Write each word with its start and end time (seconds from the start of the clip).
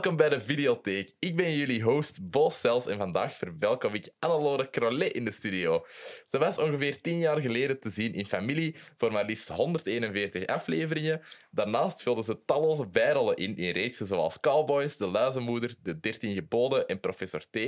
Welkom 0.00 0.18
bij 0.18 0.28
de 0.28 0.40
Videotheek. 0.40 1.12
Ik 1.18 1.36
ben 1.36 1.56
jullie 1.56 1.82
host 1.82 2.30
Bo 2.30 2.50
Sels 2.50 2.86
en 2.86 2.96
vandaag 2.98 3.34
verwelkom 3.34 3.94
ik 3.94 4.12
Annelore 4.18 4.70
Crollet 4.70 5.12
in 5.12 5.24
de 5.24 5.30
studio. 5.30 5.86
Ze 6.26 6.38
was 6.38 6.58
ongeveer 6.58 7.00
tien 7.00 7.18
jaar 7.18 7.40
geleden 7.40 7.80
te 7.80 7.90
zien 7.90 8.14
in 8.14 8.26
Familie 8.26 8.76
voor 8.96 9.12
maar 9.12 9.24
liefst 9.24 9.48
141 9.48 10.46
afleveringen. 10.46 11.20
Daarnaast 11.50 12.02
vulde 12.02 12.22
ze 12.22 12.44
talloze 12.44 12.84
bijrollen 12.92 13.36
in 13.36 13.56
in 13.56 13.72
reeksen 13.72 14.06
zoals 14.06 14.40
Cowboys, 14.40 14.96
De 14.96 15.06
Luizenmoeder, 15.06 15.74
De 15.82 16.00
Dertien 16.00 16.34
Geboden 16.34 16.86
en 16.86 17.00
Professor 17.00 17.40
T. 17.50 17.58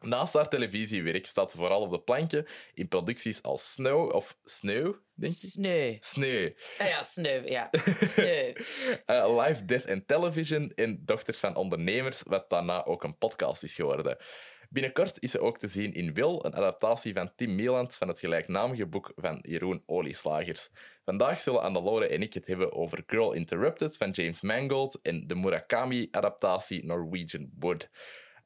Naast 0.00 0.34
haar 0.34 0.48
televisiewerk 0.48 1.26
staat 1.26 1.50
ze 1.50 1.56
vooral 1.56 1.80
op 1.80 1.90
de 1.90 2.00
planken 2.00 2.46
in 2.74 2.88
producties 2.88 3.42
als 3.42 3.72
Snow 3.72 4.14
of 4.14 4.36
Sneeuw, 4.44 4.96
denk 5.14 5.32
ik. 5.32 5.50
Sneu. 5.50 5.96
Sneeuw. 6.00 6.50
Ah 6.78 6.88
ja, 6.88 7.02
sneu, 7.02 7.42
ja. 7.44 7.70
Sneu. 8.00 8.52
Uh, 9.06 9.38
Live, 9.40 9.64
Death 9.64 9.90
and 9.90 10.08
Television 10.08 10.72
en 10.74 11.02
Dochters 11.04 11.38
van 11.38 11.56
Ondernemers, 11.56 12.22
wat 12.22 12.50
daarna 12.50 12.84
ook 12.84 13.04
een 13.04 13.18
podcast 13.18 13.62
is 13.62 13.74
geworden. 13.74 14.16
Binnenkort 14.72 15.16
is 15.22 15.30
ze 15.30 15.40
ook 15.40 15.58
te 15.58 15.68
zien 15.68 15.92
in 15.92 16.14
Wil, 16.14 16.44
een 16.44 16.54
adaptatie 16.54 17.14
van 17.14 17.32
Tim 17.36 17.54
Mieland 17.54 17.96
van 17.96 18.08
het 18.08 18.18
gelijknamige 18.18 18.86
boek 18.86 19.12
van 19.16 19.38
Jeroen 19.42 19.82
Olieslagers. 19.86 20.70
Vandaag 21.04 21.40
zullen 21.40 21.62
Annelore 21.62 22.06
en 22.06 22.22
ik 22.22 22.34
het 22.34 22.46
hebben 22.46 22.72
over 22.72 23.02
Girl 23.06 23.32
Interrupted 23.32 23.96
van 23.96 24.10
James 24.10 24.40
Mangold 24.40 24.98
en 25.02 25.26
de 25.26 25.34
Murakami-adaptatie 25.34 26.84
Norwegian 26.84 27.50
Wood. 27.58 27.88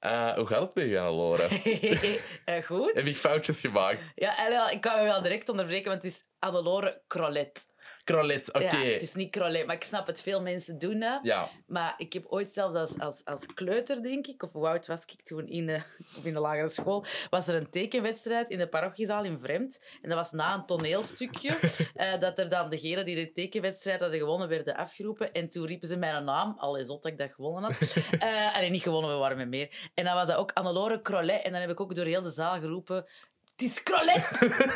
Uh, 0.06 0.33
hoe 0.33 0.47
gaat 0.47 0.60
het 0.60 0.74
met 0.74 0.84
je, 0.84 1.00
Annelore? 1.00 1.48
Eh, 2.44 2.64
goed. 2.64 2.91
Heb 2.94 3.05
ik 3.05 3.16
foutjes 3.16 3.60
gemaakt? 3.60 4.11
Ja, 4.14 4.38
en 4.38 4.50
wel, 4.50 4.69
ik 4.69 4.80
kan 4.80 4.98
me 4.98 5.05
wel 5.05 5.22
direct 5.22 5.48
onderbreken, 5.48 5.91
want 5.91 6.02
het 6.02 6.12
is 6.12 6.24
Annelore 6.38 7.02
Crollet. 7.06 7.66
Crollet, 8.04 8.52
oké. 8.52 8.64
Ja, 8.64 8.92
het 8.92 9.02
is 9.02 9.14
niet 9.14 9.30
Crollet, 9.30 9.66
maar 9.66 9.74
ik 9.74 9.84
snap 9.84 10.06
het. 10.06 10.20
Veel 10.20 10.42
mensen 10.42 10.78
doen 10.78 11.00
dat. 11.00 11.18
Ja. 11.22 11.48
Maar 11.66 11.94
ik 11.96 12.12
heb 12.12 12.27
ooit 12.27 12.52
zelfs 12.52 12.74
als, 12.74 12.98
als, 12.98 13.24
als 13.24 13.46
kleuter, 13.46 14.02
denk 14.02 14.27
ik, 14.27 14.42
of 14.42 14.52
hoe 14.52 14.68
oud 14.68 14.86
was 14.86 15.02
ik 15.02 15.22
toen 15.22 15.46
in 15.48 15.66
de, 15.66 15.74
of 16.18 16.24
in 16.24 16.34
de 16.34 16.40
lagere 16.40 16.68
school, 16.68 17.05
was 17.30 17.48
er 17.48 17.55
een 17.55 17.70
tekenwedstrijd 17.70 18.50
in 18.50 18.58
de 18.58 18.68
parochiezaal 18.68 19.24
in 19.24 19.38
Vreemd. 19.38 19.84
En 20.02 20.08
dat 20.08 20.18
was 20.18 20.30
na 20.30 20.55
een 20.55 20.66
toneelstukje 20.66 21.56
eh, 21.94 22.20
dat 22.20 22.38
er 22.38 22.48
dan 22.48 22.70
degenen 22.70 23.05
die 23.05 23.16
de 23.16 23.32
tekenwedstrijd 23.32 24.00
hadden 24.00 24.18
gewonnen 24.18 24.48
werden 24.48 24.77
afgeroepen. 24.77 25.32
En 25.32 25.48
toen 25.48 25.66
riepen 25.66 25.88
ze 25.88 25.96
mijn 25.96 26.24
naam, 26.24 26.55
al 26.58 26.77
is 26.77 26.86
dat 26.86 27.06
ik 27.06 27.18
dat 27.18 27.32
gewonnen 27.32 27.62
had. 27.62 27.94
Allee, 28.55 28.70
niet 28.70 28.82
gewonnen, 28.82 29.10
we 29.10 29.16
waren 29.16 29.36
met 29.36 29.48
meer. 29.48 29.90
En 29.94 30.05
dan 30.05 30.14
was 30.14 30.27
dat 30.27 30.36
ook 30.36 30.52
Annelore 30.52 31.02
Crollet. 31.02 31.42
En 31.42 31.52
dan 31.52 31.60
heb 31.60 31.70
ik 31.70 31.80
ook 31.80 31.94
door 31.94 32.05
heel 32.05 32.22
de 32.22 32.30
zaal 32.30 32.60
geroepen... 32.60 33.06
Het 33.56 33.62
is 33.70 33.83
Crollet 33.83 34.30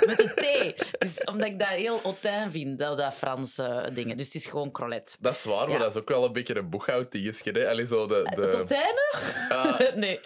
met 0.06 0.20
een 0.20 0.74
T. 0.74 0.98
Dus, 0.98 1.24
omdat 1.24 1.46
ik 1.48 1.58
dat 1.58 1.68
heel 1.68 2.00
hautain 2.02 2.50
vind, 2.50 2.78
dat, 2.78 2.98
dat 2.98 3.14
Franse 3.14 3.88
dingen. 3.92 4.16
Dus 4.16 4.26
het 4.26 4.34
is 4.34 4.46
gewoon 4.46 4.70
Crollet. 4.70 5.16
Dat 5.20 5.34
is 5.34 5.44
waar, 5.44 5.66
maar 5.68 5.76
Ja. 5.76 5.82
dat 5.82 5.90
is 5.90 5.96
ook 5.96 6.08
wel 6.08 6.24
een 6.24 6.32
beetje 6.32 6.56
een 6.56 6.68
boeghoudtingetje. 6.70 7.52
hè. 7.52 7.68
Allee, 7.70 7.86
zo 7.86 8.06
de, 8.06 8.14
Het 8.24 8.36
de, 8.36 8.42
hautain 8.56 8.94
nog? 8.94 9.46
Ah. 9.48 9.94
nee. 9.94 10.20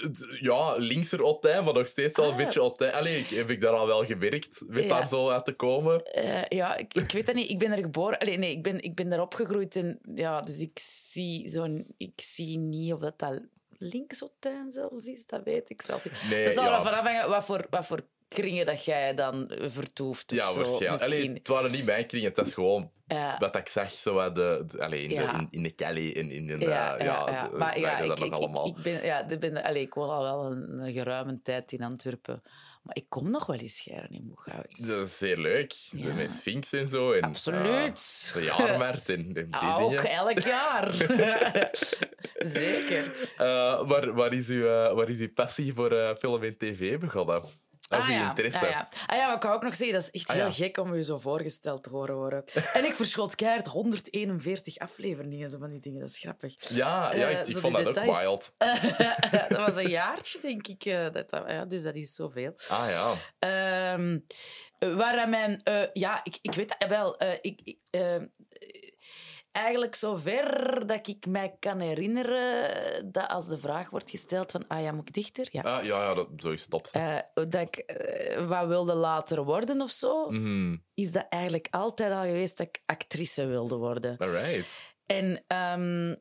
het- 0.00 0.26
ja, 0.40 0.74
linkser 0.76 1.22
Otijn, 1.22 1.64
maar 1.64 1.74
nog 1.74 1.86
steeds 1.86 2.16
wel 2.16 2.26
een 2.26 2.32
Ah. 2.32 2.38
beetje 2.44 2.62
Otijn. 2.62 2.92
Allee, 2.92 3.18
ik, 3.18 3.30
heb 3.30 3.50
ik 3.50 3.60
daar 3.60 3.72
al 3.72 3.86
wel 3.86 4.04
gewerkt 4.04 4.60
met 4.66 4.82
Ja. 4.82 4.88
daar 4.88 5.08
zo 5.08 5.28
uit 5.30 5.44
te 5.44 5.52
komen? 5.52 6.04
Eh, 6.04 6.42
ja, 6.48 6.76
ik, 6.76 6.94
ik 6.94 7.10
weet 7.12 7.26
dat 7.26 7.34
niet. 7.34 7.50
Ik 7.50 7.58
ben 7.58 7.72
er 7.72 7.78
geboren. 7.78 8.18
Allee, 8.18 8.38
nee, 8.38 8.50
ik 8.50 8.62
ben, 8.62 8.80
ik 8.82 8.94
ben 8.94 9.08
daar 9.08 9.20
opgegroeid. 9.20 9.76
En, 9.76 9.98
ja, 10.14 10.40
dus 10.40 10.58
ik 10.58 10.78
zie, 11.10 11.48
zo'n, 11.48 11.94
ik 11.96 12.12
zie 12.20 12.58
niet 12.58 12.92
of 12.92 13.00
dat, 13.00 13.18
dat 13.18 13.40
linksotijn 13.78 14.72
zelfs 14.72 15.06
is. 15.06 15.26
Dat 15.26 15.42
weet 15.44 15.70
ik 15.70 15.82
zelfs 15.82 16.04
niet. 16.04 16.12
Nee, 16.30 16.44
dat 16.44 16.52
zal 16.54 16.64
ja. 16.64 16.76
ervan 16.76 16.92
afhangen 16.92 17.28
wat 17.28 17.44
voor, 17.44 17.66
wat 17.70 17.86
voor 17.86 18.00
kringen 18.28 18.66
dat 18.66 18.84
jij 18.84 19.14
dan 19.14 19.52
vertoeft. 19.56 20.32
Of 20.32 20.38
Ja, 20.38 20.52
waarschijnlijk. 20.54 21.02
Allee, 21.02 21.32
het 21.32 21.48
waren 21.48 21.70
niet 21.70 21.84
mijn 21.84 22.06
kringen, 22.06 22.28
het 22.34 22.46
is 22.46 22.54
gewoon 22.54 22.90
Ja. 23.06 23.36
wat 23.38 23.56
ik 23.56 23.68
zag 23.68 23.90
zo 23.90 24.14
wat 24.14 24.34
de, 24.34 24.64
de- 24.66 24.82
allee, 24.82 25.02
in, 25.02 25.10
Ja. 25.10 25.32
de, 25.32 25.38
in, 25.38 25.48
in 25.50 25.62
de 25.62 25.70
Kelly 25.70 26.12
en 26.12 26.30
in, 26.30 26.48
in 26.50 26.58
de, 26.58 26.64
Ja, 26.66 27.02
ja, 27.02 27.48
Maar 27.52 27.78
ja, 27.78 27.98
ik, 27.98 28.18
ik, 28.18 28.18
ik, 28.18 28.82
ben, 28.82 29.04
ja, 29.04 29.28
ik, 29.28 29.40
ben, 29.40 29.62
allee, 29.62 29.82
ik 29.82 29.94
woon 29.94 30.08
al 30.08 30.22
wel 30.22 30.50
een, 30.50 30.78
een 30.78 30.92
geruime 30.92 31.40
tijd 31.42 31.72
in 31.72 31.82
Antwerpen. 31.82 32.42
Maar 32.88 32.96
ik 32.96 33.04
kom 33.08 33.30
nog 33.30 33.46
wel 33.46 33.56
eens 33.56 33.76
scheren 33.76 34.10
in 34.10 34.26
Boeghout. 34.26 34.86
dat 34.86 35.06
is 35.06 35.18
zeer 35.18 35.38
leuk. 35.38 35.72
Ja. 35.72 36.14
Met 36.14 36.30
Sphinx 36.32 36.72
en 36.72 36.88
zo. 36.88 37.12
En, 37.12 37.22
Absoluut. 37.22 38.32
ah, 38.34 38.34
de 38.34 38.42
jaarmarkt 38.44 39.08
en, 39.08 39.16
en 39.16 39.32
die 39.32 39.46
Ah, 39.50 39.80
ook 39.80 39.90
dingen. 39.90 40.10
elk 40.10 40.38
jaar. 40.38 40.92
Zeker. 42.38 43.28
Eh, 43.36 43.88
waar, 43.88 44.12
waar, 44.14 44.32
is 44.32 44.48
uw, 44.48 44.66
eh, 44.66 44.94
waar 44.94 45.08
is 45.08 45.18
uw 45.18 45.32
passie 45.34 45.74
voor 45.74 45.92
eh, 45.92 46.16
film 46.16 46.42
en 46.42 46.56
tv 46.58 46.98
begonnen? 46.98 47.42
Of 47.88 48.06
uw 48.08 48.12
ja. 48.14 48.28
interesse? 48.28 48.64
Ah, 48.64 48.70
ja. 48.70 48.88
Ah, 49.06 49.16
ja, 49.16 49.26
maar 49.26 49.36
ik 49.36 49.44
ook 49.44 49.62
nog 49.62 49.74
zeggen, 49.76 49.96
dat 49.96 50.02
is 50.12 50.20
echt 50.20 50.28
Ah, 50.28 50.36
heel 50.36 50.44
ja. 50.44 50.50
gek 50.50 50.76
om 50.76 50.94
je 50.94 51.02
zo 51.02 51.18
voorgesteld 51.18 51.82
te 51.82 51.90
horen 51.90 52.14
worden. 52.16 52.44
En 52.74 52.84
ik 52.84 52.94
verschot 52.94 53.34
keihard 53.34 53.66
141 53.66 54.78
afleveringen, 54.78 55.50
zo 55.50 55.58
van 55.58 55.70
die 55.70 55.80
dingen. 55.80 56.00
Dat 56.00 56.08
is 56.08 56.18
grappig. 56.18 56.54
Ja, 56.68 57.14
ja, 57.14 57.28
Eh, 57.28 57.40
ik, 57.40 57.46
ik 57.46 57.54
zo 57.54 57.60
vond 57.60 57.76
dat 57.84 57.98
ook 57.98 58.04
wild. 58.20 58.52
dat 59.48 59.58
was 59.58 59.76
een 59.76 59.88
jaartje, 59.88 60.40
denk 60.40 60.66
ik. 60.66 60.84
eh, 60.84 61.10
dat, 61.12 61.30
dat- 61.30 61.44
ja, 61.48 61.64
dus 61.64 61.82
dat 61.82 61.94
is 61.94 62.14
zoveel. 62.14 62.52
Ah 62.68 62.86
ja. 62.90 63.14
Ehm, 63.38 64.18
waar 64.96 65.28
mijn... 65.28 65.60
eh, 65.62 65.82
ja, 65.92 66.20
ik, 66.24 66.38
ik 66.42 66.54
weet 66.54 66.74
dat 66.78 66.88
wel. 66.88 67.16
eh, 67.18 67.32
ik, 67.40 67.60
ik, 67.64 67.76
eh, 67.90 68.16
eigenlijk 69.52 69.94
zover 69.94 70.86
dat 70.86 71.06
ik 71.08 71.26
mij 71.26 71.56
kan 71.58 71.80
herinneren 71.80 73.12
dat 73.12 73.28
als 73.28 73.48
de 73.48 73.58
vraag 73.58 73.90
wordt 73.90 74.10
gesteld 74.10 74.50
van 74.52 74.64
ah 74.68 74.82
ja, 74.82 74.92
moet 74.92 75.08
ik 75.08 75.14
dichter? 75.14 75.48
Ja. 75.52 75.60
Ah, 75.62 75.84
ja, 75.84 76.02
ja, 76.02 76.14
dat, 76.14 76.28
zo 76.36 76.50
is 76.50 76.66
top. 76.66 76.86
Eh, 76.92 77.16
dat 77.34 77.54
ik 77.54 77.76
eh, 77.76 78.46
wat 78.46 78.66
wilde 78.66 78.94
later 78.94 79.44
worden 79.44 79.80
of 79.80 79.90
zo, 79.90 80.30
Mhm. 80.30 80.76
is 80.94 81.12
dat 81.12 81.26
eigenlijk 81.28 81.68
altijd 81.70 82.12
al 82.12 82.22
geweest 82.22 82.56
dat 82.58 82.66
ik 82.66 82.82
actrice 82.86 83.46
wilde 83.46 83.76
worden. 83.76 84.16
Alright. 84.18 84.94
En 85.06 85.44
ehm, 85.46 86.14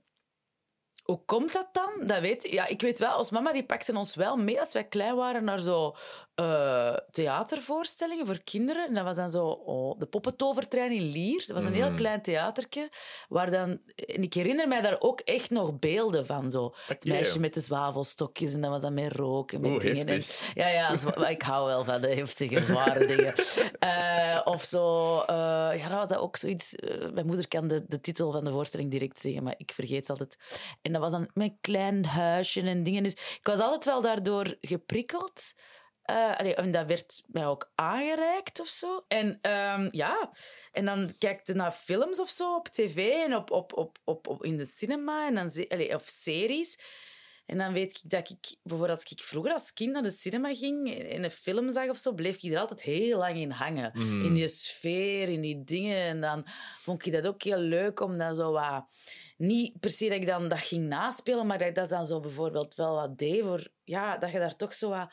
hoe 1.03 1.25
komt 1.25 1.53
dat 1.53 1.69
dan? 1.71 2.07
Dat 2.07 2.19
weet, 2.19 2.51
ja, 2.51 2.67
ik 2.67 2.81
weet 2.81 2.99
wel, 2.99 3.09
als 3.11 3.31
mama 3.31 3.53
die 3.53 3.65
pakte 3.65 3.97
ons 3.97 4.15
wel 4.15 4.35
mee 4.38 4.59
als 4.59 4.73
wij 4.73 4.88
klein 4.88 5.15
waren 5.15 5.44
naar 5.44 5.59
zo 5.59 5.95
eh, 6.38 6.94
theatervoorstellingen 7.12 8.25
voor 8.25 8.40
kinderen. 8.44 8.88
En 8.88 8.94
dat 8.94 9.03
was 9.03 9.16
dan 9.16 9.31
zo 9.31 9.48
oh, 9.48 10.00
de 10.00 10.06
poppentovertrein 10.06 10.92
in 10.92 11.02
Lier. 11.02 11.44
Dat 11.48 11.56
was 11.56 11.64
een 11.66 11.74
heel 11.74 11.88
Mhm. 11.88 11.96
klein 11.98 12.22
theatertje. 12.22 12.90
Waar 13.30 13.52
dan, 13.52 13.80
en 13.96 14.22
ik 14.24 14.34
herinner 14.34 14.68
mij 14.68 14.81
daar 14.81 14.96
ook 15.00 15.20
echt 15.20 15.50
nog 15.50 15.80
beelden 15.80 16.25
van. 16.25 16.52
Zo. 16.52 16.74
Het 16.88 17.06
meisje 17.06 17.40
met 17.40 17.53
de 17.53 17.59
zwavelstokjes 17.59 18.53
en 18.53 18.62
dat 18.62 18.70
was 18.70 18.81
dan 18.81 18.94
met 18.94 19.12
rook 19.16 19.52
en 19.52 19.62
met 19.62 19.72
Oeh, 19.72 19.80
dingen. 19.81 20.08
En- 20.08 20.22
ja, 20.53 20.68
ja, 20.68 21.28
ik 21.28 21.42
hou 21.42 21.66
wel 21.66 21.84
van 21.84 22.02
de 22.02 22.08
heftige, 22.14 22.64
zware 22.64 23.06
dingen. 23.16 23.34
Eh, 23.80 24.42
of 24.44 24.64
zo, 24.64 25.18
eh, 25.19 25.36
ja, 25.78 25.88
dat 25.90 25.98
was 26.00 26.09
dat 26.09 26.18
ook 26.19 26.36
zoiets. 26.38 26.75
mijn 27.14 27.25
moeder 27.25 27.48
kan 27.48 27.68
de, 27.68 27.84
de 27.88 28.02
titel 28.02 28.31
van 28.31 28.44
de 28.46 28.52
voorstelling 28.52 28.92
direct 28.92 29.19
zeggen, 29.19 29.44
maar 29.44 29.56
ik 29.58 29.72
vergeet 29.74 30.06
ze 30.06 30.12
altijd. 30.12 30.38
En 30.81 30.92
dat 30.92 31.02
was 31.02 31.12
dan 31.12 31.30
met 31.34 31.48
een 31.50 31.58
klein 31.62 32.06
huisje 32.06 32.62
en 32.62 32.84
dingen. 32.84 33.04
Dus 33.04 33.12
ik 33.12 33.40
was 33.48 33.59
altijd 33.59 33.86
wel 33.86 34.02
daardoor 34.02 34.56
geprikkeld. 34.62 35.54
Eh, 36.07 36.35
allee, 36.38 36.56
en 36.56 36.72
dat 36.72 36.88
werd 36.88 37.23
mij 37.25 37.47
ook 37.47 37.72
aangereikt 37.75 38.59
of 38.59 38.68
zo. 38.68 39.03
En 39.07 39.40
ehm, 39.41 39.88
ja, 39.91 40.29
en 40.72 40.85
dan 40.85 41.12
kijkte 41.18 41.53
naar 41.53 41.72
films 41.72 42.19
of 42.19 42.29
zo 42.29 42.56
op 42.56 42.68
tv 42.68 43.23
en 43.25 43.35
op, 43.35 43.51
op, 43.51 43.78
op, 43.78 43.97
op, 44.03 44.28
op, 44.28 44.44
in 44.44 44.57
de 44.57 44.66
cinema 44.66 45.28
en 45.28 45.35
dan, 45.35 45.66
allee, 45.68 45.95
of 45.95 46.03
series. 46.06 46.78
En 47.45 47.57
dan 47.57 47.73
weet 47.73 47.91
ik 47.91 48.09
dat 48.09 48.29
ik, 48.29 48.56
bijvoorbeeld 48.63 49.00
als 49.00 49.12
ik 49.12 49.23
vroeger 49.23 49.51
als 49.51 49.73
kind 49.73 49.91
naar 49.91 50.03
de 50.03 50.09
cinema 50.09 50.53
ging 50.53 51.00
en 51.00 51.23
een 51.23 51.31
film 51.31 51.73
zag 51.73 51.90
of 51.90 51.97
zo, 51.97 52.13
bleef 52.13 52.44
ik 52.44 52.51
er 52.51 52.59
altijd 52.59 52.81
heel 52.81 53.18
lang 53.18 53.38
in 53.38 53.51
hangen. 53.51 53.91
Mhm. 53.94 54.24
In 54.24 54.34
die 54.34 54.47
sfeer, 54.47 55.29
in 55.29 55.41
die 55.41 55.63
dingen. 55.63 55.97
En 55.97 56.22
dan 56.22 56.45
vond 56.81 57.06
ik 57.06 57.13
dat 57.13 57.27
ook 57.27 57.44
heel 57.44 57.59
leuk 57.59 58.00
om 58.00 58.18
dat 58.18 58.36
zo 58.36 58.51
wat... 58.51 58.86
Niet 59.38 59.80
per 59.80 59.89
se 59.89 60.09
dat 60.09 60.18
ik 60.18 60.27
dan 60.27 60.48
dat 60.48 60.59
ging 60.59 60.88
naspelen, 60.88 61.48
maar 61.48 61.57
dat 61.57 61.68
ik 61.68 61.75
dat 61.75 61.89
dan 61.89 62.06
zo 62.06 62.19
bijvoorbeeld 62.19 62.75
wel 62.75 62.95
wat 62.95 63.18
deed 63.18 63.44
voor... 63.44 63.68
Ja, 63.83 64.18
dat 64.18 64.31
je 64.31 64.39
daar 64.39 64.56
toch 64.56 64.74
zo 64.74 64.89
wat... 64.89 65.12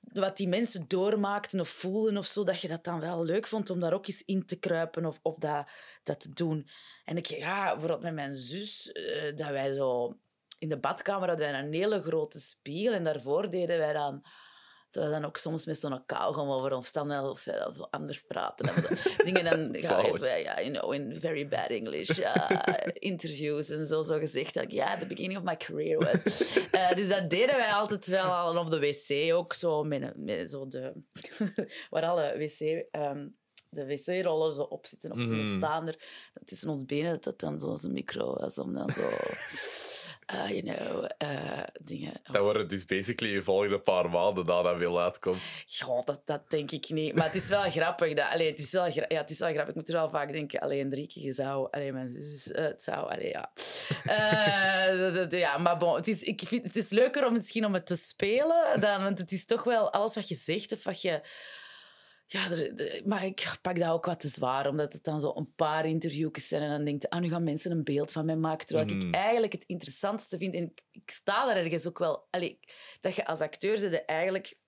Wat 0.00 0.36
die 0.36 0.48
mensen 0.48 0.84
doormaakten 0.88 1.60
of 1.60 1.68
voelden 1.68 2.16
of 2.16 2.26
zo, 2.26 2.44
dat 2.44 2.60
je 2.60 2.68
dat 2.68 2.84
dan 2.84 3.00
wel 3.00 3.24
leuk 3.24 3.46
vond 3.46 3.70
om 3.70 3.80
daar 3.80 3.92
ook 3.92 4.06
eens 4.06 4.24
in 4.24 4.46
te 4.46 4.56
kruipen 4.56 5.06
of, 5.06 5.18
of 5.22 5.36
dat, 5.36 5.70
dat 6.02 6.20
te 6.20 6.32
doen. 6.32 6.68
En 7.04 7.16
ik, 7.16 7.26
ja, 7.26 7.70
bijvoorbeeld 7.70 8.02
met 8.02 8.14
mijn 8.14 8.34
zus, 8.34 8.92
eh, 8.92 9.36
dat 9.36 9.48
wij 9.48 9.72
zo 9.72 10.18
in 10.58 10.68
de 10.68 10.78
badkamer 10.78 11.28
hadden 11.28 11.50
wij 11.50 11.60
een 11.60 11.72
hele 11.72 12.02
grote 12.02 12.40
spiegel 12.40 12.92
en 12.92 13.02
daarvoor 13.02 13.50
deden 13.50 13.78
wij 13.78 13.92
dan 13.92 14.24
dat 14.90 15.04
we 15.04 15.10
dan 15.10 15.24
ook 15.24 15.36
soms 15.36 15.64
met 15.66 15.78
zo'n 15.78 16.06
kauwgom 16.06 16.48
over 16.50 16.72
ons 16.72 16.86
standen 16.86 17.22
of 17.30 17.46
eh, 17.46 17.66
of 17.66 17.76
anders 17.90 18.22
praten. 18.22 18.70
Dingen 19.24 19.44
dan 19.44 19.72
ja, 19.82 19.88
Zalig. 19.88 20.14
even, 20.14 20.40
ja, 20.42 20.60
you 20.60 20.72
know, 20.72 20.92
in 20.94 21.20
very 21.20 21.48
bad 21.48 21.68
English 21.68 22.18
interviews 23.10 23.68
en 23.70 23.86
zo, 23.86 24.02
zo 24.02 24.18
gezegd 24.18 24.54
dat 24.54 24.62
ik 24.62 24.70
ja, 24.72 24.98
the 24.98 25.06
beginning 25.06 25.38
of 25.38 25.44
my 25.44 25.56
career 25.56 25.98
was. 25.98 26.52
Eh, 26.70 26.92
dus 26.94 27.08
dat 27.08 27.30
deden 27.30 27.56
wij 27.56 27.72
altijd 27.72 28.06
wel 28.06 28.24
al. 28.24 28.56
Op 28.56 28.70
de 28.70 28.78
wc 28.80 29.32
ook 29.34 29.52
zo 29.54 29.84
met, 29.84 30.12
met 30.16 30.50
zo 30.50 30.66
de 30.66 30.92
waar 31.90 32.04
alle 32.04 32.34
wc 32.38 32.86
ehm, 32.90 33.28
de 33.68 33.86
wc-rollen 33.86 34.54
zo 34.54 34.62
op 34.62 34.86
zitten 34.86 35.12
op 35.12 35.20
zo'n 35.20 35.38
Mhm. 35.38 35.56
staander 35.56 35.96
tussen 36.44 36.68
ons 36.68 36.84
benen 36.84 37.10
dat 37.10 37.24
dat 37.24 37.38
dan 37.40 37.60
zo'n 37.78 37.92
micro 37.92 38.34
was 38.34 38.58
om 38.58 38.74
dan 38.74 38.90
zo 38.92 39.02
uh, 40.34 40.48
you 40.48 40.62
know, 40.62 41.04
uh, 41.22 41.62
dingen. 41.80 42.12
Dat 42.32 42.42
worden 42.42 42.68
dus 42.68 42.84
basically 42.84 43.32
je 43.32 43.42
volgende 43.42 43.78
paar 43.78 44.10
maanden 44.10 44.46
dat 44.46 44.64
dat 44.64 44.76
wil 44.76 45.00
uitkomt. 45.00 45.42
Ja, 45.66 46.02
dat, 46.04 46.22
dat 46.24 46.50
denk 46.50 46.70
ik 46.70 46.88
niet. 46.88 47.14
Maar 47.14 47.24
het 47.24 47.34
is 47.34 47.48
wel 47.48 47.70
grappig. 47.80 48.14
Dat, 48.14 48.30
allee, 48.32 48.50
het, 48.50 48.58
is 48.58 48.70
wel, 48.70 48.86
ja, 48.86 49.04
het 49.08 49.30
is 49.30 49.38
wel 49.38 49.48
grappig. 49.48 49.68
Ik 49.68 49.74
moet 49.74 49.88
er 49.88 49.94
wel 49.94 50.10
vaak 50.10 50.32
denken, 50.32 50.60
alleen 50.60 50.90
Drieke, 50.90 51.20
je 51.20 51.32
zou... 51.32 51.68
Allee, 51.70 51.92
mijn 51.92 52.08
zus, 52.08 52.46
uh, 52.46 52.56
het 52.56 52.82
zou... 52.82 53.10
Allee, 53.10 53.28
ja. 53.28 53.50
dat, 55.12 55.32
ja, 55.32 55.58
maar 55.58 55.76
bon, 55.76 55.94
het 55.94 56.08
is, 56.08 56.22
ik 56.22 56.40
vind, 56.44 56.64
het 56.64 56.76
is 56.76 56.90
leuker 56.90 57.26
om 57.26 57.32
misschien 57.32 57.64
om 57.64 57.74
het 57.74 57.86
te 57.86 57.96
spelen, 57.96 58.80
dan, 58.80 59.02
want 59.02 59.18
het 59.18 59.32
is 59.32 59.44
toch 59.44 59.64
wel 59.64 59.92
alles 59.92 60.14
wat 60.14 60.28
je 60.28 60.34
zegt 60.34 60.72
of 60.72 60.84
wat 60.84 61.02
je 61.02 61.20
ja, 62.32 62.48
maar 63.04 63.24
ik 63.24 63.58
pak 63.62 63.78
dat 63.78 63.90
ook 63.90 64.06
wat 64.06 64.20
te 64.20 64.28
zwaar, 64.28 64.68
omdat 64.68 64.92
het 64.92 65.04
dan 65.04 65.20
zo 65.20 65.32
een 65.34 65.54
paar 65.54 65.86
interviews 65.86 66.48
zijn 66.48 66.62
en 66.62 66.70
dan 66.70 66.84
denkt 66.84 67.08
ah, 67.08 67.20
nu 67.20 67.28
gaan 67.28 67.44
mensen 67.44 67.70
een 67.70 67.84
beeld 67.84 68.12
van 68.12 68.24
mij 68.24 68.36
maken, 68.36 68.66
terwijl 68.66 68.88
ik 68.88 69.04
mhm. 69.04 69.14
eigenlijk 69.14 69.52
het 69.52 69.64
interessantste 69.66 70.38
vind, 70.38 70.54
en 70.54 70.62
ik, 70.62 70.82
ik 70.90 71.10
sta 71.10 71.46
daar 71.46 71.56
ergens 71.56 71.86
ook 71.86 71.98
wel, 71.98 72.26
allez, 72.30 72.54
dat 73.00 73.14
je 73.14 73.26
als 73.26 73.40
acteur 73.40 73.78
zit 73.78 74.04
eigenlijk 74.04 74.58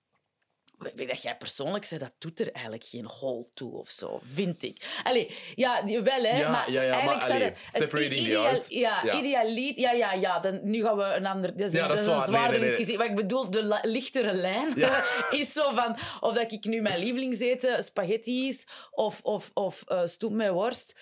weet 0.95 1.07
dat 1.07 1.21
jij 1.21 1.37
persoonlijk 1.37 1.85
zei, 1.85 1.99
dat 1.99 2.13
doet 2.17 2.39
er 2.39 2.51
eigenlijk 2.51 2.85
geen 2.85 3.05
hol 3.05 3.49
toe 3.53 3.77
of 3.77 3.89
zo, 3.89 4.19
vind 4.23 4.63
ik. 4.63 5.01
Allee, 5.03 5.35
ja, 5.55 5.83
wel 5.85 6.23
hè. 6.23 6.39
Ja, 6.39 6.49
maar 6.49 6.71
ja, 6.71 6.81
ja, 6.81 7.03
maar 7.03 7.15
allee, 7.15 7.53
separating 7.71 8.27
the 8.27 8.37
art. 8.37 8.65
Ja, 8.69 9.03
ja. 9.03 9.13
idealiet. 9.13 9.79
Ja, 9.79 9.91
ja, 9.91 10.13
ja. 10.13 10.39
Dan, 10.39 10.59
nu 10.63 10.81
gaan 10.81 10.97
we 10.97 11.03
een 11.03 11.25
ander... 11.25 11.57
Dat 11.57 11.73
is, 11.73 11.79
dat 11.79 11.99
is, 11.99 12.05
een 12.05 12.19
zwaardere 12.19 12.59
discussie. 12.59 12.97
Maar 12.97 13.09
ik 13.09 13.15
bedoel, 13.15 13.51
de 13.51 13.79
lichtere 13.81 14.33
lijn 14.33 14.73
is 15.39 15.53
zo 15.53 15.71
van... 15.71 15.97
Of 16.19 16.33
dat 16.33 16.51
ik 16.51 16.63
nu 16.63 16.81
mijn 16.81 16.99
lievelingseten 16.99 17.83
spaghetti 17.83 18.47
is 18.47 18.67
of, 18.91 19.19
of, 19.21 19.51
of 19.53 19.83
uh, 19.87 20.05
stoep 20.05 20.31
met 20.31 20.49
worst 20.49 20.95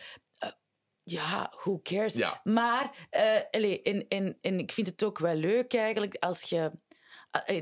uh, 0.44 0.50
ja, 1.04 1.54
who 1.56 1.80
cares? 1.84 2.14
Ja. 2.14 2.42
Maar 2.44 3.08
uh, 3.12 3.40
allee, 3.52 3.82
en, 3.82 4.08
en, 4.08 4.38
en 4.42 4.60
ik 4.60 4.72
vind 4.72 4.88
het 4.88 5.04
ook 5.04 5.20
wel 5.20 5.36
leuk 5.36 5.74
eigenlijk 5.74 6.16
als 6.20 6.44
je 6.44 6.72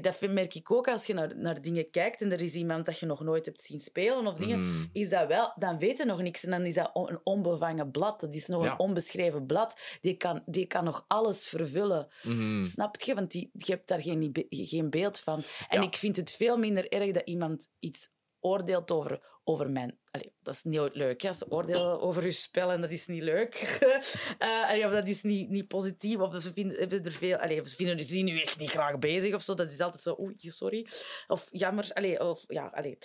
dat 0.01 0.21
merk 0.29 0.55
ik 0.55 0.71
ook 0.71 0.87
als 0.87 1.05
je 1.05 1.13
naar, 1.13 1.37
naar 1.37 1.61
dingen 1.61 1.89
kijkt 1.91 2.21
en 2.21 2.31
er 2.31 2.41
is 2.41 2.53
iemand 2.53 2.85
dat 2.85 2.99
je 2.99 3.05
nog 3.05 3.19
nooit 3.19 3.45
hebt 3.45 3.61
zien 3.61 3.79
spelen 3.79 4.27
of 4.27 4.33
dingen, 4.33 4.59
mm. 4.59 4.89
is 4.93 5.09
dat 5.09 5.27
wel, 5.27 5.53
dan 5.55 5.79
weet 5.79 5.97
je 5.97 6.05
nog 6.05 6.21
niks 6.21 6.43
en 6.43 6.51
dan 6.51 6.65
is 6.65 6.73
dat 6.73 6.89
een 6.93 7.19
onbevangen 7.23 7.91
blad. 7.91 8.19
Dat 8.19 8.35
is 8.35 8.47
nog 8.47 8.65
een 8.65 8.79
onbeschreven 8.79 9.45
blad. 9.45 9.79
Die 10.01 10.17
kan, 10.17 10.41
die 10.45 10.65
kan 10.65 10.83
nog 10.83 11.05
alles 11.07 11.47
vervullen. 11.47 12.07
Mm. 12.23 12.63
Snap 12.63 13.01
je? 13.01 13.15
Want 13.15 13.31
die, 13.31 13.49
je 13.53 13.71
hebt 13.71 13.87
daar 13.87 14.01
geen, 14.01 14.31
geen 14.49 14.89
beeld 14.89 15.19
van. 15.19 15.43
En 15.67 15.81
ik 15.81 15.95
vind 15.95 16.15
het 16.15 16.31
veel 16.31 16.57
minder 16.57 16.91
erg 16.91 17.11
dat 17.11 17.27
iemand 17.27 17.67
iets 17.79 18.09
oordeelt 18.39 18.91
over, 18.91 19.38
over 19.49 19.69
mijn... 19.69 19.99
Allee, 20.11 20.33
dat 20.41 20.53
is 20.53 20.63
niet 20.63 20.89
leuk. 20.93 21.21
Ja. 21.21 21.33
Ze 21.33 21.51
oordelen 21.51 22.01
over 22.01 22.25
je 22.25 22.31
spel 22.31 22.71
en 22.71 22.81
dat 22.81 22.91
is 22.91 23.07
niet 23.07 23.21
leuk. 23.21 23.79
uh, 24.73 24.85
of 24.85 24.91
dat 24.91 25.07
is 25.07 25.23
niet, 25.23 25.49
niet 25.49 25.67
positief. 25.67 26.17
Of 26.17 26.41
ze 26.41 26.53
vinden, 26.53 26.77
hebben 26.77 27.03
er 27.03 27.11
veel... 27.11 27.37
Allee, 27.37 27.69
ze 27.69 27.75
vinden, 27.75 27.99
ze 27.99 28.13
zien 28.13 28.27
u 28.27 28.41
echt 28.41 28.57
niet 28.57 28.69
graag 28.69 28.99
bezig 28.99 29.33
of 29.33 29.41
zo. 29.41 29.53
Dat 29.53 29.71
is 29.71 29.79
altijd 29.79 30.01
zo... 30.01 30.15
Oei, 30.19 30.35
sorry. 30.37 30.87
Of 31.27 31.47
jammer. 31.51 31.91
Allee, 31.93 32.19
of, 32.19 32.43
ja, 32.47 32.67
allee. 32.67 32.97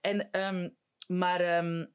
En, 0.00 0.40
um, 0.40 0.76
maar... 1.06 1.64
Um, 1.64 1.94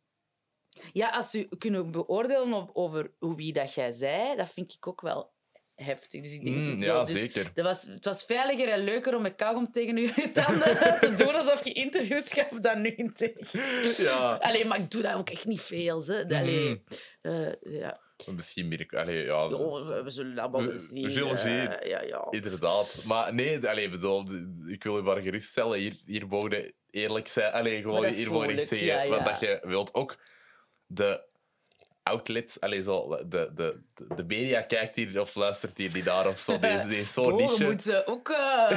ja, 0.93 1.09
als 1.09 1.29
ze 1.29 1.47
kunnen 1.57 1.91
beoordelen 1.91 2.75
over 2.75 3.13
wie 3.19 3.53
dat 3.53 3.73
jij 3.73 3.91
zei, 3.91 4.35
dat 4.35 4.49
vind 4.49 4.73
ik 4.73 4.87
ook 4.87 5.01
wel 5.01 5.34
heftig. 5.75 6.22
Dus 6.22 6.33
ik 6.33 6.44
denk, 6.44 6.56
mm, 6.56 6.81
ja, 6.81 7.04
dus 7.04 7.19
zeker. 7.19 7.51
Dat 7.54 7.66
was, 7.66 7.81
het 7.81 8.06
was 8.06 8.25
veiliger 8.25 8.68
en 8.68 8.83
leuker 8.83 9.16
om 9.16 9.22
met 9.22 9.36
kauwgom 9.36 9.72
tegen 9.72 9.98
je 9.98 10.31
tanden 10.33 11.00
te 11.00 11.13
doen 11.18 11.36
alsof 11.36 11.63
je 11.63 11.74
interviews 11.74 12.33
gaf 12.33 12.60
dan 12.60 12.81
nu 12.81 12.89
in. 12.89 13.13
Ja. 13.98 14.39
Alleen, 14.42 14.68
maar 14.68 14.80
ik 14.80 14.92
doe 14.92 15.01
dat 15.01 15.13
ook 15.13 15.30
echt 15.30 15.45
niet 15.45 15.62
veel. 15.62 16.06
Hè. 16.06 16.44
Mm. 16.44 16.83
uh, 17.22 17.48
ja. 17.62 18.00
Misschien 18.31 18.68
meer... 18.68 18.88
Allee, 18.89 19.24
ja, 19.24 19.50
we, 19.50 20.01
we, 20.04 20.10
zullen 20.10 20.36
dat 20.36 20.51
wel 20.51 20.80
zien. 20.80 21.04
We 21.04 21.10
zullen 21.10 21.38
zien. 21.38 21.51
Uh, 21.51 21.89
ja, 21.89 22.01
ja. 22.01 22.27
Inderdaad. 22.30 23.04
Maar 23.07 23.33
nee, 23.33 23.68
allee, 23.68 23.89
bedoel, 23.89 24.25
ik 24.68 24.83
wil 24.83 24.95
je 24.95 25.01
maar 25.01 25.22
geruststellen. 25.22 25.80
Hier, 25.80 25.95
hier 26.06 26.27
mogen 26.27 26.74
eerlijk 26.89 27.27
zijn. 27.27 27.51
Allee, 27.51 27.81
gewoon 27.81 28.06
hier 28.06 28.31
mogen 28.31 28.50
echt 28.50 28.68
zeggen 28.68 28.88
ja, 28.88 29.07
wat 29.07 29.25
dat 29.25 29.39
je 29.39 29.60
wilt. 29.63 29.94
Ook 29.94 30.18
de 30.86 31.24
outlet, 32.07 32.57
allee, 32.59 32.83
zo, 32.83 33.09
de, 33.27 33.51
de, 33.55 33.81
de 34.15 34.23
media 34.23 34.61
kijkt 34.61 34.95
hier 34.95 35.21
of 35.21 35.35
luistert 35.35 35.77
hier 35.77 35.91
die 35.91 36.03
daar 36.03 36.27
of 36.27 36.39
zo. 36.39 36.59
Die 36.59 36.99
is 36.99 37.13
zo 37.13 37.35
niche. 37.35 37.63
moeten 37.63 38.07
ook 38.07 38.29
uh, 38.29 38.69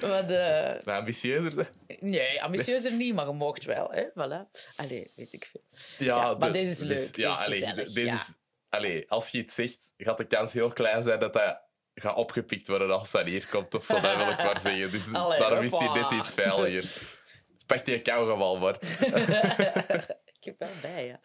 wat, 0.00 0.30
uh... 0.30 0.96
ambitieuzer 0.96 1.50
zijn. 1.50 1.68
Nee, 2.00 2.42
ambitieuzer 2.42 2.92
niet, 2.92 3.14
maar 3.14 3.26
je 3.26 3.32
mocht 3.32 3.64
wel. 3.64 3.90
Hè? 3.90 4.04
Voilà. 4.04 4.50
Allee, 4.76 5.10
weet 5.16 5.32
ik 5.32 5.50
veel. 5.50 5.62
Ja, 6.06 6.16
ja 6.16 6.34
maar 6.38 6.52
deze 6.52 6.70
is 6.70 6.78
dus, 6.78 6.88
leuk. 6.88 7.16
Ja, 7.16 7.46
deze 7.46 7.66
allee, 7.66 7.84
is 7.84 7.92
deze 7.92 8.14
is, 8.14 8.34
allee, 8.68 9.10
als 9.10 9.28
je 9.28 9.38
iets 9.38 9.54
zegt, 9.54 9.92
gaat 9.96 10.18
de 10.18 10.24
kans 10.24 10.52
heel 10.52 10.72
klein 10.72 11.02
zijn 11.02 11.18
dat 11.18 11.32
dat 11.32 11.60
gaat 11.94 12.16
opgepikt 12.16 12.68
worden 12.68 12.98
als 12.98 13.10
dat 13.10 13.26
hier 13.26 13.46
komt. 13.50 13.74
Of 13.74 13.84
zo, 13.84 14.00
dat 14.00 14.16
wil 14.16 14.28
ik 14.28 14.36
maar 14.36 14.60
zeggen. 14.60 14.90
Dus 14.90 15.12
allee, 15.12 15.38
daarom 15.38 15.64
is 15.64 15.78
hij 15.78 15.88
net 15.88 16.12
iets 16.12 16.34
veiliger. 16.34 17.18
Pak 17.66 17.84
die 17.84 18.02
kou 18.02 18.58
maar. 18.58 18.78
Ik 20.40 20.46
heb 20.46 20.58
wel 20.58 20.80
bij, 20.82 21.06
ja. 21.06 21.20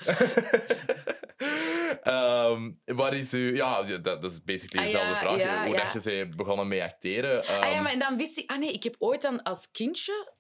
um, 2.52 2.82
waar 2.86 3.14
is 3.14 3.34
u... 3.34 3.56
Ja, 3.56 3.84
dat, 3.84 4.04
dat 4.04 4.24
is 4.24 4.44
basically 4.44 4.86
ah, 4.86 4.92
dezelfde 4.92 5.16
vraag. 5.16 5.38
Ja, 5.38 5.66
Hoe 5.66 5.76
ja. 5.76 5.92
je 5.94 6.02
ze 6.02 6.30
begonnen 6.36 6.68
met 6.68 6.82
acteren? 6.82 7.38
Um... 7.38 7.40
Ah 7.40 7.70
ja, 7.70 7.72
ehm, 7.72 7.84
maar 7.84 8.00
dan 8.00 8.18
wist 8.18 8.38
ik... 8.38 8.50
Ah 8.52 8.58
nee, 8.58 8.72
ik 8.72 8.84
heb 8.84 8.96
ooit 9.00 9.22
dan 9.22 9.44
als 9.44 9.72
kindje... 9.72 10.34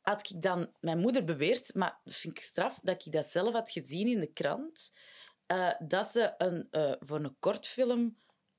Had 0.00 0.30
ik 0.30 0.42
dan... 0.42 0.72
Mijn 0.80 0.98
moeder 0.98 1.24
beweert, 1.24 1.74
maar 1.74 2.00
dat 2.04 2.14
vind 2.14 2.38
ik 2.38 2.44
straf, 2.44 2.80
dat 2.82 3.06
ik 3.06 3.12
dat 3.12 3.24
zelf 3.24 3.52
had 3.52 3.70
gezien 3.70 4.08
in 4.08 4.20
de 4.20 4.32
krant. 4.32 4.94
Uh, 5.52 5.72
dat 5.78 6.06
ze 6.06 6.34
een, 6.38 6.68
uh, 6.70 6.92
voor 6.98 7.18
een 7.18 7.36
kortfilm 7.38 8.16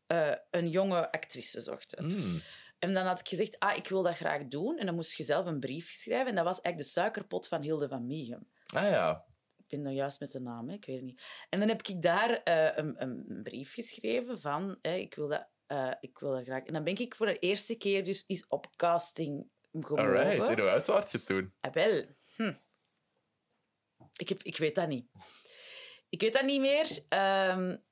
uh, 0.08 0.34
een 0.52 0.70
jonge 0.70 1.12
actrice 1.12 1.62
zochten. 1.62 2.06
Mm. 2.06 2.42
En 2.80 2.94
dan 2.94 3.06
had 3.06 3.20
ik 3.20 3.28
gezegd, 3.28 3.60
ah, 3.60 3.78
ik 3.78 3.88
wil 3.88 4.02
dat 4.02 4.16
graag 4.16 4.48
doen. 4.48 4.78
En 4.78 4.86
dan 4.86 4.96
moest 4.96 5.18
je 5.18 5.24
zelf 5.24 5.46
een 5.46 5.60
brief 5.60 5.90
schrijven. 5.90 6.28
En 6.28 6.36
dat 6.36 6.46
was 6.46 6.62
eigenlijk 6.62 6.78
de 6.78 7.00
suikerpot 7.00 7.48
van 7.48 7.62
Hilde 7.62 7.88
van 7.88 8.08
Miegem. 8.08 8.48
Ah 8.74 8.90
ja 8.90 9.26
ik 9.68 9.78
ben 9.78 9.82
nog 9.82 9.94
juist 9.94 10.20
met 10.20 10.32
de 10.32 10.40
naam, 10.40 10.70
hè, 10.70 10.76
ik 10.76 10.86
weet 10.86 10.96
het 10.96 11.06
niet. 11.06 11.24
En 11.50 11.60
dan 11.60 11.68
heb 11.68 11.82
ik 11.82 12.02
daar 12.02 12.30
uh, 12.30 12.78
een, 12.78 13.02
een, 13.02 13.40
brief 13.44 13.74
geschreven 13.74 14.40
van, 14.40 14.78
hè, 14.82 14.96
ik, 14.96 15.16
wil 15.16 15.28
dat, 15.28 15.50
uh, 15.68 15.94
ik 16.00 16.20
wil 16.20 16.32
dat 16.32 16.44
graag. 16.44 16.64
En 16.64 16.74
dan 16.74 16.84
ben 16.84 16.98
ik 16.98 17.16
voor 17.16 17.26
de 17.26 17.40
eerste 17.40 17.78
keer 17.78 18.04
dus 18.04 18.24
eens 18.28 18.48
op 18.48 18.76
casting 18.76 19.50
gemogen. 19.72 19.98
Alright, 19.98 20.50
en 20.50 20.60
hoe 20.60 20.70
uitwaart 20.70 21.12
je 21.12 21.24
toen? 21.24 21.54
Ah, 21.60 21.74
wel. 21.74 22.06
Hm. 22.36 22.54
Ik, 24.14 24.30
heb, 24.30 24.44
ik 24.44 24.58
weet 24.58 24.76
dat 24.76 24.88
niet. 24.88 25.08
Ik 26.10 26.22
weet 26.22 26.34
dat 26.34 26.46
niet 26.46 26.62
meer. 26.62 26.88
Um, 27.50 27.84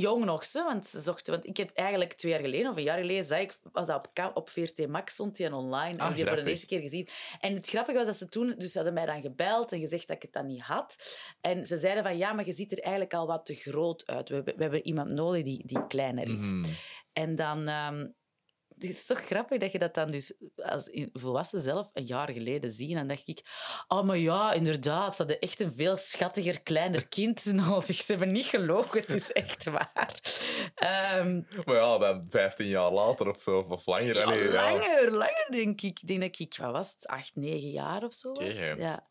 jong 0.00 0.24
nog, 0.24 0.44
ze, 0.44 0.62
want 0.62 0.86
ze 0.86 1.00
zochten... 1.00 1.32
Want 1.32 1.46
ik 1.46 1.56
heb 1.56 1.70
eigenlijk 1.74 2.12
twee 2.12 2.32
jaar 2.32 2.40
geleden, 2.40 2.70
of 2.70 2.76
een 2.76 2.82
jaar 2.82 2.98
geleden, 2.98 3.24
zei 3.24 3.42
ik, 3.42 3.58
was 3.72 3.86
dat 3.86 3.96
op, 3.96 4.30
op 4.34 4.50
VRT 4.50 4.88
Max, 4.88 5.12
stond 5.12 5.38
hij 5.38 5.52
online. 5.52 5.98
Ah, 5.98 6.08
en 6.08 6.14
die 6.14 6.26
voor 6.26 6.36
de 6.36 6.50
eerste 6.50 6.66
keer 6.66 6.80
gezien. 6.80 7.08
En 7.40 7.54
het 7.54 7.68
grappige 7.68 7.96
was 7.96 8.06
dat 8.06 8.16
ze 8.16 8.28
toen... 8.28 8.54
Dus 8.58 8.72
ze 8.72 8.76
hadden 8.76 8.94
mij 8.94 9.06
dan 9.06 9.20
gebeld 9.20 9.72
en 9.72 9.80
gezegd 9.80 10.06
dat 10.06 10.16
ik 10.16 10.22
het 10.22 10.32
dan 10.32 10.46
niet 10.46 10.62
had. 10.62 11.18
En 11.40 11.66
ze 11.66 11.76
zeiden 11.76 12.02
van, 12.02 12.16
ja, 12.16 12.32
maar 12.32 12.46
je 12.46 12.52
ziet 12.52 12.72
er 12.72 12.80
eigenlijk 12.80 13.14
al 13.14 13.26
wat 13.26 13.46
te 13.46 13.54
groot 13.54 14.06
uit. 14.06 14.28
We, 14.28 14.42
we 14.42 14.62
hebben 14.62 14.86
iemand 14.86 15.12
nodig 15.12 15.42
die, 15.42 15.66
die 15.66 15.86
kleiner 15.86 16.28
is. 16.28 16.52
Mhm. 16.52 16.64
En 17.12 17.34
dan... 17.34 17.68
Um, 17.68 18.14
het 18.78 18.90
is 18.90 19.06
toch 19.06 19.20
grappig 19.20 19.58
dat 19.58 19.72
je 19.72 19.78
dat 19.78 19.94
dan 19.94 20.10
dus 20.10 20.32
als 20.56 20.88
volwassen 21.12 21.60
zelf 21.60 21.90
een 21.92 22.04
jaar 22.04 22.30
geleden 22.32 22.72
ziet. 22.72 22.90
En 22.90 22.96
dan 22.96 23.06
dacht 23.06 23.28
ik, 23.28 23.40
oh, 23.88 24.02
maar 24.02 24.18
ja, 24.18 24.52
inderdaad, 24.52 25.16
ze 25.16 25.22
hadden 25.22 25.40
echt 25.40 25.60
een 25.60 25.74
veel 25.74 25.96
schattiger, 25.96 26.62
kleiner 26.62 27.06
kind 27.06 27.44
nodig. 27.66 27.96
Ze 27.96 28.12
hebben 28.12 28.32
niet 28.32 28.46
gelogen, 28.46 29.00
het 29.00 29.14
is 29.14 29.32
echt 29.32 29.64
waar. 29.64 30.20
Um, 31.18 31.46
maar 31.64 31.74
ja, 31.74 31.98
dan 31.98 32.24
15 32.30 32.66
jaar 32.66 32.90
later 32.92 33.28
of 33.28 33.40
zo, 33.40 33.66
of 33.68 33.86
langer. 33.86 34.16
Ja, 34.16 34.24
langer, 34.52 35.10
langer 35.10 35.46
denk 35.50 35.80
ik. 35.80 36.00
Ik 36.00 36.06
denk 36.06 36.20
dat 36.20 36.38
ik, 36.38 36.56
wat 36.56 36.72
was 36.72 36.90
het, 36.90 37.06
8, 37.06 37.36
9 37.36 37.70
jaar 37.70 38.04
of 38.04 38.12
zo 38.12 38.32
was. 38.32 38.58
Ja. 38.58 39.06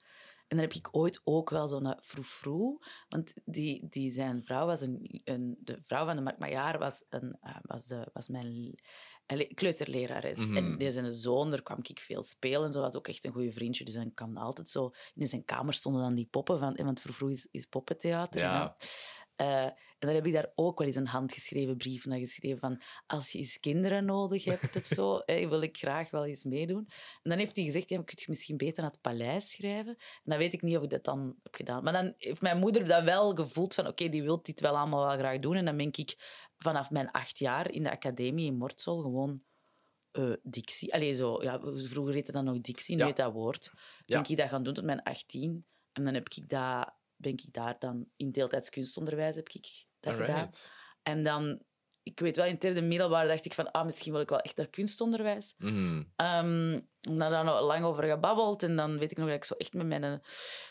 En 0.47 0.57
dan 0.57 0.65
heb 0.65 0.73
ik 0.73 0.87
ooit 0.91 1.21
ook 1.23 1.49
wel 1.49 1.67
zo'n 1.67 1.95
froufrou. 2.01 2.77
Want 3.09 3.33
die, 3.45 3.87
die 3.89 4.13
zijn 4.13 4.43
vrouw 4.43 4.65
was 4.65 4.81
een, 4.81 5.21
een... 5.23 5.57
De 5.59 5.77
vrouw 5.81 6.05
van 6.05 6.15
de 6.15 6.21
Mark 6.21 6.37
Majaar 6.37 6.79
was, 6.79 7.05
een, 7.09 7.37
uh, 7.43 7.55
was, 7.61 7.85
de, 7.85 8.09
was 8.13 8.27
mijn 8.27 8.79
kleuterlerares. 9.53 10.37
Mm 10.37 10.45
-hmm. 10.45 10.57
En 10.57 10.77
deze 10.77 11.13
zoon, 11.13 11.49
daar 11.49 11.63
kwam 11.63 11.79
ik 11.81 11.99
veel 11.99 12.23
spelen. 12.23 12.71
Zo 12.71 12.81
was 12.81 12.95
ook 12.95 13.07
echt 13.07 13.25
een 13.25 13.33
goede 13.33 13.51
vriendje. 13.51 13.85
Dus 13.85 13.93
dan 13.93 14.13
kwam 14.13 14.37
altijd 14.37 14.69
zo... 14.69 14.91
In 15.15 15.27
zijn 15.27 15.45
kamer 15.45 15.73
stonden 15.73 16.01
dan 16.01 16.15
die 16.15 16.27
poppen. 16.31 16.59
Van, 16.59 16.75
want 16.75 17.01
vroeg 17.01 17.29
is, 17.29 17.47
is 17.51 17.65
poppentheater. 17.65 18.41
Ja. 18.41 18.75
Uh, 19.41 19.69
en 20.05 20.13
dan 20.13 20.23
heb 20.23 20.33
ik 20.33 20.41
daar 20.41 20.51
ook 20.55 20.77
wel 20.77 20.87
eens 20.87 20.95
een 20.95 21.07
handgeschreven 21.07 21.77
brief 21.77 22.05
naar 22.05 22.19
geschreven 22.19 22.57
van 22.59 22.81
als 23.07 23.31
je 23.31 23.37
eens 23.37 23.59
kinderen 23.59 24.05
nodig 24.05 24.43
hebt 24.43 24.75
of 24.75 24.85
zo, 24.85 25.21
wil 25.49 25.61
ik 25.61 25.77
graag 25.77 26.09
wel 26.11 26.25
eens 26.25 26.43
meedoen. 26.43 26.87
En 27.23 27.29
dan 27.29 27.37
heeft 27.37 27.55
hij 27.55 27.65
gezegd, 27.65 27.89
ja, 27.89 28.01
kun 28.03 28.17
je 28.17 28.25
misschien 28.27 28.57
beter 28.57 28.81
naar 28.81 28.91
het 28.91 29.01
paleis 29.01 29.51
schrijven? 29.51 29.95
En 29.97 30.23
dan 30.23 30.37
weet 30.37 30.53
ik 30.53 30.61
niet 30.61 30.77
of 30.77 30.83
ik 30.83 30.89
dat 30.89 31.03
dan 31.03 31.35
heb 31.43 31.55
gedaan. 31.55 31.83
Maar 31.83 31.93
dan 31.93 32.13
heeft 32.17 32.41
mijn 32.41 32.59
moeder 32.59 32.85
dat 32.85 33.03
wel 33.03 33.35
gevoeld 33.35 33.73
van 33.73 33.87
oké, 33.87 34.09
die 34.09 34.23
wil 34.23 34.41
dit 34.41 34.61
wel 34.61 34.77
allemaal 34.77 35.05
wel 35.05 35.17
graag 35.17 35.39
doen. 35.39 35.55
En 35.55 35.65
dan 35.65 35.77
ben 35.77 35.89
ik 35.91 36.15
vanaf 36.57 36.91
mijn 36.91 37.11
acht 37.11 37.39
jaar 37.39 37.71
in 37.71 37.83
de 37.83 37.91
academie 37.91 38.45
in 38.45 38.57
Mortsel 38.57 39.01
gewoon 39.01 39.41
uh, 40.11 40.33
dictie. 40.43 40.93
Allee, 40.93 41.13
zo, 41.13 41.43
ja, 41.43 41.59
vroeger 41.73 42.13
heette 42.13 42.31
dat 42.31 42.43
nog 42.43 42.61
dictie, 42.61 42.95
nu 42.95 43.03
heet 43.03 43.15
dat 43.15 43.33
woord. 43.33 43.71
Ja. 44.05 44.21
Ben 44.21 44.31
ik 44.31 44.37
dat 44.37 44.49
gaan 44.49 44.63
doen 44.63 44.73
tot 44.73 44.83
mijn 44.83 45.03
18. 45.03 45.65
En 45.91 46.03
dan 46.03 46.13
heb 46.13 46.29
ik 46.29 46.49
dat, 46.49 46.93
ben 47.15 47.31
ik 47.31 47.53
daar 47.53 47.79
dan 47.79 48.07
in 48.15 48.31
deeltijds 48.31 48.69
kunstonderwijs 48.69 49.35
heb 49.35 49.49
ik 49.49 49.85
dat 50.05 50.15
gedaan. 50.15 50.49
En 51.03 51.23
dan 51.23 51.61
ik 52.05 52.19
weet 52.19 52.35
wel, 52.35 52.45
in 52.45 52.51
het 52.51 52.61
derde 52.61 52.81
middelbaar 52.81 53.27
dacht 53.27 53.45
ik 53.45 53.53
van, 53.53 53.71
ah, 53.71 53.85
misschien 53.85 54.11
wil 54.11 54.21
ik 54.21 54.29
wel 54.29 54.39
echt 54.39 54.57
naar 54.57 54.67
kunstonderwijs. 54.67 55.53
Mhm. 55.57 56.03
Ehm 57.05 57.17
daar 57.17 57.45
dan 57.45 57.63
lang 57.63 57.85
over 57.85 58.03
gebabbeld. 58.03 58.63
En 58.63 58.75
dan 58.75 58.97
weet 58.97 59.11
ik 59.11 59.17
nog 59.17 59.27
dat 59.27 59.35
ik 59.35 59.45
zo 59.45 59.53
echt 59.53 59.73
met 59.73 59.85
mijn, 59.85 60.03
eh, 60.03 60.11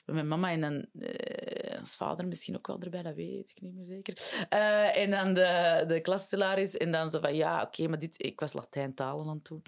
met 0.05 0.15
mijn 0.15 0.29
mama 0.29 0.51
en 0.51 0.61
dan 0.61 0.87
eh, 1.01 1.79
als 1.85 1.97
vader 1.97 2.27
misschien 2.27 2.57
ook 2.57 2.67
wel 2.67 2.81
erbij, 2.81 3.03
dat 3.03 3.15
weet 3.15 3.51
ik 3.51 3.61
niet 3.61 3.75
meer 3.75 3.87
zeker. 3.87 4.47
Eh, 4.49 4.97
en 4.97 5.11
dan 5.11 5.35
de, 5.35 5.85
de 5.87 6.01
klasselaris. 6.01 6.77
En 6.77 6.93
dan 6.93 7.11
zo 7.11 7.21
van, 7.21 7.35
ja, 7.35 7.63
oké, 7.63 7.89
maar 7.89 7.99
dit... 7.99 8.15
Ik 8.17 8.41
was 8.41 8.53
Latijntalen 8.53 9.29
aan 9.29 9.35
het 9.35 9.45
doen. 9.45 9.63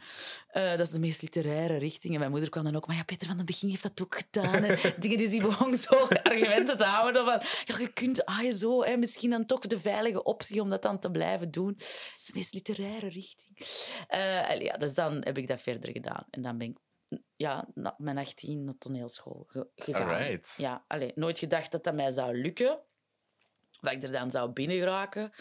Eh, 0.48 0.70
dat 0.70 0.80
is 0.80 0.90
de 0.90 0.98
meest 0.98 1.22
literaire 1.22 1.76
richting. 1.76 2.12
En 2.12 2.18
mijn 2.18 2.30
moeder 2.30 2.50
kwam 2.50 2.64
dan 2.64 2.76
ook, 2.76 2.86
maar 2.86 2.96
ja, 2.96 3.04
Peter 3.04 3.26
van 3.26 3.36
den 3.36 3.46
Begin 3.46 3.68
heeft 3.68 3.82
dat 3.82 4.02
ook 4.02 4.16
gedaan. 4.16 4.62
hè. 4.62 4.74
Dingen, 4.98 5.18
dus 5.18 5.30
die 5.30 5.42
begon 5.42 5.76
zo 5.76 5.94
argumenten 6.22 6.76
te 6.76 6.84
houden 6.84 7.24
van, 7.24 7.40
ja, 7.64 7.78
je 7.78 7.92
kunt, 7.92 8.24
ah, 8.24 8.42
je 8.42 8.52
zo, 8.52 8.82
hè, 8.82 8.96
misschien 8.96 9.30
dan 9.30 9.46
toch 9.46 9.60
de 9.60 9.78
veilige 9.78 10.22
optie 10.22 10.60
om 10.60 10.68
dat 10.68 10.82
dan 10.82 10.98
te 10.98 11.10
blijven 11.10 11.50
doen. 11.50 11.74
Dat 11.76 12.18
is 12.18 12.26
de 12.26 12.32
meest 12.34 12.52
literaire 12.52 13.08
richting. 13.08 13.58
En 14.08 14.60
ja, 14.60 14.76
dus 14.76 14.94
dan 14.94 15.12
heb 15.24 15.38
ik 15.38 15.48
dat 15.48 15.62
verder 15.62 15.90
gedaan. 15.90 16.24
En 16.30 16.42
dan 16.42 16.55
ben 16.58 16.68
ik 16.68 16.78
ja, 17.36 17.68
na 17.74 17.94
mijn 17.98 18.18
18 18.18 18.64
naar 18.64 18.78
toneelschool 18.78 19.44
ge- 19.48 19.68
gegaan. 19.76 20.08
Alright. 20.08 20.54
Ja, 20.56 20.84
allee, 20.86 21.12
nooit 21.14 21.38
gedacht 21.38 21.72
dat 21.72 21.84
dat 21.84 21.94
mij 21.94 22.10
zou 22.12 22.40
lukken. 22.40 22.78
Dat 23.80 23.92
ik 23.92 24.02
er 24.02 24.12
dan 24.12 24.30
zou 24.30 24.50
binnen 24.50 24.76
geraken. 24.76 25.32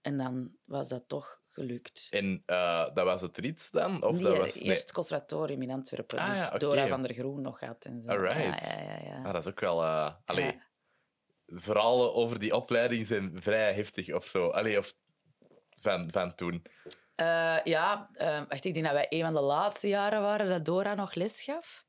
En 0.00 0.16
dan 0.16 0.56
was 0.64 0.88
dat 0.88 1.04
toch 1.08 1.42
gelukt. 1.48 2.06
En 2.10 2.42
eh, 2.46 2.94
dat 2.94 3.04
was 3.04 3.20
het 3.20 3.36
Riets 3.38 3.70
dan? 3.70 4.02
Of 4.02 4.12
Nee, 4.12 4.22
dat 4.22 4.36
was... 4.36 4.54
nee. 4.54 4.64
eerst 4.64 4.82
het 4.82 4.92
conservatorium 4.92 5.62
in 5.62 5.70
Antwerpen. 5.70 6.18
Ah, 6.18 6.26
dus 6.28 6.36
ja. 6.36 6.58
Dora 6.58 6.86
van 6.88 7.02
der 7.02 7.14
Groen 7.14 7.40
nog 7.40 7.60
had 7.60 7.84
en 7.84 8.02
zo. 8.02 8.10
Alright. 8.10 8.64
Ja, 8.74 8.82
ja, 8.82 8.90
ja. 8.92 9.04
ja. 9.04 9.16
Ah, 9.24 9.32
dat 9.32 9.42
is 9.46 9.46
ook 9.50 9.60
wel... 9.60 9.82
eh 9.82 10.14
allee, 10.24 10.44
Ja. 10.44 10.66
Verhalen 11.46 12.14
over 12.14 12.38
die 12.38 12.54
opleiding 12.56 13.06
zijn 13.06 13.42
vrij 13.42 13.74
heftig 13.74 14.14
of 14.14 14.26
zo. 14.26 14.48
Allee, 14.48 14.78
of 14.78 14.94
van, 15.80 16.08
van 16.12 16.34
toen. 16.34 16.62
Eh, 17.14 17.56
ja, 17.64 18.08
eh, 18.12 18.40
wacht, 18.48 18.64
ik 18.64 18.72
denk 18.74 18.84
dat 18.86 18.94
wij 18.94 19.06
een 19.08 19.22
van 19.22 19.34
de 19.34 19.40
laatste 19.40 19.88
jaren 19.88 20.20
waren 20.20 20.48
dat 20.48 20.64
Dora 20.64 20.94
nog 20.94 21.14
les 21.14 21.42
gaf. 21.42 21.86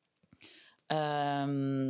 Ehm, 0.85 1.87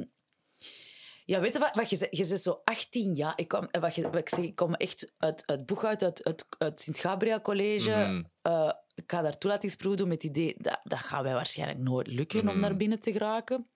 ja, 1.26 1.40
weet 1.40 1.54
je 1.54 1.60
wat? 1.60 1.76
wat 1.76 1.90
je, 1.90 2.08
je 2.10 2.24
zegt 2.24 2.42
zo 2.42 2.62
18 2.64 3.14
jaar. 3.14 3.34
Ik, 3.36 3.48
kwam, 3.48 3.68
eh, 3.72 3.82
wat 3.82 3.96
je, 3.96 4.02
wat 4.02 4.16
ik, 4.16 4.30
zeg, 4.30 4.44
ik 4.46 4.56
kom 4.56 4.74
echt 4.74 5.12
uit, 5.18 5.44
uit 5.46 5.66
Boeghout, 5.66 6.04
uit, 6.04 6.24
uit, 6.24 6.46
uit 6.58 6.82
Sint-Gabriel 6.82 7.42
College. 7.42 7.90
Mhm. 7.90 8.24
Eh, 8.42 8.72
ik 8.96 9.12
ga 9.12 9.22
daar 9.22 9.38
toelatingsproef 9.38 9.96
doen 9.96 10.08
met 10.08 10.24
het 10.24 10.32
idee... 10.32 10.56
Dat, 10.58 10.80
dat 10.84 11.00
gaat 11.00 11.24
mij 11.24 11.34
waarschijnlijk 11.34 11.80
nooit 11.80 12.08
lukken 12.08 12.44
Mhm. 12.46 12.54
om 12.54 12.60
naar 12.60 12.76
binnen 12.78 13.00
te 13.00 13.12
geraken. 13.12 13.70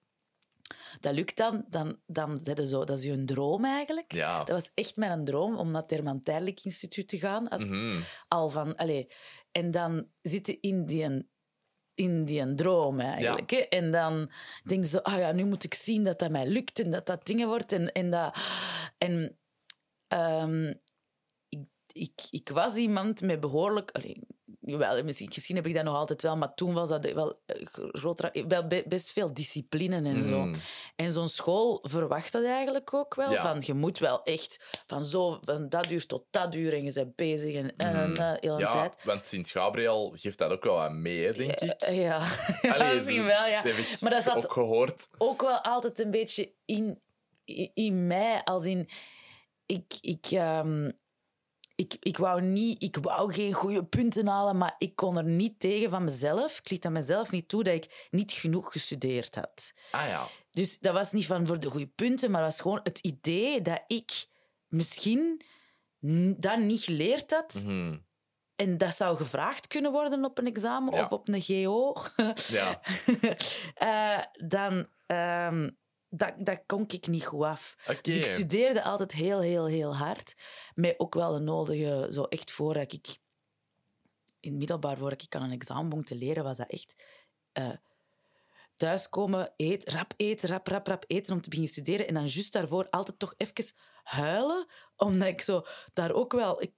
Dat 0.99 1.13
lukt 1.13 1.37
dan, 1.37 1.65
dan, 1.69 1.99
dan 2.05 2.39
zet 2.43 2.57
je 2.57 2.67
zo, 2.67 2.83
dat 2.83 2.97
is 2.97 3.03
je 3.03 3.11
een 3.11 3.25
droom 3.25 3.65
eigenlijk. 3.65 4.13
Ja. 4.13 4.37
Dat 4.43 4.55
was 4.55 4.69
echt 4.73 4.95
mijn 4.95 5.25
droom 5.25 5.57
om 5.57 5.71
naar 5.71 5.81
het 5.81 5.89
Herman 5.89 6.21
Tijdelijk 6.21 6.63
Instituut 6.63 7.07
te 7.07 7.19
gaan. 7.19 7.47
Als, 7.49 7.69
Mhm. 7.69 8.01
al 8.27 8.49
van... 8.49 8.75
Allez, 8.75 9.05
en 9.51 9.71
dan 9.71 10.07
zitten 10.21 10.61
in 10.61 10.85
die, 10.85 11.27
in 11.93 12.25
die 12.25 12.55
droom 12.55 12.99
eigenlijk. 12.99 13.49
Hè? 13.49 13.57
En 13.57 13.91
dan 13.91 14.31
denk 14.63 14.83
je 14.83 14.89
zo, 14.89 14.97
ah 14.97 15.17
ja, 15.17 15.31
nu 15.31 15.45
moet 15.45 15.63
ik 15.63 15.73
zien 15.73 16.03
dat 16.03 16.19
dat 16.19 16.31
mij 16.31 16.47
lukt 16.47 16.79
en 16.79 16.91
dat 16.91 17.05
dat 17.05 17.25
dingen 17.25 17.47
wordt. 17.47 17.71
En, 17.71 17.91
en, 17.91 18.09
dat, 18.09 18.37
en 18.97 19.37
ehm, 20.07 20.73
ik, 21.49 21.65
ik, 21.91 22.21
ik 22.29 22.49
was 22.49 22.75
iemand 22.75 23.21
met 23.21 23.39
behoorlijk... 23.39 23.91
Allee, 23.91 24.27
jawel, 24.65 25.03
misschien, 25.03 25.55
heb 25.55 25.67
ik 25.67 25.73
dat 25.73 25.83
nog 25.83 25.95
altijd 25.95 26.21
wel, 26.21 26.37
maar 26.37 26.53
toen 26.53 26.73
was 26.73 26.89
dat 26.89 27.11
wel, 27.11 27.39
eh, 27.45 27.65
groter, 27.91 28.45
wel 28.47 28.67
be- 28.67 28.83
best 28.87 29.11
veel 29.11 29.33
discipline 29.33 29.95
en 30.09 30.27
zo. 30.27 30.39
Mhm. 30.39 30.55
En 30.95 31.11
zo'n 31.11 31.27
school 31.27 31.79
verwacht 31.81 32.31
dat 32.31 32.43
eigenlijk 32.43 32.93
ook 32.93 33.15
wel. 33.15 33.31
Ja. 33.31 33.41
Van, 33.41 33.61
je 33.65 33.73
moet 33.73 33.99
wel 33.99 34.23
echt 34.23 34.59
van, 34.87 35.03
zo, 35.05 35.37
van 35.41 35.69
dat 35.69 35.89
uur 35.91 36.05
tot 36.05 36.23
dat 36.29 36.55
uur 36.55 36.73
en 36.73 36.83
je 36.83 36.93
bent 36.93 37.15
bezig 37.15 37.55
en, 37.55 37.75
en, 37.77 38.37
heel 38.39 38.53
een 38.53 38.59
Ja, 38.59 38.71
tijd. 38.71 38.95
want 39.03 39.27
Sint-Gabriel 39.27 40.13
geeft 40.17 40.37
dat 40.37 40.51
ook 40.51 40.63
wel 40.63 40.81
aan 40.81 41.01
mee, 41.01 41.33
denk 41.33 41.51
ik. 41.51 41.71
Eh, 41.81 42.01
Ja, 42.01 42.25
ja 42.61 42.73
Allee, 42.73 42.93
misschien 42.93 43.25
wel, 43.25 43.45
ja. 43.47 43.63
Ik 43.63 43.97
Maar 43.99 44.11
dat 44.11 44.23
zat 44.23 44.35
ook 44.45 44.53
gehoord. 44.53 45.07
ook 45.17 45.41
wel 45.41 45.61
altijd 45.63 45.99
een 45.99 46.11
beetje 46.11 46.51
in, 46.65 47.01
in, 47.45 47.71
in 47.73 48.07
mij. 48.07 48.41
Als 48.43 48.65
in, 48.65 48.89
ik, 49.65 49.93
ik, 50.01 50.25
ehm, 50.31 50.91
ik, 51.75 51.95
ik, 51.99 52.17
wou 52.17 52.41
niet, 52.41 52.83
ik 52.83 52.97
wou 53.01 53.33
geen 53.33 53.53
goede 53.53 53.85
punten 53.85 54.27
halen, 54.27 54.57
maar 54.57 54.73
ik 54.77 54.95
kon 54.95 55.17
er 55.17 55.23
niet 55.23 55.59
tegen 55.59 55.89
van 55.89 56.03
mezelf. 56.03 56.59
Ik 56.59 56.69
liet 56.69 56.85
aan 56.85 56.91
mezelf 56.91 57.31
niet 57.31 57.47
toe 57.47 57.63
dat 57.63 57.73
ik 57.73 58.07
niet 58.11 58.31
genoeg 58.31 58.71
gestudeerd 58.71 59.35
had. 59.35 59.73
Ah 59.91 60.07
ja. 60.07 60.27
Dus 60.51 60.79
dat 60.79 60.93
was 60.93 61.11
niet 61.11 61.25
van 61.25 61.47
voor 61.47 61.59
de 61.59 61.69
goede 61.69 61.87
punten, 61.87 62.31
maar 62.31 62.41
dat 62.41 62.51
was 62.51 62.61
gewoon 62.61 62.79
het 62.83 62.99
idee 62.99 63.61
dat 63.61 63.83
ik 63.87 64.27
misschien 64.67 65.41
n- 66.05 66.35
dat 66.39 66.59
niet 66.59 66.83
geleerd 66.83 67.31
had. 67.31 67.53
Mhm. 67.65 67.97
En 68.55 68.77
dat 68.77 68.95
zou 68.97 69.17
gevraagd 69.17 69.67
kunnen 69.67 69.91
worden 69.91 70.25
op 70.25 70.37
een 70.37 70.47
examen 70.47 70.93
Ja. 70.93 71.03
of 71.03 71.11
op 71.11 71.27
een 71.27 71.41
GO. 71.41 71.93
Ja. 72.57 72.81
Eh, 73.73 74.23
dan... 74.47 74.87
ehm, 75.07 75.69
dat, 76.15 76.33
dat 76.37 76.63
kon 76.65 76.83
ik 76.87 77.07
niet 77.07 77.25
goed 77.25 77.43
af. 77.43 77.75
Dus 78.01 78.15
ik 78.15 78.25
studeerde 78.25 78.83
altijd 78.83 79.11
heel, 79.11 79.39
heel, 79.39 79.65
heel 79.65 79.95
hard. 79.95 80.35
Met 80.73 80.93
ook 80.97 81.13
wel 81.13 81.33
de 81.33 81.39
nodige... 81.39 82.07
Zo 82.09 82.23
echt 82.23 82.51
voordat 82.51 82.93
ik... 82.93 83.07
In 84.39 84.49
het 84.49 84.59
middelbaar, 84.59 84.97
voordat 84.97 85.21
ik 85.21 85.35
aan 85.35 85.43
een 85.43 85.51
examen 85.51 85.89
begon 85.89 86.03
te 86.03 86.15
leren, 86.15 86.43
was 86.43 86.57
dat 86.57 86.69
echt... 86.69 86.95
eh, 87.51 87.69
thuiskomen, 88.75 89.53
eet, 89.55 89.89
rap 89.89 90.13
eten, 90.17 90.49
rap, 90.49 90.67
rap, 90.67 90.87
rap 90.87 91.03
eten 91.07 91.33
om 91.33 91.41
te 91.41 91.49
beginnen 91.49 91.73
studeren. 91.73 92.07
En 92.07 92.13
dan 92.13 92.25
juist 92.25 92.53
daarvoor 92.53 92.89
altijd 92.89 93.19
toch 93.19 93.33
even 93.37 93.73
huilen, 94.03 94.67
omdat 94.95 95.27
ik 95.27 95.41
zo 95.41 95.65
daar 95.93 96.11
ook 96.11 96.31
wel... 96.31 96.61
Ik, 96.61 96.71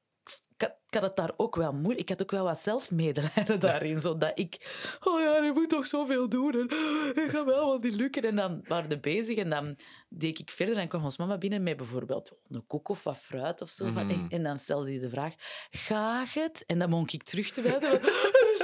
ik 0.58 0.62
had, 0.62 0.76
ik 0.88 0.94
had 0.94 1.04
het 1.04 1.16
daar 1.16 1.32
ook 1.38 1.56
wel 1.56 1.74
moeilijk. 1.74 2.00
Ik 2.00 2.10
had 2.10 2.22
ook 2.22 2.32
wel 2.32 2.44
wat 2.44 2.60
zelfmedelijden 2.60 3.60
daarin. 3.60 4.00
Zodat 4.00 4.40
ik... 4.40 4.76
Oh 5.04 5.20
ja, 5.22 5.44
je 5.44 5.52
moet 5.54 5.70
toch 5.70 5.86
zoveel 5.86 6.30
doen. 6.30 6.52
En 6.54 6.68
het 7.16 7.30
gaat 7.30 7.46
wel 7.46 7.68
wat 7.68 7.84
niet 7.84 7.96
lukken. 7.96 8.24
En 8.24 8.36
dan 8.36 8.64
waren 8.68 8.90
we 8.90 9.00
bezig 9.00 9.38
en 9.38 9.50
dan 9.50 9.76
deed 10.10 10.40
ik 10.40 10.52
verder. 10.52 10.74
En 10.74 10.80
dan 10.80 10.90
kwam 10.90 11.04
ons 11.04 11.18
mama 11.18 11.38
binnen 11.38 11.64
met 11.64 11.78
bijvoorbeeld 11.78 12.32
een 12.50 12.68
koek 12.68 12.90
of 12.90 13.04
wat 13.04 13.18
fruit 13.18 13.62
of 13.62 13.70
zo. 13.70 13.92
Van, 13.92 14.06
Mhm. 14.06 14.26
en 14.30 14.44
dan 14.44 14.60
stelde 14.60 14.90
hij 14.90 15.00
de 15.00 15.10
vraag, 15.10 15.34
gaat 15.72 16.34
het? 16.34 16.64
En 16.66 16.80
dan 16.80 16.90
mocht 16.90 17.14
ik 17.14 17.24
terug 17.24 17.52
te 17.52 17.62
wijden. 17.62 18.02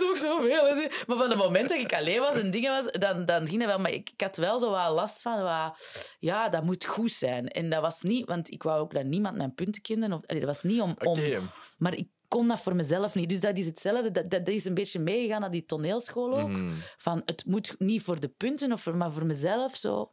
Is 0.02 0.20
zoveel. 0.20 0.66
hè. 0.66 0.88
Maar 1.08 1.18
van 1.18 1.30
het 1.30 1.38
moment 1.38 1.70
dat 1.70 1.80
ik 1.80 1.94
alleen 1.94 2.20
was 2.20 2.36
en 2.36 2.52
dingen 2.52 2.72
was, 2.72 2.92
dan, 2.92 3.26
dan 3.26 3.48
ging 3.48 3.60
dat 3.60 3.68
wel. 3.68 3.80
Maar 3.80 3.92
ik, 3.92 4.10
ik 4.10 4.22
had 4.22 4.38
wel 4.38 4.60
zo 4.60 4.70
wat 4.70 4.92
last 4.92 5.22
van, 5.22 5.42
wat, 5.42 5.80
ja, 6.20 6.50
dat 6.50 6.64
moet 6.64 6.86
goed 6.86 7.12
zijn. 7.12 7.48
En 7.48 7.70
dat 7.70 7.82
was 7.82 8.02
niet, 8.02 8.26
want 8.26 8.52
ik 8.52 8.64
wou 8.64 8.80
ook 8.80 8.94
dat 8.94 9.04
niemand 9.06 9.38
mijn 9.38 9.54
punten 9.54 9.82
kende. 9.82 10.16
Of, 10.16 10.26
allee, 10.26 10.42
dat 10.46 10.50
was 10.50 10.64
niet 10.64 10.82
om... 10.82 10.96
om 11.04 11.50
maar 11.78 11.94
ik 11.94 12.08
kon 12.28 12.48
dat 12.48 12.60
voor 12.62 12.76
mezelf 12.76 13.16
niet. 13.16 13.30
Dus 13.30 13.40
dat 13.40 13.58
is 13.58 13.66
hetzelfde. 13.66 14.12
Dat, 14.12 14.30
dat, 14.32 14.46
dat 14.46 14.56
is 14.56 14.66
een 14.66 14.74
beetje 14.74 15.00
meegegaan 15.00 15.42
naar 15.42 15.52
die 15.52 15.66
toneelschool 15.66 16.40
ook. 16.40 16.50
Mhm. 16.50 16.74
Van, 16.98 17.22
het 17.26 17.46
moet 17.46 17.76
niet 17.78 18.02
voor 18.02 18.20
de 18.20 18.28
punten, 18.28 18.72
of 18.72 18.82
voor, 18.82 18.96
maar 18.96 19.12
voor 19.12 19.26
mezelf. 19.26 19.76
Zo. 19.76 20.10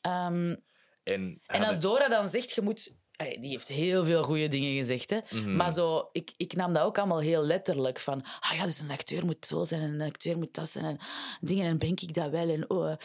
Ehm, 0.00 0.54
En, 1.02 1.40
en 1.46 1.62
als 1.64 1.80
Dora 1.80 2.08
dan 2.08 2.28
zegt, 2.28 2.52
je 2.52 2.62
moet... 2.62 2.94
Allee, 3.16 3.38
Die 3.38 3.50
heeft 3.50 3.68
heel 3.68 4.04
veel 4.04 4.22
goede 4.22 4.48
dingen 4.48 4.76
gezegd. 4.76 5.10
Hè? 5.10 5.18
Mhm. 5.30 5.56
Maar 5.56 5.72
zo, 5.72 6.08
ik, 6.12 6.32
ik 6.36 6.56
nam 6.56 6.72
dat 6.72 6.82
ook 6.82 6.98
allemaal 6.98 7.20
heel 7.20 7.42
letterlijk. 7.42 7.98
Van, 7.98 8.24
ah 8.40 8.56
ja, 8.56 8.64
dus 8.64 8.80
een 8.80 8.90
acteur 8.90 9.24
moet 9.24 9.46
zo 9.46 9.64
zijn 9.64 9.80
en 9.80 10.00
een 10.00 10.08
acteur 10.08 10.38
moet 10.38 10.54
dat 10.54 10.68
zijn. 10.68 10.84
En 10.84 10.98
dingen, 11.40 11.66
en 11.66 11.78
ben 11.78 11.88
ik 11.88 12.14
dat 12.14 12.30
wel. 12.30 12.48
En, 12.48 12.70
oh, 12.70 12.90
eh, 12.90 12.98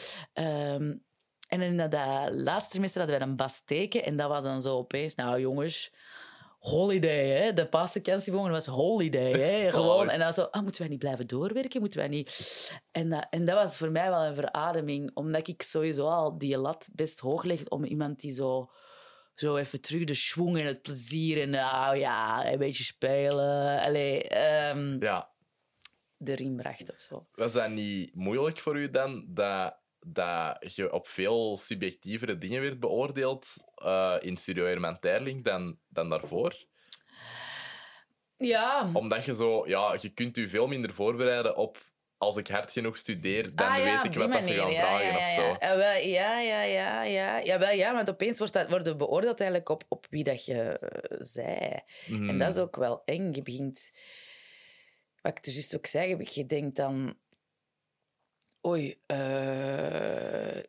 ehm, 0.73 0.93
en 1.47 1.61
in 1.61 1.77
dat, 1.77 1.91
dat 1.91 2.31
laatste 2.31 2.71
trimester 2.71 3.01
hadden 3.01 3.19
wij 3.19 3.27
een 3.27 3.35
basteken. 3.35 4.05
En 4.05 4.17
dat 4.17 4.29
was 4.29 4.43
dan 4.43 4.61
zo 4.61 4.77
opeens, 4.77 5.15
nou 5.15 5.39
jongens... 5.39 5.91
Holiday, 6.59 7.27
hè? 7.27 7.53
De 7.53 7.67
paasvakantie 7.67 8.33
was 8.33 8.65
holiday, 8.65 9.31
hè? 9.31 9.69
Gewoon. 9.71 10.09
En 10.09 10.19
dan 10.19 10.33
zo, 10.33 10.41
ah, 10.41 10.61
moeten 10.61 10.81
wij 10.81 10.89
niet 10.89 10.99
blijven 10.99 11.27
doorwerken? 11.27 11.79
Moeten 11.79 11.99
wij 11.99 12.09
niet... 12.09 12.81
En 12.91 13.09
dat, 13.09 13.27
en 13.29 13.45
dat 13.45 13.55
was 13.55 13.77
voor 13.77 13.91
mij 13.91 14.09
wel 14.09 14.23
een 14.23 14.35
verademing, 14.35 15.11
omdat 15.13 15.47
ik 15.47 15.61
sowieso 15.61 16.07
al 16.07 16.37
die 16.37 16.57
lat 16.57 16.89
best 16.91 17.19
hoog 17.19 17.43
leg 17.43 17.67
om 17.67 17.83
iemand 17.83 18.19
die 18.19 18.33
zo, 18.33 18.69
zo 19.41 19.55
even 19.57 19.81
terug 19.81 20.03
de 20.03 20.13
schwung 20.13 20.57
en 20.57 20.65
het 20.65 20.81
plezier 20.81 21.41
en 21.41 21.49
nou 21.49 21.97
ja, 21.97 22.51
een 22.51 22.57
beetje 22.57 22.83
spelen, 22.83 23.81
allee, 23.81 24.23
ehm, 24.23 24.97
Ja, 25.03 25.31
erin 26.25 26.55
bracht 26.55 26.91
of 26.93 26.99
zo. 26.99 27.27
was 27.31 27.53
dat 27.53 27.69
niet 27.69 28.15
moeilijk 28.15 28.59
voor 28.59 28.77
u 28.77 28.89
dan 28.89 29.25
dat, 29.27 29.77
dat 29.99 30.75
je 30.75 30.91
op 30.93 31.07
veel 31.07 31.57
subjectievere 31.57 32.37
dingen 32.37 32.61
werd 32.61 32.79
beoordeeld 32.79 33.47
eh, 33.75 34.15
in 34.19 34.37
Studio 34.37 34.65
Herman 34.65 34.99
Terling 34.99 35.43
dan, 35.43 35.79
dan 35.87 36.09
daarvoor? 36.09 36.55
Ja, 38.37 38.89
Omdat 38.93 39.25
je 39.25 39.35
zo, 39.35 39.67
ja, 39.67 39.97
je 40.01 40.09
kunt 40.09 40.37
u 40.37 40.47
veel 40.47 40.67
minder 40.67 40.93
voorbereiden 40.93 41.55
op 41.55 41.90
als 42.21 42.37
ik 42.37 42.47
hard 42.47 42.71
genoeg 42.71 42.97
studeer, 42.97 43.55
dan 43.55 43.67
Ah, 43.67 43.77
ja, 43.77 43.83
weet 43.83 44.05
ik 44.05 44.19
wat 44.19 44.31
dat 44.31 44.45
ze 44.45 44.53
gaan 44.53 44.71
ja, 44.71 44.79
vragen 44.79 45.05
ja, 45.05 45.17
ja, 45.17 45.25
of 45.25 45.31
zo. 45.31 45.41
Ja, 45.41 45.57
ja, 45.59 45.77
wel, 45.77 46.07
ja, 46.07 46.39
ja, 47.03 47.03
ja, 47.43 47.59
wel, 47.59 47.71
ja 47.71 47.93
want 47.93 48.09
opeens 48.09 48.37
wordt 48.37 48.53
dat, 48.53 48.69
worden 48.69 48.91
we 48.91 48.97
beoordeeld 48.97 49.39
eigenlijk 49.39 49.69
op, 49.69 49.83
op 49.87 50.07
wie 50.09 50.23
dat 50.23 50.45
je 50.45 50.79
eh, 50.79 51.17
zei. 51.19 51.79
Mhm. 52.07 52.29
En 52.29 52.37
dat 52.37 52.51
is 52.51 52.57
ook 52.57 52.75
wel 52.75 53.01
eng. 53.05 53.33
Je 53.33 53.41
begint... 53.41 53.91
Wat 55.21 55.37
ik 55.37 55.45
er 55.45 55.51
juist 55.51 55.75
ook 55.75 55.85
zei, 55.85 56.17
je 56.29 56.45
denkt 56.45 56.75
dan... 56.75 57.17
Oei, 58.65 59.01
eh, 59.05 60.63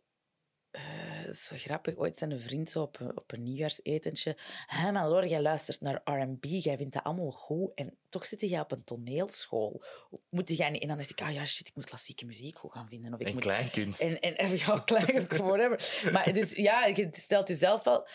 eh, 0.73 1.31
zo 1.35 1.57
grappig. 1.57 1.97
Ooit 1.97 2.17
zijn 2.17 2.31
een 2.31 2.41
vriend 2.41 2.71
zo 2.71 2.83
op, 2.83 3.01
een- 3.01 3.17
op 3.17 3.33
een 3.33 3.43
nieuwjaarsetentje. 3.43 4.37
Hé, 4.67 4.93
maar 4.93 5.09
Laura, 5.09 5.27
jij 5.27 5.41
luistert 5.43 5.81
naar 5.81 6.01
R&B. 6.05 6.45
Jij 6.45 6.77
vindt 6.77 6.93
dat 6.93 7.05
allemaal 7.05 7.31
goed. 7.31 7.71
En 7.75 7.97
toch 8.09 8.27
zit 8.27 8.41
jij 8.41 8.61
op 8.61 8.73
een 8.73 8.85
toneelschool. 8.85 9.83
Moet 10.29 10.49
jij 10.57 10.71
niet... 10.71 10.83
En 10.83 10.89
dan 10.89 10.97
dacht 10.97 11.11
ik, 11.11 11.21
ah 11.23 11.33
ja, 11.33 11.45
shit, 11.45 11.69
ik 11.69 11.75
moet 11.75 11.85
klassieke 11.85 12.25
muziek 12.25 12.59
goed 12.59 12.73
gaan 12.73 12.89
vinden. 12.89 13.15
Of 13.15 13.21
ik 13.21 13.27
En 13.27 13.33
moet... 13.33 13.43
kleinkunst. 13.43 14.01
En, 14.01 14.21
en, 14.21 14.37
en 14.37 14.57
ja, 14.67 14.79
klein, 14.85 15.27
whatever. 15.29 16.11
Maar 16.13 16.33
dus 16.33 16.53
ja, 16.69 16.87
je 16.87 17.09
stelt 17.11 17.49
jezelf 17.49 17.85
wel... 17.85 18.07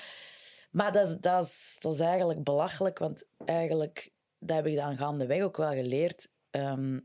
Maar 0.72 0.92
dat, 0.92 1.08
is- 1.08 1.18
dat, 1.20 1.44
is, 1.46 1.76
dat 1.80 1.94
is 1.94 2.00
eigenlijk 2.00 2.44
belachelijk, 2.44 2.98
want 3.00 3.26
eigenlijk, 3.46 4.12
dat 4.40 4.56
heb 4.56 4.66
ik 4.68 4.76
dan 4.76 4.98
gaandeweg 4.98 5.42
ook 5.44 5.58
wel 5.58 5.72
geleerd, 5.72 6.30
ehm, 6.50 7.00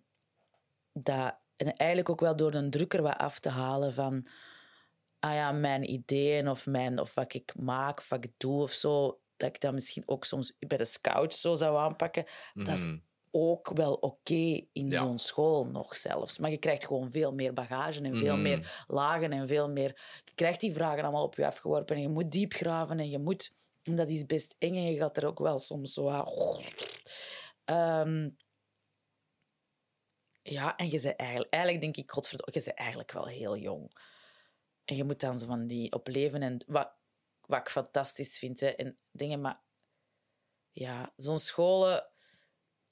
dat, 0.92 1.36
en 1.56 1.76
eigenlijk 1.76 2.08
ook 2.10 2.20
wel 2.20 2.36
door 2.36 2.50
de 2.50 2.68
drukker 2.68 3.02
wat 3.02 3.16
af 3.16 3.38
te 3.40 3.48
halen 3.48 3.92
van 3.92 4.26
ah 5.24 5.34
ja, 5.34 5.52
mijn 5.52 5.90
ideeën 5.90 6.48
of, 6.48 6.66
mijn, 6.66 7.00
of 7.00 7.14
wat 7.14 7.34
ik 7.34 7.54
maak 7.58 7.98
of 7.98 8.08
wat 8.08 8.24
ik 8.24 8.32
doe 8.36 8.62
of 8.62 8.72
zo, 8.72 9.20
dat 9.36 9.48
ik 9.48 9.60
dat 9.60 9.72
misschien 9.72 10.02
ook 10.06 10.24
soms 10.24 10.52
bij 10.58 10.76
de 10.78 10.84
scouts 10.84 11.40
zo 11.40 11.54
zou 11.54 11.76
aanpakken. 11.78 12.24
Dat 12.54 12.78
is 12.78 12.86
Mhm. 12.86 12.98
ook 13.30 13.70
wel 13.74 13.94
oké 13.94 14.34
in 14.72 14.90
Ja. 14.90 14.98
zo'n 15.02 15.18
school 15.18 15.66
nog 15.66 15.96
zelfs. 15.96 16.38
Maar 16.38 16.50
je 16.50 16.56
krijgt 16.58 16.86
gewoon 16.86 17.10
veel 17.12 17.32
meer 17.32 17.52
bagage 17.52 18.00
en 18.02 18.16
veel 18.16 18.32
Mhm. 18.34 18.42
meer 18.42 18.84
lagen 18.86 19.32
en 19.32 19.48
veel 19.48 19.70
meer... 19.70 20.20
Je 20.24 20.34
krijgt 20.34 20.60
die 20.60 20.72
vragen 20.72 21.02
allemaal 21.02 21.24
op 21.24 21.34
je 21.36 21.46
afgeworpen 21.46 21.96
en 21.96 22.02
je 22.02 22.08
moet 22.08 22.30
diep 22.32 22.52
graven 22.52 22.98
en 23.00 23.10
je 23.10 23.18
moet... 23.18 23.52
En 23.82 23.94
dat 23.96 24.08
is 24.08 24.26
best 24.26 24.54
eng 24.58 24.74
en 24.76 24.82
je 24.90 24.96
gaat 24.96 25.16
er 25.16 25.26
ook 25.26 25.38
wel 25.38 25.58
soms 25.58 25.92
zo... 25.92 26.08
aan- 26.08 26.32
Ehm, 27.64 28.30
ja, 30.42 30.76
en 30.76 30.90
je 30.90 31.00
bent 31.00 31.16
eigenlijk... 31.16 31.52
Eigenlijk 31.52 31.82
denk 31.82 31.96
ik, 31.96 32.10
godverdomme, 32.10 32.52
je 32.58 32.64
bent 32.64 32.76
eigenlijk 32.78 33.12
wel 33.12 33.26
heel 33.26 33.56
jong. 33.56 34.10
En 34.84 34.96
je 34.96 35.04
moet 35.04 35.20
dan 35.20 35.38
zo 35.38 35.46
van 35.46 35.66
die 35.66 35.92
op 35.92 36.08
leven 36.08 36.42
en... 36.42 36.64
Wat, 36.66 36.92
wat 37.46 37.58
ik 37.58 37.68
fantastisch 37.68 38.38
vind, 38.38 38.60
hè, 38.60 38.68
en 38.68 38.98
dingen, 39.10 39.40
maar... 39.40 39.60
Ja, 40.72 41.12
zo'n 41.16 41.38
scholen... 41.38 42.06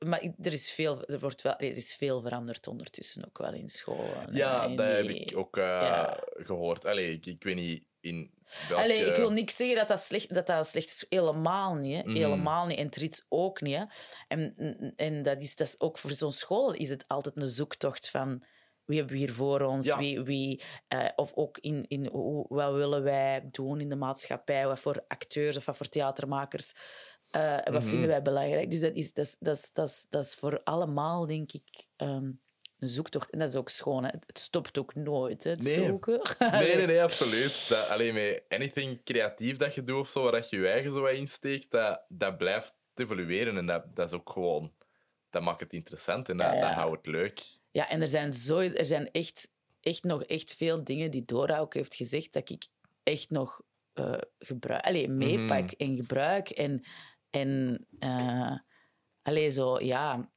Maar 0.06 0.20
er 0.20 0.52
is, 0.52 0.70
veel, 0.70 1.04
er, 1.04 1.18
wordt 1.18 1.42
wel, 1.42 1.58
er 1.58 1.76
is 1.76 1.94
veel 1.94 2.20
veranderd 2.20 2.66
ondertussen 2.66 3.26
ook 3.26 3.38
wel 3.38 3.52
in 3.52 3.68
scholen. 3.68 4.28
Ja, 4.32 4.68
hè, 4.68 4.74
dat 4.74 4.86
heb 4.86 5.08
ik 5.08 5.36
ook 5.36 5.56
eh, 5.56 5.64
ja. 5.64 6.20
gehoord. 6.32 6.84
Allee, 6.84 7.12
ik, 7.12 7.26
ik 7.26 7.42
weet 7.42 7.54
niet 7.54 7.84
in 8.00 8.30
welke... 8.68 8.84
Allee, 8.84 9.04
ik 9.04 9.16
wil 9.16 9.32
niet 9.32 9.50
zeggen 9.50 9.76
dat 9.76 9.88
dat 9.88 10.00
slecht, 10.00 10.34
dat 10.34 10.46
dat 10.46 10.66
slecht 10.66 10.86
is. 10.86 11.06
Helemaal 11.08 11.74
niet. 11.74 11.96
Hè. 11.96 12.02
Mhm. 12.02 12.16
Helemaal 12.16 12.66
niet. 12.66 12.78
En 12.78 12.90
Trits 12.90 13.26
ook 13.28 13.60
niet. 13.60 13.76
Hè. 13.76 13.84
En, 14.28 14.54
en 14.96 15.22
dat 15.22 15.40
is, 15.40 15.56
dat 15.56 15.66
is 15.66 15.80
ook 15.80 15.98
voor 15.98 16.10
zo'n 16.10 16.32
school 16.32 16.72
is 16.72 16.88
het 16.88 17.04
altijd 17.08 17.36
een 17.36 17.48
zoektocht 17.48 18.10
van 18.10 18.44
wie 18.90 18.98
hebben 18.98 19.16
we 19.16 19.22
hier 19.24 19.32
voor 19.34 19.60
ons? 19.60 19.86
Ja. 19.86 19.98
Wie, 19.98 20.20
wie, 20.22 20.62
eh, 20.88 21.08
of 21.16 21.32
ook 21.34 21.58
in, 21.58 21.84
in 21.88 22.06
hoe, 22.06 22.46
wat 22.48 22.72
willen 22.72 23.02
wij 23.02 23.48
doen 23.50 23.80
in 23.80 23.88
de 23.88 23.96
maatschappij? 23.96 24.66
Wat 24.66 24.80
voor 24.80 25.04
acteurs 25.08 25.56
of 25.56 25.64
wat 25.66 25.76
voor 25.76 25.88
theatermakers? 25.88 26.72
eh, 27.30 27.54
wat 27.56 27.72
Mhm. 27.82 27.88
vinden 27.88 28.08
wij 28.08 28.22
belangrijk? 28.22 28.70
Dus 28.70 28.80
dat 28.80 28.94
is, 28.94 29.12
dat 29.12 29.24
is, 29.26 29.36
dat 29.38 29.56
is, 29.56 29.70
dat 29.72 29.88
is, 29.88 30.06
dat 30.08 30.24
is 30.24 30.34
voor 30.34 30.60
allemaal, 30.64 31.26
denk 31.26 31.52
ik, 31.52 31.86
ehm, 31.96 32.30
een 32.78 32.88
zoektocht. 32.88 33.30
En 33.30 33.38
dat 33.38 33.48
is 33.48 33.56
ook 33.56 33.68
schoon. 33.68 34.04
Hè. 34.04 34.10
Het 34.26 34.38
stopt 34.38 34.78
ook 34.78 34.94
nooit, 34.94 35.44
hè, 35.44 35.50
het 35.50 35.62
Nee. 35.62 35.84
zoeken. 35.86 36.20
Nee, 36.38 36.76
nee, 36.76 36.86
nee, 36.86 37.02
absoluut. 37.08 37.68
Dat, 37.68 37.88
alleen 37.88 38.14
met 38.14 38.42
anything 38.48 39.04
creatief 39.04 39.56
dat 39.56 39.74
je 39.74 39.82
doet 39.82 39.98
of 40.00 40.08
zo, 40.08 40.22
waar 40.30 40.46
je 40.50 40.56
je 40.58 40.68
eigen 40.68 40.92
zo 40.92 41.00
wat 41.00 41.12
insteekt, 41.12 41.70
dat, 41.70 42.04
dat 42.08 42.36
blijft 42.38 42.74
evolueren. 42.94 43.56
En 43.56 43.66
dat, 43.66 43.84
dat 43.96 44.06
is 44.08 44.14
ook 44.18 44.30
gewoon... 44.30 44.72
Dat 45.30 45.42
maakt 45.42 45.60
het 45.60 45.72
interessant 45.72 46.28
en 46.28 46.36
dat, 46.36 46.46
Ja, 46.46 46.54
ja. 46.54 46.60
dat 46.60 46.70
houdt 46.70 46.96
het 46.96 47.06
leuk. 47.06 47.42
Ja, 47.70 47.88
en 47.88 48.00
er 48.00 48.08
zijn, 48.08 48.32
zo, 48.32 48.58
er 48.58 48.86
zijn 48.86 49.10
echt, 49.10 49.48
echt 49.80 50.04
nog 50.04 50.22
echt 50.24 50.54
veel 50.54 50.84
dingen 50.84 51.10
die 51.10 51.24
Dora 51.24 51.58
ook 51.58 51.74
heeft 51.74 51.94
gezegd 51.94 52.32
dat 52.32 52.50
ik 52.50 52.66
echt 53.02 53.30
nog 53.30 53.60
eh 53.92 54.18
gebruik, 54.38 54.84
allee, 54.84 55.08
meepak 55.08 55.62
Mhm. 55.62 55.74
en 55.76 55.96
gebruik. 55.96 56.48
En, 56.50 56.84
en 57.30 57.86
allee, 59.22 59.50
zo, 59.50 59.80
ja, 59.80 60.30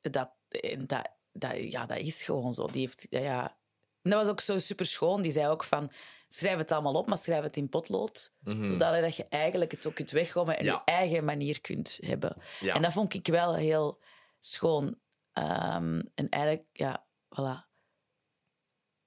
dat, 0.00 0.30
en 0.48 0.86
dat, 0.86 1.08
dat, 1.32 1.70
ja, 1.70 1.86
dat 1.86 1.98
is 1.98 2.22
gewoon 2.22 2.54
zo. 2.54 2.66
Die 2.66 2.80
heeft, 2.80 3.06
ja. 3.10 3.56
En 4.02 4.10
dat 4.10 4.20
was 4.20 4.28
ook 4.28 4.40
zo 4.40 4.58
super 4.58 4.86
schoon. 4.86 5.22
Die 5.22 5.32
zei 5.32 5.48
ook 5.48 5.64
van, 5.64 5.90
schrijf 6.28 6.56
het 6.58 6.72
allemaal 6.72 6.94
op, 6.94 7.06
maar 7.06 7.18
schrijf 7.18 7.42
het 7.42 7.56
in 7.56 7.68
potlood. 7.68 8.32
Mhm. 8.40 8.66
Zodat 8.66 9.16
je 9.16 9.26
eigenlijk 9.28 9.70
het 9.70 9.86
ook 9.86 9.94
kunt 9.94 10.10
weggommen 10.10 10.58
en 10.58 10.64
Ja. 10.64 10.72
je 10.72 10.92
eigen 10.92 11.24
manier 11.24 11.60
kunt 11.60 11.98
hebben. 12.02 12.36
Ja. 12.60 12.74
En 12.74 12.82
dat 12.82 12.92
vond 12.92 13.14
ik 13.14 13.26
wel 13.26 13.54
heel 13.54 13.98
schoon. 14.38 14.98
Ehm, 15.34 16.00
en 16.14 16.28
eigenlijk, 16.28 16.66
ja, 16.72 17.06
voilà. 17.40 17.72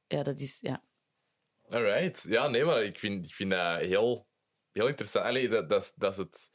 Ja, 0.08 0.24
dat 0.24 0.40
is, 0.40 0.58
ja. 0.62 0.84
Alright. 1.70 2.26
Ja, 2.28 2.48
nee, 2.48 2.64
maar 2.64 2.84
ik 2.84 3.00
vind, 3.00 3.26
ik 3.26 3.34
vind 3.34 3.52
dat 3.52 3.80
heel, 3.80 4.28
heel 4.72 4.88
interessant. 4.88 5.26
Allee, 5.26 5.50
dat, 5.50 5.70
dat, 5.70 5.82
is, 5.82 5.94
dat 5.96 6.12
is 6.12 6.18
het 6.18 6.52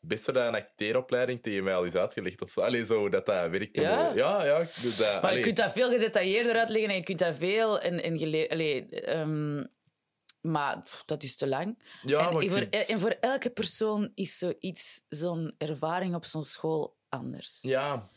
beste 0.00 0.32
dat 0.32 0.46
een 0.46 0.54
acteeropleiding 0.54 1.42
tegen 1.42 1.64
mij 1.64 1.74
al 1.74 1.84
is 1.84 1.94
uitgelegd. 1.94 2.42
Of 2.42 2.50
zo. 2.50 2.60
Allee, 2.60 2.84
zo 2.86 3.08
dat 3.08 3.26
dat 3.26 3.50
werkt. 3.50 3.76
Ja? 3.76 4.12
Ja, 4.14 4.44
ja. 4.44 4.58
dat, 4.58 4.98
Maar 4.98 5.20
allee. 5.20 5.36
je 5.36 5.42
kunt 5.42 5.56
dat 5.56 5.72
veel 5.72 5.90
gedetailleerder 5.90 6.56
uitleggen 6.56 6.90
en 6.90 6.96
je 6.96 7.02
kunt 7.02 7.18
daar 7.18 7.34
veel 7.34 7.80
in, 7.82 8.02
in 8.02 8.18
geleerd... 8.18 8.50
Allee, 8.50 8.88
ehm, 8.88 9.64
maar 10.40 10.82
pff, 10.82 11.02
dat 11.04 11.22
is 11.22 11.36
te 11.36 11.46
lang. 11.48 11.82
ja, 12.02 12.18
en, 12.26 12.32
maar 12.34 12.42
voor, 12.42 12.50
vind- 12.70 12.88
en 12.88 12.98
voor 13.00 13.16
elke 13.20 13.50
persoon 13.50 14.10
is 14.14 14.38
zoiets, 14.38 15.00
zo'n 15.08 15.54
ervaring 15.58 16.14
op 16.14 16.24
zo'n 16.24 16.42
school 16.44 16.96
anders. 17.08 17.62
Ja, 17.62 18.08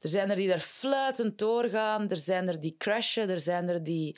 Er 0.00 0.08
zijn 0.08 0.30
er 0.30 0.36
die 0.36 0.48
daar 0.48 0.60
fluitend 0.60 1.38
doorgaan, 1.38 2.10
er 2.10 2.16
zijn 2.16 2.48
er 2.48 2.60
die 2.60 2.74
crashen, 2.76 3.28
er 3.28 3.40
zijn 3.40 3.68
er 3.68 3.82
die... 3.82 4.16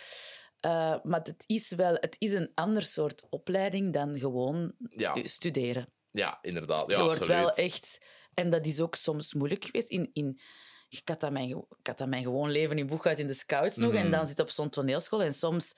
eh, 0.60 0.96
maar 1.02 1.20
het 1.22 1.44
is 1.46 1.70
wel 1.70 1.94
het 1.94 2.16
is 2.18 2.32
een 2.32 2.50
ander 2.54 2.82
soort 2.82 3.26
opleiding 3.30 3.92
dan 3.92 4.18
gewoon 4.18 4.74
ja, 4.88 5.16
studeren. 5.24 5.92
ja, 6.10 6.38
inderdaad. 6.42 6.90
Ja, 6.90 6.96
je 6.96 7.02
wordt 7.02 7.20
absoluut. 7.20 7.40
wel 7.40 7.52
echt... 7.54 7.98
En 8.34 8.50
dat 8.50 8.66
is 8.66 8.80
ook 8.80 8.94
soms 8.94 9.34
moeilijk 9.34 9.64
geweest. 9.64 9.88
In, 9.88 10.10
in, 10.12 10.40
ik, 10.88 11.08
had 11.08 11.20
dat 11.20 11.32
mijn, 11.32 11.48
ik 11.78 11.86
had 11.86 11.98
dat 11.98 12.08
mijn 12.08 12.22
gewoon 12.22 12.50
leven 12.50 12.78
in 12.78 12.86
Boeghout 12.86 13.18
in 13.18 13.26
de 13.26 13.32
scouts 13.32 13.76
nog. 13.76 13.94
En 13.94 14.02
Mhm. 14.02 14.10
dan 14.10 14.26
zit 14.26 14.40
op 14.40 14.50
zo'n 14.50 14.68
toneelschool. 14.68 15.22
En 15.22 15.32
soms 15.34 15.76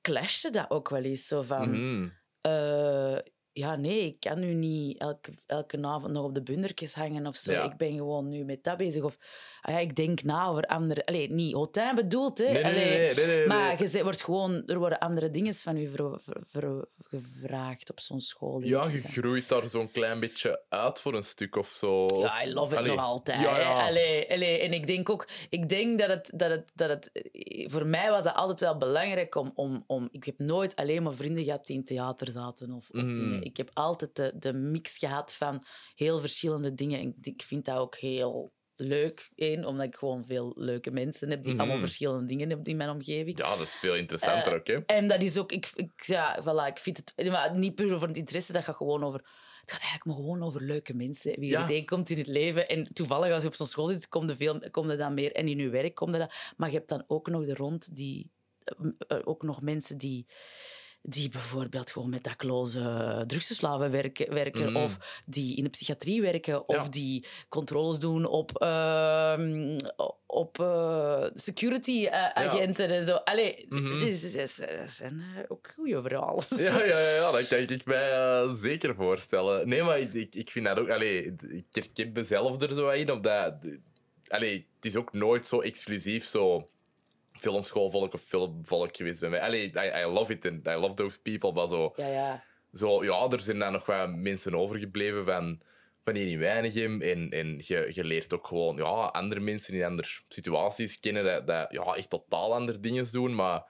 clashte 0.00 0.50
dat 0.50 0.70
ook 0.70 0.88
wel 0.88 1.02
eens. 1.02 1.26
Zo 1.26 1.42
van... 1.42 1.70
Mhm. 1.70 2.08
eh, 2.40 3.18
ja, 3.52 3.76
nee, 3.76 4.04
ik 4.06 4.20
kan 4.20 4.38
nu 4.38 4.52
niet 4.54 4.98
elke, 4.98 5.32
elke 5.46 5.78
avond 5.82 6.12
nog 6.12 6.24
op 6.24 6.34
de 6.34 6.42
bundertjes 6.42 6.94
hangen 6.94 7.26
of 7.26 7.36
zo. 7.36 7.52
Ja. 7.52 7.64
Ik 7.70 7.76
ben 7.76 7.94
gewoon 7.96 8.28
nu 8.28 8.44
met 8.44 8.64
dat 8.64 8.76
bezig. 8.76 9.02
Of 9.02 9.18
ah 9.60 9.74
ja, 9.74 9.80
ik 9.80 9.96
denk 9.96 10.22
na 10.22 10.46
over 10.46 10.62
andere... 10.66 11.06
Allee, 11.06 11.30
niet 11.32 11.52
hautain 11.54 11.94
bedoeld, 11.94 12.38
hè. 12.38 12.44
Nee, 12.44 12.62
nee, 12.62 13.14
nee, 13.14 13.46
maar 13.46 13.82
je 13.82 14.02
wordt 14.02 14.22
gewoon, 14.22 14.66
er 14.66 14.78
worden 14.78 14.98
andere 14.98 15.30
dingen 15.30 15.54
van 15.54 15.76
u 15.76 15.88
ver- 15.88 16.20
ver- 16.20 16.42
ver- 16.44 16.88
gevraagd 17.02 17.90
op 17.90 18.00
zo'n 18.00 18.20
school. 18.20 18.60
Ja, 18.62 18.88
je 18.88 19.00
groeit 19.00 19.48
daar 19.48 19.68
zo'n 19.68 19.90
klein 19.90 20.20
beetje 20.20 20.62
uit 20.68 21.00
voor 21.00 21.14
een 21.14 21.24
stuk 21.24 21.56
of 21.56 21.68
zo. 21.68 22.06
Ja, 22.20 22.44
I 22.44 22.52
love 22.52 22.72
it 22.72 22.78
Allee, 22.78 22.90
nog 22.94 23.00
altijd. 23.04 23.40
Ja. 23.40 23.86
Allee, 23.86 24.32
allee, 24.32 24.58
en 24.58 24.72
ik 24.72 24.86
denk 24.86 25.10
ook, 25.10 25.28
ik 25.50 25.68
denk 25.68 25.98
dat 25.98 26.08
het, 26.08 26.30
dat 26.34 26.50
het, 26.50 26.70
dat 26.74 26.88
het, 26.88 27.10
voor 27.70 27.86
mij 27.86 28.10
was 28.10 28.24
het 28.24 28.34
altijd 28.34 28.60
wel 28.60 28.76
belangrijk 28.78 29.34
om, 29.34 29.52
om, 29.54 29.84
om, 29.86 30.08
ik 30.12 30.24
heb 30.24 30.38
nooit 30.38 30.76
alleen 30.76 31.02
maar 31.02 31.14
vrienden 31.14 31.44
gehad 31.44 31.66
die 31.66 31.76
in 31.76 31.84
theater 31.84 32.30
zaten 32.30 32.72
of, 32.72 32.90
of 32.90 33.02
Mhm. 33.02 33.41
Ik 33.44 33.56
heb 33.56 33.70
altijd 33.72 34.16
de, 34.16 34.32
de 34.38 34.52
mix 34.52 34.98
gehad 34.98 35.34
van 35.34 35.64
heel 35.94 36.20
verschillende 36.20 36.74
dingen. 36.74 37.00
En 37.00 37.14
ik, 37.20 37.42
vind 37.42 37.64
dat 37.64 37.76
ook 37.78 37.96
heel 37.96 38.52
leuk, 38.76 39.30
één, 39.34 39.64
omdat 39.64 39.86
ik 39.86 39.94
gewoon 39.96 40.24
veel 40.26 40.52
leuke 40.56 40.90
mensen 40.90 41.30
heb 41.30 41.42
die 41.42 41.58
allemaal 41.58 41.78
verschillende 41.78 42.26
dingen 42.26 42.48
hebben 42.48 42.66
in 42.66 42.76
mijn 42.76 42.90
omgeving. 42.90 43.38
Ja, 43.38 43.48
dat 43.48 43.60
is 43.66 43.74
veel 43.74 43.94
interessanter 43.94 44.52
Eh, 44.52 44.58
ook, 44.58 44.66
hè. 44.66 44.78
En 44.96 45.08
dat 45.08 45.22
is 45.22 45.38
ook, 45.38 45.52
ik, 45.52 45.70
ik, 45.74 46.02
ja, 46.06 46.42
voilà, 46.42 46.66
ik 46.72 46.78
vind 46.78 47.12
het 47.14 47.30
maar 47.30 47.56
niet 47.56 47.74
puur 47.74 47.94
over 47.94 48.08
het 48.08 48.16
interesse, 48.16 48.52
dat 48.52 48.64
gaat 48.64 48.76
gewoon 48.76 49.04
over. 49.04 49.20
Het 49.60 49.72
gaat 49.72 49.80
eigenlijk 49.80 50.04
maar 50.04 50.14
gewoon 50.26 50.42
over 50.42 50.62
leuke 50.62 50.94
mensen. 50.94 51.32
Wie 51.40 51.50
je 51.50 51.56
Ja. 51.56 51.66
tegenkomt 51.66 52.10
in 52.10 52.18
het 52.18 52.26
leven. 52.26 52.68
En 52.68 52.88
toevallig, 52.92 53.32
als 53.32 53.42
je 53.42 53.48
op 53.48 53.54
zo'n 53.54 53.66
school 53.66 53.86
zit, 53.86 54.08
komt 54.08 54.30
er, 54.30 54.36
veel, 54.36 54.70
komt 54.70 54.90
er 54.90 54.96
dan 54.96 55.14
meer. 55.14 55.32
En 55.32 55.48
in 55.48 55.58
je 55.58 55.68
werk 55.68 55.94
komt 55.94 56.12
er 56.12 56.18
dan. 56.18 56.30
Maar 56.56 56.70
je 56.70 56.76
hebt 56.76 56.88
dan 56.88 57.04
ook 57.06 57.28
nog 57.28 57.44
de 57.46 57.54
rond 57.54 57.96
die. 57.96 58.30
eh, 58.64 58.74
eh, 59.08 59.18
ook 59.24 59.42
nog 59.42 59.60
mensen 59.62 59.98
die. 59.98 60.26
Die 61.04 61.28
bijvoorbeeld 61.28 61.92
gewoon 61.92 62.10
met 62.10 62.24
dakloze 62.24 63.24
drugsverslaven 63.26 63.90
werken, 63.90 64.34
werken 64.34 64.72
Mhm. 64.72 64.82
of 64.82 65.22
die 65.26 65.56
in 65.56 65.64
de 65.64 65.70
psychiatrie 65.70 66.20
werken, 66.22 66.68
of 66.68 66.76
Ja. 66.76 66.88
die 66.88 67.24
controles 67.48 67.98
doen 67.98 68.24
op, 68.26 68.56
ehm, 68.58 69.76
op 70.26 70.60
eh, 70.60 71.24
security-agenten 71.34 72.88
en 72.88 73.06
zo. 73.06 73.14
Allee, 73.14 73.66
dus, 73.68 74.32
dus, 74.32 74.56
dat 74.56 74.90
zijn 74.90 75.20
eh, 75.36 75.42
ook 75.48 75.72
goede 75.74 76.02
verhalen. 76.02 76.44
Ja, 76.56 76.84
ja, 76.84 76.98
ja, 76.98 77.30
dat 77.30 77.48
kan 77.48 77.58
ik 77.58 77.84
mij 77.84 78.12
eh, 78.12 78.54
zeker 78.54 78.94
voorstellen. 78.94 79.68
Nee, 79.68 79.82
maar 79.82 79.98
ik, 79.98 80.34
ik, 80.34 80.50
vind 80.50 80.64
dat 80.64 80.78
ook... 80.78 80.88
Allee, 80.88 81.34
ik 81.48 81.64
herken 81.70 82.10
mezelf 82.12 82.62
er 82.62 82.74
zo 82.74 82.88
in, 82.88 83.10
op 83.12 83.22
dat... 83.22 83.54
Allee, 84.28 84.66
het 84.76 84.84
is 84.84 84.96
ook 84.96 85.12
nooit 85.12 85.46
zo 85.46 85.60
exclusief 85.60 86.24
zo 86.24 86.68
filmschoolvolk 87.32 88.14
of 88.14 88.20
filmvolk 88.20 88.96
geweest 88.96 89.20
bij 89.20 89.28
mij. 89.28 89.40
Allee, 89.40 89.66
I, 89.66 90.02
I 90.02 90.04
love 90.04 90.32
it 90.32 90.46
and 90.46 90.66
I 90.66 90.74
love 90.74 90.94
those 90.94 91.20
people, 91.20 91.52
maar 91.52 91.66
zo... 91.68 91.92
Ja, 91.96 92.06
ja. 92.06 92.44
zo 92.72 93.04
ja, 93.04 93.28
er 93.30 93.40
zijn 93.40 93.58
dan 93.58 93.72
nog 93.72 93.86
wat 93.86 94.14
mensen 94.14 94.54
overgebleven 94.54 95.24
van, 95.24 95.60
van 96.04 96.14
hier 96.14 96.26
in 96.26 96.38
Weinigem. 96.38 97.00
En, 97.00 97.30
en 97.30 97.60
je, 97.64 97.90
je 97.94 98.04
leert 98.04 98.34
ook 98.34 98.46
gewoon 98.46 98.76
ja, 98.76 99.04
andere 99.04 99.40
mensen 99.40 99.74
in 99.74 99.84
andere 99.84 100.08
situaties 100.28 101.00
kennen, 101.00 101.24
dat, 101.24 101.46
dat 101.46 101.66
ja, 101.70 101.94
echt 101.94 102.10
totaal 102.10 102.54
andere 102.54 102.80
dingen 102.80 103.12
doen. 103.12 103.34
Maar 103.34 103.64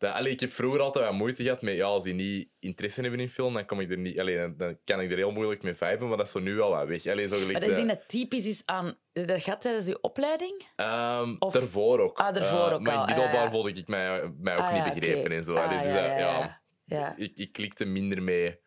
Dat, 0.00 0.12
allee, 0.14 0.32
ik 0.32 0.40
heb 0.40 0.50
vroeger 0.52 0.80
altijd 0.80 1.04
wat 1.04 1.14
moeite 1.14 1.42
gehad 1.42 1.62
met, 1.62 1.74
ja, 1.76 1.84
als 1.84 2.02
die 2.04 2.14
niet 2.14 2.48
interesse 2.58 3.00
hebben 3.00 3.20
in 3.20 3.28
film, 3.30 3.54
dan, 3.54 3.66
kom 3.66 3.80
ik 3.80 3.90
er 3.90 3.98
niet, 3.98 4.20
allee, 4.20 4.36
dan, 4.36 4.56
dan 4.56 4.78
kan 4.84 5.00
ik 5.00 5.10
er 5.10 5.16
heel 5.16 5.30
moeilijk 5.32 5.62
mee 5.62 5.74
viben, 5.74 6.08
maar 6.08 6.16
dat 6.16 6.26
is 6.26 6.32
zo 6.32 6.38
nu 6.40 6.54
wel 6.54 6.70
wat 6.70 6.86
weg. 6.86 7.06
Allee, 7.06 7.28
zo 7.28 7.36
gelijk 7.38 7.52
Maar 7.52 7.60
dat 7.60 7.70
is 7.70 7.80
de- 7.80 7.86
dat 7.86 8.08
typisch 8.08 8.46
is 8.46 8.62
aan... 8.64 8.98
Dat 9.12 9.42
gaat 9.42 9.60
tijdens 9.60 9.86
je 9.86 10.00
opleiding? 10.00 10.62
Ehm, 10.76 11.36
Of- 11.38 11.52
Daarvoor 11.52 11.98
ook. 12.00 12.18
Ah, 12.18 12.34
daarvoor 12.34 12.66
Eh, 12.68 12.72
ook 12.74 12.80
maar 12.80 12.94
in 13.00 13.04
middelbaar 13.06 13.44
ja. 13.44 13.50
voelde 13.50 13.72
ik 13.72 13.88
mij, 13.88 14.32
mij 14.38 14.54
ook 14.54 14.60
Ah, 14.60 14.84
niet 14.84 14.94
begrepen 14.94 15.32
en 15.32 15.44
zo. 15.44 15.54
Ah, 15.54 15.64
Allee, 15.66 15.78
dus 15.78 15.86
ja, 15.86 15.94
dat- 15.94 16.04
ja, 16.06 16.16
ja, 16.18 16.38
ja. 16.38 16.62
Ja. 16.84 17.16
Ik, 17.16 17.36
ik 17.36 17.52
klikte 17.52 17.84
minder 17.84 18.22
mee. 18.22 18.60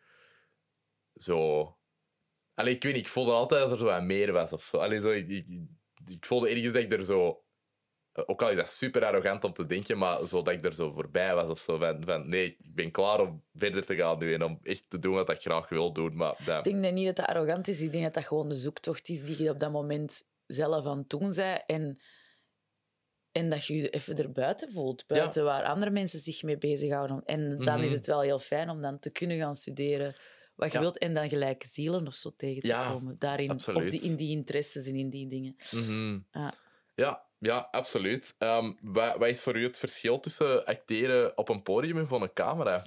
Zo. 1.14 1.62
Allee, 2.54 2.74
ik 2.74 2.82
weet 2.82 2.92
niet, 2.94 3.02
ik 3.06 3.08
voelde 3.12 3.32
altijd 3.32 3.60
dat 3.62 3.72
er 3.72 3.78
zo 3.78 3.84
wat 3.84 4.02
meer 4.02 4.32
was 4.32 4.52
of 4.52 4.62
zo. 4.62 4.76
Allee, 4.76 5.00
zo 5.00 5.10
ik, 5.10 5.28
ik, 5.28 5.46
ik 6.06 6.26
voelde 6.26 6.48
ergens 6.48 6.72
dat 6.72 6.82
ik 6.82 6.92
er 6.92 7.04
zo. 7.04 7.43
Ook 8.26 8.42
al 8.42 8.50
is 8.50 8.56
dat 8.56 8.68
super 8.68 9.04
arrogant 9.04 9.44
om 9.44 9.52
te 9.52 9.66
denken, 9.66 9.98
maar 9.98 10.26
zo 10.26 10.42
dat 10.42 10.54
ik 10.54 10.64
er 10.64 10.74
zo 10.74 10.92
voorbij 10.92 11.34
was 11.34 11.50
of 11.50 11.60
zo. 11.60 11.78
Van, 11.78 12.02
van 12.04 12.28
nee, 12.28 12.44
ik 12.44 12.56
ben 12.74 12.90
klaar 12.90 13.20
om 13.20 13.42
verder 13.54 13.84
te 13.86 13.96
gaan 13.96 14.18
nu 14.18 14.34
en 14.34 14.42
om 14.42 14.58
echt 14.62 14.84
te 14.90 14.98
doen 14.98 15.14
wat 15.14 15.30
ik 15.30 15.40
graag 15.40 15.68
wil 15.68 15.92
doen. 15.92 16.16
Maar 16.16 16.36
dat, 16.44 16.66
Ik 16.66 16.72
denk 16.72 16.84
dat 16.84 16.92
niet 16.92 17.06
dat 17.06 17.16
dat 17.16 17.26
arrogant 17.26 17.68
is. 17.68 17.80
Ik 17.80 17.92
denk 17.92 18.04
dat 18.04 18.14
dat 18.14 18.26
gewoon 18.26 18.48
de 18.48 18.54
zoektocht 18.56 19.08
is 19.08 19.24
die 19.24 19.42
je 19.42 19.50
op 19.50 19.58
dat 19.58 19.72
moment 19.72 20.22
zelf 20.46 20.86
aan 20.86 20.98
het 20.98 21.08
doen 21.10 21.32
bent. 21.34 21.62
En, 21.66 21.98
en 23.32 23.50
dat 23.50 23.66
je 23.66 23.76
je 23.76 23.90
even 23.90 24.16
erbuiten 24.16 24.72
voelt. 24.72 25.06
Buiten 25.06 25.44
waar 25.44 25.64
andere 25.64 25.90
mensen 25.90 26.18
zich 26.20 26.42
mee 26.42 26.58
bezighouden. 26.58 27.22
En 27.24 27.58
dan 27.58 27.78
is 27.78 27.84
Mhm. 27.84 27.94
het 27.94 28.06
wel 28.06 28.20
heel 28.20 28.38
fijn 28.38 28.68
om 28.70 28.80
dan 28.82 28.98
te 28.98 29.10
kunnen 29.10 29.38
gaan 29.38 29.54
studeren 29.56 30.16
wat 30.54 30.68
je 30.70 30.74
Ja. 30.78 30.80
wilt. 30.82 30.98
En 30.98 31.14
dan 31.14 31.28
gelijke 31.28 31.66
zielen 31.68 32.06
of 32.06 32.14
zo 32.14 32.32
tegen 32.36 32.60
te 32.62 32.66
Ja, 32.68 32.92
komen. 32.92 33.16
Daarin, 33.18 33.50
op 33.50 33.90
die, 33.90 34.00
in 34.02 34.16
die 34.16 34.30
interesses 34.30 34.86
en 34.86 34.96
in 34.96 35.10
die 35.10 35.28
dingen. 35.28 35.56
Mhm. 35.70 36.18
Ja. 36.32 36.54
Ja, 36.96 37.26
ja, 37.44 37.68
absoluut. 37.70 38.34
Ehm, 38.38 38.72
wat, 38.80 39.26
is 39.26 39.42
voor 39.42 39.56
u 39.56 39.62
het 39.62 39.78
verschil 39.78 40.20
tussen 40.20 40.64
acteren 40.64 41.38
op 41.38 41.48
een 41.48 41.62
podium 41.62 41.98
en 41.98 42.06
voor 42.06 42.22
een 42.22 42.32
camera? 42.32 42.82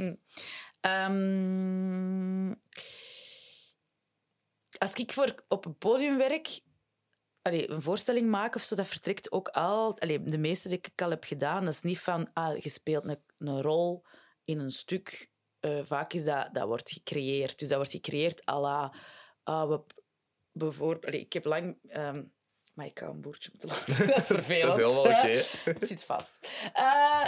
Ehm, 0.81 2.53
als 4.77 4.93
ik 4.93 5.11
voor 5.11 5.35
op 5.47 5.65
een 5.65 5.77
podium 5.77 6.17
werk, 6.17 6.59
een 7.41 7.81
voorstelling 7.81 8.29
maak 8.29 8.55
of 8.55 8.61
zo, 8.61 8.75
dat 8.75 8.87
vertrekt 8.87 9.31
ook 9.31 9.47
al. 9.47 9.95
De 9.95 10.37
meeste 10.37 10.69
die 10.69 10.77
ik 10.77 11.01
al 11.01 11.09
heb 11.09 11.23
gedaan, 11.23 11.65
dat 11.65 11.73
is 11.73 11.81
niet 11.81 11.99
van 11.99 12.29
ah, 12.33 12.57
je 12.57 12.69
speelt 12.69 13.17
een, 13.37 13.61
rol 13.61 14.05
in 14.43 14.59
een 14.59 14.71
stuk. 14.71 15.29
Eh, 15.59 15.79
vaak 15.83 16.13
is 16.13 16.23
dat, 16.23 16.53
dat 16.53 16.67
wordt 16.67 16.91
gecreëerd. 16.91 17.59
Dus 17.59 17.67
dat 17.67 17.77
wordt 17.77 17.91
gecreëerd 17.91 18.49
à 18.49 18.59
la. 18.59 18.93
ah, 19.43 19.69
we, 19.69 19.83
bijvoorbeeld, 20.51 21.13
ik 21.13 21.33
heb 21.33 21.45
lang. 21.45 21.77
ehm, 21.87 22.23
maar 22.77 22.85
ik 22.85 22.93
kan 22.93 23.09
een 23.09 23.21
boertje 23.21 23.49
moeten 23.51 23.69
laten. 23.87 24.07
Dat 24.07 24.17
is 24.17 24.25
vervelend. 24.25 24.75
Dat 24.75 24.91
is 24.91 24.95
helemaal 24.95 25.17
oké. 25.19 25.43
Het 25.79 25.87
zit 25.87 26.03
vast. 26.03 26.51
Eh, 26.73 27.27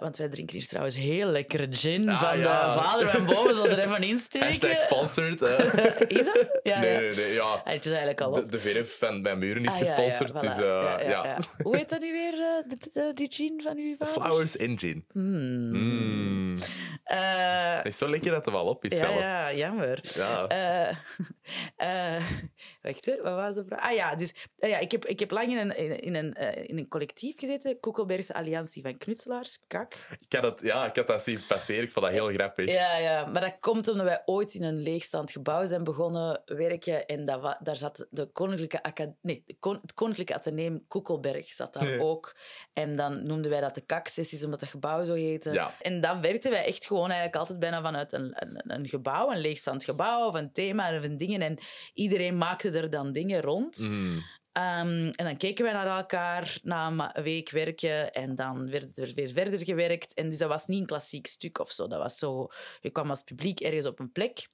want 0.00 0.16
wij 0.16 0.28
drinken 0.28 0.56
hier 0.58 0.66
trouwens 0.66 0.96
heel 0.96 1.26
lekkere 1.26 1.66
gin 1.70 2.08
Ah, 2.08 2.22
van 2.22 2.38
ja. 2.38 2.74
de 2.74 2.80
vader 2.80 3.08
van 3.08 3.24
boven. 3.26 3.54
Zal 3.54 3.68
er 3.68 3.78
even 3.78 4.02
insteken. 4.02 4.46
Hashtag 4.48 4.78
sponsored. 4.78 5.40
Is 6.18 6.24
dat? 6.24 6.60
Ja, 6.62 6.80
nee, 6.80 6.92
ja. 6.92 6.98
nee, 7.00 7.14
nee, 7.14 7.32
ja. 7.32 7.42
Ah, 7.42 7.60
Het 7.64 7.80
is 7.84 7.90
eigenlijk 7.90 8.20
al 8.20 8.32
De, 8.32 8.40
op. 8.42 8.50
de 8.50 8.58
verf 8.58 8.98
van 8.98 9.20
mijn 9.20 9.38
buren 9.38 9.64
is 9.64 9.72
Ah, 9.72 9.78
ja, 9.80 9.84
ja, 9.86 9.94
gesponsord, 9.94 10.30
voilà. 10.30 10.40
dus 10.48 10.56
eh, 10.56 10.58
Ja, 10.64 11.00
ja, 11.00 11.08
ja, 11.08 11.24
ja. 11.24 11.38
Hoe 11.62 11.76
heet 11.76 11.88
dat 11.88 12.00
nu 12.00 12.12
weer, 12.12 12.34
eh, 12.34 13.08
eh, 13.08 13.14
die 13.14 13.32
gin 13.32 13.60
van 13.62 13.76
uw 13.76 13.96
vader? 13.96 14.22
Flowers 14.22 14.56
Engine. 14.56 15.02
Hmm. 15.12 15.70
Mm. 15.76 16.56
Eh, 17.04 17.76
Het 17.76 17.86
is 17.86 17.98
zo 17.98 18.08
lekker 18.08 18.30
dat 18.30 18.46
er 18.46 18.52
wel 18.52 18.64
op 18.66 18.84
is 18.84 18.98
ja, 18.98 19.04
zelfs. 19.06 19.20
ja, 19.22 19.54
jammer. 19.54 20.00
Ja. 20.02 20.46
Eh, 20.46 20.96
eh, 22.16 22.22
wacht, 22.82 23.04
hè, 23.06 23.16
wat 23.22 23.34
was 23.34 23.54
de 23.54 23.64
vraag? 23.68 23.80
Ah 23.90 23.94
ja, 23.94 24.14
dus 24.14 24.34
ja, 24.58 24.78
ik, 24.78 24.90
heb, 24.90 25.04
ik 25.06 25.18
heb 25.20 25.30
lang 25.30 25.50
in 25.50 25.56
een, 25.56 25.76
in, 25.76 26.00
in 26.00 26.14
een, 26.14 26.32
in 26.68 26.78
een 26.78 26.88
collectief 26.88 27.38
gezeten, 27.38 27.80
Koekelbergse 27.80 28.34
Alliantie 28.34 28.82
van 28.82 28.98
Knutselaars, 28.98 29.58
KAK. 29.76 29.94
Ik, 30.28 30.32
had 30.32 30.42
het, 30.42 30.60
ja, 30.60 30.86
ik 30.86 30.96
had 30.96 31.06
dat 31.06 31.22
zien 31.22 31.40
passeren, 31.48 31.82
ik 31.82 31.92
vond 31.92 32.04
dat 32.04 32.14
heel 32.14 32.32
grappig. 32.32 32.72
Ja, 32.72 32.96
ja, 32.96 33.26
maar 33.26 33.40
dat 33.40 33.56
komt 33.58 33.88
omdat 33.88 34.06
wij 34.06 34.22
ooit 34.24 34.54
in 34.54 34.62
een 34.62 34.82
leegstaand 34.82 35.30
gebouw 35.30 35.64
zijn 35.64 35.84
begonnen 35.84 36.42
werken. 36.44 37.06
En 37.06 37.24
dat 37.24 37.56
daar 37.60 37.76
zat 37.76 38.06
de 38.10 38.26
Koninklijke 38.32 38.82
Acad- 38.82 39.14
nee, 39.22 39.44
het 39.46 39.94
Koninklijke 39.94 40.34
Atheneum 40.34 40.84
Koekelberg 40.88 41.52
zat 41.52 41.72
daar 41.72 41.90
Ja. 41.90 41.98
ook. 42.00 42.36
En 42.72 42.96
dan 42.96 43.26
noemden 43.26 43.50
wij 43.50 43.60
dat 43.60 43.74
de 43.74 43.80
kaksessies, 43.86 44.44
omdat 44.44 44.60
het 44.60 44.70
gebouw 44.70 45.04
zo 45.04 45.14
heette. 45.14 45.52
Ja. 45.52 45.70
En 45.80 46.00
dan 46.00 46.20
werkten 46.20 46.50
wij 46.50 46.64
echt 46.64 46.86
gewoon 46.86 47.06
eigenlijk 47.06 47.36
altijd 47.36 47.58
bijna 47.58 47.82
vanuit 47.82 48.12
een, 48.12 48.32
een, 48.34 48.62
een 48.66 48.88
gebouw, 48.88 49.30
een 49.32 49.38
leegstaand 49.40 49.84
gebouw 49.84 50.26
of 50.26 50.34
een 50.34 50.52
thema 50.52 50.96
of 50.96 51.04
een 51.04 51.16
dingen. 51.16 51.42
En 51.42 51.58
iedereen 51.94 52.38
maakte 52.38 52.70
er 52.70 52.90
dan 52.90 53.12
dingen 53.12 53.40
rond. 53.40 53.78
Mm. 53.78 54.22
Ehm, 54.56 55.10
en 55.12 55.24
dan 55.24 55.36
keken 55.36 55.64
wij 55.64 55.72
naar 55.72 55.96
elkaar 55.96 56.58
na 56.62 57.10
een 57.12 57.22
week 57.22 57.50
werken 57.50 58.12
en 58.12 58.34
dan 58.34 58.70
werd 58.70 58.98
er 58.98 59.14
weer 59.14 59.30
verder 59.30 59.64
gewerkt. 59.64 60.14
En 60.14 60.30
dus 60.30 60.38
dat 60.38 60.48
was 60.48 60.66
niet 60.66 60.80
een 60.80 60.86
klassiek 60.86 61.26
stuk 61.26 61.58
of 61.58 61.70
zo. 61.70 61.86
Dat 61.86 62.02
was 62.02 62.18
zo, 62.18 62.48
je 62.80 62.90
kwam 62.90 63.10
als 63.10 63.22
publiek 63.22 63.60
ergens 63.60 63.86
op 63.86 63.98
een 63.98 64.12
plek. 64.12 64.48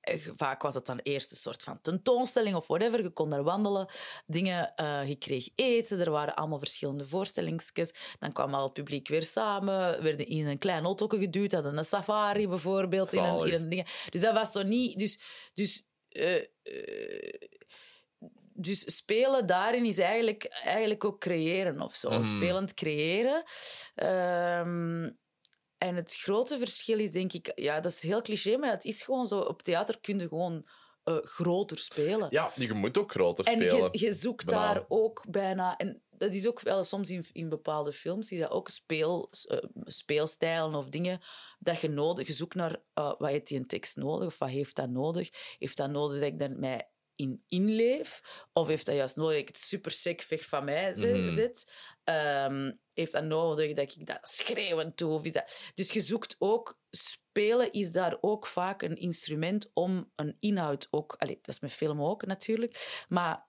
Eh, 0.00 0.28
Vaak 0.32 0.62
was 0.62 0.74
het 0.74 0.86
dan 0.86 0.98
eerst 0.98 1.30
een 1.30 1.36
soort 1.36 1.62
van 1.62 1.80
tentoonstelling 1.80 2.56
of 2.56 2.66
whatever. 2.66 3.02
Je 3.02 3.10
kon 3.10 3.30
daar 3.30 3.42
wandelen, 3.42 3.88
dingen, 4.26 4.74
eh, 4.74 5.08
je 5.08 5.16
kreeg 5.16 5.48
eten. 5.54 6.00
Er 6.00 6.10
waren 6.10 6.34
allemaal 6.34 6.58
verschillende 6.58 7.06
voorstellingsjes. 7.06 7.94
Dan 8.18 8.32
kwam 8.32 8.54
al 8.54 8.64
het 8.64 8.72
publiek 8.72 9.08
weer 9.08 9.24
samen, 9.24 10.02
werden 10.02 10.26
in 10.26 10.46
een 10.46 10.58
klein 10.58 10.84
auto 10.84 11.06
geduwd, 11.06 11.52
hadden 11.52 11.76
een 11.76 11.84
safari 11.84 12.48
bijvoorbeeld. 12.48 13.12
In 13.12 13.18
een, 13.18 13.24
in 13.24 13.38
Zalig. 13.38 13.60
een 13.60 13.68
ding. 13.68 13.86
Dus 14.10 14.20
dat 14.20 14.34
was 14.34 14.52
zo 14.52 14.62
niet... 14.62 14.98
Dus, 14.98 15.20
dus 15.54 15.86
eh, 16.08 16.42
dus 18.56 18.96
spelen 18.96 19.46
daarin 19.46 19.84
is 19.84 19.98
eigenlijk, 19.98 20.44
eigenlijk 20.44 21.04
ook 21.04 21.20
creëren 21.20 21.80
of 21.80 21.94
zo. 21.94 22.10
Mhm. 22.10 22.22
Spelend 22.22 22.74
creëren. 22.74 23.44
Ehm, 23.94 25.10
en 25.78 25.96
het 25.96 26.14
grote 26.14 26.58
verschil 26.58 26.98
is, 26.98 27.12
denk 27.12 27.32
ik, 27.32 27.52
ja, 27.54 27.80
dat 27.80 27.92
is 27.92 28.02
heel 28.02 28.22
cliché, 28.22 28.56
maar 28.56 28.70
het 28.70 28.84
is 28.84 29.02
gewoon 29.02 29.26
zo. 29.26 29.38
Op 29.38 29.62
theater 29.62 30.00
kun 30.00 30.18
je 30.18 30.28
gewoon 30.28 30.66
eh, 31.06 31.16
groter 31.22 31.78
spelen. 31.78 32.26
Ja, 32.30 32.50
je 32.54 32.74
moet 32.74 32.98
ook 32.98 33.10
groter 33.10 33.44
en 33.44 33.52
spelen. 33.52 33.88
je, 33.92 34.06
je 34.06 34.12
zoekt 34.12 34.48
daar 34.48 34.84
ook 34.88 35.24
bijna. 35.28 35.76
En 35.76 36.02
dat 36.10 36.32
is 36.32 36.46
ook 36.46 36.60
wel 36.60 36.84
soms 36.84 37.10
in, 37.10 37.24
in 37.32 37.48
bepaalde 37.48 37.92
films, 37.92 38.28
zie 38.28 38.36
je 38.36 38.42
dat 38.42 38.52
ook 38.52 38.68
speel, 38.68 39.30
eh, 39.48 39.58
speelstijlen 39.74 40.74
of 40.74 40.88
dingen 40.88 41.20
dat 41.58 41.80
je 41.80 41.88
nodig. 41.88 42.26
Je 42.26 42.32
zoekt 42.32 42.54
naar 42.54 42.76
eh, 42.94 43.12
wat 43.18 43.30
heeft 43.30 43.46
die 43.46 43.58
een 43.58 43.66
tekst 43.66 43.96
nodig 43.96 44.26
of 44.26 44.38
wat 44.38 44.48
heeft 44.48 44.76
dat 44.76 44.90
nodig. 44.90 45.56
Heeft 45.58 45.76
dat 45.76 45.90
nodig 45.90 46.20
dat 46.20 46.28
ik 46.28 46.38
daar 46.38 46.58
mij 46.58 46.90
in 47.16 47.42
inleef? 47.48 48.20
Of 48.52 48.66
heeft 48.68 48.86
dat 48.86 48.94
juist 48.94 49.16
nodig 49.16 49.32
dat 49.32 49.40
ik 49.40 49.48
het 49.48 49.58
super 49.64 49.90
sec 49.90 50.24
weg 50.28 50.44
van 50.44 50.64
mij 50.64 50.94
ze- 50.96 51.06
Mhm. 51.06 51.34
zet? 51.34 51.70
Ehm, 52.04 52.72
heeft 52.94 53.12
dat 53.12 53.24
nodig 53.24 53.72
dat 53.72 53.94
ik 53.96 54.06
dat 54.06 54.18
schreeuwend 54.22 54.98
doe? 54.98 55.12
Of 55.12 55.24
is 55.24 55.32
dat... 55.32 55.70
Dus 55.74 55.90
je 55.92 56.00
zoekt 56.00 56.36
ook... 56.38 56.78
Spelen 56.90 57.72
is 57.72 57.92
daar 57.92 58.16
ook 58.20 58.46
vaak 58.46 58.82
een 58.82 58.96
instrument 58.96 59.70
om 59.72 60.12
een 60.14 60.36
inhoud 60.38 60.88
ook... 60.90 61.14
Allee, 61.18 61.38
dat 61.42 61.54
is 61.54 61.60
met 61.60 61.72
film 61.72 62.02
ook 62.02 62.26
natuurlijk. 62.26 63.04
Maar 63.08 63.45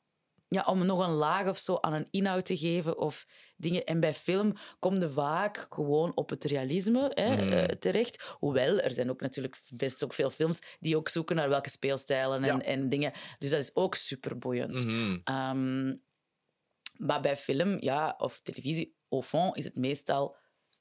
ja, 0.50 0.64
om 0.64 0.86
nog 0.86 1.00
een 1.08 1.14
laag 1.14 1.48
of 1.48 1.58
zo 1.58 1.78
aan 1.82 1.94
een 1.94 2.08
inhoud 2.12 2.46
te 2.46 2.58
geven 2.58 2.98
of 2.98 3.26
dingen. 3.58 3.84
En 3.84 4.00
bij 4.00 4.14
film 4.14 4.54
kom 4.80 5.00
je 5.00 5.10
vaak 5.10 5.68
gewoon 5.70 6.12
op 6.16 6.30
het 6.30 6.44
realisme 6.44 7.12
hè, 7.14 7.36
Mhm. 7.36 7.52
eh, 7.54 7.64
terecht. 7.64 8.24
Hoewel, 8.40 8.80
er 8.80 8.92
zijn 8.92 9.10
ook 9.10 9.22
natuurlijk 9.22 9.58
best 9.70 10.04
ook 10.04 10.14
veel 10.14 10.30
films 10.30 10.60
die 10.80 10.98
ook 10.98 11.10
zoeken 11.10 11.36
naar 11.36 11.50
welke 11.50 11.70
speelstijlen 11.70 12.44
en, 12.44 12.56
Ja. 12.58 12.62
en 12.62 12.90
dingen. 12.90 13.12
Dus 13.40 13.50
dat 13.50 13.60
is 13.60 13.76
ook 13.76 13.96
super 13.96 14.38
boeiend. 14.38 14.86
Mhm. 14.86 15.18
Ehm, 15.24 15.96
maar 16.98 17.22
bij 17.22 17.38
film 17.38 17.78
ja, 17.82 18.16
of 18.18 18.40
televisie, 18.42 18.96
au 19.10 19.24
fond, 19.24 19.58
is 19.58 19.64
het 19.64 19.76
meestal 19.76 20.36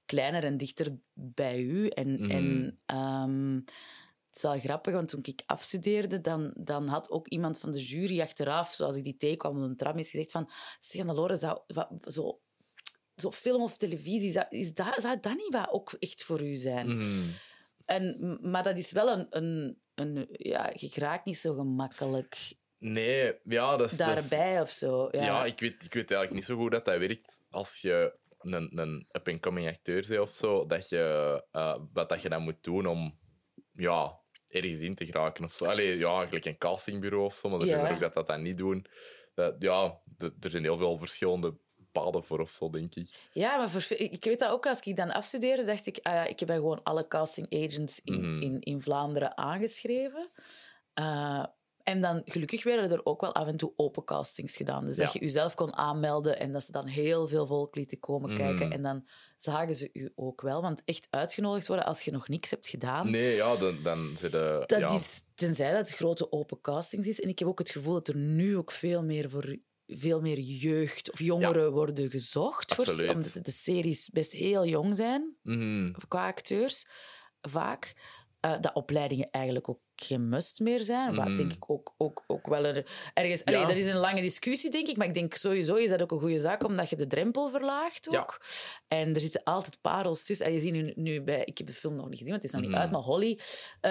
kleiner 0.05 0.45
en 0.45 0.57
dichter 0.57 0.99
bij 1.15 1.59
u. 1.61 1.89
En, 1.89 2.13
Mhm. 2.13 2.31
en 2.31 2.79
ehm, 2.87 3.61
het 4.37 4.45
is 4.45 4.51
wel 4.51 4.61
grappig, 4.61 4.93
want 4.93 5.09
toen 5.09 5.21
ik 5.23 5.43
afstudeerde, 5.47 6.21
dan, 6.21 6.53
dan 6.57 6.89
had 6.89 7.11
ook 7.11 7.29
iemand 7.29 7.59
van 7.59 7.73
de 7.73 7.85
jury 7.85 8.21
achteraf, 8.21 8.75
zoals 8.75 8.97
ik 8.97 9.05
die 9.05 9.17
tegenkwam 9.17 9.57
op 9.57 9.63
een 9.63 9.77
tram, 9.77 9.99
is 9.99 10.11
gezegd 10.11 10.31
van, 10.31 10.51
zeg 10.81 11.05
Lore, 11.05 11.37
zou 11.37 11.61
wat, 11.67 11.89
zo, 12.03 12.41
zo 13.17 13.31
film 13.33 13.63
of 13.63 13.77
televisie, 13.77 14.31
zou, 14.31 14.47
is 14.49 14.75
dat, 14.75 14.95
zou 14.97 15.21
dat 15.21 15.35
niet 15.35 15.53
wat 15.53 15.71
ook 15.71 15.93
echt 15.99 16.23
voor 16.23 16.43
u 16.43 16.57
zijn? 16.57 16.97
Mhm. 16.97 17.23
En, 17.85 18.39
maar 18.43 18.63
dat 18.63 18.79
is 18.79 18.93
wel 18.93 19.09
een... 19.09 19.27
een, 19.31 19.81
een 19.95 20.27
ja, 20.31 20.71
je 20.75 20.91
raakt 20.95 21.25
niet 21.25 21.39
zo 21.39 21.55
gemakkelijk 21.55 22.55
Nee, 22.79 23.35
ja, 23.45 23.77
dat 23.77 23.91
is... 23.91 23.97
dat 23.97 24.19
is- 24.19 24.29
daarbij 24.29 24.61
of 24.61 24.71
zo. 24.71 25.09
Ja, 25.11 25.25
Ja, 25.25 25.45
ik, 25.45 25.61
weet, 25.61 25.85
ik 25.85 25.95
weet 25.95 26.11
eigenlijk 26.11 26.33
niet 26.33 26.45
zo 26.45 26.57
goed 26.57 26.71
dat 26.71 26.85
dat 26.85 26.99
werkt 26.99 27.43
als 27.51 27.79
je 27.79 28.19
een, 28.39 28.79
een 28.81 29.07
up-and-coming 29.13 29.69
acteur 29.69 30.05
bent 30.09 30.21
of 30.21 30.35
zo. 30.35 30.67
Dat 30.67 30.89
je, 30.89 31.45
eh, 31.51 31.79
wat 31.93 32.09
dat 32.09 32.23
je 32.23 32.29
dan 32.29 32.43
moet 32.43 32.63
doen 32.63 32.87
om 32.87 33.19
ja, 33.73 34.21
ergens 34.49 34.81
in 34.81 34.95
te 34.95 35.07
geraken 35.07 35.45
of 35.45 35.53
zo. 35.53 35.65
Allee, 35.65 35.99
ja, 35.99 36.15
eigenlijk 36.17 36.45
een 36.47 36.59
castingbureau 36.59 37.25
of 37.25 37.35
zo, 37.35 37.49
maar 37.49 37.61
er 37.61 37.67
Ja. 37.67 37.73
zijn 37.75 37.87
er 37.87 37.93
ook 37.95 38.01
dat 38.01 38.15
dat 38.15 38.27
dan 38.27 38.43
niet 38.43 38.57
doen. 38.57 38.87
Dat, 39.35 39.55
ja, 39.59 40.01
er 40.19 40.51
zijn 40.51 40.63
heel 40.63 40.79
veel 40.79 40.99
verschillende 40.99 41.55
paden 41.93 42.25
voor 42.25 42.41
of 42.41 42.51
zo, 42.51 42.71
denk 42.71 42.95
ik. 42.95 43.29
Ja, 43.33 43.57
maar 43.57 43.71
voor, 43.71 43.97
ik 43.99 44.25
weet 44.25 44.39
dat 44.39 44.51
ook 44.51 44.67
als 44.67 44.81
ik 44.81 44.97
dan 44.97 45.11
afstudeerde, 45.13 45.65
dacht 45.65 45.87
ik, 45.87 45.99
ah 46.03 46.13
ja, 46.13 46.25
ik 46.25 46.41
heb 46.41 46.49
gewoon 46.51 46.83
alle 46.83 47.09
casting 47.09 47.65
agents 47.65 48.01
in, 48.05 48.21
Mhm. 48.35 48.43
in, 48.43 48.61
in 48.61 48.83
Vlaanderen 48.83 49.37
aangeschreven. 49.37 50.31
Eh, 50.95 51.45
en 51.83 52.01
dan, 52.01 52.23
gelukkig 52.25 52.63
werden 52.65 52.91
er 52.91 53.05
ook 53.05 53.21
wel 53.21 53.35
af 53.35 53.47
en 53.47 53.57
toe 53.57 53.73
open 53.77 54.05
castings 54.05 54.57
gedaan. 54.57 54.85
Dus 54.85 54.97
dat 54.97 55.13
je 55.13 55.19
jezelf 55.19 55.55
kon 55.55 55.75
aanmelden 55.75 56.39
en 56.39 56.53
dat 56.53 56.63
ze 56.65 56.73
dan 56.73 56.87
heel 56.87 57.27
veel 57.27 57.47
volk 57.47 57.75
lieten 57.75 57.99
komen 57.99 58.31
Mhm. 58.31 58.39
kijken. 58.39 58.71
En 58.71 58.83
dan 58.83 59.09
zagen 59.37 59.75
ze 59.75 59.91
u 59.93 60.13
ook 60.15 60.41
wel. 60.41 60.63
Want 60.63 60.83
echt 60.85 61.07
uitgenodigd 61.11 61.67
worden 61.67 61.87
als 61.87 62.03
je 62.03 62.11
nog 62.11 62.29
niks 62.29 62.51
hebt 62.51 62.69
gedaan. 62.69 63.11
Nee, 63.11 63.35
ja, 63.35 63.57
dan, 63.57 63.83
dan 63.83 64.13
zitten... 64.17 64.59
Dat 64.67 64.79
ja. 64.79 64.95
is, 64.95 65.23
tenzij 65.35 65.73
dat 65.73 65.89
het 65.89 65.97
grote 65.97 66.33
open 66.33 66.61
castings 66.61 67.07
is. 67.07 67.21
En 67.21 67.29
ik 67.29 67.39
heb 67.39 67.49
ook 67.49 67.59
het 67.59 67.71
gevoel 67.71 67.93
dat 67.93 68.09
er 68.09 68.17
nu 68.17 68.57
ook 68.57 68.71
veel 68.71 69.05
meer 69.05 69.31
voor 69.31 69.57
veel 69.87 70.21
meer 70.21 70.39
jeugd 70.39 71.13
of 71.13 71.19
jongeren 71.19 71.73
worden 71.73 72.11
gezocht. 72.11 72.75
Voor, 72.75 73.09
omdat 73.09 73.39
de 73.43 73.51
series 73.51 74.09
best 74.11 74.33
heel 74.33 74.67
jong 74.67 74.97
zijn 74.97 75.37
Mhm. 75.43 75.93
qua 76.09 76.27
acteurs, 76.27 76.87
vaak. 77.41 77.95
Eh, 78.41 78.61
dat 78.61 78.75
opleidingen 78.75 79.31
eigenlijk 79.31 79.69
ook 79.69 79.81
geen 80.03 80.29
must 80.29 80.61
meer 80.61 80.83
zijn. 80.85 81.15
Wat 81.15 81.25
Mhm. 81.27 81.37
denk 81.37 81.53
ik 81.53 81.71
ook, 81.71 81.95
ook, 81.97 82.25
ook 82.27 82.47
wel 82.47 82.65
er, 82.65 82.87
ergens... 83.15 83.45
Allee, 83.45 83.67
dat 83.67 83.77
is 83.77 83.87
een 83.87 83.97
lange 83.97 84.21
discussie, 84.21 84.71
denk 84.71 84.87
ik. 84.89 84.97
Maar 84.97 85.07
ik 85.07 85.15
denk 85.15 85.35
sowieso 85.35 85.75
is 85.75 85.91
dat 85.91 86.03
ook 86.03 86.11
een 86.11 86.19
goede 86.19 86.39
zaak, 86.39 86.65
omdat 86.65 86.91
je 86.91 86.97
de 86.97 87.07
drempel 87.07 87.49
verlaagt 87.51 88.09
Ja. 88.11 88.19
ook. 88.21 88.41
En 88.89 89.15
er 89.15 89.21
zitten 89.21 89.43
altijd 89.45 89.79
parels 89.81 90.25
tussen. 90.25 90.47
En 90.47 90.53
je 90.53 90.61
ziet 90.61 90.73
nu, 90.73 90.93
nu 90.97 91.23
bij... 91.23 91.43
Ik 91.45 91.59
heb 91.59 91.67
de 91.67 91.73
film 91.73 91.97
nog 91.97 92.09
niet 92.09 92.19
gezien, 92.19 92.31
want 92.33 92.43
het 92.43 92.53
is 92.55 92.59
nog 92.61 92.61
Mhm. 92.61 92.71
niet 92.71 92.81
uit. 92.81 92.91
Maar 92.91 93.01
Holly, 93.01 93.39
eh, 93.81 93.91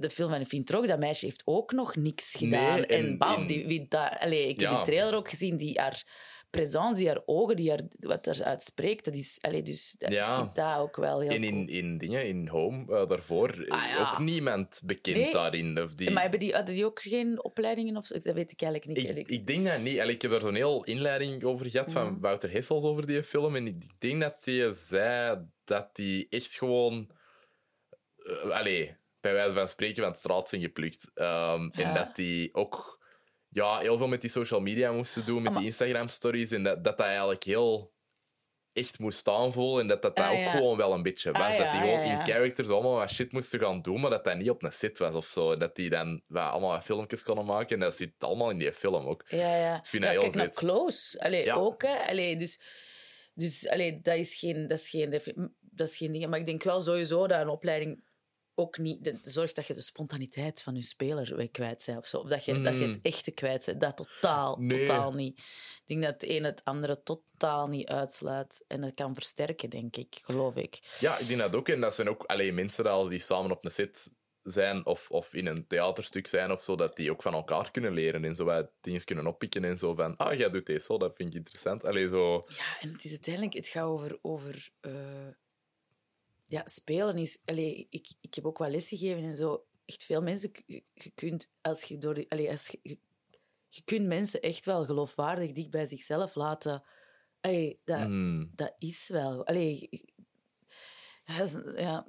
de 0.00 0.10
film 0.10 0.30
van 0.30 0.46
Fien 0.46 0.64
Trog, 0.64 0.86
dat 0.86 0.98
meisje 0.98 1.24
heeft 1.24 1.42
ook 1.44 1.72
nog 1.72 1.96
niks 1.96 2.34
gedaan. 2.34 2.74
Nee, 2.74 2.86
en 2.86 3.06
en 3.06 3.18
bam, 3.18 3.46
die, 3.46 3.66
wie 3.66 3.86
daar, 3.88 4.18
allee, 4.20 4.48
ik 4.48 4.60
heb 4.60 4.70
die 4.70 4.82
trailer 4.82 5.14
ook 5.14 5.30
gezien, 5.30 5.56
die 5.56 5.80
haar 5.80 6.04
presence, 6.56 6.98
die 6.98 7.08
haar 7.08 7.22
ogen, 7.26 7.56
die 7.56 7.70
haar, 7.70 7.80
wat 7.98 8.24
daaruit 8.24 8.62
spreekt, 8.62 9.04
dat 9.04 9.14
is... 9.14 9.38
Allee, 9.40 9.62
dus 9.62 9.94
dat- 9.98 10.12
Ja. 10.12 10.32
ik 10.32 10.40
vind 10.42 10.54
dat 10.54 10.78
ook 10.78 10.96
wel 10.96 11.20
heel 11.20 11.30
En 11.30 11.40
cool. 11.40 11.52
in, 11.52 11.68
in 11.68 11.98
dingen, 11.98 12.26
in 12.26 12.48
Home, 12.48 12.96
eh, 12.96 13.08
daarvoor, 13.08 13.50
Ah, 13.68 13.88
ja. 13.88 14.10
ook 14.12 14.18
niemand 14.18 14.80
bekend 14.84 15.16
Nee. 15.16 15.32
daarin. 15.32 15.82
Of 15.82 15.94
die, 15.94 16.10
Maar 16.10 16.22
hebben 16.22 16.40
die, 16.40 16.52
hadden 16.52 16.74
die 16.74 16.84
ook 16.84 17.00
geen 17.02 17.44
opleidingen? 17.44 17.96
Of 17.96 18.06
zo? 18.06 18.18
Dat 18.18 18.34
weet 18.34 18.52
ik 18.52 18.62
eigenlijk 18.62 18.98
niet. 18.98 19.18
ik, 19.18 19.28
ik 19.28 19.46
denk 19.46 19.64
dat 19.64 19.80
niet. 19.80 20.00
Allee, 20.00 20.14
Ik 20.14 20.22
heb 20.22 20.30
daar 20.30 20.40
zo'n 20.40 20.54
heel 20.54 20.84
inleiding 20.84 21.44
over 21.44 21.70
gehad 21.70 21.92
van. 21.92 22.20
Wouter 22.20 22.50
Hessels 22.50 22.84
over 22.84 23.06
die 23.06 23.22
film. 23.24 23.56
En 23.56 23.66
ik 23.66 23.82
denk 24.00 24.20
dat 24.20 24.36
hij 24.44 24.72
zei 24.72 25.46
dat 25.64 25.94
die 25.96 26.26
echt 26.28 26.54
gewoon... 26.58 27.10
eh, 28.16 28.50
allee, 28.50 28.96
bij 29.20 29.32
wijze 29.32 29.54
van 29.54 29.68
spreken 29.68 29.96
van 30.02 30.10
het 30.10 30.18
straat 30.18 30.48
zijn 30.48 30.60
geplukt. 30.62 31.10
Ehm, 31.14 31.68
En 31.72 31.94
dat 31.94 32.16
die 32.16 32.54
ook 32.54 32.95
ja, 33.56 33.78
heel 33.78 33.96
veel 33.98 34.08
met 34.08 34.20
die 34.20 34.30
social 34.30 34.60
media 34.60 34.92
moesten 34.92 35.24
doen, 35.26 35.42
met 35.42 35.52
Maar- 35.52 35.60
die 35.60 35.70
Instagram-stories. 35.70 36.50
En 36.50 36.62
dat, 36.62 36.84
dat 36.84 36.96
dat 36.96 37.06
eigenlijk 37.06 37.44
heel 37.44 37.94
echt 38.72 38.98
moest 38.98 39.28
aanvoelen. 39.28 39.80
En 39.80 39.88
dat 39.88 40.02
dat, 40.02 40.16
dat 40.16 40.24
Ah, 40.24 40.32
ook 40.32 40.38
ja. 40.38 40.50
gewoon 40.50 40.76
wel 40.76 40.92
een 40.92 41.02
beetje 41.02 41.32
was. 41.32 41.40
Ah, 41.40 41.48
dat 41.48 41.56
ja, 41.58 41.72
die 41.72 41.80
gewoon 41.80 42.00
in 42.00 42.24
characters 42.26 42.68
allemaal 42.68 42.94
wat 42.94 43.10
shit 43.10 43.32
moesten 43.32 43.60
gaan 43.60 43.82
doen, 43.82 44.00
maar 44.00 44.10
dat 44.10 44.24
dat 44.24 44.36
niet 44.36 44.50
op 44.50 44.62
een 44.62 44.72
set 44.72 44.98
was 44.98 45.14
of 45.14 45.26
zo. 45.26 45.52
En 45.52 45.58
dat 45.58 45.76
die 45.76 45.90
dan 45.90 46.22
wat, 46.26 46.50
allemaal 46.50 46.70
wat 46.70 46.84
filmpjes 46.84 47.22
konden 47.22 47.44
maken. 47.44 47.68
En 47.76 47.80
dat 47.80 47.96
zit 47.96 48.12
allemaal 48.18 48.50
in 48.50 48.58
die 48.58 48.72
film 48.72 49.06
ook. 49.06 49.24
Ja, 49.28 49.56
ja. 49.56 49.80
vind 49.84 50.02
ja 50.02 50.12
dat 50.12 50.22
heel 50.22 50.30
kijk 50.30 50.34
naar 50.34 50.44
vet. 50.44 50.54
Close. 50.56 51.20
Allee, 51.20 51.52
ook, 51.52 51.82
hè. 51.82 51.96
Allee, 52.08 52.36
dus 52.36 52.60
dus 53.34 53.68
allee, 53.68 54.00
dat, 54.00 54.16
is 54.16 54.38
geen, 54.38 54.66
dat, 54.66 54.78
is 54.78 54.90
geen, 54.90 55.10
dat 55.60 55.88
is 55.88 55.96
geen 55.96 56.12
ding. 56.12 56.26
Maar 56.26 56.38
ik 56.38 56.46
denk 56.46 56.62
wel 56.62 56.80
sowieso 56.80 57.26
dat 57.26 57.40
een 57.40 57.48
opleiding 57.48 58.04
ook 58.58 58.78
niet... 58.78 59.04
de- 59.04 59.18
zorgt 59.22 59.56
dat 59.56 59.66
je 59.66 59.74
de 59.74 59.80
spontaniteit 59.80 60.62
van 60.62 60.74
je 60.74 60.82
speler 60.82 61.36
weer 61.36 61.50
kwijt 61.50 61.82
bent. 61.86 61.98
Of, 61.98 62.06
zo. 62.06 62.18
of 62.18 62.28
dat, 62.28 62.44
je, 62.44 62.60
dat 62.60 62.78
je 62.78 62.86
Mm. 62.86 62.92
het 62.92 63.04
echte 63.04 63.30
kwijt 63.30 63.64
bent. 63.66 63.80
Dat 63.80 63.96
totaal, 63.96 64.56
Nee. 64.58 64.86
totaal 64.86 65.12
niet. 65.12 65.38
Ik 65.38 65.82
denk 65.86 66.02
dat 66.02 66.12
het 66.20 66.30
een 66.30 66.44
het 66.44 66.64
andere 66.64 67.02
totaal 67.02 67.66
niet 67.68 67.88
uitsluit. 67.88 68.64
En 68.68 68.80
dat 68.80 68.94
kan 68.94 69.14
versterken, 69.14 69.70
denk 69.70 69.96
ik. 69.96 70.18
Geloof 70.22 70.56
ik. 70.56 70.96
Ja, 71.00 71.18
ik 71.18 71.26
denk 71.26 71.38
dat 71.40 71.56
ook. 71.56 71.68
En 71.68 71.80
dat 71.80 71.94
zijn 71.94 72.08
ook 72.08 72.24
alleen 72.24 72.54
mensen 72.54 72.84
dat 72.84 72.92
als 72.92 73.08
die 73.08 73.18
samen 73.18 73.50
op 73.50 73.64
een 73.64 73.70
set 73.70 74.10
zijn 74.42 74.86
of, 74.86 75.10
of 75.10 75.34
in 75.34 75.46
een 75.46 75.66
theaterstuk 75.66 76.26
zijn 76.26 76.50
of 76.52 76.62
zo, 76.62 76.76
dat 76.76 76.96
die 76.96 77.10
ook 77.10 77.22
van 77.22 77.34
elkaar 77.34 77.70
kunnen 77.70 77.92
leren 77.92 78.24
en 78.24 78.36
zo 78.36 78.44
wat 78.44 78.70
dingen 78.80 79.04
kunnen 79.04 79.26
oppikken 79.26 79.64
en 79.64 79.78
zo 79.78 79.94
van, 79.94 80.16
ah, 80.16 80.38
jij 80.38 80.50
doet 80.50 80.66
deze 80.66 80.84
zo, 80.84 80.98
dat 80.98 81.16
vind 81.16 81.28
ik 81.28 81.34
interessant. 81.34 81.84
Allee, 81.84 82.08
zo... 82.08 82.42
Ja, 82.48 82.64
en 82.80 82.92
het 82.92 83.04
is 83.04 83.10
uiteindelijk, 83.10 83.54
het 83.54 83.66
gaat 83.68 83.84
over, 83.84 84.18
over 84.22 84.68
eh, 84.80 84.92
ja, 86.46 86.62
spelen 86.64 87.16
is, 87.18 87.38
allee, 87.44 87.86
ik, 87.90 88.12
ik 88.20 88.34
heb 88.34 88.46
ook 88.46 88.58
wel 88.58 88.70
lessen 88.70 88.98
gegeven 88.98 89.24
en 89.24 89.36
zo. 89.36 89.66
Echt 89.84 90.04
veel 90.04 90.22
mensen, 90.22 90.50
je, 90.66 90.82
je 90.94 91.10
kunt, 91.10 91.50
als 91.60 91.82
je 91.82 91.98
door 91.98 92.14
die, 92.14 92.30
allee, 92.30 92.50
als 92.50 92.66
je, 92.66 92.78
je, 92.82 92.98
je 93.68 93.82
kunt 93.84 94.06
mensen 94.06 94.40
echt 94.40 94.64
wel 94.64 94.84
geloofwaardig 94.84 95.52
dicht 95.52 95.70
bij 95.70 95.86
zichzelf 95.86 96.34
laten. 96.34 96.82
Allee, 97.40 97.80
dat, 97.84 98.00
hmm. 98.00 98.52
dat 98.54 98.74
is 98.78 99.08
wel. 99.08 99.46
Allee, 99.46 99.88
ja, 101.24 101.48
ja, 101.76 102.06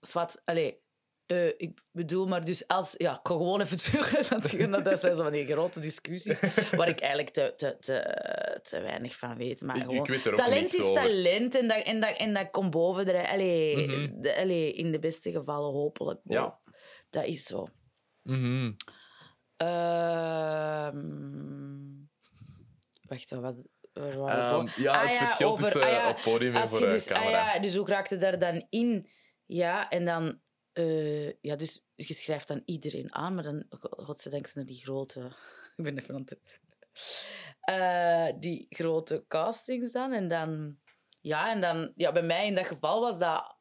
zwart, 0.00 0.42
allee. 0.44 0.84
Eh, 1.26 1.46
ik 1.46 1.80
bedoel, 1.92 2.26
maar 2.26 2.44
dus 2.44 2.66
als... 2.68 2.94
Ja, 2.96 3.12
ik 3.12 3.20
ga 3.22 3.34
gewoon 3.34 3.60
even 3.60 3.76
terug, 3.86 4.28
want 4.28 4.84
dat 4.84 5.00
zijn 5.00 5.16
zo 5.16 5.22
van 5.22 5.32
die 5.32 5.46
grote 5.46 5.80
discussies 5.80 6.40
waar 6.70 6.88
ik 6.88 7.00
eigenlijk 7.00 7.32
te, 7.34 7.52
te, 7.56 7.76
te, 7.80 8.60
te 8.62 8.80
weinig 8.80 9.16
van 9.16 9.36
weet. 9.36 9.60
Maar 9.60 9.76
gewoon, 9.76 9.94
ik 9.96 10.06
weet 10.06 10.24
er 10.24 10.32
ook 10.32 10.38
talent 10.38 10.74
is 10.74 10.92
talent 10.92 11.54
en 11.54 11.68
dat, 11.68 11.82
en, 11.84 12.00
dat, 12.00 12.16
en 12.16 12.34
dat 12.34 12.50
komt 12.50 12.70
boven. 12.70 13.04
De, 13.06 13.28
allee, 13.28 13.76
Mhm. 13.88 14.20
de- 14.20 14.36
allee, 14.36 14.72
in 14.72 14.92
de 14.92 14.98
beste 14.98 15.30
gevallen 15.30 15.72
hopelijk. 15.72 16.20
Ja. 16.24 16.58
Dat 17.10 17.24
is 17.24 17.44
zo. 17.44 17.68
Mhm. 18.22 18.72
Ehm, 19.56 20.96
wacht, 23.08 23.30
wat 23.30 23.40
was 23.40 23.64
begonnen? 23.92 24.70
ja, 24.76 25.00
het 25.00 25.10
Ah 25.10 25.16
verschil 25.26 25.50
over- 25.50 25.64
tussen 25.64 25.82
ah 25.82 25.90
ja, 25.90 26.08
op 26.08 26.20
podium 26.24 26.54
en 26.56 26.68
voor 26.68 26.80
dus, 26.88 27.08
ah 27.10 27.18
camera. 27.18 27.52
ja, 27.54 27.58
dus 27.60 27.74
hoe 27.74 27.86
raakt 27.88 28.10
je 28.10 28.16
daar 28.16 28.38
dan 28.38 28.66
in? 28.70 29.08
Ja, 29.46 29.88
en 29.88 30.04
dan... 30.04 30.40
eh, 30.76 31.32
ja, 31.40 31.56
dus 31.56 31.84
je 31.94 32.14
schrijft 32.14 32.48
dan 32.48 32.62
iedereen 32.64 33.14
aan, 33.14 33.34
maar 33.34 33.44
dan... 33.44 33.66
Godzijdank 33.80 34.46
zijn 34.46 34.64
er 34.66 34.72
die 34.72 34.80
grote... 34.82 35.20
Ik 35.76 35.84
ben 35.84 35.98
even 35.98 36.14
aan 36.14 36.20
het... 36.20 36.38
Eh, 37.60 38.40
die 38.40 38.66
grote 38.68 39.24
castings 39.28 39.92
dan. 39.92 40.12
En 40.12 40.28
dan... 40.28 40.78
Ja, 41.20 41.50
en 41.50 41.60
dan... 41.60 41.92
Ja, 41.96 42.12
bij 42.12 42.22
mij 42.22 42.46
in 42.46 42.54
dat 42.54 42.66
geval 42.66 43.00
was 43.00 43.18
dat... 43.18 43.56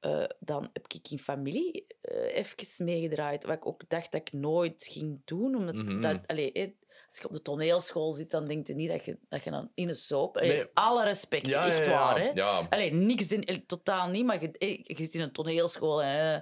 eh, 0.00 0.24
dan 0.38 0.70
heb 0.72 0.86
ik 0.92 1.10
in 1.10 1.18
familie 1.18 1.86
even 2.10 2.84
meegedraaid. 2.84 3.44
Wat 3.44 3.56
ik 3.56 3.66
ook 3.66 3.88
dacht 3.88 4.12
dat 4.12 4.20
ik 4.20 4.32
nooit 4.32 4.86
ging 4.86 5.20
doen. 5.24 5.54
Omdat 5.54 5.74
Mhm. 5.74 6.00
dat, 6.00 6.26
allee, 6.26 6.76
als 7.06 7.18
je 7.18 7.24
op 7.24 7.32
de 7.32 7.42
toneelschool 7.42 8.12
zit, 8.12 8.30
dan 8.30 8.46
denk 8.46 8.66
je 8.66 8.74
niet 8.74 8.90
dat 8.90 9.04
je, 9.04 9.18
dat 9.28 9.44
je 9.44 9.50
dan 9.50 9.70
in 9.74 9.88
een 9.88 9.94
soap... 9.94 10.36
Allee, 10.36 10.48
Nee. 10.48 10.66
Alle 10.74 11.04
respect, 11.04 11.46
Ja, 11.46 11.66
echt 11.66 11.84
ja, 11.84 11.90
ja. 11.90 11.90
waar. 11.90 12.20
Hè? 12.20 12.30
Ja. 12.34 12.66
Allee, 12.70 12.92
niks, 12.92 13.26
in, 13.26 13.44
eh, 13.44 13.56
totaal 13.56 14.08
niet, 14.10 14.24
maar 14.24 14.42
je, 14.42 14.50
eh, 14.58 14.78
je 14.82 14.96
zit 14.96 15.14
in 15.14 15.20
een 15.20 15.32
toneelschool. 15.32 16.02
Hè. 16.02 16.38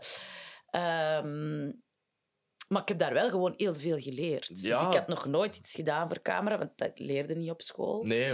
Ehm, 0.70 1.72
maar 2.68 2.83
ik 2.83 2.88
heb 2.88 2.98
daar 2.98 3.12
wel 3.12 3.31
gewoon 3.31 3.55
heel 3.57 3.74
veel 3.74 3.98
geleerd. 3.98 4.50
Ja. 4.53 4.88
Ik 4.88 4.94
had 4.94 5.09
nog 5.09 5.27
nooit 5.27 5.57
iets 5.57 5.74
gedaan 5.74 6.09
voor 6.09 6.22
camera, 6.22 6.59
want 6.59 6.72
dat 6.77 6.98
leerde 6.98 7.35
niet 7.35 7.50
op 7.50 7.62
school. 7.62 8.05
Nee. 8.05 8.33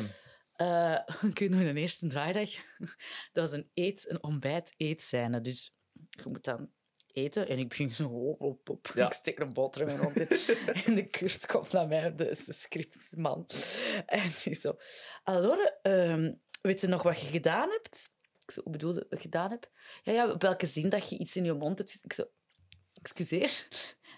Eh, 0.52 0.98
ik 1.30 1.38
weet 1.38 1.50
nog 1.50 1.60
een 1.60 1.76
eerste 1.76 2.06
draaidag. 2.06 2.50
Dat 3.32 3.48
was 3.48 3.52
een, 3.52 3.70
eet, 3.74 4.10
een 4.10 4.22
ontbijt-eetscène. 4.22 5.40
Dus 5.40 5.74
je 5.92 6.28
moet 6.28 6.44
dan 6.44 6.70
eten. 7.12 7.48
En 7.48 7.58
ik 7.58 7.68
begin 7.68 7.90
zo 7.90 8.08
op, 8.08 8.40
op, 8.40 8.68
op. 8.68 8.90
Ja. 8.94 9.06
Ik 9.06 9.12
steek 9.12 9.38
een 9.38 9.52
boterham 9.52 9.88
in 9.88 10.00
mijn 10.00 10.12
mond 10.12 10.30
in. 10.30 10.56
En 10.84 10.94
de 10.94 11.06
Kurt 11.06 11.46
komt 11.46 11.72
naar 11.72 11.88
mij, 11.88 12.14
de, 12.14 12.42
de 12.46 12.52
scriptman. 12.52 13.46
En 14.06 14.30
die 14.44 14.54
zo... 14.54 14.76
Alore, 15.22 15.78
ehm, 15.82 16.32
weet 16.62 16.80
je 16.80 16.86
nog 16.86 17.02
wat 17.02 17.20
je 17.20 17.26
gedaan 17.26 17.70
hebt? 17.70 18.10
Ik 18.38 18.50
zo, 18.50 18.62
hoe 18.62 18.72
bedoel 18.72 18.94
je 18.94 19.06
gedaan 19.08 19.50
heb? 19.50 19.70
Ja, 20.02 20.12
ja, 20.12 20.30
op 20.30 20.42
welke 20.42 20.66
zin 20.66 20.88
dat 20.88 21.08
je 21.08 21.18
iets 21.18 21.36
in 21.36 21.44
je 21.44 21.52
mond 21.52 21.78
hebt. 21.78 21.98
Ik 22.02 22.12
zo... 22.12 22.24
Excuseer? 23.02 23.66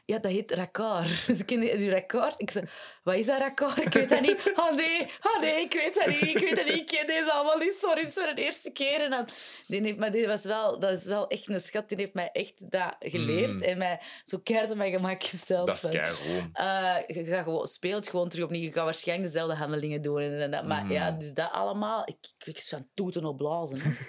Ja, 0.04 0.18
dat 0.18 0.30
heet 0.30 0.50
raccord. 0.50 1.06
Dus 1.26 1.38
ik 1.38 1.48
die, 1.48 1.90
raccord. 1.90 2.34
Ik 2.40 2.50
zei, 2.50 2.64
wat 3.02 3.14
is 3.14 3.26
dat 3.26 3.38
raccord? 3.38 3.80
Ik 3.82 3.92
weet 3.92 4.08
dat 4.08 4.20
niet. 4.20 4.52
Oh 4.56 4.76
nee, 4.82 5.06
oh 5.22 5.40
nee, 5.40 5.60
ik 5.60 5.72
weet 5.72 5.94
dat 5.94 6.06
niet. 6.06 6.22
Ik 6.22 6.38
weet 6.38 6.56
dat 6.56 6.64
niet. 6.64 6.74
Ik 6.74 6.86
ken 6.86 7.06
deze 7.06 7.32
allemaal 7.32 7.58
niet. 7.58 7.74
Sorry, 7.74 8.00
het 8.00 8.08
is 8.08 8.14
voor 8.14 8.34
de 8.34 8.42
eerste 8.42 8.70
keer. 8.70 9.00
En 9.00 9.10
dan, 9.10 9.28
die 9.66 9.80
heeft, 9.80 9.98
maar 9.98 10.12
die 10.12 10.26
was 10.26 10.44
wel, 10.44 10.78
dat 10.78 10.98
is 10.98 11.04
wel 11.04 11.28
echt 11.28 11.48
een 11.48 11.60
schat. 11.60 11.88
Die 11.88 11.98
heeft 11.98 12.14
mij 12.14 12.30
echt 12.32 12.70
dat 12.70 12.96
geleerd. 12.98 13.52
Mm. 13.52 13.62
En 13.62 13.78
mij 13.78 14.00
zo 14.24 14.38
keihard 14.38 14.70
op 14.70 14.76
mijn 14.76 14.92
gemak 14.92 15.24
gesteld. 15.24 15.66
Dat 15.66 15.76
is 15.76 16.22
eh, 16.52 16.96
je 17.06 17.24
gaat 17.24 17.44
gewoon, 17.44 17.66
speelt 17.66 18.08
gewoon 18.08 18.28
terug 18.28 18.44
opnieuw. 18.44 18.62
Je 18.62 18.72
gaat 18.72 18.84
waarschijnlijk 18.84 19.32
dezelfde 19.32 19.56
handelingen 19.56 20.02
doen. 20.02 20.20
En 20.20 20.50
dat. 20.50 20.64
Maar 20.64 20.92
ja, 20.92 21.10
dus 21.10 21.32
dat 21.32 21.50
allemaal. 21.52 22.02
Ik, 22.04 22.16
ik, 22.38 22.46
ik 22.46 22.58
zou 22.58 22.82
toeten 22.94 23.24
op 23.24 23.36
blazen. 23.36 23.80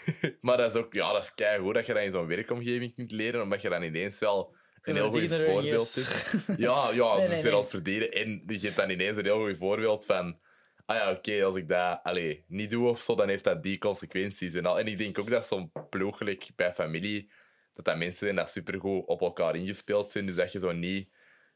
Maar 0.41 0.58
dat 0.58 0.75
is 0.75 0.82
ook 0.82 0.93
ja, 0.93 1.13
dat 1.13 1.23
is 1.23 1.34
keigoed 1.34 1.73
dat 1.73 1.86
je 1.86 1.93
dat 1.93 2.03
in 2.03 2.12
zo'n 2.12 2.27
werkomgeving 2.27 2.95
kunt 2.95 3.12
leren, 3.12 3.41
omdat 3.41 3.62
je 3.62 3.69
dan 3.69 3.84
ineens 3.84 4.19
wel 4.19 4.56
een 4.84 4.96
heel 4.96 5.12
goed 5.12 5.34
voorbeeld 5.34 5.96
is. 5.96 6.26
Ja, 6.58 6.89
ja 6.91 7.15
Nee, 7.15 7.26
dus 7.26 7.30
nee, 7.30 7.43
nee. 7.43 7.52
dat 7.52 7.69
verdienen. 7.69 8.12
En 8.12 8.43
je 8.48 8.60
hebt 8.60 8.76
dan 8.76 8.89
ineens 8.89 9.17
een 9.17 9.26
heel 9.26 9.46
goed 9.46 9.58
voorbeeld 9.58 10.06
van... 10.06 10.39
Ah 10.86 10.98
ja, 10.98 11.12
oké, 11.12 11.43
als 11.43 11.56
ik 11.56 11.69
dat 11.69 12.00
allee, 12.04 12.46
niet 12.48 12.69
doe 12.69 12.89
of 12.89 13.02
zo, 13.02 13.15
dan 13.15 13.28
heeft 13.28 13.43
dat 13.43 13.63
die 13.63 13.78
consequenties. 13.78 14.54
En, 14.54 14.65
al. 14.65 14.80
en 14.80 14.88
ik 14.88 14.98
denk 14.98 15.19
ook 15.19 15.30
dat 15.30 15.48
zo'n 15.48 15.72
ploegelijk 15.89 16.50
bij 16.56 16.74
familie, 16.74 17.32
dat 17.74 17.86
dat 17.86 17.98
mensen 17.98 18.19
zijn 18.19 18.36
dat 18.36 18.50
supergoed 18.50 19.06
op 19.06 19.22
elkaar 19.22 19.56
ingespeeld 19.56 20.12
zijn. 20.12 20.26
Dus 20.26 20.36
dat 20.36 20.52
je 20.52 20.60
zo 20.60 20.72
niet 20.72 21.10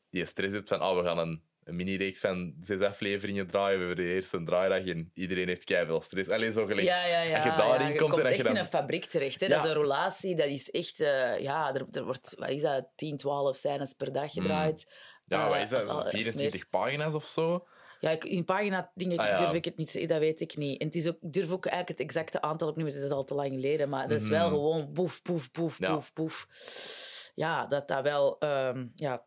die 0.10 0.26
stress 0.26 0.56
hebt 0.56 0.68
van, 0.68 0.80
ah, 0.80 0.98
we 0.98 1.04
gaan 1.04 1.18
een, 1.18 1.44
een 1.68 1.76
mini-reeks 1.76 2.20
van 2.20 2.56
zes 2.62 2.80
afleveringen 2.82 3.48
draaien. 3.48 3.80
We 3.80 3.86
hebben 3.86 4.06
de 4.06 4.12
eerste 4.14 4.44
draaidag 4.44 4.86
en 4.86 5.10
iedereen 5.14 5.48
heeft 5.48 5.64
keiveel 5.64 6.02
stress. 6.02 6.30
Alleen 6.30 6.54
zo 6.54 6.66
gelijk... 6.66 6.88
Ja, 6.88 7.06
ja, 7.06 7.22
ja. 7.22 7.44
je 7.44 7.50
daarin 7.58 7.88
ja, 7.88 7.94
je 7.94 8.00
komt 8.00 8.18
en 8.18 8.26
echt 8.26 8.36
je 8.38 8.44
dan- 8.44 8.52
in 8.54 8.60
een 8.60 8.66
fabriek 8.66 9.06
terecht. 9.06 9.40
Hè. 9.40 9.46
Ja. 9.46 9.56
Dat 9.56 9.64
is 9.66 9.72
een 9.72 9.78
relatie, 9.78 10.36
dat 10.36 10.46
is 10.48 10.72
echt... 10.72 11.00
eh, 11.00 11.40
ja, 11.40 11.74
er, 11.76 11.86
er 11.92 12.04
wordt, 12.04 12.36
wat 12.40 12.50
is 12.50 12.62
dat, 12.62 12.88
10, 12.96 13.18
12 13.18 13.56
scènes 13.56 13.94
per 13.94 14.12
dag 14.12 14.32
gedraaid. 14.32 14.86
Ja, 15.24 15.44
Eh, 15.46 15.50
wat 15.50 15.62
is 15.62 15.70
dat? 15.70 15.90
Zo 15.90 15.96
al- 15.98 16.04
of 16.04 16.10
24 16.10 16.70
pagina's 16.70 17.14
of 17.14 17.26
zo? 17.26 17.68
Ja, 18.00 18.10
ik, 18.10 18.24
in 18.24 18.46
pagina 18.46 18.92
dingen 18.96 19.18
Ah, 19.18 19.26
ja. 19.28 19.38
durf 19.38 19.54
ik 19.54 19.66
het 19.66 19.78
niet 19.78 20.08
dat 20.10 20.20
weet 20.20 20.42
ik 20.42 20.58
niet. 20.58 20.80
En 20.82 20.86
het 20.88 20.96
is 20.96 21.08
ook, 21.08 21.18
ik 21.22 21.34
durf 21.34 21.52
ook 21.52 21.66
eigenlijk 21.66 22.00
het 22.00 22.08
exacte 22.10 22.42
aantal 22.42 22.68
opnieuw, 22.68 22.86
het 22.86 22.96
is 22.96 23.10
al 23.10 23.24
te 23.24 23.34
lang 23.34 23.50
geleden, 23.54 23.90
maar 23.90 24.08
dat 24.08 24.22
is 24.22 24.28
wel 24.30 24.46
Mhm. 24.46 24.56
gewoon 24.56 24.94
boef, 24.94 25.22
boef, 25.22 25.52
boef, 25.52 25.78
boef, 25.80 26.14
boef. 26.14 26.48
Ja, 27.36 27.66
dat 27.66 27.88
dat 27.88 28.02
wel, 28.04 28.40
ehm, 28.40 28.86
ja, 28.96 29.24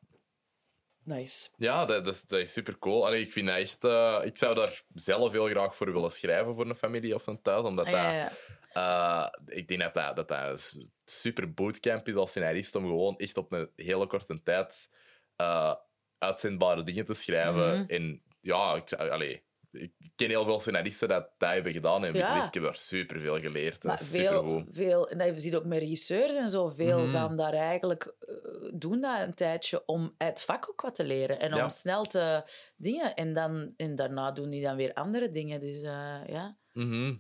nice. 1.15 1.49
Ja, 1.57 1.85
dat, 1.85 2.05
dat, 2.05 2.15
is, 2.15 2.23
dat 2.23 2.41
is 2.41 2.53
super 2.53 2.79
cool. 2.79 3.07
Allee, 3.07 3.21
ik 3.21 3.33
vind 3.33 3.47
dat 3.47 3.57
echt... 3.57 3.85
eh, 3.85 4.21
ik 4.25 4.37
zou 4.37 4.55
daar 4.55 4.83
zelf 4.95 5.33
heel 5.33 5.47
graag 5.49 5.77
voor 5.77 5.93
willen 5.93 6.11
schrijven 6.11 6.55
voor 6.55 6.67
een 6.69 6.75
familie 6.75 7.15
of 7.15 7.27
een 7.27 7.43
thuis, 7.43 7.63
omdat 7.63 7.87
Ah, 7.87 7.93
ja, 7.93 8.23
dat... 8.25 8.33
ja. 8.73 9.33
eh, 9.33 9.57
ik 9.59 9.69
denk 9.69 9.81
dat 9.81 9.95
dat, 9.95 10.17
dat, 10.17 10.29
dat 10.29 10.73
een 10.75 10.91
super 11.05 11.55
bootcamp 11.55 12.09
is 12.09 12.15
als 12.15 12.31
scenarist 12.31 12.75
om 12.75 12.85
gewoon 12.85 13.17
echt 13.17 13.37
op 13.37 13.53
een 13.53 13.71
hele 13.77 14.07
korte 14.07 14.43
tijd 14.43 14.91
eh, 15.37 15.75
uitzendbare 16.19 16.83
dingen 16.83 17.05
te 17.05 17.15
schrijven. 17.15 17.81
Mhm. 17.81 17.91
En 17.91 18.23
ja, 18.41 18.75
ik, 18.75 18.93
allee, 18.93 19.43
ik 19.73 19.93
ken 20.17 20.29
heel 20.29 20.45
veel 20.45 20.61
scenaristen 20.61 21.09
dat 21.09 21.31
dat 21.39 21.51
hebben 21.51 21.73
gedaan. 21.73 22.05
En 22.05 22.15
Ja. 22.15 22.47
ik 22.47 22.55
heb 22.55 22.63
daar 22.63 22.75
super 22.75 23.21
veel 23.21 23.41
geleerd. 23.41 23.85
Maar 23.85 24.01
is 24.01 24.09
veel, 24.09 24.65
veel, 24.69 25.09
en 25.09 25.19
dat 25.19 25.27
je 25.27 25.41
ziet 25.41 25.55
ook 25.57 25.65
met 25.65 25.79
regisseurs 25.79 26.35
en 26.35 26.49
zo, 26.49 26.69
veel 26.69 26.99
Mhm. 26.99 27.13
gaan 27.13 27.37
daar 27.37 27.53
eigenlijk 27.53 28.15
eh, 28.21 28.35
doen 28.75 29.01
dat 29.01 29.21
een 29.21 29.35
tijdje 29.35 29.83
om 29.87 30.15
het 30.19 30.43
vak 30.43 30.71
ook 30.71 30.81
wat 30.81 30.95
te 30.95 31.05
leren 31.05 31.41
en 31.41 31.55
Ja. 31.55 31.63
om 31.63 31.71
snel 31.71 32.05
te 32.05 32.43
dingen. 32.77 33.15
En, 33.15 33.33
dan, 33.35 33.75
en 33.77 33.95
daarna 33.97 34.33
doen 34.33 34.51
die 34.51 34.63
dan 34.63 34.77
weer 34.77 34.93
andere 34.95 35.31
dingen. 35.31 35.61
Dus 35.61 35.83
eh, 35.83 36.21
ja. 36.27 36.59
Mhm. 36.73 37.17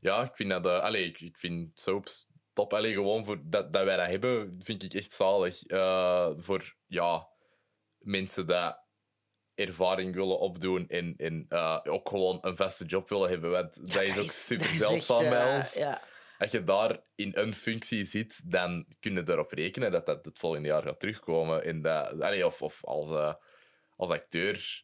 Ja, 0.00 0.22
ik 0.22 0.36
vind 0.36 0.50
dat... 0.50 0.66
eh, 0.66 1.04
ik, 1.04 1.20
ik 1.20 1.38
vind 1.38 1.70
soaps 1.80 2.26
top. 2.52 2.72
Allee, 2.72 2.92
gewoon 2.92 3.24
voor 3.24 3.40
dat, 3.44 3.72
dat 3.72 3.84
wij 3.84 3.96
dat 3.96 4.06
hebben, 4.06 4.60
vind 4.64 4.82
ik 4.82 4.94
echt 4.94 5.12
zalig. 5.12 5.62
Eh, 5.62 6.30
voor 6.36 6.74
ja, 6.86 7.28
mensen 7.98 8.46
dat 8.46 8.81
ervaring 9.54 10.14
willen 10.14 10.38
opdoen 10.38 10.88
en, 10.88 11.14
en 11.16 11.46
eh, 11.48 11.78
ook 11.84 12.08
gewoon 12.08 12.38
een 12.42 12.56
vaste 12.56 12.84
job 12.84 13.08
willen 13.08 13.28
hebben. 13.28 13.50
Want 13.50 13.92
dat 13.92 14.02
is 14.02 14.18
ook 14.18 14.30
super 14.30 14.66
zeldzaam 14.66 15.20
echt, 15.20 15.30
bij 15.30 15.48
eh, 15.48 15.56
ons. 15.56 15.74
Ja. 15.74 16.02
Als 16.38 16.50
je 16.50 16.64
daar 16.64 17.00
in 17.14 17.30
een 17.34 17.54
functie 17.54 18.04
zit, 18.04 18.50
dan 18.50 18.86
kun 19.00 19.14
je 19.14 19.22
erop 19.26 19.52
rekenen 19.52 19.90
dat 19.90 20.06
dat 20.06 20.24
het 20.24 20.38
volgende 20.38 20.68
jaar 20.68 20.82
gaat 20.82 21.00
terugkomen. 21.00 21.64
En 21.64 21.82
dat, 21.82 22.20
allee, 22.20 22.46
of, 22.46 22.62
of 22.62 22.84
als, 22.84 23.10
eh, 23.10 23.34
als 23.96 24.10
acteur 24.10 24.82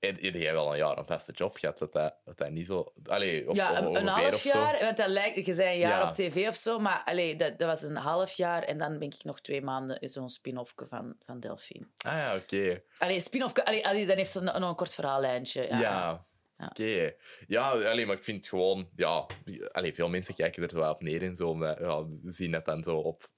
heb 0.00 0.34
jij 0.34 0.52
wel 0.52 0.72
een 0.72 0.78
jaar 0.78 0.98
een 0.98 1.06
vaste 1.06 1.32
job 1.32 1.56
gehad, 1.56 1.78
dat 1.78 1.92
dat, 1.92 2.14
dat, 2.24 2.38
dat 2.38 2.50
niet 2.50 2.66
zo... 2.66 2.92
Allee, 3.04 3.48
of, 3.48 3.56
ja, 3.56 3.82
een, 3.82 4.06
half 4.06 4.44
jaar. 4.44 4.78
Want 4.80 4.96
dat 4.96 5.08
lijkt, 5.08 5.46
je 5.46 5.52
zei 5.52 5.72
een 5.72 5.78
jaar 5.78 5.98
Ja. 6.00 6.08
op 6.08 6.14
tv 6.14 6.48
of 6.48 6.54
zo, 6.56 6.78
maar 6.78 7.02
allee, 7.04 7.36
dat, 7.36 7.58
dat 7.58 7.68
was 7.68 7.82
een 7.82 7.96
half 7.96 8.32
jaar. 8.32 8.62
En 8.62 8.78
dan 8.78 8.98
ben 8.98 9.08
ik 9.08 9.24
nog 9.24 9.40
twee 9.40 9.62
maanden 9.62 10.00
in 10.00 10.08
zo'n 10.08 10.28
spin-offje 10.28 10.86
van, 10.86 11.14
van 11.22 11.40
Delphine. 11.40 11.86
Ah 11.98 12.12
ja, 12.12 12.36
oké. 12.36 12.82
Allee, 12.98 13.20
spin-offje, 13.20 13.64
allee, 13.64 13.86
allee, 13.86 14.06
dan 14.06 14.16
heeft 14.16 14.30
ze 14.30 14.40
nog 14.40 14.54
een 14.54 14.74
kort 14.74 14.94
verhaallijntje. 14.94 15.62
Ja. 15.62 15.80
Ja. 15.80 16.26
Ja. 16.58 16.66
Oké. 16.66 17.14
Ja, 17.46 17.70
allee, 17.70 18.06
maar 18.06 18.16
ik 18.16 18.24
vind 18.24 18.46
gewoon... 18.46 18.88
Ja, 18.96 19.26
allee, 19.72 19.94
veel 19.94 20.08
mensen 20.08 20.34
kijken 20.34 20.68
er 20.68 20.78
wel 20.78 20.90
op 20.90 21.02
neer 21.02 21.22
en 21.22 21.36
zo. 21.36 21.54
Maar, 21.54 21.82
ja, 21.82 22.08
ze 22.08 22.32
zien 22.32 22.52
het 22.52 22.64
dan 22.64 22.82
zo 22.82 22.96
op 22.96 23.28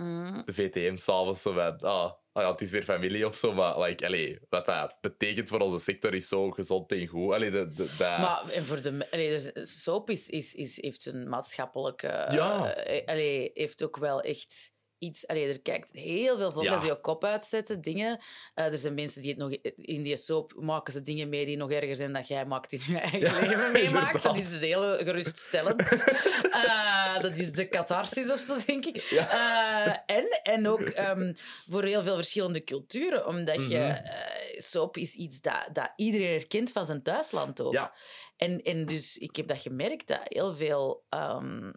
Mm. 0.00 0.42
de 0.44 0.52
VTM 0.54 0.96
s'avonds. 0.96 1.42
Zo 1.42 1.52
met, 1.52 1.82
ah, 1.82 2.12
ah 2.32 2.42
ja, 2.42 2.50
het 2.50 2.60
is 2.60 2.70
weer 2.70 2.82
familie 2.82 3.26
of 3.26 3.36
zo. 3.36 3.52
Maar 3.52 3.80
like, 3.80 4.06
allee, 4.06 4.38
wat 4.48 4.64
dat 4.64 4.94
betekent 5.00 5.48
voor 5.48 5.60
onze 5.60 5.78
sector 5.78 6.14
is 6.14 6.28
zo 6.28 6.50
gezond 6.50 6.92
en 6.92 7.06
goed. 7.06 7.32
Allee, 7.32 7.50
de, 7.50 7.66
de, 7.74 7.86
dat- 7.98 7.98
Maar 8.18 8.48
en 8.48 8.64
voor 8.64 8.80
de, 8.80 9.06
allee, 9.10 9.30
dus 9.30 9.82
soap 9.82 10.10
is, 10.10 10.28
is, 10.28 10.54
is, 10.54 10.82
heeft 10.82 11.06
een 11.06 11.28
maatschappelijke... 11.28 12.06
Ja. 12.30 12.74
eh, 12.74 13.06
allee, 13.06 13.50
heeft 13.54 13.84
ook 13.84 13.96
wel 13.96 14.20
echt 14.20 14.72
iets... 15.00 15.26
Allee, 15.26 15.48
er 15.48 15.60
kijkt 15.60 15.88
heel 15.92 16.36
veel 16.36 16.50
volk 16.52 16.64
Ja. 16.64 16.72
als 16.72 16.82
je 16.82 16.86
je 16.86 17.00
kop 17.00 17.24
uitzetten, 17.24 17.80
dingen. 17.80 18.18
Eh, 18.54 18.64
er 18.64 18.78
zijn 18.78 18.94
mensen 18.94 19.22
die 19.22 19.30
het 19.30 19.38
nog... 19.40 19.50
In 19.76 20.02
die 20.02 20.16
soap 20.16 20.52
maken 20.56 20.92
ze 20.92 21.02
dingen 21.02 21.28
mee 21.28 21.46
die 21.46 21.56
nog 21.56 21.70
erger 21.70 21.96
zijn 21.96 22.12
dan 22.12 22.22
jij 22.22 22.44
maakt 22.46 22.72
in 22.72 22.80
je 22.86 22.98
eigen 22.98 23.40
leven 23.48 23.72
meemaakt. 23.72 24.22
Dat 24.22 24.36
is 24.38 24.60
heel 24.60 24.96
geruststellend. 24.96 25.82
Eh, 26.50 27.20
dat 27.22 27.34
is 27.34 27.52
de 27.52 27.68
catharsis 27.68 28.30
of 28.30 28.38
zo, 28.38 28.56
denk 28.66 28.84
ik. 28.86 28.96
Eh, 28.96 29.86
en, 30.06 30.40
en 30.42 30.68
ook 30.68 30.80
ehm, 30.80 31.32
voor 31.68 31.84
heel 31.84 32.02
veel 32.02 32.14
verschillende 32.14 32.64
culturen. 32.64 33.26
Omdat 33.26 33.68
je... 33.68 33.78
Eh, 33.78 34.60
soap 34.60 34.96
is 34.96 35.14
iets 35.14 35.40
dat, 35.40 35.68
dat 35.72 35.92
iedereen 35.96 36.32
herkent 36.32 36.72
van 36.72 36.86
zijn 36.86 37.02
thuisland 37.02 37.60
ook. 37.60 37.90
En, 38.36 38.62
en 38.62 38.86
dus 38.86 39.18
ik 39.18 39.36
heb 39.36 39.46
dat 39.48 39.60
gemerkt, 39.60 40.06
dat 40.06 40.20
heel 40.24 40.54
veel... 40.54 41.04
ehm, 41.08 41.70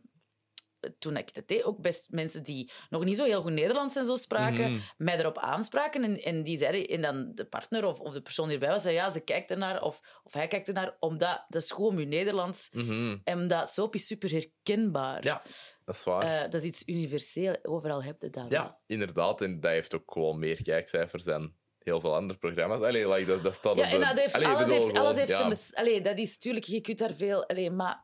toen 0.99 1.17
ik 1.17 1.33
dat 1.33 1.47
deed, 1.47 1.63
ook 1.63 1.81
best 1.81 2.07
mensen 2.11 2.43
die 2.43 2.71
nog 2.89 3.03
niet 3.03 3.17
zo 3.17 3.23
heel 3.23 3.41
goed 3.41 3.51
Nederlands 3.51 3.95
en 3.95 4.05
zo 4.05 4.15
spraken, 4.15 4.71
Mhm. 4.71 4.79
mij 4.97 5.19
erop 5.19 5.37
aanspraken. 5.37 6.03
En, 6.03 6.21
en 6.21 6.43
die 6.43 6.57
zeiden, 6.57 6.87
en 6.87 7.01
dan 7.01 7.31
de 7.35 7.45
partner 7.45 7.85
of, 7.85 7.99
of 7.99 8.13
de 8.13 8.21
persoon 8.21 8.45
die 8.45 8.53
erbij 8.53 8.69
was, 8.69 8.81
zei 8.81 8.95
ja, 8.95 9.09
ze 9.09 9.19
kijkt 9.19 9.51
ernaar, 9.51 9.81
of, 9.81 10.01
of 10.23 10.33
hij 10.33 10.47
kijkt 10.47 10.67
ernaar, 10.67 10.95
omdat 10.99 11.45
dat 11.49 11.61
is 11.61 11.71
gewoon 11.71 11.97
uw 11.97 12.05
Nederlands. 12.07 12.69
Mhm. 12.71 13.17
En 13.23 13.47
dat 13.47 13.69
soap 13.69 13.95
is 13.95 14.07
super 14.07 14.31
herkenbaar. 14.31 15.23
Ja, 15.23 15.41
dat 15.85 15.95
is 15.95 16.03
waar. 16.03 16.43
Eh, 16.43 16.51
dat 16.51 16.53
is 16.61 16.63
iets 16.63 16.83
universeel. 16.87 17.55
Overal 17.61 18.03
heb 18.03 18.21
je 18.21 18.29
dat. 18.29 18.49
wel. 18.49 18.61
ja, 18.61 18.77
inderdaad. 18.87 19.41
En 19.41 19.59
dat 19.59 19.71
heeft 19.71 19.95
ook 19.95 20.11
gewoon 20.11 20.39
meer 20.39 20.61
kijkcijfers 20.61 21.23
dan 21.23 21.53
heel 21.79 21.99
veel 21.99 22.15
andere 22.15 22.39
programma's. 22.39 22.81
Allee, 22.83 23.09
like, 23.09 23.25
dat, 23.25 23.43
dat 23.43 23.53
staat 23.55 23.77
Ja, 23.77 23.85
op 23.85 23.91
en 23.93 23.99
dat 23.99 24.19
heeft, 24.19 24.33
Allee, 24.35 24.47
alles, 24.47 24.59
bedoel, 24.67 24.83
heeft, 24.83 24.97
alles 24.97 25.15
heeft 25.15 25.31
zijn... 25.31 25.85
Allee, 25.85 26.01
dat 26.01 26.17
is 26.17 26.33
natuurlijk, 26.33 26.65
je 26.65 26.81
kunt 26.81 26.97
daar 26.97 27.13
veel... 27.13 27.45
Allee, 27.47 27.71
maar... 27.71 28.03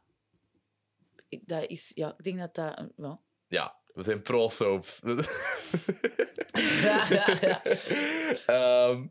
ik- 1.29 1.47
Dat 1.47 1.69
is, 1.69 1.91
ja, 1.93 2.13
ik 2.17 2.23
denk 2.23 2.39
dat 2.39 2.55
dat... 2.55 2.89
Ja. 2.97 3.19
Ja, 3.47 3.75
we 3.93 4.03
zijn 4.03 4.21
pro-soaps. 4.21 4.99
Ja, 6.81 7.05
ja, 7.09 7.37
ja. 7.41 7.61
Ehm, 8.45 9.07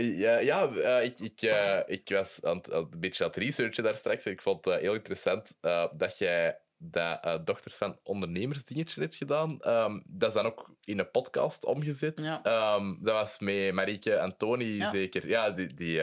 ja, 0.00 0.38
ja 0.38 0.68
eh, 0.68 1.04
ik, 1.04 1.20
ik, 1.20 1.42
eh, 1.42 1.80
ik 1.86 2.08
was 2.08 2.42
aan 2.42 2.56
het, 2.56 2.72
aan 2.72 2.82
het- 2.84 2.94
een 2.94 3.00
beetje 3.00 3.24
aan 3.24 3.30
het 3.30 3.38
researchen 3.38 3.84
daar 3.84 3.96
straks. 3.96 4.24
En 4.24 4.32
ik 4.32 4.42
vond 4.42 4.64
het 4.64 4.80
heel 4.80 4.94
interessant 4.94 5.54
eh, 5.60 5.86
dat 5.96 6.18
jij 6.18 6.60
dat 6.76 7.46
Dochters 7.46 7.74
van 7.76 7.98
Ondernemers 8.02 8.64
dingetje 8.64 9.00
hebt 9.00 9.16
gedaan. 9.16 9.60
Ehm, 9.60 10.00
dat 10.06 10.28
is 10.28 10.34
dan 10.34 10.46
ook 10.46 10.74
in 10.84 10.98
een 10.98 11.10
podcast 11.10 11.64
omgezet. 11.64 12.20
Ja. 12.22 12.42
Ehm, 12.42 12.94
dat 13.00 13.14
was 13.14 13.38
met 13.38 13.72
Marieke 13.72 14.20
Antoni 14.20 14.76
Ja. 14.76 14.90
zeker. 14.90 15.28
Ja, 15.28 15.50
die, 15.50 15.74
die, 15.74 16.02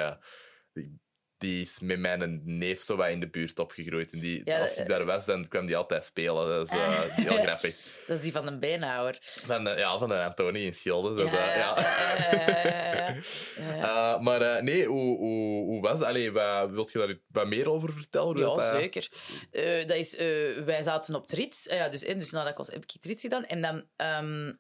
die, 1.40 1.62
is 1.62 1.80
met 1.80 2.00
mijn 2.00 2.42
neef 2.44 2.82
zo 2.82 2.96
wat 2.96 3.08
in 3.10 3.20
de 3.20 3.28
buurt 3.30 3.60
opgegroeid. 3.60 4.12
En 4.12 4.20
die, 4.20 4.42
Ja, 4.46 4.62
als 4.62 4.72
ik 4.72 4.78
eh, 4.78 4.86
daar 4.86 5.06
was, 5.06 5.26
dan 5.26 5.48
kwam 5.48 5.66
die 5.66 5.78
altijd 5.78 6.06
spelen. 6.06 6.48
Dat 6.48 6.68
is 6.68 6.74
eh, 6.74 7.02
heel 7.26 7.42
grappig. 7.44 7.76
Dat 8.08 8.18
is 8.18 8.24
die 8.24 8.32
van 8.32 8.46
de 8.46 8.60
beenhouwer. 8.60 9.18
Van, 9.22 9.64
de- 9.64 9.76
ja, 9.78 9.98
van 9.98 10.08
de 10.10 10.24
Antoni 10.24 10.66
in 10.66 10.76
Schilde. 10.76 11.14
Dat, 11.16 11.30
Ja, 11.32 11.78
eh. 11.78 13.16
Uh, 13.60 14.20
maar 14.20 14.42
eh, 14.42 14.62
nee, 14.64 14.86
hoe, 14.86 15.18
hoe, 15.18 15.64
hoe 15.66 15.82
was 15.82 16.00
het? 16.00 16.32
Wat, 16.32 16.70
wilt 16.70 16.92
je 16.92 16.98
daar 17.00 17.16
wat 17.28 17.48
meer 17.48 17.70
over 17.70 17.94
vertellen? 17.94 18.38
Ja, 18.38 18.44
dat, 18.44 18.60
eh, 18.62 18.70
zeker. 18.72 19.08
Eh, 19.52 19.88
dat 19.88 19.98
is, 19.98 20.16
eh, 20.16 20.28
wij 20.66 20.84
zaten 20.84 21.16
op 21.16 21.26
Trits. 21.28 21.68
Eh, 21.68 21.78
ja, 21.78 21.90
dus, 21.90 22.04
en 22.04 22.20
dus 22.20 22.30
nadat 22.32 22.52
ik 22.52 22.58
was, 22.58 22.68
heb 22.68 22.84
ik 22.84 23.02
Trits 23.02 23.22
gedaan. 23.22 23.46
En 23.46 23.62
dan... 23.62 23.84
ehm, 23.96 24.52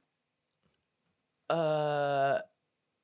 eh, 1.45 2.39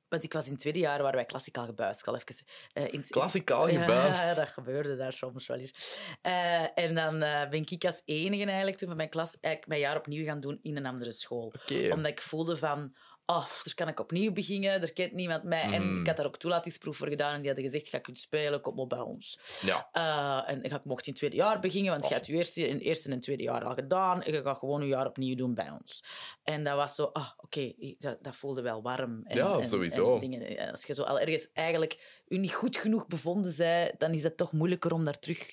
want 0.08 0.24
ik 0.24 0.32
was 0.32 0.44
in 0.44 0.50
het 0.52 0.60
tweede 0.60 0.78
jaar 0.78 1.02
waar 1.02 1.14
wij 1.14 1.24
klassikaal 1.24 1.64
gebuist. 1.66 2.06
Even... 2.06 2.46
eh, 2.72 2.92
in 2.92 3.00
het- 3.00 3.08
Klassikaal 3.10 3.68
gebuist. 3.68 4.20
Ja, 4.22 4.34
dat 4.34 4.48
gebeurde 4.48 4.96
daar 4.96 5.12
soms 5.12 5.46
wel 5.46 5.58
eens. 5.58 5.98
Eh, 6.22 6.78
en 6.78 6.94
dan 6.94 7.22
eh, 7.22 7.48
ben 7.48 7.64
ik 7.68 7.84
als 7.84 8.02
enige 8.04 8.44
eigenlijk 8.44 8.76
toen 8.78 8.88
met 8.88 8.96
mijn 8.96 9.08
klas 9.08 9.30
eigenlijk 9.40 9.66
mijn 9.66 9.80
jaar 9.80 9.96
opnieuw 9.96 10.24
gaan 10.24 10.40
doen 10.40 10.58
in 10.62 10.76
een 10.76 10.86
andere 10.86 11.10
school. 11.10 11.52
Omdat 11.92 12.10
ik 12.10 12.20
voelde 12.20 12.56
van... 12.56 12.94
Oh, 13.28 13.46
daar 13.64 13.74
kan 13.74 13.88
ik 13.88 14.00
opnieuw 14.00 14.32
beginnen, 14.32 14.82
er 14.82 14.92
kent 14.92 15.12
niemand 15.12 15.42
mij. 15.42 15.62
En 15.62 15.86
Mhm. 15.90 16.00
ik 16.00 16.06
had 16.06 16.16
daar 16.16 16.26
ook 16.26 16.36
toelatingsproef 16.36 16.96
voor 16.96 17.08
gedaan 17.08 17.32
en 17.34 17.38
die 17.38 17.46
hadden 17.46 17.64
gezegd, 17.64 17.88
ga 17.88 17.98
kunt 17.98 18.18
spelen, 18.18 18.60
kom 18.60 18.78
op 18.78 18.88
bij 18.88 18.98
ons. 18.98 19.38
Ja. 19.62 19.88
Eh, 19.92 20.52
en 20.52 20.62
ik 20.62 20.84
mocht 20.84 21.06
in 21.06 21.10
het 21.12 21.16
tweede 21.16 21.36
jaar 21.36 21.60
beginnen, 21.60 21.90
want 21.92 22.08
je 22.08 22.14
hebt 22.14 22.26
je 22.26 22.32
eerste, 22.32 22.68
in 22.68 22.74
het 22.74 22.82
eerste 22.82 23.10
en 23.10 23.20
tweede 23.20 23.42
jaar 23.42 23.64
al 23.64 23.74
gedaan. 23.74 24.22
En 24.22 24.32
je 24.32 24.42
gaat 24.42 24.58
gewoon 24.58 24.80
een 24.80 24.86
jaar 24.88 25.06
opnieuw 25.06 25.34
doen 25.34 25.54
bij 25.54 25.70
ons. 25.70 26.04
En 26.42 26.64
dat 26.64 26.76
was 26.76 26.94
zo, 26.94 27.04
ah, 27.12 27.30
oké, 27.36 27.72
dat, 27.98 28.22
dat 28.24 28.36
voelde 28.36 28.62
wel 28.62 28.82
warm. 28.82 29.20
En, 29.24 29.36
Ja, 29.36 29.58
en- 29.58 29.66
sowieso. 29.68 30.14
en 30.14 30.20
dingen. 30.20 30.70
Als 30.70 30.84
je 30.84 30.94
zo 30.94 31.02
al 31.02 31.20
ergens 31.20 31.48
eigenlijk 31.52 32.22
je 32.26 32.38
niet 32.38 32.54
goed 32.54 32.76
genoeg 32.76 33.06
bevonden 33.06 33.52
zij, 33.52 33.94
dan 33.98 34.12
is 34.12 34.22
het 34.22 34.36
toch 34.36 34.52
moeilijker 34.52 34.92
om 34.92 35.04
daar 35.04 35.18
terug 35.18 35.52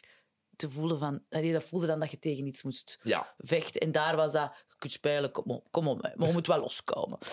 te 0.55 0.69
voelen 0.69 0.97
van... 0.97 1.23
Dat 1.29 1.63
voelde 1.63 1.85
dan 1.85 1.99
dat 1.99 2.11
je 2.11 2.19
tegen 2.19 2.45
iets 2.45 2.63
moest 2.63 2.99
Ja. 3.03 3.33
vechten. 3.37 3.81
En 3.81 3.91
daar 3.91 4.15
was 4.15 4.31
dat, 4.31 4.65
kunt 4.83 4.93
spelen, 4.93 5.31
kom 5.31 5.51
op, 5.51 5.67
kom 5.71 5.87
op, 5.87 6.01
maar 6.01 6.27
je 6.27 6.33
moet 6.33 6.47
wel 6.47 6.59
loskomen. 6.59 7.17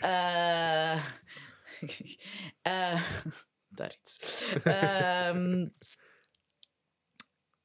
Eh 0.00 1.00
eh, 2.62 3.02
daar 3.68 3.96
iets. 4.02 4.44
Ehm, 4.64 5.68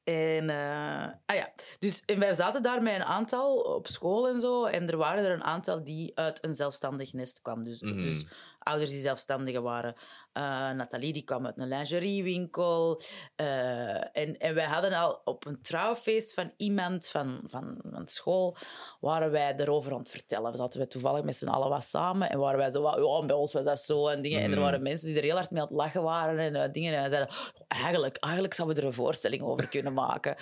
en, 0.04 0.50
eh, 0.50 1.06
ah 1.26 1.36
ja, 1.36 1.52
dus 1.78 2.02
en 2.04 2.18
wij 2.18 2.34
zaten 2.34 2.62
daar 2.62 2.82
met 2.82 2.94
een 2.94 3.04
aantal 3.04 3.56
op 3.56 3.86
school 3.86 4.28
en 4.28 4.40
zo. 4.40 4.64
En 4.64 4.88
er 4.88 4.96
waren 4.96 5.24
er 5.24 5.32
een 5.32 5.44
aantal 5.44 5.84
die 5.84 6.18
uit 6.18 6.44
een 6.44 6.54
zelfstandig 6.54 7.12
nest 7.12 7.42
kwamen. 7.42 7.64
Dus, 7.64 7.80
Mhm. 7.80 8.02
dus 8.02 8.26
ouders 8.60 8.90
die 8.90 9.00
zelfstandigen 9.00 9.62
waren. 9.62 9.94
Uh, 10.32 10.70
Nathalie 10.70 11.12
die 11.12 11.24
kwam 11.24 11.46
uit 11.46 11.58
een 11.58 11.68
lingeriewinkel. 11.68 13.00
Uh, 13.36 14.16
en, 14.16 14.38
en 14.38 14.54
wij 14.54 14.64
hadden 14.64 14.92
al 14.92 15.20
op 15.24 15.46
een 15.46 15.62
trouwfeest 15.62 16.34
van 16.34 16.52
iemand 16.56 17.08
van, 17.08 17.40
van, 17.44 17.78
van 17.90 18.08
school, 18.08 18.56
waren 19.00 19.30
wij 19.30 19.54
erover 19.56 19.92
aan 19.92 19.98
het 19.98 20.10
vertellen. 20.10 20.50
We 20.50 20.56
zaten 20.56 20.80
we 20.80 20.86
toevallig 20.86 21.24
met 21.24 21.36
z'n 21.36 21.48
allen 21.48 21.68
wat 21.68 21.84
samen 21.84 22.30
en 22.30 22.38
waren 22.38 22.58
wij 22.58 22.70
zo, 22.70 22.82
ja, 22.82 23.26
bij 23.26 23.36
ons 23.36 23.52
was 23.52 23.64
dat 23.64 23.80
zo 23.80 24.08
en 24.08 24.22
dingen. 24.22 24.40
En 24.40 24.52
er 24.52 24.60
waren 24.60 24.82
mensen 24.82 25.08
die 25.08 25.16
er 25.16 25.22
heel 25.22 25.34
hard 25.34 25.50
mee 25.50 25.60
aan 25.60 25.66
het 25.66 25.76
lachen 25.76 26.02
waren 26.02 26.38
en 26.38 26.54
uh, 26.54 26.72
dingen. 26.72 26.94
En 26.94 27.00
wij 27.00 27.08
zeiden, 27.08 27.34
eigenlijk, 27.68 28.16
eigenlijk 28.16 28.54
zouden 28.54 28.76
we 28.76 28.82
er 28.82 28.88
een 28.88 28.94
voorstelling 28.94 29.42
over 29.42 29.68
kunnen 29.68 29.92
maken. 29.92 30.36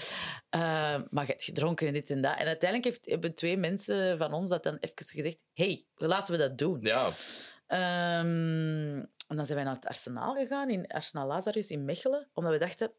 maar 1.11 1.25
je 1.25 1.31
hebt 1.31 1.45
gedronken 1.45 1.87
en 1.87 1.93
dit 1.93 2.11
en 2.11 2.21
dat. 2.21 2.37
En 2.39 2.47
uiteindelijk 2.47 2.85
heeft, 2.85 3.11
hebben 3.11 3.35
twee 3.35 3.57
mensen 3.57 4.19
van 4.19 4.33
ons 4.33 4.51
dat 4.51 4.63
dan 4.63 4.77
even 4.81 4.97
gezegd, 4.97 5.43
hey, 5.53 5.85
laten 5.95 6.33
we 6.33 6.39
dat 6.39 6.59
doen. 6.59 6.79
Ja. 6.81 7.09
Um, 7.69 9.11
en 9.29 9.37
dan 9.37 9.45
zijn 9.45 9.59
wij 9.59 9.67
naar 9.67 9.75
het 9.75 9.87
Arsenaal 9.87 10.35
gegaan, 10.35 10.71
in 10.71 10.87
Arsenaal 10.87 11.27
Lazarus 11.27 11.71
in 11.71 11.85
Mechelen, 11.85 12.29
omdat 12.33 12.53
we 12.53 12.59
dachten, 12.59 12.93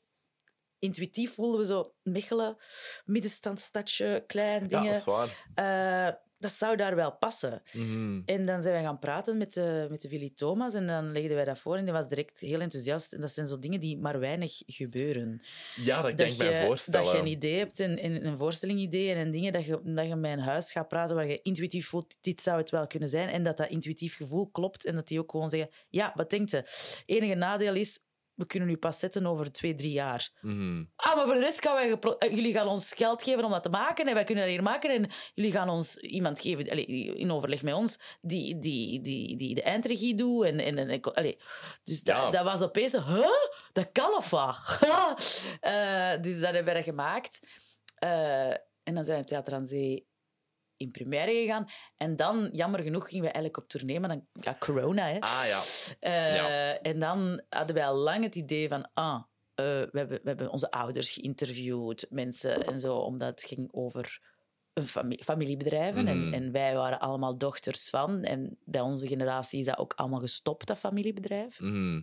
intuïtief 0.80 1.34
voelden 1.34 1.60
we 1.60 1.66
zo 1.66 1.96
Mechelen, 2.04 2.58
middenstandstadje, 3.06 4.24
klein 4.28 4.68
dingen. 4.68 4.84
Ja, 4.84 4.92
dat 4.92 4.96
is 4.96 5.04
waar. 5.04 6.08
Uh, 6.08 6.16
dat 6.40 6.52
zou 6.52 6.76
daar 6.76 6.96
wel 6.96 7.18
passen. 7.18 7.62
Mhm. 7.74 8.22
En 8.26 8.44
dan 8.44 8.62
zijn 8.62 8.74
wij 8.74 8.84
gaan 8.84 9.00
praten 9.00 9.38
met 9.38 9.54
de, 9.54 9.88
met 9.90 10.02
de 10.02 10.10
Willy 10.10 10.32
Thomas 10.36 10.74
en 10.74 10.88
dan 10.88 11.12
legden 11.12 11.36
wij 11.36 11.46
dat 11.46 11.60
voor 11.60 11.78
en 11.78 11.84
die 11.84 11.94
was 11.94 12.08
direct 12.08 12.40
heel 12.40 12.60
enthousiast. 12.60 13.14
En 13.14 13.20
dat 13.20 13.32
zijn 13.32 13.46
zo 13.48 13.60
dingen 13.60 13.80
die 13.80 13.98
maar 13.98 14.20
weinig 14.20 14.62
gebeuren. 14.66 15.42
Ja, 15.76 16.02
dat, 16.02 16.16
kan 16.16 16.28
ik 16.28 16.38
mij 16.38 16.66
voorstellen. 16.66 17.04
Dat 17.06 17.12
je 17.14 17.20
een 17.20 17.28
idee 17.28 17.58
hebt, 17.58 17.80
en, 17.80 17.98
en 17.98 18.26
een 18.26 18.38
voorstellingidee 18.38 19.14
en 19.14 19.32
dingen, 19.32 19.54
dat 19.54 19.66
je, 19.66 19.80
dat 19.84 20.08
je 20.08 20.16
met 20.16 20.32
een 20.32 20.40
huis 20.40 20.72
gaat 20.72 20.88
praten 20.88 21.16
waar 21.16 21.28
je 21.28 21.42
intuïtief 21.42 21.88
voelt, 21.88 22.16
dit 22.22 22.42
zou 22.42 22.58
het 22.58 22.70
wel 22.70 22.88
kunnen 22.88 23.10
zijn. 23.10 23.30
En 23.30 23.44
dat 23.44 23.58
dat 23.58 23.70
intuïtief 23.70 24.16
gevoel 24.16 24.50
klopt 24.50 24.86
en 24.86 24.96
dat 24.96 25.08
die 25.08 25.20
ook 25.20 25.32
gewoon 25.32 25.50
zeggen, 25.50 25.70
ja, 25.90 26.12
wat 26.16 26.30
denkt 26.30 26.52
je? 26.52 26.64
enige 27.06 27.36
nadeel 27.36 27.76
is, 27.76 28.00
we 28.40 28.46
kunnen 28.46 28.68
nu 28.70 28.78
pas 28.78 29.00
zetten 29.00 29.26
over 29.26 29.52
twee, 29.52 29.76
drie 29.76 29.92
jaar. 29.92 30.30
Mhm. 30.42 30.84
Ah, 30.96 31.16
maar 31.16 31.26
voor 31.26 31.34
de 31.34 31.40
rest 31.40 31.62
gaan 31.66 31.74
wij... 31.76 32.00
eh, 32.18 32.36
jullie 32.36 32.54
gaan 32.54 32.68
ons 32.68 32.94
geld 32.94 33.24
geven 33.24 33.44
om 33.44 33.52
dat 33.52 33.64
te 33.64 33.70
maken 33.70 34.08
en 34.08 34.14
wij 34.14 34.24
kunnen 34.24 34.44
dat 34.44 34.54
hier 34.54 34.64
maken 34.64 34.90
en 34.90 35.10
jullie 35.34 35.52
gaan 35.52 35.70
ons 35.70 35.98
iemand 35.98 36.40
geven, 36.42 36.70
allez, 36.70 36.86
in 37.16 37.32
overleg 37.32 37.64
met 37.64 37.74
ons, 37.74 38.18
die, 38.22 38.60
die, 38.60 39.02
die, 39.02 39.38
die 39.38 39.56
de 39.56 39.62
eindregie 39.62 40.16
doet. 40.16 40.46
En, 40.46 40.60
en, 40.60 40.78
en, 40.90 41.02
allez. 41.02 41.36
Dus 41.84 42.04
dat, 42.04 42.16
Ja. 42.16 42.30
dat 42.30 42.44
was 42.44 42.62
opeens... 42.62 42.94
Huh? 42.94 43.28
Dat 43.72 43.90
kan 43.92 44.16
of 44.16 44.30
wat? 44.30 44.58
Eh, 45.60 46.22
dus 46.22 46.40
dat 46.40 46.54
hebben 46.54 46.74
we 46.74 46.84
gemaakt. 46.84 47.40
Eh, 47.96 48.50
en 48.84 48.94
dan 48.96 49.04
zijn 49.04 49.16
we 49.16 49.22
in 49.22 49.26
Theater 49.26 49.54
aan 49.54 49.66
Zee 49.66 50.09
in 50.80 50.92
première 50.92 51.32
gegaan. 51.32 51.68
En 51.98 52.16
dan, 52.16 52.50
jammer 52.52 52.80
genoeg, 52.84 53.04
gingen 53.08 53.26
we 53.26 53.32
eigenlijk 53.32 53.58
op 53.58 53.70
tournee, 53.70 54.00
maar 54.00 54.10
dan... 54.10 54.28
Ja, 54.34 54.56
corona, 54.60 55.08
hè. 55.08 55.20
Ah 55.20 55.44
ja. 55.48 55.62
Eh, 56.00 56.36
Ja. 56.36 56.78
En 56.82 57.00
dan 57.00 57.42
hadden 57.50 57.76
wij 57.76 57.86
al 57.86 57.96
lang 57.96 58.24
het 58.24 58.36
idee 58.36 58.68
van, 58.68 58.90
ah, 58.94 59.16
eh, 59.56 59.66
we, 59.66 59.90
hebben, 59.98 60.20
we 60.24 60.28
hebben 60.28 60.50
onze 60.50 60.72
ouders 60.72 61.10
geïnterviewd, 61.12 62.06
mensen 62.10 62.66
en 62.66 62.80
zo, 62.80 62.96
omdat 62.98 63.30
het 63.30 63.44
ging 63.44 63.68
over 63.72 64.20
een 64.74 64.88
fami- 64.88 65.20
familiebedrijven. 65.24 66.04
Mhm. 66.04 66.12
En, 66.12 66.34
en 66.34 66.52
wij 66.52 66.76
waren 66.76 67.00
allemaal 67.00 67.38
dochters 67.38 67.90
van. 67.90 68.24
En 68.24 68.58
bij 68.66 68.82
onze 68.82 69.08
generatie 69.08 69.60
is 69.60 69.66
dat 69.66 69.78
ook 69.78 69.94
allemaal 69.94 70.20
gestopt, 70.20 70.68
dat 70.68 70.80
familiebedrijf. 70.80 71.60
Mhm. 71.60 72.02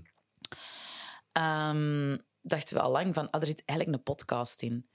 Ehm, 1.33 2.17
dachten 2.47 2.77
we 2.77 2.83
al 2.83 2.91
lang 2.91 3.15
van, 3.15 3.31
ah, 3.31 3.41
er 3.41 3.47
zit 3.47 3.63
eigenlijk 3.65 3.99
een 3.99 4.15
podcast 4.15 4.63
in. 4.63 4.89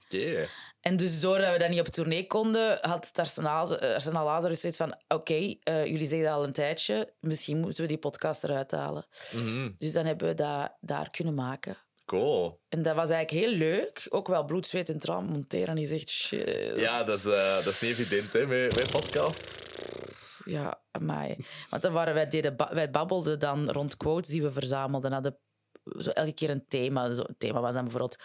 En 0.80 0.96
dus 0.96 1.20
doordat 1.20 1.52
we 1.52 1.58
dat 1.58 1.68
niet 1.68 1.80
op 1.80 1.86
tournee 1.86 2.26
konden, 2.26 2.78
had 2.80 3.06
het 3.06 3.18
Arsenaal, 3.18 3.78
eh, 3.78 4.24
Lazarus 4.24 4.60
zoiets 4.60 4.78
van 4.78 5.00
oké, 5.08 5.54
eh, 5.62 5.86
jullie 5.86 6.06
zeggen 6.06 6.28
dat 6.28 6.36
al 6.36 6.44
een 6.44 6.52
tijdje, 6.52 7.12
misschien 7.20 7.58
moeten 7.58 7.82
we 7.82 7.88
die 7.88 7.98
podcast 7.98 8.44
eruit 8.44 8.70
halen. 8.70 9.06
Mhm. 9.32 9.70
Dus 9.76 9.92
dan 9.92 10.06
hebben 10.06 10.28
we 10.28 10.34
dat 10.34 10.76
daar 10.80 11.10
kunnen 11.10 11.34
maken. 11.34 11.76
Cool. 12.04 12.60
En 12.68 12.82
dat 12.82 12.94
was 12.94 13.10
eigenlijk 13.10 13.46
heel 13.46 13.56
leuk. 13.56 14.06
Ook 14.08 14.28
wel 14.28 14.44
bloed, 14.44 14.66
zweet 14.66 14.88
en 14.88 14.98
traan 14.98 15.24
monteren. 15.24 15.74
Die 15.74 15.86
zegt 15.86 16.10
shit. 16.10 16.72
Ja, 16.80 17.04
dat 17.04 17.18
is, 17.18 17.24
eh, 17.24 17.54
dat 17.54 17.66
is 17.66 17.80
niet 17.80 17.90
evident 17.90 18.32
hè, 18.32 18.46
met, 18.46 18.74
met 18.74 18.90
podcasts. 18.90 19.58
Ja, 20.44 20.82
amai. 20.90 21.36
Want 21.70 21.82
dan 21.82 21.92
waren 21.92 22.14
wij, 22.14 22.26
deden, 22.26 22.56
wij 22.70 22.90
babbelden 22.90 23.38
dan 23.38 23.70
rond 23.70 23.96
quotes 23.96 24.30
die 24.30 24.42
we 24.42 24.52
verzamelden. 24.52 25.12
Hadden 25.12 25.38
zo 25.98 26.10
elke 26.10 26.32
keer 26.32 26.50
een 26.50 26.64
thema. 26.68 27.12
Zo, 27.14 27.22
het 27.22 27.38
thema 27.38 27.60
was 27.60 27.74
dan 27.74 27.82
bijvoorbeeld 27.82 28.16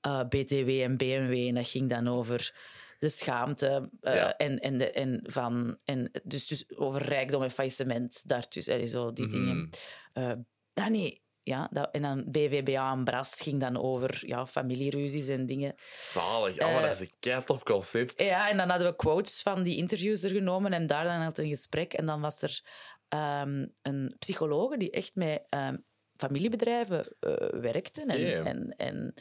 eh, 0.00 0.20
BTW 0.28 0.68
en 0.68 0.96
BMW. 0.96 1.32
En 1.48 1.54
dat 1.54 1.68
ging 1.68 1.90
dan 1.90 2.08
over 2.08 2.54
de 2.98 3.08
schaamte. 3.08 3.90
eh, 4.00 4.14
Ja. 4.14 4.36
en, 4.36 4.58
en, 4.58 4.78
de, 4.78 4.90
en, 4.90 5.20
van, 5.22 5.78
en 5.84 6.10
dus, 6.24 6.46
dus 6.46 6.64
over 6.76 7.02
rijkdom 7.02 7.42
en 7.42 7.50
faillissement. 7.50 8.28
Daartussen, 8.28 8.80
eh, 8.80 8.86
zo 8.86 9.12
die 9.12 9.26
Mhm. 9.26 9.34
dingen. 9.36 9.70
Eh, 10.12 10.32
ah, 10.74 10.86
nee. 10.90 11.24
Ja, 11.40 11.68
dat, 11.72 11.88
en 11.92 12.02
dan 12.02 12.24
BVBA 12.30 12.92
en 12.92 13.04
Bras 13.04 13.40
ging 13.40 13.60
dan 13.60 13.76
over 13.82 14.22
ja, 14.26 14.46
familieruzies 14.46 15.28
en 15.28 15.46
dingen. 15.46 15.74
Zalig. 16.00 16.54
Oh, 16.58 16.72
maar 16.72 16.82
Eh, 16.82 16.88
dat 16.88 17.00
is 17.00 17.32
een 17.48 17.62
concept. 17.64 18.22
Ja, 18.22 18.50
en 18.50 18.56
dan 18.56 18.68
hadden 18.68 18.88
we 18.88 18.96
quotes 18.96 19.42
van 19.42 19.62
die 19.62 19.76
interviews 19.76 20.22
er 20.22 20.30
genomen 20.30 20.72
en 20.72 20.86
daar 20.86 21.04
dan 21.04 21.20
had 21.20 21.38
een 21.38 21.48
gesprek. 21.48 21.92
En 21.92 22.06
dan 22.06 22.20
was 22.20 22.42
er 22.42 22.60
ehm, 23.08 23.66
een 23.82 24.14
psycholoog 24.18 24.76
die 24.76 24.90
echt 24.90 25.14
met 25.14 25.42
ehm, 25.48 25.76
familiebedrijven 26.16 27.16
eh, 27.20 27.60
werkte. 27.60 28.00
En, 28.00 28.16
en, 28.44 28.74
en 28.76 29.14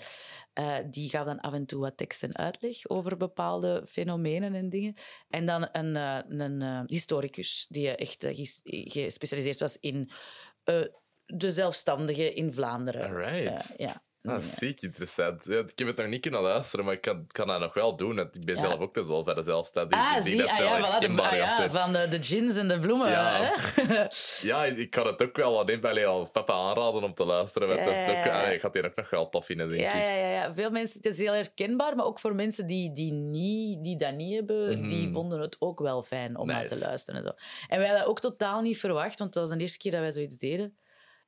eh, 0.53 0.77
die 0.89 1.09
gaf 1.09 1.25
dan 1.25 1.39
af 1.39 1.53
en 1.53 1.65
toe 1.65 1.79
wat 1.81 1.97
tekst 1.97 2.23
en 2.23 2.35
uitleg 2.37 2.87
over 2.89 3.17
bepaalde 3.17 3.83
fenomenen 3.87 4.55
en 4.55 4.69
dingen. 4.69 4.93
En 5.29 5.45
dan 5.45 5.69
een, 5.71 5.95
eh, 5.95 6.19
een 6.27 6.83
historicus 6.87 7.65
die 7.69 7.95
echt 7.95 8.25
ges- 8.29 8.61
gespecialiseerd 8.63 9.59
was 9.59 9.77
in 9.79 10.09
de 11.25 11.51
zelfstandigen 11.51 12.35
in 12.35 12.53
Vlaanderen. 12.53 13.11
Ja. 13.77 14.03
Is 14.37 14.55
ziek 14.55 14.81
interessant. 14.81 15.43
Ja, 15.45 15.59
ik 15.59 15.71
heb 15.79 15.87
het 15.87 15.97
nog 15.97 16.07
niet 16.07 16.21
kunnen 16.21 16.41
luisteren, 16.41 16.85
maar 16.85 16.93
ik 16.93 17.01
kan, 17.01 17.27
kan 17.31 17.47
dat 17.47 17.59
nog 17.59 17.73
wel 17.73 17.95
doen. 17.95 18.19
Ik 18.19 18.45
ben 18.45 18.55
Ja. 18.55 18.61
zelf 18.61 18.79
ook 18.79 18.93
best 18.93 19.07
wel 19.07 19.23
verder 19.23 19.43
zelfstandig. 19.43 19.99
Ah, 19.99 20.21
zie, 20.23 20.37
dat 20.37 20.49
ah, 20.49 20.57
ja, 20.57 20.77
voilà, 20.77 20.99
de, 21.15 21.21
ah, 21.21 21.33
ja, 21.35 21.55
zijn. 21.57 21.69
van 21.69 21.93
de, 21.93 22.07
de 22.09 22.23
gins 22.23 22.57
en 22.57 22.67
de 22.67 22.79
bloemen. 22.79 23.09
Ja. 23.09 23.39
Hè? 23.41 24.05
Ja, 24.47 24.65
ik 24.65 24.89
kan 24.89 25.05
het 25.07 25.23
ook 25.23 25.35
wel 25.35 25.59
alleen 25.59 25.79
bij 25.79 26.07
als 26.07 26.29
papa 26.29 26.53
aanraden 26.53 27.03
om 27.03 27.13
te 27.13 27.25
luisteren. 27.25 27.67
Want 27.67 27.79
dat 27.79 27.93
is 27.93 27.99
ook, 28.09 28.51
ik 28.53 28.61
het 28.61 28.73
hier 28.73 28.85
ook 28.85 28.95
nog 28.95 29.09
wel 29.09 29.29
tof 29.29 29.45
vinden, 29.45 29.69
denk 29.69 29.81
Ja, 29.81 29.93
ik. 29.93 30.05
ja, 30.05 30.13
ja, 30.13 30.27
ja. 30.29 30.53
Veel 30.53 30.69
mensen, 30.69 30.97
het 31.01 31.05
is 31.05 31.17
heel 31.17 31.33
herkenbaar, 31.33 31.95
maar 31.95 32.05
ook 32.05 32.19
voor 32.19 32.35
mensen 32.35 32.67
die, 32.67 32.91
die, 32.91 33.11
niet, 33.11 33.83
die 33.83 33.97
dat 33.97 34.13
niet 34.15 34.33
hebben, 34.35 34.79
Mhm. 34.79 34.87
die 34.87 35.11
vonden 35.11 35.39
het 35.41 35.55
ook 35.59 35.79
wel 35.79 36.01
fijn 36.03 36.37
om 36.37 36.47
naar 36.47 36.67
te 36.67 36.77
luisteren. 36.77 37.19
En, 37.19 37.25
zo. 37.27 37.33
en 37.67 37.77
wij 37.77 37.87
hadden 37.87 37.97
dat 37.99 38.07
ook 38.09 38.19
totaal 38.19 38.61
niet 38.61 38.79
verwacht, 38.79 39.19
want 39.19 39.33
dat 39.33 39.43
was 39.47 39.57
de 39.57 39.61
eerste 39.61 39.77
keer 39.77 39.91
dat 39.91 39.99
wij 40.01 40.11
zoiets 40.11 40.37
deden. 40.37 40.77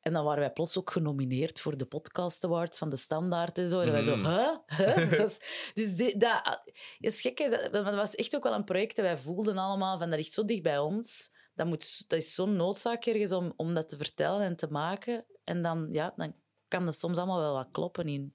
En 0.08 0.14
dan 0.14 0.24
waren 0.26 0.40
wij 0.40 0.52
plots 0.52 0.78
ook 0.78 0.90
genomineerd 0.92 1.60
voor 1.60 1.78
de 1.78 1.86
Podcast 1.86 2.44
Awards 2.44 2.78
van 2.78 2.90
de 2.90 2.96
Standaard 2.96 3.58
en 3.58 3.70
zo. 3.70 3.80
En 3.80 3.92
wij 3.92 4.04
zo, 4.04 4.16
Mhm. 4.16 4.30
huh? 4.30 4.56
Huh? 4.68 5.12
Dat 5.20 5.30
is- 5.32 5.72
dus 5.74 5.96
die- 5.96 6.18
dat 6.18 6.62
is 7.00 7.22
gek, 7.22 7.38
hè. 7.38 7.50
dat, 7.50 7.72
dat 7.72 7.96
was 7.96 8.16
echt 8.16 8.36
ook 8.36 8.44
wel 8.44 8.54
een 8.54 8.64
project 8.64 8.96
dat 8.96 9.06
wij 9.06 9.18
voelden 9.18 9.58
allemaal, 9.58 9.98
van 10.00 10.10
dat 10.10 10.18
ligt 10.20 10.34
zo 10.34 10.46
dicht 10.46 10.62
bij 10.64 10.80
ons. 10.80 11.32
Dat, 11.56 11.68
moet, 11.68 12.04
dat 12.10 12.20
is 12.20 12.34
zo'n 12.36 12.56
noodzaak 12.56 13.06
ergens 13.06 13.32
om, 13.32 13.54
om 13.56 13.74
dat 13.74 13.90
te 13.90 13.98
vertellen 13.98 14.42
en 14.42 14.56
te 14.56 14.68
maken. 14.70 15.26
En 15.44 15.62
dan, 15.62 15.88
ja, 15.92 16.14
dan 16.16 16.34
kan 16.68 16.86
dat 16.86 16.96
soms 16.96 17.18
allemaal 17.18 17.40
wel 17.40 17.54
wat 17.54 17.68
kloppen 17.72 18.06
in 18.08 18.34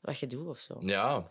wat 0.00 0.18
je 0.18 0.26
doet 0.26 0.46
of 0.46 0.58
zo. 0.58 0.76
Ja. 0.80 1.28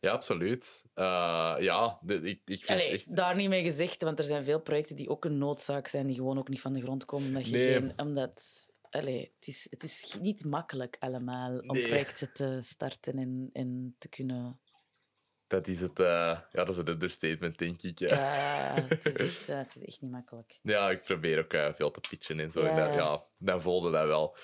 Ja, 0.00 0.10
absoluut. 0.12 0.84
Eh, 0.94 1.56
ja, 1.58 1.98
de- 2.02 2.14
ik, 2.14 2.40
ik 2.44 2.64
vind 2.64 2.68
Allee, 2.68 2.90
echt... 2.92 3.16
daar 3.16 3.36
niet 3.36 3.48
mee 3.48 3.62
gezegd, 3.64 4.02
want 4.02 4.18
er 4.18 4.24
zijn 4.24 4.44
veel 4.44 4.60
projecten 4.60 4.96
die 4.96 5.08
ook 5.08 5.24
een 5.24 5.38
noodzaak 5.38 5.88
zijn, 5.88 6.06
die 6.06 6.16
gewoon 6.16 6.38
ook 6.38 6.48
niet 6.48 6.60
van 6.60 6.72
de 6.72 6.80
grond 6.80 7.04
komen. 7.04 7.26
Omdat 7.28 7.46
je 7.46 7.52
Nee. 7.56 7.72
geen, 7.72 7.92
omdat, 7.96 8.42
allee, 8.90 9.30
het, 9.34 9.48
is, 9.48 9.66
het 9.70 9.82
is 9.82 10.16
niet 10.20 10.44
makkelijk 10.44 10.96
allemaal 11.00 11.58
om 11.58 11.76
Nee. 11.76 11.86
projecten 11.88 12.32
te 12.32 12.58
starten 12.62 13.18
en, 13.18 13.50
en 13.52 13.94
te 13.98 14.08
kunnen... 14.08 14.58
Dat 15.48 15.66
is 15.66 15.80
het... 15.80 16.00
eh, 16.00 16.06
ja, 16.52 16.64
dat 16.64 16.68
is 16.68 16.76
het 16.76 16.88
understatement, 16.88 17.58
denk 17.58 17.82
ik. 17.82 17.98
Ja, 17.98 18.08
Ja, 18.08 18.82
het, 18.88 19.06
is 19.06 19.16
echt, 19.16 19.48
eh, 19.48 19.56
het 19.56 19.76
is 19.76 19.84
echt 19.84 20.02
niet 20.02 20.10
makkelijk. 20.10 20.58
ja 20.62 20.90
ik 20.90 21.02
probeer 21.02 21.38
ook 21.38 21.52
eh, 21.52 21.68
veel 21.74 21.90
te 21.90 22.00
pitchen 22.08 22.40
en 22.40 22.52
zo. 22.52 22.62
Ja. 22.62 22.68
En 22.68 22.76
dat, 22.76 22.94
ja, 22.94 23.24
dan 23.38 23.62
voelde 23.62 23.90
dat 23.90 24.06
wel. 24.06 24.36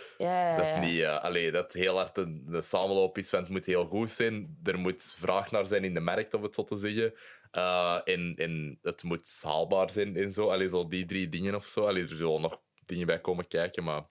Dat, 0.56 0.80
niet, 0.80 1.04
allee, 1.04 1.52
dat 1.52 1.72
heel 1.72 1.96
hard 1.96 2.16
een, 2.18 2.46
een 2.50 2.62
samenloop 2.62 3.18
is, 3.18 3.30
want 3.30 3.42
het 3.42 3.52
moet 3.52 3.66
heel 3.66 3.86
goed 3.86 4.10
zijn. 4.10 4.58
Er 4.62 4.78
moet 4.78 5.14
vraag 5.18 5.50
naar 5.50 5.66
zijn 5.66 5.84
in 5.84 5.94
de 5.94 6.00
markt, 6.00 6.34
om 6.34 6.42
het 6.42 6.54
zo 6.54 6.64
te 6.64 6.76
zeggen. 6.76 7.14
En, 8.04 8.34
en 8.36 8.78
het 8.82 9.02
moet 9.02 9.40
haalbaar 9.42 9.90
zijn 9.90 10.16
en 10.16 10.32
zo. 10.32 10.48
Allee, 10.48 10.68
zo 10.68 10.88
die 10.88 11.06
drie 11.06 11.28
dingen 11.28 11.54
of 11.54 11.64
zo. 11.64 11.86
Allee, 11.86 12.02
er 12.02 12.16
zullen 12.16 12.40
nog 12.40 12.60
dingen 12.86 13.06
bij 13.06 13.20
komen 13.20 13.48
kijken, 13.48 13.84
maar 13.84 14.02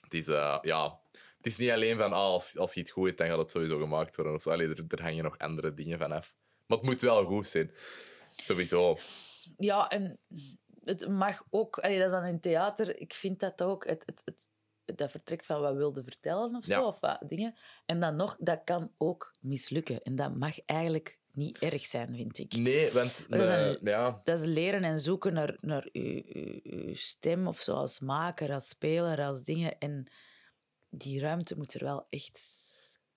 het 0.00 0.14
is, 0.14 0.26
ja, 0.26 1.00
het 1.46 1.54
is 1.54 1.60
niet 1.60 1.74
alleen 1.74 1.96
van 1.96 2.12
ah, 2.12 2.18
als, 2.18 2.58
als 2.58 2.74
je 2.74 2.80
het 2.80 2.90
goed 2.90 3.06
hebt, 3.06 3.18
dan 3.18 3.28
gaat 3.28 3.38
het 3.38 3.50
sowieso 3.50 3.78
gemaakt 3.78 4.16
worden. 4.16 4.34
Of 4.34 4.42
zo. 4.42 4.50
Allee, 4.50 4.68
er, 4.68 4.84
er 4.88 5.02
hangen 5.02 5.24
nog 5.24 5.38
andere 5.38 5.74
dingen 5.74 5.98
van 5.98 6.12
af. 6.12 6.34
Maar 6.66 6.78
het 6.78 6.86
moet 6.86 7.00
wel 7.00 7.24
goed 7.24 7.46
zijn. 7.46 7.70
Sowieso. 8.36 8.98
Ja, 9.56 9.88
en 9.88 10.18
het 10.84 11.08
mag 11.08 11.42
ook... 11.50 11.78
Allee, 11.78 11.98
dat 11.98 12.06
is 12.06 12.12
dan 12.12 12.24
in 12.24 12.40
theater. 12.40 13.00
Ik 13.00 13.14
vind 13.14 13.40
dat 13.40 13.62
ook... 13.62 13.86
Het, 13.86 14.02
het, 14.06 14.22
het, 14.24 14.48
dat 14.96 15.10
vertrekt 15.10 15.46
van 15.46 15.60
wat 15.60 15.74
wilde 15.74 16.02
vertellen 16.02 16.54
of 16.56 16.64
zo, 16.64 16.72
Ja. 16.72 16.86
of 16.86 17.00
wat 17.00 17.22
dingen. 17.28 17.54
En 17.84 18.00
dan 18.00 18.16
nog, 18.16 18.36
dat 18.40 18.60
kan 18.64 18.92
ook 18.98 19.36
mislukken. 19.40 20.02
En 20.02 20.14
dat 20.14 20.36
mag 20.36 20.64
eigenlijk 20.64 21.18
niet 21.32 21.58
erg 21.58 21.86
zijn, 21.86 22.14
vind 22.14 22.38
ik. 22.38 22.56
Nee, 22.56 22.92
want... 22.92 23.24
Dat 23.28 23.40
is 23.40 23.48
eh, 23.48 23.74
ja, 23.82 24.20
Dat 24.24 24.38
is 24.40 24.46
leren 24.46 24.84
en 24.84 25.00
zoeken 25.00 25.32
naar, 25.32 25.56
naar 25.60 25.88
uw, 25.92 26.22
uw, 26.26 26.60
uw 26.62 26.94
stem 26.94 27.46
of 27.46 27.60
zo 27.60 27.74
als 27.74 28.00
maker, 28.00 28.52
als 28.52 28.68
speler, 28.68 29.20
als 29.24 29.42
dingen. 29.42 29.78
En 29.78 30.06
die 30.96 31.20
ruimte 31.20 31.56
moet 31.56 31.74
er 31.74 31.84
wel 31.84 32.06
echt 32.10 32.40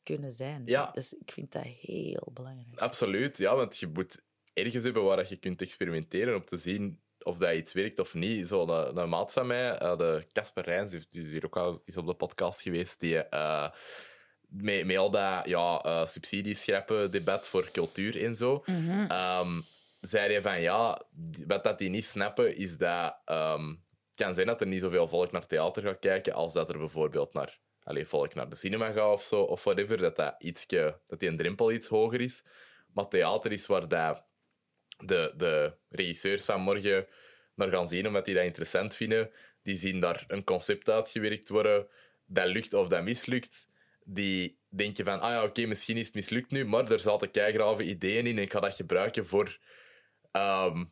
kunnen 0.03 0.31
zijn. 0.31 0.61
Ja. 0.65 0.91
Dus 0.91 1.13
ik 1.13 1.31
vind 1.31 1.51
dat 1.51 1.63
heel 1.63 2.29
belangrijk. 2.33 2.79
absoluut. 2.79 3.37
Ja, 3.37 3.55
want 3.55 3.77
je 3.77 3.87
moet 3.87 4.23
ergens 4.53 4.83
hebben 4.83 5.03
waar 5.03 5.25
je 5.29 5.35
kunt 5.37 5.61
experimenteren 5.61 6.35
om 6.35 6.45
te 6.45 6.57
zien 6.57 7.01
of 7.23 7.37
dat 7.37 7.53
iets 7.53 7.73
werkt 7.73 7.99
of 7.99 8.13
niet. 8.13 8.47
Zo, 8.47 8.67
een, 8.67 8.97
een 8.97 9.09
maat 9.09 9.33
van 9.33 9.47
mij, 9.47 9.77
eh, 9.77 9.97
de 9.97 10.25
Casper 10.31 10.63
Rijns, 10.63 10.91
die 10.91 11.05
die 11.09 11.23
is 11.23 11.31
hier 11.31 11.45
ook 11.45 11.57
al 11.57 11.81
eens 11.85 11.97
op 11.97 12.07
de 12.07 12.13
podcast 12.13 12.61
geweest, 12.61 12.99
die... 12.99 13.17
eh, 13.17 13.69
met, 14.49 14.85
met 14.85 14.97
al 14.97 15.11
dat 15.11 15.47
ja, 15.47 15.81
eh, 15.81 16.05
subsidies 16.05 16.61
schrappen 16.61 17.11
debat 17.11 17.47
voor 17.47 17.71
cultuur 17.71 18.23
en 18.23 18.35
zo, 18.35 18.63
ehm, 18.65 19.61
zei 20.01 20.31
hij 20.31 20.41
van 20.41 20.61
ja, 20.61 21.01
wat 21.47 21.63
dat 21.63 21.77
die 21.77 21.89
niet 21.89 22.05
snappen 22.05 22.55
is 22.55 22.77
dat 22.77 23.15
ehm, 23.25 23.67
het 24.07 24.15
kan 24.15 24.33
zijn 24.33 24.47
dat 24.47 24.61
er 24.61 24.67
niet 24.67 24.81
zoveel 24.81 25.07
volk 25.07 25.31
naar 25.31 25.47
theater 25.47 25.83
gaat 25.83 25.99
kijken 25.99 26.33
als 26.33 26.53
dat 26.53 26.69
er 26.69 26.77
bijvoorbeeld 26.77 27.33
naar 27.33 27.59
allee, 27.83 28.05
volk 28.05 28.33
naar 28.33 28.49
de 28.49 28.55
cinema 28.55 28.91
gaat 28.91 29.13
of 29.13 29.23
zo, 29.23 29.41
of 29.41 29.63
whatever, 29.63 29.97
dat, 29.97 30.15
dat, 30.15 30.35
ietske, 30.37 30.99
dat 31.07 31.19
die 31.19 31.29
een 31.29 31.37
drempel 31.37 31.71
iets 31.71 31.87
hoger 31.87 32.21
is. 32.21 32.43
Maar 32.93 33.07
theater 33.07 33.51
is 33.51 33.65
waar 33.65 33.87
dat 33.87 34.25
de, 34.97 35.33
de 35.37 35.73
regisseurs 35.89 36.45
van 36.45 36.61
morgen 36.61 37.07
naar 37.55 37.69
gaan 37.69 37.87
zien, 37.87 38.07
omdat 38.07 38.25
die 38.25 38.35
dat 38.35 38.43
interessant 38.43 38.95
vinden. 38.95 39.31
Die 39.63 39.75
zien 39.75 39.99
daar 39.99 40.23
een 40.27 40.43
concept 40.43 40.89
uitgewerkt 40.89 41.49
worden, 41.49 41.87
dat 42.25 42.47
lukt 42.47 42.73
of 42.73 42.87
dat 42.87 43.03
mislukt. 43.03 43.67
Die 44.03 44.59
denken 44.69 45.05
van, 45.05 45.19
ah 45.19 45.29
ja, 45.29 45.43
oké, 45.43 45.65
misschien 45.65 45.97
is 45.97 46.05
het 46.05 46.15
mislukt 46.15 46.51
nu, 46.51 46.65
maar 46.65 46.91
er 46.91 46.99
zaten 46.99 47.31
keigrave 47.31 47.83
ideeën 47.83 48.25
in 48.25 48.37
en 48.37 48.43
ik 48.43 48.51
ga 48.51 48.59
dat 48.59 48.75
gebruiken 48.75 49.27
voor 49.27 49.57
ehm, 50.31 50.85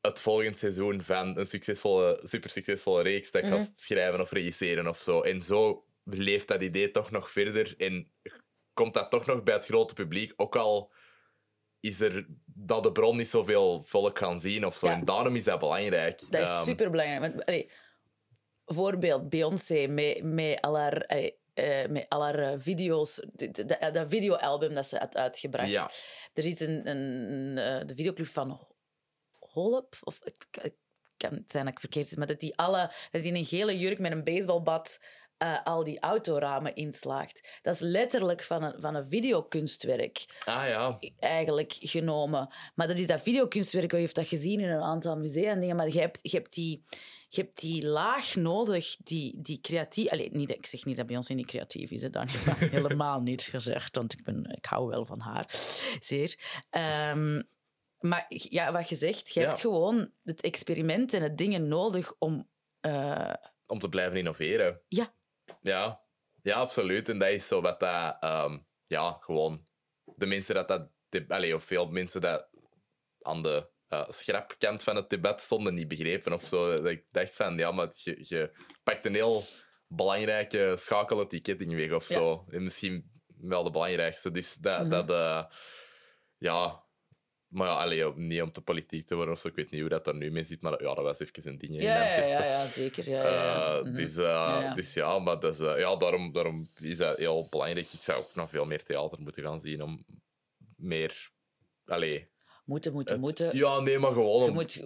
het 0.00 0.20
volgende 0.20 0.58
seizoen 0.58 1.02
van 1.02 1.38
een 1.38 1.46
succesvolle, 1.46 2.20
super 2.22 2.50
succesvolle 2.50 3.02
reeks 3.02 3.30
dat 3.30 3.44
ik 3.44 3.48
ga 3.48 3.66
schrijven 3.74 4.20
of 4.20 4.30
regisseren 4.30 4.88
of 4.88 4.98
zo. 4.98 5.20
En 5.20 5.42
zo 5.42 5.84
leeft 6.04 6.48
dat 6.48 6.62
idee 6.62 6.90
toch 6.90 7.10
nog 7.10 7.30
verder 7.30 7.74
en 7.78 8.12
komt 8.72 8.94
dat 8.94 9.10
toch 9.10 9.26
nog 9.26 9.42
bij 9.42 9.54
het 9.54 9.64
grote 9.64 9.94
publiek, 9.94 10.32
ook 10.36 10.56
al 10.56 10.92
is 11.80 12.00
er 12.00 12.26
dat 12.44 12.82
de 12.82 12.92
bron 12.92 13.16
niet 13.16 13.28
zoveel 13.28 13.82
volk 13.86 14.18
gaan 14.18 14.40
zien 14.40 14.66
of 14.66 14.76
zo. 14.76 14.86
Ja. 14.86 14.92
En 14.92 15.04
daarom 15.04 15.36
is 15.36 15.44
dat 15.44 15.58
belangrijk. 15.58 16.30
Dat 16.30 16.40
is 16.40 16.48
Ehm, 16.48 16.62
superbelangrijk. 16.62 17.20
Want, 17.20 17.44
allee, 17.44 17.70
voorbeeld, 18.64 19.28
Beyoncé 19.28 19.86
met, 19.86 20.22
met 20.24 20.60
al 20.60 20.78
haar... 20.78 21.06
allee, 21.06 21.38
eh, 21.54 21.86
met 21.88 22.06
al 22.08 22.22
haar 22.22 22.38
eh, 22.38 22.52
video's, 22.58 23.26
dat, 23.92 24.08
videoalbum 24.08 24.74
dat 24.74 24.86
ze 24.86 24.96
had 24.96 25.16
uitgebracht. 25.16 25.68
Ja. 25.70 25.90
Er 26.32 26.42
zit 26.42 26.60
een, 26.60 26.88
een, 26.88 27.58
eh, 27.58 27.86
de 27.86 27.94
videoclip 27.94 28.26
van 28.26 28.66
Holop, 29.38 29.96
of 30.00 30.18
kan- 30.50 30.62
het 30.62 30.74
kan 31.16 31.32
het 31.34 31.50
zijn 31.50 31.64
dat 31.64 31.72
ik 31.74 31.80
verkeerd 31.80 32.06
is, 32.06 32.16
maar 32.16 32.26
dat 32.26 32.40
die 32.40 32.56
alle, 32.56 32.92
dat 33.10 33.22
die 33.22 33.30
in 33.32 33.36
een 33.36 33.44
gele 33.44 33.78
jurk 33.78 33.98
met 33.98 34.12
een 34.12 34.24
baseballbat 34.24 35.00
eh, 35.44 35.62
al 35.64 35.84
die 35.84 36.00
autoramen 36.00 36.74
inslaagt. 36.74 37.58
Dat 37.62 37.74
is 37.74 37.80
letterlijk 37.80 38.42
van 38.42 38.62
een, 38.62 38.80
van 38.80 38.94
een 38.94 39.08
videokunstwerk 39.08 40.24
Ah 40.44 40.68
ja, 40.68 40.98
eigenlijk 41.18 41.76
genomen. 41.80 42.48
Maar 42.74 42.86
dat 42.88 42.98
is 42.98 43.06
dat 43.06 43.22
videokunstwerk, 43.22 43.90
je 43.90 43.96
heeft 43.96 44.14
dat 44.14 44.26
gezien 44.26 44.60
in 44.60 44.68
een 44.68 44.82
aantal 44.82 45.16
musea 45.16 45.50
en 45.50 45.60
dingen, 45.60 45.76
maar 45.76 45.88
je 45.88 46.00
hebt, 46.00 46.18
je 46.22 46.36
hebt, 46.36 46.54
die, 46.54 46.82
je 47.28 47.40
hebt 47.40 47.60
die 47.60 47.86
laag 47.86 48.34
nodig, 48.34 48.96
die, 48.96 49.40
die 49.42 49.60
creatief... 49.60 50.08
Allee, 50.10 50.30
niet, 50.32 50.50
ik 50.50 50.66
zeg 50.66 50.84
niet 50.84 50.96
dat 50.96 51.06
Beyoncé 51.06 51.32
niet 51.34 51.46
creatief 51.46 51.90
is, 51.90 52.02
hè, 52.02 52.10
dan 52.10 52.26
helemaal 52.70 53.20
niet 53.20 53.42
gezegd, 53.42 53.96
want 53.96 54.12
ik, 54.12 54.24
ben, 54.24 54.54
ik 54.56 54.64
hou 54.64 54.88
wel 54.88 55.04
van 55.04 55.20
haar, 55.20 55.44
zeer. 56.00 56.38
Ehm, 56.70 57.42
maar 57.98 58.24
ja, 58.28 58.72
wat 58.72 58.88
je 58.88 58.94
zegt, 58.96 59.34
je 59.34 59.40
Ja. 59.40 59.46
hebt 59.46 59.60
gewoon 59.60 60.10
het 60.24 60.40
experiment 60.40 61.12
en 61.12 61.22
het 61.22 61.38
dingen 61.38 61.68
nodig 61.68 62.12
om... 62.18 62.48
eh, 62.80 63.32
om 63.66 63.78
te 63.78 63.88
blijven 63.88 64.16
innoveren. 64.16 64.80
ja, 64.88 65.14
Ja, 65.62 66.00
ja 66.42 66.54
absoluut. 66.54 67.08
En 67.08 67.18
dat 67.18 67.28
is 67.28 67.46
zo 67.46 67.60
wat 67.60 67.80
dat... 67.80 68.16
ehm, 68.20 68.58
ja, 68.86 69.16
gewoon... 69.20 69.66
De 70.04 70.26
mensen 70.26 70.54
dat 70.54 70.68
dat... 70.68 70.88
de- 71.08 71.24
Allee, 71.28 71.54
of 71.54 71.64
veel 71.64 71.86
mensen 71.86 72.20
dat 72.20 72.48
aan 73.20 73.42
de 73.42 73.70
eh, 73.88 74.04
schrapkant 74.08 74.82
van 74.82 74.96
het 74.96 75.10
debat 75.10 75.40
stonden, 75.40 75.74
niet 75.74 75.88
begrepen 75.88 76.32
of 76.32 76.44
zo. 76.44 76.74
Dat 76.74 76.86
ik 76.86 77.04
dacht 77.10 77.36
van, 77.36 77.56
ja, 77.56 77.70
maar 77.70 77.88
je, 77.94 78.16
je 78.28 78.58
pakt 78.82 79.04
een 79.06 79.14
heel 79.14 79.42
belangrijke 79.88 80.74
schakel 80.76 81.18
uit 81.18 81.30
die 81.30 81.40
ketting 81.40 81.74
weg 81.74 81.92
of 81.92 82.08
Ja. 82.08 82.14
zo. 82.14 82.44
En 82.48 82.62
misschien 82.62 83.10
wel 83.26 83.62
de 83.62 83.70
belangrijkste. 83.70 84.30
Dus 84.30 84.54
dat... 84.54 84.80
Mhm. 84.80 84.90
dat 84.90 85.10
eh, 85.10 85.44
ja... 86.38 86.82
Maar 87.54 87.68
ja, 87.68 87.74
allee, 87.74 88.12
niet 88.14 88.42
om 88.42 88.52
te 88.52 88.60
politiek 88.60 89.06
te 89.06 89.14
worden 89.14 89.34
of 89.34 89.40
zo. 89.40 89.48
Ik 89.48 89.54
weet 89.54 89.70
niet 89.70 89.80
hoe 89.80 89.90
dat 89.90 90.06
er 90.06 90.14
nu 90.14 90.30
mee 90.30 90.44
zit, 90.44 90.60
maar 90.60 90.82
ja, 90.82 90.94
dat 90.94 91.04
was 91.04 91.20
even 91.20 91.48
een 91.52 91.58
ding 91.58 91.72
in 91.72 91.80
ja, 91.82 91.96
ja, 91.96 92.04
Antwerpen. 92.04 92.30
ja, 92.32 92.44
ja, 92.44 92.66
zeker. 92.66 93.10
Ja, 93.10 93.22
ja. 93.28 93.76
Eh, 93.76 93.82
Mhm. 93.84 93.94
dus, 93.94 94.16
eh, 94.16 94.22
ja. 94.24 94.74
dus 94.74 94.94
ja, 94.94 95.18
maar 95.18 95.38
dat 95.40 95.54
is, 95.54 95.60
eh, 95.60 95.78
ja, 95.78 95.96
daarom, 95.96 96.32
daarom 96.32 96.68
is 96.80 96.96
dat 96.96 97.16
heel 97.16 97.46
belangrijk. 97.50 97.86
Ik 97.92 98.02
zou 98.02 98.18
ook 98.18 98.34
nog 98.34 98.50
veel 98.50 98.64
meer 98.64 98.82
theater 98.84 99.20
moeten 99.20 99.42
gaan 99.42 99.60
zien 99.60 99.82
om 99.82 100.04
meer... 100.76 101.30
Allee, 101.86 102.28
Moeten, 102.64 102.92
moeten, 102.92 103.12
het- 103.14 103.22
moeten. 103.24 103.56
Ja, 103.56 103.80
nee, 103.80 103.98
maar 103.98 104.12
gewoon 104.12 104.42
om 104.42 104.52
moet, 104.52 104.80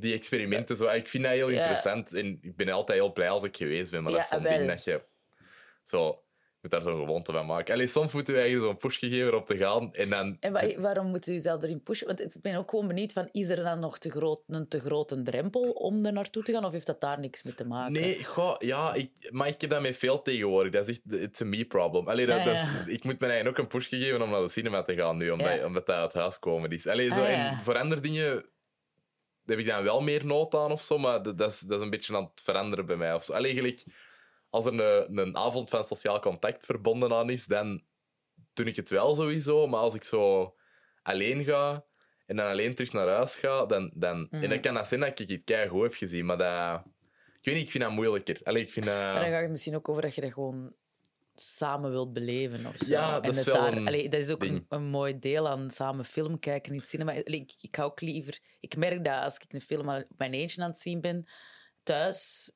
die 0.00 0.14
experimenten. 0.14 0.76
Zo, 0.76 0.86
ik 0.88 1.08
vind 1.08 1.22
dat 1.24 1.32
heel 1.32 1.48
interessant 1.48 2.12
en 2.14 2.38
ik 2.42 2.56
ben 2.56 2.68
altijd 2.68 2.98
heel 2.98 3.12
blij 3.12 3.30
als 3.30 3.44
ik 3.44 3.56
geweest 3.56 3.90
ben. 3.90 4.02
Maar 4.02 4.12
dat 4.12 4.20
is 4.20 4.28
zo'n 4.28 4.42
ding 4.42 4.66
dat 4.68 4.84
je... 4.84 5.02
Zo, 5.82 6.06
je 6.08 6.29
moet 6.62 6.70
daar 6.70 6.82
zo'n 6.82 6.98
gewoonte 7.00 7.32
van 7.32 7.46
maken. 7.46 7.74
Allee, 7.74 7.86
soms 7.86 8.12
moeten 8.12 8.34
wij 8.34 8.50
zo'n 8.50 8.76
push 8.76 8.98
geven 8.98 9.26
erop 9.26 9.46
te 9.46 9.56
gaan 9.56 9.94
en 9.94 10.08
dan... 10.10 10.36
En 10.40 10.52
wa- 10.52 10.80
waarom 10.80 11.06
moet 11.06 11.26
u 11.26 11.32
jezelf 11.32 11.62
erin 11.62 11.82
pushen? 11.82 12.06
Want 12.06 12.20
ik 12.20 12.32
ben 12.40 12.56
ook 12.56 12.70
gewoon 12.70 12.86
benieuwd 12.88 13.12
van, 13.12 13.28
is 13.32 13.48
er 13.48 13.62
dan 13.62 13.78
nog 13.78 13.98
te 13.98 14.10
groot, 14.10 14.42
een 14.46 14.68
te 14.68 14.80
grote 14.80 15.22
drempel 15.22 15.70
om 15.70 16.06
er 16.06 16.12
naartoe 16.12 16.42
te 16.42 16.52
gaan? 16.52 16.64
Of 16.64 16.72
heeft 16.72 16.86
dat 16.86 17.00
daar 17.00 17.20
niks 17.20 17.42
mee 17.42 17.54
te 17.54 17.64
maken? 17.66 17.92
Nee, 17.92 18.24
goh, 18.24 18.54
ja, 18.58 18.94
ik, 18.94 19.10
maar 19.30 19.48
ik 19.48 19.60
heb 19.60 19.70
dat 19.70 19.82
met 19.82 19.96
veel 19.96 20.22
tegenwoordig. 20.22 20.72
Dat 20.72 20.88
is 20.88 21.00
echt, 21.06 21.20
it's 21.22 21.40
a 21.40 21.44
me 21.44 21.64
problem. 21.64 22.08
Allee, 22.08 22.26
dat, 22.26 22.38
Ah, 22.38 22.44
dat 22.44 22.56
ja. 22.56 22.62
is- 22.62 22.86
ik 22.86 23.04
moet 23.04 23.20
me 23.20 23.26
eigenlijk 23.26 23.58
ook 23.58 23.64
een 23.64 23.70
push 23.78 23.88
geven 23.88 24.22
om 24.22 24.30
naar 24.30 24.40
de 24.42 24.48
cinema 24.48 24.82
te 24.82 24.94
gaan 24.94 25.16
nu, 25.16 25.30
omdat, 25.30 25.54
Ja. 25.54 25.66
omdat 25.66 25.86
dat 25.86 25.96
uit 25.96 26.14
huis 26.14 26.38
komen 26.38 26.70
is. 26.70 26.86
Allee, 26.86 27.06
zo, 27.12 27.20
Ah, 27.22 27.30
ja. 27.30 27.50
En 27.50 27.64
voor 27.64 27.78
andere 27.78 28.00
dingen 28.00 28.44
heb 29.46 29.58
ik 29.58 29.66
dan 29.66 29.82
wel 29.82 30.00
meer 30.00 30.26
nood 30.26 30.54
aan 30.54 30.70
of 30.72 30.82
zo, 30.82 30.98
maar 30.98 31.22
dat, 31.22 31.38
dat 31.38 31.50
is, 31.50 31.60
dat 31.60 31.78
is 31.78 31.84
een 31.84 31.90
beetje 31.90 32.16
aan 32.16 32.30
het 32.34 32.42
veranderen 32.44 32.86
bij 32.86 32.96
mij. 32.96 33.14
Of 33.14 33.24
zo. 33.24 33.32
Allee, 33.32 33.54
gelijk, 33.54 33.84
als 34.50 34.66
er 34.66 34.80
een, 34.80 35.18
een 35.18 35.36
avond 35.36 35.70
van 35.70 35.84
sociaal 35.84 36.20
contact 36.20 36.64
verbonden 36.64 37.12
aan 37.12 37.30
is, 37.30 37.46
dan 37.46 37.82
doe 38.52 38.66
ik 38.66 38.76
het 38.76 38.88
wel 38.88 39.14
sowieso. 39.14 39.66
Maar 39.66 39.80
als 39.80 39.94
ik 39.94 40.04
zo 40.04 40.54
alleen 41.02 41.44
ga 41.44 41.84
en 42.26 42.36
dan 42.36 42.50
alleen 42.50 42.74
terug 42.74 42.92
naar 42.92 43.08
huis 43.08 43.34
ga, 43.34 43.66
dan, 43.66 43.92
dan, 43.94 44.28
en 44.30 44.38
Mhm. 44.38 44.48
dan 44.48 44.60
kan 44.60 44.74
dat 44.74 44.88
zijn 44.88 45.00
dat 45.00 45.20
ik 45.20 45.28
iets 45.28 45.44
keigoed 45.44 45.82
heb 45.82 45.94
gezien, 45.94 46.26
maar 46.26 46.38
dat... 46.38 46.82
Ik 47.40 47.46
weet 47.46 47.54
niet, 47.54 47.64
ik 47.64 47.70
vind 47.70 47.84
dat 47.84 47.92
moeilijker. 47.92 48.40
Allee, 48.42 48.62
ik 48.62 48.72
vind 48.72 48.86
dat... 48.86 48.94
Maar 48.94 49.20
dan 49.20 49.30
gaat 49.30 49.40
het 49.40 49.50
misschien 49.50 49.74
ook 49.76 49.88
over 49.88 50.02
dat 50.02 50.14
je 50.14 50.20
dat 50.20 50.32
gewoon 50.32 50.74
samen 51.34 51.90
wilt 51.90 52.12
beleven 52.12 52.66
of 52.66 52.76
zo. 52.76 52.92
Ja, 52.92 53.14
dat 53.14 53.24
en 53.24 53.30
is 53.30 53.36
het 53.36 53.44
wel 53.44 53.54
daar, 53.54 53.72
een 53.72 53.86
allee, 53.86 54.08
dat 54.08 54.20
is 54.20 54.30
ook 54.30 54.42
een, 54.42 54.66
een 54.68 54.84
mooi 54.84 55.18
deel 55.18 55.48
aan 55.48 55.70
samen 55.70 56.04
film 56.04 56.38
kijken 56.38 56.72
in 56.72 56.78
het 56.78 56.88
cinema. 56.88 57.10
Allee, 57.10 57.40
ik, 57.40 57.54
ik 57.60 57.74
hou 57.74 57.90
ook 57.90 58.00
liever... 58.00 58.38
Ik 58.60 58.76
merk 58.76 59.04
dat 59.04 59.22
als 59.22 59.36
ik 59.36 59.52
een 59.52 59.60
film 59.60 59.88
op 59.88 60.04
mijn 60.16 60.32
eentje 60.32 60.62
aan 60.62 60.70
het 60.70 60.80
zien 60.80 61.00
ben, 61.00 61.28
thuis, 61.82 62.50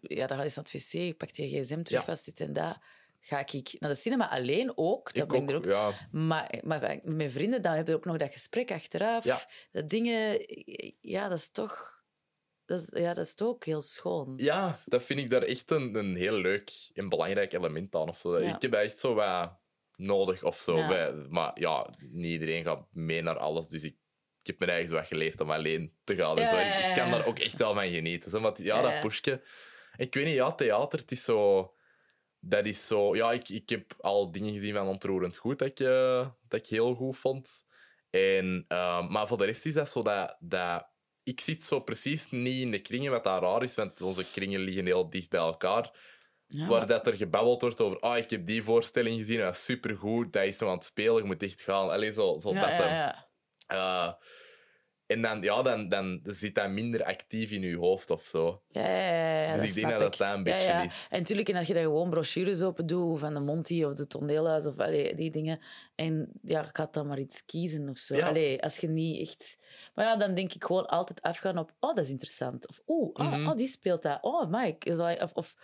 ja, 0.00 0.26
ga 0.26 0.34
je 0.34 0.36
naar 0.36 0.44
het 0.44 0.72
wc, 0.72 0.92
ik 0.92 1.16
pak 1.16 1.34
die 1.34 1.62
gsm 1.62 1.82
terug 1.82 2.04
vast, 2.04 2.24
dit 2.24 2.40
en 2.40 2.52
dat. 2.52 2.78
Ga 3.20 3.38
ik 3.38 3.76
naar 3.78 3.90
de 3.90 3.96
cinema 3.96 4.30
alleen 4.30 4.72
ook. 4.74 5.14
Dat 5.14 5.22
ik 5.22 5.28
ben 5.28 5.42
ik 5.42 5.50
er 5.50 5.56
ook 5.56 5.64
ja. 5.64 6.08
Maar, 6.10 6.60
maar 6.64 6.80
met 6.80 7.04
mijn 7.04 7.30
vrienden, 7.30 7.62
dan 7.62 7.72
hebben 7.72 7.94
we 7.94 7.98
ook 8.00 8.06
nog 8.06 8.16
dat 8.16 8.32
gesprek 8.32 8.72
achteraf. 8.72 9.24
Ja. 9.24 9.48
Dat 9.72 9.90
dingen, 9.90 10.46
ja, 11.00 11.28
dat 11.28 11.38
is 11.38 11.50
toch... 11.50 12.04
Dat 12.64 12.80
is, 12.80 12.88
ja, 13.00 13.14
dat 13.14 13.26
is 13.26 13.34
toch 13.34 13.48
ook 13.48 13.64
heel 13.64 13.80
schoon. 13.80 14.34
ja, 14.36 14.78
dat 14.84 15.02
vind 15.02 15.20
ik 15.20 15.30
daar 15.30 15.42
echt 15.42 15.70
een, 15.70 15.94
een 15.94 16.16
heel 16.16 16.32
leuk 16.36 16.90
en 16.94 17.08
belangrijk 17.08 17.52
element 17.52 17.94
aan. 17.94 18.08
Of 18.08 18.18
zo. 18.18 18.38
Ja. 18.38 18.54
Ik 18.54 18.62
heb 18.62 18.72
dat 18.72 18.80
echt 18.80 18.98
zo 18.98 19.14
wat 19.14 19.58
nodig 19.96 20.42
of 20.42 20.58
zo. 20.58 20.76
Maar 21.28 21.60
ja, 21.60 21.90
niet 22.10 22.32
iedereen 22.32 22.64
gaat 22.64 22.86
mee 22.90 23.22
naar 23.22 23.38
alles, 23.38 23.68
dus 23.68 23.82
ik, 23.82 23.96
ik 24.48 24.58
heb 24.58 24.68
me 24.68 24.86
zo 24.86 24.94
wat 24.94 25.06
geleerd 25.06 25.40
om 25.40 25.50
alleen 25.50 25.92
te 26.04 26.16
gaan. 26.16 26.36
en 26.36 26.42
Ja, 26.42 26.48
zo. 26.48 26.56
ja, 26.56 26.78
Ik, 26.78 26.88
ik 26.88 26.94
kan 26.94 27.10
daar 27.10 27.26
ook 27.26 27.38
echt 27.38 27.58
wel 27.58 27.74
van 27.74 27.90
genieten. 27.90 28.30
Zo. 28.30 28.40
Maar 28.40 28.62
ja, 28.62 28.82
dat 28.82 29.00
pushje. 29.00 29.42
Ik 29.96 30.14
weet 30.14 30.24
niet, 30.24 30.34
ja, 30.34 30.52
theater, 30.52 30.98
het 30.98 31.10
is 31.10 31.24
zo... 31.24 31.70
Dat 32.40 32.64
is 32.64 32.86
zo... 32.86 33.16
Ja, 33.16 33.32
ik, 33.32 33.48
ik 33.48 33.68
heb 33.68 33.94
al 34.00 34.30
dingen 34.30 34.52
gezien 34.52 34.74
van 34.74 34.86
Ontroerend 34.86 35.36
Goed 35.36 35.58
dat 35.58 35.68
ik, 35.68 35.80
eh, 35.80 36.28
dat 36.48 36.60
ik 36.60 36.66
heel 36.66 36.94
goed 36.94 37.18
vond. 37.18 37.66
En, 38.10 38.64
eh, 38.68 39.08
maar 39.08 39.26
voor 39.26 39.38
de 39.38 39.44
rest 39.44 39.66
is 39.66 39.74
dat 39.74 39.88
zo 39.88 40.02
dat, 40.02 40.36
dat... 40.40 40.86
Ik 41.22 41.40
zit 41.40 41.64
zo 41.64 41.80
precies 41.80 42.30
niet 42.30 42.60
in 42.60 42.70
de 42.70 42.78
kringen, 42.78 43.10
wat 43.10 43.24
daar 43.24 43.42
raar 43.42 43.62
is, 43.62 43.74
want 43.74 44.00
onze 44.00 44.30
kringen 44.30 44.60
liggen 44.60 44.86
heel 44.86 45.10
dicht 45.10 45.30
bij 45.30 45.40
elkaar. 45.40 45.90
Ja. 46.48 46.66
Waar 46.66 46.86
dat 46.86 47.06
er 47.06 47.16
gebabbeld 47.16 47.62
wordt 47.62 47.80
over, 47.80 48.00
ah, 48.00 48.16
ik 48.16 48.30
heb 48.30 48.46
die 48.46 48.62
voorstelling 48.62 49.18
gezien, 49.18 49.38
dat 49.38 49.54
is 49.54 49.64
supergoed, 49.64 50.32
dat 50.32 50.44
is 50.44 50.56
zo 50.56 50.66
aan 50.68 50.74
het 50.74 50.84
spelen, 50.84 51.16
je 51.16 51.24
moet 51.24 51.42
echt 51.42 51.60
gaan. 51.60 51.90
Allee, 51.90 52.12
zo, 52.12 52.38
zo 52.38 52.52
ja, 52.52 52.60
dat. 52.60 52.88
ja, 52.88 53.28
Eh, 53.66 54.12
En 55.06 55.22
dan, 55.22 55.42
ja, 55.42 55.62
dan, 55.62 55.88
dan 55.88 56.20
zit 56.22 56.54
dat 56.54 56.68
minder 56.70 57.04
actief 57.04 57.50
in 57.50 57.60
je 57.60 57.76
hoofd 57.76 58.10
of 58.10 58.24
zo. 58.24 58.62
Ja, 58.68 58.80
ja, 58.88 58.98
ja, 58.98 59.42
ja, 59.42 59.52
dus 59.52 59.68
ik 59.68 59.74
denk 59.74 59.88
dat 59.90 59.98
dat 59.98 60.16
dat 60.16 60.34
een 60.34 60.42
beetje 60.42 60.62
ja, 60.62 60.82
is. 60.82 61.06
En 61.10 61.18
natuurlijk, 61.18 61.48
en 61.48 61.56
als 61.56 61.66
je 61.66 61.74
daar 61.74 61.82
gewoon 61.82 62.10
brochures 62.10 62.62
open 62.62 62.86
doet, 62.86 63.18
van 63.18 63.34
de 63.34 63.40
Monty 63.40 63.82
of 63.84 63.94
de 63.94 64.06
Toneelhuis 64.06 64.66
of 64.66 64.78
allee, 64.78 65.14
die 65.14 65.30
dingen, 65.30 65.60
en 65.94 66.28
ja, 66.42 66.68
gaat 66.72 66.94
dan 66.94 67.06
maar 67.06 67.18
iets 67.18 67.44
kiezen 67.44 67.88
of 67.88 67.98
zo. 67.98 68.20
Allee, 68.20 68.62
als 68.62 68.76
je 68.78 68.88
niet 68.88 69.20
echt... 69.28 69.58
Maar 69.94 70.04
ja, 70.04 70.16
dan 70.16 70.34
denk 70.34 70.52
ik 70.52 70.64
gewoon 70.64 70.86
altijd 70.86 71.22
afgaan 71.22 71.58
op, 71.58 71.72
oh, 71.80 71.94
dat 71.94 72.04
is 72.04 72.10
interessant. 72.10 72.68
Of, 72.68 72.80
oeh, 72.86 73.10
oh, 73.14 73.56
die 73.56 73.68
speelt 73.68 74.02
dat. 74.02 74.18
Oh, 74.20 74.50
Mike. 74.50 74.90
Is 74.90 74.96
dat- 74.96 75.22
Of, 75.22 75.32
of 75.32 75.54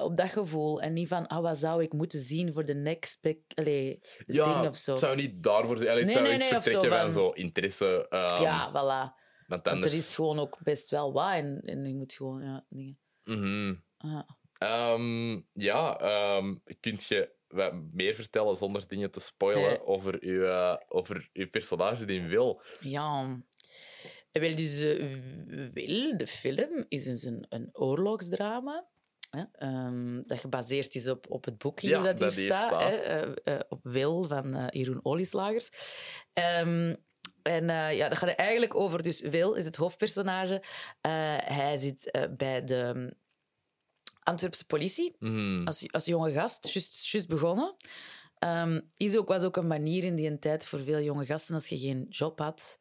op 0.00 0.16
dat 0.16 0.30
gevoel. 0.30 0.80
En 0.80 0.92
niet 0.92 1.08
van, 1.08 1.26
ah, 1.26 1.42
wat 1.42 1.58
zou 1.58 1.82
ik 1.82 1.92
moeten 1.92 2.20
zien 2.20 2.52
voor 2.52 2.64
de 2.64 2.74
next 2.74 3.18
big, 3.20 3.36
allee, 3.54 4.00
Ja, 4.26 4.54
ding 4.60 4.68
of 4.68 4.76
zo. 4.76 4.90
het 4.90 5.00
zou 5.00 5.16
niet 5.16 5.42
daarvoor 5.42 5.76
zijn. 5.76 5.88
Allee, 5.88 6.04
Het 6.04 6.14
Nee, 6.14 6.14
zou 6.14 6.24
nee, 6.28 6.32
echt 6.38 6.50
nee, 6.50 6.60
vertrekken 6.60 6.90
van 6.90 7.00
van- 7.00 7.10
zo 7.12 7.28
interesse. 7.30 8.06
ehm, 8.08 8.42
ja, 8.42 8.70
voilà. 8.70 9.18
Want 9.46 9.66
er 9.66 9.84
is 9.92 10.14
gewoon 10.14 10.38
ook 10.38 10.58
best 10.62 10.90
wel 10.90 11.12
wat 11.12 11.32
en, 11.32 11.60
en 11.64 11.84
je 11.84 11.94
moet 11.94 12.12
gewoon, 12.12 12.42
ja, 12.42 12.64
dingen... 12.68 13.84
Ah. 13.96 14.20
Ehm, 14.58 15.40
ja, 15.52 15.98
ehm 16.00 16.54
kunt 16.80 17.04
je 17.04 17.30
wat 17.48 17.72
meer 17.92 18.14
vertellen 18.14 18.56
zonder 18.56 18.88
dingen 18.88 19.10
te 19.10 19.20
spoilen 19.20 19.70
Eh. 19.80 19.88
over, 19.88 20.16
uw, 20.20 20.42
eh, 20.44 20.76
over 20.88 21.28
uw 21.32 21.48
personage 21.50 22.04
in 22.04 22.28
Wil? 22.28 22.62
Ja. 22.80 23.40
Wel, 24.32 24.56
dus 24.56 24.80
eh, 24.82 25.16
Wil, 25.72 26.16
de 26.16 26.26
film, 26.26 26.84
is 26.88 27.04
dus 27.04 27.22
een, 27.24 27.46
een 27.48 27.68
oorlogsdrama. 27.72 28.88
Hè, 29.30 29.42
ehm, 29.52 30.22
dat 30.26 30.40
gebaseerd 30.40 30.94
is 30.94 31.08
op, 31.08 31.26
op 31.30 31.44
het 31.44 31.58
boek 31.58 31.80
hier 31.80 31.90
Ja, 31.90 31.96
dat 32.02 32.18
hier 32.18 32.28
dat 32.28 32.34
hier 32.34 32.46
staat. 32.46 32.66
staat. 32.66 32.80
hè, 32.80 32.96
eh, 32.96 33.54
eh, 33.54 33.60
op 33.68 33.80
Wil 33.82 34.22
van 34.22 34.54
eh 34.54 34.66
Jeroen 34.70 35.00
Olieslagers. 35.02 35.70
Ehm, 36.32 36.94
en 37.42 37.64
ja, 37.94 38.08
dat 38.08 38.18
gaat 38.18 38.28
eigenlijk 38.28 38.74
over... 38.74 39.02
Dus 39.02 39.20
Wil 39.20 39.54
is 39.54 39.64
het 39.64 39.76
hoofdpersonage. 39.76 40.62
Hij 41.44 41.78
zit 41.78 42.26
bij 42.36 42.64
de 42.64 43.14
Antwerpse 44.22 44.66
politie 44.66 45.16
Mhm. 45.18 45.64
als, 45.66 45.92
als 45.92 46.04
jonge 46.04 46.32
gast, 46.32 46.72
juist, 46.72 47.28
begonnen. 47.28 47.74
Ehm, 48.38 48.80
is 48.96 49.16
ook, 49.16 49.28
was 49.28 49.44
ook 49.44 49.56
een 49.56 49.66
manier 49.66 50.04
in 50.04 50.14
die 50.14 50.26
een 50.30 50.38
tijd 50.38 50.66
voor 50.66 50.80
veel 50.82 51.00
jonge 51.00 51.24
gasten, 51.26 51.54
als 51.54 51.66
je 51.68 51.78
geen 51.78 52.06
job 52.08 52.38
had. 52.38 52.80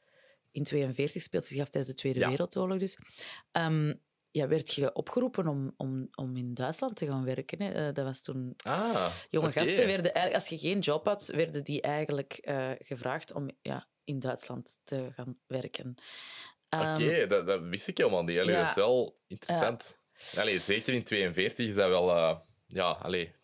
In 0.52 0.64
42 0.64 1.22
speelt 1.22 1.46
zich 1.46 1.62
af 1.62 1.70
tijdens 1.70 1.94
de 1.94 2.00
Tweede 2.00 2.20
Ja. 2.20 2.30
Wereldoorlog 2.30 2.78
dus. 2.78 2.98
Ja, 4.32 4.48
werd 4.48 4.74
je 4.74 4.94
opgeropen 4.94 5.48
om, 5.48 5.74
om, 5.78 6.08
om 6.16 6.38
in 6.38 6.54
Duitsland 6.54 6.96
te 6.96 7.06
gaan 7.06 7.24
werken. 7.26 7.62
Hè. 7.62 7.72
Eh, 7.88 7.94
dat 7.94 8.06
was 8.06 8.22
toen... 8.22 8.54
Ah, 8.64 9.08
Jonge 9.30 9.52
gasten 9.52 9.86
werden 9.86 10.14
eigenlijk... 10.14 10.34
Als 10.34 10.48
je 10.48 10.58
geen 10.68 10.80
job 10.80 11.06
had, 11.06 11.26
werden 11.26 11.64
die 11.64 11.82
eigenlijk 11.82 12.34
eh, 12.34 12.70
gevraagd 12.80 13.34
om 13.34 13.50
ja, 13.62 13.88
in 14.04 14.20
Duitsland 14.20 14.80
te 14.84 15.10
gaan 15.16 15.40
werken. 15.48 15.96
Ehm, 16.70 16.94
Oké, 16.94 17.28
dat, 17.28 17.48
dat 17.48 17.62
wist 17.62 17.88
ik 17.88 17.98
helemaal 17.98 18.24
niet. 18.24 18.40
Allee, 18.40 18.54
ja. 18.56 18.60
Dat 18.60 18.70
is 18.70 18.76
wel 18.76 19.20
interessant. 19.28 19.98
Allee, 20.38 20.60
zeker 20.60 20.94
in 20.94 21.04
42 21.04 21.68
is 21.68 21.76
dat 21.76 21.90
wel... 21.90 22.10
eh, 22.16 22.36
ja, 22.68 22.90
allee... 22.92 23.38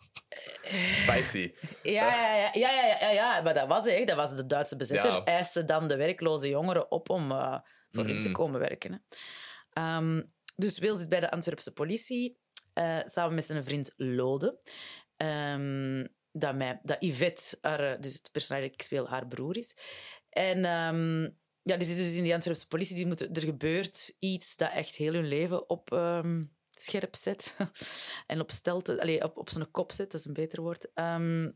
Spicy. 0.64 1.54
Ja, 1.84 2.36
ja, 2.36 2.50
ja, 2.54 2.72
ja, 2.72 2.86
ja, 2.88 2.98
ja, 3.00 3.10
ja, 3.12 3.42
maar 3.42 3.54
dat 3.54 3.68
was 3.68 3.88
echt. 3.88 4.08
Dat 4.08 4.16
was 4.18 4.36
de 4.36 4.46
Duitse 4.46 4.76
bezetter. 4.76 5.12
Ja. 5.12 5.24
Eiste 5.24 5.66
dan 5.66 5.88
de 5.88 5.96
werkloze 5.96 6.50
jongeren 6.50 6.92
op 6.92 7.10
om 7.10 7.28
voor 7.92 8.06
hen 8.06 8.20
te 8.22 8.28
Mhm. 8.30 8.32
komen 8.32 8.60
werken. 8.60 8.92
Hè. 8.92 8.98
Ehm, 9.82 10.22
dus 10.56 10.78
Wil 10.80 10.96
zit 10.96 11.10
bij 11.10 11.20
de 11.20 11.32
Antwerpse 11.32 11.74
politie, 11.74 12.38
eh, 12.74 13.00
samen 13.06 13.36
met 13.36 13.46
zijn 13.46 13.64
vriend 13.64 13.94
Lode. 13.96 14.60
Ehm, 15.18 16.08
dat, 16.32 16.56
mij, 16.56 16.80
dat 16.84 16.98
Yvette, 17.00 17.58
haar, 17.62 17.80
eh, 17.94 18.02
dus 18.02 18.14
het 18.14 18.32
personage 18.32 18.66
dat 18.66 18.74
ik 18.74 18.82
speel, 18.82 19.08
haar 19.08 19.28
broer 19.28 19.58
is. 19.58 19.76
En 20.30 20.66
ehm, 20.66 21.22
ja, 21.62 21.78
die 21.78 21.88
zit 21.88 21.98
dus 21.98 22.16
in 22.16 22.24
die 22.24 22.34
Antwerpse 22.34 22.68
politie. 22.68 22.96
Die 22.96 23.06
moeten, 23.06 23.34
er 23.34 23.42
gebeurt 23.42 24.16
iets 24.20 24.56
dat 24.56 24.72
echt 24.72 24.96
heel 24.96 25.14
hun 25.14 25.28
leven 25.28 25.70
op 25.70 25.92
ehm, 25.92 26.44
scherp 26.72 27.16
zet. 27.16 27.56
en 28.28 28.40
op, 28.40 28.52
stelte, 28.52 29.02
allee, 29.02 29.24
op, 29.24 29.38
op 29.38 29.50
zijn 29.50 29.72
kop 29.72 29.92
zet, 29.92 30.12
dat 30.12 30.20
is 30.20 30.26
een 30.26 30.34
beter 30.34 30.62
woord. 30.62 30.94
Ehm, 30.94 31.52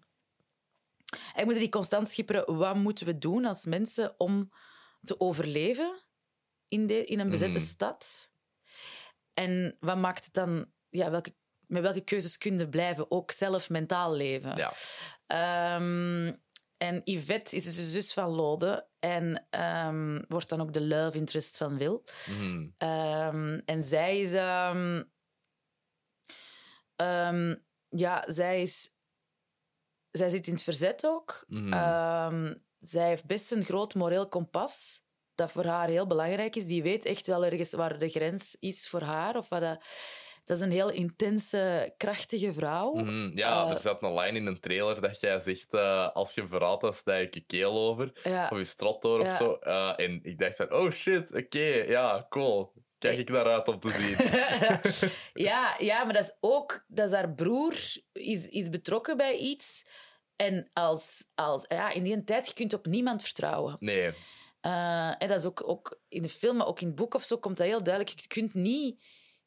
en 1.33 1.43
moeten 1.43 1.59
die 1.59 1.69
constant 1.69 2.09
schipperen. 2.09 2.57
Wat 2.57 2.75
moeten 2.75 3.05
we 3.05 3.17
doen 3.17 3.45
als 3.45 3.65
mensen 3.65 4.19
om 4.19 4.51
te 5.01 5.19
overleven 5.19 6.03
in, 6.67 6.87
de, 6.87 7.05
in 7.05 7.19
een 7.19 7.29
bezette 7.29 7.57
Mhm. 7.57 7.67
stad? 7.67 8.28
En 9.39 9.77
wat 9.79 9.97
maakt 9.97 10.25
het 10.25 10.33
dan... 10.33 10.71
Ja, 10.89 11.11
welke, 11.11 11.35
met 11.67 11.81
welke 11.81 12.01
keuzes 12.01 12.37
kunnen 12.37 12.69
blijven 12.69 13.11
ook 13.11 13.31
zelf 13.31 13.69
mentaal 13.69 14.13
leven? 14.13 14.55
Ja. 14.55 14.71
Ehm, 15.27 16.33
en 16.77 17.01
Yvette 17.03 17.55
is 17.55 17.63
dus 17.63 17.75
de 17.75 17.83
zus 17.83 18.13
van 18.13 18.29
Lode 18.29 18.87
en 18.99 19.47
ehm, 19.49 20.21
wordt 20.27 20.49
dan 20.49 20.61
ook 20.61 20.73
de 20.73 20.81
love 20.81 21.17
interest 21.17 21.57
van 21.57 21.77
Wil. 21.77 22.03
Mhm. 22.25 22.67
Ehm, 22.77 23.59
en 23.65 23.83
zij 23.83 24.19
is... 24.19 24.33
ehm, 24.33 25.03
ja, 27.89 28.23
zij 28.27 28.61
is... 28.61 28.93
Zij 30.11 30.29
zit 30.29 30.47
in 30.47 30.53
het 30.53 30.63
verzet 30.63 31.05
ook. 31.05 31.43
Mhm. 31.47 32.53
Zij 32.79 33.07
heeft 33.07 33.25
best 33.25 33.51
een 33.51 33.63
groot 33.63 33.95
moreel 33.95 34.27
kompas, 34.27 35.03
dat 35.39 35.51
voor 35.51 35.65
haar 35.65 35.87
heel 35.87 36.07
belangrijk 36.07 36.55
is. 36.55 36.65
Die 36.65 36.83
weet 36.83 37.05
echt 37.05 37.27
wel 37.27 37.45
ergens 37.45 37.73
waar 37.73 37.97
de 37.99 38.09
grens 38.09 38.55
is 38.59 38.87
voor 38.87 39.01
haar. 39.01 39.35
Of 39.37 39.49
wat 39.49 39.61
dat, 39.61 39.83
dat 40.43 40.57
is 40.57 40.63
een 40.63 40.71
heel 40.71 40.89
intense, 40.91 41.93
krachtige 41.97 42.53
vrouw. 42.53 42.93
Mhm. 42.93 43.37
Ja, 43.37 43.65
Eh, 43.65 43.71
er 43.71 43.77
zat 43.77 44.03
een 44.03 44.13
line 44.13 44.37
in 44.37 44.45
een 44.45 44.59
trailer 44.59 45.01
dat 45.01 45.19
jij 45.19 45.39
zegt: 45.39 45.73
eh, 45.73 46.09
als 46.13 46.33
je 46.33 46.47
verraadt, 46.47 46.81
dan 46.81 46.93
sta 46.93 47.13
ik 47.13 47.33
je 47.33 47.41
keel 47.41 47.77
over. 47.77 48.11
Ja. 48.23 48.49
Of 48.51 48.57
je 48.57 48.63
strot 48.63 49.01
door 49.01 49.19
of 49.19 49.35
zo. 49.35 49.53
Eh, 49.53 49.93
en 49.95 50.19
ik 50.23 50.39
dacht 50.39 50.55
van: 50.55 50.73
oh 50.73 50.91
shit, 50.91 51.35
oké, 51.35 51.83
ja, 51.87 52.25
cool. 52.29 52.71
Kijk 52.97 53.17
ik 53.17 53.29
naar 53.29 53.45
uit 53.45 53.67
om 53.67 53.79
te 53.79 53.89
zien. 53.89 54.15
ja, 55.47 55.75
ja, 55.79 56.03
maar 56.03 56.13
dat 56.13 56.23
is 56.23 56.37
ook... 56.39 56.83
Dat 56.87 57.07
is 57.07 57.15
haar 57.15 57.33
broer 57.33 57.73
is, 58.11 58.47
is 58.47 58.69
betrokken 58.69 59.17
bij 59.17 59.35
iets. 59.35 59.85
En 60.35 60.69
als, 60.73 61.25
als, 61.35 61.65
ja, 61.67 61.89
in 61.91 62.03
die 62.03 62.23
tijd, 62.23 62.47
je 62.47 62.53
kunt 62.53 62.73
op 62.73 62.85
niemand 62.85 63.23
vertrouwen. 63.23 63.75
Nee. 63.79 64.11
Eh, 64.59 65.21
en 65.21 65.27
dat 65.27 65.39
is 65.39 65.45
ook, 65.45 65.69
ook 65.69 65.99
in 66.07 66.21
de 66.21 66.29
film, 66.29 66.57
maar 66.57 66.67
ook 66.67 66.81
in 66.81 66.87
het 66.87 66.95
boek 66.95 67.13
of 67.13 67.23
zo, 67.23 67.37
komt 67.37 67.57
dat 67.57 67.67
heel 67.67 67.83
duidelijk. 67.83 68.19
Je 68.19 68.27
kunt 68.27 68.53
niet, 68.53 69.05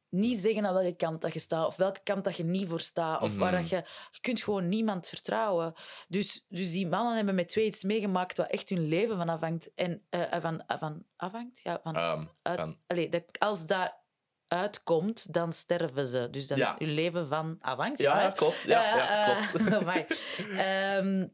niet 0.09 0.39
zeggen 0.39 0.67
aan 0.67 0.75
welke 0.75 0.97
kant 0.97 1.21
dat 1.21 1.33
je 1.33 1.39
staat, 1.39 1.67
of 1.67 1.77
welke 1.77 2.01
kant 2.03 2.25
dat 2.25 2.37
je 2.37 2.45
niet 2.45 2.69
voor 2.69 2.81
staat, 2.81 3.23
of 3.23 3.37
waar 3.37 3.53
Mhm. 3.53 3.61
dat 3.61 3.71
je... 3.71 3.77
Je 4.11 4.21
kunt 4.21 4.43
gewoon 4.43 4.69
niemand 4.69 5.09
vertrouwen. 5.09 5.73
Dus, 6.09 6.45
dus 6.49 6.73
die 6.73 6.87
mannen 6.87 7.17
hebben 7.17 7.35
met 7.35 7.49
twee 7.49 7.67
iets 7.67 7.83
meegemaakt 7.83 8.37
wat 8.37 8.51
echt 8.51 8.69
hun 8.69 8.89
leven 8.89 9.17
van 9.17 9.29
afhangt. 9.29 9.75
En 9.75 10.07
eh, 10.11 10.41
van, 10.41 10.63
van 10.67 11.05
afhangt? 11.17 11.61
Ja, 11.63 11.81
van 11.83 11.97
Ehm, 11.97 12.25
uit, 12.43 12.59
van- 12.61 12.81
allee, 12.87 13.09
dat, 13.09 13.25
als 13.39 13.67
dat 13.67 14.01
uitkomt, 14.47 15.33
dan 15.33 15.53
sterven 15.53 16.07
ze. 16.07 16.29
Dus 16.31 16.47
dan 16.47 16.59
Ja. 16.59 16.75
hun 16.79 16.91
leven 16.95 17.27
van 17.27 17.57
afhangt. 17.61 17.99
Ja, 18.01 18.31
klopt. 18.31 18.63
Ja, 18.63 18.97
ja, 18.97 19.27
eh, 19.41 19.51
klopt. 19.53 20.21
Ehm, 20.57 21.27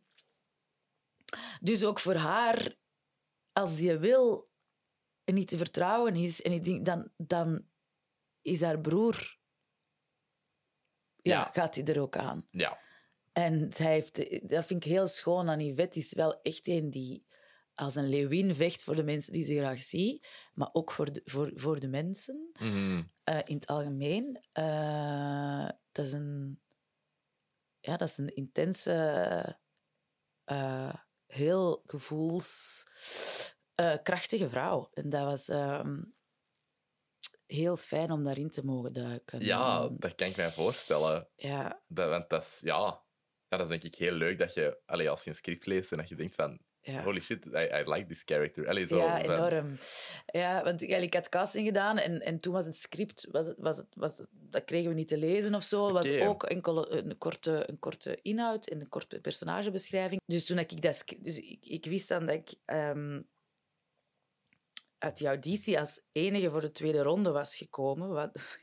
dus 1.60 1.84
ook 1.84 2.00
voor 2.00 2.14
haar, 2.14 2.74
als 3.58 3.76
die 3.76 3.96
wil 3.98 4.50
niet 5.24 5.48
te 5.48 5.56
vertrouwen 5.56 6.16
is, 6.16 6.42
en 6.42 6.52
ik 6.52 6.64
denk, 6.64 6.84
dan, 6.86 7.10
dan 7.16 7.66
is 8.42 8.60
haar 8.60 8.80
broer... 8.80 9.36
Ja, 11.20 11.38
Ja. 11.38 11.50
gaat 11.52 11.74
hij 11.74 11.84
er 11.84 12.00
ook 12.00 12.16
aan. 12.16 12.46
ja. 12.50 12.78
En 13.32 13.72
zij 13.72 13.92
heeft, 13.92 14.16
dat 14.48 14.66
vind 14.66 14.84
ik 14.84 14.90
heel 14.90 15.06
schoon 15.06 15.48
aan 15.50 15.60
Yvette. 15.60 15.98
is 15.98 16.12
wel 16.14 16.42
echt 16.42 16.68
een 16.68 16.90
die 16.90 17.26
als 17.74 17.94
een 17.94 18.08
leeuwin 18.08 18.54
vecht 18.54 18.84
voor 18.84 18.94
de 18.96 19.02
mensen 19.04 19.32
die 19.32 19.44
ze 19.44 19.54
graag 19.56 19.80
zien, 19.80 20.22
maar 20.54 20.68
ook 20.72 20.92
voor 20.92 21.12
de, 21.12 21.22
voor, 21.24 21.50
voor 21.54 21.80
de 21.80 21.88
mensen 21.88 22.50
Mhm. 22.60 23.02
eh, 23.22 23.38
in 23.44 23.54
het 23.54 23.66
algemeen. 23.66 24.40
Eh, 24.52 25.68
dat, 25.92 26.04
is 26.04 26.12
een, 26.12 26.60
ja, 27.80 27.96
dat 27.96 28.08
is 28.08 28.18
een 28.18 28.34
intense, 28.34 28.92
eh, 30.44 30.94
heel 31.28 31.82
gevoelskrachtige 31.86 34.48
vrouw. 34.48 34.88
En 34.92 35.08
dat 35.08 35.24
was 35.24 35.48
ehm, 35.48 36.02
heel 37.46 37.76
fijn 37.76 38.10
om 38.10 38.24
daarin 38.24 38.50
te 38.50 38.64
mogen 38.64 38.92
duiken. 38.92 39.40
ja, 39.40 39.88
dat 39.88 40.14
kan 40.14 40.28
ik 40.28 40.36
mij 40.36 40.50
voorstellen. 40.50 41.28
ja, 41.36 41.82
Dat, 41.86 42.08
want 42.08 42.28
dat 42.28 42.42
is, 42.42 42.60
ja, 42.64 43.02
ja, 43.48 43.56
dat 43.56 43.60
is 43.60 43.68
denk 43.68 43.82
ik 43.82 43.94
heel 43.94 44.12
leuk 44.12 44.38
dat 44.38 44.54
je, 44.54 44.80
allee, 44.86 45.10
als 45.10 45.24
je 45.24 45.30
een 45.30 45.36
script 45.36 45.66
leest 45.66 45.92
en 45.92 45.98
dat 45.98 46.08
je 46.08 46.14
denkt 46.14 46.34
van, 46.34 46.60
ja. 46.92 47.02
holy 47.02 47.20
shit, 47.20 47.46
I, 47.46 47.68
I 47.80 47.90
like 47.90 48.06
this 48.06 48.24
character. 48.24 48.68
Allee, 48.68 48.86
zo, 48.86 48.96
Ja, 48.96 49.22
enorm. 49.22 49.78
Ja, 50.26 50.64
want 50.64 50.80
ja, 50.80 50.96
ik 50.96 51.14
had 51.14 51.28
casting 51.28 51.66
gedaan 51.66 51.98
en, 51.98 52.20
en 52.20 52.38
toen 52.38 52.52
was 52.52 52.64
het 52.64 52.76
script, 52.76 53.28
was 53.30 53.46
het, 53.46 53.56
was 53.58 53.82
was 53.94 54.22
dat 54.50 54.64
kregen 54.64 54.88
we 54.88 54.94
niet 54.94 55.08
te 55.08 55.18
lezen 55.18 55.54
of 55.54 55.62
zo. 55.62 55.84
Het 55.84 55.92
was 55.92 56.20
ook 56.20 56.42
enkel 56.42 56.92
een 56.92 57.18
korte, 57.18 57.64
een 57.66 57.78
korte 57.78 58.18
inhoud 58.22 58.66
en 58.66 58.80
een 58.80 58.88
korte 58.88 59.20
personagebeschrijving. 59.20 60.20
Dus 60.26 60.44
toen 60.44 60.58
ik 60.58 60.82
dat, 60.82 61.04
dus 61.18 61.38
ik, 61.38 61.58
ik 61.66 61.84
wist 61.84 62.08
dan 62.08 62.26
dat 62.26 62.34
ik, 62.34 62.54
ehm, 62.64 63.20
uit 64.98 65.16
die 65.16 65.26
auditie 65.26 65.78
als 65.78 66.00
enige 66.12 66.50
voor 66.50 66.60
de 66.60 66.70
tweede 66.72 67.02
ronde 67.02 67.30
was 67.30 67.56
gekomen. 67.56 68.08
Wat 68.08 68.30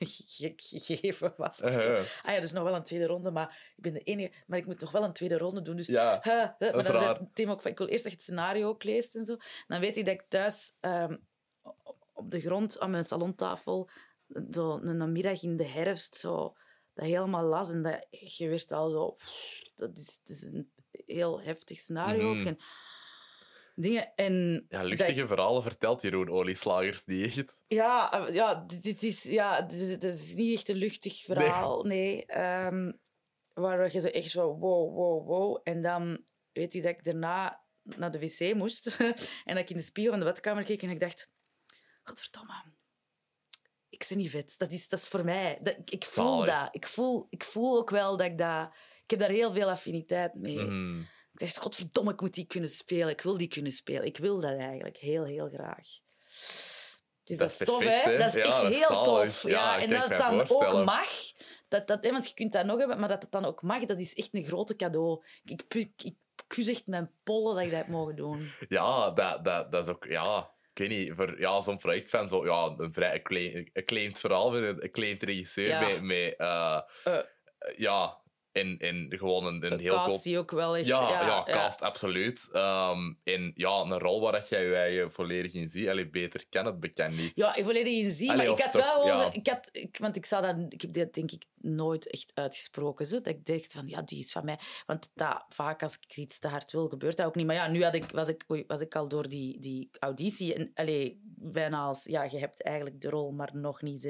gegeven 0.56 1.34
was. 1.38 1.62
of 1.62 1.74
zo. 1.74 1.92
Uh-huh. 1.92 2.06
Ah 2.24 2.34
ja, 2.34 2.40
dus 2.40 2.52
nog 2.52 2.64
wel 2.64 2.76
een 2.76 2.84
tweede 2.84 3.06
ronde, 3.06 3.32
maar 3.32 3.74
ik 3.76 3.84
ben 3.84 3.94
de 3.94 4.00
enige. 4.00 4.32
Maar 4.48 4.58
ik 4.58 4.66
moet 4.66 4.80
nog 4.80 4.92
wel 4.92 5.04
een 5.04 5.14
tweede 5.14 5.38
ronde 5.38 5.62
doen. 5.62 5.76
Dus 5.76 5.88
Ja, 5.88 6.20
Huh, 6.24 6.34
huh. 6.34 6.44
is 6.70 6.74
Maar 6.76 6.84
dan 6.84 6.94
raar. 7.02 7.16
zei 7.16 7.30
Tim 7.34 7.50
ook 7.50 7.62
van, 7.62 7.72
ik 7.72 7.78
wil 7.78 7.88
eerst 7.88 8.04
dat 8.04 8.12
je 8.12 8.18
het 8.18 8.28
scenario 8.28 8.68
ook 8.68 8.84
leest 8.84 9.16
en 9.16 9.26
zo. 9.26 9.38
Dan 9.68 9.80
weet 9.80 9.98
ik 9.98 10.06
dat 10.06 10.14
ik 10.14 10.24
thuis 10.28 10.76
ehm, 10.80 11.18
op 12.14 12.32
de 12.32 12.40
grond 12.42 12.80
aan 12.80 12.92
mijn 12.92 13.06
salontafel 13.06 13.90
zo 14.52 14.80
een 14.84 14.98
namiddag 14.98 15.44
in 15.44 15.58
de 15.58 15.68
herfst 15.68 16.16
zo 16.16 16.56
dat 16.94 17.06
helemaal 17.06 17.44
las 17.44 17.72
en 17.72 17.82
dat 17.82 18.08
je 18.10 18.48
werd 18.50 18.72
al 18.72 18.90
zo... 18.90 19.12
pff, 19.12 19.62
Dat 19.76 19.98
is, 19.98 20.20
het 20.24 20.30
is 20.30 20.42
een 20.42 20.72
heel 21.06 21.42
heftig 21.42 21.80
scenario. 21.80 22.34
Mhm. 22.34 22.48
En 22.48 22.58
dingen. 23.76 24.12
En 24.16 24.66
ja, 24.70 24.80
dat- 24.80 24.88
luchtige 24.90 25.28
verhalen 25.28 25.64
vertelt 25.64 26.02
Jeroen 26.02 26.30
Olieslagers 26.30 27.06
niet 27.06 27.38
echt. 27.38 27.64
ja, 27.68 28.12
eh, 28.28 28.34
ja, 28.34 28.56
dit, 28.68 28.84
dit 28.84 29.04
is, 29.04 29.24
ja, 29.24 29.62
dit 29.62 29.80
is, 29.80 29.88
dit 29.88 30.04
is 30.04 30.34
niet 30.34 30.58
echt 30.58 30.70
een 30.70 30.76
luchtig 30.76 31.22
verhaal. 31.22 31.84
Nee. 31.84 32.26
Ehm, 32.26 32.92
waar 33.54 33.94
je 33.94 34.00
zo 34.00 34.08
echt 34.08 34.30
zo 34.30 34.58
wow, 34.58 34.96
wow, 34.96 35.28
wow. 35.28 35.60
En 35.64 35.82
dan 35.82 36.24
weet 36.52 36.74
je 36.74 36.82
dat 36.82 36.92
ik 36.92 37.04
daarna 37.04 37.64
naar 37.82 38.12
de 38.12 38.20
wc 38.20 38.56
moest. 38.56 38.98
en 39.46 39.56
dat 39.56 39.58
ik 39.58 39.70
in 39.70 39.78
de 39.78 39.84
spiegel 39.84 40.12
van 40.12 40.20
de 40.20 40.26
badkamer 40.26 40.64
keek 40.64 40.82
en 40.82 40.90
ik 40.90 41.00
dacht... 41.00 41.32
Godverdomme. 42.04 42.64
Ik 43.90 44.06
ben 44.10 44.18
niet 44.18 44.30
vet. 44.30 44.54
Dat 44.58 44.72
is, 44.72 44.90
dat 44.90 45.00
is 45.00 45.08
voor 45.08 45.26
mij. 45.26 45.60
Dat, 45.62 45.78
ik, 45.78 45.92
ik 45.92 46.06
voel 46.06 46.38
Zalig. 46.38 46.60
dat. 46.60 46.76
Ik 46.76 46.88
voel, 46.88 47.28
ik 47.30 47.44
voel 47.44 47.78
ook 47.78 47.90
wel 47.90 48.18
dat 48.18 48.28
ik 48.28 48.38
dat... 48.38 48.70
Ik 49.04 49.10
heb 49.10 49.20
daar 49.20 49.30
heel 49.30 49.52
veel 49.52 49.70
affiniteit 49.70 50.34
mee. 50.34 50.60
Mhm. 50.60 51.02
Ik 51.36 51.42
dacht, 51.42 51.58
godverdomme, 51.58 52.12
ik 52.12 52.22
moet 52.22 52.34
die 52.34 52.46
kunnen 52.46 52.70
spelen. 52.70 53.10
Ik 53.10 53.22
wil 53.22 53.38
die 53.38 53.48
kunnen 53.48 53.72
spelen. 53.72 54.04
Ik 54.06 54.18
wil 54.18 54.42
dat 54.42 54.58
eigenlijk 54.58 54.98
heel, 54.98 55.24
heel 55.26 55.50
graag. 55.54 55.88
Dus 57.24 57.38
dat, 57.38 57.50
is 57.50 57.58
tof, 57.58 57.78
perfect, 57.78 58.06
hè? 58.06 58.18
Dat 58.18 58.28
is 58.28 58.34
Ja, 58.34 58.42
echt 58.44 58.62
dat 58.62 58.74
heel 58.74 59.04
tof. 59.04 59.44
Ja, 59.48 59.80
en 59.80 59.88
dat 59.90 60.10
het 60.10 60.18
dan 60.18 60.50
ook 60.50 60.86
mag. 60.86 61.10
Dat, 61.68 61.88
dat, 61.88 62.04
hè, 62.04 62.12
want 62.12 62.28
je 62.28 62.34
kunt 62.34 62.52
dat 62.52 62.66
nog 62.66 62.78
hebben, 62.80 63.00
maar 63.00 63.10
dat 63.10 63.22
het 63.22 63.32
dan 63.32 63.46
ook 63.46 63.62
mag, 63.62 63.86
dat 63.86 64.00
is 64.00 64.14
echt 64.14 64.30
een 64.32 64.44
grote 64.46 64.76
cadeau. 64.76 65.24
Ik, 65.44 65.64
ik, 65.68 65.92
ik 66.04 66.16
kus 66.48 66.68
echt 66.68 66.88
mijn 66.88 67.12
pollen 67.24 67.56
dat 67.56 67.64
ik 67.64 67.70
dat 67.70 67.80
heb 67.80 67.88
mogen 67.88 68.16
doen. 68.16 68.52
Ja, 68.70 69.12
dat, 69.12 69.46
dat, 69.46 69.72
dat 69.72 69.86
is 69.86 69.92
ook... 69.94 70.06
Ja, 70.06 70.52
ik 70.74 70.78
weet 70.78 70.90
niet, 70.90 71.14
voor 71.16 71.40
ja, 71.40 71.62
zo'n 71.62 71.78
projectfan, 71.78 72.28
zo, 72.28 72.46
ja, 72.46 72.74
een 72.78 72.94
vrij 72.94 73.14
acclaim- 73.14 73.70
acclaimed 73.74 74.20
verhaal 74.20 74.52
met 74.52 74.64
een 74.64 74.82
acclaimed 74.82 75.24
regisseur. 75.24 75.68
Ja. 75.68 75.88
Met, 75.88 76.02
met, 76.02 76.36
Eh. 76.36 76.82
ja, 77.76 78.22
en, 78.56 78.78
en 78.78 79.06
gewoon 79.10 79.46
een, 79.46 79.72
een 79.72 79.80
heel 79.80 79.94
cast 79.94 80.24
die 80.24 80.38
ook 80.38 80.52
wel 80.52 80.78
echt... 80.78 80.88
Ja, 80.88 81.10
ja, 81.10 81.44
cast, 81.44 81.82
absoluut. 81.82 82.50
Ehm, 82.52 83.14
en 83.24 83.52
ja, 83.56 83.80
een 83.80 84.00
rol 84.00 84.22
waar 84.22 84.32
dat 84.32 84.50
jij 84.50 84.66
je 84.66 84.76
eigen 84.76 85.12
volledig 85.12 85.54
in 85.54 85.70
ziet. 85.70 85.90
Allee, 85.90 86.10
beter 86.10 86.46
kan 86.50 86.66
het 86.66 86.80
bekend 86.80 87.18
niet. 87.18 87.32
Ja, 87.36 87.56
ik 87.56 87.64
volledig 87.64 87.94
in 87.94 88.12
zie. 88.12 88.32
Allee, 88.32 88.48
maar 88.48 88.58
ik 88.58 88.64
had 88.64 88.72
toch, 88.72 88.84
wel 88.84 89.08
ja. 89.08 89.30
ik 89.32 89.48
had, 89.48 89.70
ik, 89.72 89.98
want 89.98 90.16
ik, 90.16 90.26
zou 90.26 90.42
dat, 90.42 90.56
ik 90.74 90.82
heb 90.82 90.94
dit 90.94 91.14
denk 91.14 91.32
ik 91.32 91.44
nooit 91.58 92.10
echt 92.10 92.32
uitgesproken. 92.34 93.06
Zo, 93.06 93.16
dat 93.16 93.28
ik 93.28 93.46
dacht 93.46 93.72
van, 93.72 93.88
ja, 93.88 94.02
die 94.02 94.20
is 94.20 94.32
van 94.32 94.46
mij. 94.46 94.60
Want 94.86 95.10
dat, 95.16 95.46
vaak 95.50 95.84
als 95.84 95.98
ik 95.98 96.16
iets 96.18 96.40
te 96.40 96.48
hard 96.48 96.72
wil, 96.72 96.88
gebeurt 96.88 97.18
dat 97.18 97.26
ook 97.26 97.36
niet. 97.36 97.46
Maar 97.46 97.56
ja, 97.56 97.68
nu 97.68 97.84
had 97.84 97.96
ik, 97.96 98.12
was, 98.12 98.28
ik, 98.28 98.46
oei, 98.52 98.64
was 98.68 98.80
ik 98.80 98.96
al 98.96 99.08
door 99.08 99.30
die, 99.30 99.60
die 99.60 99.90
auditie. 100.00 100.54
En 100.54 100.72
allee, 100.74 101.20
bijna 101.38 101.82
als, 101.82 102.04
ja, 102.04 102.24
je 102.24 102.38
hebt 102.38 102.64
eigenlijk 102.64 103.02
de 103.02 103.10
rol, 103.10 103.32
maar 103.32 103.50
nog 103.54 103.82
niet 103.82 104.08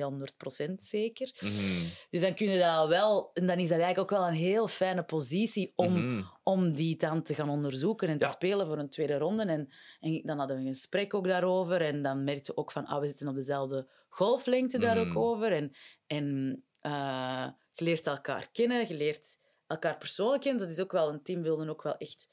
100% 0.63 0.73
zeker. 0.77 1.31
Mhm. 1.39 1.83
Dus 2.09 2.21
dan 2.21 2.33
kun 2.33 2.49
je 2.49 2.57
dat 2.57 2.69
al 2.69 2.89
wel... 2.89 3.29
En 3.33 3.47
dan 3.47 3.57
is 3.57 3.69
dat 3.69 3.79
eigenlijk 3.79 4.11
ook 4.11 4.19
wel 4.19 4.27
een 4.27 4.34
heel 4.35 4.67
fijne 4.67 5.03
positie 5.03 5.73
om, 5.75 5.91
Mhm. 5.93 6.23
om 6.43 6.73
die 6.73 6.95
dan 6.97 7.21
te 7.23 7.33
gaan 7.33 7.49
onderzoeken 7.49 8.07
en 8.07 8.17
te 8.17 8.25
Ja. 8.25 8.31
spelen 8.31 8.67
voor 8.67 8.77
een 8.77 8.89
tweede 8.89 9.17
ronde. 9.17 9.43
En, 9.45 9.69
en 9.99 10.21
dan 10.23 10.37
hadden 10.37 10.57
we 10.57 10.61
een 10.61 10.73
gesprek 10.73 11.13
ook 11.13 11.27
daarover. 11.27 11.81
En 11.81 12.01
dan 12.01 12.23
merkte 12.23 12.51
je 12.51 12.57
ook 12.57 12.71
van, 12.71 12.85
ah, 12.85 12.99
we 12.99 13.07
zitten 13.07 13.27
op 13.27 13.35
dezelfde 13.35 13.87
golflengte 14.09 14.79
daar 14.79 14.97
Mhm. 14.97 15.09
ook 15.09 15.23
over. 15.23 15.51
En, 15.51 15.71
en 16.07 16.63
eh, 16.81 17.47
je 17.73 17.83
leert 17.83 18.07
elkaar 18.07 18.49
kennen, 18.51 18.87
je 18.87 18.93
leert 18.93 19.37
elkaar 19.67 19.97
persoonlijk 19.97 20.41
kennen. 20.41 20.61
Dat 20.61 20.71
is 20.71 20.81
ook 20.81 20.91
wel, 20.91 21.09
een 21.09 21.23
team 21.23 21.41
wilde 21.41 21.69
ook 21.69 21.83
wel 21.83 21.97
echt 21.97 22.29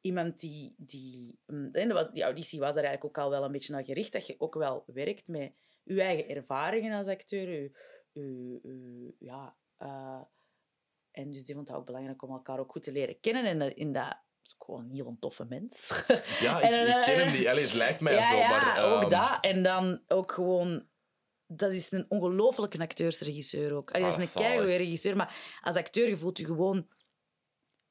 iemand 0.00 0.40
die... 0.40 0.74
die 0.78 1.38
mm, 1.46 1.68
en 1.72 1.88
dat 1.88 1.96
was, 1.98 2.12
die 2.12 2.22
auditie 2.22 2.58
was 2.60 2.74
daar 2.74 2.84
eigenlijk 2.84 3.18
ook 3.18 3.24
al 3.24 3.30
wel 3.30 3.44
een 3.44 3.52
beetje 3.52 3.72
naar 3.72 3.84
gericht, 3.84 4.12
dat 4.12 4.26
je 4.26 4.34
ook 4.38 4.54
wel 4.54 4.82
werkt 4.86 5.28
met 5.28 5.52
je 5.84 6.02
eigen 6.02 6.28
ervaringen 6.36 6.96
als 6.96 7.06
acteur, 7.06 7.48
je, 7.50 7.70
je, 8.12 8.22
je- 8.62 9.14
ja... 9.18 9.56
eh, 9.76 10.20
en 11.18 11.30
dus 11.30 11.44
die 11.44 11.54
vond 11.54 11.68
het 11.68 11.76
ook 11.76 11.86
belangrijk 11.86 12.22
om 12.22 12.30
elkaar 12.30 12.58
ook 12.58 12.70
goed 12.70 12.82
te 12.82 12.92
leren 12.92 13.20
kennen. 13.20 13.44
En 13.44 13.58
dat, 13.58 13.72
in 13.72 13.92
dat 13.92 14.16
is 14.44 14.54
gewoon 14.58 14.84
een 14.84 14.90
heel 14.90 15.16
toffe 15.20 15.44
mens. 15.44 16.04
Ja, 16.40 16.56
ik, 16.58 16.62
En, 16.70 16.86
ik 16.88 17.02
ken 17.04 17.14
eh, 17.14 17.22
hem 17.22 17.32
niet. 17.32 17.46
Allee, 17.46 17.62
het 17.64 17.74
lijkt 17.74 18.00
mij 18.00 18.12
ja, 18.18 18.30
zo, 18.30 18.36
ja, 18.38 18.48
maar... 18.48 18.84
ook 18.84 19.00
ehm, 19.00 19.10
dat. 19.10 19.38
En 19.40 19.62
dan 19.62 20.02
ook 20.06 20.32
gewoon... 20.32 20.86
Dat 21.46 21.72
is 21.72 21.90
een 21.92 22.06
ongelofelijke 22.08 22.78
acteursregisseur 22.78 23.72
ook. 23.74 23.90
Allee, 23.90 24.02
dat 24.08 24.12
Ah, 24.16 24.18
is 24.18 24.24
een 24.24 24.30
zalig. 24.30 24.48
keigoede 24.48 24.76
regisseur, 24.76 25.16
maar 25.16 25.58
als 25.62 25.74
acteur 25.76 26.08
je 26.08 26.16
voelt 26.16 26.38
je 26.38 26.44
gewoon 26.44 26.88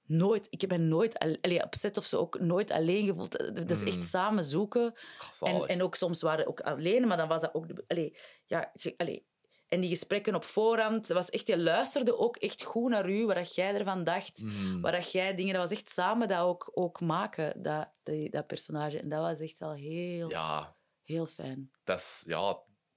nooit... 0.03 0.47
Ik 0.49 0.61
heb 0.61 0.69
me 0.69 0.77
nooit... 0.77 1.19
al- 1.19 1.37
Allee, 1.41 1.63
op 1.63 1.75
set 1.75 1.97
of 1.97 2.05
zo 2.05 2.17
ook 2.19 2.39
nooit 2.39 2.71
alleen 2.71 3.05
gevoeld. 3.05 3.55
Dat 3.55 3.69
is 3.69 3.83
echt 3.83 4.03
samen 4.03 4.43
zoeken. 4.43 4.93
ah. 5.39 5.49
En, 5.49 5.67
en 5.67 5.81
ook 5.81 5.95
soms 5.95 6.21
waren 6.21 6.43
we 6.45 6.49
ook 6.51 6.61
alleen, 6.61 7.07
maar 7.07 7.17
dan 7.17 7.27
was 7.27 7.41
dat 7.41 7.53
ook... 7.53 7.67
De, 7.67 7.83
allee, 7.87 8.17
ja, 8.45 8.71
allee. 8.97 9.27
En 9.67 9.79
die 9.81 9.89
gesprekken 9.89 10.35
op 10.35 10.43
voorhand, 10.43 11.07
dat 11.07 11.17
was 11.17 11.29
echt, 11.29 11.47
je 11.47 11.59
luisterde 11.59 12.17
ook 12.17 12.37
echt 12.37 12.63
goed 12.63 12.89
naar 12.89 13.09
u, 13.09 13.25
wat 13.25 13.35
dat 13.35 13.55
jij 13.55 13.73
ervan 13.75 14.03
dacht. 14.03 14.41
Mhm. 14.43 14.81
Waar 14.81 14.91
dat 14.91 15.11
jij 15.11 15.35
dingen, 15.35 15.53
dat 15.53 15.69
was 15.69 15.77
echt 15.77 15.89
samen 15.89 16.27
dat 16.27 16.39
ook, 16.39 16.71
ook 16.73 16.99
maken, 17.01 17.61
dat, 17.61 17.89
die, 18.03 18.29
dat 18.29 18.47
personage. 18.47 18.99
En 18.99 19.09
dat 19.09 19.19
was 19.21 19.39
echt 19.39 19.59
wel 19.59 19.73
heel, 19.73 20.29
Ja, 20.29 20.75
heel 21.03 21.25
fijn. 21.25 21.71
dat 21.83 21.99
is... 21.99 22.23
Ja, 22.25 22.47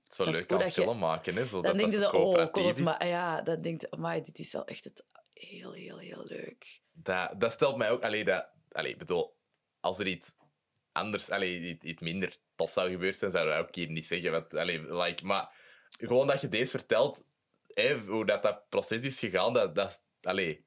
het 0.03 0.13
is 0.13 0.17
wel 0.17 0.27
Dat 0.27 0.35
leuk 0.35 0.53
aan 0.53 0.59
dat 0.59 0.75
je- 0.75 0.83
film 0.83 0.99
maken, 0.99 1.37
hè. 1.37 1.47
Zo, 1.47 1.53
Dan 1.53 1.63
dat 1.63 1.75
denk 1.75 1.91
je 1.93 1.99
dat 1.99 2.11
zo, 2.11 2.17
oh, 2.17 2.51
kon 2.53 2.67
het 2.67 2.81
maar... 2.83 3.07
Ja, 3.07 3.43
dan 3.43 3.61
denk 3.61 3.81
je, 3.81 3.91
amai, 3.91 4.23
dit 4.23 4.39
is 4.39 4.53
wel 4.53 4.65
echt 4.65 4.85
het 4.85 5.05
heel, 5.33 5.73
heel, 5.73 5.99
heel 5.99 6.25
leuk. 6.25 6.81
Dat, 6.93 7.41
dat 7.41 7.53
stelt 7.53 7.77
mij 7.77 7.91
ook... 7.91 8.03
Allee, 8.03 8.25
dat, 8.25 8.47
allee, 8.73 8.97
bedoel, 8.97 9.37
als 9.81 9.99
er 9.99 10.07
iets 10.07 10.33
anders... 10.93 11.31
Allee, 11.31 11.61
iets, 11.61 11.85
iets 11.85 12.03
minder 12.03 12.37
tof 12.55 12.73
zou 12.73 12.91
gebeurd 12.91 13.17
zijn, 13.17 13.31
zou 13.31 13.49
ik 13.49 13.55
dat 13.57 13.67
ook 13.67 13.75
hier 13.75 13.91
niet 13.91 14.07
zeggen. 14.07 14.31
Want, 14.33 14.55
allee, 14.55 14.95
like, 14.95 15.25
maar 15.25 15.60
gewoon 15.99 16.27
dat 16.27 16.41
je 16.41 16.49
deze 16.49 16.71
vertelt, 16.71 17.23
hoe 18.07 18.27
dat, 18.27 18.43
dat 18.43 18.69
proces 18.69 19.03
is 19.03 19.19
gegaan, 19.19 19.53
dat, 19.53 19.75
dat 19.75 19.89
is... 19.91 19.99
Allee, 20.23 20.67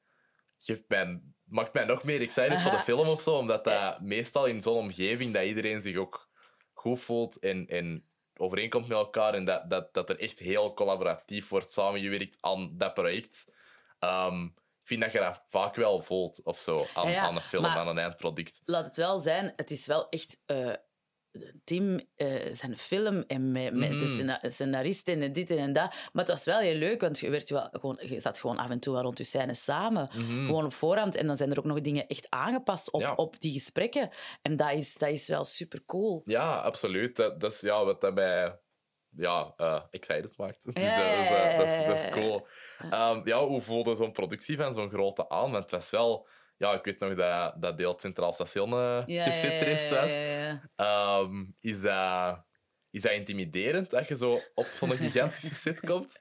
geeft 0.57 0.83
mij, 0.87 1.21
maakt 1.43 1.73
mij 1.73 1.85
nog 1.85 2.03
meer 2.03 2.21
excited 2.21 2.61
voor 2.61 2.71
de 2.71 2.79
film 2.79 3.07
of 3.07 3.21
zo, 3.21 3.35
omdat 3.37 3.63
dat 3.63 4.01
meestal 4.01 4.45
in 4.45 4.61
zo'n 4.63 4.77
omgeving 4.77 5.33
dat 5.33 5.43
iedereen 5.43 5.81
zich 5.81 5.97
ook 5.97 6.29
goed 6.73 6.99
voelt 6.99 7.39
en, 7.39 7.67
en 7.67 8.07
overeenkomt 8.37 8.87
met 8.87 8.97
elkaar 8.97 9.33
en 9.33 9.45
dat, 9.45 9.69
dat, 9.69 9.93
dat 9.93 10.09
er 10.09 10.19
echt 10.19 10.39
heel 10.39 10.73
collaboratief 10.73 11.49
wordt 11.49 11.73
samengewerkt 11.73 12.37
aan 12.39 12.77
dat 12.77 12.93
project. 12.93 13.53
Ehm, 13.99 14.43
ik 14.45 14.89
vind 14.89 15.01
dat 15.01 15.11
je 15.11 15.19
dat 15.19 15.43
vaak 15.47 15.75
wel 15.75 16.01
voelt 16.01 16.43
of 16.43 16.59
zo 16.59 16.85
aan, 16.93 17.05
Ja, 17.07 17.11
ja, 17.13 17.21
aan 17.21 17.35
een 17.35 17.41
film, 17.41 17.63
maar- 17.63 17.77
aan 17.77 17.87
een 17.87 17.97
eindproduct. 17.97 18.61
Laat 18.65 18.85
het 18.85 18.95
wel 18.95 19.19
zijn, 19.19 19.53
het 19.55 19.71
is 19.71 19.85
wel 19.85 20.09
echt... 20.09 20.39
eh 20.45 20.73
Tim, 21.63 21.99
eh, 22.15 22.27
zijn 22.51 22.77
film 22.77 23.23
en 23.27 23.51
met, 23.51 23.73
met 23.73 23.89
de 23.89 23.95
Mhm. 23.95 24.05
scena- 24.13 24.39
scenaristen 24.47 25.21
en 25.21 25.33
dit 25.33 25.51
en 25.51 25.73
dat. 25.73 25.89
Maar 26.11 26.25
het 26.25 26.27
was 26.27 26.43
wel 26.43 26.59
heel 26.59 26.75
leuk, 26.75 27.01
want 27.01 27.19
je, 27.19 27.29
werd 27.29 27.49
wel 27.49 27.67
gewoon, 27.71 27.99
je 28.01 28.19
zat 28.19 28.39
gewoon 28.39 28.57
af 28.57 28.69
en 28.69 28.79
toe 28.79 29.01
rond 29.01 29.17
je 29.17 29.23
scènes 29.23 29.63
samen. 29.63 30.09
Mhm. 30.13 30.45
Gewoon 30.45 30.65
op 30.65 30.73
voorhand. 30.73 31.15
En 31.15 31.27
dan 31.27 31.37
zijn 31.37 31.51
er 31.51 31.57
ook 31.57 31.63
nog 31.63 31.81
dingen 31.81 32.07
echt 32.07 32.25
aangepast 32.29 32.91
op, 32.91 33.01
Ja. 33.01 33.13
op 33.13 33.39
die 33.39 33.53
gesprekken. 33.53 34.09
En 34.41 34.55
dat 34.55 34.71
is, 34.71 34.93
dat 34.93 35.09
is 35.09 35.27
wel 35.27 35.43
super 35.43 35.85
cool. 35.85 36.21
Ja, 36.25 36.55
absoluut. 36.59 37.15
Dat, 37.15 37.39
dat 37.39 37.51
is 37.51 37.61
ja, 37.61 37.85
wat 37.85 38.01
dat 38.01 38.13
mij 38.13 38.59
ja, 39.15 39.53
eh, 39.57 39.81
excited 39.91 40.37
maakt. 40.37 40.63
Dus, 40.65 40.73
eh, 40.73 41.51
eh, 41.51 41.57
dat, 41.57 41.69
is, 41.69 41.85
dat 41.85 41.95
is 41.95 42.01
ja. 42.03 42.09
cool. 42.09 42.47
Ehm, 42.89 43.21
ja, 43.27 43.45
hoe 43.45 43.61
voelde 43.61 43.95
zo'n 43.95 44.11
productie 44.11 44.57
van 44.57 44.73
zo'n 44.73 44.89
grote 44.89 45.29
aan? 45.29 45.51
Want 45.51 45.63
het 45.63 45.71
was 45.71 45.89
wel... 45.89 46.27
Ja, 46.57 46.73
ik 46.73 46.83
weet 46.83 46.99
nog 46.99 47.15
dat, 47.15 47.61
dat 47.61 47.77
deel 47.77 47.91
het 47.91 48.01
Centraal 48.01 48.33
Station 48.33 48.69
Ja, 48.69 49.03
ja, 49.05 49.25
was. 49.89 50.13
Ehm, 50.75 51.45
is, 51.59 51.81
dat, 51.81 52.45
is 52.89 53.01
dat 53.01 53.11
intimiderend 53.11 53.89
dat 53.89 54.07
je 54.07 54.15
zo 54.15 54.39
op 54.53 54.65
zo'n 54.65 54.91
gigantische 55.05 55.55
set 55.55 55.79
komt? 55.79 56.19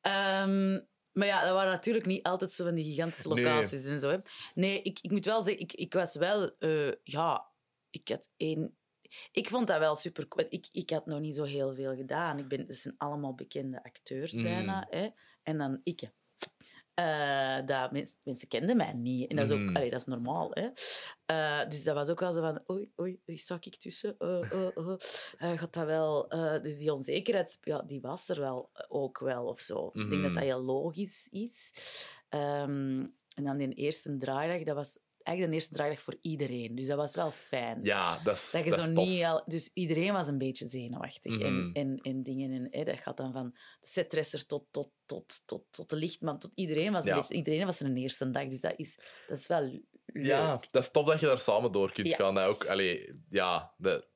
Ehm, 0.00 0.80
maar 1.12 1.26
ja, 1.26 1.44
dat 1.44 1.54
waren 1.54 1.72
natuurlijk 1.72 2.06
niet 2.06 2.22
altijd 2.22 2.52
zo 2.52 2.64
van 2.64 2.74
die 2.74 2.84
gigantische 2.84 3.28
Nee. 3.34 3.44
locaties 3.44 3.84
en 3.84 4.00
zo. 4.00 4.10
Hè. 4.10 4.16
Nee, 4.54 4.82
ik, 4.82 4.98
ik 5.02 5.10
moet 5.10 5.24
wel 5.24 5.42
zeggen, 5.42 5.62
ik, 5.62 5.72
ik 5.72 5.92
was 5.92 6.16
wel... 6.16 6.58
eh, 6.58 6.92
ja, 7.02 7.50
ik 7.90 8.08
had 8.08 8.28
één... 8.36 8.76
Ik 9.32 9.48
vond 9.48 9.66
dat 9.66 9.78
wel 9.78 9.96
super. 9.96 10.26
Ik, 10.48 10.68
ik 10.72 10.90
had 10.90 11.06
nog 11.06 11.20
niet 11.20 11.34
zo 11.34 11.44
heel 11.44 11.74
veel 11.74 11.96
gedaan. 11.96 12.38
Ik 12.38 12.48
ben, 12.48 12.60
het 12.60 12.74
zijn 12.76 12.94
allemaal 12.98 13.34
bekende 13.34 13.84
acteurs 13.84 14.32
Mm. 14.32 14.42
bijna. 14.42 14.86
Hè. 14.90 15.08
En 15.42 15.58
dan 15.58 15.80
ik. 15.84 16.10
Eh, 16.94 17.66
dat 17.66 17.92
mens- 17.92 18.16
mensen 18.22 18.48
kenden 18.48 18.76
mij 18.76 18.92
niet. 18.92 19.30
En 19.30 19.36
dat 19.36 19.46
is 19.46 19.52
ook 19.52 19.60
Mhm. 19.60 19.76
allee, 19.76 19.90
dat 19.90 20.00
is 20.00 20.06
normaal. 20.06 20.50
Hè. 20.50 20.68
Eh, 21.26 21.68
dus 21.68 21.82
dat 21.82 21.94
was 21.94 22.08
ook 22.08 22.20
wel 22.20 22.32
zo 22.32 22.40
van... 22.40 22.62
Oei, 22.70 22.92
oei, 23.00 23.20
wie 23.24 23.38
sta 23.38 23.56
ik 23.60 23.76
tussen? 23.76 24.16
Eh, 24.18 25.58
gaat 25.58 25.72
dat 25.72 25.86
wel... 25.86 26.28
dus 26.62 26.78
die 26.78 26.92
onzekerheid, 26.92 27.58
ja, 27.60 27.82
die 27.82 28.00
was 28.00 28.28
er 28.28 28.40
wel 28.40 28.70
ook 28.88 29.18
wel 29.18 29.44
of 29.46 29.60
zo. 29.60 29.86
Ik 29.86 29.92
denk 29.94 30.10
dat 30.10 30.18
Mhm. 30.20 30.32
dat 30.34 30.42
heel 30.42 30.62
logisch 30.62 31.28
is. 31.30 31.72
Ehm, 32.28 33.06
en 33.36 33.44
dan 33.44 33.56
die 33.56 33.74
eerste 33.74 34.16
draaidag, 34.16 34.62
dat 34.62 34.74
was 34.76 34.98
eigenlijk 35.22 35.48
de 35.48 35.54
eerste 35.62 35.74
draaidag 35.74 36.02
voor 36.02 36.16
iedereen. 36.20 36.74
Dus 36.74 36.86
dat 36.86 36.96
was 36.96 37.14
wel 37.14 37.30
fijn. 37.30 37.82
Ja, 37.82 38.18
dat 38.24 38.36
is, 38.36 38.50
Dat 38.50 38.64
je 38.64 38.70
dat 38.70 38.82
zo 38.84 38.90
is 38.90 38.96
niet 39.08 39.24
al, 39.24 39.42
dus 39.46 39.70
iedereen 39.74 40.12
was 40.12 40.26
een 40.28 40.38
beetje 40.38 40.68
zenuwachtig. 40.68 41.38
En, 41.38 41.58
Mhm. 41.58 41.72
en, 41.76 41.98
en 42.02 42.22
dingen. 42.22 42.50
En, 42.52 42.66
hè, 42.70 42.84
dat 42.84 42.98
gaat 43.00 43.16
dan 43.16 43.32
van 43.32 43.50
de 43.80 43.86
setdresser 43.86 44.46
tot, 44.46 44.64
tot, 44.70 44.90
tot, 45.06 45.42
tot, 45.46 45.64
tot 45.70 45.88
de 45.88 45.96
lichtman. 45.96 46.38
Tot 46.38 46.50
iedereen, 46.54 46.92
was 46.92 47.02
een 47.04 47.08
Ja. 47.10 47.16
beetje, 47.16 47.34
iedereen 47.34 47.66
was 47.66 47.80
er 47.80 47.86
een 47.86 47.96
eerste 47.96 48.30
dag. 48.30 48.48
Dus 48.48 48.60
dat 48.60 48.74
is, 48.76 48.98
dat 49.28 49.38
is 49.38 49.46
wel 49.46 49.60
leuk. 49.62 49.82
Ja, 50.26 50.60
dat 50.70 50.82
is 50.82 50.90
tof 50.90 51.06
dat 51.06 51.20
je 51.20 51.26
daar 51.26 51.38
samen 51.38 51.72
door 51.72 51.92
kunt 51.92 52.06
Ja. 52.08 52.16
gaan. 52.16 52.38
Ook, 52.38 52.66
allee, 52.66 53.20
ja, 53.28 53.74
de, 53.76 54.08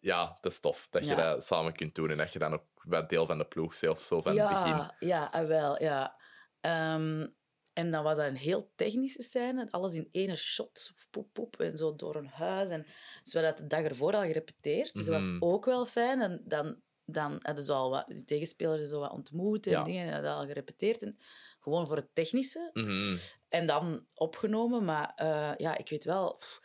ja, 0.00 0.38
dat 0.40 0.52
is 0.52 0.60
tof 0.60 0.86
dat 0.90 1.04
je 1.04 1.10
Ja. 1.10 1.16
dat 1.34 1.44
samen 1.44 1.72
kunt 1.72 1.94
doen 1.94 2.10
en 2.10 2.16
dat 2.16 2.32
je 2.32 2.38
dan 2.38 2.52
ook 2.52 2.64
wel 2.82 3.06
deel 3.06 3.26
van 3.26 3.38
de 3.38 3.44
ploeg 3.46 3.74
zelf 3.74 4.00
zo 4.00 4.22
van 4.22 4.38
het 4.38 4.48
begin. 4.48 4.66
ja, 4.76 4.96
ja, 4.98 5.28
ah, 5.32 5.46
wel, 5.46 5.82
ja. 5.82 6.16
Ehm, 6.60 7.26
en 7.74 7.90
dan 7.90 8.04
was 8.04 8.16
dat 8.16 8.26
een 8.26 8.36
heel 8.36 8.70
technische 8.74 9.22
scène. 9.22 9.68
Alles 9.70 9.94
in 9.94 10.08
ene 10.10 10.36
shot. 10.36 10.92
Poep, 11.10 11.28
poep, 11.32 11.60
en 11.60 11.76
zo 11.76 11.94
door 11.94 12.16
een 12.16 12.28
huis. 12.28 12.68
En, 12.68 12.86
dus 13.22 13.32
we 13.32 13.40
hadden 13.44 13.62
de 13.62 13.66
dag 13.76 13.84
ervoor 13.84 14.12
al 14.14 14.22
gerepeteerd. 14.22 14.94
Dus 14.94 15.06
dat 15.06 15.20
Mhm. 15.20 15.38
was 15.38 15.48
ook 15.50 15.64
wel 15.64 15.86
fijn. 15.86 16.20
En 16.20 16.42
dan, 16.44 16.80
dan 17.04 17.38
hadden 17.42 17.64
ze 17.64 17.72
al 17.72 17.90
wat, 17.90 18.06
de 18.06 18.24
tegenspelers 18.24 18.90
zo 18.90 18.98
wat 19.00 19.12
ontmoet 19.12 19.66
en 19.66 19.72
Ja. 19.72 19.82
dingen. 19.84 20.06
En 20.06 20.12
hadden 20.12 20.32
al 20.32 20.46
gerepeteerd. 20.46 21.02
En 21.02 21.18
gewoon 21.60 21.86
voor 21.86 21.96
het 21.96 22.14
technische. 22.14 22.70
Mhm. 22.72 23.16
En 23.48 23.66
dan 23.66 24.06
opgenomen. 24.14 24.84
Maar 24.84 25.12
eh, 25.16 25.52
ja, 25.56 25.76
ik 25.76 25.88
weet 25.88 26.04
wel... 26.04 26.34
pff, 26.34 26.60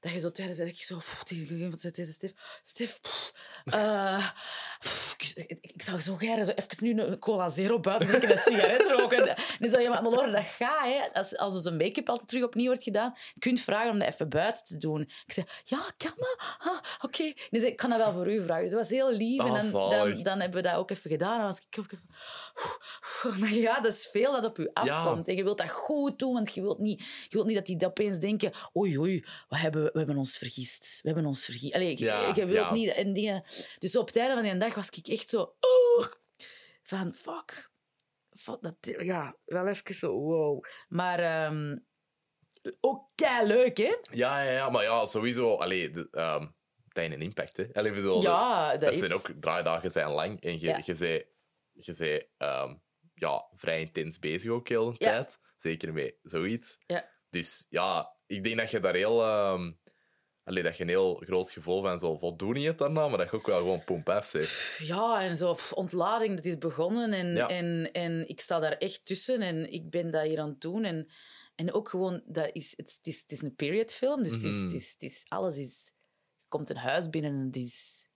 dat 0.00 0.12
je 0.12 0.18
zo 0.18 0.30
tijdens 0.30 0.58
dat 0.58 0.66
ik 0.66 0.82
zo 0.82 1.00
tegen 1.24 1.56
iemand 1.56 1.80
zei 1.80 1.92
tegen 1.92 2.12
Stef, 2.12 2.32
Stef, 2.62 3.00
eh, 3.64 4.30
ik, 5.60 5.82
zou 5.82 5.98
zo 6.00 6.16
graag 6.16 6.44
zo 6.44 6.52
even 6.54 6.84
nu 6.84 7.02
een 7.02 7.18
cola 7.18 7.48
zero 7.48 7.80
buiten 7.80 8.22
en 8.22 8.30
een 8.30 8.38
sigaret 8.38 8.90
roken. 8.98 9.28
En 9.28 9.36
dan 9.58 9.70
zei 9.70 9.82
je, 9.82 9.88
maar 9.88 10.02
Laura, 10.02 10.30
dat 10.30 10.44
gaat, 10.44 10.84
hè. 10.84 11.12
Als, 11.12 11.36
als 11.36 11.54
het 11.54 11.64
een 11.64 11.76
make-up 11.76 12.08
altijd 12.08 12.28
terug 12.28 12.44
opnieuw 12.44 12.66
wordt 12.66 12.82
gedaan, 12.82 13.14
je 13.34 13.40
kunt 13.40 13.60
vragen 13.60 13.90
om 13.90 13.98
dat 13.98 14.08
even 14.08 14.28
buiten 14.28 14.64
te 14.64 14.76
doen. 14.76 15.00
Ik 15.00 15.32
zei, 15.32 15.46
ja, 15.64 15.78
kan 15.96 16.12
dat? 16.16 16.36
Ah, 16.58 16.78
Oké. 17.00 17.22
Die 17.22 17.60
zei, 17.60 17.66
ik 17.66 17.76
kan 17.76 17.90
dat 17.90 17.98
wel 17.98 18.12
voor 18.12 18.32
u 18.32 18.42
vragen. 18.42 18.62
Dus 18.62 18.72
dat 18.72 18.80
was 18.80 18.90
heel 18.90 19.12
lief. 19.12 19.40
Ah, 19.40 19.46
en 19.46 19.52
dan, 19.52 19.62
zalig. 19.62 20.14
dan, 20.14 20.22
dan 20.22 20.40
hebben 20.40 20.62
we 20.62 20.68
dat 20.68 20.78
ook 20.78 20.90
even 20.90 21.10
gedaan. 21.10 21.32
En 21.32 21.38
dan 21.38 21.46
was 21.46 21.60
ik 21.70 21.78
ook 21.78 21.92
even... 21.92 22.08
Maar 23.40 23.52
ja, 23.52 23.80
dat 23.80 23.92
is 23.92 24.06
veel 24.06 24.32
dat 24.32 24.44
op 24.44 24.58
u 24.58 24.70
afkomt. 24.72 25.28
En 25.28 25.36
je 25.36 25.44
wilt 25.44 25.58
dat 25.58 25.70
goed 25.70 26.18
doen, 26.18 26.32
want 26.32 26.54
je 26.54 26.60
wilt 26.60 26.78
niet, 26.78 27.00
je 27.00 27.36
wilt 27.36 27.46
niet 27.46 27.56
dat 27.56 27.66
die 27.66 27.86
opeens 27.86 28.18
denken... 28.18 28.52
Oei, 28.76 28.98
oei, 28.98 29.24
wat 29.48 29.58
hebben 29.58 29.82
we, 29.82 29.87
we 29.92 29.98
hebben 29.98 30.16
ons 30.16 30.38
vergist. 30.38 30.98
We 31.02 31.08
hebben 31.08 31.26
ons 31.26 31.44
vergist. 31.44 31.74
Allee, 31.74 31.98
je- 31.98 32.04
Ja, 32.04 32.26
je 32.34 32.34
wilt 32.46 32.50
ja. 32.50 32.72
niet... 32.72 32.88
En 32.92 33.12
dingen... 33.12 33.44
Dus 33.78 33.96
op 33.96 34.06
het 34.06 34.16
einde 34.16 34.34
van 34.34 34.42
die 34.42 34.56
dag 34.56 34.74
was 34.74 34.88
ik 34.90 35.06
echt 35.06 35.28
zo... 35.28 35.40
Oh, 35.60 36.06
van, 36.82 37.14
fuck. 37.14 37.70
fuck 38.32 38.58
dat, 38.62 38.76
ja, 38.80 39.36
wel 39.44 39.66
even 39.66 39.94
zo, 39.94 40.12
wow. 40.20 40.64
Maar 40.88 41.18
ehm, 41.18 41.76
ook 42.80 43.10
kei 43.14 43.46
leuk, 43.46 43.76
hè? 43.76 43.96
Ja, 44.10 44.42
ja, 44.42 44.50
ja, 44.52 44.70
maar 44.70 44.82
ja, 44.82 45.06
sowieso. 45.06 45.54
Allee, 45.54 45.90
de, 45.90 46.08
ehm, 46.10 46.40
dat 46.86 46.96
heeft 47.04 47.12
een 47.12 47.22
impact, 47.22 47.56
hè. 47.56 47.66
Allee, 47.72 47.92
bedoel, 47.92 48.22
Ja, 48.22 48.70
dat, 48.70 48.80
dat 48.80 48.92
is... 48.92 48.98
zijn 48.98 49.12
ook 49.12 49.30
draaidagen 49.40 49.90
zijn 49.90 50.08
lang 50.10 50.40
en 50.42 50.52
je, 50.60 50.66
Ja. 50.66 50.80
je 50.84 50.94
zei, 50.94 51.24
je 51.72 51.92
zei 51.92 52.28
ehm, 52.36 52.74
ja, 53.14 53.48
vrij 53.54 53.80
intens 53.80 54.18
bezig 54.18 54.50
ook 54.50 54.68
heel 54.68 54.90
Ja. 54.90 54.96
tijd. 54.96 55.38
Zeker 55.56 55.92
met 55.92 56.16
zoiets. 56.22 56.78
Ja. 56.86 57.10
Dus 57.30 57.66
ja, 57.68 58.16
ik 58.28 58.44
denk 58.44 58.56
dat 58.58 58.70
je 58.70 58.80
daar 58.80 58.94
heel... 58.94 59.22
ehm, 59.22 59.72
allee, 60.44 60.62
dat 60.62 60.76
je 60.76 60.82
een 60.82 60.88
heel 60.88 61.14
groot 61.14 61.50
gevoel 61.50 61.82
van 61.82 61.98
zo 61.98 62.18
voldoening 62.18 62.64
hebt 62.64 62.78
daarna, 62.78 63.08
maar 63.08 63.18
dat 63.18 63.30
je 63.30 63.36
ook 63.36 63.46
wel 63.46 63.58
gewoon 63.58 63.84
pomp 63.84 64.08
af 64.08 64.26
zegt. 64.26 64.78
Ja, 64.86 65.22
en 65.22 65.36
zo 65.36 65.56
ontlading, 65.74 66.36
dat 66.36 66.44
is 66.44 66.58
begonnen. 66.58 67.12
En, 67.12 67.26
Ja. 67.34 67.48
en, 67.48 67.90
en 67.92 68.28
ik 68.28 68.40
sta 68.40 68.58
daar 68.58 68.72
echt 68.76 69.04
tussen 69.04 69.40
en 69.40 69.72
ik 69.72 69.90
ben 69.90 70.10
dat 70.10 70.22
hier 70.26 70.38
aan 70.40 70.48
het 70.48 70.60
doen. 70.60 70.84
En, 70.84 71.10
en 71.54 71.72
ook 71.72 71.88
gewoon, 71.88 72.22
dat 72.26 72.50
is, 72.52 72.70
het, 72.76 72.94
het 72.96 73.06
is, 73.06 73.20
het 73.20 73.32
is 73.32 73.42
een 73.42 73.54
periodfilm, 73.54 74.22
dus 74.22 74.32
het, 74.34 74.44
is, 74.44 74.52
Mhm. 74.52 74.62
het, 74.62 74.72
is, 74.72 74.90
het 74.92 75.02
is, 75.02 75.22
alles 75.28 75.56
is... 75.56 75.92
Je 76.36 76.44
komt 76.48 76.70
een 76.70 76.76
huis 76.76 77.08
binnen 77.10 77.30
en 77.30 77.46
het 77.46 77.56
is... 77.56 78.07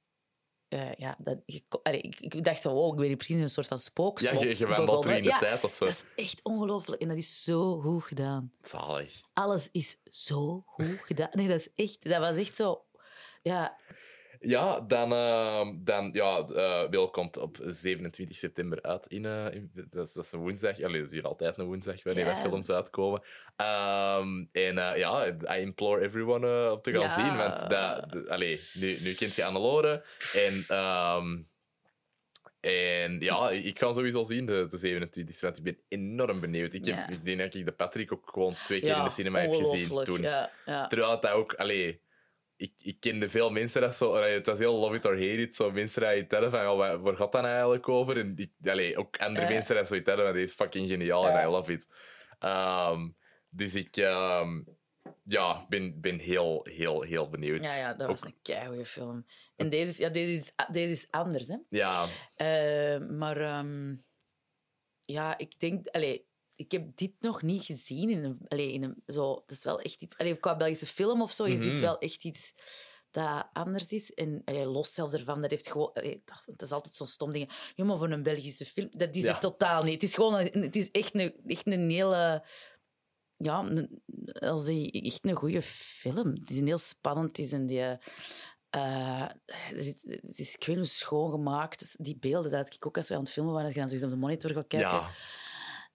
eh, 0.72 0.92
ja, 0.96 1.16
dat, 1.18 1.38
allee, 1.82 2.00
ik, 2.00 2.20
ik 2.20 2.44
dacht, 2.44 2.66
oh, 2.66 2.88
ik 2.92 2.96
ben 2.98 3.06
hier 3.06 3.16
precies 3.16 3.36
een 3.36 3.48
soort 3.48 3.66
van 3.66 3.76
Ja, 3.76 3.82
spookslot 3.82 4.40
je, 4.42 4.58
je 4.58 4.66
wandelt 4.66 5.04
in 5.06 5.22
de 5.22 5.28
Ja, 5.28 5.38
tijd 5.38 5.64
of 5.64 5.74
zo. 5.74 5.84
dat 5.84 5.94
is 5.94 6.24
echt 6.24 6.40
ongelooflijk. 6.42 7.02
En 7.02 7.08
dat 7.08 7.16
is 7.16 7.44
zo 7.44 7.80
goed 7.80 8.04
gedaan. 8.04 8.52
Zalig. 8.62 9.20
Alles 9.32 9.68
is 9.70 9.96
zo 10.10 10.62
goed 10.66 10.98
gedaan. 11.00 11.28
Nee, 11.32 11.48
dat 11.48 11.58
is 11.60 11.68
echt... 11.74 12.04
Dat 12.08 12.18
was 12.20 12.36
echt 12.36 12.56
zo... 12.56 12.84
Ja, 13.42 13.76
Ja, 14.45 14.80
dan, 14.80 15.12
ehm, 15.12 15.74
dan 15.78 16.11
ja, 16.12 16.38
eh 16.47 16.88
Wil 16.90 17.11
komt 17.11 17.36
op 17.36 17.57
27 17.66 18.36
september 18.36 18.82
uit. 18.82 19.07
In, 19.07 19.24
eh, 19.26 19.47
in- 19.55 19.70
dat, 19.90 20.07
is, 20.07 20.12
dat 20.12 20.24
is 20.24 20.32
een 20.32 20.38
woensdag. 20.40 20.82
Allee, 20.82 20.97
dat 21.01 21.07
is 21.07 21.12
hier 21.12 21.26
altijd 21.26 21.59
een 21.59 21.66
woensdag 21.66 22.03
wanneer 22.03 22.24
dat 22.24 22.38
films 22.38 22.70
uitkomen. 22.70 23.22
Ehm, 23.57 24.45
en 24.53 24.78
eh, 24.78 24.97
ja, 24.97 25.26
I 25.26 25.61
implore 25.61 26.03
everyone 26.05 26.70
op 26.70 26.82
te 26.82 26.90
gaan 26.90 27.01
Ja. 27.01 27.09
zien. 27.09 27.36
Want 27.36 27.70
dat, 27.70 28.28
allee, 28.28 28.61
nu, 28.74 28.97
nu 29.03 29.14
kent 29.14 29.34
je 29.34 29.45
Annelore. 29.45 30.05
En, 30.34 30.64
ehm, 30.68 31.38
en 32.61 33.20
ja, 33.20 33.51
ik 33.51 33.78
ga 33.78 33.93
sowieso 33.93 34.24
zien, 34.24 34.47
de, 34.47 34.66
de 34.70 34.78
27 34.78 35.40
want 35.40 35.59
ik 35.59 35.64
ben 35.64 35.78
enorm 35.88 36.40
benieuwd. 36.40 36.74
Ik, 36.74 36.84
heb, 36.84 37.09
ik 37.11 37.24
denk 37.24 37.38
dat 37.38 37.55
ik 37.55 37.64
de 37.64 37.72
Patrick 37.72 38.12
ook 38.12 38.30
gewoon 38.32 38.55
twee 38.64 38.80
keer 38.80 38.88
ja 38.88 38.99
in 38.99 39.05
de 39.05 39.11
cinema 39.11 39.38
heb 39.40 39.55
gezien 39.55 40.05
toen. 40.05 40.22
Ja. 40.22 40.51
Terwijl 40.88 41.20
dat 41.20 41.30
ook... 41.30 41.55
Allee, 41.55 42.01
ik, 42.62 42.72
ik 42.82 43.00
kende 43.00 43.28
veel 43.28 43.50
mensen 43.50 43.80
dat 43.80 43.94
zo... 43.94 44.14
het 44.22 44.46
was 44.46 44.58
heel 44.58 44.74
love 44.78 44.94
it 44.94 45.04
or 45.04 45.12
hate 45.12 45.36
it. 45.40 45.54
Zo 45.54 45.70
mensen 45.70 46.02
die 46.02 46.10
je 46.10 46.26
tellen 46.26 46.50
van... 46.50 46.76
Waar, 46.76 47.00
waar 47.00 47.16
gaat 47.16 47.32
dat 47.32 47.40
nou 47.42 47.52
eigenlijk 47.54 47.88
over? 47.88 48.18
En 48.18 48.32
ik, 48.36 48.52
allee, 48.70 48.96
ook 48.96 49.16
andere 49.18 49.48
mensen 49.48 49.74
die 49.76 49.84
zoiets 49.84 50.06
tellen 50.06 50.24
van... 50.24 50.34
Dit 50.34 50.48
is 50.48 50.54
fucking 50.54 50.88
geniaal 50.88 51.28
en. 51.28 51.46
I 51.48 51.50
love 51.50 51.72
it. 51.72 51.86
Ehm, 52.38 53.08
dus 53.48 53.74
ik... 53.74 53.96
ehm, 53.96 54.62
ja, 55.24 55.66
ben, 55.68 56.00
ben 56.00 56.18
heel, 56.18 56.66
heel, 56.70 57.02
heel 57.02 57.28
benieuwd. 57.28 57.64
Ja, 57.64 57.76
ja, 57.76 57.94
dat 57.94 58.06
was 58.08 58.18
Ook- 58.18 58.24
een 58.24 58.38
keigoede 58.42 58.84
film. 58.84 59.26
En 59.56 59.68
deze 59.68 59.90
is, 59.90 59.98
ja, 59.98 60.08
deze 60.08 60.32
is, 60.32 60.52
deze 60.70 60.92
is 60.92 61.06
anders, 61.10 61.48
hè. 61.48 61.56
Ja, 61.68 62.06
Eh, 62.34 62.98
maar 63.08 63.36
ehm, 63.36 63.94
ja, 65.00 65.38
ik 65.38 65.58
denk... 65.58 65.86
Allee, 65.86 66.26
ik 66.64 66.72
heb 66.72 66.96
dit 66.96 67.12
nog 67.20 67.42
niet 67.42 67.64
gezien 67.64 68.10
in 68.10 68.24
een... 68.24 68.40
Allee, 68.48 68.72
in 68.72 68.82
een 68.82 69.02
zo, 69.06 69.34
dat 69.34 69.50
is 69.56 69.64
wel 69.64 69.80
echt 69.80 70.00
iets... 70.02 70.16
Allee, 70.16 70.36
qua 70.36 70.56
Belgische 70.56 70.86
film 70.86 71.22
of 71.22 71.32
zo, 71.32 71.46
je 71.48 71.54
Mhm. 71.58 71.62
ziet 71.62 71.80
wel 71.80 71.98
echt 71.98 72.24
iets 72.24 72.52
dat 73.10 73.46
anders 73.52 73.92
is. 73.92 74.12
En 74.14 74.42
allee, 74.44 74.66
los 74.66 74.94
zelfs 74.94 75.12
ervan, 75.12 75.40
dat 75.40 75.50
heeft 75.50 75.70
gewoon... 75.70 75.90
Dat, 75.94 76.42
dat 76.46 76.62
is 76.62 76.72
altijd 76.72 76.94
zo'n 76.94 77.06
stom 77.06 77.32
ding. 77.32 77.50
Ja, 77.74 77.84
maar 77.84 77.98
voor 77.98 78.10
een 78.10 78.22
Belgische 78.22 78.64
film... 78.66 78.88
Dat 78.96 79.16
is 79.16 79.22
Ja. 79.22 79.32
het 79.32 79.40
totaal 79.40 79.82
niet. 79.82 79.92
Het 79.92 80.02
is 80.02 80.14
gewoon... 80.14 80.34
een- 80.52 80.62
het 80.62 80.76
is 80.76 80.90
echt 80.90 81.14
een, 81.14 81.40
echt 81.46 81.66
een 81.66 81.90
hele... 81.90 82.44
Ja, 83.36 83.58
een, 83.64 84.02
als 84.40 84.66
echt 84.90 85.26
een 85.28 85.34
goede 85.34 85.62
film. 85.62 86.26
Het 86.26 86.50
is 86.50 86.56
een 86.56 86.66
heel 86.66 86.78
spannend. 86.78 87.36
Het 87.36 87.46
is 87.46 87.52
een 87.52 87.66
die... 87.66 87.96
zit, 89.82 90.02
het 90.22 90.38
is 90.38 90.54
ik 90.54 90.64
weet 90.66 90.76
niet 90.76 90.88
schoongemaakt. 90.88 91.94
Die 92.04 92.18
beelden 92.18 92.50
dat 92.50 92.74
ik 92.74 92.86
ook 92.86 92.96
als 92.96 93.08
we 93.08 93.14
aan 93.14 93.20
het 93.20 93.30
filmen 93.30 93.52
waren, 93.52 93.72
gaan 93.72 93.88
ze 93.88 93.94
eens 93.94 94.04
op 94.04 94.10
de 94.10 94.16
monitor 94.16 94.50
gaan 94.50 94.66
kijken. 94.66 94.90
ja, 94.90 95.10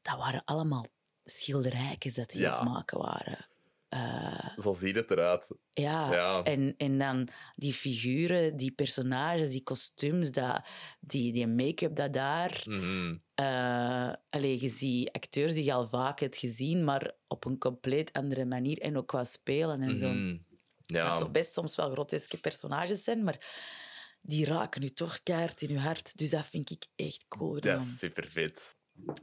Dat 0.07 0.17
waren 0.17 0.41
allemaal 0.45 0.85
schilderijtjes 1.23 2.13
dat 2.13 2.29
die 2.29 2.41
Ja. 2.41 2.49
aan 2.51 2.65
het 2.65 2.73
maken 2.73 2.97
waren. 2.97 3.45
Eh, 3.89 4.57
zo 4.57 4.73
ziet 4.73 4.95
het 4.95 5.11
eruit. 5.11 5.49
ja, 5.71 6.13
Ja. 6.13 6.43
En, 6.43 6.73
en 6.77 6.97
dan 6.97 7.27
die 7.55 7.73
figuren, 7.73 8.57
die 8.57 8.71
personages, 8.71 9.49
die 9.49 9.63
kostuums, 9.63 10.31
dat, 10.31 10.61
die, 10.99 11.33
die 11.33 11.47
make-up 11.47 11.95
dat 11.95 12.13
daar. 12.13 12.63
Allee, 14.29 14.61
je 14.61 14.69
ziet 14.69 15.11
acteurs 15.11 15.53
die 15.53 15.63
je 15.63 15.73
al 15.73 15.87
vaak 15.87 16.19
hebt 16.19 16.37
gezien, 16.37 16.83
maar 16.83 17.11
op 17.27 17.45
een 17.45 17.57
compleet 17.57 18.13
andere 18.13 18.45
manier. 18.45 18.77
En 18.79 18.97
ook 18.97 19.07
qua 19.07 19.23
spelen 19.23 19.81
en 19.81 19.99
zo. 19.99 20.07
Mhm. 20.09 20.37
Ja, 20.85 21.09
Dat 21.09 21.19
zo 21.19 21.29
best 21.29 21.53
soms 21.53 21.75
wel 21.75 21.91
groteske 21.91 22.37
personages 22.37 23.03
zijn, 23.03 23.23
maar 23.23 23.45
die 24.21 24.45
raken 24.45 24.83
u 24.83 24.89
toch 24.89 25.23
keihard 25.23 25.61
in 25.61 25.69
uw 25.69 25.77
hart. 25.81 26.17
Dus 26.17 26.29
dat 26.29 26.45
vind 26.45 26.69
ik 26.69 26.85
echt 26.95 27.25
cool 27.27 27.59
dat 27.59 27.81
is 27.81 27.97
super 27.99 28.27
vet. 28.27 28.75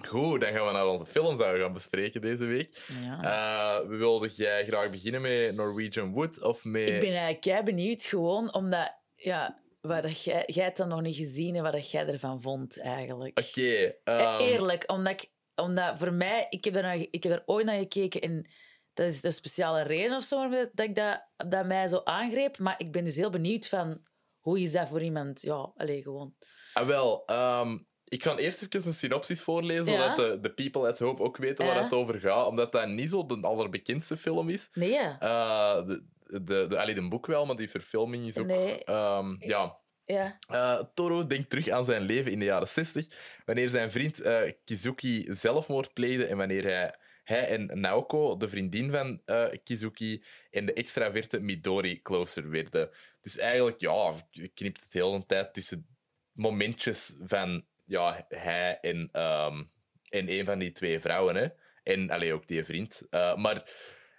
Goed, 0.08 0.40
dan 0.40 0.52
gaan 0.52 0.66
we 0.66 0.72
naar 0.72 0.88
onze 0.88 1.06
films 1.06 1.38
die 1.38 1.46
we 1.46 1.60
gaan 1.60 1.72
bespreken 1.72 2.20
deze 2.20 2.44
week. 2.44 2.84
Ja. 3.02 3.22
Eh, 3.22 3.88
wilde 3.88 4.28
jij 4.28 4.64
graag 4.64 4.90
beginnen 4.90 5.20
met 5.20 5.54
Norwegian 5.54 6.12
Wood 6.12 6.42
of 6.42 6.64
met... 6.64 6.88
Ik 6.88 7.00
ben 7.00 7.08
eigenlijk 7.08 7.40
kei 7.40 7.62
benieuwd, 7.62 8.02
gewoon 8.02 8.54
omdat... 8.54 8.94
Ja, 9.16 9.62
wat 9.80 10.02
dat 10.02 10.24
jij, 10.24 10.42
jij 10.46 10.64
hebt 10.64 10.76
dat 10.76 10.88
nog 10.88 11.00
niet 11.00 11.16
gezien 11.16 11.56
en 11.56 11.62
wat 11.62 11.72
dat 11.72 11.90
jij 11.90 12.06
ervan 12.06 12.42
vond, 12.42 12.80
eigenlijk. 12.80 13.38
Oké. 13.38 13.94
Eh, 14.04 14.20
ehm, 14.20 14.40
Eerlijk, 14.40 14.90
omdat, 14.92 15.12
ik, 15.12 15.30
omdat 15.54 15.98
voor 15.98 16.12
mij... 16.12 16.46
Ik 16.48 16.64
heb, 16.64 16.76
er 16.76 16.82
naar, 16.82 16.96
ik 16.96 17.22
heb 17.22 17.32
er 17.32 17.42
ooit 17.46 17.66
naar 17.66 17.78
gekeken 17.78 18.20
en 18.20 18.50
dat 18.94 19.06
is 19.06 19.22
een 19.22 19.32
speciale 19.32 19.82
reden 19.82 20.16
of 20.16 20.24
zo 20.24 20.48
dat 20.48 20.86
ik 20.86 20.94
dat, 20.94 21.28
dat 21.36 21.66
mij 21.66 21.88
zo 21.88 22.00
aangreep. 22.04 22.58
Maar 22.58 22.74
ik 22.78 22.92
ben 22.92 23.04
dus 23.04 23.16
heel 23.16 23.30
benieuwd 23.30 23.66
van... 23.66 24.02
Hoe 24.38 24.60
is 24.60 24.72
dat 24.72 24.88
voor 24.88 25.02
iemand? 25.02 25.42
Ja, 25.42 25.72
alleen 25.76 26.02
gewoon... 26.02 26.34
ah, 26.72 26.86
wel, 26.86 27.22
ehm, 27.26 27.78
ik 28.04 28.22
ga 28.22 28.36
eerst 28.36 28.62
even 28.62 28.86
een 28.86 28.94
synopsis 28.94 29.42
voorlezen, 29.42 29.86
Ja. 29.86 29.98
zodat 30.00 30.16
de, 30.16 30.40
de 30.40 30.50
people 30.54 30.88
at 30.88 30.98
Hope 30.98 31.22
ook 31.22 31.36
weten 31.36 31.66
waar 31.66 31.76
Ja. 31.76 31.82
het 31.82 31.92
over 31.92 32.20
gaat. 32.20 32.46
Omdat 32.46 32.72
dat 32.72 32.88
niet 32.88 33.08
zo 33.08 33.26
de 33.26 33.38
allerbekendste 33.40 34.16
film 34.16 34.48
is. 34.48 34.68
Nee. 34.74 34.96
Eh, 34.98 35.86
de, 35.86 36.04
de, 36.22 36.66
de, 36.68 36.78
allee, 36.80 36.94
de 36.94 37.08
boek 37.08 37.26
wel, 37.26 37.46
maar 37.46 37.56
die 37.56 37.70
verfilming 37.70 38.26
is 38.26 38.38
ook... 38.38 38.46
Nee. 38.46 38.84
ehm, 38.84 39.36
ja, 39.38 39.78
ja. 40.04 40.38
Eh, 40.48 40.80
Toro 40.94 41.26
denkt 41.26 41.50
terug 41.50 41.68
aan 41.68 41.84
zijn 41.84 42.02
leven 42.02 42.32
in 42.32 42.38
de 42.38 42.44
jaren 42.44 42.68
60, 42.68 43.06
wanneer 43.44 43.68
zijn 43.68 43.90
vriend 43.90 44.20
eh, 44.20 44.52
Kizuki 44.64 45.26
zelfmoord 45.30 45.92
pleegde 45.92 46.26
en 46.26 46.36
wanneer 46.36 46.62
hij 46.64 46.94
hij 47.24 47.46
en 47.48 47.80
Naoko, 47.80 48.36
de 48.36 48.48
vriendin 48.48 48.90
van 48.90 49.20
Kizuki, 49.62 50.24
en 50.50 50.66
de 50.66 50.72
extraverte 50.72 51.40
Midori 51.40 52.02
closer 52.02 52.50
werden. 52.50 52.90
Dus 53.20 53.38
eigenlijk, 53.38 53.80
ja, 53.80 54.12
knipt 54.54 54.82
het 54.82 54.92
heel 54.92 55.14
een 55.14 55.26
tijd 55.26 55.54
tussen 55.54 55.86
momentjes 56.32 57.16
van 57.24 57.64
ja, 57.84 58.24
hij 58.28 58.78
en, 58.80 59.08
ehm, 59.12 59.64
en 60.08 60.30
een 60.38 60.44
van 60.44 60.58
die 60.58 60.72
twee 60.72 61.00
vrouwen. 61.00 61.36
Hè. 61.36 61.46
En 61.82 62.10
allee, 62.10 62.32
ook 62.32 62.46
die 62.46 62.64
vriend. 62.64 63.02
Eh, 63.10 63.36
maar 63.36 63.70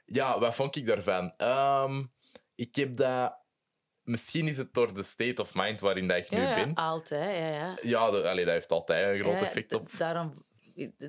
ja, 0.05 0.39
wat 0.39 0.55
vond 0.55 0.75
ik 0.75 0.85
daarvan? 0.85 1.33
Ehm, 1.37 2.03
ik 2.55 2.75
heb 2.75 2.95
dat... 2.95 3.43
Misschien 4.01 4.47
is 4.47 4.57
het 4.57 4.73
door 4.73 4.93
de 4.93 5.03
state 5.03 5.41
of 5.41 5.53
mind 5.53 5.79
waarin 5.79 6.07
dat 6.07 6.17
ik 6.17 6.29
nu 6.29 6.37
Ja, 6.37 6.49
ja, 6.57 6.63
ben. 6.65 6.73
altijd. 6.73 7.37
Ja, 7.37 7.47
ja. 7.47 7.77
Ja, 7.81 8.11
de- 8.11 8.29
allee, 8.29 8.45
dat 8.45 8.53
heeft 8.53 8.71
altijd 8.71 9.13
een 9.15 9.19
groot 9.21 9.39
Ja, 9.39 9.45
effect 9.45 9.73
op. 9.73 9.89
Daarom, 9.97 10.31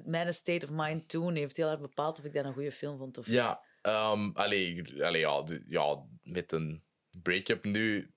mijn 0.04 0.34
state 0.34 0.66
of 0.66 0.72
mind 0.72 1.08
toen 1.08 1.34
heeft 1.34 1.56
heel 1.56 1.68
erg 1.70 1.80
bepaald 1.80 2.18
of 2.18 2.24
ik 2.24 2.32
dat 2.32 2.44
een 2.44 2.52
goede 2.52 2.72
film 2.72 2.98
vond 2.98 3.18
of 3.18 3.26
Ja, 3.26 3.62
ehm 3.82 4.30
allee, 4.32 4.82
allee, 5.04 5.20
ja, 5.20 5.42
de- 5.42 5.64
ja, 5.68 6.02
met 6.22 6.52
een 6.52 6.84
break-up 7.22 7.64
nu 7.64 8.14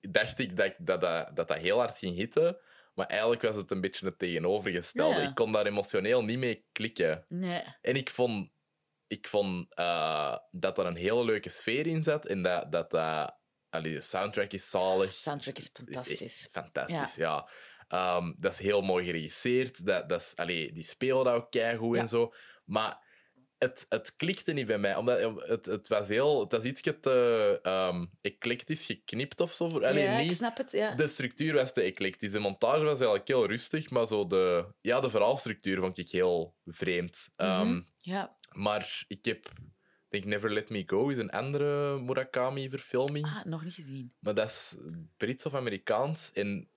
dacht 0.00 0.38
ik 0.38 0.56
dat, 0.56 0.74
dat, 0.78 1.00
dat, 1.00 1.36
dat 1.36 1.48
dat 1.48 1.58
heel 1.58 1.78
hard 1.78 1.98
ging 1.98 2.14
hitten. 2.16 2.58
Maar 2.96 3.06
eigenlijk 3.06 3.42
was 3.42 3.56
het 3.56 3.70
een 3.70 3.80
beetje 3.80 4.06
het 4.06 4.18
tegenovergestelde. 4.18 5.20
Ja. 5.20 5.28
Ik 5.28 5.34
kon 5.34 5.52
daar 5.52 5.66
emotioneel 5.66 6.24
niet 6.24 6.38
mee 6.38 6.64
klikken. 6.72 7.24
Nee. 7.28 7.62
En 7.82 7.96
ik 7.96 8.10
vond, 8.10 8.50
ik 9.06 9.28
vond 9.28 9.74
eh, 9.74 10.36
dat 10.50 10.78
er 10.78 10.86
een 10.86 10.96
hele 10.96 11.24
leuke 11.24 11.48
sfeer 11.48 11.86
in 11.86 12.02
zat. 12.02 12.26
En 12.26 12.42
dat, 12.42 12.72
dat, 12.72 12.90
dat 12.90 13.36
allee, 13.70 13.92
de 13.92 14.00
soundtrack 14.00 14.52
is 14.52 14.70
zalig. 14.70 15.10
De 15.10 15.16
soundtrack 15.20 15.56
is 15.56 15.70
fantastisch. 15.72 16.48
fantastisch, 16.50 17.14
ja. 17.14 17.48
Ehm, 17.88 18.32
dat 18.36 18.52
is 18.52 18.58
heel 18.58 18.82
mooi 18.82 19.04
geregisseerd. 19.06 19.86
Dat, 19.86 20.08
dat 20.08 20.20
is, 20.20 20.32
allee, 20.36 20.72
die 20.72 20.84
speelde 20.84 21.30
ook 21.30 21.50
keigoed 21.50 21.96
Ja. 21.96 22.02
en 22.02 22.08
zo. 22.08 22.32
Maar 22.64 23.05
het, 23.58 23.86
het 23.88 24.16
klikte 24.16 24.52
niet 24.52 24.66
bij 24.66 24.78
mij. 24.78 24.96
Omdat 24.96 25.20
het, 25.48 25.66
het 25.66 25.88
was 25.88 26.08
heel... 26.08 26.40
Het 26.40 26.52
was 26.52 26.64
iets 26.64 26.80
te 26.80 27.58
ehm, 27.62 28.06
eclectisch 28.20 28.84
geknipt 28.84 29.40
of 29.40 29.52
zo. 29.52 29.64
Allee, 29.68 30.02
ja, 30.02 30.18
niet, 30.18 30.30
ik 30.30 30.36
snap 30.36 30.56
het. 30.56 30.70
Ja. 30.72 30.94
de 30.94 31.06
structuur 31.06 31.54
was 31.54 31.72
te 31.72 31.80
eclectisch. 31.82 32.32
De 32.32 32.38
montage 32.38 32.84
was 32.84 32.98
eigenlijk 32.98 33.28
heel 33.28 33.46
rustig, 33.46 33.90
maar 33.90 34.06
zo 34.06 34.26
de, 34.26 34.66
ja, 34.80 35.00
de 35.00 35.10
verhaalstructuur 35.10 35.80
vond 35.80 35.98
ik 35.98 36.10
heel 36.10 36.54
vreemd. 36.64 37.28
Ehm, 37.36 37.66
Mhm. 37.68 37.80
ja. 37.98 38.36
maar 38.52 39.04
ik 39.08 39.24
heb... 39.24 39.52
Denk 40.08 40.24
Never 40.24 40.52
Let 40.52 40.70
Me 40.70 40.82
Go 40.86 41.08
is 41.08 41.18
een 41.18 41.30
andere 41.30 41.98
Murakami-verfilming. 42.00 43.26
Ah, 43.26 43.44
nog 43.44 43.64
niet 43.64 43.74
gezien. 43.74 44.12
Maar 44.20 44.34
dat 44.34 44.48
is 44.48 44.76
Brits 45.16 45.46
of 45.46 45.54
Amerikaans. 45.54 46.30
En 46.32 46.68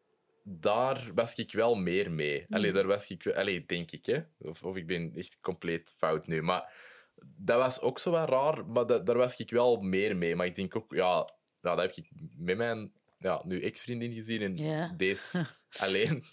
daar 0.43 1.11
was 1.13 1.35
ik 1.35 1.51
wel 1.51 1.75
meer 1.75 2.11
mee. 2.11 2.45
Allee, 2.49 2.71
daar 2.71 2.87
was 2.87 3.07
ik... 3.09 3.27
Allee, 3.27 3.65
denk 3.65 3.91
ik, 3.91 4.05
hè. 4.05 4.19
Of, 4.37 4.63
of 4.63 4.75
ik 4.75 4.87
ben 4.87 5.11
echt 5.15 5.37
compleet 5.39 5.93
fout 5.97 6.27
nu. 6.27 6.41
Maar 6.41 6.73
dat 7.21 7.57
was 7.57 7.81
ook 7.81 7.99
zo 7.99 8.11
wat 8.11 8.29
raar. 8.29 8.65
Maar 8.65 8.85
da- 8.85 8.99
daar 8.99 9.17
was 9.17 9.35
ik 9.39 9.49
wel 9.51 9.81
meer 9.81 10.17
mee. 10.17 10.35
Maar 10.35 10.45
ik 10.45 10.55
denk 10.55 10.75
ook... 10.75 10.93
Ja, 10.93 11.29
dat 11.61 11.79
heb 11.79 11.95
ik 11.95 12.09
met 12.37 12.57
mijn 12.57 12.93
ja, 13.17 13.41
nu 13.45 13.61
ex-vriendin 13.61 14.13
gezien. 14.13 14.41
En 14.41 14.55
deze 14.97 15.45
alleen. 15.83 16.23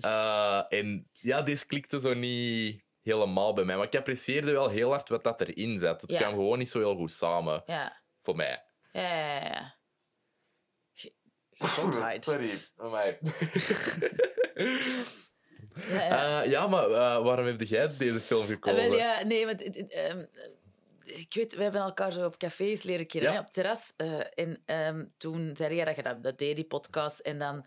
Eh, 0.00 0.62
en 0.68 1.08
ja, 1.12 1.42
deze 1.42 1.66
klikte 1.66 2.00
zo 2.00 2.14
niet 2.14 2.84
helemaal 3.02 3.52
bij 3.54 3.64
mij. 3.64 3.76
Maar 3.76 3.86
ik 3.86 3.96
apprecieerde 3.96 4.52
wel 4.52 4.68
heel 4.68 4.90
hard 4.90 5.08
wat 5.08 5.24
dat 5.24 5.40
erin 5.40 5.78
zat. 5.78 6.00
Het 6.00 6.10
kwam 6.16 6.30
gewoon 6.32 6.58
niet 6.58 6.70
zo 6.70 6.78
heel 6.78 6.96
goed 6.96 7.12
samen. 7.12 7.62
Voor 8.22 8.36
mij. 8.36 8.62
Ja, 8.92 9.76
Gezondheid. 11.52 12.24
Sorry. 12.30 12.50
Amai. 12.76 13.16
Ja, 15.88 16.04
ja. 16.04 16.42
Eh, 16.42 16.50
ja, 16.50 16.66
maar 16.66 16.84
eh, 16.90 17.22
waarom 17.22 17.46
heb 17.46 17.60
jij 17.62 17.88
deze 17.98 18.20
film 18.20 18.42
gekozen? 18.46 18.76
wel, 18.88 18.96
ja, 18.96 19.22
nee, 19.24 19.46
want 19.46 19.62
ehm, 19.90 20.24
ik 21.04 21.34
weet, 21.34 21.54
we 21.54 21.62
hebben 21.62 21.80
elkaar 21.80 22.12
zo 22.12 22.26
op 22.26 22.38
cafés 22.38 22.82
leren 22.82 23.06
kennen, 23.06 23.32
Ja. 23.32 23.38
op 23.38 23.44
het 23.44 23.54
terras. 23.54 23.92
eh, 23.96 24.20
en 24.34 24.62
ehm, 24.64 25.04
toen 25.16 25.56
zei 25.56 25.74
jij 25.74 25.84
dat 25.84 25.96
je 25.96 26.02
dat, 26.02 26.22
dat 26.22 26.38
deed, 26.38 26.56
die 26.56 26.64
podcast. 26.66 27.18
En 27.18 27.38
dan... 27.38 27.66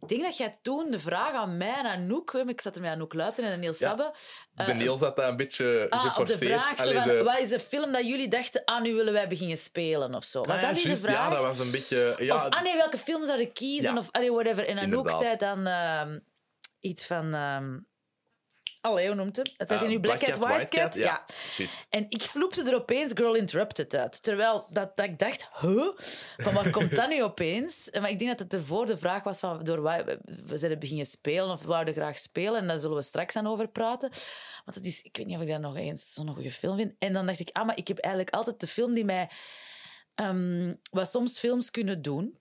Ik 0.00 0.08
denk 0.08 0.22
dat 0.22 0.36
jij 0.36 0.58
toen 0.62 0.90
de 0.90 0.98
vraag 0.98 1.32
aan 1.32 1.56
mij 1.56 1.74
en 1.74 1.86
Anouk... 1.86 2.32
Ik 2.32 2.60
zat 2.60 2.74
er 2.76 2.82
met 2.82 2.90
Anouk 2.90 3.14
Luiten 3.14 3.44
en 3.44 3.60
Niels 3.60 3.78
Ja. 3.78 3.88
Sabbe. 3.88 4.12
eh, 4.54 4.66
de 4.66 4.72
Niels 4.74 5.00
had 5.00 5.16
dat 5.16 5.28
een 5.28 5.36
beetje 5.36 5.86
ah, 5.90 6.04
op 6.04 6.26
de 6.26 6.32
geforceerd. 6.32 6.62
vraag, 6.62 6.76
zo 6.76 6.82
Allee, 6.82 6.94
van, 6.98 7.08
de- 7.08 7.22
wat 7.22 7.38
is 7.38 7.48
de 7.48 7.60
film 7.60 7.92
dat 7.92 8.06
jullie 8.06 8.28
dachten, 8.28 8.62
ah, 8.64 8.82
nu 8.82 8.94
willen 8.94 9.12
wij 9.12 9.28
beginnen 9.28 9.58
spelen 9.58 10.14
of 10.14 10.24
zo? 10.24 10.40
Was 10.40 10.48
Ah, 10.56 10.60
ja, 10.60 10.66
dat 10.66 10.74
niet 10.76 10.84
juist, 10.84 11.02
de 11.04 11.08
vraag? 11.12 11.28
Ja, 11.28 11.30
dat 11.34 11.40
was 11.42 11.58
een 11.58 11.70
beetje... 11.70 12.14
Ja, 12.18 12.34
Of, 12.34 12.48
ah 12.48 12.62
nee, 12.62 12.76
welke 12.76 12.98
film 12.98 13.24
zou 13.24 13.40
ik 13.40 13.54
kiezen? 13.54 13.98
Of 13.98 14.08
allee, 14.10 14.32
whatever. 14.32 14.66
En 14.68 14.78
Anouk 14.78 14.84
Inderdaad. 15.10 15.20
zei 15.20 15.36
dan 15.36 15.66
ehm, 15.66 16.18
iets 16.80 17.06
van... 17.06 17.34
ehm 17.34 17.78
allee, 18.84 19.06
hoe 19.06 19.14
noemt 19.14 19.36
het? 19.36 19.52
Het 19.56 19.68
zei 19.68 19.80
eh, 19.80 19.88
nu 19.88 20.00
Black, 20.00 20.18
Cat, 20.18 20.36
White 20.36 20.76
Cat. 20.76 20.94
Ja. 20.94 21.24
En 21.90 22.06
ik 22.08 22.22
vloepte 22.22 22.62
er 22.62 22.74
opeens 22.74 23.10
Girl 23.14 23.34
Interrupted 23.34 23.94
uit. 23.96 24.22
Terwijl 24.22 24.66
dat, 24.70 24.96
dat 24.96 25.06
ik 25.06 25.18
dacht, 25.18 25.48
huh? 25.60 25.88
Van 26.36 26.54
waar 26.54 26.70
komt 26.70 26.96
dat 26.96 27.08
nu 27.08 27.22
opeens? 27.22 27.88
Maar 28.00 28.10
ik 28.10 28.18
denk 28.18 28.30
dat 28.30 28.38
het 28.38 28.54
ervoor 28.54 28.86
de 28.86 28.96
vraag 28.96 29.22
was 29.22 29.40
van 29.40 29.64
door 29.64 29.80
waar 29.80 30.18
we 30.24 30.58
zijn 30.58 30.78
beginnen 30.78 31.06
spelen 31.06 31.50
of 31.50 31.62
we 31.62 31.68
wouden 31.68 31.94
graag 31.94 32.18
spelen. 32.18 32.60
En 32.60 32.66
daar 32.66 32.78
zullen 32.78 32.96
we 32.96 33.02
straks 33.02 33.36
aan 33.36 33.46
over 33.46 33.68
praten. 33.68 34.10
Want 34.64 34.76
het 34.76 34.86
is, 34.86 35.02
ik 35.02 35.16
weet 35.16 35.26
niet 35.26 35.36
of 35.36 35.42
ik 35.42 35.48
dat 35.48 35.60
nog 35.60 35.76
eens 35.76 36.12
zo'n 36.12 36.34
goede 36.34 36.50
film 36.50 36.76
vind. 36.76 36.94
En 36.98 37.12
dan 37.12 37.26
dacht 37.26 37.40
ik, 37.40 37.50
ah, 37.52 37.66
maar 37.66 37.76
ik 37.76 37.88
heb 37.88 37.98
eigenlijk 37.98 38.34
altijd 38.34 38.60
de 38.60 38.66
film 38.66 38.94
die 38.94 39.04
mij... 39.04 39.30
ehm, 40.14 40.74
wat 40.90 41.10
soms 41.10 41.38
films 41.38 41.70
kunnen 41.70 42.02
doen. 42.02 42.38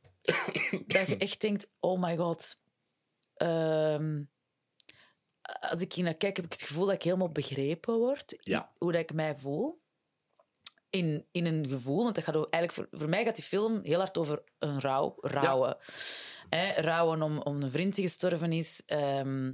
dat 0.87 1.07
je 1.07 1.17
echt 1.17 1.41
denkt, 1.41 1.67
oh 1.79 2.01
my 2.01 2.17
god... 2.17 2.57
ehm, 3.33 4.21
als 5.69 5.81
ik 5.81 5.93
hier 5.93 6.03
naar 6.03 6.13
kijk, 6.15 6.35
heb 6.35 6.45
ik 6.45 6.51
het 6.51 6.61
gevoel 6.61 6.85
dat 6.85 6.95
ik 6.95 7.03
helemaal 7.03 7.29
begrepen 7.31 7.93
word. 7.97 8.35
Ja. 8.39 8.71
Hoe 8.77 8.91
dat 8.91 9.01
ik 9.01 9.13
mij 9.13 9.35
voel. 9.35 9.81
In, 10.89 11.25
in 11.31 11.45
een 11.45 11.67
gevoel. 11.67 12.03
Want 12.03 12.15
dat 12.15 12.23
gaat 12.23 12.35
eigenlijk 12.35 12.73
voor, 12.73 12.87
voor 12.99 13.09
mij 13.09 13.23
gaat 13.25 13.35
die 13.35 13.43
film 13.43 13.79
heel 13.83 13.97
hard 13.99 14.17
over 14.17 14.43
een 14.59 14.79
rouw. 14.81 15.15
Rouwen. 15.19 15.77
Hè, 16.49 16.81
rouwen 16.81 17.21
om, 17.21 17.39
om 17.39 17.63
een 17.63 17.71
vriend 17.71 17.95
die 17.95 18.03
gestorven 18.03 18.51
is. 18.51 18.81
Ehm, 18.85 19.51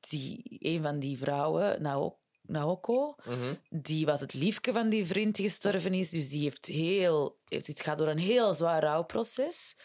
die, 0.00 0.42
een 0.60 0.82
van 0.82 0.98
die 0.98 1.18
vrouwen, 1.18 1.82
Nao- 1.82 2.18
Naoko, 2.42 3.14
Mhm. 3.24 3.54
die 3.70 4.06
was 4.06 4.20
het 4.20 4.34
liefje 4.34 4.72
van 4.72 4.88
die 4.88 5.06
vriend 5.06 5.34
die 5.34 5.48
gestorven 5.48 5.94
is. 5.94 6.10
Dus 6.10 6.28
die 6.28 6.42
heeft 6.42 6.66
heel... 6.66 7.38
heeft- 7.48 7.66
Het 7.66 7.80
gaat 7.80 7.98
door 7.98 8.08
een 8.08 8.18
heel 8.18 8.54
zwaar 8.54 8.82
rouwproces. 8.82 9.76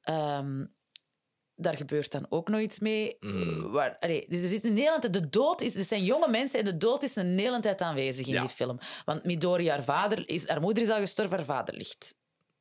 Ehm, 0.00 0.64
daar 1.56 1.76
gebeurt 1.76 2.12
dan 2.12 2.26
ook 2.28 2.48
nog 2.48 2.60
iets 2.60 2.78
mee. 2.78 3.16
Mm. 3.20 3.70
Waar, 3.70 3.96
allee, 4.00 4.24
dus 4.28 4.40
er 4.40 4.48
zit 4.48 4.64
een 4.64 4.76
hele 4.76 4.98
tijd... 4.98 5.12
De 5.12 5.28
dood 5.28 5.60
is... 5.60 5.74
Er 5.76 5.84
zijn 5.84 6.04
jonge 6.04 6.28
mensen 6.28 6.58
en 6.58 6.64
de 6.64 6.76
dood 6.76 7.02
is 7.02 7.16
een 7.16 7.38
hele 7.38 7.60
tijd 7.60 7.80
aanwezig 7.80 8.26
in 8.26 8.32
Ja. 8.32 8.40
die 8.40 8.48
film. 8.48 8.78
Want 9.04 9.24
Midori, 9.24 9.68
haar 9.68 9.84
vader, 9.84 10.28
is... 10.28 10.48
Haar 10.48 10.60
moeder 10.60 10.82
is 10.82 10.88
al 10.90 10.98
gestorven, 10.98 11.36
haar 11.36 11.44
vader 11.46 11.74
ligt 11.74 12.14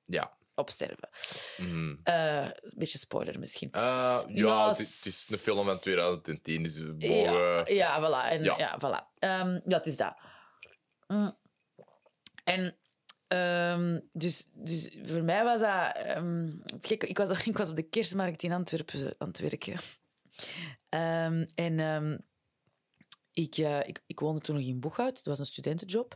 Ja. 0.04 0.38
op 0.56 0.70
sterven. 0.70 1.10
Mhm. 1.58 1.96
Eh, 2.04 2.42
een 2.46 2.74
beetje 2.76 2.98
spoiler 2.98 3.40
misschien. 3.40 3.70
Eh, 3.72 4.20
ja, 4.28 4.68
het, 4.70 4.80
is- 4.80 4.96
het 4.98 5.06
is 5.06 5.30
een 5.32 5.38
film 5.38 5.66
van 5.66 5.80
2010, 5.80 6.64
dus 6.64 6.78
we 6.78 6.96
Ja, 6.98 7.32
mogen... 7.32 7.76
ja, 7.76 8.00
voilà. 8.02 8.30
En, 8.32 8.44
ja. 8.44 8.58
Ja. 8.58 8.78
voilà. 8.80 9.14
Ehm, 9.20 9.50
ja, 9.66 9.78
het 9.78 9.86
is 9.88 9.98
dat. 9.98 10.16
Mm. 11.08 11.38
En 12.44 12.78
ehm, 13.36 14.00
dus, 14.12 14.48
dus 14.54 14.98
voor 15.04 15.24
mij 15.24 15.44
was 15.44 15.60
dat... 15.60 15.96
ehm, 15.96 16.52
het 16.66 16.90
ik, 16.90 17.18
was, 17.18 17.46
ik 17.48 17.58
was 17.58 17.70
op 17.70 17.76
de 17.76 17.90
kerstmarkt 17.90 18.44
in 18.44 18.52
Antwerpen 18.52 19.16
aan 19.18 19.28
het 19.28 19.40
werken. 19.40 19.76
Ehm, 20.90 21.46
en 21.56 21.80
ik, 23.36 23.58
eh, 23.58 23.80
ik, 23.80 24.04
ik 24.06 24.20
woonde 24.20 24.42
toen 24.42 24.56
nog 24.56 24.66
in 24.66 24.80
Boeghout. 24.80 25.18
Het 25.18 25.26
was 25.26 25.40
een 25.40 25.46
studentenjob. 25.46 26.16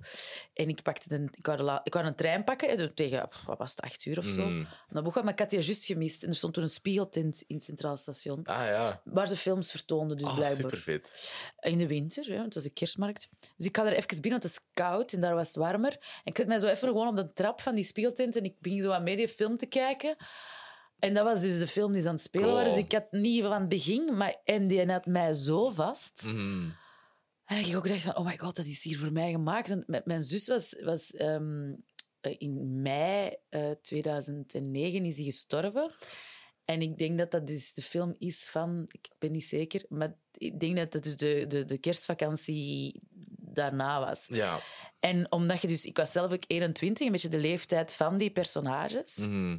En 0.54 0.70
ik, 0.70 0.82
pakte 0.82 1.16
een, 1.16 1.30
ik, 1.32 1.46
wou 1.46 1.62
la- 1.62 1.82
ik 1.84 1.94
wou 1.94 2.06
een 2.06 2.16
trein 2.16 2.44
pakken, 2.44 2.78
dus 2.78 2.90
tegen 2.94 3.28
wat 3.46 3.58
was 3.58 3.72
het, 3.72 3.82
acht 3.82 4.06
uur 4.06 4.18
of 4.18 4.26
zo. 4.26 4.46
Mm. 4.46 4.68
Naar 4.90 5.04
Boeghout, 5.04 5.24
maar 5.24 5.34
ik 5.34 5.40
had 5.40 5.50
die 5.50 5.60
juist 5.62 5.86
gemist. 5.86 6.24
En 6.24 6.30
er 6.30 6.36
stond 6.36 6.54
toen 6.54 6.64
een 6.64 6.70
spiegeltent 6.70 7.44
in 7.48 7.56
het 7.56 7.64
Centraal 7.66 7.98
Station. 7.98 8.44
Ah 8.44 8.66
ja. 8.66 9.02
Waar 9.04 9.28
ze 9.28 9.36
films 9.38 9.72
vertoonden, 9.72 10.18
dus 10.18 10.34
blijkbaar. 10.34 10.78
vet. 10.78 11.34
In 11.60 11.78
de 11.78 11.88
winter, 11.88 12.32
ja, 12.34 12.44
het 12.44 12.54
was 12.54 12.64
de 12.64 12.70
kerstmarkt. 12.70 13.28
Dus 13.58 13.66
ik 13.68 13.78
ga 13.78 13.86
er 13.86 13.94
even 13.94 14.08
binnen, 14.22 14.40
want 14.40 14.44
het 14.44 14.52
is 14.52 14.68
koud 14.74 15.14
en 15.14 15.22
daar 15.22 15.36
was 15.36 15.48
het 15.48 15.56
warmer. 15.56 15.92
En 15.92 16.00
ik 16.24 16.38
zet 16.38 16.48
mij 16.48 16.60
zo 16.60 16.68
even 16.68 16.88
gewoon 16.88 17.08
op 17.08 17.16
de 17.16 17.34
trap 17.34 17.62
van 17.62 17.76
die 17.76 17.84
spiegeltent 17.84 18.36
en 18.36 18.44
ik 18.44 18.56
begin 18.60 18.82
zo 18.82 18.92
aan 18.92 19.04
mee 19.04 19.16
die 19.16 19.28
film 19.28 19.58
te 19.58 19.66
kijken. 19.66 20.16
En 21.00 21.14
dat 21.14 21.24
was 21.24 21.42
dus 21.42 21.60
de 21.60 21.68
film 21.68 21.92
die 21.94 22.02
ze 22.02 22.08
aan 22.08 22.14
het 22.14 22.24
spelen 22.24 22.46
Cool. 22.48 22.58
waren. 22.58 22.76
Dus 22.76 22.84
ik 22.86 22.92
had 22.92 23.12
niet 23.12 23.42
van 23.44 23.52
het 23.52 23.68
begin, 23.68 24.18
maar, 24.18 24.36
en 24.44 24.68
die 24.68 24.92
had 24.92 25.06
mij 25.06 25.34
zo 25.34 25.70
vast. 25.70 26.24
Mhm. 26.26 26.70
En 27.50 27.58
ik 27.58 27.76
ook 27.76 27.88
dacht 27.88 28.02
van, 28.02 28.16
oh 28.18 28.26
my 28.26 28.38
god, 28.38 28.56
dat 28.56 28.66
is 28.66 28.84
hier 28.84 28.98
voor 28.98 29.12
mij 29.12 29.32
gemaakt. 29.32 29.70
Want 29.70 30.06
mijn- 30.06 30.24
zus 30.24 30.48
was, 30.48 30.76
was 30.84 31.12
ehm, 31.12 31.74
in 32.22 32.82
mei 32.82 33.36
eh, 33.50 33.72
2009 33.82 35.06
is 35.06 35.16
die 35.16 35.26
gestorven. 35.26 35.92
En 36.66 36.82
ik 36.82 36.98
denk 36.98 37.18
dat 37.18 37.32
dat 37.32 37.48
dus 37.48 37.74
de 37.74 37.82
film 37.82 38.16
is 38.18 38.50
van, 38.50 38.86
ik 38.92 39.10
ben 39.20 39.32
niet 39.32 39.44
zeker, 39.44 39.86
maar 39.90 40.16
ik 40.34 40.60
denk 40.60 40.76
dat 40.78 40.92
dat 40.92 41.04
dus 41.04 41.18
de, 41.18 41.46
de, 41.48 41.66
de 41.66 41.78
kerstvakantie 41.78 43.02
daarna 43.38 44.00
was. 44.00 44.26
Ja. 44.28 44.60
En 45.00 45.32
omdat 45.32 45.62
je 45.62 45.68
dus, 45.68 45.86
ik 45.86 45.98
was 45.98 46.12
zelf 46.12 46.32
ook 46.32 46.44
21, 46.48 47.06
een 47.06 47.12
beetje 47.12 47.30
de 47.30 47.38
leeftijd 47.38 47.94
van 47.94 48.18
die 48.18 48.32
personages. 48.32 49.18
Mhm. 49.18 49.58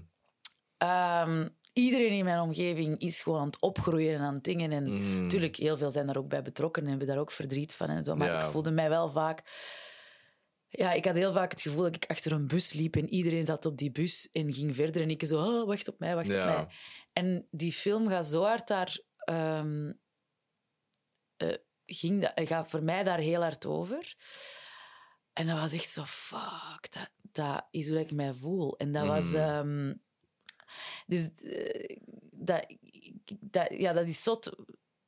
Ehm, 0.76 1.48
iedereen 1.72 2.12
in 2.12 2.24
mijn 2.24 2.40
omgeving 2.40 2.98
is 3.00 3.22
gewoon 3.22 3.40
aan 3.40 3.46
het 3.46 3.60
opgroeien 3.60 4.14
en 4.14 4.20
aan 4.20 4.34
het 4.34 4.44
dingen. 4.44 4.72
En 4.72 5.20
natuurlijk, 5.22 5.56
heel 5.56 5.76
veel 5.76 5.90
zijn 5.90 6.06
daar 6.06 6.16
ook 6.16 6.28
bij 6.28 6.42
betrokken 6.42 6.82
en 6.82 6.88
hebben 6.88 7.06
daar 7.06 7.18
ook 7.18 7.30
verdriet 7.30 7.74
van 7.74 7.88
en 7.88 8.04
zo. 8.04 8.14
Maar 8.14 8.28
Ja. 8.28 8.38
ik 8.38 8.44
voelde 8.50 8.70
mij 8.70 8.88
wel 8.88 9.10
vaak... 9.10 9.42
Ja, 10.72 10.92
ik 10.92 11.04
had 11.04 11.14
heel 11.16 11.32
vaak 11.32 11.50
het 11.50 11.62
gevoel 11.62 11.82
dat 11.82 11.94
ik 11.94 12.04
achter 12.06 12.32
een 12.32 12.46
bus 12.46 12.72
liep 12.72 12.96
en 12.96 13.08
iedereen 13.08 13.44
zat 13.44 13.66
op 13.66 13.76
die 13.78 13.90
bus 13.90 14.28
en 14.32 14.52
ging 14.52 14.74
verder. 14.74 15.02
En 15.02 15.10
ik 15.10 15.24
zo, 15.24 15.38
oh, 15.60 15.66
wacht 15.66 15.88
op 15.88 15.98
mij, 15.98 16.14
wacht 16.14 16.26
Ja. 16.28 16.48
op 16.48 16.54
mij. 16.54 16.74
En 17.12 17.46
die 17.50 17.72
film 17.72 18.08
gaat 18.08 18.26
zo 18.26 18.42
hard 18.42 18.68
daar... 18.68 18.98
ehm, 19.16 19.92
eh, 21.36 21.54
ging 21.86 22.20
dat, 22.22 22.48
gaat 22.48 22.70
voor 22.70 22.82
mij 22.84 23.02
daar 23.04 23.18
heel 23.18 23.40
hard 23.42 23.66
over. 23.66 24.14
En 25.32 25.46
dat 25.46 25.58
was 25.60 25.72
echt 25.72 25.90
zo, 25.90 26.02
fuck, 26.06 26.86
dat, 26.92 27.10
dat 27.20 27.66
is 27.70 27.88
hoe 27.88 27.98
ik 28.00 28.12
mij 28.12 28.34
voel. 28.34 28.76
En 28.78 28.92
dat 28.92 29.06
was... 29.06 29.24
Mhm. 29.24 29.94
Dus 31.06 31.28
eh, 31.44 31.96
dat, 32.30 32.66
dat, 33.40 33.66
ja, 33.78 33.92
dat 33.92 34.06
is 34.06 34.22
zot. 34.22 34.50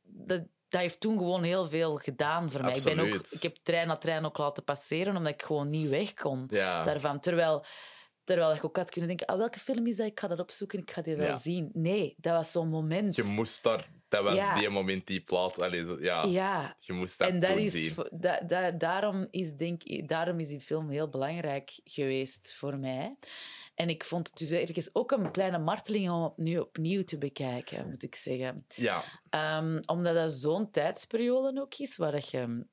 Dat, 0.02 0.42
dat 0.68 0.80
heeft 0.80 1.00
toen 1.00 1.18
gewoon 1.18 1.42
heel 1.42 1.66
veel 1.66 1.96
gedaan 1.96 2.50
voor 2.50 2.60
mij. 2.62 2.76
Ik, 2.76 2.82
ben 2.82 2.98
ook, 2.98 3.26
ik 3.30 3.42
heb 3.42 3.56
trein 3.62 3.86
na 3.86 3.96
trein 3.96 4.24
ook 4.24 4.38
laten 4.38 4.64
passeren, 4.64 5.16
omdat 5.16 5.32
ik 5.32 5.42
gewoon 5.42 5.70
niet 5.70 5.88
weg 5.88 6.14
kon 6.14 6.46
Ja. 6.50 6.84
daarvan. 6.84 7.20
Terwijl, 7.20 7.64
terwijl 8.24 8.54
ik 8.54 8.64
ook 8.64 8.76
had 8.76 8.90
kunnen 8.90 9.08
denken, 9.08 9.26
ah, 9.26 9.36
welke 9.38 9.58
film 9.58 9.86
is 9.86 9.96
dat? 9.96 10.06
Ik 10.06 10.20
ga 10.20 10.28
dat 10.28 10.40
opzoeken, 10.40 10.78
ik 10.78 10.90
ga 10.90 11.02
die 11.02 11.16
wel 11.16 11.26
Ja. 11.26 11.36
zien. 11.38 11.70
Nee, 11.72 12.14
dat 12.18 12.32
was 12.36 12.50
zo'n 12.52 12.68
moment. 12.68 13.16
Je 13.16 13.22
moest 13.22 13.62
daar... 13.62 13.90
Dat 14.08 14.22
was 14.22 14.34
Ja. 14.34 14.58
die 14.58 14.68
moment, 14.68 15.06
die 15.06 15.20
plaats. 15.20 15.58
Allee, 15.58 15.84
zo, 15.84 15.96
ja. 16.00 16.24
Ja, 16.24 16.76
Je 16.80 16.92
moest 16.92 17.18
dat 17.18 17.28
en 17.28 17.38
dat 17.40 17.56
is, 17.56 17.72
zien. 17.72 17.90
vo- 17.92 18.08
da, 18.10 18.40
da- 18.40 18.70
daarom, 18.70 19.26
is, 19.30 19.54
denk, 19.54 19.82
ik- 19.82 20.08
daarom 20.08 20.40
is 20.40 20.48
die 20.48 20.60
film 20.60 20.90
heel 20.90 21.08
belangrijk 21.08 21.80
geweest 21.84 22.52
voor 22.54 22.78
mij. 22.78 23.16
En 23.74 23.88
ik 23.88 24.04
vond 24.04 24.26
het 24.26 24.36
dus 24.38 24.50
ergens 24.50 24.90
ook 24.92 25.12
een 25.12 25.30
kleine 25.30 25.58
marteling 25.58 26.10
om 26.10 26.22
het 26.22 26.36
nu 26.36 26.58
opnieuw 26.58 27.02
te 27.02 27.18
bekijken, 27.18 27.88
moet 27.88 28.02
ik 28.02 28.14
zeggen. 28.14 28.64
Ja. 28.74 29.02
Ehm, 29.30 29.80
omdat 29.86 30.14
dat 30.14 30.32
zo'n 30.32 30.70
tijdsperiode 30.70 31.60
ook 31.60 31.74
is 31.74 31.96
waar 31.96 32.12
dat 32.12 32.30
je 32.30 32.66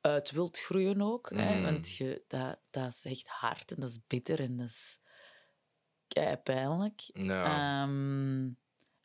uit 0.00 0.30
wilt 0.30 0.58
groeien 0.58 1.02
ook. 1.02 1.30
Hè? 1.30 1.56
Mm. 1.56 1.62
Want 1.62 1.96
je, 1.96 2.24
dat, 2.26 2.60
dat 2.70 2.86
is 2.86 3.04
echt 3.04 3.28
hard 3.28 3.70
en 3.70 3.80
dat 3.80 3.90
is 3.90 3.98
bitter 4.06 4.40
en 4.40 4.56
dat 4.56 4.68
is 4.68 4.98
pijnlijk. 6.42 7.00
Ja. 7.12 7.44
Ehm, 7.44 8.48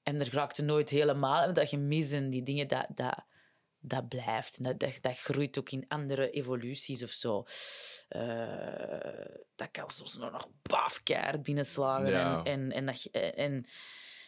en 0.04 0.20
er 0.20 0.34
raakte 0.34 0.64
nooit 0.64 0.90
helemaal, 0.90 1.44
want 1.44 1.56
dat 1.56 1.70
je 1.70 1.78
mis 1.78 2.12
en 2.12 2.30
die 2.30 2.44
dingen, 2.44 2.68
dat, 2.68 2.88
dat, 2.94 3.26
dat 3.86 4.08
blijft. 4.08 4.58
En 4.58 4.64
dat, 4.64 4.80
dat, 4.80 4.98
dat 5.02 5.18
groeit 5.20 5.60
ook 5.60 5.70
in 5.72 5.86
andere 5.88 6.30
evoluties 6.30 7.04
of 7.04 7.10
zo. 7.10 7.44
Eh, 8.08 9.36
dat 9.56 9.72
kan 9.72 9.90
soms 9.90 10.18
nog 10.18 10.50
keihard 11.04 11.44
binnenslagen. 11.44 12.10
Ja. 12.10 12.44
En, 12.44 12.52
en, 12.52 12.72
en, 12.72 12.86
dat, 12.86 13.02
je- 13.04 13.10
en 13.20 13.66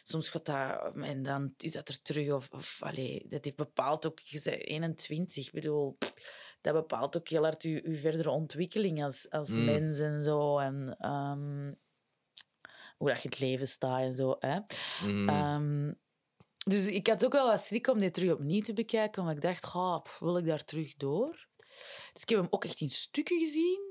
soms 0.04 0.30
gaat 0.30 0.46
dat, 0.46 0.96
en 0.96 1.24
dan 1.24 1.54
is 1.58 1.72
dat 1.72 1.90
er 1.90 2.02
terug. 2.02 2.32
Of, 2.34 2.52
of 2.52 2.82
allee, 2.84 3.26
dat 3.30 3.46
heeft 3.46 3.58
bepaald 3.58 4.06
ook, 4.08 4.20
je 4.20 4.42
bent 4.44 4.62
21, 4.66 5.46
ik 5.46 5.52
bedoel, 5.54 5.98
dat 6.62 6.74
bepaalt 6.74 7.18
ook 7.18 7.28
heel 7.30 7.44
hard 7.44 7.64
je, 7.64 7.70
je 7.90 7.96
verdere 7.96 8.30
ontwikkeling 8.30 9.04
als, 9.04 9.30
als 9.30 9.50
Mm. 9.50 9.66
mens 9.66 10.00
en 10.00 10.24
zo. 10.24 10.58
En, 10.60 10.96
ehm, 11.00 11.74
hoe 12.98 13.10
dat 13.10 13.22
je 13.22 13.30
het 13.30 13.40
leven 13.40 13.68
staat 13.68 14.02
en 14.02 14.16
zo. 14.16 14.36
Hè. 14.40 14.60
Mhm. 15.04 15.30
Ehm, 15.30 15.94
dus 16.70 16.88
ik 16.88 17.08
had 17.08 17.26
ook 17.26 17.32
wel 17.34 17.48
wat 17.48 17.62
schrik 17.62 17.88
om 17.88 18.00
dit 18.00 18.14
terug 18.14 18.32
opnieuw 18.34 18.62
te 18.62 18.74
bekijken, 18.74 19.22
omdat 19.22 19.36
ik 19.38 19.42
dacht, 19.44 19.66
"Goh, 19.66 20.02
pff, 20.02 20.20
wil 20.20 20.38
ik 20.38 20.46
daar 20.46 20.64
terug 20.66 20.96
door? 20.96 21.48
Dus 22.14 22.22
ik 22.22 22.30
heb 22.30 22.38
hem 22.40 22.48
ook 22.50 22.66
echt 22.66 22.82
in 22.82 22.90
stukken 22.90 23.40
gezien. 23.40 23.84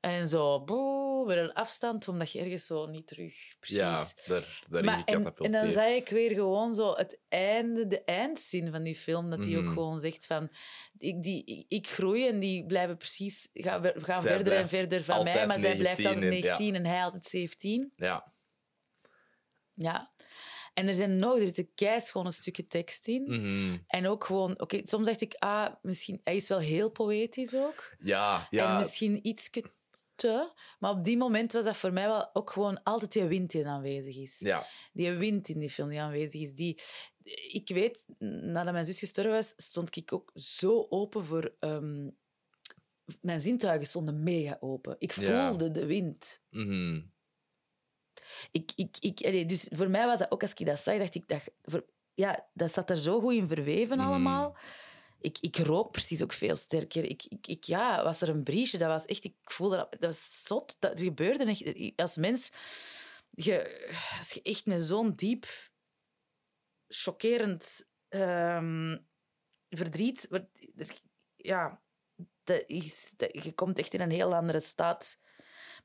En 0.00 0.28
zo, 0.28 0.64
boe, 0.64 1.26
met 1.26 1.36
een 1.36 1.52
afstand, 1.52 2.08
omdat 2.08 2.32
je 2.32 2.38
ergens 2.40 2.66
zo 2.66 2.86
niet 2.86 3.06
terug 3.06 3.34
precies... 3.58 3.78
ja, 3.78 4.06
daar, 4.26 4.62
daarin 4.68 4.90
Maar, 4.90 5.04
en, 5.04 5.34
en 5.36 5.50
dan 5.52 5.70
zei 5.70 5.96
ik 5.96 6.08
weer 6.08 6.30
gewoon 6.30 6.74
zo 6.74 6.92
het 6.94 7.20
einde, 7.28 7.86
de 7.86 8.02
eindzin 8.02 8.70
van 8.70 8.82
die 8.82 8.94
film, 8.94 9.30
dat 9.30 9.44
hij 9.44 9.56
ook 9.56 9.62
Mhm. 9.64 9.72
gewoon 9.72 10.00
zegt 10.00 10.26
van, 10.26 10.50
ik, 10.96 11.22
die, 11.22 11.64
ik, 11.68 11.88
groei 11.88 12.26
en 12.28 12.40
die 12.40 12.66
blijven 12.66 12.96
precies, 12.96 13.48
gaan, 13.52 13.80
we- 13.82 13.94
gaan 13.96 14.22
Zij 14.22 14.34
verder 14.34 14.52
en 14.52 14.68
verder 14.68 15.04
van 15.04 15.24
mij, 15.24 15.46
maar 15.46 15.58
zij 15.58 15.76
blijft 15.76 16.02
19 16.02 16.06
altijd 16.24 16.32
en- 16.32 16.48
ja. 16.48 16.56
19 16.58 16.74
en 16.74 16.86
hij 16.86 17.02
altijd 17.04 17.24
17. 17.24 17.92
Ja. 17.96 18.32
Ja. 19.74 20.12
En 20.74 20.88
er 20.88 20.94
zijn 20.94 21.18
nog, 21.18 21.38
er 21.38 21.44
zitten 21.44 21.74
keischone 21.74 22.30
stukken 22.32 22.66
tekst 22.68 23.06
in. 23.08 23.22
Mhm. 23.22 23.76
En 23.86 24.06
ook 24.06 24.24
gewoon, 24.24 24.60
oké, 24.60 24.80
soms 24.82 25.06
dacht 25.06 25.20
ik, 25.20 25.34
ah, 25.38 25.74
misschien, 25.82 26.20
hij 26.22 26.36
is 26.36 26.48
wel 26.48 26.58
heel 26.58 26.90
poëtisch 26.90 27.54
ook. 27.54 27.94
Ja, 27.98 28.38
En 28.40 28.46
ja. 28.58 28.78
misschien 28.78 29.26
iets 29.26 29.50
te. 30.14 30.52
Maar 30.78 30.90
op 30.90 31.04
die 31.04 31.16
moment 31.16 31.52
was 31.52 31.64
dat 31.64 31.76
voor 31.76 31.92
mij 31.92 32.06
wel 32.06 32.34
ook 32.34 32.50
gewoon 32.50 32.82
altijd 32.82 33.12
die 33.12 33.22
wind 33.22 33.50
die 33.50 33.66
aanwezig 33.66 34.16
is. 34.16 34.38
ja. 34.38 34.66
Die 34.92 35.10
wind 35.10 35.48
in 35.48 35.58
die 35.58 35.70
film 35.70 35.88
die 35.88 36.00
aanwezig 36.00 36.40
is. 36.40 36.54
Die, 36.54 36.80
ik 37.52 37.68
weet, 37.68 38.04
nadat 38.18 38.72
mijn 38.72 38.84
zus 38.84 38.98
gestorven 38.98 39.32
was, 39.32 39.52
stond 39.56 39.96
ik 39.96 40.12
ook 40.12 40.30
zo 40.34 40.86
open 40.88 41.24
voor... 41.24 41.54
ehm, 41.58 42.08
mijn 43.20 43.40
zintuigen 43.40 43.86
stonden 43.86 44.22
mega 44.22 44.56
open. 44.60 44.96
Ik 44.98 45.12
Ja. 45.12 45.48
voelde 45.48 45.70
de 45.70 45.86
wind. 45.86 46.42
Mhm. 46.50 47.00
Ik, 48.50 48.72
ik, 48.74 48.96
ik, 49.00 49.20
allee, 49.26 49.46
dus 49.46 49.68
voor 49.70 49.90
mij 49.90 50.06
was 50.06 50.18
dat 50.18 50.30
ook, 50.30 50.42
als 50.42 50.54
ik 50.54 50.66
dat 50.66 50.80
zag, 50.80 50.98
dacht 50.98 51.14
ik... 51.14 51.28
Dat, 51.28 51.42
voor, 51.62 51.84
ja, 52.14 52.46
dat 52.52 52.72
zat 52.72 52.90
er 52.90 52.96
zo 52.96 53.20
goed 53.20 53.32
in 53.32 53.48
verweven 53.48 53.98
Mm. 53.98 54.06
allemaal. 54.06 54.56
Ik, 55.18 55.38
ik 55.40 55.56
rook 55.56 55.90
precies 55.90 56.22
ook 56.22 56.32
veel 56.32 56.56
sterker. 56.56 57.04
Ik, 57.04 57.24
ik, 57.28 57.46
ik, 57.46 57.64
ja, 57.64 58.04
was 58.04 58.20
er 58.20 58.28
een 58.28 58.42
briesje, 58.42 58.78
dat 58.78 58.88
was 58.88 59.04
echt... 59.04 59.24
Ik 59.24 59.34
voelde 59.42 59.76
dat... 59.76 59.90
Dat 59.90 60.00
was 60.00 60.44
zot. 60.46 60.76
Dat 60.78 60.98
er 60.98 61.04
gebeurde 61.04 61.44
echt... 61.44 61.96
Als 61.96 62.16
mens... 62.16 62.50
Je, 63.30 63.88
als 64.18 64.30
je 64.30 64.42
echt 64.42 64.66
met 64.66 64.82
zo'n 64.82 65.14
diep, 65.14 65.46
chockerend 66.88 67.88
ehm, 68.08 68.98
verdriet... 69.68 70.28
er- 70.30 70.98
ja, 71.36 71.82
dat 72.44 72.64
is, 72.66 73.12
dat, 73.16 73.44
je 73.44 73.52
komt 73.52 73.78
echt 73.78 73.94
in 73.94 74.00
een 74.00 74.10
heel 74.10 74.34
andere 74.34 74.60
staat. 74.60 75.18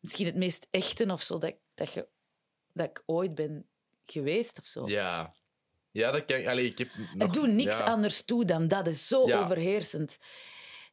Misschien 0.01 0.25
het 0.25 0.35
meest 0.35 0.67
echte 0.69 1.11
of 1.11 1.21
zo 1.21 1.37
dat, 1.37 1.55
dat, 1.73 1.93
je, 1.93 2.07
dat 2.79 2.89
ik 2.89 3.03
ooit 3.05 3.35
ben 3.35 3.67
geweest 4.05 4.59
of 4.59 4.65
zo. 4.65 4.87
Ja. 4.87 5.35
Ja, 5.91 6.11
dat 6.11 6.25
kan... 6.25 6.45
Allee, 6.45 6.65
ik 6.65 6.77
heb 6.77 6.89
nog... 7.13 7.29
Doet 7.29 7.51
niks 7.51 7.77
ja. 7.77 7.83
anders 7.83 8.25
toe 8.25 8.45
dan 8.45 8.67
dat. 8.67 8.85
Het 8.85 8.95
is 8.95 9.07
zo 9.07 9.27
Ja. 9.27 9.39
overheersend. 9.43 10.17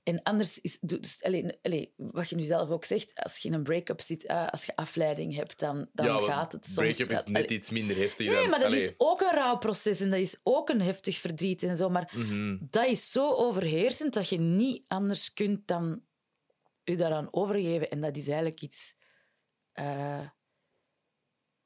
En 0.02 0.22
anders 0.22 0.60
is... 0.60 0.78
doe- 0.80 1.00
Dus, 1.00 1.22
allee, 1.22 1.58
allee, 1.62 1.92
wat 1.96 2.28
je 2.28 2.36
nu 2.36 2.42
zelf 2.42 2.70
ook 2.70 2.84
zegt, 2.84 3.10
als 3.14 3.36
je 3.38 3.48
in 3.48 3.54
een 3.54 3.62
break-up 3.62 4.00
zit, 4.00 4.26
ah, 4.28 4.46
als 4.48 4.64
je 4.64 4.76
afleiding 4.76 5.34
hebt, 5.34 5.58
dan, 5.58 5.88
dan 5.92 6.06
ja, 6.06 6.18
gaat 6.18 6.52
het 6.52 6.64
soms... 6.64 6.76
break-up 6.76 7.10
is 7.10 7.24
net 7.24 7.26
allee, 7.44 7.46
iets 7.58 7.70
minder 7.70 7.96
heftig 7.96 8.26
Nee, 8.26 8.36
dan... 8.36 8.50
maar 8.50 8.58
dat 8.60 8.72
is 8.72 8.94
ook 8.96 9.20
een 9.20 9.34
rouwproces 9.34 10.00
en 10.00 10.10
dat 10.10 10.18
is 10.18 10.40
ook 10.42 10.68
een 10.68 10.80
heftig 10.80 11.16
verdriet 11.18 11.62
en 11.62 11.76
zo. 11.76 11.88
Maar 11.88 12.12
Mhm. 12.14 12.56
dat 12.60 12.86
is 12.86 13.10
zo 13.10 13.32
overheersend 13.34 14.14
dat 14.14 14.28
je 14.28 14.38
niet 14.38 14.84
anders 14.88 15.32
kunt 15.32 15.66
dan 15.66 16.02
je 16.84 16.96
daaraan 16.96 17.28
overgeven. 17.30 17.90
En 17.90 18.00
dat 18.00 18.16
is 18.16 18.26
eigenlijk 18.26 18.60
iets... 18.62 18.94
eh, 19.72 20.28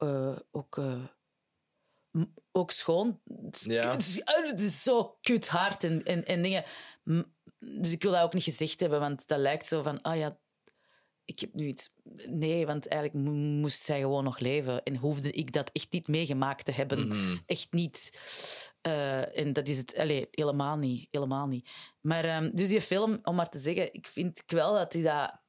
eh, 0.01 0.35
ook... 0.51 0.77
eh, 0.77 1.03
ook 2.51 2.71
schoon. 2.71 3.21
Het 3.45 3.55
is, 3.55 3.65
Ja. 3.65 3.91
het 3.91 4.01
is, 4.01 4.21
het 4.25 4.59
is 4.59 4.83
zo 4.83 5.17
kut 5.21 5.47
hard 5.47 5.83
en, 5.83 6.03
en, 6.03 6.25
en 6.25 6.41
dingen. 6.41 6.63
Dus 7.59 7.91
ik 7.91 8.03
wil 8.03 8.11
dat 8.11 8.21
ook 8.23 8.33
niet 8.33 8.43
gezegd 8.43 8.79
hebben, 8.79 8.99
want 8.99 9.27
dat 9.27 9.39
lijkt 9.39 9.67
zo 9.67 9.81
van... 9.81 10.01
Ah 10.01 10.17
ja, 10.17 10.39
ik 11.25 11.39
heb 11.39 11.53
nu 11.53 11.67
iets... 11.67 11.89
Nee, 12.25 12.65
want 12.65 12.87
eigenlijk 12.87 13.25
mo- 13.25 13.31
moest 13.33 13.81
zij 13.81 13.99
gewoon 13.99 14.23
nog 14.23 14.39
leven. 14.39 14.83
En 14.83 14.95
hoefde 14.95 15.31
ik 15.31 15.51
dat 15.51 15.69
echt 15.73 15.91
niet 15.91 16.07
meegemaakt 16.07 16.65
te 16.65 16.71
hebben. 16.71 17.07
Mhm. 17.07 17.37
Echt 17.45 17.67
niet. 17.73 18.19
Eh, 18.81 19.37
en 19.37 19.53
dat 19.53 19.67
is 19.67 19.77
het 19.77 19.97
allee, 19.97 20.27
helemaal 20.31 20.77
niet. 20.77 21.07
Helemaal 21.11 21.47
niet. 21.47 21.69
Maar 22.01 22.23
ehm, 22.25 22.49
dus 22.53 22.67
die 22.67 22.81
film, 22.81 23.19
om 23.23 23.35
maar 23.35 23.49
te 23.49 23.59
zeggen, 23.59 23.93
ik 23.93 24.07
vind 24.07 24.39
ik 24.39 24.51
wel 24.51 24.73
dat 24.73 24.93
hij 24.93 25.01
dat 25.01 25.40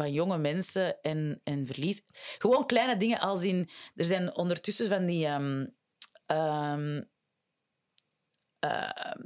van 0.00 0.12
jonge 0.12 0.38
mensen 0.38 1.02
en, 1.02 1.40
en 1.44 1.66
verlies. 1.66 2.00
Gewoon 2.38 2.66
kleine 2.66 2.96
dingen 2.96 3.20
als 3.20 3.42
in. 3.42 3.68
Er 3.94 4.04
zijn 4.04 4.34
ondertussen 4.36 4.88
van 4.88 5.06
die. 5.06 5.26
ehm, 5.26 5.66
ehm, 6.26 7.02
ehm, 8.58 9.24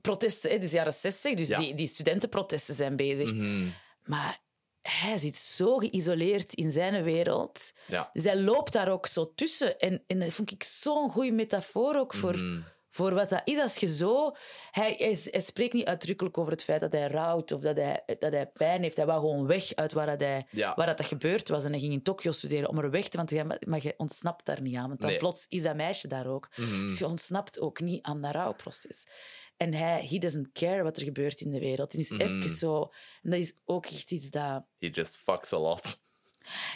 protesten, 0.00 0.50
hè, 0.50 0.58
dus 0.58 0.70
jaren 0.70 0.92
60, 0.92 1.34
dus 1.34 1.48
Ja. 1.48 1.58
die, 1.58 1.74
die 1.74 1.86
studentenprotesten 1.86 2.74
zijn 2.74 2.96
bezig. 2.96 3.32
Mhm. 3.34 3.66
Maar 4.04 4.40
hij 4.82 5.18
zit 5.18 5.36
zo 5.36 5.76
geïsoleerd 5.76 6.54
in 6.54 6.72
zijn 6.72 7.02
wereld. 7.02 7.72
Ja. 7.86 8.10
Dus 8.12 8.24
hij 8.24 8.36
loopt 8.40 8.72
daar 8.72 8.88
ook 8.92 9.06
zo 9.06 9.32
tussen. 9.34 9.78
En, 9.78 10.02
en 10.06 10.18
dat 10.18 10.32
vond 10.32 10.50
ik 10.50 10.62
zo'n 10.62 11.10
goede 11.10 11.32
metafoor 11.32 11.96
ook 11.96 12.14
voor, 12.14 12.36
Mhm. 12.36 12.60
Voor 12.94 13.14
wat 13.14 13.28
dat 13.28 13.40
is. 13.44 13.58
Als 13.58 13.76
je 13.76 13.86
zo... 13.88 14.34
Hij, 14.70 14.94
hij, 14.98 15.18
hij 15.24 15.40
spreekt 15.40 15.72
niet 15.72 15.84
uitdrukkelijk 15.86 16.38
over 16.38 16.52
het 16.52 16.64
feit 16.64 16.80
dat 16.80 16.92
hij 16.92 17.06
rouwt 17.06 17.52
of 17.52 17.60
dat 17.60 17.76
hij, 17.76 18.02
dat 18.18 18.32
hij 18.32 18.46
pijn 18.46 18.82
heeft. 18.82 18.96
Hij 18.96 19.06
wou 19.06 19.20
gewoon 19.20 19.46
weg 19.46 19.74
uit 19.74 19.92
waar, 19.92 20.06
dat, 20.06 20.20
hij, 20.20 20.46
Ja. 20.50 20.74
waar 20.74 20.86
dat, 20.86 20.96
dat 20.96 21.06
gebeurd 21.06 21.48
was. 21.48 21.64
En 21.64 21.70
hij 21.70 21.80
ging 21.80 21.92
in 21.92 22.02
Tokio 22.02 22.32
studeren 22.32 22.68
om 22.68 22.78
er 22.78 22.90
weg 22.90 23.08
te... 23.08 23.16
Want 23.16 23.30
hij, 23.30 23.44
maar 23.66 23.82
je 23.82 23.94
ontsnapt 23.96 24.44
daar 24.46 24.60
niet 24.62 24.76
aan. 24.76 24.88
Want 24.88 25.00
dan 25.00 25.08
Nee. 25.10 25.18
plots 25.18 25.46
is 25.48 25.62
dat 25.62 25.76
meisje 25.76 26.08
daar 26.08 26.26
ook. 26.26 26.48
Mhm. 26.56 26.80
Dus 26.80 26.98
je 26.98 27.06
ontsnapt 27.06 27.60
ook 27.60 27.80
niet 27.80 28.02
aan 28.02 28.20
dat 28.20 28.32
rouwproces. 28.32 29.06
En 29.56 29.74
hij, 29.74 30.06
he 30.10 30.18
doesn't 30.18 30.52
care 30.52 30.82
wat 30.82 30.96
er 30.96 31.02
gebeurt 31.02 31.40
in 31.40 31.50
de 31.50 31.58
wereld. 31.58 31.92
Het 31.92 32.00
is 32.00 32.10
Mhm. 32.10 32.20
even 32.20 32.48
zo... 32.48 32.90
En 33.22 33.30
dat 33.30 33.38
is 33.40 33.54
ook 33.64 33.86
echt 33.86 34.10
iets 34.10 34.30
dat... 34.30 34.64
He 34.78 34.88
just 34.88 35.16
fucks 35.16 35.52
a 35.52 35.58
lot. 35.58 35.96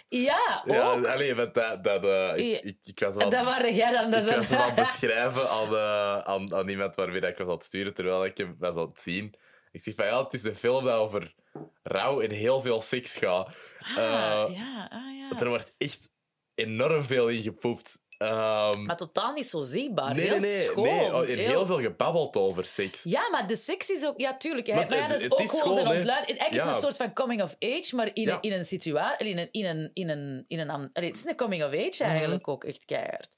Ja, 0.08 0.62
ook. 0.66 0.74
Ja, 0.74 1.12
allee, 1.12 1.34
dat, 1.34 1.54
dat, 1.54 2.04
eh, 2.04 2.32
ik, 2.36 2.62
ik, 2.62 2.78
ik 2.84 2.98
was 3.00 3.14
wel... 3.16 3.30
dat 3.30 3.44
waren 3.44 3.74
jij 3.74 3.92
dan. 3.92 4.10
Dat 4.10 4.26
ik 4.26 4.36
was 4.36 4.52
aan 4.52 4.66
het 4.66 4.74
beschrijven 4.74 5.50
aan, 5.50 5.74
eh, 5.74 6.18
aan, 6.18 6.54
aan 6.54 6.68
iemand 6.68 6.94
waarmee 6.94 7.20
ik 7.20 7.36
was 7.36 7.46
aan 7.46 7.52
het 7.54 7.64
sturen, 7.64 7.94
terwijl 7.94 8.24
ik 8.24 8.38
hem 8.38 8.56
was 8.58 8.76
aan 8.76 8.88
het 8.88 9.00
zien. 9.00 9.34
Ik 9.72 9.82
zeg 9.82 9.94
van 9.94 10.06
ja, 10.06 10.22
het 10.24 10.34
is 10.34 10.44
een 10.44 10.54
film 10.56 10.84
dat 10.84 10.94
over 10.98 11.34
rouw 11.82 12.20
en 12.20 12.30
heel 12.30 12.60
veel 12.60 12.80
seks 12.80 13.16
gaat. 13.16 13.48
Ah, 13.78 13.96
Eh, 13.96 14.56
ja, 14.56 14.88
ah, 14.92 15.16
ja. 15.18 15.38
Er 15.38 15.48
wordt 15.48 15.74
echt 15.78 16.10
enorm 16.54 17.04
veel 17.04 17.28
in 17.28 17.42
gepoept. 17.42 18.00
Ehm, 18.18 18.84
Maar 18.84 18.96
totaal 18.96 19.32
niet 19.32 19.46
zo 19.48 19.62
zichtbaar. 19.62 20.14
nee, 20.14 20.26
heel 20.28 20.38
nee, 20.40 20.60
schoon. 20.62 20.84
nee. 20.84 21.14
Oh, 21.14 21.28
en 21.30 21.38
heel 21.38 21.66
veel 21.66 21.80
gebabbeld 21.80 22.36
over 22.36 22.64
seks. 22.64 23.02
Ja, 23.02 23.28
maar 23.30 23.46
de 23.46 23.56
seks 23.56 23.90
is 23.90 24.06
ook... 24.06 24.20
Ja, 24.20 24.36
tuurlijk. 24.36 24.66
Maar 24.66 24.76
Maar, 24.76 24.88
maar 24.88 24.96
ja, 24.96 25.02
het- 25.02 25.10
dat 25.10 25.18
is 25.18 25.24
het 25.24 25.32
ook 25.32 25.40
is 25.40 25.50
gewoon 25.60 25.74
zijn 25.74 25.96
ontluiding. 25.96 26.38
Eigenlijk 26.38 26.52
is 26.54 26.62
het 26.62 26.74
een 26.74 26.80
soort 26.80 26.96
van 26.96 27.12
coming 27.12 27.42
of 27.42 27.56
age, 27.58 27.96
maar 27.96 28.10
in, 28.12 28.22
Ja. 28.22 28.38
in 28.40 28.52
een 28.52 28.64
situatie... 28.64 29.26
In 29.28 29.38
een, 29.38 29.48
in 29.52 29.64
een, 29.66 29.90
in 29.94 30.08
een, 30.08 30.44
in 30.48 30.58
een, 30.58 30.90
het 30.92 31.16
is 31.16 31.24
een 31.24 31.36
coming 31.36 31.64
of 31.64 31.68
age 31.72 31.90
Mhm. 32.02 32.02
eigenlijk 32.10 32.48
ook, 32.48 32.64
echt 32.64 32.84
keihard. 32.84 33.28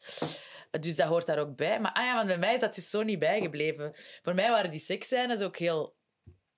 Dus 0.81 0.97
dat 0.97 1.07
hoort 1.09 1.27
daar 1.27 1.39
ook 1.39 1.57
bij. 1.57 1.81
Maar 1.81 1.93
ah 1.93 2.05
ja, 2.05 2.15
want 2.15 2.27
bij 2.27 2.39
mij 2.39 2.55
is 2.55 2.61
dat 2.61 2.75
dus 2.75 2.91
zo 2.91 3.03
niet 3.03 3.19
bijgebleven. 3.19 3.93
Voor 4.23 4.35
mij 4.35 4.51
waren 4.51 4.71
die 4.71 4.81
seksscènes 4.81 5.43
ook 5.43 5.57
heel... 5.57 5.97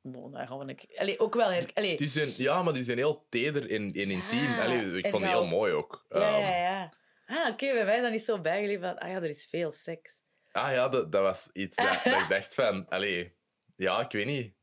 Bon, 0.02 0.32
daar 0.32 0.46
gewoon 0.46 0.68
ik... 0.68 0.84
Allee, 0.96 1.18
ook 1.20 1.34
wel... 1.34 1.50
Her... 1.50 1.70
Allee, 1.74 1.96
Die 1.96 2.08
zijn, 2.08 2.28
ja, 2.36 2.62
maar 2.62 2.72
die 2.72 2.84
zijn 2.84 2.96
heel 2.96 3.26
teder 3.28 3.70
en, 3.70 3.82
en 3.92 4.10
intiem. 4.10 4.58
Allee, 4.60 4.96
ik 4.98 5.06
vond 5.08 5.22
die 5.22 5.32
heel 5.32 5.46
mooi 5.46 5.72
ook. 5.72 6.04
ja, 6.08 6.16
Ehm, 6.20 6.40
ja, 6.40 6.56
ja. 6.56 6.92
Ah, 7.30 7.48
oké, 7.52 7.72
bij 7.72 7.84
mij 7.84 7.96
is 7.96 8.02
dat 8.02 8.10
niet 8.10 8.24
zo 8.24 8.40
bijgebleven. 8.40 8.82
van, 8.88 8.98
Ah 8.98 9.08
ja, 9.08 9.14
er 9.16 9.24
is 9.28 9.46
veel 9.50 9.72
seks. 9.72 10.22
Ah 10.52 10.72
ja, 10.72 10.88
dat, 10.88 11.12
dat 11.12 11.22
was 11.22 11.48
iets 11.52 11.76
dat, 11.76 12.00
dat 12.04 12.20
ik 12.20 12.28
dacht 12.28 12.54
van... 12.54 12.88
Allee, 12.88 13.32
ja, 13.76 14.00
ik 14.00 14.12
weet 14.12 14.26
niet. 14.26 14.54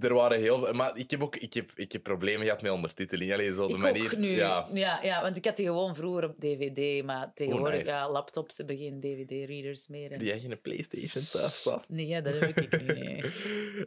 Er 0.00 0.14
waren 0.14 0.40
heel 0.40 0.58
veel... 0.64 0.72
Maar 0.72 0.96
ik 0.96 1.10
heb 1.10 1.22
ook 1.22 1.36
ik 1.36 1.52
heb, 1.54 1.72
ik 1.74 1.92
heb 1.92 2.02
problemen 2.02 2.44
gehad 2.46 2.62
met 2.62 2.70
ondertiteling. 2.70 3.32
Allee, 3.32 3.54
zo 3.54 3.66
de 3.66 3.74
Ik 3.74 3.80
manier... 3.80 4.04
ook 4.04 4.16
nu. 4.16 4.28
Ja, 4.28 4.66
Ja. 4.72 5.02
Ja, 5.02 5.22
want 5.22 5.36
ik 5.36 5.44
had 5.44 5.56
die 5.56 5.66
gewoon 5.66 5.94
vroeger 5.96 6.24
op 6.24 6.40
DVD, 6.40 7.04
maar 7.04 7.32
tegenwoordig, 7.34 7.78
nice. 7.78 7.90
ja, 7.90 8.10
laptops 8.10 8.56
hebben 8.56 8.76
geen 8.76 9.00
DVD-readers 9.00 9.88
meer. 9.88 10.10
en- 10.12 10.18
die 10.18 10.28
jij 10.28 10.38
geen 10.40 10.60
Playstation 10.60 11.24
thuis. 11.32 11.66
Nee, 11.88 12.06
ja, 12.06 12.20
dat 12.20 12.38
heb 12.38 12.58
ik 12.60 12.82
niet. 12.86 13.24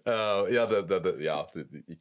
Eh, 0.04 0.44
ja, 0.56 0.66
dat, 0.66 0.88
dat, 0.88 1.04
dat- 1.04 1.20
ja 1.20 1.50
ik, 1.54 2.00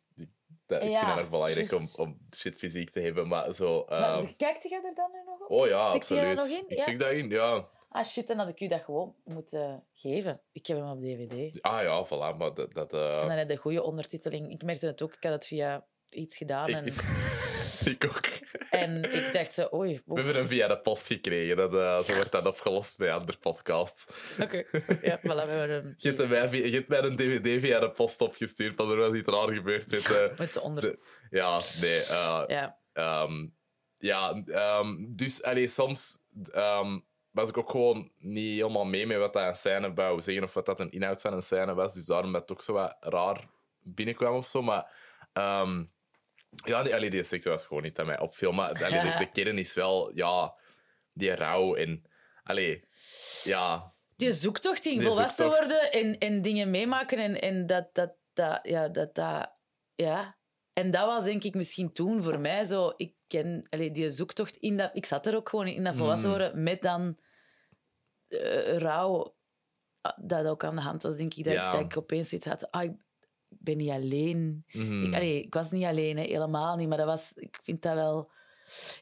dat- 0.69 0.83
ik 0.83 0.89
vind 0.89 1.07
het 1.07 1.17
nog 1.17 1.29
belangrijk 1.29 1.73
om, 1.73 1.87
om 1.97 2.19
shit 2.37 2.55
fysiek 2.57 2.91
te 2.91 3.01
hebben, 3.01 3.29
maar 3.29 3.55
zo... 3.55 3.85
Maar 3.89 4.19
ehm, 4.19 4.27
jij 4.37 4.81
er 4.85 4.95
dan 4.95 5.11
nu 5.13 5.23
nog 5.27 5.41
op? 5.41 5.51
oh 5.51 5.67
ja, 5.67 5.89
Stikt 5.89 6.11
er 6.11 6.17
absoluut. 6.19 6.37
nog 6.37 6.47
in? 6.49 6.65
Ik 6.69 6.77
Ja? 6.77 6.83
stik 6.83 6.99
dat 6.99 7.11
in, 7.11 7.29
ja. 7.29 7.69
Ah 7.91 8.05
shit, 8.05 8.27
dan 8.27 8.39
had 8.39 8.49
ik 8.49 8.61
u 8.61 8.67
dat 8.69 8.81
gewoon 8.83 9.15
moeten 9.25 9.85
geven. 9.95 10.41
Ik 10.53 10.67
heb 10.67 10.77
hem 10.77 10.91
op 10.91 11.01
DVD. 11.01 11.63
Ah 11.63 11.83
ja, 11.83 12.07
voilà, 12.07 12.37
maar 12.39 12.55
dat... 12.55 12.75
dat 12.75 12.93
eh, 12.93 13.21
En 13.21 13.29
dan 13.29 13.37
heb 13.37 13.49
je 13.49 13.55
de 13.55 13.61
goede 13.61 13.83
ondertiteling. 13.83 14.51
Ik 14.53 14.63
merkte 14.63 14.87
het 14.87 15.03
ook, 15.03 15.15
ik 15.15 15.23
had 15.23 15.33
het 15.33 15.47
via 15.47 15.87
iets 16.09 16.37
gedaan. 16.37 16.69
En, 16.69 16.87
ik, 16.87 16.95
ik 17.89 18.05
ook. 18.05 18.27
en 18.71 19.13
ik 19.13 19.33
dacht 19.33 19.55
zo, 19.55 19.69
oei, 19.75 20.03
We 20.07 20.15
hebben 20.15 20.35
hem 20.35 20.47
via 20.47 20.69
de 20.69 20.79
post 20.79 21.07
gekregen. 21.07 21.57
Dat, 21.57 21.75
eh, 21.75 21.99
zo 22.01 22.15
wordt 22.15 22.33
dat 22.33 22.47
opgelost 22.47 22.99
bij 22.99 23.13
andere 23.13 23.39
podcasts. 23.39 24.07
oké. 24.43 24.65
Ja, 25.03 25.19
voilà, 25.19 25.23
we 25.23 25.31
hebben 25.53 25.71
hem. 25.71 25.95
Je 25.99 26.13
hebt, 26.13 26.29
mij, 26.29 26.51
je 26.71 26.75
hebt 26.77 26.89
mij 26.89 27.03
een 27.03 27.17
dvd 27.17 27.61
via 27.61 27.81
de 27.81 27.91
post 27.91 28.21
opgestuurd, 28.21 28.77
want 28.77 28.91
er 28.91 28.97
was 28.97 29.15
iets 29.15 29.29
raar 29.29 29.53
gebeurd 29.55 29.91
met... 29.91 30.11
eh, 30.31 30.39
Met 30.39 30.53
de 30.55 30.61
onder... 30.61 30.83
de- 30.83 30.99
ja, 31.31 31.61
nee. 31.81 31.99
eh, 32.05 32.43
Ja. 32.47 32.79
Ehm, 32.93 33.47
ja, 33.99 34.43
ehm, 34.47 34.97
dus 35.11 35.43
allee, 35.43 35.69
soms 35.69 36.19
ehm, 36.53 36.99
was 37.31 37.49
ik 37.49 37.59
ook 37.59 37.71
gewoon 37.71 38.11
niet 38.19 38.55
helemaal 38.57 38.85
mee 38.85 39.07
met 39.07 39.19
wat 39.19 39.33
dat 39.33 39.47
een 39.49 39.57
scène 39.57 39.95
wou 39.95 40.23
zeggen 40.23 40.45
of 40.45 40.55
wat 40.55 40.67
dat 40.67 40.81
een 40.81 40.91
inhoud 40.91 41.21
van 41.21 41.33
een 41.33 41.43
scène 41.43 41.75
was. 41.75 41.95
Dus 41.95 42.05
daarom 42.05 42.33
dat 42.33 42.41
het 42.41 42.53
ook 42.53 42.63
zo 42.63 42.73
wat 42.73 42.97
raar 43.01 43.45
binnenkwam 43.83 44.35
of 44.37 44.47
zo. 44.47 44.63
Maar 44.63 44.93
ehm, 45.33 45.85
ja, 46.51 46.83
die, 46.83 46.95
allee, 46.95 47.11
die 47.11 47.23
seks 47.23 47.45
was 47.45 47.67
gewoon 47.67 47.83
niet 47.83 47.99
aan 47.99 48.07
mij 48.07 48.19
opviel. 48.21 48.53
Maar 48.53 48.71
allee, 48.85 49.01
de, 49.01 49.17
de 49.19 49.31
kern 49.43 49.59
is 49.59 49.75
wel, 49.75 50.17
ja, 50.17 50.55
die 51.13 51.35
rouw 51.35 51.75
en... 51.75 52.05
Allee, 52.43 52.85
ja... 53.45 53.95
Die 54.17 54.33
zoektocht 54.33 54.87
in 54.87 55.03
volwassen 55.03 55.45
zoektocht. 55.45 55.59
worden 55.59 55.93
en, 55.93 56.19
en 56.19 56.43
dingen 56.43 56.71
meemaken 56.71 57.19
en, 57.19 57.41
en 57.41 57.67
dat, 57.67 57.95
dat, 57.95 58.15
dat, 58.33 58.59
ja, 58.63 58.89
dat, 58.89 59.15
dat, 59.15 59.53
ja. 59.95 60.39
En 60.73 60.91
dat 60.91 61.07
was 61.07 61.25
denk 61.25 61.45
ik 61.45 61.55
misschien 61.55 61.93
toen 61.93 62.23
voor 62.23 62.39
mij 62.41 62.65
zo, 62.65 62.93
ik 62.97 63.15
ken 63.27 63.67
allee, 63.71 63.91
die 63.91 64.11
zoektocht 64.11 64.57
in 64.57 64.77
dat, 64.77 64.91
ik 64.93 65.07
zat 65.07 65.27
er 65.27 65.37
ook 65.37 65.49
gewoon 65.49 65.67
in 65.67 65.85
dat 65.85 65.97
volwassen 65.97 66.31
Mm. 66.31 66.37
worden 66.37 66.63
met 66.63 66.83
dan 66.83 67.19
eh, 68.29 68.77
rouw, 68.77 69.37
ah, 70.01 70.19
dat 70.27 70.47
ook 70.47 70.65
aan 70.65 70.77
de 70.77 70.83
hand 70.83 71.03
was, 71.03 71.17
denk 71.17 71.35
ik, 71.35 71.45
dat, 71.45 71.53
Ja. 71.53 71.73
dat 71.73 71.81
ik 71.81 71.97
opeens 71.97 72.29
zoiets 72.29 72.47
had, 72.47 72.71
ah, 72.71 72.83
ik 72.83 72.93
ben 73.49 73.77
niet 73.77 73.91
alleen. 73.91 74.65
mhm. 74.73 75.05
Ik, 75.05 75.15
allee, 75.15 75.43
ik 75.43 75.55
was 75.55 75.71
niet 75.71 75.85
alleen, 75.85 76.17
hè, 76.17 76.25
helemaal 76.25 76.77
niet, 76.77 76.89
maar 76.89 76.99
dat 76.99 77.07
was, 77.07 77.33
ik 77.35 77.59
vind 77.63 77.83
dat 77.83 77.95
wel 77.95 78.31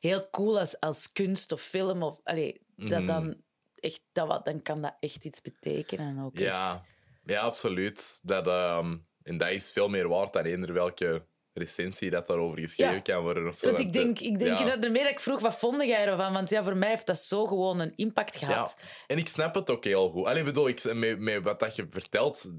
heel 0.01 0.31
cool 0.31 0.59
als, 0.59 0.81
als 0.81 1.13
kunst 1.13 1.53
of 1.53 1.61
film. 1.61 2.03
Of, 2.03 2.21
allee, 2.25 2.61
dat 2.77 2.99
Mhm. 3.03 3.07
dan, 3.07 3.37
echt, 3.81 4.01
dat, 4.13 4.27
wat, 4.27 4.45
dan 4.45 4.63
kan 4.63 4.83
dat 4.83 4.97
echt 5.01 5.25
iets 5.25 5.41
betekenen. 5.41 6.19
Ook 6.25 6.35
echt. 6.35 6.45
Ja, 6.45 6.83
ja 7.25 7.41
absoluut. 7.41 8.21
Dat, 8.23 8.47
ehm, 8.47 8.97
en 9.23 9.39
dat 9.39 9.51
is 9.51 9.71
veel 9.71 9.89
meer 9.89 10.09
waard 10.09 10.33
dan 10.33 10.45
eender 10.45 10.73
welke 10.73 11.27
recensie 11.53 12.11
dat 12.11 12.27
daarover 12.27 12.59
geschreven 12.59 12.95
Ja. 12.95 13.01
kan 13.01 13.23
worden. 13.23 13.49
Of 13.49 13.59
zo. 13.59 13.67
Want 13.67 13.79
ik 13.79 13.93
denk, 13.93 14.19
ik 14.19 14.39
denk 14.39 14.59
ja. 14.59 14.65
dat 14.65 14.83
dat 14.83 14.97
ik 14.97 15.21
vroeg, 15.21 15.41
wat 15.41 15.59
vond 15.59 15.83
jij 15.83 16.07
ervan? 16.07 16.33
Want 16.33 16.51
ja, 16.51 16.63
voor 16.63 16.77
mij 16.77 16.89
heeft 16.89 17.07
dat 17.07 17.19
zo 17.19 17.47
gewoon 17.47 17.81
een 17.81 17.93
impact 17.97 18.41
Ja, 18.41 18.47
gehad. 18.47 18.77
en 19.07 19.19
ik 19.19 19.29
snap 19.29 19.55
het 19.55 19.71
ook 19.71 19.85
heel 19.85 20.11
goed. 20.11 20.25
Allee, 20.27 20.43
bedoel, 20.45 20.69
ik, 20.69 20.95
met, 20.95 21.19
met 21.19 21.43
wat 21.43 21.61
dat 21.61 21.77
je 21.77 21.87
vertelt, 21.89 22.53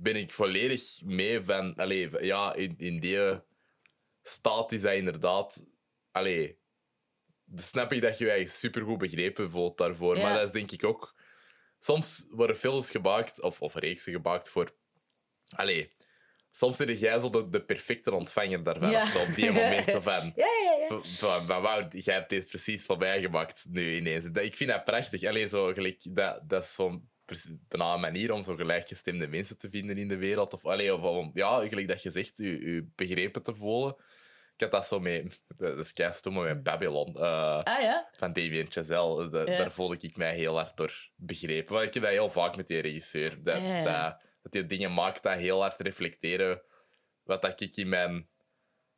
ben 0.00 0.16
ik 0.16 0.32
volledig 0.32 1.00
mee 1.04 1.40
van... 1.40 1.74
Allee, 1.74 2.24
ja, 2.24 2.54
in, 2.54 2.74
in 2.76 3.00
die 3.00 3.40
staat 4.22 4.72
is 4.72 4.82
dat 4.82 4.92
inderdaad... 4.92 5.64
Allee, 6.10 6.58
snap 7.54 7.92
ik 7.92 8.02
dat 8.02 8.18
je 8.18 8.24
je 8.24 8.30
eigen 8.30 8.50
supergoed 8.50 8.98
begrepen 8.98 9.50
voelt 9.50 9.78
daarvoor. 9.78 10.16
Ja. 10.16 10.22
Maar 10.22 10.38
dat 10.38 10.46
is 10.46 10.52
denk 10.52 10.70
ik 10.70 10.84
ook... 10.84 11.16
Soms 11.78 12.26
worden 12.30 12.56
films 12.56 12.90
gemaakt, 12.90 13.40
of, 13.40 13.62
of 13.62 13.74
reeksen 13.74 14.12
gemaakt 14.12 14.50
voor... 14.50 14.76
Allee, 15.56 15.92
soms 16.50 16.76
zit 16.76 17.00
jij 17.00 17.18
zo 17.18 17.30
de, 17.30 17.48
de 17.48 17.64
perfecte 17.64 18.14
ontvanger 18.14 18.62
daarvan. 18.62 18.90
Ja. 18.90 19.02
Of 19.02 19.08
zo, 19.08 19.22
op 19.22 19.34
die 19.34 19.50
moment 19.60 19.90
zo 19.90 20.00
van... 20.00 20.32
Ja, 20.34 20.46
ja, 20.64 20.72
ja. 20.80 20.86
Van, 20.86 21.04
van, 21.04 21.46
van, 21.46 21.62
wauw, 21.62 21.88
jij 21.90 22.14
hebt 22.14 22.30
dit 22.30 22.48
precies 22.48 22.84
van 22.84 22.98
mij 22.98 23.20
gemaakt 23.20 23.64
nu 23.68 23.94
ineens. 23.94 24.24
Dat, 24.30 24.44
ik 24.44 24.56
vind 24.56 24.70
dat 24.70 24.84
prachtig. 24.84 25.24
Alleen 25.24 25.48
zo, 25.48 25.72
gelijk, 25.72 26.14
dat, 26.14 26.42
dat 26.48 26.62
is 26.62 26.74
zo'n 26.74 27.10
bijna 27.68 27.94
een 27.94 28.00
manier 28.00 28.32
om 28.32 28.44
zo 28.44 28.54
gelijkgestemde 28.56 29.28
mensen 29.28 29.58
te 29.58 29.70
vinden 29.70 29.98
in 29.98 30.08
de 30.08 30.16
wereld. 30.16 30.54
Of, 30.54 30.64
allee, 30.64 30.94
of 30.94 31.02
om, 31.02 31.30
ja, 31.34 31.68
gelijk 31.68 31.88
dat 31.88 32.02
je 32.02 32.10
zegt, 32.10 32.38
je, 32.38 32.72
je 32.72 32.88
begrepen 32.94 33.42
te 33.42 33.54
voelen. 33.54 33.96
Ik 34.54 34.60
had 34.64 34.70
dat 34.70 34.86
zo 34.86 35.00
mee, 35.00 35.26
dat 35.56 35.78
is 35.78 35.92
kei 35.92 36.12
stom, 36.12 36.42
met 36.42 36.62
Babylon. 36.62 37.14
eh, 37.16 37.62
Ah 37.62 37.82
ja? 37.82 38.08
van 38.12 38.32
Damien 38.32 38.70
Chazelle. 38.70 39.22
Ja. 39.30 39.44
Daar 39.44 39.72
voelde 39.72 39.96
ik 40.00 40.16
mij 40.16 40.34
heel 40.34 40.54
hard 40.56 40.76
door 40.76 41.10
begrepen. 41.16 41.74
Want 41.74 41.86
ik 41.86 41.94
heb 41.94 42.02
dat 42.02 42.12
heel 42.12 42.30
vaak 42.30 42.56
met 42.56 42.66
die 42.66 42.80
regisseur. 42.80 43.42
Dat, 43.42 43.56
Ja. 43.62 43.82
dat, 43.82 44.22
dat 44.42 44.52
die 44.52 44.66
dingen 44.66 44.94
maakt 44.94 45.22
dat 45.22 45.38
heel 45.38 45.60
hard 45.60 45.80
reflecteren 45.80 46.62
wat 47.22 47.42
dat 47.42 47.60
ik 47.60 47.76
in 47.76 47.88
mijn 47.88 48.28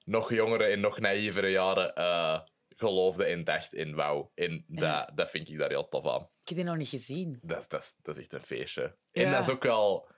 nog 0.05 0.32
jongere 0.35 0.65
en 0.65 0.81
nog 0.81 0.98
naïvere 0.98 1.51
jaren 1.51 1.94
eh, 1.94 2.40
geloofde 2.77 3.24
en 3.24 3.44
dacht 3.44 3.74
en 3.74 3.94
wou. 3.94 4.28
En 4.35 4.65
dat, 4.66 5.11
dat 5.15 5.31
vind 5.31 5.48
ik 5.48 5.59
daar 5.59 5.69
heel 5.70 5.89
tof 5.89 6.07
aan. 6.07 6.28
Ik 6.51 6.57
heb 6.57 6.65
die 6.65 6.75
nog 6.75 6.81
niet 6.81 7.03
gezien. 7.03 7.39
Dat 7.43 7.59
is, 7.59 7.69
dat 7.69 7.81
is, 7.81 7.95
dat 8.03 8.17
is 8.17 8.23
echt 8.23 8.33
een 8.33 8.43
feestje. 8.43 8.97
En 9.13 9.31
dat 9.31 9.41
is 9.41 9.49
ook 9.49 9.63
wel... 9.63 10.09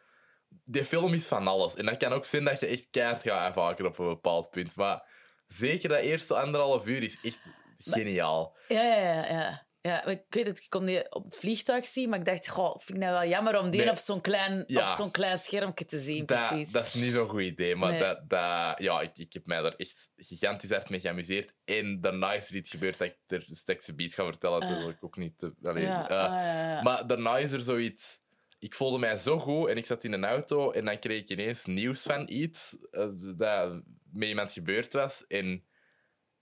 Die 0.65 0.85
film 0.85 1.13
is 1.13 1.27
van 1.27 1.47
alles. 1.47 1.75
En 1.75 1.87
dat 1.87 1.97
kan 1.97 2.13
ook 2.13 2.25
zijn 2.25 2.45
dat 2.45 2.61
je 2.61 2.67
echt 2.67 2.91
keihard 2.91 3.23
gaat 3.23 3.51
afhaken 3.51 3.87
op 3.87 3.99
een 3.99 4.09
bepaald 4.09 4.51
punt. 4.51 4.77
Maar 4.77 5.09
zeker 5.47 5.89
dat 5.89 5.99
eerste 5.99 6.41
anderhalf 6.41 6.87
uur 6.87 7.03
is 7.03 7.19
echt 7.23 7.41
geniaal. 7.77 8.57
Ja, 8.69 8.83
ja, 8.83 8.97
ja. 8.97 9.27
ja. 9.27 9.67
Ja, 9.83 10.05
ik 10.07 10.23
weet 10.29 10.47
het, 10.47 10.59
ik 10.59 10.67
kon 10.71 10.85
die 10.87 11.13
op 11.15 11.25
het 11.25 11.37
vliegtuig 11.37 11.87
zien, 11.87 12.09
maar 12.09 12.19
ik 12.19 12.25
dacht, 12.25 12.49
goh, 12.49 12.79
vind 12.79 12.99
ik 12.99 13.05
nou 13.05 13.13
wel 13.19 13.29
jammer 13.29 13.59
om 13.59 13.71
die 13.71 13.81
Nee. 13.81 13.91
op 13.91 13.97
zo'n 13.97 14.21
klein, 14.21 14.65
Ja. 14.67 14.83
op 14.83 14.89
zo'n 14.89 15.11
klein 15.11 15.39
schermpje 15.39 15.85
te 15.85 16.01
zien, 16.01 16.27
Dat, 16.27 16.49
precies. 16.49 16.71
dat 16.73 16.87
is 16.87 16.95
niet 16.95 17.13
zo'n 17.13 17.29
goed 17.29 17.41
idee, 17.43 17.77
maar 17.77 17.91
Nee. 17.91 17.99
dat, 18.01 18.29
dat, 18.29 18.79
ja, 18.79 19.01
ik, 19.01 19.19
ik 19.19 19.33
heb 19.33 19.47
mij 19.47 19.61
daar 19.63 19.75
echt 19.75 20.11
gigantisch 20.17 20.71
hard 20.71 20.91
mee 20.91 21.01
geamuseerd. 21.01 21.55
En 21.65 22.01
daarna 22.01 22.33
is 22.33 22.49
er 22.49 22.55
iets 22.55 22.71
gebeurd 22.71 22.99
dat 22.99 23.09
ik 23.09 23.17
er 23.27 23.45
straks 23.47 23.89
een 23.89 23.97
beat 23.97 24.15
ga 24.15 24.25
vertellen. 24.25 24.61
Dat 24.61 24.69
wil 24.69 24.89
ik 24.89 25.05
ook 25.05 25.17
niet... 25.17 25.39
te- 25.39 25.55
allee, 25.63 25.85
ja, 25.85 26.09
eh, 26.09 26.17
ah, 26.19 26.31
ja. 26.33 26.83
Maar 26.83 27.07
daarna 27.07 27.39
is 27.39 27.53
er 27.53 27.61
zoiets... 27.61 28.21
Ik 28.59 28.75
voelde 28.75 28.99
mij 28.99 29.17
zo 29.17 29.39
goed 29.39 29.69
en 29.69 29.77
ik 29.77 29.87
zat 29.87 30.05
in 30.05 30.13
een 30.13 30.25
auto 30.25 30.71
en 30.71 30.85
dan 30.85 30.99
kreeg 30.99 31.21
ik 31.21 31.31
ineens 31.31 31.65
nieuws 31.65 32.03
van 32.03 32.27
iets 32.31 32.77
eh, 32.91 33.09
dat 33.37 33.83
met 34.13 34.29
iemand 34.29 34.53
gebeurd 34.53 34.93
was. 34.93 35.25
En 35.27 35.65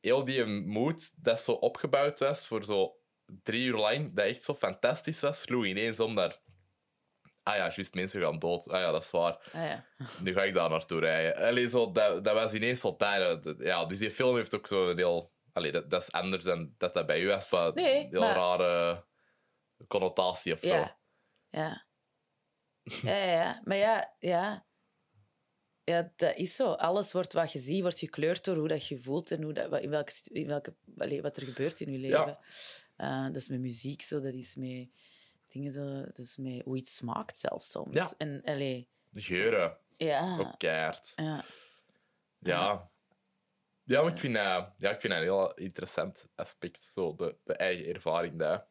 heel 0.00 0.24
die 0.24 0.44
moed 0.46 1.12
dat 1.16 1.40
zo 1.40 1.52
opgebouwd 1.52 2.18
was 2.18 2.46
voor 2.46 2.64
zo 2.64 2.94
drie 3.42 3.64
uur 3.66 3.76
lang, 3.76 4.14
dat 4.14 4.26
echt 4.26 4.42
zo 4.42 4.54
fantastisch 4.54 5.20
was, 5.20 5.40
sloeg 5.40 5.64
ineens 5.64 6.00
om 6.00 6.14
daar... 6.14 6.38
Ah 7.42 7.56
ja, 7.56 7.72
juist, 7.74 7.94
mensen 7.94 8.22
gaan 8.22 8.38
dood. 8.38 8.68
Ah 8.68 8.80
ja, 8.80 8.90
dat 8.90 9.02
is 9.02 9.10
waar. 9.10 9.32
Ah, 9.52 9.64
ja. 9.64 9.86
Nu 10.24 10.32
ga 10.32 10.42
ik 10.44 10.54
daar 10.54 10.70
naartoe 10.70 11.00
rijden. 11.00 11.46
Allee, 11.46 11.70
zo, 11.70 11.92
dat, 11.92 12.24
dat 12.24 12.34
was 12.34 12.52
ineens 12.52 12.80
zo 12.80 12.94
daar. 12.96 13.40
Dat- 13.40 13.58
Ja, 13.58 13.84
dus 13.86 13.98
die 13.98 14.10
film 14.10 14.36
heeft 14.36 14.54
ook 14.54 14.66
zo 14.66 14.90
een 14.90 14.96
heel... 14.96 15.32
Allee, 15.52 15.72
dat, 15.72 15.90
dat 15.90 16.02
is 16.02 16.12
anders 16.12 16.44
dan 16.44 16.74
dat 16.78 16.94
dat 16.94 17.06
bij 17.06 17.20
u 17.20 17.26
was, 17.26 17.50
maar 17.50 17.72
Nee, 17.74 18.08
heel 18.10 18.20
maar- 18.20 18.34
rare 18.34 19.04
connotatie 19.88 20.52
of 20.52 20.60
zo. 20.60 20.74
Ja. 20.74 20.98
Ja. 21.50 21.86
Ja, 22.82 23.16
ja, 23.16 23.32
ja. 23.32 23.60
Maar 23.64 23.76
ja, 23.76 24.14
ja. 24.18 24.66
Ja, 25.84 26.12
dat 26.16 26.36
is 26.36 26.56
zo. 26.56 26.72
Alles 26.72 27.12
wordt 27.12 27.32
wat 27.32 27.52
je 27.52 27.58
ziet, 27.58 27.80
wordt 27.80 27.98
gekleurd 27.98 28.44
door 28.44 28.56
hoe 28.56 28.68
dat 28.68 28.86
je 28.86 28.98
voelt 29.00 29.30
en 29.30 29.42
hoe 29.42 29.52
dat, 29.52 29.80
in 29.80 29.90
welke, 29.90 30.12
in 30.24 30.46
welke, 30.46 30.74
allee, 30.98 31.22
wat 31.22 31.36
er 31.36 31.42
gebeurt 31.46 31.80
in 31.80 31.92
je 31.92 31.98
leven. 31.98 32.38
Eh, 33.00 33.24
dat 33.24 33.36
is 33.36 33.48
met 33.48 33.60
muziek 33.60 34.02
zo, 34.02 34.20
dat 34.20 34.32
is 34.32 34.54
met 34.56 34.88
dingen 35.48 35.72
zo, 35.72 36.00
dat 36.02 36.18
is 36.18 36.36
met 36.36 36.62
hoe 36.64 36.76
iets 36.76 36.96
smaakt 36.96 37.38
zelfs 37.38 37.70
soms. 37.70 37.94
Ja. 37.96 38.12
En 38.18 38.42
allee, 38.44 38.88
De 39.08 39.22
geuren, 39.22 39.78
ja, 39.96 40.38
ook 40.38 40.58
keihard. 40.58 41.12
ja. 41.16 41.44
Ja. 42.38 42.90
Ja, 43.82 44.02
maar 44.02 44.12
ik 44.12 44.18
vind, 44.18 44.34
dat, 44.34 44.72
ja, 44.78 44.90
ik 44.90 45.00
vind 45.00 45.12
dat 45.12 45.22
een 45.22 45.28
heel 45.28 45.54
interessant 45.54 46.28
aspect. 46.34 46.82
Zo, 46.82 47.14
de, 47.14 47.36
de 47.44 47.54
eigen 47.56 47.94
ervaring. 47.94 48.38
Dat, 48.38 48.66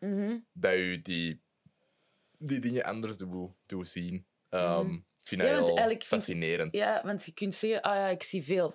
Mhm. 0.00 0.38
dat 0.52 0.72
je 0.72 1.00
die, 1.02 1.42
die 2.38 2.60
dingen 2.60 2.84
anders 2.84 3.16
doet, 3.16 3.50
doet 3.66 3.88
zien. 3.88 4.26
Ehm, 4.48 4.92
Ik 4.92 5.28
vind 5.28 5.40
dat 5.40 5.50
Ja, 5.50 5.64
heel 5.64 5.88
vind 5.88 6.04
fascinerend. 6.04 6.74
Ja, 6.76 7.02
want 7.04 7.24
je 7.24 7.32
kunt 7.32 7.54
zeggen, 7.54 7.82
ah 7.82 7.94
ja, 7.94 8.06
ik 8.08 8.22
zie 8.22 8.42
veel. 8.42 8.74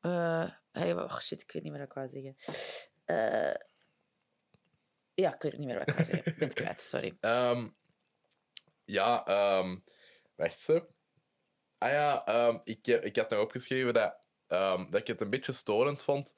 Eh, 0.00 0.50
hey, 0.72 0.92
oh 0.94 1.18
shit, 1.18 1.42
ik 1.42 1.52
weet 1.52 1.62
niet 1.62 1.72
meer 1.72 1.80
wat 1.80 1.88
ik 1.88 1.94
wou 1.94 2.08
zeggen. 2.08 2.36
Eh, 3.04 3.54
ja, 5.22 5.34
ik 5.34 5.42
weet 5.42 5.52
het 5.52 5.60
niet 5.60 5.68
meer 5.68 5.78
wat 5.78 5.88
ik 5.88 5.94
wou 5.94 6.06
zeggen. 6.06 6.32
Ik 6.32 6.38
ben 6.38 6.48
het 6.48 6.56
kwijt, 6.56 6.82
sorry. 6.82 7.16
Ehm, 7.20 7.68
ja, 8.84 9.24
ehm 9.26 9.78
wacht 10.34 10.58
ze. 10.58 10.86
Ah 11.78 11.90
ja, 11.90 12.24
ehm, 12.24 12.58
ik, 12.64 12.86
ik 12.86 13.16
had 13.16 13.30
nog 13.30 13.40
opgeschreven 13.40 13.94
dat, 13.94 14.18
dat 14.90 14.94
ik 14.94 15.06
het 15.06 15.20
een 15.20 15.30
beetje 15.30 15.52
storend 15.52 16.04
vond. 16.04 16.34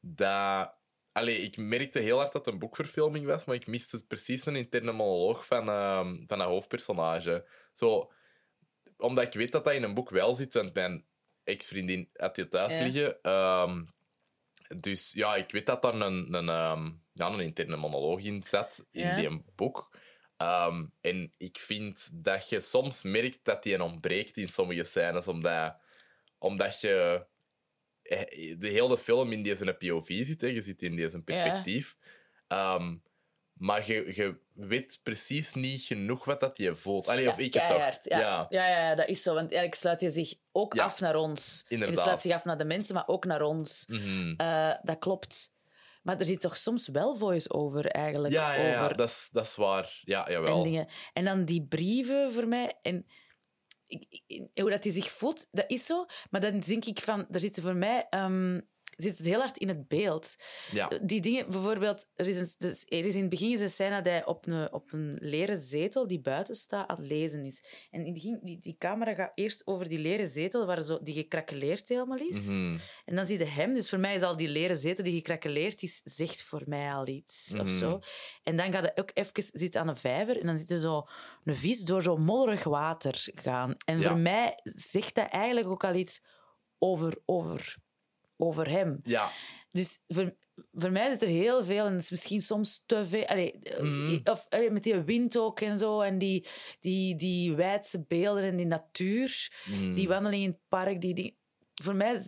Dat. 0.00 0.80
Allee, 1.12 1.38
ik 1.38 1.56
merkte 1.56 1.98
heel 1.98 2.16
hard 2.18 2.32
dat 2.32 2.44
het 2.44 2.54
een 2.54 2.60
boekverfilming 2.60 3.26
was, 3.26 3.44
maar 3.44 3.54
ik 3.54 3.66
miste 3.66 4.06
precies 4.06 4.46
een 4.46 4.56
interne 4.56 4.92
monoloog 4.92 5.46
van, 5.46 5.64
van 6.26 6.40
een 6.40 6.46
hoofdpersonage. 6.46 7.48
Zo, 7.72 8.12
omdat 8.96 9.24
ik 9.24 9.32
weet 9.32 9.52
dat 9.52 9.64
dat 9.64 9.74
in 9.74 9.82
een 9.82 9.94
boek 9.94 10.10
wel 10.10 10.34
zit, 10.34 10.54
want 10.54 10.74
mijn 10.74 11.06
ex-vriendin 11.44 12.10
had 12.12 12.34
die 12.34 12.48
thuis 12.48 12.74
Ja. 12.74 12.82
liggen. 12.82 13.94
Dus 14.80 15.12
ja, 15.12 15.36
ik 15.36 15.50
weet 15.50 15.66
dat 15.66 15.82
daar 15.82 15.94
een, 15.94 16.34
een, 16.34 17.01
ja, 17.12 17.26
een 17.26 17.40
interne 17.40 17.76
monoloog 17.76 18.20
in 18.20 18.42
zat 18.42 18.84
in 18.90 19.06
Ja. 19.06 19.16
die 19.16 19.42
boek. 19.54 19.96
Ehm, 20.36 20.84
en 21.00 21.32
ik 21.36 21.58
vind 21.58 22.10
dat 22.24 22.48
je 22.48 22.60
soms 22.60 23.02
merkt 23.02 23.38
dat 23.42 23.62
die 23.62 23.82
ontbreekt 23.82 24.36
in 24.36 24.48
sommige 24.48 24.84
scènes, 24.84 25.28
omdat, 25.28 25.76
omdat 26.38 26.80
je 26.80 27.26
eh, 28.02 28.54
de 28.58 28.68
hele 28.68 28.98
film 28.98 29.32
in 29.32 29.42
deze 29.42 29.72
POV 29.74 30.24
zit, 30.26 30.40
hè. 30.40 30.46
je 30.46 30.62
zit 30.62 30.82
in 30.82 30.96
deze 30.96 31.22
perspectief. 31.22 31.96
Ehm, 32.48 32.96
maar 33.52 33.86
je, 33.86 34.12
je 34.14 34.36
weet 34.52 35.00
precies 35.02 35.52
niet 35.52 35.82
genoeg 35.82 36.24
wat 36.24 36.40
dat 36.40 36.56
je 36.58 36.74
voelt. 36.74 37.08
Allee, 37.08 37.28
of 37.28 37.36
Ja, 37.38 37.42
ik 37.44 37.54
het 37.54 37.68
toch. 37.68 37.78
ja. 37.78 37.98
Ja. 38.02 38.18
Ja. 38.18 38.46
Ja, 38.50 38.68
ja, 38.68 38.94
dat 38.94 39.08
is 39.08 39.22
zo. 39.22 39.30
Want 39.34 39.46
eigenlijk 39.52 39.74
sluit 39.80 40.00
je 40.00 40.10
zich 40.10 40.34
ook 40.52 40.74
Ja. 40.74 40.84
af 40.84 41.00
naar 41.00 41.16
ons. 41.16 41.64
Inderdaad. 41.68 41.96
je 41.96 42.02
sluit 42.02 42.20
zich 42.20 42.32
af 42.32 42.44
naar 42.44 42.58
de 42.58 42.64
mensen, 42.64 42.94
maar 42.94 43.06
ook 43.08 43.24
naar 43.24 43.42
ons. 43.42 43.84
Mhm. 43.88 44.34
Eh, 44.36 44.74
dat 44.82 44.98
klopt. 44.98 45.52
Maar 46.02 46.18
er 46.18 46.24
zit 46.24 46.40
toch 46.40 46.56
soms 46.56 46.88
wel 46.88 47.16
voice-over 47.16 47.86
eigenlijk. 47.86 48.34
ja, 48.34 48.54
ja, 48.54 48.66
ja, 48.66 48.82
over 48.84 48.96
dat 48.96 49.08
is, 49.08 49.28
dat 49.32 49.44
is 49.44 49.56
waar. 49.56 50.00
Ja, 50.02 50.30
jawel. 50.30 50.56
en 50.56 50.62
dingen. 50.62 50.88
En 51.12 51.24
dan 51.24 51.44
die 51.44 51.66
brieven 51.66 52.32
voor 52.32 52.46
mij. 52.48 52.78
En 52.82 53.06
ik- 53.86 54.22
ik- 54.26 54.48
hoe 54.60 54.70
dat 54.70 54.84
hij 54.84 54.92
zich 54.92 55.10
voelt, 55.10 55.46
dat 55.50 55.70
is 55.70 55.86
zo. 55.86 56.06
Maar 56.30 56.40
dan 56.40 56.58
denk 56.58 56.84
ik 56.84 57.00
van, 57.00 57.26
er 57.30 57.40
zitten 57.40 57.62
voor 57.62 57.76
mij 57.76 58.06
ehm, 58.10 58.60
zit 58.96 59.16
het 59.18 59.26
heel 59.26 59.38
hard 59.38 59.58
in 59.58 59.68
het 59.68 59.88
beeld. 59.88 60.36
Ja. 60.72 60.88
Die 61.02 61.20
dingen, 61.20 61.50
bijvoorbeeld, 61.50 62.06
er 62.14 62.26
is, 62.26 62.38
een, 62.38 62.54
dus 62.58 62.84
er 62.88 63.04
is 63.06 63.14
in 63.14 63.20
het 63.20 63.30
begin 63.30 63.52
is 63.52 63.60
een 63.60 63.68
scène 63.70 63.94
dat 63.94 64.04
hij 64.04 64.26
op 64.26 64.46
een, 64.46 64.72
op 64.72 64.92
een 64.92 65.16
leren 65.20 65.60
zetel 65.60 66.06
die 66.06 66.20
buiten 66.20 66.54
staat 66.54 66.88
aan 66.88 66.96
het 66.96 67.06
lezen 67.06 67.44
is. 67.44 67.64
En 67.90 67.98
in 68.00 68.04
het 68.04 68.14
begin, 68.14 68.40
die, 68.42 68.58
die 68.58 68.76
camera 68.78 69.14
gaat 69.14 69.32
eerst 69.34 69.66
over 69.66 69.88
die 69.88 69.98
leren 69.98 70.28
zetel, 70.28 70.66
waar 70.66 70.82
zo, 70.82 70.98
die 71.02 71.14
gekrakeleerd 71.14 71.88
helemaal 71.88 72.18
is. 72.18 72.46
Mhm. 72.46 72.76
En 73.04 73.14
dan 73.14 73.26
zie 73.26 73.38
je 73.38 73.44
hem. 73.44 73.74
Dus 73.74 73.88
voor 73.88 74.00
mij 74.00 74.14
is 74.14 74.22
al 74.22 74.36
die 74.36 74.48
leren 74.48 74.76
zetel 74.76 75.04
die 75.04 75.14
gekrakeleerd 75.14 75.82
is, 75.82 76.00
zegt 76.04 76.42
voor 76.42 76.62
mij 76.66 76.92
al 76.92 77.06
iets 77.08 77.50
of 77.54 77.58
Mhm. 77.62 77.78
zo. 77.78 78.00
En 78.42 78.56
dan 78.56 78.72
gaat 78.72 78.82
hij 78.82 78.92
ook 78.94 79.10
even 79.14 79.32
zitten 79.52 79.80
aan 79.80 79.88
een 79.88 79.96
vijver 79.96 80.40
en 80.40 80.46
dan 80.46 80.58
zit 80.58 80.70
er 80.70 80.78
zo 80.78 81.06
een 81.44 81.56
vis 81.56 81.80
door 81.80 82.02
zo 82.02 82.16
modderig 82.16 82.64
water 82.64 83.28
gaan. 83.34 83.74
En 83.84 83.98
Ja. 84.00 84.08
voor 84.08 84.18
mij 84.18 84.58
zegt 84.64 85.14
dat 85.14 85.28
eigenlijk 85.28 85.66
ook 85.68 85.84
al 85.84 85.94
iets 85.94 86.20
over, 86.78 87.18
over, 87.24 87.76
over 88.42 88.68
hem. 88.70 88.98
Ja. 89.02 89.30
Dus 89.70 90.00
voor, 90.08 90.34
voor 90.72 90.90
mij 90.92 91.10
zit 91.10 91.22
er 91.22 91.28
heel 91.28 91.64
veel, 91.64 91.86
en 91.86 91.92
het 91.92 92.00
is 92.02 92.10
misschien 92.10 92.40
soms 92.40 92.82
te 92.86 93.06
veel. 93.06 93.26
Allee, 93.26 93.52
eh, 93.52 93.80
Mhm. 93.82 94.20
of, 94.24 94.46
allee, 94.48 94.70
met 94.70 94.82
die 94.82 94.94
wind 95.00 95.38
ook 95.38 95.60
en 95.60 95.78
zo, 95.78 96.00
en 96.00 96.18
die, 96.18 96.46
die, 96.80 97.16
die 97.16 97.54
wijdse 97.54 98.04
beelden 98.08 98.42
en 98.44 98.56
die 98.56 98.66
natuur, 98.66 99.50
Mhm. 99.64 99.94
die 99.94 100.08
wandeling 100.08 100.42
in 100.42 100.48
het 100.50 100.60
park. 100.68 101.00
Die, 101.00 101.14
die, 101.14 101.38
voor 101.82 101.94
mij 101.96 102.22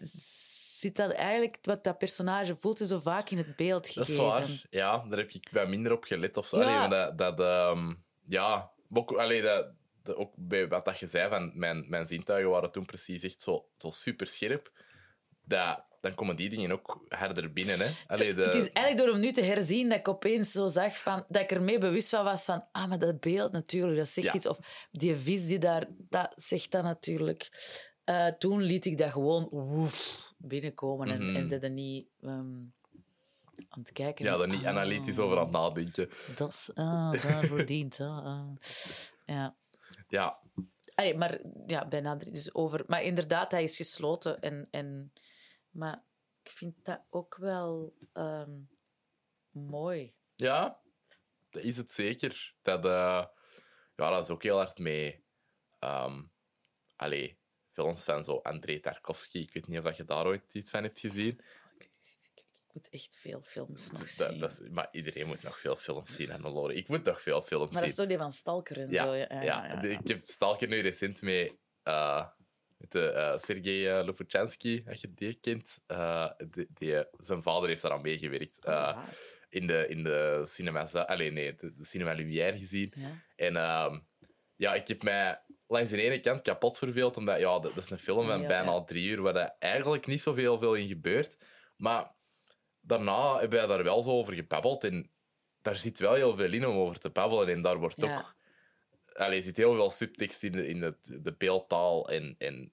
zit 0.78 0.96
dat 0.96 1.12
eigenlijk, 1.12 1.58
wat 1.62 1.84
dat 1.84 1.98
personage 1.98 2.56
voelt, 2.56 2.80
is 2.80 2.88
zo 2.88 3.00
vaak 3.00 3.30
in 3.30 3.38
het 3.38 3.56
beeld 3.56 3.94
Dat 3.94 4.06
gegeven. 4.06 4.24
is 4.24 4.30
waar. 4.30 4.66
Ja, 4.70 4.98
daar 5.08 5.18
heb 5.18 5.30
ik 5.30 5.48
bij 5.52 5.66
minder 5.66 5.92
op 5.92 6.04
gelet 6.04 6.36
of 6.36 6.46
zo. 6.46 6.60
Ja. 6.60 6.76
Allee, 6.84 6.88
dat, 6.98 7.18
dat, 7.18 7.40
ehm, 7.40 7.92
ja, 8.24 8.70
ook, 8.92 9.12
allee, 9.12 9.42
dat, 9.42 9.72
dat 10.02 10.16
ook 10.16 10.32
bij 10.36 10.68
wat 10.68 10.84
dat 10.84 10.98
je 10.98 11.06
zei, 11.06 11.28
van 11.30 11.50
mijn, 11.54 11.84
mijn 11.88 12.06
zintuigen 12.06 12.50
waren 12.50 12.72
toen 12.72 12.84
precies 12.86 13.22
echt 13.22 13.40
zo, 13.40 13.68
zo 13.78 13.90
super 13.90 14.26
scherp. 14.26 14.72
Dat, 15.44 15.84
dan 16.04 16.14
komen 16.14 16.36
die 16.36 16.48
dingen 16.48 16.72
ook 16.72 17.04
harder 17.08 17.52
binnen. 17.52 17.78
Hè? 17.78 17.86
Allee, 18.06 18.34
de, 18.34 18.42
Het 18.42 18.54
is 18.54 18.70
eigenlijk 18.72 18.96
door 19.06 19.14
hem 19.14 19.20
nu 19.24 19.32
te 19.32 19.42
herzien 19.42 19.88
dat 19.88 19.98
ik 19.98 20.08
opeens 20.08 20.52
zo 20.52 20.66
zag 20.66 20.98
van, 21.02 21.24
dat 21.28 21.42
ik 21.42 21.50
ermee 21.50 21.78
bewust 21.78 22.08
van 22.08 22.24
was 22.24 22.44
van, 22.44 22.64
ah, 22.72 22.88
maar 22.88 22.98
dat 22.98 23.20
beeld 23.20 23.52
natuurlijk, 23.52 23.98
dat 23.98 24.08
zegt 24.08 24.26
Ja. 24.26 24.34
iets. 24.34 24.46
Of 24.46 24.58
die 24.90 25.16
vis 25.16 25.46
die 25.46 25.58
daar, 25.58 25.86
dat 26.08 26.32
zegt 26.36 26.70
dat 26.70 26.82
natuurlijk. 26.82 27.48
Eh, 28.04 28.26
toen 28.26 28.62
liet 28.62 28.84
ik 28.84 28.98
dat 28.98 29.10
gewoon 29.10 29.48
woef, 29.50 30.18
binnenkomen 30.38 31.08
en, 31.10 31.26
Mhm. 31.26 31.36
en 31.36 31.48
ze 31.48 31.58
er 31.58 31.70
niet 31.70 32.06
ehm, 32.20 32.30
aan 33.68 33.80
het 33.80 33.92
kijken. 33.92 34.24
ja, 34.24 34.36
daar 34.36 34.48
niet 34.48 34.60
Ah, 34.64 34.66
analytisch 34.68 35.18
over 35.18 35.36
aan 35.38 35.42
het 35.42 35.52
nadenken. 35.52 36.10
Dat 36.36 36.52
is, 36.52 36.70
ah, 36.74 37.12
daarvoor 37.22 37.64
dient 37.74 37.96
dat. 37.96 38.24
ah. 38.24 38.48
Ja. 39.26 39.56
Ja, 40.08 40.38
maar 41.16 41.40
ja, 41.66 41.88
bijna. 41.88 42.14
Dus 42.14 42.54
over. 42.54 42.84
Maar 42.86 43.02
inderdaad, 43.02 43.50
hij 43.50 43.62
is 43.62 43.76
gesloten. 43.76 44.40
En, 44.40 44.68
en, 44.70 45.12
maar 45.74 46.00
ik 46.42 46.50
vind 46.50 46.84
dat 46.84 47.04
ook 47.10 47.36
wel 47.36 47.94
ehm, 48.12 48.50
mooi. 49.50 50.14
ja, 50.34 50.80
dat 51.50 51.62
is 51.62 51.76
het 51.76 51.92
zeker. 51.92 52.54
Dat, 52.62 52.84
eh, 52.84 53.24
ja, 53.96 54.10
dat 54.10 54.24
is 54.24 54.30
ook 54.30 54.42
heel 54.42 54.56
hard 54.56 54.78
mee. 54.78 55.24
ehm 55.78 56.22
allee, 56.96 57.38
films 57.68 58.04
van 58.04 58.24
zo 58.24 58.36
Andrei 58.38 58.80
Tarkovsky. 58.80 59.38
Ik 59.38 59.52
weet 59.52 59.66
niet 59.66 59.78
of 59.78 59.84
dat 59.84 59.96
je 59.96 60.04
daar 60.04 60.26
ooit 60.26 60.54
iets 60.54 60.70
van 60.70 60.82
hebt 60.82 60.98
gezien. 61.00 61.40
Ik, 61.78 61.90
ik 62.34 62.64
moet 62.72 62.88
echt 62.88 63.16
veel 63.16 63.42
films 63.42 63.90
nog 63.90 64.08
zien. 64.08 64.38
dat 64.38 64.60
maar 64.70 64.88
iedereen 64.92 65.26
moet 65.26 65.42
nog 65.42 65.58
veel 65.60 65.76
films 65.76 66.14
zien, 66.14 66.30
Hannelore. 66.30 66.74
Ik 66.74 66.88
moet 66.88 67.04
nog 67.04 67.22
veel 67.22 67.42
films 67.42 67.70
maar 67.72 67.80
dat 67.80 67.90
is 67.90 67.96
zien. 67.96 67.96
toch 67.96 68.06
die 68.06 68.18
van 68.18 68.32
Stalker 68.32 68.80
en 68.80 68.90
Ja, 68.90 69.04
zo? 69.04 69.14
ja, 69.14 69.26
Ja, 69.30 69.42
ja. 69.42 69.82
ik 69.82 70.08
heb 70.08 70.24
Stalker 70.24 70.68
nu 70.68 70.80
recent 70.80 71.22
mee... 71.22 71.58
eh, 71.82 72.26
met 72.84 72.92
de, 72.92 73.08
eh 73.10 73.38
Sergei 73.38 73.98
uh, 73.98 74.04
Lopuchansky, 74.06 74.82
als 74.88 75.00
je 75.00 75.14
die 75.14 75.34
kent. 75.34 75.80
Eh, 75.86 76.30
die, 76.50 76.66
die, 76.74 76.96
eh, 76.98 77.04
zijn 77.18 77.42
vader 77.42 77.68
heeft 77.68 77.82
daaraan 77.82 78.02
meegewerkt. 78.02 78.66
Oh, 78.66 78.72
eh, 78.72 78.98
in 79.48 79.66
de, 79.66 79.86
in 79.88 80.02
de 80.02 80.42
cinema... 80.44 80.86
Zu- 80.86 80.98
Allee, 80.98 81.30
nee, 81.32 81.54
de, 81.54 81.74
de 81.74 81.84
cinema 81.84 82.12
Lumière 82.12 82.58
gezien. 82.58 82.92
Ja. 82.96 83.22
En 83.36 83.56
ehm, 83.56 84.00
ja, 84.56 84.74
ik 84.74 84.88
heb 84.88 85.02
mij 85.02 85.42
langs 85.66 85.90
de 85.90 86.02
ene 86.02 86.20
kant 86.20 86.40
kapot 86.42 86.78
verveeld, 86.78 87.16
omdat 87.16 87.40
ja, 87.40 87.58
dat, 87.58 87.74
dat 87.74 87.84
is 87.84 87.90
een 87.90 87.98
film 87.98 88.26
van 88.26 88.40
Ja, 88.40 88.46
bijna 88.46 88.72
ja. 88.72 88.84
drie 88.84 89.08
uur 89.08 89.22
waar 89.22 89.36
er 89.36 89.56
eigenlijk 89.58 90.06
niet 90.06 90.20
zoveel 90.22 90.58
veel 90.58 90.74
in 90.74 90.86
gebeurt. 90.88 91.36
Maar 91.76 92.14
daarna 92.80 93.38
hebben 93.38 93.58
wij 93.58 93.66
daar 93.68 93.84
wel 93.84 94.02
zo 94.02 94.10
over 94.10 94.34
gebabbeld 94.34 94.84
en 94.84 95.10
daar 95.62 95.76
zit 95.76 95.98
wel 95.98 96.14
heel 96.14 96.36
veel 96.36 96.52
in 96.52 96.66
om 96.66 96.76
over 96.76 96.98
te 96.98 97.10
babbelen 97.10 97.48
en 97.48 97.62
daar 97.62 97.78
wordt 97.78 98.00
Ja. 98.00 98.16
ook... 98.18 98.34
Allee, 99.14 99.38
er 99.38 99.44
zit 99.44 99.56
heel 99.56 99.74
veel 99.74 99.90
subtekst 99.90 100.42
in 100.42 100.52
de, 100.52 100.66
in 100.66 100.82
het, 100.82 101.18
de 101.22 101.34
beeldtaal 101.36 102.08
en... 102.08 102.34
en 102.38 102.72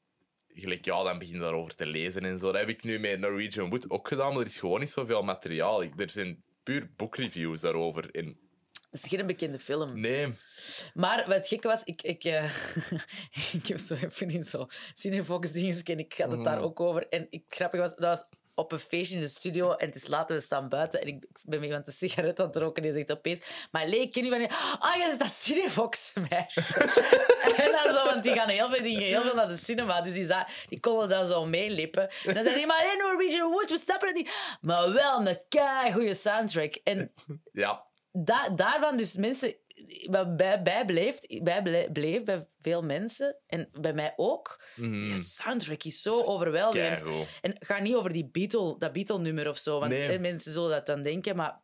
Gelijk, 0.56 0.86
ja, 0.86 1.04
dan 1.04 1.20
begin 1.20 1.34
je 1.36 1.40
daarover 1.42 1.76
te 1.76 1.86
lezen 1.86 2.22
en 2.26 2.40
zo. 2.40 2.46
Dat 2.52 2.60
heb 2.62 2.70
ik 2.70 2.84
nu 2.84 3.00
met 3.00 3.20
Norwegian 3.20 3.70
Wood 3.70 3.90
ook 3.90 4.08
gedaan, 4.08 4.32
maar 4.34 4.40
er 4.42 4.46
is 4.48 4.58
gewoon 4.58 4.80
niet 4.80 4.90
zoveel 4.90 5.22
materiaal. 5.24 5.84
Er 5.84 6.10
zijn 6.10 6.44
puur 6.64 6.90
boekreviews 6.96 7.62
daarover. 7.62 8.12
En 8.12 8.26
Het 8.92 9.04
is 9.04 9.10
geen 9.10 9.28
bekende 9.28 9.60
film. 9.60 10.00
nee, 10.00 10.34
Maar 10.94 11.24
wat 11.28 11.48
gek 11.48 11.64
was, 11.64 11.82
ik, 11.84 12.02
ik, 12.02 12.24
eh, 12.24 12.44
ik 13.54 13.68
heb 13.68 13.78
zo 13.78 13.94
even 13.94 14.30
in 14.30 14.44
zo 14.44 14.66
Cinefox 14.94 15.52
dingen 15.52 15.84
en 15.86 16.00
ik 16.00 16.14
had 16.18 16.32
het 16.32 16.44
daar 16.44 16.56
Mhm. 16.58 16.66
ook 16.66 16.80
over. 16.80 17.08
En 17.08 17.28
ik, 17.30 17.44
grappig 17.48 17.80
was, 17.80 17.96
dat 17.96 18.00
was 18.20 18.24
op 18.56 18.72
een 18.72 18.80
feestje 18.80 19.16
in 19.16 19.22
de 19.22 19.28
studio 19.28 19.72
en 19.76 19.86
het 19.88 19.96
is 19.96 20.08
later, 20.08 20.36
we 20.36 20.42
staan 20.42 20.70
buiten 20.70 21.02
en 21.02 21.08
ik, 21.08 21.26
ben 21.46 21.60
met 21.60 21.64
iemand 21.70 21.88
een 21.88 21.94
sigaret 21.94 22.40
aan 22.40 22.46
het 22.48 22.56
roken 22.56 22.84
en 22.84 22.90
die 22.90 22.98
zegt 22.98 23.12
opeens, 23.18 23.40
maar 23.72 23.88
Lee, 23.88 24.00
ik 24.02 24.12
ken 24.12 24.24
je 24.24 24.30
van... 24.30 24.80
Ah, 24.80 24.96
jij 24.96 25.10
zit 25.10 25.20
dat 25.20 25.32
Cinefox 25.32 26.14
meisje. 26.30 26.62
en 27.64 27.72
dan 27.72 27.94
zo, 27.94 28.06
want 28.06 28.24
die 28.24 28.34
gaan 28.34 28.50
heel 28.50 28.70
veel, 28.70 28.84
dingen, 28.84 29.02
heel 29.02 29.22
veel 29.22 29.36
naar 29.36 29.48
de 29.48 29.58
cinema, 29.58 30.02
dus 30.02 30.14
die, 30.14 30.26
za- 30.26 30.48
die 30.68 30.80
konden 30.80 31.10
daar 31.10 31.26
zo 31.26 31.46
meelippen. 31.46 32.10
En 32.26 32.34
dan 32.34 32.44
zei 32.44 32.56
hij, 32.56 32.66
maar 32.66 32.78
hey, 32.82 32.96
Norwegian 32.96 33.52
Wood, 33.52 33.70
we 33.70 33.78
snappen 33.78 34.08
het 34.08 34.18
niet. 34.18 34.58
Maar 34.62 34.94
wel 34.94 35.28
een 35.28 35.40
kei 35.50 35.92
goede 35.94 36.16
soundtrack. 36.16 36.76
En 36.84 37.14
ja, 37.52 37.84
da 38.12 38.50
daarvan, 38.50 38.98
dus 38.98 39.16
mensen 39.16 39.56
wat 40.10 40.38
bij, 40.38 40.62
bijbleef, 40.62 41.20
bijbleef 41.44 42.24
bij 42.24 42.46
veel 42.60 42.82
mensen, 42.82 43.36
en 43.48 43.70
bij 43.82 43.94
mij 43.94 44.14
ook, 44.16 44.64
Mhm. 44.76 45.00
die 45.00 45.18
soundtrack 45.18 45.84
is 45.84 46.02
zo 46.02 46.24
overweldigend. 46.24 47.28
En 47.42 47.56
gaat 47.60 47.82
niet 47.82 47.96
over 47.96 48.14
die 48.14 48.30
Beatle, 48.32 48.76
dat 48.78 48.92
Beatle-nummer 48.94 49.50
of 49.50 49.58
zo, 49.58 49.80
want 49.80 49.92
Nee. 49.92 50.08
eh, 50.08 50.20
mensen 50.20 50.52
zullen 50.52 50.70
dat 50.70 50.86
dan 50.86 51.02
denken, 51.02 51.36
maar 51.36 51.62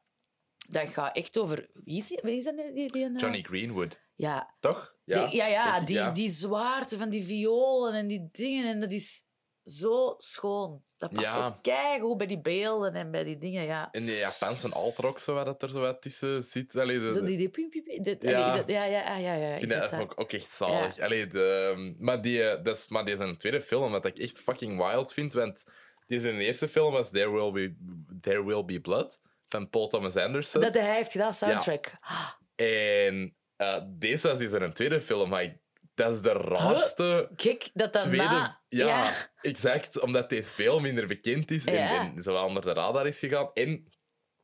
dat 0.70 0.88
gaat 0.90 1.16
echt 1.16 1.38
over... 1.38 1.70
Wie 1.74 1.98
is, 1.98 2.08
die, 2.08 2.20
wie 2.22 2.38
is 2.38 2.44
dat? 2.44 2.58
Die, 2.58 2.74
die, 2.74 2.92
die- 2.92 3.20
Johnny 3.20 3.42
Greenwood, 3.42 4.00
Ja, 4.16 4.56
toch? 4.60 4.96
ja, 5.06 5.26
die, 5.26 5.36
ja, 5.36 5.46
ja, 5.48 5.80
die, 5.80 5.96
ja. 5.96 6.12
die 6.12 6.30
zwaarte 6.30 6.98
van 6.98 7.10
die 7.10 7.24
violen 7.24 7.94
en 7.94 8.08
die 8.08 8.30
dingen, 8.32 8.66
en 8.68 8.80
dat 8.80 8.92
is 8.92 9.24
zo 9.70 10.14
schoon. 10.18 10.84
Dat 10.98 11.14
past 11.14 11.36
Ja. 11.36 11.46
ook 11.48 11.64
keigoed 11.64 12.18
bij 12.18 12.28
die 12.28 12.42
beelden 12.42 12.94
en 12.94 13.12
bij 13.12 13.24
die 13.24 13.38
dingen, 13.38 13.64
ja. 13.66 13.90
En 13.92 14.04
die 14.06 14.18
Japanse 14.18 14.70
alt-rock, 14.70 15.20
zo, 15.20 15.34
wat 15.34 15.46
dat 15.46 15.62
er 15.64 15.70
zo 15.70 15.80
wat 15.80 16.02
tussen 16.02 16.44
zit. 16.44 16.76
Allee, 16.76 17.00
de, 17.00 17.14
Zo 17.14 17.24
die, 17.24 17.38
die 17.38 17.50
pim, 17.50 17.70
pim, 17.70 17.84
pim, 17.84 18.04
dit- 18.04 18.22
Ja. 18.24 18.44
allee, 18.44 18.58
dat- 18.62 18.70
ja, 18.70 18.84
ja, 18.84 19.18
ja, 19.18 19.18
ja, 19.18 19.34
ja. 19.34 19.54
Ik 19.54 19.60
vind 19.60 19.72
dat 19.72 19.90
dat. 19.90 20.00
ook, 20.00 20.14
ook 20.16 20.32
echt 20.32 20.52
zalig. 20.52 21.00
Allee, 21.00 21.28
de, 21.28 21.96
maar, 22.00 22.22
die, 22.22 22.44
eh, 22.44 22.64
dat 22.64 22.76
is, 22.78 22.88
maar 22.88 23.06
die 23.06 23.14
is 23.14 23.20
een 23.20 23.38
tweede 23.38 23.62
film, 23.62 23.92
wat 23.92 24.06
ik 24.06 24.18
echt 24.18 24.40
fucking 24.40 24.78
wild 24.78 25.14
vind. 25.14 25.34
Want 25.34 25.64
die 26.08 26.20
de 26.20 26.32
eerste 26.32 26.70
film 26.70 26.92
was 26.92 27.10
There 27.10 27.32
Will 27.32 27.52
Be, 27.52 27.76
There 28.22 28.46
Will 28.46 28.66
Be 28.66 28.80
Blood 28.82 29.20
van 29.48 29.70
Paul 29.70 29.88
Thomas 29.88 30.16
Anderson. 30.16 30.62
Dat 30.62 30.74
hij 30.74 30.96
heeft 30.96 31.12
gedaan, 31.12 31.34
soundtrack. 31.34 31.98
Ah, 32.02 32.30
En 32.56 33.36
eh, 33.56 33.82
deze 33.88 34.28
was 34.28 34.38
dus 34.38 34.52
een 34.52 34.74
tweede 34.74 35.02
film. 35.02 35.30
Maar 35.30 35.44
ik- 35.44 35.58
dat 35.98 36.14
is 36.14 36.22
de 36.22 36.32
raarste 36.32 37.30
Kijk, 37.36 37.70
dat 37.74 37.94
dan 37.94 38.02
tweede... 38.02 38.24
na... 38.24 38.62
ja, 38.68 39.14
exact. 39.42 40.00
Omdat 40.00 40.30
deze 40.30 40.54
veel 40.54 40.80
minder 40.80 41.08
bekend 41.08 41.52
is 41.52 41.66
en, 41.66 41.74
Ja. 41.74 42.00
en 42.00 42.22
zo 42.22 42.34
wel 42.34 42.46
onder 42.46 42.64
de 42.64 42.74
radar 42.74 43.08
is 43.08 43.20
gegaan. 43.20 43.50
En 43.54 43.88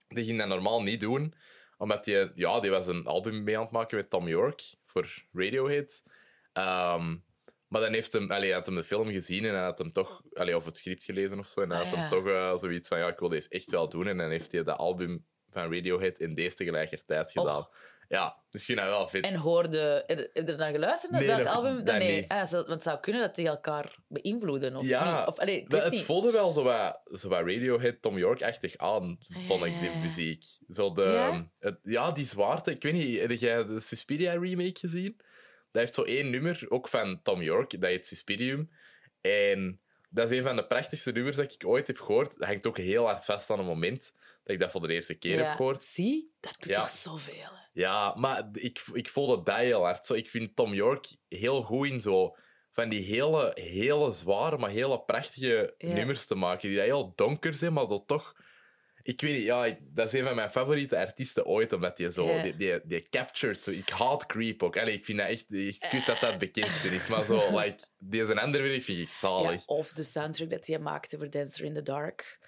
die 0.08 0.26
ging 0.26 0.38
dat 0.40 0.48
normaal 0.48 0.84
niet 0.84 1.00
doen. 1.00 1.34
Omdat 1.78 2.04
die, 2.06 2.32
ja, 2.36 2.60
die 2.60 2.72
was 2.72 2.88
een 2.88 3.06
album 3.06 3.44
mee 3.44 3.56
aan 3.58 3.64
het 3.64 3.72
maken 3.72 3.98
met 3.98 4.10
Tom 4.10 4.28
York 4.28 4.62
voor 4.86 5.24
Radiohead. 5.34 6.04
Ehm, 6.54 7.16
maar 7.68 7.82
dan 7.82 7.94
heeft 7.94 8.14
hem, 8.14 8.32
allee, 8.32 8.46
hij 8.48 8.58
had 8.58 8.66
hem 8.66 8.76
de 8.76 8.84
film 8.84 9.12
gezien 9.12 9.46
en 9.46 9.54
hij 9.54 9.64
had 9.64 9.78
hem 9.78 9.92
toch, 9.92 10.22
allee, 10.34 10.56
of 10.56 10.66
het 10.66 10.78
script 10.78 11.04
gelezen 11.04 11.40
of 11.40 11.48
zo. 11.48 11.62
En 11.62 11.70
hij 11.72 11.80
Ah, 11.80 11.86
had 11.86 11.94
ja. 11.96 12.00
hem 12.02 12.10
toch 12.10 12.28
eh, 12.28 12.58
zoiets 12.58 12.88
van: 12.88 12.98
ja, 12.98 13.08
ik 13.08 13.20
wil 13.20 13.30
deze 13.30 13.50
echt 13.50 13.70
wel 13.70 13.90
doen. 13.90 14.08
En 14.08 14.18
dan 14.18 14.30
heeft 14.30 14.52
hij 14.52 14.64
dat 14.64 14.78
album 14.78 15.26
van 15.50 15.74
Radiohead 15.74 16.20
in 16.20 16.36
deze 16.36 16.56
tegelijkertijd 16.56 17.32
gedaan. 17.32 17.68
Ja, 18.14 18.38
vind 18.52 18.78
dat 18.80 18.88
wel 18.88 19.08
vet. 19.08 19.26
En 19.26 19.36
hoorde... 19.36 20.04
Heb 20.08 20.30
je 20.34 20.42
er 20.44 20.58
naar 20.58 20.72
geluisterd, 20.72 21.12
naar 21.12 21.22
Nee, 21.22 21.30
dat 21.30 21.38
dat- 21.46 21.48
album? 21.56 21.84
dat 21.84 21.98
nee. 21.98 22.22
niet. 22.22 22.30
Ah, 22.30 22.46
zo- 22.46 22.56
want 22.56 22.68
het 22.68 22.84
zou 22.84 23.00
kunnen 23.00 23.22
dat 23.22 23.36
die 23.36 23.48
elkaar 23.48 23.96
beïnvloeden, 24.08 24.76
of 24.76 24.86
Ja, 24.86 25.18
niet? 25.20 25.28
Of, 25.28 25.40
allee, 25.40 25.56
ik 25.56 25.62
Maar 25.62 25.72
weet 25.72 25.84
het 25.84 25.94
niet. 25.94 26.04
voelde 26.04 26.32
wel 26.32 26.52
zo 26.52 26.64
wat, 26.64 27.00
zo 27.20 27.30
wat 27.30 27.40
Radiohead, 27.40 28.02
Tom 28.02 28.18
York-achtig 28.18 28.78
aan, 28.78 29.18
vond 29.48 29.64
ik, 29.66 29.80
die 29.80 29.90
Ja. 29.92 29.98
muziek. 29.98 30.44
Zo 30.70 30.92
de, 30.94 31.02
Ja? 31.02 31.50
Het, 31.60 31.80
ja, 31.84 32.12
die 32.12 32.26
zwaarte. 32.26 32.72
Ik 32.72 32.84
weet 32.84 32.94
niet, 32.94 33.20
heb 33.20 33.32
jij 33.32 33.64
de 33.66 33.80
Suspiria 33.80 34.34
remake 34.40 34.80
gezien? 34.80 35.16
Dat 35.72 35.82
heeft 35.82 35.94
zo 35.94 36.02
één 36.04 36.30
nummer, 36.30 36.66
ook 36.70 36.88
van 36.88 37.22
Tom 37.24 37.42
York, 37.42 37.72
dat 37.72 37.90
heet 37.90 38.06
Suspirium. 38.06 38.70
En 39.22 39.80
dat 40.10 40.32
is 40.32 40.38
een 40.38 40.44
van 40.44 40.56
de 40.56 40.68
prachtigste 40.68 41.12
nummers 41.12 41.36
dat 41.36 41.54
ik 41.54 41.66
ooit 41.68 41.88
heb 41.88 42.00
gehoord. 42.00 42.38
Dat 42.40 42.48
hangt 42.48 42.68
ook 42.68 42.78
heel 42.78 43.06
hard 43.06 43.26
vast 43.26 43.50
aan 43.50 43.60
een 43.60 43.66
moment 43.66 44.14
dat 44.44 44.54
ik 44.54 44.60
dat 44.60 44.72
voor 44.72 44.88
de 44.88 44.94
eerste 44.94 45.14
keer 45.14 45.38
Ja. 45.38 45.44
heb 45.48 45.56
gehoord. 45.56 45.84
Zie? 45.84 46.34
Dat 46.40 46.54
doet 46.60 46.72
Ja. 46.72 46.80
toch 46.80 46.90
zoveel, 46.90 47.34
hè? 47.34 47.62
Ja, 47.74 48.14
maar 48.18 48.50
ik, 48.54 48.82
ik 48.94 49.10
voelde 49.10 49.44
dat 49.44 49.56
heel 49.56 49.82
hard. 49.84 50.06
Zo, 50.06 50.14
ik 50.14 50.30
vind 50.30 50.56
Tom 50.56 50.74
York 50.74 51.06
heel 51.28 51.62
goed 51.62 51.88
in 51.88 52.02
zo 52.02 52.36
van 52.72 52.90
die 52.90 53.02
hele, 53.02 53.52
hele 53.54 54.12
zware, 54.12 54.58
maar 54.58 54.70
hele 54.70 55.04
prachtige 55.04 55.76
Ja. 55.78 55.94
nummers 55.94 56.26
te 56.28 56.36
maken. 56.36 56.68
Die 56.68 56.78
dat 56.78 56.86
heel 56.86 57.14
donker 57.16 57.54
zijn, 57.54 57.74
maar 57.74 57.88
zo 57.88 58.04
toch... 58.06 58.34
Ik 59.06 59.22
weet 59.22 59.34
niet, 59.34 59.44
ja, 59.44 59.66
ik- 59.66 59.80
dat 59.82 60.14
is 60.14 60.20
een 60.20 60.26
van 60.26 60.36
mijn 60.36 60.52
favoriete 60.52 60.98
artiesten 60.98 61.46
ooit, 61.46 61.74
omdat 61.74 61.98
die 61.98 62.12
zo... 62.12 62.42
Die, 62.42 62.56
die, 62.58 62.80
die 62.84 63.08
captured 63.10 63.64
zo... 63.64 63.72
Ik 63.72 63.90
haat 63.90 64.26
Creep 64.26 64.64
ook. 64.64 64.78
Allee, 64.78 64.94
ik 64.94 65.06
vind 65.06 65.18
dat 65.18 65.28
echt, 65.28 65.46
echt 65.54 65.88
kut 65.90 66.06
dat 66.06 66.20
dat 66.20 66.30
het 66.30 66.38
bekendste 66.40 66.88
is. 66.88 67.08
Maar 67.08 67.24
zo, 67.24 67.36
like, 67.60 67.84
die 68.00 68.26
zijn 68.26 68.38
andere 68.40 68.64
werk 68.64 68.84
vind 68.84 68.98
ik 69.00 69.08
Ja, 69.08 69.14
zalig. 69.14 69.66
of 69.66 69.92
de 69.92 70.04
soundtrack 70.04 70.50
dat 70.50 70.68
hij 70.68 70.80
maakte 70.80 71.18
voor 71.18 71.30
Dancer 71.30 71.66
in 71.66 71.74
the 71.74 71.82
Dark. 71.82 72.40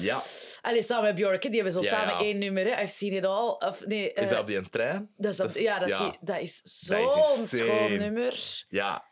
Ja. 0.00 0.22
Allee, 0.60 0.82
samen 0.82 1.04
met 1.04 1.14
Bjork, 1.14 1.42
die 1.42 1.54
hebben 1.54 1.72
zo 1.72 1.80
Ja, 1.82 1.88
samen 1.88 2.12
ja. 2.14 2.20
één 2.20 2.38
nummer. 2.38 2.64
Hè. 2.64 2.82
I've 2.82 2.94
seen 2.96 3.12
it 3.12 3.24
all. 3.24 3.48
Of, 3.58 3.86
nee, 3.86 4.08
Is 4.12 4.22
eh, 4.22 4.28
dat 4.28 4.38
op 4.40 4.46
die 4.46 4.56
een 4.56 4.70
trein? 4.70 5.10
dat 5.16 5.30
is 5.30 5.36
dat, 5.36 5.52
dat 5.52 5.62
ja, 5.62 5.78
dat, 5.78 5.88
ja. 5.88 6.08
Die, 6.10 6.18
dat 6.20 6.40
is 6.40 6.62
Dat 6.62 7.12
zo'n 7.36 7.46
schoon 7.46 7.96
nummer. 7.96 8.64
Ja. 8.68 9.04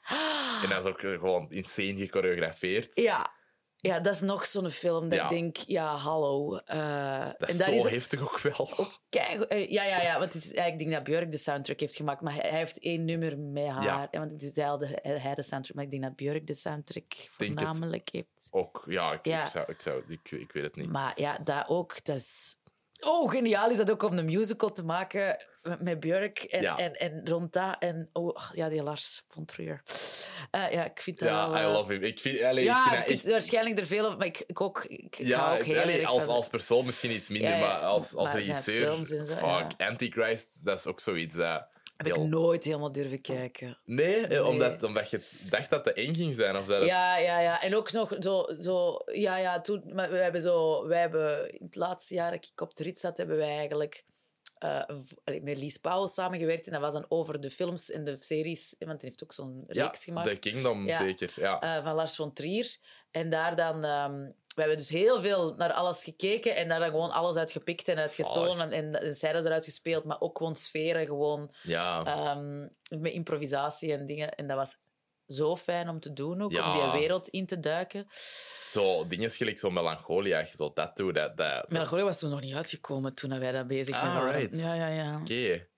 En 0.62 0.68
dat 0.68 0.84
is 0.84 0.90
ook 0.90 1.02
eh, 1.02 1.10
gewoon 1.10 1.50
insane 1.50 1.96
gechoreografeerd. 1.96 2.90
Ja. 3.10 3.38
Ja, 3.80 4.00
dat 4.00 4.14
is 4.14 4.20
nog 4.20 4.46
zo'n 4.46 4.70
film 4.70 5.08
dat 5.08 5.18
Ja. 5.18 5.24
ik 5.24 5.30
denk, 5.30 5.56
ja, 5.56 5.94
hallo. 5.94 6.56
eh, 6.56 7.28
Dat 7.38 7.48
is 7.48 7.58
en 7.58 7.64
zo 7.64 7.86
is 7.86 7.92
heftig 7.92 8.20
ook 8.20 8.40
wel. 8.40 8.70
Eh, 9.10 9.70
ja, 9.70 9.84
ja, 9.84 10.02
ja, 10.02 10.18
want 10.18 10.32
het 10.32 10.44
is, 10.44 10.50
ja, 10.50 10.64
ik 10.64 10.78
denk 10.78 10.90
dat 10.92 11.04
Björk 11.04 11.30
de 11.30 11.36
soundtrack 11.36 11.80
heeft 11.80 11.94
gemaakt, 11.96 12.20
maar 12.20 12.34
hij, 12.34 12.50
heeft 12.58 12.78
één 12.78 13.04
nummer 13.04 13.38
met 13.38 13.66
haar. 13.66 13.82
Ja. 13.84 14.08
Ja, 14.10 14.18
want 14.18 14.30
het 14.32 14.42
is 14.42 14.56
hij 14.56 14.76
de, 14.78 14.98
hij 15.02 15.34
de 15.34 15.42
soundtrack, 15.42 15.74
maar 15.76 15.84
ik 15.84 15.90
denk 15.90 16.02
dat 16.02 16.16
Björk 16.16 16.46
de 16.46 16.54
soundtrack 16.54 17.04
voornamelijk 17.30 18.08
heeft. 18.12 18.48
Ook, 18.50 18.84
ja, 18.86 19.12
ik, 19.12 19.24
Ja. 19.26 19.44
Ik, 19.44 19.50
zou, 19.50 19.64
ik, 19.68 19.80
zou, 19.82 20.02
ik, 20.08 20.30
ik 20.30 20.52
weet 20.52 20.64
het 20.64 20.76
niet. 20.76 20.88
Maar 20.90 21.12
ja, 21.20 21.38
dat 21.44 21.64
ook, 21.68 22.04
dat 22.04 22.16
is... 22.16 22.56
Oh, 23.00 23.30
geniaal 23.30 23.70
is 23.70 23.76
dat 23.76 23.90
ook 23.90 24.02
om 24.02 24.18
een 24.18 24.24
musical 24.24 24.72
te 24.72 24.84
maken 24.84 25.44
met, 25.78 26.00
Björk 26.00 26.38
en, 26.38 26.62
Ja. 26.62 26.78
en, 26.78 26.92
en 26.92 27.28
rond 27.28 27.52
dat. 27.52 27.76
En 27.78 28.08
oh, 28.12 28.50
ja, 28.54 28.68
die 28.68 28.82
Lars 28.82 29.24
von 29.28 29.44
Trier. 29.44 29.82
Eh, 30.50 30.72
ja, 30.72 30.84
ik 30.84 31.00
vind 31.00 31.18
dat 31.18 31.28
Ja, 31.28 31.50
wel... 31.50 31.60
I 31.60 31.64
eh, 31.64 31.72
love 31.72 31.92
him. 31.92 32.02
Ik 32.02 32.20
vind, 32.20 32.42
allee, 32.42 32.64
ik 32.64 32.74
vind 33.06 33.24
ik 33.24 33.30
waarschijnlijk 33.30 33.78
er 33.78 33.86
veel 33.86 34.06
op, 34.10 34.18
maar 34.18 34.26
ik, 34.26 34.42
ik 34.46 34.60
ook. 34.60 34.84
Ik 34.84 35.14
Ja, 35.18 35.56
ook 35.56 35.62
heel 35.64 35.80
allee, 35.80 36.06
als, 36.06 36.26
als 36.26 36.48
persoon 36.48 36.86
misschien 36.86 37.10
iets 37.10 37.28
minder, 37.28 37.50
Ja, 37.50 37.58
maar 37.58 37.78
als, 37.78 38.14
als 38.14 38.32
maar 38.32 38.42
regisseur... 38.42 38.86
films 38.86 39.10
en 39.10 39.26
zo, 39.26 39.34
fuck. 39.34 39.72
Antichrist, 39.88 40.64
dat 40.64 40.78
is 40.78 40.86
ook 40.86 41.00
zoiets 41.00 41.36
dat... 41.36 41.66
Heb 41.96 42.06
ik 42.06 42.16
nooit 42.16 42.64
helemaal 42.64 42.92
durven 42.92 43.20
kijken. 43.20 43.78
Nee, 43.84 44.14
eh, 44.16 44.28
Nee. 44.28 44.44
Omdat, 44.44 44.82
omdat 44.82 45.10
je 45.10 45.46
dacht 45.50 45.70
dat 45.70 45.84
het 45.84 45.96
eng 45.96 46.14
ging 46.14 46.34
zijn. 46.34 46.56
Of 46.56 46.66
dat 46.66 46.78
het... 46.78 46.88
Ja, 46.88 47.16
ja, 47.18 47.40
ja. 47.40 47.62
En 47.62 47.76
ook 47.76 47.92
nog 47.92 48.16
zo... 48.20 48.46
zo 48.58 48.98
ja, 49.12 49.36
ja, 49.36 49.60
toen... 49.60 49.82
Maar 49.94 50.10
we 50.10 50.16
hebben 50.16 50.40
zo... 50.40 50.86
Wij 50.86 51.00
hebben... 51.00 51.52
In 51.52 51.64
het 51.64 51.74
laatste 51.76 52.14
jaar 52.14 52.30
dat 52.30 52.44
ik 52.52 52.60
op 52.60 52.76
de 52.76 52.82
rit 52.82 52.98
zat, 52.98 53.16
hebben 53.16 53.36
wij 53.36 53.56
eigenlijk... 53.56 54.04
allee, 55.24 55.42
met 55.42 55.56
Lies 55.56 55.76
Pauw 55.76 56.06
samengewerkt. 56.06 56.66
En 56.66 56.72
dat 56.72 56.80
was 56.80 56.92
dan 56.92 57.06
over 57.08 57.40
de 57.40 57.50
films 57.50 57.90
en 57.90 58.04
de 58.04 58.16
series. 58.16 58.74
Want 58.78 59.00
hij 59.00 59.10
heeft 59.10 59.22
ook 59.22 59.32
zo'n 59.32 59.64
Ja, 59.68 59.84
reeks 59.84 60.04
gemaakt. 60.04 60.28
The 60.28 60.36
Kingdom, 60.36 60.86
Ja. 60.86 60.98
zeker. 60.98 61.32
Ja. 61.36 61.60
eh, 61.60 61.84
van 61.84 61.94
Lars 61.94 62.16
von 62.16 62.32
Trier. 62.32 62.76
En 63.10 63.30
daar 63.30 63.56
dan... 63.56 63.84
ehm, 63.84 64.28
we 64.54 64.60
hebben 64.60 64.76
dus 64.76 64.88
heel 64.88 65.20
veel 65.20 65.54
naar 65.54 65.72
alles 65.72 66.04
gekeken 66.04 66.56
en 66.56 66.68
daar 66.68 66.78
dan 66.78 66.90
gewoon 66.90 67.10
alles 67.10 67.36
uitgepikt 67.36 67.88
en 67.88 67.96
uitgestolen 67.96 68.72
en, 68.72 69.00
en, 69.02 69.16
scènes 69.16 69.44
eruit 69.44 69.64
gespeeld, 69.64 70.04
maar 70.04 70.20
ook 70.20 70.38
gewoon 70.38 70.56
sferen, 70.56 71.06
gewoon 71.06 71.54
ja. 71.62 72.04
ehm, 72.04 72.68
met 73.00 73.12
improvisatie 73.12 73.92
en 73.92 74.06
dingen. 74.06 74.34
En 74.34 74.46
dat 74.46 74.56
was 74.56 74.76
zo 75.32 75.56
fijn 75.56 75.88
om 75.88 76.00
te 76.00 76.12
doen 76.12 76.42
ook, 76.42 76.52
Ja. 76.52 76.66
om 76.66 76.80
die 76.92 77.00
wereld 77.00 77.28
in 77.28 77.46
te 77.46 77.60
duiken. 77.60 78.06
Zo 78.66 79.06
dingen 79.06 79.30
gelijk 79.30 79.58
zo 79.58 79.70
melancholia, 79.70 80.44
zo 80.44 80.70
dat 80.74 80.96
toe. 80.96 81.12
Dat, 81.12 81.36
dat, 81.36 81.68
Melancholia 81.68 82.04
was 82.04 82.18
toen 82.18 82.30
nog 82.30 82.40
niet 82.40 82.54
uitgekomen 82.54 83.14
toen 83.14 83.38
wij 83.38 83.52
daar 83.52 83.66
bezig 83.66 83.94
Ah, 83.96 84.14
waren. 84.14 84.32
right. 84.40 84.58
Ja, 84.58 84.74
ja, 84.74 84.86
ja. 84.86 85.20
Oké. 85.20 85.68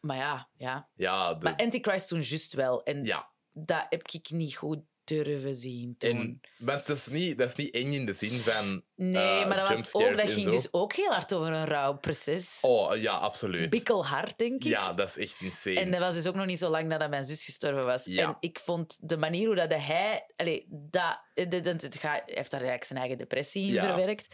Maar 0.00 0.16
ja, 0.16 0.48
ja. 0.54 0.88
Ja, 0.94 1.34
de- 1.34 1.44
Maar 1.44 1.56
Antichrist 1.56 2.08
toen 2.08 2.20
juist 2.20 2.54
wel. 2.54 2.82
En 2.82 3.02
ja. 3.02 3.30
dat 3.52 3.86
heb 3.88 4.02
ik 4.08 4.30
niet 4.30 4.56
goed 4.56 4.78
durven 5.14 5.54
zien 5.54 5.94
toen. 5.98 6.10
En, 6.10 6.40
maar 6.56 6.82
dat 6.86 6.96
is, 6.96 7.06
niet, 7.06 7.38
dat 7.38 7.48
is 7.48 7.54
niet 7.54 7.74
eng 7.74 7.92
in 7.92 8.06
de 8.06 8.12
zin 8.12 8.40
van... 8.40 8.82
nee, 8.96 9.40
eh, 9.40 9.48
maar 9.48 9.56
dat, 9.56 9.68
was 9.68 9.94
ook, 9.94 10.16
dat 10.16 10.30
ging 10.30 10.44
zo. 10.44 10.50
dus 10.50 10.72
ook 10.72 10.92
heel 10.92 11.10
hard 11.10 11.32
over 11.32 11.52
een 11.52 11.66
rouwproces. 11.66 12.58
Oh, 12.60 12.96
ja, 12.96 13.12
absoluut. 13.12 13.70
Bikkelhard, 13.70 14.38
denk 14.38 14.64
ik. 14.64 14.70
Ja, 14.70 14.92
dat 14.92 15.08
is 15.08 15.18
echt 15.18 15.40
insane. 15.40 15.80
En 15.80 15.90
dat 15.90 16.00
was 16.00 16.14
dus 16.14 16.26
ook 16.26 16.34
nog 16.34 16.46
niet 16.46 16.58
zo 16.58 16.68
lang 16.68 16.88
nadat 16.88 17.10
mijn 17.10 17.24
zus 17.24 17.44
gestorven 17.44 17.84
was. 17.84 18.04
Ja. 18.04 18.28
En 18.28 18.36
ik 18.40 18.58
vond 18.58 18.98
de 19.00 19.16
manier 19.16 19.46
hoe 19.46 19.56
dat 19.56 19.72
hij... 19.74 20.24
Allee, 20.36 20.66
dat, 20.68 21.20
het, 21.34 21.82
het, 21.82 22.02
hij 22.02 22.22
heeft 22.24 22.50
daar 22.50 22.60
eigenlijk 22.60 22.84
zijn 22.84 22.98
eigen 22.98 23.18
depressie 23.18 23.66
in 23.66 23.72
Ja. 23.72 23.86
verwerkt. 23.86 24.28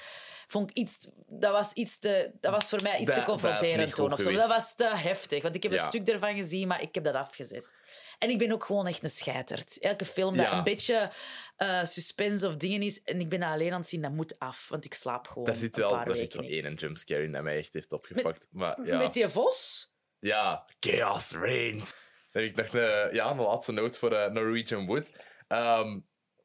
Vond 0.47 0.71
ik 0.71 0.77
iets... 0.77 1.09
Dat 1.29 1.53
was, 1.53 1.73
iets 1.73 1.99
te, 1.99 2.31
dat 2.41 2.53
was 2.53 2.69
voor 2.69 2.83
mij 2.83 2.99
iets 2.99 3.11
Dat- 3.11 3.15
te 3.25 3.31
confronterend 3.31 3.95
toen. 3.95 4.13
Of 4.13 4.21
zo. 4.21 4.33
Dat 4.33 4.49
was 4.49 4.75
te 4.75 4.89
heftig. 4.97 5.43
Want 5.43 5.55
ik 5.55 5.63
heb 5.63 5.73
Ja. 5.73 5.83
een 5.83 5.89
stuk 5.89 6.09
ervan 6.09 6.35
gezien, 6.35 6.69
maar 6.69 6.83
ik 6.83 6.95
heb 6.95 7.05
dat 7.05 7.15
afgezet. 7.15 7.81
En 8.19 8.31
ik 8.31 8.39
ben 8.39 8.53
ook 8.53 8.65
gewoon 8.65 8.87
echt 8.87 9.05
een 9.05 9.11
scheiterd. 9.11 9.79
Elke 9.79 10.05
film 10.05 10.37
dat 10.37 10.47
Ja. 10.47 10.57
een 10.59 10.65
beetje 10.65 11.11
eh, 11.57 11.85
suspense 11.85 12.47
of 12.47 12.57
dingen 12.57 12.83
is... 12.83 13.03
En 13.03 13.21
ik 13.21 13.29
ben 13.29 13.43
alleen 13.43 13.73
aan 13.73 13.81
het 13.81 13.89
zien, 13.89 14.03
dat 14.03 14.11
moet 14.13 14.39
af. 14.39 14.69
Want 14.69 14.85
ik 14.85 14.95
slaap 14.95 15.27
gewoon 15.29 15.45
Daar 15.45 15.57
zit 15.57 15.77
een 15.77 15.83
wel 15.83 15.93
paar 15.93 16.07
daar 16.07 16.17
zit 16.17 16.37
één 16.37 16.75
jumpscare 16.75 17.23
in 17.23 17.33
dat 17.33 17.43
mij 17.43 17.57
echt 17.57 17.73
heeft 17.73 17.93
opgepakt. 17.93 18.47
maar 18.51 18.87
ja, 18.87 18.99
Met 18.99 19.13
die 19.13 19.29
vos... 19.29 19.89
ja, 20.19 20.65
Chaos 20.81 21.31
Reigns. 21.31 21.95
Dan 22.33 22.43
heb 22.43 22.51
ik 22.51 22.57
nog 22.57 22.83
een, 22.83 23.15
ja, 23.15 23.31
een 23.31 23.37
laatste 23.41 23.73
noot 23.73 23.99
voor 23.99 24.13
eh, 24.13 24.31
Norwegian 24.33 24.87
Wood. 24.87 25.09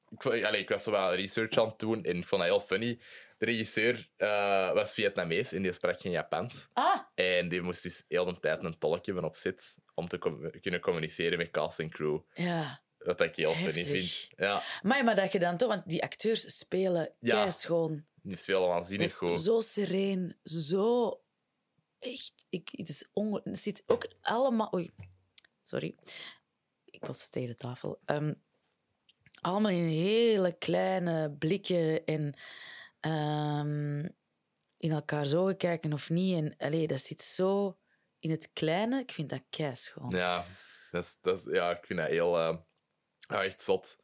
Ik, 0.10 0.26
allee, 0.46 0.62
ik 0.62 0.70
was 0.70 0.84
zo 0.84 0.92
wel 0.92 1.14
research 1.16 1.58
aan 1.58 1.68
het 1.68 1.80
doen 1.80 2.04
en 2.04 2.16
ik 2.18 2.28
vond 2.28 2.42
dat 2.42 2.50
heel 2.52 2.60
funny. 2.60 3.00
De 3.42 3.48
regisseur 3.48 4.10
eh, 4.18 4.74
was 4.74 4.94
Vietnamees 4.94 5.52
en 5.52 5.62
die 5.62 5.72
sprak 5.72 6.00
geen 6.00 6.12
Japans. 6.12 6.68
Ah, 6.74 7.00
En 7.16 7.50
die 7.50 7.62
moest 7.62 7.84
dus 7.84 8.06
heel 8.08 8.26
de 8.26 8.40
tijd 8.40 8.64
een 8.64 8.78
tolk 8.78 9.06
hebben 9.06 9.24
op 9.24 9.36
zit 9.36 9.76
om 9.94 10.08
te 10.08 10.18
com- 10.18 10.52
kunnen 10.62 10.80
communiceren 10.80 11.38
met 11.38 11.52
cast 11.52 11.80
en 11.80 11.90
crew. 11.90 12.20
ja. 12.34 12.82
Wat 12.98 13.22
ik 13.22 13.36
heel 13.36 13.52
funny 13.54 13.66
Heftig. 13.74 13.86
vind. 13.88 14.30
Ja, 14.36 14.64
Maar, 14.82 15.04
maar 15.04 15.16
dat 15.16 15.32
je 15.32 15.40
dan 15.40 15.58
toch... 15.58 15.68
Want 15.70 15.90
die 15.90 16.04
acteurs 16.04 16.58
spelen 16.58 17.14
Ja. 17.20 17.52
schoon. 17.52 18.06
die 18.22 18.36
spelen 18.36 18.68
waanzinnig 18.68 19.14
goed. 19.14 19.42
Zo 19.42 19.60
sereen, 19.60 20.38
zo 20.44 21.22
echt... 22.00 22.34
Ik, 22.50 22.70
het, 22.72 22.90
is 22.90 23.08
onge- 23.14 23.42
het 23.44 23.60
zit 23.60 23.84
ook 23.86 24.08
allemaal... 24.22 24.74
Oei, 24.76 24.90
sorry. 25.64 25.96
Ik 26.86 27.06
was 27.06 27.28
tegen 27.30 27.50
de 27.50 27.56
tafel. 27.56 28.00
Ehm, 28.06 28.34
allemaal 29.42 29.72
in 29.72 29.88
hele 29.88 30.52
kleine 30.58 31.32
blikken 31.40 32.06
en 32.06 32.34
ehm, 33.02 34.00
in 34.78 34.92
elkaar 34.92 35.26
zo 35.26 35.54
kijken 35.56 35.94
of 35.94 36.10
niet. 36.10 36.36
En 36.36 36.56
allee, 36.58 36.88
dat 36.88 37.00
zit 37.02 37.22
zo 37.22 37.78
in 38.20 38.32
het 38.32 38.50
kleine. 38.54 39.00
Ik 39.00 39.12
vind 39.12 39.30
dat 39.30 39.44
keischoon. 39.50 40.10
Ja, 40.10 40.46
dat 40.92 41.04
is, 41.04 41.18
dat 41.22 41.38
is- 41.48 41.54
ja 41.54 41.72
ik 41.72 41.86
vind 41.86 42.00
dat 42.00 42.08
heel... 42.10 42.38
eh, 42.40 42.58
ja, 43.20 43.44
echt 43.44 43.62
zot 43.62 43.98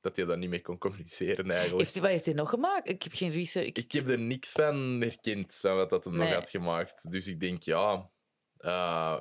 dat 0.00 0.16
hij 0.16 0.24
daar 0.24 0.38
niet 0.38 0.48
mee 0.50 0.60
kon 0.60 0.78
communiceren, 0.78 1.50
eigenlijk. 1.50 1.80
Heeft 1.80 1.98
wat 1.98 2.08
heeft 2.10 2.24
hij 2.24 2.34
nog 2.34 2.48
gemaakt? 2.50 2.88
Ik 2.88 3.02
heb 3.02 3.12
geen 3.12 3.30
research. 3.32 3.66
Ik, 3.68 3.78
Ik 3.78 3.92
heb 3.92 4.08
er 4.08 4.18
niks 4.18 4.52
van 4.52 5.00
herkend, 5.00 5.54
van 5.54 5.76
wat 5.76 5.90
dat 5.90 6.04
hem 6.04 6.16
nog 6.16 6.28
had 6.34 6.50
gemaakt. 6.50 7.10
Dus 7.10 7.26
ik 7.26 7.40
denk, 7.40 7.62
ja... 7.62 8.10
eh, 8.56 9.18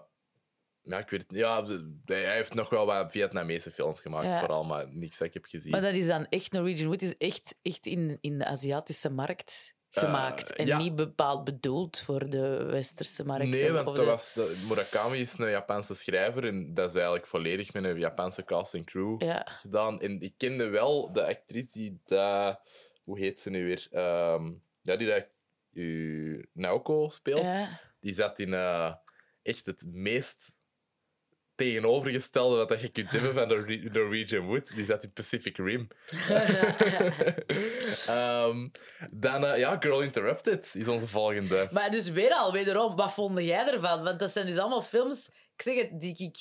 ja, 0.83 0.97
ik 0.99 1.09
weet 1.09 1.21
het 1.21 1.31
niet. 1.31 1.39
Ja, 1.39 1.65
hij 2.05 2.33
heeft 2.35 2.53
nog 2.53 2.69
wel 2.69 2.85
wat 2.85 3.11
Vietnamese 3.11 3.71
films 3.71 4.01
gemaakt, 4.01 4.25
Ja. 4.25 4.39
vooral, 4.39 4.63
maar 4.63 4.87
niks 4.89 5.17
dat 5.17 5.27
ik 5.27 5.33
heb 5.33 5.45
gezien. 5.45 5.71
Maar 5.71 5.81
dat 5.81 5.93
is 5.93 6.07
dan 6.07 6.25
echt 6.29 6.51
Norwegian 6.51 6.87
Wood, 6.87 7.01
is 7.01 7.17
echt, 7.17 7.55
echt 7.61 7.85
in, 7.85 8.17
in 8.21 8.37
de 8.37 8.45
Aziatische 8.45 9.09
markt 9.09 9.75
gemaakt. 9.89 10.55
en 10.55 10.65
ja. 10.65 10.77
niet 10.77 10.95
bepaald 10.95 11.43
bedoeld 11.43 11.99
voor 11.99 12.29
de 12.29 12.63
westerse 12.63 13.25
markt. 13.25 13.47
Nee, 13.47 13.71
want 13.71 13.85
dat 13.85 13.95
de- 13.95 14.03
was, 14.03 14.35
Murakami 14.69 15.17
is 15.17 15.37
een 15.37 15.49
Japanse 15.49 15.93
schrijver 15.95 16.45
en 16.47 16.73
dat 16.73 16.89
is 16.89 16.95
eigenlijk 16.95 17.27
volledig 17.27 17.73
met 17.73 17.83
een 17.83 17.99
Japanse 17.99 18.43
cast 18.43 18.73
en 18.73 18.83
crew 18.85 19.21
Ja. 19.21 19.45
gedaan. 19.49 20.01
En 20.01 20.19
ik 20.21 20.33
kende 20.37 20.67
wel 20.67 21.11
de 21.11 21.25
actrice 21.25 21.67
die 21.71 21.99
dat... 22.05 22.59
Hoe 23.03 23.19
heet 23.19 23.39
ze 23.41 23.49
nu 23.49 23.65
weer? 23.65 23.87
Ehm, 23.91 24.51
ja, 24.81 24.95
die 24.95 25.07
dat 25.07 25.25
uh, 25.73 26.43
Naoko 26.53 27.09
speelt. 27.09 27.41
Ja. 27.41 27.79
Die 27.99 28.13
zat 28.13 28.39
in 28.39 28.53
eh, 28.53 28.93
echt 29.41 29.65
het 29.65 29.83
meest 29.87 30.59
tegenovergestelde 31.63 32.55
wat 32.57 32.69
dat 32.69 32.81
je 32.81 32.89
kunt 32.89 33.09
hebben 33.09 33.33
van 33.33 33.47
Norwe- 33.47 33.89
Norwegian 33.91 34.45
Wood. 34.45 34.75
Die 34.75 34.85
zat 34.85 35.03
in 35.03 35.11
Pacific 35.13 35.57
Rim. 35.57 35.87
Ehm, 38.07 38.67
dan, 39.11 39.45
eh, 39.45 39.57
ja, 39.59 39.77
Girl 39.79 40.01
Interrupted 40.01 40.75
is 40.75 40.87
onze 40.87 41.07
volgende. 41.07 41.67
Maar 41.71 41.91
dus 41.91 42.09
weer 42.09 42.33
al, 42.33 42.51
wederom, 42.51 42.95
wat 42.95 43.13
vond 43.13 43.39
jij 43.39 43.67
ervan? 43.67 44.03
Want 44.03 44.19
dat 44.19 44.31
zijn 44.31 44.45
dus 44.45 44.57
allemaal 44.57 44.81
films, 44.81 45.27
ik 45.55 45.61
zeg 45.61 45.75
het, 45.75 45.99
die, 46.01 46.15
ik, 46.17 46.37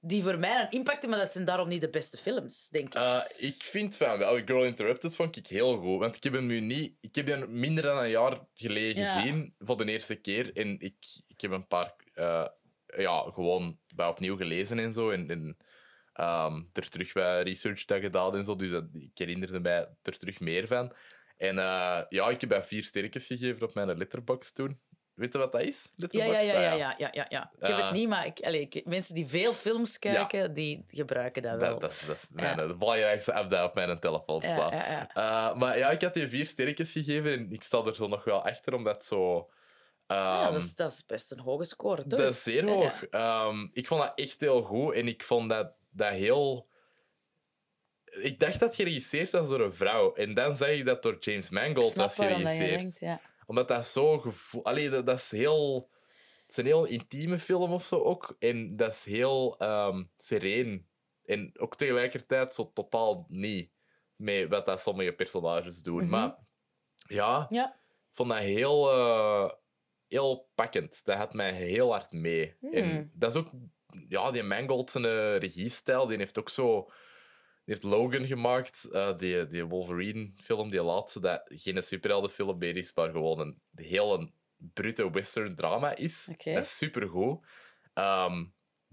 die 0.00 0.22
voor 0.22 0.38
mij 0.38 0.60
een 0.60 0.70
impact 0.70 0.98
hebben, 1.00 1.10
maar 1.10 1.18
dat 1.26 1.32
zijn 1.32 1.44
daarom 1.44 1.68
niet 1.68 1.80
de 1.80 1.90
beste 1.90 2.16
films, 2.16 2.68
denk 2.68 2.86
ik. 2.86 2.94
Eh, 2.94 3.20
ik 3.36 3.62
vind 3.62 3.96
van 3.96 4.18
wel, 4.18 4.40
Girl 4.44 4.64
Interrupted 4.64 5.14
vond 5.16 5.36
ik 5.36 5.46
heel 5.46 5.76
goed. 5.78 5.98
Want 6.00 6.16
ik 6.16 6.22
heb 6.22 6.32
hem 6.32 6.46
nu 6.46 6.60
niet... 6.60 6.94
Ik 7.00 7.14
heb 7.14 7.26
hem 7.26 7.58
minder 7.60 7.84
dan 7.84 7.98
een 7.98 8.10
jaar 8.10 8.40
geleden 8.54 9.02
Ja. 9.02 9.12
gezien, 9.20 9.54
voor 9.58 9.76
de 9.76 9.84
eerste 9.92 10.14
keer. 10.14 10.56
En 10.56 10.80
ik, 10.80 10.94
ik 11.28 11.40
heb 11.40 11.50
een 11.50 11.66
paar... 11.66 11.94
eh, 12.14 12.46
ja, 12.96 13.30
gewoon 13.32 13.78
bij 13.94 14.06
opnieuw 14.08 14.36
gelezen 14.36 14.78
en 14.78 14.92
zo. 14.92 15.10
En, 15.10 15.30
en 15.30 15.56
ehm, 16.12 16.62
er 16.72 16.88
terug 16.88 17.12
bij 17.12 17.42
research 17.42 17.84
dat 17.84 18.00
gedaan 18.00 18.36
en 18.36 18.44
zo. 18.44 18.56
Dus 18.56 18.70
dat, 18.70 18.84
ik 18.92 19.10
herinnerde 19.14 19.60
mij 19.60 19.88
er 20.02 20.18
terug 20.18 20.40
meer 20.40 20.66
van. 20.66 20.92
En 21.36 21.58
eh, 21.58 22.00
ja, 22.08 22.28
ik 22.28 22.40
heb 22.40 22.48
bij 22.48 22.62
vier 22.62 22.84
sterretjes 22.84 23.26
gegeven 23.26 23.62
op 23.62 23.74
mijn 23.74 23.96
letterbox 23.98 24.52
toen. 24.52 24.80
Weet 25.14 25.32
je 25.32 25.38
wat 25.38 25.52
dat 25.52 25.60
is? 25.60 25.88
ja, 25.96 26.24
ja, 26.24 26.24
ja, 26.24 26.38
Ah, 26.38 26.44
ja, 26.44 26.74
ja, 26.76 26.94
ja, 26.98 27.08
ja, 27.12 27.26
ja. 27.28 27.52
Ik 27.58 27.66
heb 27.66 27.76
Eh. 27.76 27.84
het 27.84 27.92
niet, 27.94 28.08
maar 28.08 28.26
ik, 28.26 28.40
ik- 28.40 28.86
mensen 28.86 29.14
die 29.14 29.26
veel 29.26 29.52
films 29.52 29.98
kijken, 29.98 30.52
die 30.54 30.84
gebruiken 30.88 31.42
dat 31.42 31.60
wel. 31.60 31.70
Dat, 31.70 31.80
dat 31.80 31.90
is, 31.90 32.06
dat 32.06 32.16
is 32.16 32.26
mijn, 32.30 32.58
Ja. 32.58 32.66
de 32.66 32.76
belangrijkste 32.76 33.32
app 33.32 33.50
die 33.50 33.62
op 33.62 33.74
mijn 33.74 33.98
telefoon 33.98 34.40
staat. 34.42 34.72
Uh, 34.72 35.54
maar 35.54 35.78
ja, 35.78 35.90
ik 35.90 36.02
had 36.02 36.14
die 36.14 36.28
vier 36.28 36.46
sterretjes 36.46 36.92
gegeven 36.92 37.32
en 37.32 37.52
ik 37.52 37.62
sta 37.62 37.84
er 37.84 37.94
zo 37.94 38.06
nog 38.08 38.24
wel 38.24 38.44
achter, 38.44 38.74
omdat 38.74 39.04
zo... 39.04 39.50
Ja, 40.14 40.42
ehm, 40.44 40.52
dat, 40.52 40.62
is, 40.62 40.74
dat 40.74 40.90
is 40.90 41.06
best 41.06 41.32
een 41.32 41.38
hoge 41.40 41.64
score, 41.64 42.06
toch? 42.06 42.18
dat 42.20 42.30
is 42.30 42.42
zeer 42.42 42.66
Ja, 42.66 42.72
hoog. 42.72 43.04
Ehm, 43.04 43.68
ik 43.72 43.86
vond 43.86 44.00
dat 44.02 44.12
echt 44.14 44.40
heel 44.40 44.62
goed 44.62 44.94
en 44.94 45.06
ik 45.08 45.22
vond 45.24 45.48
dat, 45.50 45.72
dat 45.90 46.12
heel... 46.12 46.68
Ik 48.04 48.40
dacht 48.40 48.52
dat 48.52 48.68
het 48.68 48.74
geregisseerd 48.74 49.30
was 49.30 49.48
door 49.48 49.60
een 49.60 49.74
vrouw. 49.74 50.14
En 50.14 50.34
dan 50.34 50.56
zag 50.56 50.68
ik 50.68 50.84
dat 50.84 51.02
door 51.02 51.16
James 51.20 51.50
Mangold 51.50 51.94
was 51.94 52.16
waarom 52.16 52.42
dat 52.42 52.50
je 52.50 52.56
geregisseerd. 52.56 52.80
denkt, 52.80 53.00
ja. 53.00 53.20
Omdat 53.46 53.68
dat 53.68 53.86
zo 53.86 54.18
gevoel... 54.18 54.64
Allee, 54.64 54.90
dat, 54.90 55.06
dat 55.06 55.18
is 55.18 55.30
heel... 55.30 55.90
Het 56.42 56.50
is 56.50 56.56
een 56.56 56.64
heel 56.64 56.84
intieme 56.84 57.38
film 57.38 57.72
of 57.72 57.84
zo 57.84 58.02
ook. 58.02 58.36
En 58.38 58.76
dat 58.76 58.92
is 58.92 59.04
heel 59.04 59.58
ehm 59.58 60.04
sereen. 60.16 60.88
En 61.24 61.52
ook 61.58 61.76
tegelijkertijd 61.76 62.54
zo 62.54 62.70
totaal 62.74 63.24
niet 63.28 63.70
met 64.16 64.48
wat 64.48 64.66
dat 64.66 64.80
sommige 64.80 65.12
personages 65.12 65.82
doen. 65.82 66.00
Mhm. 66.02 66.08
Maar 66.10 66.36
ja, 67.06 67.46
Ja. 67.48 67.74
ik 68.10 68.16
vond 68.16 68.28
dat 68.28 68.38
heel, 68.38 68.90
eh, 68.92 69.50
heel 70.10 70.50
pakkend. 70.54 71.04
Dat 71.04 71.16
had 71.16 71.32
mij 71.32 71.52
heel 71.52 71.90
hard 71.90 72.12
mee. 72.12 72.56
Hmm. 72.60 72.72
En 72.72 73.10
dat 73.14 73.30
is 73.30 73.36
ook... 73.36 73.50
Ja, 74.08 74.30
die 74.30 74.42
Mangold 74.42 74.90
zijn 74.90 75.04
eh, 75.04 75.36
regiestijl, 75.36 76.06
die 76.06 76.18
heeft 76.18 76.38
ook 76.38 76.50
zo... 76.50 76.90
Die 77.64 77.78
heeft 77.78 77.82
Logan 77.82 78.26
gemaakt, 78.26 78.84
eh, 78.90 79.18
die, 79.18 79.46
die 79.46 79.64
Wolverine-film, 79.64 80.70
die 80.70 80.82
laatste, 80.82 81.20
dat 81.20 81.42
geen 81.46 81.82
superheldenfilm 81.82 82.58
meer 82.58 82.76
is, 82.76 82.94
maar 82.94 83.10
gewoon 83.10 83.40
een 83.40 83.60
heel 83.74 84.30
brute 84.56 85.10
western 85.10 85.56
drama 85.56 85.96
is. 85.96 86.24
Dat 86.24 86.64
is 86.64 86.76
supergoed. 86.76 87.46
Ehm, 87.94 88.44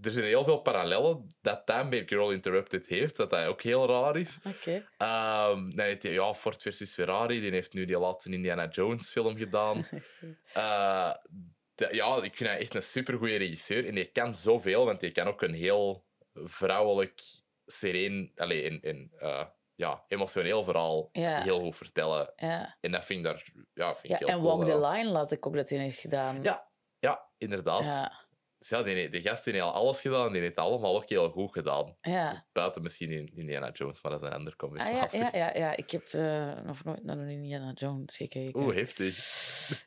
er 0.01 0.11
zijn 0.11 0.25
heel 0.25 0.43
veel 0.43 0.57
parallellen 0.61 1.27
dat 1.41 1.67
dat 1.67 1.85
Girl 2.05 2.31
Interrupted 2.31 2.87
heeft, 2.87 3.17
wat 3.17 3.29
dat 3.29 3.45
ook 3.45 3.61
heel 3.61 3.87
raar 3.87 4.15
is. 4.17 4.37
Oké. 4.43 4.87
Ehm 4.97 5.69
dan 5.69 5.85
heeft 5.85 6.03
hij, 6.03 6.11
ja, 6.11 6.33
Ford 6.33 6.61
versus 6.61 6.93
Ferrari, 6.93 7.39
die 7.41 7.51
heeft 7.51 7.73
nu 7.73 7.85
die 7.85 7.99
laatste 7.99 8.31
Indiana 8.31 8.67
Jones 8.67 9.09
film 9.09 9.37
gedaan. 9.37 9.85
Eh, 10.53 11.13
de- 11.75 11.89
ja, 11.91 12.15
ik 12.23 12.35
vind 12.37 12.49
hij 12.49 12.59
echt 12.59 12.75
een 12.75 12.83
supergoeie 12.83 13.37
regisseur. 13.37 13.87
En 13.87 13.95
die 13.95 14.05
kan 14.05 14.35
zoveel, 14.35 14.85
want 14.85 14.99
die 14.99 15.11
kan 15.11 15.27
ook 15.27 15.41
een 15.41 15.53
heel 15.53 16.05
vrouwelijk, 16.33 17.21
sereen 17.65 18.31
allee, 18.35 18.63
en, 18.69 18.79
en, 18.81 19.11
eh, 19.19 19.45
ja, 19.75 20.03
emotioneel 20.07 20.63
verhaal 20.63 21.09
Ja. 21.11 21.41
heel 21.41 21.59
goed 21.59 21.77
vertellen. 21.77 22.33
Ja. 22.35 22.77
En 22.81 22.91
dat 22.91 23.05
vind 23.05 23.19
ik, 23.19 23.25
daar, 23.25 23.45
ja, 23.73 23.95
vind 23.95 24.07
Ja, 24.07 24.19
ik 24.19 24.25
heel 24.25 24.35
en 24.35 24.41
cool 24.43 24.57
Walk 24.57 24.65
the 24.69 24.79
wel. 24.79 24.91
Line 24.91 25.09
las 25.09 25.31
ik 25.31 25.45
ook 25.47 25.55
dat 25.55 25.69
hij 25.69 25.79
heeft 25.79 25.99
gedaan. 25.99 26.43
Ja, 26.43 26.67
ja, 26.99 27.29
inderdaad. 27.37 27.83
Ja. 27.83 28.26
Dus 28.69 28.77
ja, 28.77 28.83
die, 28.83 29.09
die 29.09 29.21
gast 29.21 29.43
die 29.43 29.53
heeft 29.53 29.65
al 29.65 29.71
alles 29.73 30.01
gedaan, 30.01 30.31
die 30.31 30.41
heeft 30.41 30.55
het 30.55 30.65
allemaal 30.65 30.95
ook 30.95 31.09
heel 31.09 31.29
goed 31.29 31.51
gedaan. 31.51 31.95
Ja. 32.01 32.45
Buiten 32.51 32.81
misschien 32.81 33.11
in 33.11 33.31
Indiana 33.35 33.71
Jones, 33.71 34.01
maar 34.01 34.11
dat 34.11 34.21
is 34.21 34.27
een 34.27 34.33
andere 34.33 34.55
Ah, 34.57 34.61
ja, 34.63 34.67
conversatie. 34.67 35.19
ja, 35.19 35.29
ja, 35.33 35.51
ja, 35.55 35.75
ik 35.75 35.91
heb 35.91 36.03
eh, 36.07 36.53
nog 36.63 36.83
nooit 36.83 37.03
naar 37.03 37.17
een 37.17 37.29
Indiana 37.29 37.71
Jones 37.73 38.15
gekeken. 38.17 38.61
Oeh, 38.61 38.75
heftig. 38.75 39.15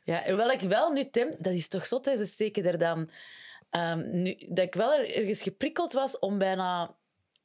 Ja, 0.03 0.23
en 0.23 0.37
wel 0.37 0.51
ik 0.51 0.59
wel 0.59 0.91
nu, 0.91 1.09
Tim, 1.09 1.29
dat 1.39 1.53
is 1.53 1.67
toch 1.67 1.85
zot, 1.85 2.05
hè, 2.05 2.17
ze 2.17 2.25
steken 2.25 2.65
er 2.65 2.77
dan... 2.77 3.09
ehm, 3.69 4.21
nu, 4.21 4.35
dat 4.49 4.65
ik 4.65 4.73
wel 4.73 4.93
er- 4.93 5.15
ergens 5.15 5.41
geprikkeld 5.41 5.93
was 5.93 6.19
om 6.19 6.37
bijna 6.37 6.95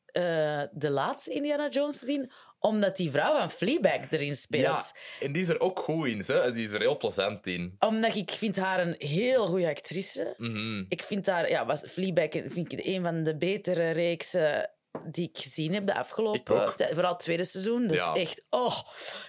eh, 0.06 0.62
de 0.72 0.90
laatste 0.90 1.30
Indiana 1.32 1.68
Jones 1.68 1.98
te 1.98 2.04
zien, 2.06 2.30
omdat 2.58 2.96
die 2.96 3.10
vrouw 3.10 3.38
van 3.38 3.50
Fleabag 3.50 4.10
erin 4.10 4.36
speelt. 4.36 4.62
Ja, 4.62 4.92
en 5.20 5.32
die 5.32 5.42
is 5.42 5.48
er 5.48 5.60
ook 5.60 5.78
goed 5.78 6.06
in, 6.06 6.22
hè? 6.26 6.52
die 6.52 6.64
is 6.64 6.72
er 6.72 6.80
heel 6.80 6.96
plezant 6.96 7.46
in. 7.46 7.76
Omdat 7.78 8.14
ik 8.14 8.30
vind 8.30 8.56
haar 8.56 8.80
een 8.80 8.94
heel 8.98 9.46
goede 9.46 9.68
actrice. 9.68 10.34
Mhm. 10.36 10.84
Ik 10.88 11.02
vind 11.02 11.26
haar... 11.26 11.50
Ja, 11.50 11.66
was 11.66 11.80
Fleabag 11.86 12.28
vind 12.30 12.72
ik 12.72 12.86
een 12.86 13.02
van 13.02 13.22
de 13.22 13.36
betere 13.36 13.90
reeksen 13.90 14.70
die 15.04 15.28
ik 15.28 15.38
gezien 15.38 15.74
heb 15.74 15.86
de 15.86 15.94
afgelopen... 15.94 16.72
Vooral 16.76 17.12
het 17.12 17.20
tweede 17.20 17.44
seizoen. 17.44 17.88
Ja. 17.88 18.14
is 18.14 18.20
echt... 18.20 18.44
Oh, 18.50 18.78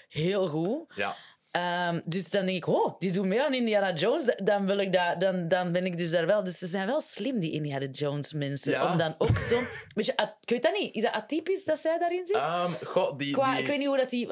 heel 0.08 0.48
goed. 0.48 0.95
Ja. 0.95 1.16
Ehm, 1.58 2.00
dus 2.06 2.30
dan 2.30 2.46
denk 2.46 2.58
ik, 2.58 2.68
oh, 2.68 3.00
die 3.00 3.12
doen 3.12 3.28
mee 3.28 3.44
aan 3.44 3.54
Indiana 3.54 3.94
Jones. 3.94 4.36
Dan, 4.44 4.66
wil 4.66 4.78
ik 4.78 4.94
dat, 4.94 5.20
dan, 5.20 5.48
dan 5.48 5.72
ben 5.72 5.86
ik 5.86 5.98
dus 5.98 6.12
daar 6.12 6.26
wel. 6.26 6.44
Dus 6.44 6.58
ze 6.58 6.68
zijn 6.68 6.88
wel 6.88 7.02
slim, 7.02 7.40
die 7.40 7.52
Indiana 7.52 7.86
Jones 7.86 8.34
mensen. 8.34 8.72
Ja. 8.72 8.92
Om 8.92 8.98
dan 8.98 9.16
ook 9.18 9.38
zo... 9.38 9.60
Beetje, 9.96 10.12
ik 10.42 10.50
weet 10.50 10.64
dat 10.64 10.74
niet. 10.80 10.96
Is 10.96 11.02
dat 11.02 11.12
atypisch 11.12 11.66
dat 11.66 11.78
zij 11.78 11.98
daarin 11.98 12.26
zit? 12.26 12.36
Ehm, 12.36 12.72
goh, 12.86 13.18
die... 13.18 13.34
Qua, 13.34 13.52
die 13.52 13.62
Ik 13.62 13.68
weet 13.68 13.78
niet 13.78 13.88
hoe 13.88 13.98
dat 13.98 14.10
die... 14.10 14.28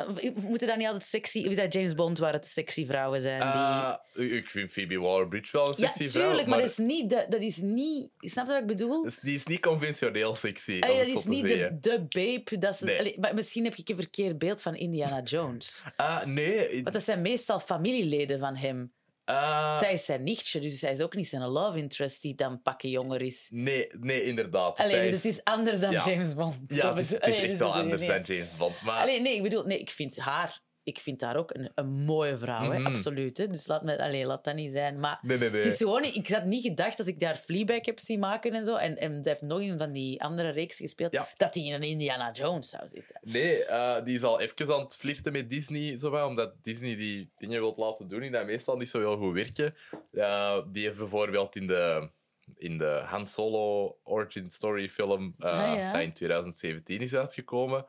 Moeten 0.47 0.67
dat 0.67 0.77
niet 0.77 0.85
altijd 0.85 1.03
sexy... 1.03 1.39
Of 1.39 1.45
is 1.45 1.55
dat 1.55 1.73
James 1.73 1.93
Bond 1.93 2.17
waar 2.17 2.33
het 2.33 2.47
sexy 2.47 2.85
vrouwen 2.85 3.21
zijn? 3.21 3.39
Die... 3.41 4.25
eh, 4.25 4.35
ik 4.37 4.49
vind 4.49 4.71
Phoebe 4.71 4.99
Waller-Bridge 4.99 5.49
wel 5.51 5.67
een 5.67 5.73
ja, 5.77 5.91
sexy 5.91 6.07
tuurlijk, 6.07 6.33
vrouw, 6.33 6.45
maar, 6.45 6.59
dat 6.59 6.69
is 6.69 6.77
niet... 6.77 7.09
Dat, 7.09 7.31
dat 7.31 7.41
is 7.41 7.57
niet 7.57 8.09
snap 8.19 8.45
je 8.45 8.51
wat 8.51 8.61
ik 8.61 8.67
bedoel? 8.67 9.07
Die 9.21 9.35
is 9.35 9.45
niet 9.45 9.59
conventioneel 9.59 10.35
sexy. 10.35 10.77
Allee, 10.79 10.97
dat 10.97 11.07
het 11.07 11.17
is 11.17 11.23
niet 11.23 11.47
de, 11.47 11.77
de 11.79 12.05
babe. 12.09 12.57
Dat 12.57 12.75
ze, 12.75 12.85
Nee. 12.85 12.99
allee, 12.99 13.19
maar 13.19 13.33
misschien 13.33 13.63
heb 13.63 13.75
ik 13.75 13.89
een 13.89 13.95
verkeerd 13.95 14.37
beeld 14.37 14.61
van 14.61 14.75
Indiana 14.75 15.21
Jones. 15.21 15.83
Ah, 15.95 16.25
nee. 16.25 16.83
Want 16.83 16.93
dat 16.93 17.03
zijn 17.03 17.14
meestal 17.21 17.59
familieleden 17.59 18.39
van 18.39 18.55
hem. 18.55 18.93
eh, 19.23 19.77
Zij 19.79 19.93
is 19.93 20.05
zijn 20.05 20.23
nichtje, 20.23 20.59
dus 20.59 20.79
zij 20.79 20.91
is 20.91 21.01
ook 21.01 21.15
niet 21.15 21.27
zijn 21.27 21.43
love 21.47 21.77
interest 21.77 22.21
die 22.21 22.35
dan 22.35 22.61
pakken 22.61 22.89
jonger 22.89 23.21
is. 23.21 23.47
nee, 23.51 23.87
nee, 23.99 24.23
inderdaad. 24.23 24.77
Alleen, 24.79 24.89
Zij 24.91 25.01
dus 25.09 25.23
het 25.23 25.25
is 25.33 25.43
anders 25.43 25.79
dan 25.79 25.91
Ja. 25.91 26.03
James 26.05 26.33
Bond. 26.35 26.55
Ja, 26.67 26.89
het 26.93 26.99
is, 27.01 27.09
het 27.09 27.27
is 27.27 27.39
echt 27.39 27.49
dus 27.49 27.59
wel 27.59 27.73
anders 27.73 28.07
nee. 28.07 28.09
dan 28.23 28.35
James 28.35 28.57
Bond. 28.57 28.81
Maar 28.81 29.01
Allee, 29.01 29.21
nee, 29.21 29.35
ik 29.35 29.43
bedoel, 29.43 29.63
nee, 29.63 29.79
ik 29.79 29.89
vind 29.89 30.17
haar 30.17 30.59
ik 30.85 30.99
vind 30.99 31.19
daar 31.19 31.35
ook 31.35 31.53
een, 31.53 31.71
een 31.75 31.89
mooie 31.89 32.37
vrouw, 32.37 32.71
hè, 32.71 32.79
Mhm. 32.79 32.85
absoluut. 32.91 33.37
Hè. 33.37 33.47
Dus 33.47 33.67
laat, 33.67 33.83
me, 33.83 34.01
allee, 34.03 34.25
laat 34.25 34.43
dat 34.43 34.55
niet 34.55 34.73
zijn. 34.73 34.99
Maar 34.99 35.19
Nee, 35.21 35.37
nee, 35.37 35.49
nee. 35.49 35.61
het 35.63 35.71
is 35.73 35.77
gewoon, 35.77 36.03
ik 36.03 36.27
had 36.27 36.43
niet 36.45 36.61
gedacht 36.63 36.99
als 36.99 37.07
ik 37.07 37.19
daar 37.19 37.35
Fleabag 37.35 37.85
heb 37.85 37.99
zien 37.99 38.19
maken 38.19 38.53
en 38.53 38.65
zo, 38.65 38.75
en, 38.75 38.97
en 38.97 39.11
hij 39.11 39.21
heeft 39.23 39.41
nog 39.41 39.59
een 39.59 39.77
van 39.77 39.91
die 39.91 40.21
andere 40.23 40.49
reeks 40.49 40.77
gespeeld, 40.77 41.13
Ja. 41.13 41.27
dat 41.37 41.53
hij 41.53 41.63
in 41.63 41.73
een 41.73 41.83
Indiana 41.83 42.31
Jones 42.31 42.69
zou 42.69 42.83
zitten. 42.93 43.19
Nee, 43.21 43.65
eh, 43.65 44.03
die 44.03 44.15
is 44.15 44.23
al 44.23 44.39
even 44.39 44.73
aan 44.73 44.79
het 44.81 44.95
flirten 44.95 45.31
met 45.31 45.49
Disney, 45.49 45.97
zo 45.97 46.11
wel, 46.11 46.27
omdat 46.27 46.53
Disney 46.63 46.95
die 46.95 47.31
dingen 47.37 47.59
wil 47.59 47.73
laten 47.77 48.07
doen 48.07 48.19
die 48.19 48.31
dat 48.31 48.45
meestal 48.45 48.77
niet 48.77 48.89
zo 48.89 48.99
heel 48.99 49.17
goed 49.17 49.33
werken. 49.33 49.75
Eh, 50.11 50.57
die 50.71 50.83
heeft 50.85 50.97
bijvoorbeeld 50.97 51.55
in 51.55 51.67
de, 51.67 52.09
in 52.57 52.77
de 52.77 53.01
Han 53.05 53.27
Solo 53.27 53.97
origin 54.03 54.49
story 54.49 54.89
film, 54.89 55.35
Ah, 55.39 55.51
ja. 55.77 55.91
dat 55.93 56.01
in 56.01 56.13
2017 56.13 57.01
is 57.01 57.15
uitgekomen, 57.15 57.85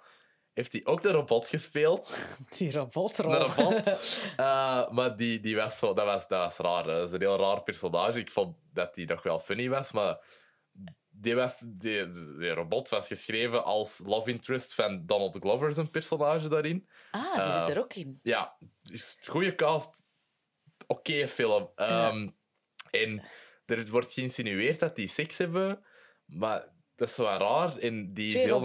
heeft 0.56 0.72
hij 0.72 0.80
ook 0.84 1.02
de 1.02 1.10
robot 1.10 1.48
gespeeld. 1.48 2.16
Die 2.58 2.72
robotrol. 2.72 3.34
Een 3.34 3.46
robot. 3.46 3.82
Eh, 4.36 4.90
maar 4.90 5.16
die, 5.16 5.40
die 5.40 5.56
was 5.56 5.78
zo, 5.78 5.92
dat, 5.94 6.04
was, 6.06 6.28
dat 6.28 6.40
was 6.40 6.56
raar. 6.56 6.84
hè. 6.84 6.92
Dat 6.98 7.08
is 7.08 7.14
een 7.14 7.20
heel 7.20 7.38
raar 7.38 7.62
personage. 7.62 8.18
Ik 8.18 8.30
vond 8.30 8.56
dat 8.72 8.94
die 8.94 9.06
nog 9.06 9.22
wel 9.22 9.38
funny 9.38 9.68
was, 9.68 9.92
maar 9.92 10.18
die, 11.08 11.34
was, 11.34 11.64
die, 11.68 12.08
die 12.38 12.50
robot 12.50 12.88
was 12.88 13.06
geschreven 13.06 13.64
als 13.64 14.00
love 14.04 14.30
interest 14.30 14.74
van 14.74 15.06
Donald 15.06 15.36
Glover, 15.40 15.74
zijn 15.74 15.90
personage 15.90 16.48
daarin. 16.48 16.88
Ah, 17.10 17.32
die 17.34 17.42
Eh, 17.42 17.66
zit 17.66 17.76
er 17.76 17.82
ook 17.82 17.94
in. 17.94 18.18
Ja, 18.22 18.56
is 18.90 19.16
goede 19.24 19.54
cast. 19.54 20.04
Oké 20.86 21.28
film. 21.28 21.70
Ehm, 21.74 22.28
En 22.90 23.22
er 23.66 23.86
wordt 23.90 24.12
geïnsinueerd 24.12 24.78
dat 24.80 24.96
die 24.96 25.08
seks 25.08 25.38
hebben, 25.38 25.84
maar 26.24 26.68
dat 26.96 27.08
is 27.08 27.16
wel 27.16 27.38
raar. 27.38 27.78
En 27.78 28.14
die 28.14 28.26
is 28.26 28.32
heel- 28.42 28.60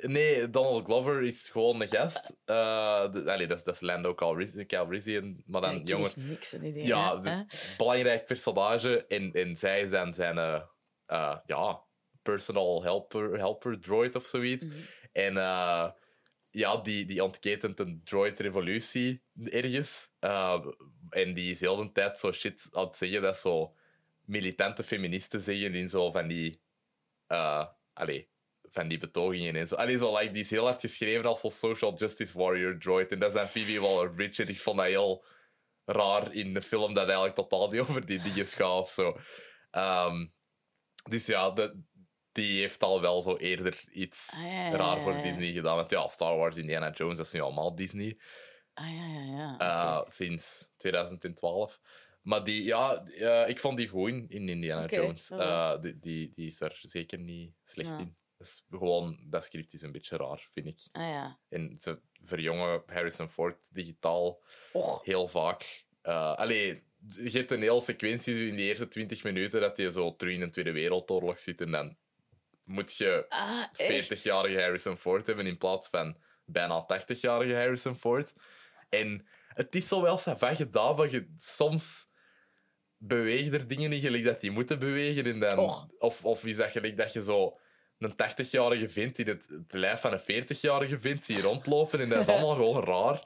Nee, 0.00 0.50
Donald 0.50 0.84
Glover 0.84 1.22
is 1.22 1.48
gewoon 1.48 1.80
een 1.80 1.88
gast. 1.88 2.32
De- 2.44 3.22
allee, 3.26 3.46
dat, 3.46 3.58
is, 3.58 3.64
dat 3.64 3.74
is 3.74 3.80
Lando 3.80 4.14
Calrissian, 4.14 4.66
Calrissian 4.66 5.42
maar 5.46 5.60
dan 5.60 5.70
kreeg 5.84 6.16
niks 6.16 6.54
aan 6.54 6.64
idee. 6.64 6.86
Ja, 6.86 7.20
hè? 7.20 7.42
belangrijk 7.76 8.24
personage. 8.26 9.06
En, 9.06 9.32
en 9.32 9.56
zij 9.56 9.80
is 9.80 9.90
dan 9.90 10.14
zijn 10.14 10.38
eh, 10.38 10.62
eh, 11.06 11.36
ja, 11.46 11.80
personal 12.22 12.82
helper, 12.82 13.38
helper 13.38 13.80
droid 13.80 14.14
of 14.16 14.24
zoiets. 14.24 14.64
Mhm. 14.64 14.74
En 15.12 15.34
ja, 16.54 16.76
die, 16.82 17.04
die 17.04 17.24
ontketent 17.24 17.78
een 17.78 18.00
droid-revolutie 18.04 19.22
ergens. 19.44 20.10
En 21.10 21.34
die 21.34 21.50
is 21.50 21.60
heel 21.60 21.76
de 21.76 21.92
tijd 21.92 22.18
zo 22.18 22.32
shit 22.32 22.68
aan 22.72 22.84
het 22.86 22.96
zeggen 22.96 23.22
dat 23.22 23.38
zo 23.38 23.74
militante 24.24 24.82
feministen 24.84 25.40
zeggen 25.40 25.74
in 25.74 25.88
zo 25.88 26.10
van 26.10 26.28
die... 26.28 26.60
allee, 27.92 28.30
van 28.70 28.88
die 28.88 28.98
betogingen 28.98 29.56
en 29.56 29.68
zo. 29.68 29.74
Allee, 29.74 29.98
zo 29.98 30.16
like, 30.18 30.32
die 30.32 30.42
is 30.42 30.50
heel 30.50 30.64
hard 30.64 30.80
geschreven 30.80 31.24
als 31.24 31.40
zo'n 31.40 31.50
social 31.50 31.94
justice 31.94 32.38
warrior 32.38 32.78
droid. 32.78 33.12
En 33.12 33.18
dat 33.18 33.28
is 33.28 33.34
dan 33.36 33.48
Phoebe 33.48 33.80
Waller-Bridge. 33.80 34.42
En 34.42 34.48
ik 34.48 34.60
vond 34.60 34.76
dat 34.76 34.86
heel 34.86 35.24
raar 35.84 36.34
in 36.34 36.54
de 36.54 36.62
film 36.62 36.94
dat 36.94 37.04
eigenlijk 37.04 37.34
totaal 37.34 37.70
niet 37.70 37.80
over 37.88 38.06
die 38.06 38.22
dingen 38.22 38.46
gaat 38.46 38.80
of 38.80 38.90
zo. 38.90 39.16
Ehm, 39.70 40.26
dus 41.10 41.26
ja, 41.26 41.50
de, 41.50 41.82
die 42.32 42.60
heeft 42.60 42.82
al 42.82 43.00
wel 43.00 43.22
zo 43.22 43.36
eerder 43.36 43.84
iets 43.90 44.32
Ah, 44.34 44.42
ja, 44.42 44.68
ja, 44.68 44.76
raar 44.76 45.00
voor 45.00 45.12
ja. 45.12 45.22
Disney 45.22 45.52
gedaan. 45.52 45.76
Want 45.76 45.90
ja, 45.90 46.08
Star 46.08 46.36
Wars, 46.36 46.56
Indiana 46.56 46.90
Jones, 46.90 47.16
dat 47.16 47.26
is 47.26 47.32
nu 47.32 47.40
allemaal 47.40 47.74
Disney. 47.74 48.18
Ah, 48.74 48.90
ja, 48.94 49.06
ja, 49.06 49.36
ja. 49.36 49.58
eh. 49.58 50.10
Sinds 50.10 50.72
2012. 50.76 51.80
Maar 52.22 52.44
die, 52.44 52.64
ja, 52.64 53.04
ik 53.46 53.60
vond 53.60 53.76
die 53.76 53.88
goed 53.88 54.08
in, 54.10 54.26
in 54.28 54.48
Indiana 54.48 54.86
Jones. 54.86 55.30
Eh, 55.30 55.80
die, 55.80 55.98
die, 55.98 56.30
die 56.30 56.46
is 56.46 56.60
er 56.60 56.78
zeker 56.82 57.18
niet 57.18 57.52
slecht 57.64 57.90
Ja. 57.90 57.98
in. 57.98 58.16
Is 58.38 58.64
gewoon, 58.70 59.18
dat 59.24 59.44
script 59.44 59.72
is 59.72 59.82
een 59.82 59.92
beetje 59.92 60.16
raar, 60.16 60.46
vind 60.50 60.66
ik. 60.66 60.80
Ah, 60.92 61.02
ja. 61.02 61.38
En 61.48 61.76
ze 61.80 62.00
verjongen 62.22 62.82
Harrison 62.86 63.28
Ford 63.28 63.74
digitaal 63.74 64.42
Och, 64.72 65.04
heel 65.04 65.28
vaak. 65.28 65.84
Uh, 66.02 66.34
allee, 66.34 66.82
je 67.08 67.30
hebt 67.30 67.50
een 67.50 67.62
hele 67.62 67.80
sequentie 67.80 68.46
in 68.48 68.54
die 68.54 68.68
eerste 68.68 68.88
20 68.88 69.24
minuten 69.24 69.60
dat 69.60 69.76
je 69.76 69.92
zo 69.92 70.16
terug 70.16 70.34
in 70.34 70.40
de 70.40 70.50
Tweede 70.50 70.72
Wereldoorlog 70.72 71.40
zit 71.40 71.60
en 71.60 71.70
dan 71.70 71.96
moet 72.64 72.96
je 72.96 73.26
ah, 73.28 73.64
echt? 73.76 74.12
40-jarige 74.12 74.60
Harrison 74.60 74.96
Ford 74.96 75.26
hebben 75.26 75.46
in 75.46 75.58
plaats 75.58 75.88
van 75.88 76.16
bijna 76.44 76.86
80-jarige 77.00 77.54
Harrison 77.54 77.96
Ford. 77.96 78.32
En 78.88 79.26
het 79.48 79.74
is 79.74 79.88
zo 79.88 80.02
wel 80.02 80.18
savant 80.18 80.56
gedaan, 80.56 80.96
maar 80.96 81.10
je, 81.10 81.34
soms 81.38 82.06
beweegt 83.04 83.52
er 83.54 83.68
dingen 83.68 83.90
niet 83.90 84.02
gelijk 84.04 84.24
dat 84.24 84.40
die 84.40 84.50
moeten 84.50 84.78
bewegen. 84.78 85.24
En 85.24 85.40
dan, 85.40 85.58
Och. 85.58 85.88
of, 85.98 86.24
of 86.24 86.44
is 86.44 86.56
dat 86.56 86.70
gelijk 86.70 86.96
dat 86.96 87.12
je 87.12 87.22
zo 87.22 87.58
een 87.98 88.12
80-jarige 88.12 88.88
vindt 88.88 89.18
in 89.18 89.28
het, 89.28 89.46
het 89.48 89.72
lijf 89.74 90.00
van 90.00 90.12
een 90.12 90.44
40-jarige 90.44 90.98
vindt, 90.98 91.26
je 91.26 91.40
rondlopen 91.40 92.00
en 92.00 92.08
dat 92.08 92.20
is 92.20 92.28
allemaal 92.34 92.54
gewoon 92.54 92.84
raar. 92.84 93.22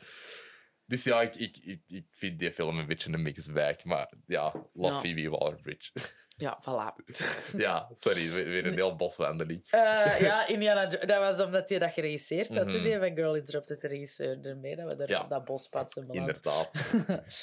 Dus 0.86 1.04
ja, 1.04 1.22
ik, 1.22 1.34
ik, 1.36 1.56
ik, 1.56 1.82
ik 1.88 2.06
vind 2.10 2.38
die 2.38 2.52
film 2.52 2.78
een 2.78 2.86
beetje 2.86 3.12
een 3.12 3.22
mixed 3.22 3.54
bag. 3.54 3.84
Maar 3.84 4.12
ja, 4.26 4.52
love 4.72 4.92
Ja. 4.94 5.00
Phoebe 5.00 5.28
Waller-Bridge. 5.28 5.90
Ja, 6.38 6.60
voilà. 6.62 6.94
ja, 7.56 7.90
sorry, 7.94 8.32
weer 8.32 8.66
een 8.66 8.74
heel 8.74 8.96
boswandeling. 8.96 9.66
Eh, 9.70 10.20
ja, 10.20 10.46
Indiana 10.46 10.82
Jo- 10.90 11.06
dat 11.06 11.18
was 11.18 11.40
omdat 11.46 11.68
hij 11.68 11.78
dat 11.78 11.92
geregisseerd 11.92 12.56
had. 12.56 12.66
Mhm. 12.66 12.82
Die 12.82 12.98
van 12.98 13.14
Girl 13.14 13.34
Interrupted, 13.34 13.80
de 13.80 13.88
regisseur 13.88 14.38
ermee, 14.40 14.76
dat 14.76 14.90
we 14.92 14.98
daar 14.98 15.08
Ja. 15.08 15.26
dat 15.26 15.44
bospad 15.44 15.92
zijn 15.92 16.06
beland. 16.06 16.26
Inderdaad. 16.28 16.70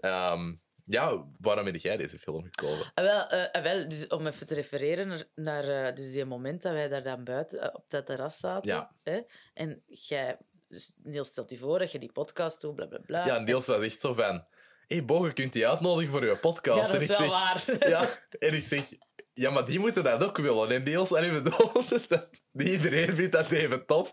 Ehm, 0.00 0.54
ja, 0.86 1.24
waarom 1.40 1.64
ben 1.64 1.76
jij 1.76 1.96
deze 1.96 2.18
film 2.18 2.42
gekomen? 2.42 2.90
Ah, 2.94 3.04
wel, 3.04 3.26
eh, 3.28 3.50
ah, 3.52 3.62
wel 3.62 3.88
dus 3.88 4.06
om 4.06 4.26
even 4.26 4.46
te 4.46 4.54
refereren 4.54 5.08
naar, 5.08 5.24
naar 5.34 5.86
eh, 5.88 5.94
dus 5.94 6.12
die 6.12 6.24
moment 6.24 6.62
dat 6.62 6.72
wij 6.72 6.88
daar 6.88 7.02
dan 7.02 7.24
buiten 7.24 7.60
eh, 7.60 7.68
op 7.72 7.84
dat 7.88 8.06
terras 8.06 8.38
zaten. 8.38 8.72
Ja. 8.72 8.90
Hè? 9.02 9.20
En 9.54 9.82
jij, 9.86 10.36
dus 10.68 10.96
Niels 11.02 11.28
stelt 11.28 11.50
je 11.50 11.58
voor 11.58 11.78
dat 11.78 11.92
je 11.92 11.98
die 11.98 12.12
podcast 12.12 12.60
doet, 12.60 12.74
bla 12.74 12.86
bla 12.86 12.98
bla. 12.98 13.26
Ja, 13.26 13.38
Niels 13.38 13.66
was 13.66 13.82
echt 13.82 14.00
zo 14.00 14.14
van... 14.14 14.44
Hé, 14.86 14.96
hey, 14.96 15.04
Bo, 15.04 15.26
je 15.26 15.32
kunt 15.32 15.52
die 15.52 15.68
uitnodigen 15.68 16.10
voor 16.10 16.24
je 16.24 16.30
Ja, 16.30 16.34
podcast. 16.34 16.92
dat 16.92 16.94
en 16.94 17.00
is 17.00 17.10
ik 17.10 17.18
wel 17.18 17.30
zeg, 17.30 17.78
waar. 17.78 17.88
Ja, 17.88 18.08
en 18.48 18.54
ik 18.54 18.62
zeg... 18.62 18.92
Ja, 19.38 19.50
maar 19.50 19.64
die 19.64 19.78
moeten 19.78 20.04
dat 20.04 20.24
ook 20.24 20.36
willen. 20.38 20.70
En 20.70 20.82
Niels, 20.82 21.12
en 21.12 21.42
bedoel, 21.42 21.72
dat- 22.08 22.28
iedereen 22.52 23.16
vindt 23.16 23.32
dat 23.32 23.50
even 23.50 23.86
tof. 23.86 24.12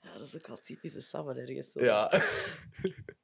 Ja, 0.00 0.12
dat 0.16 0.26
is 0.26 0.34
ook 0.36 0.46
wel 0.46 0.58
typische 0.60 1.00
Sam 1.00 1.28
ergens. 1.28 1.72
Zo. 1.72 1.84
Ja. 1.84 2.10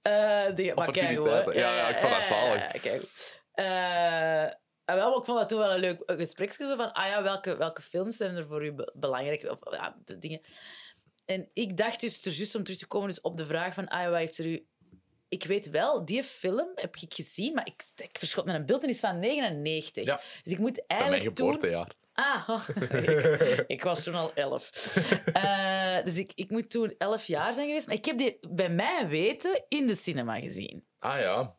Eh, 0.03 0.55
die, 0.55 0.75
maar 0.75 0.91
kijk. 0.91 1.19
Opportuniteiten. 1.19 1.55
Ja, 1.55 1.77
ja, 1.77 1.89
ik 1.89 1.99
vond 1.99 2.13
dat 2.13 2.23
zalig. 2.23 2.73
Ja, 2.73 2.81
kijk. 2.81 3.03
Eh, 3.53 4.43
en 4.85 4.95
wel, 4.97 5.19
ik 5.19 5.25
vond 5.25 5.39
dat 5.39 5.49
toen 5.49 5.59
wel 5.59 5.73
een 5.73 5.81
leuk 5.81 6.03
gespreksje. 6.07 6.67
Zo 6.67 6.77
van, 6.77 6.93
ah 6.93 7.07
ja, 7.07 7.23
welke, 7.23 7.57
welke 7.57 7.83
films 7.83 8.17
zijn 8.17 8.37
er 8.37 8.47
voor 8.47 8.65
u 8.65 8.73
be- 8.73 8.93
belangrijk? 8.95 9.43
Of 9.51 9.61
ja, 9.73 9.97
de 10.05 10.19
dingen. 10.19 10.41
En 11.25 11.51
ik 11.53 11.77
dacht 11.77 12.01
dus, 12.01 12.25
er 12.25 12.33
juist 12.33 12.55
om 12.55 12.63
terug 12.63 12.79
te 12.79 12.87
komen, 12.87 13.09
dus 13.09 13.21
op 13.21 13.37
de 13.37 13.47
vraag 13.47 13.75
van, 13.75 13.89
ah 13.89 14.01
ja, 14.03 14.11
wat 14.11 14.19
heeft 14.19 14.39
er 14.39 14.47
u... 14.47 14.67
Ik 15.29 15.45
weet 15.45 15.71
wel, 15.71 16.05
die 16.05 16.23
film 16.23 16.69
heb 16.75 16.97
ik 16.97 17.15
gezien, 17.15 17.55
maar 17.55 17.67
ik, 17.67 17.83
ik 17.97 18.19
verschot 18.19 18.45
met 18.45 18.55
een 18.55 18.67
beeldenis 18.67 19.01
van 19.01 19.19
99. 19.19 20.05
Ja. 20.05 20.21
Dus 20.43 20.53
ik 20.53 20.59
moet 20.59 20.75
Bij 20.75 20.85
mijn 20.87 21.01
eigenlijk 21.11 21.35
toen... 21.35 21.47
geboortejaar. 21.55 21.93
Ah, 22.13 22.69
ik, 22.91 23.65
ik 23.77 23.83
was 23.83 24.03
toen 24.03 24.15
al 24.15 24.31
elf. 24.35 24.71
Eh, 25.33 26.05
dus 26.05 26.17
ik, 26.17 26.33
ik 26.35 26.51
moet 26.51 26.71
toen 26.71 26.95
elf 26.99 27.27
jaar 27.27 27.55
zijn 27.55 27.67
geweest. 27.67 27.87
Maar 27.87 27.97
ik 27.97 28.05
heb 28.05 28.19
die 28.19 28.39
bij 28.51 28.69
mij 28.69 29.09
weten 29.09 29.65
in 29.69 29.87
de 29.87 29.95
cinema 29.95 30.41
gezien. 30.41 30.87
Ah 30.99 31.21
ja. 31.21 31.57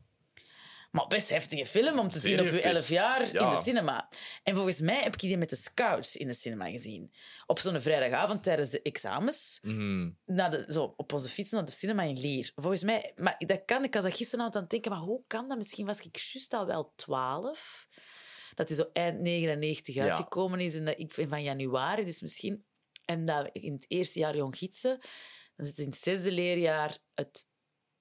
Maar 0.92 1.08
best 1.08 1.30
heftige 1.30 1.66
film 1.66 2.00
om 2.00 2.10
te 2.10 2.20
Zeer 2.20 2.38
zien 2.38 2.48
op 2.48 2.54
je 2.54 2.62
elf 2.62 2.90
jaar 2.90 3.22
in 3.22 3.50
de 3.50 3.62
cinema. 3.64 4.10
En 4.44 4.56
volgens 4.56 4.82
mij 4.82 5.02
heb 5.04 5.14
ik 5.14 5.20
die 5.20 5.38
met 5.38 5.50
de 5.50 5.56
scouts 5.56 6.16
in 6.16 6.28
de 6.28 6.34
cinema 6.34 6.70
gezien. 6.70 7.12
Op 7.46 7.60
zo'n 7.60 7.82
vrijdagavond 7.82 8.44
tijdens 8.44 8.70
de 8.70 8.82
examens. 8.82 9.60
Mhm. 9.62 10.10
Naar 10.26 10.52
de, 10.52 10.66
zo, 10.70 10.94
op 10.98 11.14
onze 11.14 11.30
fiets 11.30 11.52
naar 11.52 11.66
de 11.66 11.72
cinema 11.72 12.04
in 12.04 12.20
Lier. 12.20 12.52
Volgens 12.56 12.84
mij... 12.84 13.12
Maar 13.16 13.36
dat 13.38 13.66
kan, 13.66 13.84
ik 13.84 13.94
was 13.94 14.04
dat 14.04 14.16
gisteravond 14.16 14.56
aan 14.56 14.62
het 14.62 14.72
denken, 14.72 14.92
maar 14.92 15.00
hoe 15.00 15.24
kan 15.28 15.48
dat? 15.48 15.58
Misschien 15.58 15.86
was 15.86 16.00
ik 16.00 16.18
juist 16.18 16.54
al 16.54 16.66
wel 16.66 16.94
twaalf. 16.96 17.88
Dat 18.56 18.68
hij 18.68 18.78
zo 18.78 18.90
eind 18.94 19.20
99 19.20 19.96
Ja. 19.96 20.04
uitgekomen 20.04 20.60
is. 20.60 20.76
En 20.76 20.86
dat 20.86 21.00
ik 21.00 21.12
van 21.12 21.44
januari, 21.44 22.06
dus 22.06 22.22
misschien... 22.22 22.66
En 23.06 23.26
dat 23.26 23.50
in 23.54 23.74
het 23.74 23.86
eerste 23.88 24.20
jaar 24.20 24.36
jong 24.36 24.58
gidsen... 24.58 25.00
Dan 25.56 25.68
zit 25.68 25.78
in 25.78 25.86
het 25.86 25.98
zesde 25.98 26.32
leerjaar 26.32 26.98
het 27.14 27.46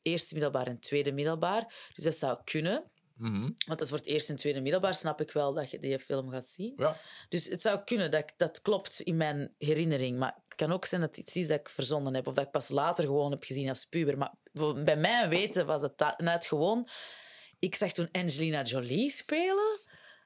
eerste 0.09 0.35
middelbaar 0.35 0.67
en 0.67 0.81
tweede 0.81 1.13
middelbaar. 1.13 1.91
Dus 1.95 2.05
dat 2.05 2.17
zou 2.17 2.39
kunnen. 2.45 2.91
Mhm. 3.17 3.41
Want 3.41 3.67
dat 3.67 3.81
is 3.81 3.89
voor 3.89 3.99
het 3.99 4.07
eerste 4.07 4.33
en 4.33 4.39
tweede 4.39 4.61
middelbaar, 4.61 4.95
snap 4.95 5.21
ik 5.21 5.33
wel 5.33 5.53
dat 5.55 5.71
je 5.71 5.79
die 5.79 5.99
film 5.99 6.31
gaat 6.31 6.47
zien. 6.47 6.73
Ja. 6.77 6.97
Dus 7.29 7.45
het 7.49 7.61
zou 7.61 7.85
kunnen, 7.85 8.11
dat, 8.11 8.33
dat 8.37 8.61
klopt 8.63 9.01
in 9.01 9.17
mijn 9.17 9.55
herinnering. 9.59 10.19
Maar 10.19 10.35
het 10.49 10.55
kan 10.55 10.73
ook 10.73 10.85
zijn 10.85 11.01
dat 11.01 11.17
het 11.17 11.19
iets 11.19 11.37
is 11.37 11.47
dat 11.47 11.61
ik 11.61 11.69
verzonnen 11.69 12.15
heb. 12.15 12.27
Of 12.27 12.35
dat 12.35 12.45
ik 12.45 12.51
pas 12.51 12.69
later 12.69 13.05
gewoon 13.05 13.31
heb 13.31 13.45
gezien 13.45 13.69
als 13.69 13.85
puber. 13.85 14.19
Maar 14.19 14.35
bij 14.85 14.97
mijn 14.97 15.29
weten 15.29 15.67
was 15.67 15.83
het 15.83 16.15
net 16.17 16.47
gewoon... 16.47 16.89
Ik 17.59 17.75
zag 17.75 17.93
toen 17.93 18.09
Angelina 18.13 18.63
Jolie 18.63 19.11
spelen. 19.11 19.81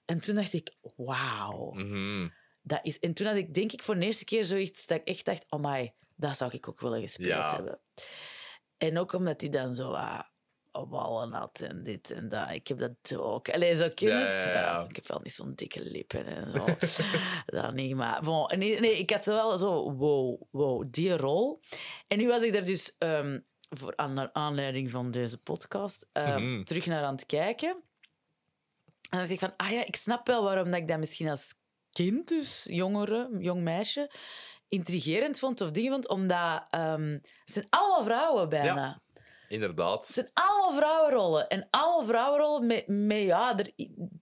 En 0.05 0.21
toen 0.21 0.35
dacht 0.35 0.53
ik, 0.53 0.75
wauw. 0.97 1.71
Mhm. 1.73 2.29
Dat 2.63 2.81
is... 2.83 2.99
En 2.99 3.15
toen 3.15 3.27
had 3.27 3.37
ik 3.37 3.55
denk 3.55 3.73
ik 3.73 3.83
voor 3.83 3.99
de 3.99 4.05
eerste 4.07 4.25
keer 4.25 4.45
zoiets 4.45 4.87
dat 4.87 4.99
ik 5.01 5.07
echt 5.09 5.25
dacht, 5.25 5.45
oh 5.49 5.61
my, 5.61 5.95
dat 6.17 6.37
zou 6.37 6.51
ik 6.55 6.69
ook 6.69 6.81
willen 6.81 7.01
gespeeld 7.01 7.29
Ja. 7.29 7.55
hebben. 7.55 7.81
En 8.89 8.99
ook 8.99 9.13
omdat 9.13 9.41
hij 9.41 9.51
dan 9.51 9.75
zo 9.75 9.97
wallen 10.73 11.33
had 11.33 11.61
en 11.61 11.83
dit 11.83 12.11
en 12.11 12.29
dat. 12.29 12.51
Ik 12.51 12.69
heb 12.69 12.79
dat 12.79 13.17
ook. 13.17 13.51
Allee, 13.51 13.77
zo 13.77 13.89
kind. 13.95 14.11
Ja, 14.13 14.29
ja, 14.29 14.53
ja. 14.53 14.77
Wel, 14.77 14.89
Ik 14.89 14.97
heb 14.97 15.07
wel 15.09 15.21
niet 15.23 15.33
zo'n 15.33 15.55
dikke 15.55 15.85
lippen 15.85 16.27
en 16.27 16.51
zo. 16.51 16.65
dat 17.59 17.75
niet, 17.75 17.95
maar... 17.95 18.23
Bon, 18.23 18.59
nee, 18.59 18.81
nee, 18.81 18.99
ik 18.99 19.11
had 19.11 19.25
wel 19.25 19.59
zo, 19.59 19.93
wow, 19.93 20.43
wow, 20.51 20.85
die 20.91 21.17
rol. 21.17 21.61
En 22.09 22.19
nu 22.19 22.27
was 22.29 22.43
ik 22.43 22.55
er 22.55 22.65
dus... 22.65 22.95
ehm, 22.99 23.41
voor 23.69 23.93
aan 23.97 24.35
aanleiding 24.35 24.91
van 24.91 25.11
deze 25.11 25.39
podcast, 25.39 26.07
eh, 26.13 26.37
Mhm. 26.37 26.63
terug 26.63 26.87
naar 26.87 27.05
aan 27.05 27.15
het 27.15 27.27
kijken. 27.27 27.69
En 27.71 27.81
dan 29.11 29.19
dacht 29.19 29.31
ik 29.31 29.39
van, 29.39 29.55
ah 29.57 29.71
ja, 29.71 29.85
ik 29.85 29.97
snap 29.97 30.27
wel 30.27 30.43
waarom 30.43 30.65
dat 30.71 30.75
ik 30.81 30.89
dat 30.89 30.99
misschien 30.99 31.29
als 31.29 31.55
kind, 31.91 32.29
dus 32.29 32.67
jongere, 32.71 33.29
jong 33.39 33.63
meisje, 33.63 34.11
intrigerend 34.73 35.39
vond 35.39 35.61
of 35.61 35.71
dingen 35.71 35.93
vond, 35.93 36.09
omdat 36.09 36.65
ehm, 36.71 37.11
het 37.11 37.21
zijn 37.45 37.67
allemaal 37.69 38.03
vrouwen 38.03 38.49
bijna. 38.49 39.01
Inderdaad. 39.49 40.07
Het 40.07 40.15
zijn 40.15 40.31
allemaal 40.35 40.73
vrouwenrollen. 40.73 41.49
En 41.49 41.67
allemaal 41.71 42.05
vrouwenrollen 42.05 42.67
met, 42.67 42.85
met 42.87 43.23
ja, 43.23 43.59
er, 43.59 43.71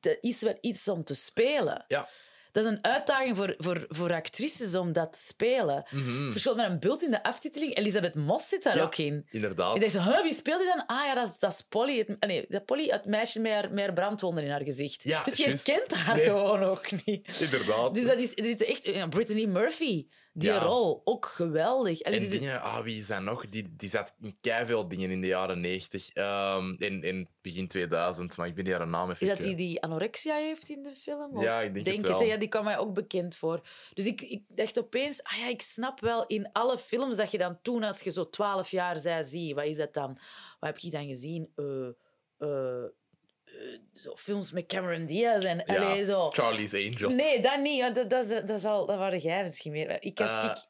er 0.00 0.16
is 0.20 0.40
wel 0.40 0.56
iets 0.60 0.88
om 0.88 1.04
te 1.04 1.14
spelen. 1.14 1.84
Ja. 1.88 2.08
Dat 2.52 2.64
is 2.64 2.70
een 2.70 2.84
uitdaging 2.84 3.36
voor, 3.36 3.54
voor, 3.58 3.84
voor 3.88 4.12
actrices 4.12 4.74
om 4.74 4.92
dat 4.92 5.12
te 5.12 5.18
spelen. 5.18 5.84
Mhm. 5.90 6.30
Verschil 6.30 6.54
met 6.54 6.66
een 6.70 6.78
beeld 6.78 7.02
in 7.02 7.10
de 7.10 7.22
aftiteling. 7.22 7.76
Elisabeth 7.76 8.14
Moss 8.14 8.48
zit 8.48 8.62
daar 8.62 8.76
Ja. 8.76 8.82
ook 8.82 8.96
in. 8.96 9.26
Inderdaad. 9.30 9.76
Ik 9.82 9.92
dacht, 9.92 10.22
wie 10.22 10.34
speelt 10.34 10.58
die 10.60 10.68
dan? 10.68 10.86
Ah 10.86 11.04
ja, 11.04 11.14
dat 11.14 11.28
is, 11.28 11.38
dat 11.38 11.52
is 11.52 11.62
Polly. 11.68 11.98
Het, 11.98 12.16
ah, 12.20 12.28
nee, 12.28 12.44
dat 12.48 12.64
Polly, 12.64 12.88
het 12.88 13.04
meisje 13.04 13.40
met 13.40 13.52
haar, 13.52 13.70
met 13.70 13.84
haar 13.84 13.92
brandwonden 13.92 14.44
in 14.44 14.50
haar 14.50 14.62
gezicht. 14.64 15.02
Ja, 15.02 15.24
dus 15.24 15.36
je 15.36 15.44
herkent 15.44 15.94
haar 15.94 16.16
Nee. 16.16 16.24
gewoon 16.24 16.62
ook 16.62 16.86
niet. 17.04 17.40
Inderdaad. 17.40 17.94
Dus 17.94 18.04
dat 18.06 18.18
is, 18.18 18.30
er 18.32 18.44
is 18.44 18.64
echt... 18.64 18.84
ja, 18.84 19.06
Brittany 19.08 19.44
Murphy, 19.44 20.06
die 20.40 20.50
Ja. 20.50 20.58
rol, 20.58 21.00
ook 21.04 21.26
geweldig. 21.26 22.02
Allee, 22.02 22.18
En 22.18 22.24
dus- 22.24 22.38
dingen, 22.38 22.62
ah, 22.62 22.82
wie 22.82 23.02
zijn 23.02 23.24
nog? 23.24 23.48
Die, 23.48 23.76
die 23.76 23.88
zat 23.88 24.14
in 24.20 24.36
veel 24.66 24.88
dingen 24.88 25.10
in 25.10 25.20
de 25.20 25.26
jaren 25.26 25.60
90. 25.60 26.10
ehm, 26.12 26.74
in, 26.78 27.02
in 27.02 27.28
begin 27.40 27.68
2000, 27.68 28.36
maar 28.36 28.46
ik 28.46 28.54
ben 28.54 28.64
die 28.64 28.74
haar 28.74 28.88
naam 28.88 29.10
even 29.10 29.26
Is 29.26 29.32
dat 29.32 29.42
die 29.42 29.54
die 29.54 29.82
anorexia 29.82 30.34
heeft 30.34 30.68
in 30.68 30.82
de 30.82 30.94
film? 30.94 31.36
Of 31.36 31.42
Ja, 31.42 31.60
ik 31.60 31.84
denk 31.84 32.06
het? 32.06 32.20
Ja, 32.20 32.36
die 32.36 32.48
kwam 32.48 32.64
mij 32.64 32.78
ook 32.78 32.94
bekend 32.94 33.36
voor. 33.36 33.60
Dus 33.94 34.06
ik, 34.06 34.20
ik 34.20 34.42
dacht 34.48 34.78
opeens, 34.78 35.22
ah 35.22 35.38
ja, 35.38 35.48
ik 35.48 35.62
snap 35.62 36.00
wel 36.00 36.26
in 36.26 36.52
alle 36.52 36.78
films 36.78 37.16
dat 37.16 37.30
je 37.30 37.38
dan 37.38 37.58
toen, 37.62 37.82
als 37.82 38.00
je 38.00 38.10
zo 38.10 38.30
twaalf 38.30 38.70
jaar 38.70 38.98
zei, 38.98 39.24
zie, 39.24 39.54
wat 39.54 39.64
is 39.64 39.76
dat 39.76 39.94
dan? 39.94 40.18
Wat 40.60 40.70
heb 40.70 40.78
je 40.78 40.90
dan 40.90 41.06
gezien? 41.06 41.52
Eh, 41.56 42.84
zo 43.94 44.16
films 44.16 44.52
met 44.52 44.66
Cameron 44.66 45.06
Diaz 45.06 45.44
en 45.44 45.62
Ja, 45.66 45.74
allee, 45.84 46.04
zo. 46.04 46.30
Charlie's 46.30 46.74
Angels. 46.74 47.14
Nee, 47.14 47.40
dat 47.40 47.60
niet. 47.60 47.94
Dat, 47.94 48.10
dat, 48.10 48.28
dat, 48.28 48.50
is 48.50 48.64
al, 48.64 48.86
dat 48.86 48.98
waren 48.98 49.18
jij 49.18 49.42
misschien 49.42 49.72
meer. 49.72 50.02
Ik, 50.02 50.20
als 50.20 50.30
Eh, 50.36 50.44
ik, 50.44 50.66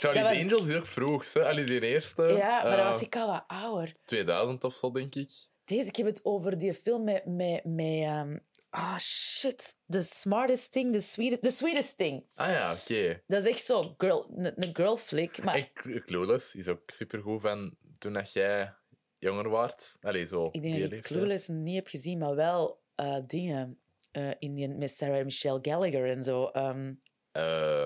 Charlie's 0.00 0.22
dat 0.26 0.32
was- 0.32 0.42
Angels 0.42 0.68
is 0.68 0.74
ook 0.76 0.86
vroeg. 0.86 1.32
Hè? 1.32 1.48
Allee, 1.48 1.64
die 1.64 1.80
eerste. 1.80 2.22
ja, 2.22 2.62
maar 2.62 2.76
dan 2.76 2.86
eh, 2.86 2.90
was 2.90 3.02
ik 3.02 3.16
al 3.16 3.26
wat 3.26 3.44
ouder. 3.46 3.92
2000 4.04 4.64
of 4.64 4.74
zo, 4.74 4.90
denk 4.90 5.14
ik. 5.14 5.30
Deze, 5.64 5.88
ik 5.88 5.96
heb 5.96 6.06
het 6.06 6.20
over 6.24 6.58
die 6.58 6.74
film 6.74 7.04
met... 7.04 7.26
met, 7.26 7.64
met 7.64 8.40
ah, 8.70 8.98
shit. 8.98 9.76
The 9.88 10.02
smartest 10.02 10.72
thing, 10.72 10.92
the 10.92 11.00
sweetest... 11.00 11.42
The 11.42 11.50
sweetest 11.50 11.96
thing. 11.96 12.24
Ah 12.34 12.48
ja, 12.48 12.72
oké. 12.72 13.22
Dat 13.26 13.42
is 13.44 13.48
echt 13.50 13.64
zo 13.64 13.94
girl, 13.98 14.26
een, 14.36 14.70
girl 14.72 14.96
flick. 14.96 15.42
Maar 15.44 15.54
En 15.54 15.70
Cl- 15.72 15.98
Clueless 16.04 16.54
is 16.54 16.68
ook 16.68 16.80
supergoed 16.86 17.40
van 17.40 17.76
toen 17.98 18.12
dat 18.12 18.32
jij 18.32 18.74
jonger 19.18 19.48
waart. 19.48 19.96
Allee, 20.00 20.26
zo. 20.26 20.48
ik 20.52 20.62
denk 20.62 20.80
dat 20.80 20.92
ik. 20.92 21.02
Clueless 21.02 21.48
niet 21.48 21.74
heb 21.74 21.86
gezien, 21.88 22.18
maar 22.18 22.34
wel 22.34 22.82
eh, 22.94 23.16
dingen 23.26 23.78
eh, 24.10 24.30
in 24.38 24.54
die, 24.54 24.68
met 24.68 24.90
Sarah 24.90 25.24
Michelle 25.24 25.58
Gallagher 25.62 26.10
en 26.10 26.24
zo. 26.24 26.46
ehm, 26.46 26.92
Eh, 27.32 27.84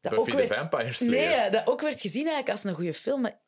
dat 0.00 0.12
Buffy 0.12 0.18
ook 0.18 0.26
the 0.26 0.36
werd, 0.36 0.56
Vampire 0.56 0.92
Slayer. 0.92 1.38
Nee, 1.40 1.50
dat 1.50 1.66
ook 1.66 1.80
werd 1.80 2.00
gezien 2.00 2.26
eigenlijk 2.26 2.50
als 2.50 2.64
een 2.64 2.74
goede 2.74 2.94
film. 2.94 3.20
Maar, 3.20 3.40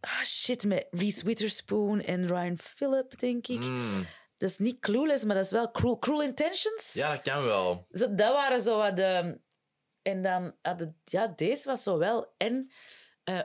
ah, 0.00 0.22
shit, 0.24 0.64
met 0.64 0.86
Reese 0.90 1.24
Witherspoon 1.24 2.00
en 2.00 2.26
Ryan 2.26 2.58
Phillip, 2.58 3.18
denk 3.18 3.46
ik. 3.46 3.58
Mm, 3.60 4.06
Dat 4.36 4.50
is 4.50 4.58
niet 4.58 4.78
Clueless, 4.80 5.24
maar 5.24 5.34
dat 5.34 5.44
is 5.44 5.50
wel 5.50 5.70
Cruel, 5.70 5.98
Cruel 5.98 6.22
Intentions. 6.22 6.92
ja, 6.92 7.10
dat 7.14 7.20
kan 7.22 7.44
wel. 7.44 7.86
Zo, 7.92 8.14
dat 8.14 8.32
waren 8.32 8.60
zo 8.60 8.76
wat 8.76 8.96
de... 8.96 9.40
En 10.02 10.22
dan 10.22 10.56
hadden... 10.62 11.00
Ja, 11.04 11.26
deze 11.26 11.66
was 11.68 11.82
zo 11.82 11.98
wel. 11.98 12.34
En 12.36 12.70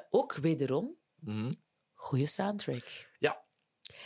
ook 0.09 0.35
wederom, 0.35 0.95
Mhm. 1.19 1.51
Goede 2.07 2.25
soundtrack. 2.25 3.07
Ja. 3.19 3.45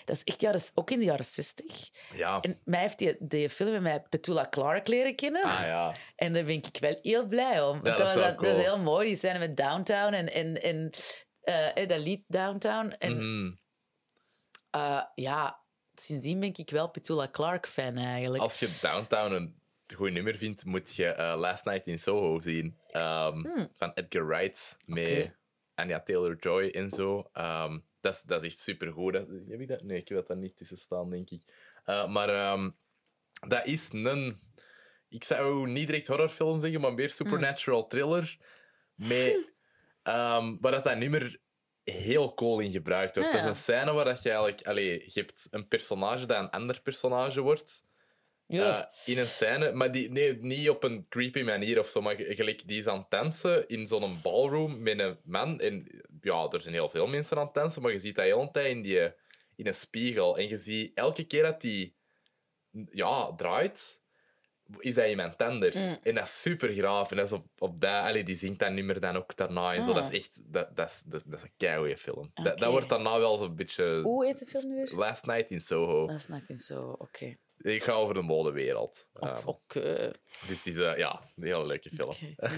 Dat 0.06 0.16
is 0.16 0.24
echt 0.24 0.42
jaren, 0.42 0.62
ook 0.74 0.92
in 0.92 1.00
de 1.00 1.06
jaren 1.06 1.26
60. 1.26 1.90
Ja. 2.14 2.40
En 2.42 2.60
mij 2.64 2.80
heeft 2.80 2.98
die, 2.98 3.16
die 3.20 3.50
film 3.50 3.72
met 3.72 3.82
mij 3.82 4.02
Petula 4.10 4.48
Clark 4.50 4.88
leren 4.88 5.16
kennen. 5.16 5.44
Ah 5.44 5.62
ja. 5.66 5.96
En 6.16 6.34
daar 6.34 6.44
ben 6.44 6.56
ik 6.56 6.78
wel 6.80 7.00
heel 7.02 7.28
blij 7.28 7.62
om. 7.62 7.84
Dat 7.84 7.98
dat, 7.98 8.08
is 8.08 8.14
dat, 8.14 8.42
dat 8.42 8.58
is 8.58 8.64
heel 8.64 8.80
mooi. 8.80 9.08
Die 9.08 9.16
scène 9.16 9.40
met 9.40 9.58
Downtown 9.58 10.14
en, 10.14 10.34
en, 10.34 10.62
en 10.62 10.90
eh, 11.42 11.88
dat 11.88 12.00
lied 12.00 12.24
Downtown. 12.28 12.96
En 13.00 13.60
eh, 14.70 15.04
ja, 15.16 15.64
sindsdien 15.94 16.40
ben 16.40 16.54
ik 16.56 16.70
wel 16.70 16.90
Petula 16.90 17.30
Clark 17.32 17.68
fan 17.68 17.98
eigenlijk. 17.98 18.44
Als 18.44 18.60
je 18.60 18.78
Downtown 18.82 19.34
een 19.34 19.62
goed 19.96 20.12
nummer 20.12 20.38
vindt, 20.38 20.66
moet 20.66 20.96
je 20.96 21.36
Last 21.38 21.66
Night 21.66 21.88
in 21.88 22.00
Soho 22.00 22.42
zien. 22.42 22.78
Ehm, 22.88 23.68
Van 23.78 23.92
Edgar 23.94 24.28
Wright 24.28 24.78
met 24.86 25.06
Hmm. 25.06 25.40
Anya 25.82 26.00
Taylor-Joy 26.00 26.68
en 26.70 26.92
zo. 26.92 27.30
Ehm, 27.34 27.80
dat, 28.00 28.14
is, 28.14 28.22
dat 28.22 28.44
is 28.44 28.48
echt 28.48 28.60
supergoed. 28.60 29.14
Dat, 29.14 29.28
heb 29.48 29.60
ik 29.60 29.68
dat? 29.68 29.82
Nee, 29.82 29.98
ik 29.98 30.08
heb 30.08 30.18
dat 30.18 30.28
daar 30.28 30.38
niet 30.38 30.58
tussen 30.58 30.78
staan, 30.78 31.10
denk 31.10 31.30
ik. 31.30 31.42
Eh, 31.84 32.08
maar 32.08 32.30
ehm, 32.30 32.70
dat 33.48 33.66
is 33.66 33.90
een... 33.94 34.40
Ik 35.10 35.24
zou 35.24 35.68
niet 35.68 35.88
direct 35.88 36.08
horrorfilm 36.08 36.62
zeggen, 36.62 36.82
maar 36.82 36.94
meer 36.94 37.10
supernatural 37.10 37.88
thriller. 37.88 38.38
Met, 38.96 39.54
ehm, 40.04 40.58
waar 40.60 40.72
dat, 40.72 40.84
dat 40.84 40.98
nummer 40.98 41.40
heel 41.84 42.34
cool 42.34 42.60
in 42.60 42.72
gebruikt 42.72 43.16
wordt. 43.16 43.30
Ah, 43.30 43.36
Dat 43.36 43.44
is 43.44 43.50
een 43.50 43.64
scène 43.64 43.94
waar 43.94 44.06
dat 44.06 44.22
je 44.22 44.30
eigenlijk... 44.30 44.68
Allee, 44.68 45.04
je 45.06 45.20
hebt 45.20 45.48
een 45.52 45.68
personage 45.68 46.26
dat 46.26 46.40
een 46.40 46.50
ander 46.50 46.82
personage 46.82 47.42
wordt. 47.42 47.84
Ja. 48.56 48.92
In 49.06 49.18
een 49.18 49.26
scène, 49.26 49.72
maar 49.72 49.92
die, 49.92 50.10
nee, 50.10 50.38
niet 50.38 50.70
op 50.70 50.84
een 50.84 51.06
creepy 51.10 51.42
manier 51.42 51.80
of 51.80 51.88
zo, 51.88 52.02
maar 52.02 52.16
ge- 52.16 52.36
gelijk 52.36 52.68
die 52.68 52.80
is 52.80 52.88
aan 52.88 52.98
het 53.00 53.10
dansen 53.10 53.68
in 53.68 53.88
zo'n 53.88 54.20
ballroom 54.22 54.82
met 54.82 55.00
een 55.00 55.18
man. 55.24 55.60
En 55.60 56.04
ja, 56.22 56.48
er 56.50 56.62
zijn 56.62 56.74
heel 56.74 56.90
veel 56.90 57.08
mensen 57.08 57.38
aan 57.38 57.46
het 57.46 57.54
dansen, 57.54 57.82
maar 57.82 57.92
je 57.92 58.00
ziet 58.00 58.16
dat 58.16 58.26
heel 58.26 58.42
een 58.42 58.52
tijd 58.52 58.68
in, 58.76 58.82
die, 58.82 59.00
in 59.56 59.68
een 59.68 59.76
spiegel. 59.76 60.38
En 60.38 60.48
je 60.48 60.58
ziet 60.58 60.92
elke 60.98 61.24
keer 61.24 61.44
dat 61.44 61.62
die 61.62 61.96
ja, 62.92 63.34
draait, 63.36 64.00
is 64.78 64.96
hij 64.96 65.10
iemand 65.10 65.38
anders. 65.38 65.76
Mm. 65.76 65.98
En 66.04 66.16
dat 66.16 66.24
is 66.26 66.42
super 66.42 66.74
graaf. 66.74 67.12
En 67.12 67.18
dat 67.18 67.26
is 67.26 67.32
op, 67.32 67.46
op 67.58 67.82
dat, 67.82 68.04
allee, 68.04 68.24
die 68.24 68.36
zingt 68.36 68.60
dat 68.60 68.72
nummer 68.72 69.00
dan 69.00 69.16
ook 69.16 69.36
daarna. 69.36 69.74
En 69.74 69.84
zo. 69.84 69.90
Ah. 69.90 69.96
Dat 69.96 70.12
is 70.12 70.18
echt 70.18 70.40
dat, 70.44 70.76
dat, 70.76 70.90
is, 70.90 71.04
dat, 71.06 71.24
dat 71.26 71.40
is 71.40 71.44
een 71.44 71.54
keigoeie 71.58 71.98
film. 71.98 72.32
Dat, 72.34 72.58
dat 72.58 72.72
wordt 72.72 72.90
daarna 72.90 73.20
wel 73.20 73.38
zo'n 73.38 73.56
beetje. 73.56 74.02
Hoe 74.02 74.26
heet 74.26 74.40
de 74.40 74.46
film 74.46 74.74
nu? 74.74 74.90
Last 74.92 75.26
Night 75.26 75.50
in 75.52 75.62
Soho. 75.62 76.08
Is 76.08 76.28
net 76.28 76.50
in 76.50 76.58
zo, 76.58 76.96
oké. 76.98 77.38
Ik 77.62 77.84
ga 77.84 77.92
over 77.92 78.14
de 78.14 78.22
modewereld. 78.22 79.08
Oké. 79.14 79.28
Ehm, 79.30 79.48
Oké. 79.48 80.12
dus 80.48 80.64
die 80.64 80.74
is 80.74 80.80
eh, 80.80 80.98
ja, 80.98 81.22
een 81.36 81.44
hele 81.46 81.66
leuke 81.66 81.90
film. 81.90 82.10
Oké, 82.10 82.34
ja. 82.38 82.50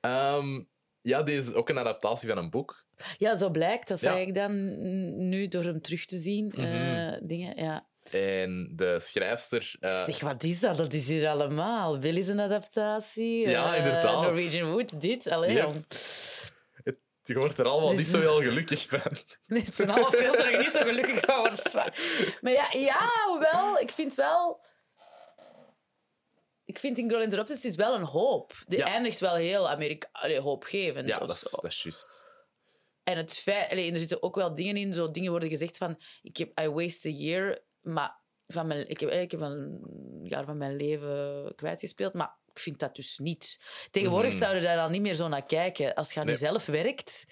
Ehm, 0.36 0.62
ja, 1.00 1.22
dit 1.22 1.38
is 1.44 1.52
ook 1.52 1.68
een 1.68 1.78
adaptatie 1.78 2.28
van 2.28 2.38
een 2.38 2.50
boek. 2.50 2.86
Ja, 3.18 3.36
zo 3.36 3.50
blijkt. 3.50 3.88
Dat 3.88 4.00
Ja. 4.00 4.12
zeg 4.12 4.26
ik 4.26 4.34
dan 4.34 5.28
nu 5.28 5.48
door 5.48 5.62
hem 5.64 5.80
terug 5.82 6.04
te 6.04 6.18
zien. 6.18 6.52
eh, 6.52 6.64
Mhm. 6.64 7.26
dingen, 7.26 7.56
ja. 7.56 7.86
En 8.10 8.72
de 8.76 9.00
schrijfster... 9.00 9.74
eh, 9.80 10.04
zeg, 10.04 10.20
wat 10.20 10.42
is 10.42 10.60
dat? 10.60 10.76
Dat 10.76 10.92
is 10.92 11.06
hier 11.06 11.28
allemaal. 11.28 11.98
Bill 11.98 12.16
is 12.16 12.28
een 12.28 12.40
adaptatie. 12.40 13.48
Ja, 13.48 13.72
eh, 13.72 13.78
inderdaad. 13.78 14.22
Norwegian 14.22 14.70
Wood, 14.72 15.00
dit. 15.00 15.26
Allee, 15.28 15.52
Yep. 15.54 15.74
Je 17.28 17.34
wordt 17.34 17.58
er 17.58 17.68
allemaal 17.68 17.88
Dit 17.88 17.98
niet 17.98 18.06
zo 18.06 18.20
heel 18.20 18.42
gelukkig 18.42 18.86
van. 18.88 19.00
Nee, 19.46 19.62
het 19.62 19.74
zijn 19.74 19.90
allemaal 19.90 20.10
waar 20.10 20.52
ik 20.52 20.58
niet 20.58 20.72
zo 20.72 20.82
gelukkig 20.84 21.20
van 21.20 21.36
word. 21.36 21.56
dat 21.56 21.66
is 21.66 21.72
waar. 21.72 21.98
Maar 22.40 22.52
ja, 22.52 22.68
ja, 22.72 23.10
hoewel, 23.26 23.78
ik 23.78 23.90
vind 23.90 24.14
wel... 24.14 24.60
Ik 26.64 26.78
vind 26.78 26.98
in 26.98 27.08
Girl 27.08 27.22
Interrupted 27.22 27.60
zit 27.60 27.74
wel 27.74 27.94
een 27.94 28.04
hoop. 28.04 28.52
Die 28.66 28.78
Ja. 28.78 28.86
eindigt 28.86 29.20
wel 29.20 29.34
heel 29.34 29.68
Amerika 29.68 30.08
allee, 30.12 30.40
hoopgevend. 30.40 31.08
Ja, 31.08 31.18
dat 31.18 31.30
is, 31.30 31.40
zo. 31.40 31.60
dat 31.60 31.70
is 31.70 31.82
juist. 31.82 32.26
En 33.02 33.16
het 33.16 33.32
feit... 33.38 33.70
allee, 33.70 33.88
en 33.88 33.92
er 33.94 33.98
zitten 34.00 34.22
ook 34.22 34.34
wel 34.34 34.54
dingen 34.54 34.76
in. 34.76 34.92
Zo 34.92 35.10
dingen 35.10 35.30
worden 35.30 35.48
gezegd 35.48 35.76
van... 35.76 36.00
Ik 36.22 36.36
heb... 36.36 36.60
I 36.60 36.68
waste 36.68 37.08
a 37.08 37.12
year. 37.12 37.62
Maar 37.80 38.22
van 38.46 38.66
mijn, 38.66 38.88
ik, 38.88 39.00
heb, 39.00 39.10
ik 39.10 39.30
heb 39.30 39.40
een 39.40 39.80
jaar 40.22 40.44
van 40.44 40.56
mijn 40.56 40.76
leven 40.76 41.52
kwijtgespeeld. 41.56 42.12
Maar 42.12 42.36
ik 42.54 42.60
vind 42.60 42.78
dat 42.78 42.96
dus 42.96 43.18
niet. 43.18 43.60
Tegenwoordig 43.90 44.30
Mhm. 44.30 44.38
zouden 44.38 44.60
we 44.62 44.66
daar 44.66 44.76
dan 44.76 44.90
niet 44.90 45.00
meer 45.00 45.14
zo 45.14 45.28
naar 45.28 45.46
kijken. 45.46 45.94
Als 45.94 46.12
je 46.12 46.20
aan 46.20 46.26
Nee. 46.26 46.34
jezelf 46.34 46.66
werkt... 46.66 47.24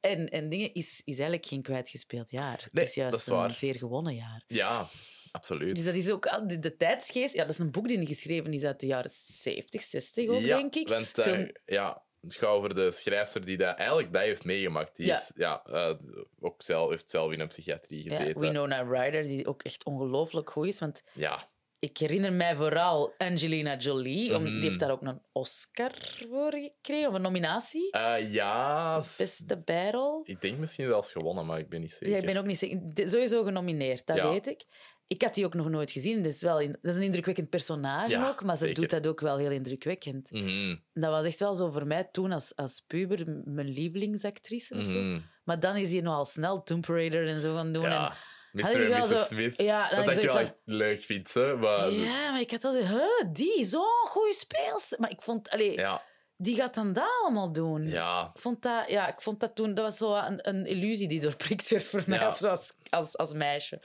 En, 0.00 0.28
en 0.28 0.48
dingen 0.48 0.74
is, 0.74 1.00
is 1.04 1.14
eigenlijk 1.14 1.46
geen 1.46 1.62
kwijtgespeeld 1.62 2.30
jaar. 2.30 2.68
Nee, 2.70 2.84
het 2.84 2.88
is 2.88 2.94
juist 2.94 3.10
dat 3.12 3.20
is 3.20 3.26
een 3.26 3.34
waar. 3.34 3.54
zeer 3.54 3.74
gewonnen 3.74 4.14
jaar. 4.14 4.42
Ja, 4.46 4.86
absoluut. 5.30 5.74
Dus 5.74 5.84
dat 5.84 5.94
is 5.94 6.10
ook 6.10 6.48
de, 6.48 6.58
de 6.58 6.76
tijdsgeest. 6.76 7.34
Ja, 7.34 7.40
dat 7.44 7.50
is 7.50 7.58
een 7.58 7.70
boek 7.70 7.88
die 7.88 8.06
geschreven 8.06 8.52
is 8.52 8.64
uit 8.64 8.80
de 8.80 8.86
jaren 8.86 9.10
70, 9.10 9.82
60 9.82 10.28
ook, 10.28 10.40
ja, 10.40 10.56
denk 10.56 10.74
ik. 10.74 10.88
Want, 10.88 11.18
eh, 11.18 11.48
ja, 11.66 12.02
het 12.20 12.34
gaat 12.34 12.48
over 12.48 12.74
de 12.74 12.90
schrijfster 12.90 13.44
die 13.44 13.56
dat, 13.56 13.76
eigenlijk 13.76 14.12
dat 14.12 14.22
heeft 14.22 14.44
meegemaakt. 14.44 14.96
Die 14.96 15.06
Ja. 15.06 15.16
is, 15.16 15.32
ja, 15.34 15.62
eh, 15.64 15.94
ook 16.40 16.62
zelf, 16.62 16.90
heeft 16.90 17.10
zelf 17.10 17.32
in 17.32 17.40
een 17.40 17.48
psychiatrie 17.48 18.10
ja, 18.10 18.16
gezeten. 18.16 18.40
Winona 18.40 18.80
Ryder, 18.82 19.22
die 19.22 19.46
ook 19.46 19.62
echt 19.62 19.84
ongelooflijk 19.84 20.50
goed 20.50 20.66
is. 20.66 20.78
Want 20.78 21.02
Ja, 21.12 21.48
ik 21.90 21.98
herinner 21.98 22.32
mij 22.32 22.56
vooral 22.56 23.14
Angelina 23.18 23.76
Jolie. 23.76 24.34
om- 24.36 24.42
Mhm. 24.42 24.52
Die 24.52 24.62
heeft 24.62 24.78
daar 24.78 24.90
ook 24.90 25.02
een 25.02 25.20
Oscar 25.32 25.90
voor 26.30 26.52
gekregen, 26.52 27.08
of 27.08 27.14
een 27.14 27.22
nominatie. 27.22 27.90
Eh, 27.90 28.32
ja 28.32 28.96
Beste 29.18 29.62
bijrol. 29.64 30.20
ik 30.24 30.40
denk 30.40 30.58
misschien 30.58 30.86
zelfs 30.86 31.12
gewonnen, 31.12 31.46
maar 31.46 31.58
ik 31.58 31.68
ben 31.68 31.80
niet 31.80 31.92
zeker. 31.92 32.08
Ja, 32.08 32.16
ik 32.16 32.26
ben 32.26 32.36
ook 32.36 32.46
niet 32.46 32.58
zeker. 32.58 33.08
Sowieso 33.08 33.44
genomineerd, 33.44 34.06
dat 34.06 34.16
Ja. 34.16 34.28
weet 34.28 34.46
ik. 34.46 34.64
ik 35.08 35.22
had 35.22 35.34
die 35.34 35.44
ook 35.44 35.54
nog 35.54 35.68
nooit 35.68 35.90
gezien. 35.90 36.16
Dat 36.22 36.32
is, 36.32 36.40
wel 36.40 36.60
in- 36.60 36.78
dat 36.82 36.90
is 36.92 36.96
een 36.96 37.02
indrukwekkend 37.02 37.50
personage 37.50 38.10
Ja, 38.10 38.28
ook, 38.28 38.42
maar 38.44 38.56
ze 38.56 38.66
zeker. 38.66 38.80
doet 38.80 38.90
dat 38.90 39.06
ook 39.06 39.20
wel 39.20 39.36
heel 39.36 39.50
indrukwekkend. 39.50 40.30
Mhm, 40.30 40.76
Dat 40.94 41.10
was 41.10 41.26
echt 41.26 41.40
wel 41.40 41.54
zo 41.54 41.70
voor 41.70 41.86
mij 41.86 42.08
toen 42.12 42.32
als, 42.32 42.56
als 42.56 42.82
puber 42.86 43.42
mijn 43.44 43.68
lievelingsactrice 43.68 44.74
of 44.74 44.86
zo. 44.86 44.98
mhm. 44.98 45.20
Maar 45.44 45.60
dan 45.60 45.76
is 45.76 45.92
hij 45.92 46.00
nogal 46.00 46.24
snel 46.24 46.62
Tomb 46.62 46.84
Raider 46.86 47.28
en 47.28 47.40
zo 47.40 47.54
gaan 47.54 47.72
doen. 47.72 47.82
Ja, 47.82 48.08
en, 48.10 48.16
Mr. 48.62 48.92
en 48.92 49.00
Mrs. 49.00 49.08
zo- 49.08 49.16
Smith. 49.16 49.54
Ja, 49.62 49.94
had 49.94 50.10
ik 50.16 50.20
wel 50.22 50.38
echt 50.38 50.54
leuk 50.64 51.00
vind, 51.02 51.34
hè. 51.34 51.56
Maar, 51.56 51.90
ja, 51.90 52.30
maar 52.30 52.40
ik 52.40 52.50
had 52.50 52.64
al 52.64 52.72
zo, 52.72 52.78
huh, 52.82 53.32
die, 53.32 53.64
zo'n 53.64 54.06
goede 54.08 54.34
speelster. 54.34 55.00
Maar 55.00 55.10
ik 55.10 55.22
vond, 55.22 55.50
allee, 55.50 55.72
ja, 55.72 56.02
die 56.36 56.54
gaat 56.56 56.74
dan 56.74 56.92
dat 56.92 57.08
allemaal 57.22 57.52
doen. 57.52 57.86
ja. 57.86 58.30
Ik 58.34 58.40
vond 58.40 58.62
dat, 58.62 58.90
ja, 58.90 59.08
ik 59.08 59.20
vond 59.20 59.40
dat 59.40 59.54
toen, 59.54 59.74
dat 59.74 59.84
was 59.84 59.96
zo 59.96 60.14
een, 60.14 60.48
een 60.48 60.66
illusie 60.66 61.08
die 61.08 61.20
doorprikt 61.20 61.68
werd 61.68 61.84
voor 61.84 62.02
mij 62.06 62.18
Ja. 62.18 62.28
of 62.28 62.36
zo 62.36 62.48
als, 62.48 62.72
als, 62.90 63.16
als 63.16 63.32
meisje. 63.32 63.78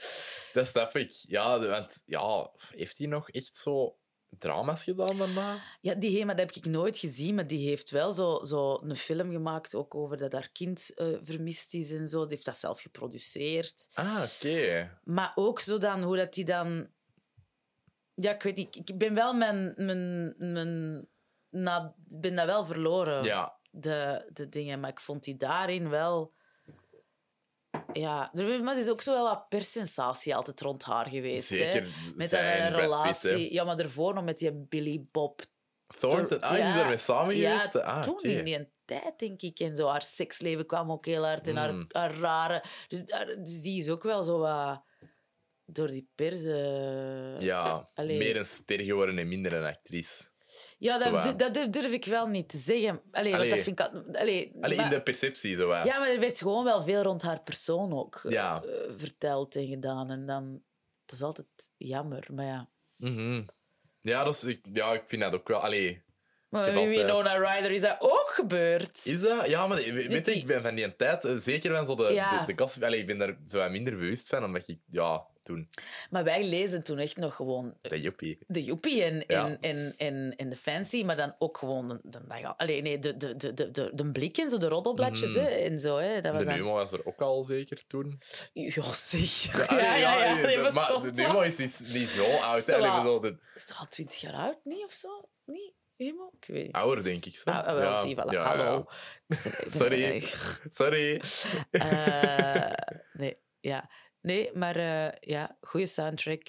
Dat 0.52 0.66
snap 0.66 0.96
ik. 0.96 1.12
Ja, 1.28 1.58
want 1.66 2.02
ja, 2.06 2.50
heeft 2.76 2.98
hij 2.98 3.06
nog 3.06 3.30
echt 3.30 3.56
zo 3.56 3.96
drama's 4.38 4.84
gedaan 4.84 5.18
daarna? 5.18 5.58
Ja, 5.80 5.94
die 5.94 6.24
maar 6.24 6.36
dat 6.36 6.46
heb 6.54 6.64
ik 6.64 6.70
nooit 6.70 6.98
gezien, 6.98 7.34
maar 7.34 7.46
die 7.46 7.68
heeft 7.68 7.90
wel 7.90 8.12
zo, 8.12 8.44
zo 8.44 8.80
een 8.82 8.96
film 8.96 9.30
gemaakt 9.30 9.74
ook 9.74 9.94
over 9.94 10.16
dat 10.16 10.32
haar 10.32 10.48
kind 10.52 10.94
eh, 10.94 11.06
vermist 11.22 11.74
is 11.74 11.92
en 11.92 12.08
zo. 12.08 12.20
Die 12.20 12.30
heeft 12.30 12.44
dat 12.44 12.56
zelf 12.56 12.80
geproduceerd. 12.80 13.88
Ah, 13.94 14.24
oké. 14.24 14.90
Maar 15.04 15.32
ook 15.34 15.60
zo 15.60 15.78
dan, 15.78 16.02
hoe 16.02 16.16
dat 16.16 16.34
die 16.34 16.44
dan... 16.44 16.88
Ja, 18.14 18.34
ik 18.34 18.42
weet 18.42 18.56
niet. 18.56 18.76
Ik 18.76 18.98
ben 18.98 19.14
wel 19.14 19.34
mijn... 19.34 19.72
mijn, 19.76 20.34
mijn 20.36 21.06
na, 21.50 21.94
ik 22.08 22.20
ben 22.20 22.34
dat 22.34 22.46
wel 22.46 22.64
verloren, 22.64 23.24
Ja, 23.24 23.58
de, 23.70 24.30
de 24.32 24.48
dingen. 24.48 24.80
Maar 24.80 24.90
ik 24.90 25.00
vond 25.00 25.24
die 25.24 25.36
daarin 25.36 25.88
wel... 25.88 26.32
Ja, 27.92 28.30
maar 28.34 28.74
er 28.74 28.78
is 28.78 28.88
ook 28.90 29.00
zo 29.00 29.12
wel 29.12 29.24
wat 29.24 29.48
persensatie 29.48 30.34
altijd 30.34 30.60
rond 30.60 30.82
haar 30.82 31.08
geweest. 31.08 31.46
zeker. 31.46 31.82
Hè? 31.82 31.88
Met 32.14 32.28
zij 32.28 32.58
en 32.58 32.66
een 32.66 32.72
Pitt, 32.72 32.80
relatie. 32.82 33.52
ja, 33.52 33.64
maar 33.64 33.76
daarvoor 33.76 34.14
nog 34.14 34.24
met 34.24 34.38
die 34.38 34.52
Billy 34.52 35.04
Bob 35.10 35.40
Thornton, 35.98 36.40
ah, 36.40 36.50
die 36.50 36.58
is 36.60 36.66
Ja, 36.66 36.74
daarmee 36.74 36.96
samen 36.96 37.36
ja, 37.36 37.58
geweest? 37.58 37.76
Ah, 37.76 38.02
toen 38.02 38.20
in 38.22 38.44
die 38.44 38.68
tijd, 38.84 39.18
denk 39.18 39.42
ik. 39.42 39.58
En 39.58 39.76
zo, 39.76 39.86
haar 39.88 40.02
seksleven 40.02 40.66
kwam 40.66 40.90
ook 40.90 41.06
heel 41.06 41.24
hard. 41.26 41.48
En 41.48 41.56
haar, 41.56 41.72
Mm. 41.74 41.84
haar 41.88 42.14
rare... 42.14 42.64
Dus, 42.88 43.04
dus 43.42 43.60
die 43.60 43.78
is 43.78 43.88
ook 43.88 44.02
wel 44.02 44.22
zo 44.22 44.38
wat... 44.38 44.82
Door 45.64 45.88
die 45.88 46.08
pers... 46.14 46.42
Ja, 47.44 47.86
Allee. 47.94 48.18
meer 48.18 48.36
een 48.36 48.46
ster 48.46 48.80
geworden 48.80 49.18
en 49.18 49.28
minder 49.28 49.52
een 49.52 49.64
actrice. 49.66 50.30
Ja, 50.82 50.98
dat, 50.98 51.38
dat, 51.38 51.54
dat 51.54 51.72
durf 51.72 51.92
ik 51.92 52.04
wel 52.04 52.26
niet 52.26 52.48
te 52.48 52.58
zeggen. 52.58 53.00
Allee, 53.12 53.30
want 53.30 53.42
Allee. 53.42 53.54
dat 53.54 53.64
vind 53.64 53.80
ik... 53.80 53.86
al- 53.86 54.02
Allee, 54.20 54.52
Allee, 54.60 54.76
maar- 54.76 54.84
in 54.84 54.90
de 54.90 55.02
perceptie, 55.02 55.56
zo. 55.56 55.74
Ja, 55.74 55.98
maar 55.98 56.08
er 56.10 56.20
werd 56.20 56.38
gewoon 56.38 56.64
wel 56.64 56.82
veel 56.82 57.02
rond 57.02 57.22
haar 57.22 57.40
persoon 57.42 57.92
ook 57.98 58.20
eh, 58.24 58.30
Ja. 58.32 58.62
eh, 58.62 58.70
verteld 58.96 59.56
en 59.56 59.66
gedaan. 59.66 60.10
En 60.10 60.26
dan... 60.26 60.62
Dat 61.04 61.14
is 61.16 61.22
altijd 61.22 61.46
jammer, 61.76 62.26
maar 62.34 62.44
ja. 62.44 62.68
Mhm. 62.96 63.42
Ja, 64.00 64.24
dat 64.24 64.34
is, 64.34 64.44
ik, 64.44 64.60
ja, 64.72 64.92
ik 64.92 65.02
vind 65.06 65.22
dat 65.22 65.34
ook 65.34 65.48
wel... 65.48 65.58
Allee, 65.60 66.02
Maar 66.48 66.64
met 66.66 66.74
altijd- 66.76 66.96
Winona 66.96 67.34
Ryder 67.34 67.70
is 67.70 67.80
dat 67.80 67.96
ook 68.00 68.30
gebeurd. 68.30 69.00
is 69.06 69.20
dat? 69.20 69.48
Ja, 69.48 69.66
maar 69.66 69.76
weet 69.76 70.06
weet 70.06 70.26
je, 70.26 70.34
ik 70.34 70.46
ben 70.46 70.62
van 70.62 70.74
die 70.74 70.96
tijd, 70.96 71.24
eh, 71.24 71.36
zeker 71.36 71.74
van 71.74 71.86
zo 71.86 71.94
de, 71.94 72.12
Ja. 72.12 72.44
de, 72.44 72.54
de 72.54 72.62
gossip... 72.62 72.82
Allee, 72.82 73.00
ik 73.00 73.06
ben 73.06 73.18
daar 73.18 73.36
zo 73.48 73.68
minder 73.70 73.92
bewust 73.96 74.28
van, 74.28 74.44
omdat 74.44 74.68
ik... 74.68 74.78
Ja, 74.90 75.26
toen... 75.42 75.68
Maar 76.10 76.24
wij 76.24 76.48
lezen 76.48 76.82
toen 76.82 76.98
echt 76.98 77.16
nog 77.16 77.34
gewoon 77.36 77.76
De 77.80 78.00
joepie. 78.00 78.38
de 78.46 78.64
joepie 78.64 79.02
en, 79.02 79.24
Ja. 79.26 79.46
en, 79.46 79.58
en, 79.60 79.94
en, 79.96 80.34
en 80.36 80.48
de 80.48 80.56
fancy, 80.56 81.04
maar 81.04 81.16
dan 81.16 81.34
ook 81.38 81.58
gewoon 81.58 81.86
de, 81.88 81.98
de, 82.02 82.26
de, 82.28 82.38
ja, 82.38 82.54
allee, 82.56 82.82
nee, 82.82 82.98
de, 82.98 83.16
de, 83.16 83.36
de, 83.36 83.54
de, 83.70 83.90
de, 83.94 84.10
blik 84.12 84.36
en 84.38 84.50
zo, 84.50 84.58
de 84.58 84.68
roddelbladjes 84.68 85.30
Mhm. 85.30 85.38
hè, 85.38 85.46
en 85.48 85.80
zo. 85.80 85.96
Hè, 85.96 86.20
dat 86.20 86.32
was 86.32 86.40
De 86.42 86.48
dan... 86.48 86.56
Nemo 86.56 86.72
was 86.72 86.92
er 86.92 87.06
ook 87.06 87.20
al 87.20 87.42
zeker 87.42 87.86
toen. 87.86 88.20
Ja, 88.52 88.82
zeg. 88.92 89.68
Ja, 89.68 89.76
ja, 89.94 89.94
ja. 89.96 90.34
de- 90.34 90.46
nee, 90.46 90.56
de- 90.56 90.72
maar 90.72 91.02
de. 91.02 91.10
Nemo 91.12 91.40
is 91.40 91.58
niet, 91.58 92.08
zo 92.08 92.24
oud. 92.36 92.58
Is 93.54 93.64
toch 93.64 93.78
al 93.80 93.86
twintig 93.88 94.20
jaar 94.20 94.34
oud? 94.34 94.58
Niet 94.64 94.84
of 94.84 94.92
zo? 94.92 95.28
Niet? 95.44 95.74
Ik 95.96 96.14
weet 96.46 96.62
niet. 96.64 96.72
ouder, 96.72 97.04
denk 97.04 97.24
ik. 97.26 97.36
Zo. 97.36 97.50
Ah, 97.50 97.64
wel, 97.74 97.80
ja, 97.82 98.00
zie, 98.00 98.16
voilà. 98.16 98.30
ja, 98.30 98.42
Hallo. 98.44 98.84
ja. 99.26 99.36
Sorry. 99.78 100.24
Sorry. 100.70 101.20
Eh, 101.70 102.72
nee, 103.12 103.36
ja. 103.60 103.90
Nee, 104.22 104.50
maar 104.54 104.76
eh, 104.76 105.12
ja, 105.20 105.56
goede 105.60 105.86
soundtrack. 105.86 106.42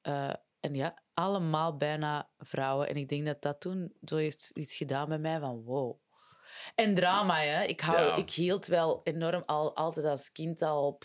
Eh, 0.00 0.32
en 0.60 0.74
ja, 0.74 1.02
allemaal 1.12 1.76
bijna 1.76 2.30
vrouwen. 2.38 2.88
En 2.88 2.96
ik 2.96 3.08
denk 3.08 3.26
dat 3.26 3.42
dat 3.42 3.60
toen 3.60 3.94
zo 4.04 4.16
heeft 4.16 4.50
iets 4.54 4.76
gedaan 4.76 5.08
bij 5.08 5.18
mij 5.18 5.38
van 5.40 5.62
wow. 5.62 5.98
En 6.74 6.94
drama, 6.94 7.38
hè. 7.40 7.64
Ik, 7.64 7.80
hou, 7.80 7.98
Ja. 8.02 8.16
ik 8.16 8.30
hield 8.30 8.66
wel 8.66 9.00
enorm 9.04 9.42
al, 9.46 9.76
altijd 9.76 10.06
als 10.06 10.32
kind 10.32 10.62
al 10.62 10.86
op 10.86 11.04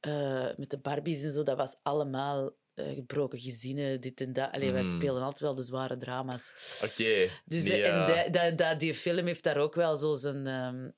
eh, 0.00 0.48
met 0.56 0.70
de 0.70 0.78
Barbies 0.78 1.22
en 1.22 1.32
zo. 1.32 1.42
Dat 1.42 1.56
was 1.56 1.76
allemaal 1.82 2.50
gebroken 2.74 3.38
gezinnen, 3.38 4.00
dit 4.00 4.20
en 4.20 4.32
dat. 4.32 4.52
Allee, 4.52 4.72
wij 4.72 4.82
Mhm. 4.82 4.90
speelden 4.96 5.22
altijd 5.22 5.40
wel 5.40 5.54
de 5.54 5.62
zware 5.62 5.96
drama's. 5.96 6.80
Oké. 6.84 7.28
Dus 7.44 7.68
en 7.68 8.56
dat- 8.56 8.80
die 8.80 8.94
film 8.94 9.26
heeft 9.26 9.42
daar 9.44 9.56
ook 9.56 9.74
wel 9.74 9.96
zo 9.96 10.14
zijn 10.14 10.46
ehm, 10.46 10.90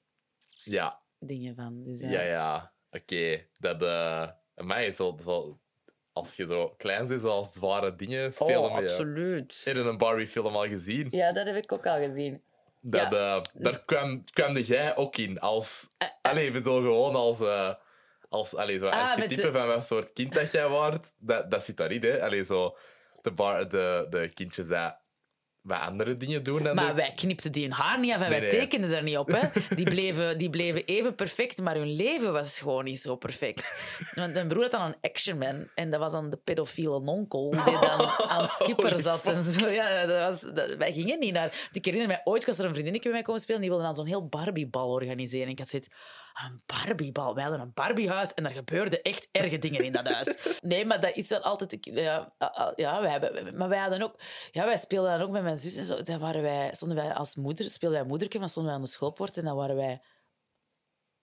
Ja, 0.62 1.02
dingen 1.18 1.54
van. 1.54 1.84
Dus, 1.84 2.00
ja, 2.00 2.22
ja. 2.22 2.73
Oké. 2.94 3.46
Dat... 3.58 3.82
eh 3.82 4.28
mij 4.54 4.92
zo, 4.92 5.16
zo... 5.24 5.58
Als 6.12 6.36
je 6.36 6.46
zo 6.46 6.68
klein 6.76 7.06
bent, 7.08 7.20
zoals 7.20 7.52
zware 7.52 7.96
dingen 7.96 8.32
spelen 8.32 8.58
Oh, 8.60 8.76
absoluut. 8.76 9.60
Heb 9.64 9.74
je 9.76 9.80
een 9.82 9.96
Barbie-film 9.96 10.56
al 10.56 10.66
gezien? 10.68 11.08
Ja, 11.10 11.32
dat 11.32 11.46
heb 11.46 11.56
ik 11.56 11.72
ook 11.72 11.86
al 11.86 11.98
gezien. 11.98 12.42
Dat, 12.80 13.00
Ja. 13.12 13.36
eh, 13.36 13.42
daar 13.54 13.84
kwam, 13.84 14.24
kwam 14.32 14.56
jij 14.56 14.96
ook 14.96 15.16
in. 15.16 15.40
Als, 15.40 15.88
Eh, 15.98 16.08
allee, 16.22 16.46
ik 16.46 16.52
bedoel 16.52 16.80
gewoon 16.80 17.14
als, 17.14 17.40
eh 17.40 17.74
als 18.28 18.54
allee, 18.54 18.78
zo 18.78 18.86
Ah, 18.88 19.10
archetype 19.10 19.40
de- 19.42 19.52
van 19.52 19.66
wat 19.66 19.86
soort 19.86 20.12
kind 20.12 20.34
dat 20.34 20.50
jij 20.50 20.68
waart. 20.68 21.12
Dat, 21.18 21.50
dat 21.50 21.64
zit 21.64 21.76
daarin, 21.76 22.02
hè. 22.02 22.22
Allee, 22.22 22.44
zo, 22.44 22.76
de, 23.22 23.32
bar, 23.32 23.68
de, 23.68 24.06
de 24.10 24.28
kindjes 24.34 24.68
dat 24.68 24.98
wat 25.64 25.78
andere 25.80 26.16
dingen 26.16 26.42
doen 26.42 26.62
dan 26.62 26.74
Maar 26.74 26.86
de- 26.86 26.94
wij 26.94 27.12
knipten 27.16 27.52
die 27.52 27.62
hun 27.62 27.72
haar 27.72 28.00
niet 28.00 28.10
af 28.12 28.20
en 28.20 28.30
Nee, 28.30 28.40
wij 28.40 28.48
nee. 28.50 28.58
tekenden 28.58 28.92
er 28.96 29.02
niet 29.02 29.16
op. 29.16 29.28
Hè. 29.32 29.40
Die, 29.76 29.84
bleven, 29.84 30.38
die 30.38 30.50
bleven 30.50 30.84
even 30.84 31.14
perfect, 31.14 31.60
maar 31.60 31.74
hun 31.76 31.92
leven 31.92 32.32
was 32.32 32.58
gewoon 32.58 32.84
niet 32.84 33.00
zo 33.00 33.16
perfect. 33.16 33.74
Want 34.14 34.32
mijn 34.32 34.48
broer 34.48 34.62
had 34.62 34.70
dan 34.70 34.82
een 34.84 34.96
actionman 35.00 35.68
en 35.74 35.90
dat 35.90 36.00
was 36.00 36.12
dan 36.12 36.30
de 36.30 36.36
pedofiele 36.44 36.90
onkel 37.04 37.50
die 37.50 37.78
dan 37.88 38.08
aan 38.28 38.48
Schipper 38.48 38.90
Holy 38.90 39.02
zat. 39.02 39.24
En 39.26 39.42
zo. 39.44 39.68
Ja, 39.68 40.06
dat 40.06 40.28
was, 40.30 40.52
dat- 40.52 40.74
wij 40.76 40.92
gingen 40.92 41.18
niet 41.18 41.32
naar... 41.32 41.68
Ik 41.72 41.84
herinner 41.84 42.08
mij, 42.08 42.20
ooit 42.24 42.46
was 42.46 42.58
er 42.58 42.64
een 42.64 42.72
vriendinnetje 42.72 43.08
bij 43.08 43.18
mij 43.18 43.26
komen 43.26 43.40
spelen 43.40 43.60
die 43.60 43.70
wilde 43.70 43.84
dan 43.84 43.94
zo'n 43.94 44.06
heel 44.06 44.26
Barbiebal 44.26 44.88
organiseren. 44.88 45.46
En 45.46 45.52
ik 45.52 45.58
had 45.58 45.68
zoiets... 45.68 45.88
Een 46.34 46.62
Barbiebal? 46.66 47.34
Wij 47.34 47.42
hadden 47.42 47.60
een 47.60 47.72
Barbiehuis 47.74 48.34
en 48.34 48.44
er 48.44 48.50
gebeurden 48.50 49.02
echt 49.02 49.28
erge 49.32 49.58
dingen 49.58 49.84
in 49.84 49.92
dat 49.92 50.12
huis. 50.12 50.36
Nee, 50.60 50.86
maar 50.86 51.00
dat 51.00 51.16
is 51.16 51.28
wel 51.28 51.40
altijd... 51.40 51.76
Ja, 51.80 52.32
ja 52.74 53.00
wij 53.00 53.10
hebben, 53.10 53.56
maar 53.56 53.68
wij 53.68 53.78
hadden 53.78 54.02
ook... 54.02 54.14
Ja, 54.50 54.64
wij 54.64 54.76
speelden 54.76 55.10
dan 55.10 55.26
ook 55.26 55.32
met 55.32 55.42
mijn 55.42 55.56
zus 55.56 55.76
en 55.76 55.84
zo. 55.84 56.02
Dan 56.02 56.18
waren 56.18 56.42
wij, 56.42 56.68
stonden 56.72 56.96
wij 56.96 57.14
als 57.14 57.36
moeder, 57.36 57.70
speelden 57.70 57.98
wij 57.98 58.08
moederke, 58.08 58.38
maar 58.38 58.48
stonden 58.48 58.72
wij 58.72 58.80
aan 58.80 58.86
de 58.86 58.92
schoolpoort 58.92 59.36
en 59.36 59.44
dan 59.44 59.56
waren 59.56 59.76
wij... 59.76 60.00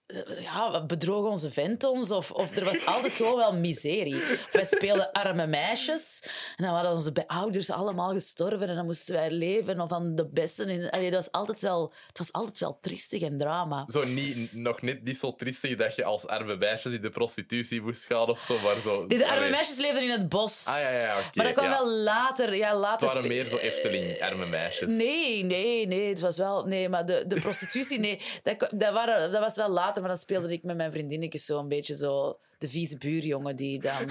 eh, 0.06 0.42
Ja, 0.42 0.84
bedrogen 0.86 1.30
onze 1.30 1.50
vent 1.50 1.84
ons? 1.84 2.10
Of, 2.10 2.30
of 2.30 2.56
er 2.56 2.64
was 2.64 2.86
altijd 2.86 3.14
gewoon 3.14 3.36
wel 3.36 3.56
miserie. 3.56 4.14
Of 4.14 4.52
wij 4.52 4.64
speelden 4.64 5.12
arme 5.12 5.46
meisjes. 5.46 6.22
En 6.56 6.64
dan 6.64 6.72
waren 6.72 6.90
onze 6.90 7.12
ouders 7.26 7.70
allemaal 7.70 8.12
gestorven. 8.12 8.68
En 8.68 8.74
dan 8.74 8.84
moesten 8.84 9.14
wij 9.14 9.30
leven 9.30 9.88
van 9.88 10.14
de 10.14 10.26
besten. 10.26 10.68
In, 10.68 10.90
allee, 10.90 11.10
dat 11.10 11.24
was 11.24 11.32
altijd 11.40 11.60
wel, 11.60 11.92
het 12.06 12.18
was 12.18 12.32
altijd 12.32 12.58
wel 12.58 12.78
triestig 12.80 13.22
en 13.22 13.38
drama. 13.38 13.84
Zo 13.86 14.04
niet, 14.04 14.52
nog 14.52 14.82
net 14.82 15.04
niet 15.04 15.18
zo 15.18 15.34
triestig 15.34 15.76
dat 15.76 15.96
je 15.96 16.04
als 16.04 16.26
arme 16.26 16.56
meisjes 16.56 16.92
in 16.92 17.02
de 17.02 17.10
prostitutie 17.10 17.82
moest 17.82 18.04
gaan 18.04 18.28
of 18.28 18.40
zo. 18.40 18.58
Maar 18.58 18.80
zo 18.80 19.06
De 19.06 19.28
arme 19.28 19.50
meisjes 19.50 19.76
leefden 19.76 20.02
in 20.02 20.10
het 20.10 20.28
bos. 20.28 20.66
Ah, 20.66 20.80
ja, 20.80 20.90
ja, 20.90 21.18
oké, 21.18 21.28
maar 21.34 21.44
dat 21.44 21.54
kwam 21.54 21.70
ja. 21.70 21.78
wel 21.78 21.90
later. 21.90 22.54
Ja, 22.54 22.76
later 22.76 23.06
Het 23.06 23.14
waren 23.14 23.28
meer 23.28 23.46
zo 23.46 23.56
Efteling, 23.56 24.22
arme 24.22 24.46
meisjes. 24.46 24.90
Nee, 24.90 25.44
nee, 25.44 25.86
nee. 25.86 26.08
Het 26.08 26.20
was 26.20 26.36
wel... 26.36 26.66
Nee, 26.66 26.88
maar 26.88 27.06
de, 27.06 27.24
de 27.26 27.40
prostitutie, 27.40 27.98
nee. 27.98 28.20
Dat, 28.42 28.68
dat, 28.70 28.92
waren, 28.92 29.32
dat 29.32 29.40
was 29.40 29.56
wel 29.56 29.68
later, 29.68 30.01
maar 30.02 30.10
dan 30.10 30.20
speelde 30.20 30.52
ik 30.52 30.62
met 30.62 30.76
mijn 30.76 30.92
vriendinnetjes 30.92 31.44
zo 31.44 31.58
een 31.58 31.68
beetje 31.68 31.96
zo... 31.96 32.38
De 32.58 32.68
vieze 32.68 32.98
buurjongen 32.98 33.56
die 33.56 33.80
dan... 33.80 34.08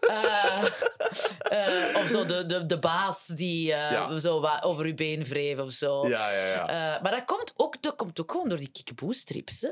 Eh, 0.00 0.64
eh, 1.40 1.96
of 1.96 2.08
zo 2.08 2.24
de, 2.24 2.46
de, 2.46 2.66
de 2.66 2.78
baas 2.78 3.26
die 3.26 3.72
eh, 3.72 3.90
Ja. 3.90 4.18
zo 4.18 4.44
over 4.60 4.84
uw 4.84 4.94
been 4.94 5.24
wreef 5.24 5.58
of 5.58 5.72
zo. 5.72 6.08
Ja, 6.08 6.30
ja, 6.32 6.46
ja. 6.46 7.00
Maar 7.02 7.10
dat 7.10 7.24
komt, 7.24 7.52
ook, 7.56 7.82
dat 7.82 7.96
komt 7.96 8.20
ook 8.20 8.30
gewoon 8.30 8.48
door 8.48 8.58
die 8.58 8.70
kiekeboe-strips, 8.70 9.60
hè. 9.60 9.70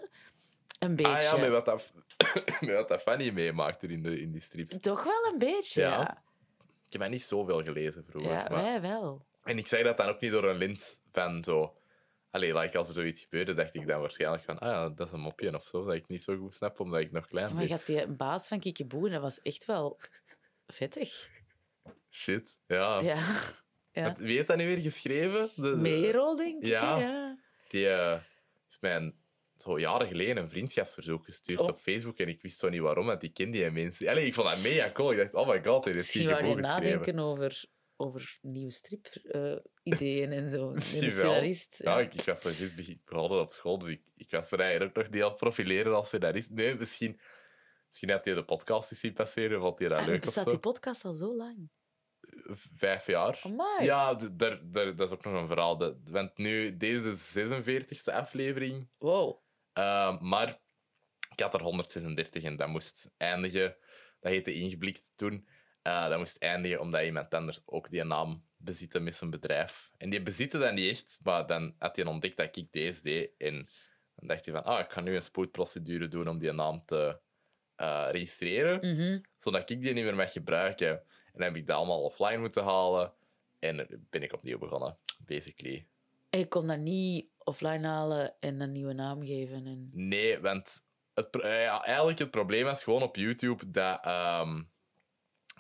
Een 0.79 0.97
beetje. 0.97 1.13
ah 1.13 1.21
ja, 1.21 1.37
met 1.37 1.51
wat, 1.51 1.65
dat, 1.65 1.93
met 2.61 2.75
wat 2.75 2.89
dat 2.89 3.03
Fanny 3.03 3.31
meemaakte 3.31 3.87
in, 3.87 4.03
de, 4.03 4.21
in 4.21 4.33
die 4.33 4.41
strips. 4.41 4.77
Toch 4.81 5.05
wel 5.05 5.33
een 5.33 5.39
beetje, 5.39 5.81
Ja. 5.81 5.89
ja. 5.91 6.23
Ik 6.87 6.93
heb 6.93 7.01
mij 7.01 7.09
niet 7.09 7.23
zoveel 7.23 7.63
gelezen 7.65 8.05
vroeger. 8.09 8.33
Ja, 8.33 8.47
maar... 8.51 8.63
wij 8.63 8.81
wel. 8.81 9.25
En 9.45 9.59
ik 9.59 9.67
zeg 9.67 9.83
dat 9.83 9.97
dan 9.97 10.09
ook 10.09 10.21
niet 10.21 10.33
door 10.33 10.45
een 10.45 10.57
lint 10.57 11.01
van 11.13 11.45
zo... 11.45 11.75
Allee, 12.33 12.59
like, 12.59 12.79
als 12.79 12.89
er 12.89 12.95
zoiets 12.95 13.21
gebeurde, 13.23 13.55
dacht 13.55 13.75
ik 13.75 13.87
dan 13.87 14.01
waarschijnlijk 14.01 14.43
van... 14.45 14.59
Ah 14.59 14.97
dat 14.97 15.07
is 15.07 15.13
een 15.13 15.21
mopje 15.21 15.55
of 15.55 15.65
zo, 15.67 15.85
dat 15.85 15.95
ik 15.95 16.09
niet 16.09 16.23
zo 16.23 16.37
goed 16.37 16.55
snap, 16.55 16.81
omdat 16.81 17.01
ik 17.01 17.13
nog 17.13 17.27
klein 17.27 17.47
maar 17.47 17.57
ben. 17.57 17.67
je 17.67 17.73
had 17.73 17.87
die 17.87 18.11
baas 18.17 18.49
van 18.49 18.61
Kiekeboe 18.61 19.07
en 19.07 19.13
dat 19.13 19.23
was 19.23 19.43
echt 19.43 19.65
wel 19.65 20.01
vettig. 20.67 21.29
Shit, 22.11 22.61
ja. 22.67 23.01
Ja. 23.01 23.19
ja. 23.93 24.15
Wie 24.19 24.37
heeft 24.37 24.49
dat 24.49 24.57
nu 24.57 24.67
weer 24.67 24.79
geschreven? 24.81 25.51
De, 25.55 25.63
de- 25.63 25.77
Merel, 25.77 26.37
denk 26.37 26.63
ik. 26.63 26.69
Ja. 26.69 27.39
Die 27.69 27.89
eh, 27.89 28.19
mijn 28.81 29.15
zo 29.57 29.79
jaren 29.79 30.09
geleden 30.09 30.37
een 30.37 30.51
vriendschapsverzoek 30.51 31.25
gestuurd 31.25 31.61
Oh. 31.61 31.69
op 31.69 31.81
Facebook 31.81 32.19
en 32.19 32.29
ik 32.29 32.43
wist 32.43 32.59
zo 32.59 32.69
niet 32.69 32.81
waarom, 32.81 33.07
want 33.07 33.23
ik 33.23 33.35
kende 33.35 33.59
die 33.59 33.71
mensen. 33.71 34.09
Allee, 34.09 34.27
ik 34.27 34.35
vond 34.35 34.49
dat 34.49 34.63
mega 34.63 34.91
cool. 34.91 35.11
Ik 35.13 35.17
dacht, 35.19 35.35
oh 35.35 35.49
my 35.49 35.63
god, 35.65 35.85
dit 35.85 35.95
is 35.95 36.11
gewoon 36.11 36.37
geschreven. 36.37 36.63
nadenken 36.63 37.19
over, 37.19 37.65
over 38.05 38.39
nieuwe 38.43 38.71
strip-ideeën 38.71 40.33
en 40.33 40.51
zo. 40.51 40.71
Een 40.73 40.83
scenarist. 40.83 41.81
Ja, 41.83 42.01
ik, 42.01 42.15
ik 42.15 42.25
was 42.25 42.41
zo 42.41 42.51
juist 42.51 42.77
begin- 42.77 43.03
begonnen 43.05 43.41
op 43.41 43.51
school, 43.51 43.79
dus 43.79 43.91
ik, 43.91 44.03
ik 44.17 44.31
was 44.31 44.49
voor 44.49 44.59
ook 44.83 44.95
nog 44.95 45.11
niet 45.11 45.23
aan 45.23 45.29
het 45.29 45.37
profileren 45.37 45.95
als 45.95 46.07
scenarist. 46.09 46.51
Nee, 46.51 46.75
misschien, 46.75 47.21
misschien 47.89 48.11
had 48.11 48.25
hij 48.25 48.35
de 48.35 48.45
podcast 48.45 48.91
eens 48.91 49.01
zien 49.01 49.13
passeren, 49.13 49.61
vond 49.61 49.79
hij 49.79 49.89
dat 49.89 49.99
En 49.99 50.07
leuk 50.07 50.19
of 50.19 50.25
bestaat 50.25 50.45
zo. 50.45 50.51
die 50.51 50.59
podcast 50.59 51.05
al 51.05 51.15
zo 51.15 51.37
lang? 51.37 51.69
Vijf 52.75 53.07
jaar. 53.07 53.41
Amai. 53.43 53.85
Ja, 53.85 54.15
dat 54.15 55.01
is 55.01 55.11
ook 55.11 55.25
nog 55.25 55.35
een 55.35 55.47
verhaal. 55.47 55.77
Dat- 55.77 55.97
Want 56.11 56.37
nu, 56.39 56.77
deze 56.77 57.09
is 57.11 57.33
de 57.33 57.47
46e 58.05 58.13
aflevering. 58.15 58.89
Wow. 58.99 59.41
Uh, 59.79 60.21
maar 60.21 60.61
ik 61.33 61.41
had 61.41 61.55
er 61.55 61.63
136 61.63 62.43
en 62.43 62.57
dat 62.57 62.69
moest 62.69 63.11
eindigen. 63.17 63.77
Dat 64.21 64.33
heette 64.33 64.55
Ingeblikt 64.55 65.13
toen. 65.15 65.49
Uh, 65.87 66.09
dat 66.09 66.19
moest 66.19 66.39
eindigen 66.39 66.81
omdat 66.81 67.03
iemand 67.03 67.35
anders 67.35 67.61
ook 67.65 67.91
die 67.91 68.05
naam 68.05 68.45
bezitte 68.57 69.01
met 69.01 69.15
zijn 69.17 69.31
bedrijf. 69.31 69.91
En 69.99 70.11
die 70.11 70.23
bezitte 70.23 70.59
dat 70.59 70.73
niet 70.75 70.91
echt, 70.91 71.19
maar 71.23 71.47
dan 71.47 71.75
had 71.79 71.97
hij 71.97 72.05
ontdekt 72.05 72.37
dat 72.37 72.57
ik 72.57 72.73
deze 72.73 73.03
deed. 73.03 73.31
En 73.39 73.55
dan 74.15 74.29
dacht 74.29 74.45
hij 74.45 74.55
van, 74.55 74.65
ah, 74.65 74.79
ik 74.81 74.91
ga 74.93 75.01
nu 75.01 75.15
een 75.15 75.23
spoedprocedure 75.23 76.09
doen 76.09 76.29
om 76.29 76.39
die 76.39 76.53
naam 76.53 76.85
te 76.85 77.19
eh, 77.77 78.09
registreren, 78.11 78.95
Mhm. 78.97 79.19
zodat 79.37 79.71
ik 79.71 79.81
die 79.81 79.93
niet 79.93 80.05
meer 80.05 80.15
mag 80.15 80.33
gebruiken. 80.33 80.89
En 80.89 81.33
dan 81.33 81.43
heb 81.43 81.57
ik 81.57 81.67
dat 81.67 81.77
allemaal 81.77 82.03
offline 82.03 82.37
moeten 82.39 82.65
halen. 82.65 83.13
En 83.59 84.07
ben 84.11 84.23
ik 84.23 84.33
opnieuw 84.33 84.59
begonnen, 84.59 84.97
basically. 85.19 85.87
En 86.31 86.39
je 86.39 86.49
kon 86.49 86.67
dat 86.67 86.79
niet 86.79 87.27
offline 87.39 87.87
halen 87.87 88.35
en 88.41 88.61
een 88.61 88.73
nieuwe 88.73 88.93
naam 88.93 89.25
geven. 89.25 89.67
En... 89.67 89.91
Nee, 89.93 90.39
want 90.41 90.85
het, 91.15 91.41
eh, 91.41 91.63
ja, 91.63 91.85
eigenlijk 91.85 92.19
het 92.19 92.31
probleem 92.31 92.65
was 92.65 92.83
gewoon 92.85 93.03
op 93.03 93.17
YouTube 93.17 93.71
dat, 93.71 94.01
ehm, 94.05 94.63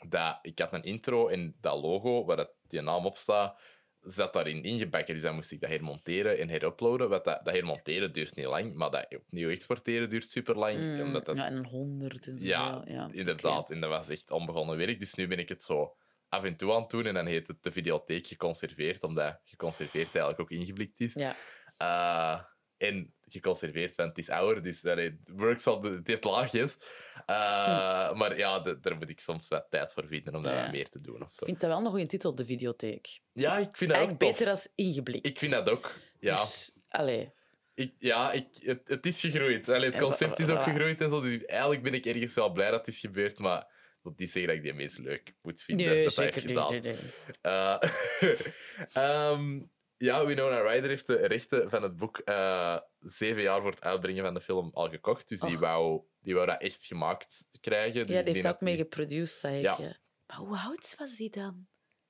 dat 0.09 0.39
ik 0.43 0.59
had 0.59 0.73
een 0.73 0.83
intro 0.83 1.29
en 1.29 1.57
dat 1.61 1.83
logo 1.83 2.24
waar 2.24 2.37
dat 2.37 2.55
die 2.66 2.81
naam 2.81 3.07
op 3.07 3.16
staat, 3.16 3.61
zat 4.01 4.33
daarin 4.33 4.62
ingebakken. 4.62 5.15
Dus 5.15 5.23
dan 5.23 5.35
moest 5.35 5.53
ik 5.53 5.61
dat 5.61 5.70
hermonteren 5.70 6.39
en 6.39 6.49
heruploaden. 6.49 7.09
Wat 7.09 7.24
dat, 7.24 7.45
dat 7.45 7.55
hermonteren 7.55 8.12
duurt 8.12 8.37
niet 8.37 8.47
lang, 8.47 8.74
maar 8.74 8.91
dat 8.91 9.15
opnieuw 9.16 9.49
exporteren 9.49 10.09
duurt 10.09 10.31
super 10.31 10.59
lang. 10.59 10.79
Mm, 10.79 11.01
omdat 11.01 11.27
dat, 11.27 11.37
Ja, 11.37 11.47
en 11.47 11.57
een 11.57 11.66
honderd 11.66 12.27
en 12.27 12.39
zo. 12.39 12.47
ja, 12.47 12.83
ja, 12.87 13.09
inderdaad. 13.12 13.70
En 13.70 13.81
dat 13.81 13.91
was 13.91 14.09
echt 14.09 14.31
onbegonnen 14.31 14.77
werk. 14.77 15.01
Dus 15.01 15.15
nu 15.15 15.27
ben 15.27 15.39
ik 15.39 15.49
het 15.49 15.62
zo 15.62 15.97
af 16.29 16.45
en 16.45 16.57
toe 16.57 16.73
aan 16.73 16.81
het 16.81 16.91
doen 16.91 17.07
en 17.07 17.15
dan 17.15 17.27
heet 17.27 17.49
het 17.49 17.62
de 17.62 17.73
videotheek 17.73 18.27
geconserveerd, 18.27 19.03
omdat 19.03 19.41
geconserveerd 19.45 20.09
eigenlijk 20.15 20.41
ook 20.41 20.51
ingeblikt 20.51 21.01
is. 21.01 21.15
Ja. 21.15 21.35
Eh, 21.77 22.43
en 22.77 23.15
geconserveerd, 23.32 23.94
want 23.94 24.09
het 24.09 24.18
is 24.18 24.28
ouder, 24.28 24.62
dus 24.62 24.84
allee, 24.84 25.18
het 25.20 25.30
works 25.36 25.66
al, 25.66 25.82
het 25.82 26.06
heeft 26.06 26.24
laagjes. 26.24 26.76
Eh, 27.26 28.12
Maar 28.12 28.36
ja, 28.36 28.60
de- 28.60 28.80
daar 28.80 28.96
moet 28.96 29.09
ik 29.10 29.20
soms 29.20 29.48
wat 29.48 29.66
tijd 29.70 29.92
voor 29.92 30.06
vinden 30.06 30.34
om 30.34 30.44
Ja. 30.46 30.62
wat 30.62 30.70
meer 30.72 30.88
te 30.88 31.00
doen. 31.00 31.22
Of 31.22 31.30
Ik 31.40 31.44
vind 31.44 31.60
dat 31.60 31.70
wel 31.70 31.78
een 31.78 31.86
goede 31.90 32.06
titel, 32.06 32.34
de 32.34 32.44
videotheek. 32.44 33.20
Ja, 33.32 33.56
ik 33.59 33.76
vind 33.76 33.90
dat 33.90 33.98
ook 34.00 34.06
Eigenlijk 34.06 34.18
tof. 34.20 34.30
beter 34.30 34.48
als 34.48 34.68
ingeblikt. 34.74 35.26
Ik 35.26 35.38
vind 35.38 35.52
dat 35.52 35.68
ook. 35.70 35.94
Ja, 36.20 36.36
Dus, 36.40 36.72
allee. 36.88 37.32
ik, 37.74 37.94
ja 37.98 38.32
ik, 38.32 38.46
het, 38.60 38.80
het 38.84 39.06
is 39.06 39.20
gegroeid. 39.20 39.68
Allee, 39.68 39.84
het 39.84 39.94
Ja, 39.94 40.00
concept 40.00 40.38
is 40.38 40.48
ook 40.48 40.62
gegroeid 40.62 41.00
en 41.00 41.10
zo. 41.10 41.20
Dus 41.20 41.44
eigenlijk 41.44 41.82
ben 41.82 41.94
ik 41.94 42.06
ergens 42.06 42.34
wel 42.34 42.52
blij 42.52 42.70
dat 42.70 42.86
het 42.86 42.94
is 42.94 43.00
gebeurd, 43.00 43.38
maar 43.38 43.66
wil 44.02 44.12
niet 44.16 44.30
zeggen 44.30 44.46
dat 44.46 44.56
ik 44.56 44.62
die 44.62 44.72
meest 44.74 44.98
leuk 44.98 45.34
moet 45.42 45.62
vinden. 45.62 45.86
Nee, 45.86 46.04
dat 46.04 46.16
heeft 46.16 46.34
zeker 46.34 46.48
gedaan. 46.48 46.72
niet. 46.72 46.82
nee, 46.82 46.92
nee. 46.92 47.10
Eh, 47.40 47.82
ja, 50.03 50.27
Winona 50.27 50.61
Ryder 50.61 50.89
heeft 50.89 51.07
de 51.07 51.15
rechten 51.15 51.70
van 51.70 51.83
het 51.83 51.97
boek 51.97 52.19
eh, 52.19 52.79
zeven 53.01 53.43
jaar 53.43 53.61
voor 53.61 53.70
het 53.70 53.83
uitbrengen 53.83 54.24
van 54.24 54.35
de 54.35 54.41
film 54.41 54.70
al 54.74 54.89
gekocht. 54.89 55.29
Dus 55.29 55.41
die 55.41 55.59
wou, 55.59 56.03
die 56.20 56.35
wou 56.35 56.47
dat 56.47 56.61
echt 56.61 56.85
gemaakt 56.85 57.47
krijgen. 57.61 58.07
Dus 58.07 58.15
Ja, 58.15 58.19
ik 58.19 58.24
die 58.24 58.35
heeft 58.35 58.47
ook 58.47 58.61
mee 58.61 58.77
geproduced, 58.77 59.39
zei 59.39 59.57
ik. 59.57 59.62
Ja. 59.62 59.77
ja. 59.79 59.97
Maar 60.27 60.37
hoe 60.37 60.59
oud 60.59 60.95
was 60.99 61.16
die 61.16 61.31
dan? 61.31 61.66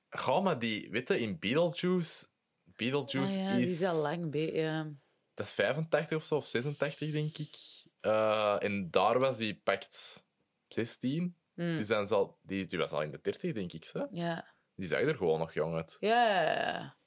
Ga 0.09 0.39
maar 0.39 0.59
die, 0.59 0.89
weet 0.91 1.07
je, 1.07 1.19
in 1.19 1.39
Beetlejuice... 1.39 2.27
Beetlejuice 2.63 3.39
Ah 3.39 3.45
ja, 3.45 3.51
is... 3.51 3.65
die 3.65 3.75
is 3.75 3.83
al 3.83 4.01
lang 4.01 4.35
ja. 4.53 4.91
Dat 5.33 5.45
is 5.45 5.53
85 5.53 6.17
of 6.17 6.23
zo, 6.23 6.35
of 6.35 6.45
86, 6.45 7.11
denk 7.11 7.37
ik. 7.37 7.55
Eh, 7.99 8.63
en 8.63 8.91
daar 8.91 9.19
was 9.19 9.37
die 9.37 9.55
pakt 9.63 10.25
16. 10.67 11.37
Mm. 11.53 11.75
Dus 11.75 11.87
dan 11.87 12.07
zal, 12.07 12.39
die, 12.41 12.65
die 12.65 12.79
was 12.79 12.91
al 12.91 13.01
in 13.01 13.11
de 13.11 13.21
30, 13.21 13.53
denk 13.53 13.73
ik. 13.73 13.85
Zo. 13.85 14.07
Ja. 14.11 14.55
Die 14.75 14.87
zag 14.87 14.99
er 14.99 15.15
gewoon 15.15 15.39
nog 15.39 15.53
jong 15.53 15.75
uit. 15.75 15.97
Ja, 15.99 16.29
ja, 16.29 16.51
ja. 16.51 16.97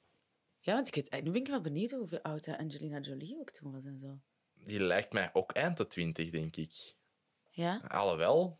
Ja, 0.67 0.73
want 0.73 0.87
ik 0.87 0.95
weet, 0.95 1.23
nu 1.23 1.31
ben 1.31 1.41
ik 1.41 1.47
wel 1.47 1.61
benieuwd 1.61 1.91
hoeveel 1.91 2.21
oud 2.21 2.45
dat 2.45 2.57
Angelina 2.57 2.99
Jolie 2.99 3.37
ook 3.39 3.51
toen 3.51 3.71
was 3.71 3.85
en 3.85 3.97
zo. 3.97 4.19
Die 4.53 4.79
lijkt 4.79 5.13
mij 5.13 5.29
ook 5.33 5.51
eind 5.51 5.77
de 5.77 5.87
20, 5.87 6.29
denk 6.29 6.55
ik. 6.55 6.93
Ja? 7.51 7.81
Alhoewel. 7.87 8.59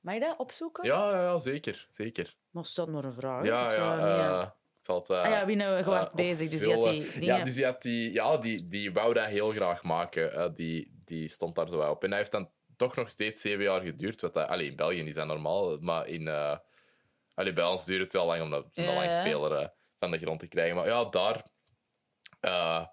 Mag 0.00 0.14
je 0.14 0.20
dat 0.20 0.38
opzoeken? 0.38 0.84
Ja, 0.84 1.10
ja, 1.10 1.22
ja 1.22 1.38
zeker. 1.38 1.88
zeker. 1.90 2.36
Maar 2.50 2.64
stel 2.64 2.86
maar 2.86 3.04
een 3.04 3.12
vraag. 3.12 3.44
Ja, 3.44 3.72
ja. 3.72 4.40
eh, 4.42 4.50
zal 4.80 4.98
het, 4.98 5.10
eh, 5.10 5.22
ah 5.22 5.30
ja, 5.30 5.46
wie 5.46 5.56
nou, 5.56 5.82
eh, 5.82 6.14
bezig, 6.14 6.50
dus 6.50 6.60
die 6.60 6.72
had 6.72 6.82
die. 6.82 7.24
Ja, 7.24 7.44
dus 7.44 7.54
die, 7.54 7.64
had 7.64 7.82
die, 7.82 8.12
ja 8.12 8.38
die, 8.38 8.68
die 8.68 8.92
wou 8.92 9.14
dat 9.14 9.26
heel 9.26 9.50
graag 9.50 9.82
maken. 9.82 10.32
Eh, 10.32 10.48
die, 10.54 11.00
die 11.04 11.28
stond 11.28 11.54
daar 11.54 11.68
zo 11.68 11.78
wel 11.78 11.90
op. 11.90 12.04
En 12.04 12.08
hij 12.08 12.18
heeft 12.18 12.32
dan 12.32 12.50
toch 12.76 12.96
nog 12.96 13.08
steeds 13.08 13.40
zeven 13.40 13.64
jaar 13.64 13.80
geduurd. 13.80 14.20
Wat 14.20 14.34
dat, 14.34 14.48
allee, 14.48 14.66
in 14.66 14.76
België 14.76 15.04
is 15.04 15.14
dat 15.14 15.26
normaal, 15.26 15.78
maar 15.78 16.06
in, 16.06 16.28
eh 16.28 16.56
allee, 17.34 17.52
bij 17.52 17.64
ons 17.64 17.84
duurt 17.84 18.04
het 18.04 18.12
wel 18.12 18.26
lang 18.26 18.42
om 18.42 18.50
dat, 18.50 18.74
dat 18.74 18.84
ja. 18.84 18.94
langspeler 18.94 19.52
eh, 19.52 19.68
van 20.02 20.10
de 20.10 20.18
grond 20.18 20.40
te 20.40 20.48
krijgen. 20.48 20.76
Maar 20.76 20.86
ja, 20.86 21.04
daar 21.04 21.42
eh, 22.40 22.86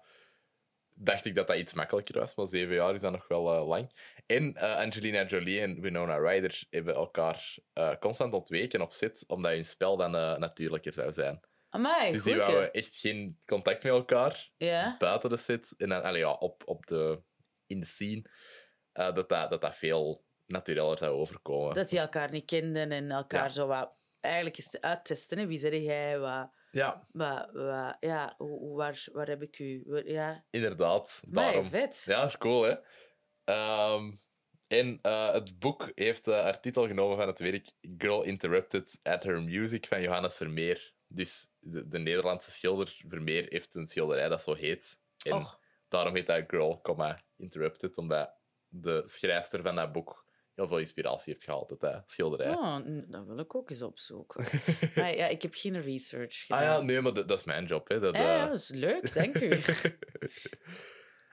dacht 0.94 1.24
ik 1.24 1.34
dat 1.34 1.46
dat 1.46 1.56
iets 1.56 1.72
makkelijker 1.72 2.18
was. 2.18 2.34
Maar 2.34 2.46
zeven 2.46 2.74
jaar 2.74 2.94
is 2.94 3.00
dat 3.00 3.12
nog 3.12 3.28
wel 3.28 3.54
eh, 3.54 3.66
lang. 3.66 3.92
En 4.26 4.54
eh, 4.54 4.76
Angelina 4.76 5.24
Jolie 5.24 5.60
en 5.60 5.80
Winona 5.80 6.16
Ryder 6.16 6.62
hebben 6.70 6.94
elkaar 6.94 7.58
constant 8.00 8.32
ontweken 8.32 8.80
op 8.80 8.92
set, 8.92 9.24
omdat 9.26 9.52
hun 9.52 9.64
spel 9.64 9.96
dan 9.96 10.10
natuurlijker 10.40 10.92
zou 10.92 11.12
zijn. 11.12 11.40
Amai, 11.68 12.12
Dus 12.12 12.22
die 12.22 12.36
wouden 12.36 12.72
echt 12.72 12.96
geen 12.96 13.40
contact 13.46 13.82
met 13.82 13.92
elkaar 13.92 14.50
buiten 14.98 15.30
de 15.30 15.36
set. 15.36 15.74
En 15.76 15.88
dan, 15.88 16.02
allee, 16.02 16.20
ja, 16.20 16.32
op, 16.32 16.62
op 16.64 16.86
de, 16.86 17.22
in 17.66 17.80
de 17.80 17.86
scene. 17.86 18.24
dat, 18.92 19.28
dat, 19.28 19.50
dat 19.50 19.60
dat 19.60 19.76
veel 19.76 20.24
natuureller 20.46 20.98
zou 20.98 21.12
overkomen. 21.12 21.74
Dat 21.74 21.90
die 21.90 21.98
elkaar 21.98 22.30
niet 22.30 22.44
kenden 22.44 22.92
en 22.92 23.10
elkaar 23.10 23.44
Ja. 23.44 23.48
zo 23.48 23.66
wat... 23.66 23.98
Eigenlijk 24.20 24.58
is 24.58 24.64
het 24.64 24.80
uittesten, 24.80 25.38
hè. 25.38 25.46
wie 25.46 25.58
zeg 25.58 25.74
jij, 25.74 26.18
wat... 26.18 26.50
Ja, 26.70 27.06
wat 27.12 27.48
ja, 28.00 28.34
hoe, 28.38 28.76
waar, 28.76 29.06
waar 29.12 29.26
heb 29.28 29.42
ik 29.42 29.58
u... 29.58 29.82
waar- 29.86 30.06
Ja, 30.08 30.44
inderdaad. 30.50 31.22
Daarom. 31.28 31.68
vet. 31.68 32.02
Ja, 32.06 32.20
dat 32.20 32.28
is 32.28 32.38
cool, 32.38 32.62
hè? 32.62 32.74
Ehm, 33.44 34.12
en 34.66 34.98
eh, 35.02 35.32
het 35.32 35.58
boek 35.58 35.92
heeft 35.94 36.28
eh, 36.28 36.42
haar 36.42 36.60
titel 36.60 36.86
genomen 36.86 37.16
van 37.16 37.26
het 37.26 37.38
werk 37.38 37.72
Girl 37.98 38.22
Interrupted 38.22 38.98
at 39.02 39.22
Her 39.22 39.42
Music 39.42 39.86
van 39.86 40.02
Johannes 40.02 40.36
Vermeer. 40.36 40.94
Dus 41.06 41.48
de, 41.58 41.88
de 41.88 41.98
Nederlandse 41.98 42.50
schilder 42.50 43.00
Vermeer 43.08 43.46
heeft 43.48 43.74
een 43.74 43.86
schilderij 43.86 44.28
dat 44.28 44.42
zo 44.42 44.54
heet. 44.54 44.98
En 45.26 45.32
Och. 45.32 45.60
daarom 45.88 46.14
heet 46.14 46.26
dat 46.26 46.44
Girl, 46.46 46.80
comma, 46.82 47.22
Interrupted, 47.36 47.98
omdat 47.98 48.34
de 48.68 49.02
schrijfster 49.04 49.62
van 49.62 49.74
dat 49.74 49.92
boek 49.92 50.24
heel 50.60 50.68
veel 50.68 50.78
inspiratie 50.78 51.32
heeft 51.32 51.44
gehaald 51.44 51.70
uit 51.70 51.80
dat 51.80 52.02
schilderij. 52.06 52.50
Oh, 52.52 52.76
dat 53.08 53.24
wil 53.26 53.38
ik 53.38 53.54
ook 53.54 53.70
eens 53.70 53.82
opzoeken. 53.82 54.44
maar 54.96 55.16
ja, 55.16 55.26
ik 55.26 55.42
heb 55.42 55.54
geen 55.54 55.80
research 55.82 56.44
ah 56.48 56.58
gedaan. 56.58 56.76
ja, 56.78 56.80
nee, 56.80 57.00
maar 57.00 57.12
dat, 57.14 57.28
dat 57.28 57.38
is 57.38 57.44
mijn 57.44 57.64
job. 57.66 57.88
Hè. 57.88 58.00
Dat, 58.00 58.14
Ja, 58.16 58.22
ja, 58.22 58.42
eh, 58.44 58.48
dat 58.48 58.58
is 58.58 58.68
leuk, 58.68 59.14
dank 59.14 59.40
u. 59.40 59.48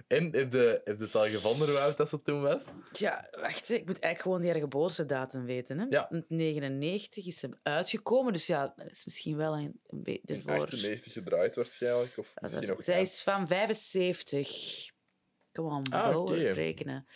en 0.08 0.24
heb 0.36 0.52
je, 0.54 0.82
heb 0.84 0.98
je 0.98 1.04
het 1.04 1.16
al 1.16 1.26
gevonden 1.28 1.68
hoe 1.68 1.78
oud 1.78 1.98
dat 1.98 2.10
ze 2.10 2.22
toen 2.22 2.42
was? 2.42 2.66
Tja, 2.92 3.28
wacht, 3.32 3.70
ik 3.70 3.86
moet 3.86 4.00
eigenlijk 4.00 4.22
gewoon 4.22 4.42
die 4.42 4.62
geboortedatum 4.62 5.46
weten. 5.46 5.80
Hè? 5.80 5.86
Ja. 5.90 6.10
In 6.10 6.26
99 6.28 7.26
is 7.26 7.40
ze 7.40 7.50
uitgekomen, 7.64 8.34
dus 8.34 8.48
ja, 8.48 8.74
dat 8.76 8.92
is 8.92 9.06
misschien 9.06 9.38
wel 9.38 9.54
een, 9.58 9.80
een 9.88 10.04
beetje 10.04 10.34
In 10.34 10.42
voor... 10.42 10.52
98 10.52 11.14
gedraaid 11.14 11.56
waarschijnlijk. 11.56 12.18
Of 12.18 12.34
Ja, 12.42 12.60
nog 12.60 12.78
is- 12.80 12.86
zij 12.86 13.02
is 13.02 13.22
van 13.22 13.48
75. 13.48 14.90
Kom 15.52 15.66
on, 15.66 15.84
Ah, 15.90 16.18
oké. 16.18 16.34
rekenen. 16.52 17.08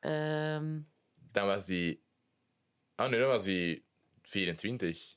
Ehm, 0.00 0.78
Dan 1.32 1.46
was 1.46 1.66
die... 1.66 2.02
Ah, 2.94 3.10
nee, 3.10 3.20
dan 3.20 3.28
was 3.28 3.44
die 3.44 3.86
24. 4.22 5.16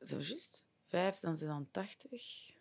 zo 0.00 0.16
juist. 0.18 0.66
5, 0.86 1.18
dan 1.18 1.36
zijn 1.36 1.50
dan 1.50 1.68
80. 1.70 2.54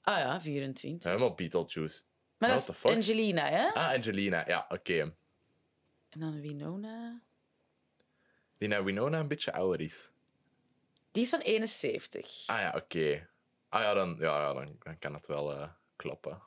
Ah 0.00 0.18
ja, 0.18 0.40
24. 0.40 1.10
Helemaal 1.10 1.34
Beetlejuice. 1.34 2.02
Maar 2.38 2.48
what 2.48 2.66
dat 2.66 2.66
the 2.66 2.72
is 2.72 2.78
fuck? 2.78 2.92
Angelina, 2.92 3.48
hè? 3.48 3.74
Ah, 3.74 3.94
Angelina. 3.94 4.44
Ja, 4.46 4.66
oké. 4.68 5.00
En 6.08 6.20
dan 6.20 6.40
Winona. 6.40 7.22
Die 8.58 8.68
naar 8.68 8.84
Winona 8.84 9.18
een 9.18 9.28
beetje 9.28 9.52
ouder 9.52 9.80
is. 9.80 10.10
Die 11.10 11.22
is 11.22 11.28
van 11.30 11.40
71. 11.40 12.46
Ah 12.46 12.60
ja, 12.60 12.72
oké. 12.76 13.28
Ah 13.68 13.82
ja, 13.82 13.94
dan, 13.94 14.16
ja, 14.18 14.40
ja, 14.40 14.52
dan, 14.52 14.76
dan 14.78 14.98
kan 14.98 15.14
het 15.14 15.26
wel 15.26 15.52
eh, 15.52 15.68
kloppen. 15.96 16.42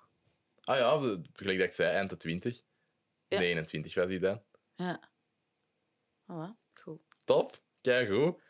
Ah 0.64 0.78
ja, 0.78 1.00
gelijk 1.34 1.58
dat 1.58 1.68
ik 1.68 1.74
zei, 1.74 1.90
eind 1.96 2.10
de 2.10 2.18
20. 2.18 2.62
Ja. 3.28 3.40
29 3.40 3.94
was 3.94 4.08
die 4.08 4.20
dan. 4.20 4.42
Ja. 4.82 5.10
Voilà, 6.32 6.58
goed. 6.74 7.02
Top. 7.26 7.64
Kijk 7.82 8.10
goed. 8.10 8.42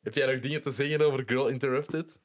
Heb 0.00 0.14
jij 0.14 0.32
nog 0.32 0.42
dingen 0.42 0.62
te 0.62 0.70
zeggen 0.72 1.00
over 1.00 1.22
Girl 1.26 1.48
Interrupted? 1.48 2.18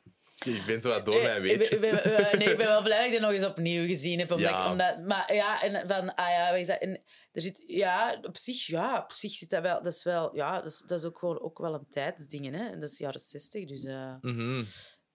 Ik 0.45 0.63
ben 0.65 0.81
zo 0.81 0.89
wat 0.89 1.05
door 1.05 1.15
Eh, 1.15 1.21
mijn 1.23 1.41
ben- 1.41 1.57
weetjes. 1.57 1.79
ik 1.79 1.91
ben- 1.91 2.03
eh, 2.03 2.33
nee, 2.39 2.49
ik 2.51 2.57
ben 2.57 2.67
wel 2.67 2.83
blij 2.83 2.97
dat 2.97 3.05
ik 3.05 3.11
dit 3.11 3.21
nog 3.21 3.31
eens 3.31 3.45
opnieuw 3.45 3.85
gezien 3.87 4.19
heb. 4.19 4.31
Omdat, 4.31 4.49
Ja. 4.49 4.63
ik- 4.65 4.71
omdat, 4.71 5.05
maar 5.05 5.33
ja, 5.33 5.61
en 5.61 5.87
van, 5.87 6.15
ah 6.15 6.29
ja, 6.29 6.51
wat 6.51 6.59
is 6.59 6.67
dat? 6.67 6.79
En 6.79 7.03
er 7.31 7.41
zit, 7.41 7.63
ja, 7.67 8.19
op 8.21 8.37
zich, 8.37 8.65
ja, 8.65 9.01
op 9.03 9.11
zich 9.11 9.31
zit 9.31 9.49
dat 9.49 9.61
wel, 9.61 9.81
dat 9.81 9.93
is 9.93 10.03
wel, 10.03 10.35
ja, 10.35 10.55
dat 10.61 10.71
is, 10.71 10.79
dat 10.85 10.99
is 10.99 11.05
ook 11.05 11.17
gewoon 11.19 11.39
ook 11.41 11.57
wel 11.57 11.73
een 11.73 11.87
tijdsding, 11.89 12.51
hè. 12.55 12.69
En 12.69 12.79
dat 12.79 12.89
is 12.89 12.97
jaren 12.97 13.19
zestig, 13.19 13.65
dus 13.67 13.83
eh, 13.83 14.15
Mhm. 14.21 14.63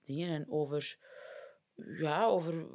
dingen 0.03 0.29
en 0.35 0.47
over, 0.51 0.97
ja, 1.99 2.25
over 2.27 2.67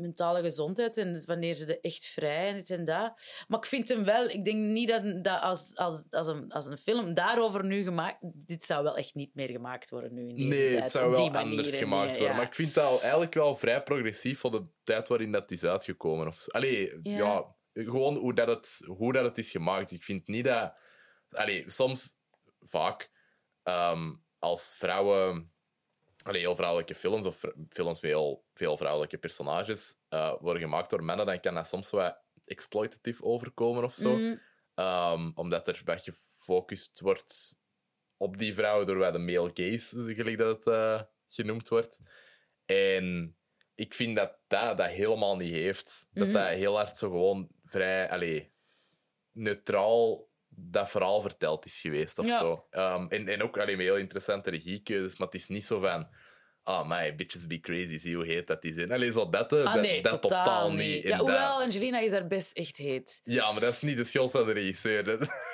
mentale 0.00 0.42
gezondheid 0.42 0.96
en 0.96 1.22
wanneer 1.26 1.54
ze 1.54 1.66
er 1.66 1.80
echt 1.80 2.06
vrij 2.06 2.48
en 2.48 2.54
dit 2.56 2.70
en 2.70 2.84
dat. 2.84 3.12
Maar 3.48 3.58
ik 3.58 3.66
vind 3.66 3.88
hem 3.88 4.04
wel, 4.04 4.28
ik 4.28 4.44
denk 4.44 4.56
niet 4.58 4.88
dat, 4.88 5.24
dat 5.24 5.40
als, 5.40 5.74
als, 5.74 6.06
als, 6.10 6.26
een, 6.26 6.52
als 6.52 6.66
een 6.66 6.78
film 6.78 7.14
daarover 7.14 7.64
nu 7.64 7.82
gemaakt, 7.82 8.18
dit 8.46 8.64
zou 8.64 8.82
wel 8.82 8.96
echt 8.96 9.14
niet 9.14 9.34
meer 9.34 9.48
gemaakt 9.50 9.90
worden 9.90 10.14
nu 10.14 10.28
in 10.28 10.36
deze 10.36 10.48
Nee, 10.48 10.70
tijd. 10.70 10.82
het 10.82 10.90
zou 10.92 11.10
wel 11.10 11.30
manier 11.30 11.38
anders 11.50 11.76
gemaakt 11.76 12.02
dingen, 12.02 12.06
worden. 12.18 12.28
ja. 12.28 12.36
Maar 12.36 12.46
ik 12.46 12.54
vind 12.54 12.74
dat 12.74 12.84
al 12.84 13.00
eigenlijk 13.00 13.34
wel 13.34 13.56
vrij 13.56 13.82
progressief 13.82 14.38
voor 14.38 14.50
de 14.50 14.62
tijd 14.84 15.08
waarin 15.08 15.32
dat 15.32 15.50
is 15.50 15.64
uitgekomen. 15.64 16.26
Of, 16.26 16.48
allee, 16.50 16.98
Ja. 17.02 17.16
ja. 17.16 17.54
gewoon 17.84 18.16
hoe 18.16 18.34
dat, 18.34 18.48
het, 18.48 18.82
hoe 18.86 19.12
dat 19.12 19.24
het 19.24 19.38
is 19.38 19.50
gemaakt. 19.50 19.90
Ik 19.90 20.04
vind 20.04 20.26
niet 20.28 20.44
dat... 20.44 20.74
Allee, 21.30 21.64
soms, 21.66 22.16
vaak, 22.60 23.10
ehm, 23.62 24.12
als 24.38 24.74
vrouwen... 24.76 25.50
Allee, 26.26 26.40
heel 26.40 26.56
vrouwelijke 26.56 26.94
films 26.94 27.26
of 27.26 27.44
films 27.68 28.00
met 28.00 28.10
heel 28.10 28.44
veel 28.54 28.76
vrouwelijke 28.76 29.18
personages 29.18 29.94
eh, 30.08 30.34
worden 30.40 30.62
gemaakt 30.62 30.90
door 30.90 31.04
mannen, 31.04 31.26
dan 31.26 31.40
kan 31.40 31.54
dat 31.54 31.66
soms 31.68 31.90
wat 31.90 32.18
exploitative 32.44 33.22
overkomen 33.24 33.84
of 33.84 33.94
zo. 33.94 34.16
Mm, 34.16 34.40
Ehm, 34.74 35.30
omdat 35.34 35.68
er 35.68 35.82
wat 35.84 36.02
gefocust 36.02 37.00
wordt 37.00 37.58
op 38.16 38.36
die 38.38 38.54
vrouwen 38.54 38.86
door 38.86 38.96
wat 38.96 39.12
de 39.12 39.18
male 39.18 39.50
gaze, 39.54 40.14
gelijk 40.14 40.38
dat 40.38 40.56
het 40.56 40.74
eh, 40.74 41.02
genoemd 41.28 41.68
wordt. 41.68 41.98
En 42.64 43.36
ik 43.74 43.94
vind 43.94 44.16
dat 44.16 44.38
dat, 44.46 44.76
dat 44.78 44.90
helemaal 44.90 45.36
niet 45.36 45.52
heeft. 45.52 46.06
Dat 46.10 46.24
Mhm. 46.26 46.32
dat 46.36 46.48
heel 46.48 46.76
hard 46.76 46.96
zo 46.96 47.10
gewoon 47.10 47.48
vrij 47.64 48.10
allee, 48.10 48.52
neutraal 49.32 50.28
dat 50.56 50.90
verhaal 50.90 51.20
verteld 51.20 51.64
is 51.64 51.80
geweest 51.80 52.18
of 52.18 52.26
Ja. 52.26 52.38
zo. 52.38 52.66
Ehm, 52.70 53.06
en, 53.08 53.28
en 53.28 53.42
ook 53.42 53.58
allee, 53.58 53.76
met 53.76 53.86
heel 53.86 53.96
interessante 53.96 54.50
regiekeuzes, 54.50 55.16
maar 55.18 55.26
het 55.26 55.36
is 55.36 55.48
niet 55.48 55.64
zo 55.64 55.80
van... 55.80 56.08
Ah, 56.62 56.88
my 56.88 57.14
bitches 57.14 57.46
be 57.46 57.60
crazy, 57.60 57.98
zie 57.98 58.16
hoe 58.16 58.26
heet 58.26 58.46
dat 58.46 58.64
is. 58.64 58.90
Allee, 58.90 59.12
zo 59.12 59.28
dat, 59.30 59.52
eh, 59.52 59.64
Ah, 59.64 59.72
dat, 59.74 59.82
nee, 59.82 60.02
dat 60.02 60.22
totaal, 60.22 60.72
niet. 60.72 61.02
Ja, 61.02 61.18
hoewel, 61.18 61.60
Angelina 61.62 61.98
is 62.00 62.10
daar 62.10 62.26
best 62.26 62.52
echt 62.56 62.76
heet. 62.76 63.20
ja, 63.22 63.50
maar 63.52 63.60
dat 63.60 63.72
is 63.72 63.80
niet 63.80 63.96
de 63.96 64.04
schuld 64.04 64.30
van 64.30 64.46
de 64.46 64.52
regisseur. 64.52 65.04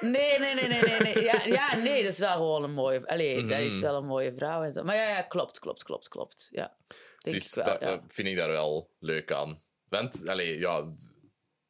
Nee, 0.00 0.38
nee, 0.38 0.54
nee, 0.54 0.68
nee, 0.68 0.80
nee. 0.82 0.98
nee. 1.14 1.24
Ja, 1.24 1.42
ja, 1.58 1.76
nee, 1.76 2.02
dat 2.02 2.12
is 2.12 2.18
wel 2.18 2.32
gewoon 2.32 2.62
een 2.64 2.72
mooie... 2.72 3.06
Allee, 3.08 3.46
dat 3.46 3.58
is 3.58 3.72
Mhm. 3.72 3.82
wel 3.82 3.96
een 3.96 4.06
mooie 4.06 4.32
vrouw 4.36 4.62
en 4.62 4.72
zo. 4.72 4.82
Maar 4.84 4.96
ja, 4.96 5.08
ja 5.08 5.22
klopt, 5.22 5.58
klopt, 5.58 5.82
klopt, 5.84 6.08
klopt. 6.08 6.48
Ja, 6.52 6.76
denk 7.18 7.36
dus 7.36 7.46
ik 7.48 7.54
wel, 7.54 7.64
dat 7.64 7.80
ja. 7.80 7.86
dat 7.90 8.00
vind 8.08 8.28
ik 8.28 8.36
daar 8.36 8.48
wel 8.50 8.90
leuk 8.98 9.32
aan. 9.32 9.62
Want, 9.88 10.28
allee, 10.28 10.58
ja, 10.58 10.92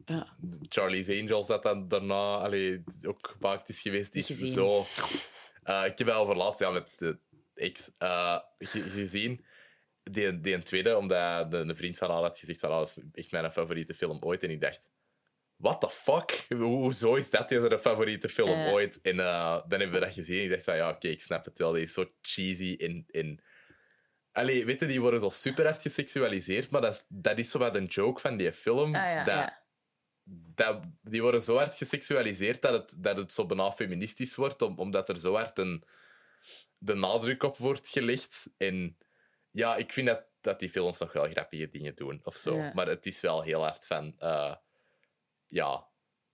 ja. 0.04 0.36
Charlie's 0.68 1.08
Angels, 1.08 1.46
dat 1.46 1.62
dan 1.62 1.88
daarna 1.88 2.36
allee, 2.36 2.82
ook 3.06 3.34
gemaakt 3.38 3.68
is 3.68 3.80
geweest, 3.80 4.14
is 4.14 4.26
gezien. 4.26 4.52
zo... 4.52 4.84
Eh, 5.62 5.82
ik 5.86 5.98
heb 5.98 6.06
wel 6.06 6.26
voor 6.26 6.36
laatst 6.36 6.60
ja, 6.60 6.70
met 6.70 6.88
de 6.96 7.18
ex 7.54 7.90
ge- 8.58 8.90
gezien. 8.90 9.44
Die, 10.02 10.40
die 10.40 10.54
een 10.54 10.62
tweede, 10.62 10.96
omdat 10.96 11.50
de, 11.50 11.56
een 11.56 11.76
vriend 11.76 11.98
van 11.98 12.10
haar 12.10 12.22
had 12.22 12.38
gezegd 12.38 12.60
van, 12.60 12.70
dat 12.70 12.88
is 12.96 13.02
echt 13.12 13.30
mijn 13.30 13.52
favoriete 13.52 13.94
film 13.94 14.18
ooit. 14.20 14.42
En 14.42 14.50
ik 14.50 14.60
dacht, 14.60 14.90
what 15.56 15.80
the 15.80 15.88
fuck? 15.90 16.46
Ho- 16.48 16.58
Hoezo 16.58 17.14
is 17.14 17.30
dat 17.30 17.48
deze 17.48 17.78
favoriete 17.78 18.28
film 18.28 18.50
ooit? 18.72 19.00
En 19.00 19.20
eh, 19.20 19.60
dan 19.68 19.80
hebben 19.80 20.00
we 20.00 20.04
dat 20.06 20.14
gezien. 20.14 20.42
Ik 20.42 20.50
dacht 20.50 20.64
van, 20.64 20.76
ja, 20.76 20.90
oké, 20.90 21.08
ik 21.08 21.20
snap 21.20 21.44
het 21.44 21.58
wel. 21.58 21.72
Die 21.72 21.82
is 21.82 21.92
zo 21.92 22.10
cheesy 22.20 22.76
en... 22.78 23.04
en... 23.10 23.42
Allee, 24.32 24.64
weet 24.64 24.80
je, 24.80 24.86
die 24.86 25.00
worden 25.00 25.20
zo 25.20 25.28
super 25.28 25.64
hard 25.64 25.82
geseksualiseerd, 25.82 26.70
maar 26.70 26.80
dat 26.80 26.92
is, 26.94 27.04
dat 27.08 27.38
is 27.38 27.50
zo 27.50 27.58
wat 27.58 27.74
een 27.74 27.84
joke 27.84 28.20
van 28.20 28.36
die 28.36 28.52
film. 28.52 28.94
Ah, 28.94 29.02
ja, 29.02 29.24
dat, 29.24 29.34
ja. 29.34 29.61
Dat, 30.54 30.82
die 31.02 31.22
worden 31.22 31.40
zo 31.40 31.56
hard 31.56 31.74
geseksualiseerd 31.74 32.62
dat 32.62 32.72
het, 32.72 32.94
dat 33.02 33.16
het 33.16 33.32
zo 33.32 33.46
bijna 33.46 33.72
feministisch 33.72 34.34
wordt, 34.34 34.62
om, 34.62 34.78
omdat 34.78 35.08
er 35.08 35.18
zo 35.18 35.34
hard 35.34 35.58
een, 35.58 35.84
de 36.78 36.94
nadruk 36.94 37.42
op 37.42 37.56
wordt 37.56 37.88
gelegd. 37.88 38.50
En 38.56 38.98
ja, 39.50 39.76
ik 39.76 39.92
vind 39.92 40.06
dat, 40.06 40.24
dat 40.40 40.60
die 40.60 40.70
films 40.70 40.98
nog 40.98 41.12
wel 41.12 41.30
grappige 41.30 41.68
dingen 41.68 41.94
doen, 41.94 42.20
of 42.24 42.36
zo. 42.36 42.56
Ja. 42.56 42.70
Maar 42.74 42.86
het 42.86 43.06
is 43.06 43.20
wel 43.20 43.42
heel 43.42 43.62
hard 43.62 43.86
van... 43.86 44.14
eh, 44.18 44.54
ja, 45.46 45.86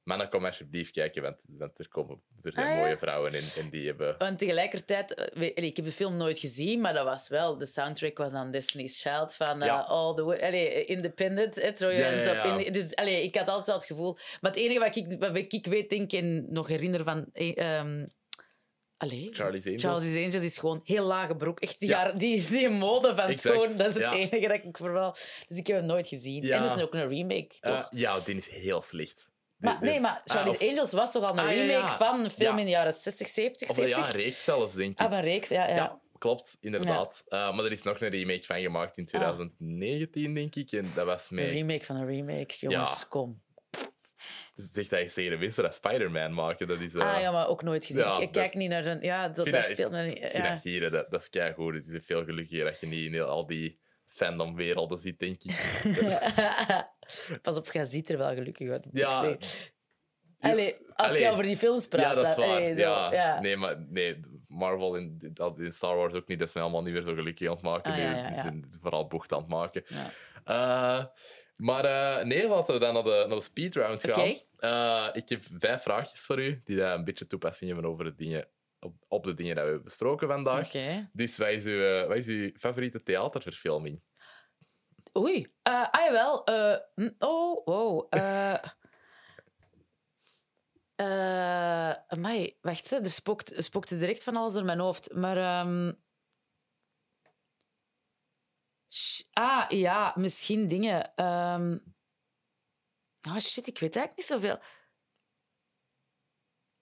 mannen, 0.09 0.29
kom 0.29 0.45
alsjeblieft 0.45 0.91
kijken, 0.91 1.23
want, 1.23 1.37
want 1.49 1.79
er, 1.79 1.89
komen, 1.89 2.21
er 2.41 2.53
zijn 2.53 2.67
Ah, 2.67 2.73
ja. 2.75 2.79
mooie 2.81 2.99
vrouwen 2.99 3.35
in 3.35 3.45
en 3.57 3.71
die 3.71 3.87
hebben... 3.87 4.15
Want 4.19 4.39
tegelijkertijd, 4.39 5.15
eh, 5.15 5.51
ik 5.65 5.77
heb 5.77 5.85
de 5.85 5.93
film 5.93 6.17
nooit 6.17 6.39
gezien, 6.39 6.81
maar 6.81 6.95
dat 6.95 7.05
was 7.05 7.29
wel, 7.29 7.59
de 7.59 7.67
soundtrack 7.67 8.19
was 8.19 8.33
aan 8.33 8.51
Destiny's 8.51 9.03
Child 9.03 9.35
van 9.35 9.63
eh. 9.63 9.89
All 9.89 10.15
the 10.15 10.23
Way, 10.25 10.39
allee, 10.41 10.85
Independent, 10.85 11.55
Your 11.55 11.95
Ja. 11.95 12.57
In- 12.59 12.73
dus 12.73 12.95
allee, 12.95 13.23
ik 13.23 13.35
had 13.37 13.49
altijd 13.49 13.77
het 13.77 13.87
gevoel, 13.87 14.13
maar 14.41 14.51
het 14.51 14.61
enige 14.61 14.79
wat 14.79 14.97
ik, 14.97 15.19
wat 15.19 15.37
ik 15.37 15.67
weet, 15.67 15.91
denk 15.91 16.13
en 16.13 16.53
nog 16.53 16.67
herinner 16.69 17.05
van. 17.05 17.27
eh, 17.33 17.57
ehm, 17.79 18.07
allee, 18.97 19.29
Charlie's 19.33 19.67
Angels. 19.67 19.83
Charlie's 19.83 20.25
Angels 20.25 20.45
is 20.45 20.59
gewoon 20.59 20.81
heel 20.85 21.05
lage 21.05 21.37
broek. 21.37 21.61
Echt 21.61 21.81
die, 21.81 21.89
Ja. 21.89 21.97
jaren, 22.03 22.19
die, 22.19 22.47
die 22.49 22.69
mode 22.69 23.15
van 23.15 23.35
toen. 23.35 23.77
Dat 23.77 23.89
is 23.89 23.95
het 23.95 24.03
ja. 24.03 24.15
enige 24.15 24.49
dat 24.49 24.57
ik 24.65 24.77
vooral. 24.77 25.17
Dus 25.47 25.59
ik 25.59 25.67
heb 25.67 25.77
het 25.77 25.85
nooit 25.85 26.09
gezien. 26.09 26.43
Ja. 26.43 26.57
En 26.57 26.63
dat 26.69 26.77
is 26.77 26.83
ook 26.83 26.95
een 26.95 27.09
remake, 27.09 27.55
toch? 27.61 27.75
Eh, 27.93 27.99
ja, 28.01 28.19
die 28.21 28.37
is 28.37 28.49
heel 28.49 28.83
slecht. 28.83 29.31
Maar, 29.59 29.79
nee, 29.81 30.01
maar 30.01 30.23
Ah, 30.25 30.35
Charlie's 30.37 30.69
Angels 30.71 30.93
was 30.93 31.13
toch 31.13 31.23
al 31.25 31.33
een 31.33 31.39
Ah, 31.39 31.49
remake 31.49 31.71
ja. 31.73 31.97
van 31.97 32.25
een 32.25 32.31
film 32.31 32.53
Ja. 32.55 32.59
in 32.59 32.65
de 32.65 32.71
jaren 32.71 32.93
60, 32.93 33.29
70, 33.29 33.69
Of 33.69 33.77
ja, 33.77 33.83
70? 33.83 34.13
een 34.15 34.21
reeks 34.21 34.45
zelfs, 34.45 34.75
denk 34.75 34.91
ik. 34.91 34.99
Ah, 34.99 35.13
van 35.13 35.21
reeks, 35.21 35.49
ja. 35.49 35.69
ja. 35.69 36.01
Klopt, 36.19 36.57
inderdaad. 36.61 37.25
Eh, 37.29 37.55
maar 37.55 37.65
er 37.65 37.73
is 37.73 37.83
nog 37.83 38.01
een 38.01 38.09
remake 38.09 38.45
van 38.45 38.61
gemaakt 38.61 38.99
in 38.99 39.07
2019, 39.07 40.35
denk 40.35 40.55
ik. 40.55 40.73
En 40.73 40.91
dat 40.95 41.07
was 41.07 41.31
Een 41.31 41.51
remake 41.51 41.85
van 41.85 41.97
een 41.97 42.07
remake, 42.07 42.55
jongens, 42.59 43.09
kom. 43.09 43.43
Dus 44.55 44.71
zegt 44.71 44.91
je 44.91 45.13
tegen 45.13 45.31
de 45.31 45.37
mensen 45.37 45.63
dat 45.63 45.75
Spider-Man 45.75 46.35
maken. 46.35 46.69
Dat 46.69 46.81
is... 46.81 46.95
eh, 46.95 47.15
ah 47.15 47.21
ja, 47.21 47.31
maar 47.31 47.49
ook 47.49 47.63
nooit 47.63 47.85
gezien. 47.85 48.03
ja, 48.03 48.13
ik 48.15 48.21
dat- 48.21 48.31
kijk 48.31 48.55
niet 48.55 48.69
naar 48.69 48.87
een... 48.87 49.01
Ja, 49.01 49.29
dat, 49.29 49.47
speelt 49.69 49.91
me 49.91 50.03
niet. 50.03 50.17
ik 50.17 50.33
Ja. 50.33 50.81
dat 50.81 50.93
dat, 50.93 51.11
dat 51.11 51.21
is 51.23 51.29
keigoed. 51.31 51.75
Het 51.75 51.87
is 51.87 52.01
veel 52.05 52.25
gelukkiger 52.25 52.65
dat 52.65 52.81
je 52.81 52.87
niet 52.87 53.07
in 53.07 53.13
heel, 53.13 53.27
al 53.27 53.47
die 53.47 53.79
fandom-werelden 54.19 54.99
zit, 54.99 55.19
denk 55.19 55.43
ik. 55.43 55.83
Pas 57.43 57.57
op, 57.57 57.73
jij 57.73 57.85
ziet 57.85 58.09
er 58.09 58.19
wel 58.19 58.35
gelukkig 58.35 58.71
uit. 58.71 58.87
Ja. 58.93 59.37
Allee, 60.41 60.77
als 60.95 61.09
Allee. 61.09 61.23
je 61.23 61.31
over 61.31 61.43
die 61.43 61.57
films 61.57 61.87
praat... 61.87 62.03
ja, 62.03 62.15
dat 62.15 62.29
is 62.29 62.35
waar. 62.35 62.47
allee, 62.47 62.77
ja. 62.77 63.13
ja. 63.13 63.41
Nee, 63.41 63.57
maar 63.57 63.85
nee, 63.89 64.21
Marvel 64.49 64.97
in, 64.97 65.35
in 65.57 65.73
Star 65.73 65.97
Wars 65.97 66.15
ook 66.15 66.27
niet. 66.27 66.39
Dat 66.39 66.49
is 66.49 66.55
mij 66.55 66.63
allemaal 66.63 66.83
niet 66.83 66.93
meer 66.93 67.03
zo 67.03 67.15
gelukkig 67.15 67.49
aan 67.49 67.55
het 67.55 67.63
maken. 67.63 67.93
Ah, 67.93 67.97
nu. 67.97 68.03
ja, 68.03 68.11
ja, 68.11 68.25
Het 68.25 68.65
is 68.69 68.79
vooral 68.81 69.07
bocht 69.07 69.33
aan 69.33 69.41
het 69.41 69.49
maken. 69.49 69.85
Eh, 70.45 71.05
maar 71.57 71.85
eh, 71.85 72.25
nee, 72.25 72.49
laten 72.49 72.75
we 72.75 72.81
dan 72.81 72.95
naar 72.95 73.03
de, 73.03 73.25
naar 73.29 73.37
de 73.37 73.43
speedround 73.43 74.05
gaan. 74.05 74.35
Eh, 74.59 75.09
ik 75.13 75.29
heb 75.29 75.45
vijf 75.59 75.83
vraagjes 75.83 76.21
voor 76.21 76.41
u, 76.41 76.61
die 76.65 76.77
daar 76.77 76.95
een 76.95 77.05
beetje 77.05 77.27
toepassing 77.27 77.71
hebben 77.71 77.91
over 77.91 78.05
de 78.05 78.15
dingen, 78.15 78.49
op, 78.81 78.95
op 79.09 79.25
de 79.25 79.35
dingen 79.35 79.55
die 79.55 79.63
we 79.63 79.69
hebben 79.69 79.85
besproken 79.85 80.29
vandaag. 80.29 80.71
Dus 81.13 81.37
wat 81.37 81.49
is, 81.49 81.65
uw, 81.65 82.07
wat 82.07 82.17
is 82.17 82.27
uw 82.27 82.51
favoriete 82.57 83.03
theaterverfilming? 83.03 84.03
Oei. 85.17 85.41
Uh, 85.69 85.87
ah, 85.91 86.05
jawel. 86.05 86.45
eh, 86.45 86.77
hm, 86.95 87.11
oh, 87.19 87.65
wow. 87.65 88.07
eh 88.11 88.55
eh, 90.97 91.91
amai, 92.07 92.59
wacht, 92.61 92.91
hè, 92.91 92.97
er 92.97 93.11
spookt, 93.11 93.53
spookte 93.57 93.99
direct 93.99 94.25
van 94.25 94.37
alles 94.37 94.53
door 94.53 94.65
mijn 94.65 94.79
hoofd. 94.79 95.15
Maar... 95.15 95.37
ehm, 95.37 95.93
sh- 98.89 99.23
ah, 99.33 99.71
ja, 99.71 100.13
misschien 100.17 100.69
dingen. 100.69 101.15
ehm 101.15 101.79
oh 103.29 103.39
shit, 103.39 103.67
ik 103.67 103.79
weet 103.79 103.97
eigenlijk 103.97 104.17
niet 104.17 104.27
zoveel. 104.27 104.59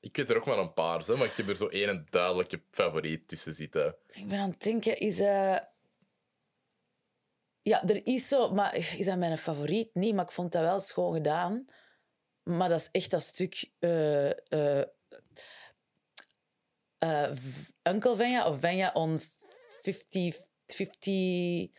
Ik 0.01 0.17
weet 0.17 0.31
er 0.31 0.37
ook 0.37 0.47
maar 0.47 0.59
een 0.59 0.73
paar, 0.73 1.05
zo, 1.05 1.17
maar 1.17 1.27
ik 1.27 1.37
heb 1.37 1.49
er 1.49 1.57
zo 1.57 1.67
één 1.69 2.07
duidelijke 2.11 2.63
favoriet 2.71 3.29
tussen 3.29 3.53
zitten. 3.55 3.97
Ik 4.07 4.29
ben 4.29 4.39
aan 4.41 4.51
het 4.51 4.63
denken, 4.63 4.97
is... 4.99 5.19
eh 5.19 5.59
Ja, 7.67 7.85
er 7.89 8.07
is 8.07 8.29
zo... 8.29 8.51
Maar 8.53 8.77
is 8.77 9.07
dat 9.07 9.19
mijn 9.19 9.39
favoriet? 9.39 9.95
Nee, 9.95 10.15
maar 10.15 10.25
ik 10.25 10.31
vond 10.31 10.53
dat 10.53 10.63
wel 10.63 10.79
schoon 10.79 11.15
gedaan. 11.15 11.65
Maar 12.43 12.69
dat 12.69 12.81
is 12.81 12.89
echt 12.93 13.11
dat 13.11 13.23
stuk... 13.23 13.71
eh 13.79 14.31
eh 14.53 14.85
eh, 16.99 17.31
V- 17.35 17.69
Uncle 17.83 18.17
Venya 18.17 18.47
of 18.49 18.61
Venya 18.61 18.91
on 18.93 19.21
50... 19.83 20.37
50 20.67 21.71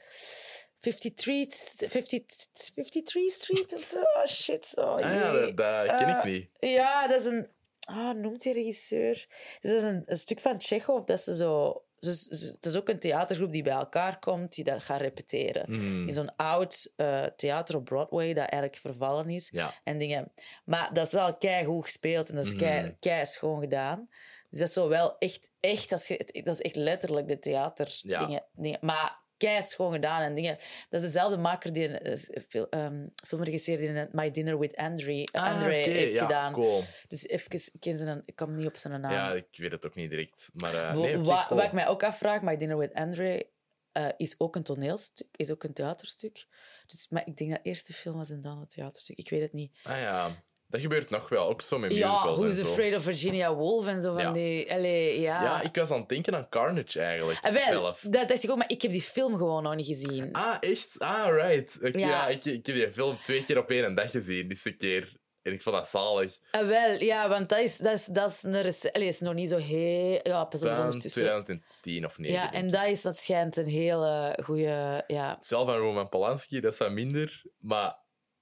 53, 0.79 1.89
50, 1.89 2.25
53 2.63 3.31
Street 3.31 3.73
of 3.73 3.83
zo. 3.83 3.99
Oh, 4.01 4.25
shit. 4.25 4.71
Oh, 4.75 4.93
Ah 4.95 4.99
ja, 5.01 5.31
dat, 5.31 5.57
dat 5.57 5.95
ken 5.95 6.09
ik 6.17 6.23
niet. 6.23 6.49
Ja, 6.59 7.07
dat 7.07 7.21
is 7.21 7.31
een... 7.31 7.47
Ah, 7.79 8.15
noemt 8.15 8.41
die 8.41 8.53
regisseur? 8.53 9.27
Dus 9.61 9.71
dat 9.71 9.81
is 9.81 9.83
een, 9.83 10.03
een 10.05 10.17
stuk 10.17 10.39
van 10.39 10.57
Tsjechov 10.57 11.03
dat 11.03 11.21
ze 11.21 11.35
zo... 11.35 11.81
Dus, 11.99 12.23
dus 12.23 12.41
het 12.41 12.65
is 12.65 12.75
ook 12.75 12.89
een 12.89 12.99
theatergroep 12.99 13.51
die 13.51 13.63
bij 13.63 13.73
elkaar 13.73 14.19
komt, 14.19 14.55
die 14.55 14.63
dat 14.63 14.83
gaat 14.83 15.01
repeteren. 15.01 15.71
Mhm. 15.71 16.07
In 16.07 16.13
zo'n 16.13 16.35
oud 16.35 16.91
eh, 16.95 17.23
theater 17.23 17.75
op 17.75 17.85
Broadway, 17.85 18.27
dat 18.27 18.37
eigenlijk 18.49 18.75
vervallen 18.75 19.29
is. 19.29 19.49
Ja. 19.51 19.73
En 19.83 19.97
dingen. 19.97 20.31
Maar 20.65 20.93
dat 20.93 21.05
is 21.05 21.13
wel 21.13 21.37
keigoed 21.37 21.83
gespeeld 21.83 22.29
en 22.29 22.35
dat 22.35 22.45
is 22.45 22.55
kei, 22.55 22.81
Mhm. 22.81 22.91
kei 22.99 23.25
schoon 23.25 23.59
gedaan. 23.59 24.07
Dus 24.49 24.59
dat 24.59 24.67
is 24.67 24.73
zo 24.73 24.87
wel 24.87 25.17
echt, 25.17 25.49
echt 25.59 25.91
als 25.91 26.07
je, 26.07 26.41
dat 26.43 26.53
is 26.53 26.61
echt 26.61 26.75
letterlijk 26.75 27.27
de 27.27 27.39
theater 27.39 27.99
Ja. 28.01 28.25
dingen, 28.25 28.43
dingen. 28.53 28.79
Maar 28.81 29.19
kei 29.37 29.61
schoon 29.61 29.91
gedaan 29.91 30.21
en 30.21 30.35
dingen. 30.35 30.55
Dat 30.89 30.99
is 30.99 31.05
dezelfde 31.05 31.37
maker 31.37 31.73
die 31.73 31.87
een 31.87 31.99
eh, 31.99 32.43
fil, 32.49 32.67
um, 32.69 33.11
filmregisseur 33.25 33.77
die 33.77 34.07
My 34.11 34.31
Dinner 34.31 34.59
with 34.59 34.75
Andre, 34.75 35.27
Ah, 35.31 35.43
Andre 35.43 35.79
oké, 35.79 35.89
heeft 35.89 36.13
ja, 36.13 36.25
gedaan. 36.25 36.53
Cool. 36.53 36.81
Dus 37.07 37.27
even, 37.27 37.51
ik, 37.51 37.71
ken 37.79 37.97
zijn, 37.97 38.21
ik 38.25 38.35
kom 38.35 38.55
niet 38.55 38.67
op 38.67 38.77
zijn 38.77 39.01
naam. 39.01 39.11
Ja, 39.11 39.31
ik 39.33 39.47
weet 39.51 39.71
het 39.71 39.85
ook 39.85 39.95
niet 39.95 40.09
direct. 40.09 40.49
Maar 40.53 40.73
Wa- 40.73 40.93
nee, 40.93 41.13
cool. 41.13 41.25
Wat 41.49 41.63
ik 41.63 41.71
mij 41.71 41.87
ook 41.87 42.03
afvraag, 42.03 42.41
My 42.41 42.55
Dinner 42.55 42.77
with 42.77 42.93
Andre 42.93 43.49
eh, 43.91 44.07
is 44.17 44.35
ook 44.39 44.55
een 44.55 44.63
toneelstuk, 44.63 45.27
is 45.35 45.51
ook 45.51 45.63
een 45.63 45.73
theaterstuk. 45.73 46.47
Dus, 46.85 47.07
maar 47.09 47.27
ik 47.27 47.37
denk 47.37 47.49
dat 47.49 47.59
eerst 47.63 47.87
de 47.87 47.93
film 47.93 48.17
was 48.17 48.29
en 48.29 48.41
dan 48.41 48.59
het 48.59 48.69
theaterstuk. 48.69 49.17
Ik 49.17 49.29
weet 49.29 49.41
het 49.41 49.53
niet. 49.53 49.77
Ah 49.83 49.99
ja, 49.99 50.35
dat 50.67 50.81
gebeurt 50.81 51.09
nog 51.09 51.29
wel. 51.29 51.47
Ook 51.47 51.61
zo 51.61 51.79
met 51.79 51.93
Ja, 51.93 52.09
musicals 52.11 52.37
Who's 52.37 52.57
en 52.57 52.65
zo. 52.65 52.71
Afraid 52.71 52.95
of 52.95 53.03
Virginia 53.03 53.55
Woolf 53.55 53.87
en 53.87 54.01
zo 54.01 54.13
van 54.13 54.21
Ja. 54.21 54.31
die... 54.31 54.71
Allee, 54.73 55.19
ja. 55.21 55.43
Ja, 55.43 55.61
ik 55.61 55.75
was 55.75 55.91
aan 55.91 55.99
het 55.99 56.09
denken 56.09 56.35
aan 56.35 56.49
Carnage 56.49 56.99
eigenlijk. 57.01 57.39
Ah, 57.41 57.51
wel, 57.53 57.63
zelf. 57.65 57.99
dat 58.09 58.27
dacht 58.27 58.43
ik 58.43 58.49
ook, 58.49 58.57
maar 58.57 58.69
ik 58.71 58.81
heb 58.81 58.91
die 58.91 59.01
film 59.01 59.37
gewoon 59.37 59.63
nog 59.63 59.75
niet 59.75 59.85
gezien. 59.85 60.29
Ah, 60.33 60.57
echt? 60.59 60.95
Ah, 60.99 61.27
right. 61.35 61.77
Ik, 61.83 61.99
ja. 61.99 62.07
Ja. 62.07 62.27
ik, 62.27 62.45
ik 62.45 62.65
heb 62.65 62.75
die 62.75 62.91
film 62.91 63.17
twee 63.23 63.43
keer 63.43 63.57
op 63.57 63.69
één 63.71 63.95
dag 63.95 64.11
gezien, 64.11 64.55
een 64.63 64.77
keer. 64.77 65.13
En 65.41 65.53
ik 65.53 65.61
vond 65.61 65.75
dat 65.75 65.87
zalig. 65.87 66.37
Ah, 66.51 66.67
wel, 66.67 67.03
ja, 67.03 67.29
want 67.29 67.49
dat 67.49 67.59
is, 67.59 67.77
dat 67.77 67.93
is, 67.93 68.05
dat 68.05 68.29
is, 68.29 68.43
een 68.43 68.61
rec- 68.61 68.89
Allee, 68.91 69.07
is 69.07 69.19
nog 69.19 69.33
niet 69.33 69.49
zo 69.49 69.57
heel... 69.57 70.19
Ja, 70.23 70.43
pas 70.45 70.63
op, 70.63 70.69
is 70.69 70.75
Van 70.75 70.85
ondertussen. 70.85 71.21
2010 71.21 72.05
of 72.05 72.17
9. 72.17 72.35
Ja, 72.35 72.53
en 72.53 72.71
dat, 72.71 72.87
is, 72.87 73.01
dat 73.01 73.17
schijnt 73.17 73.57
een 73.57 73.65
hele 73.67 74.39
goede... 74.43 75.03
Ja. 75.07 75.37
Wel 75.49 75.65
van 75.65 75.75
Roman 75.75 76.09
Polanski, 76.09 76.59
dat 76.59 76.71
is 76.71 76.77
wat 76.77 76.91
minder. 76.91 77.41
Maar 77.59 77.95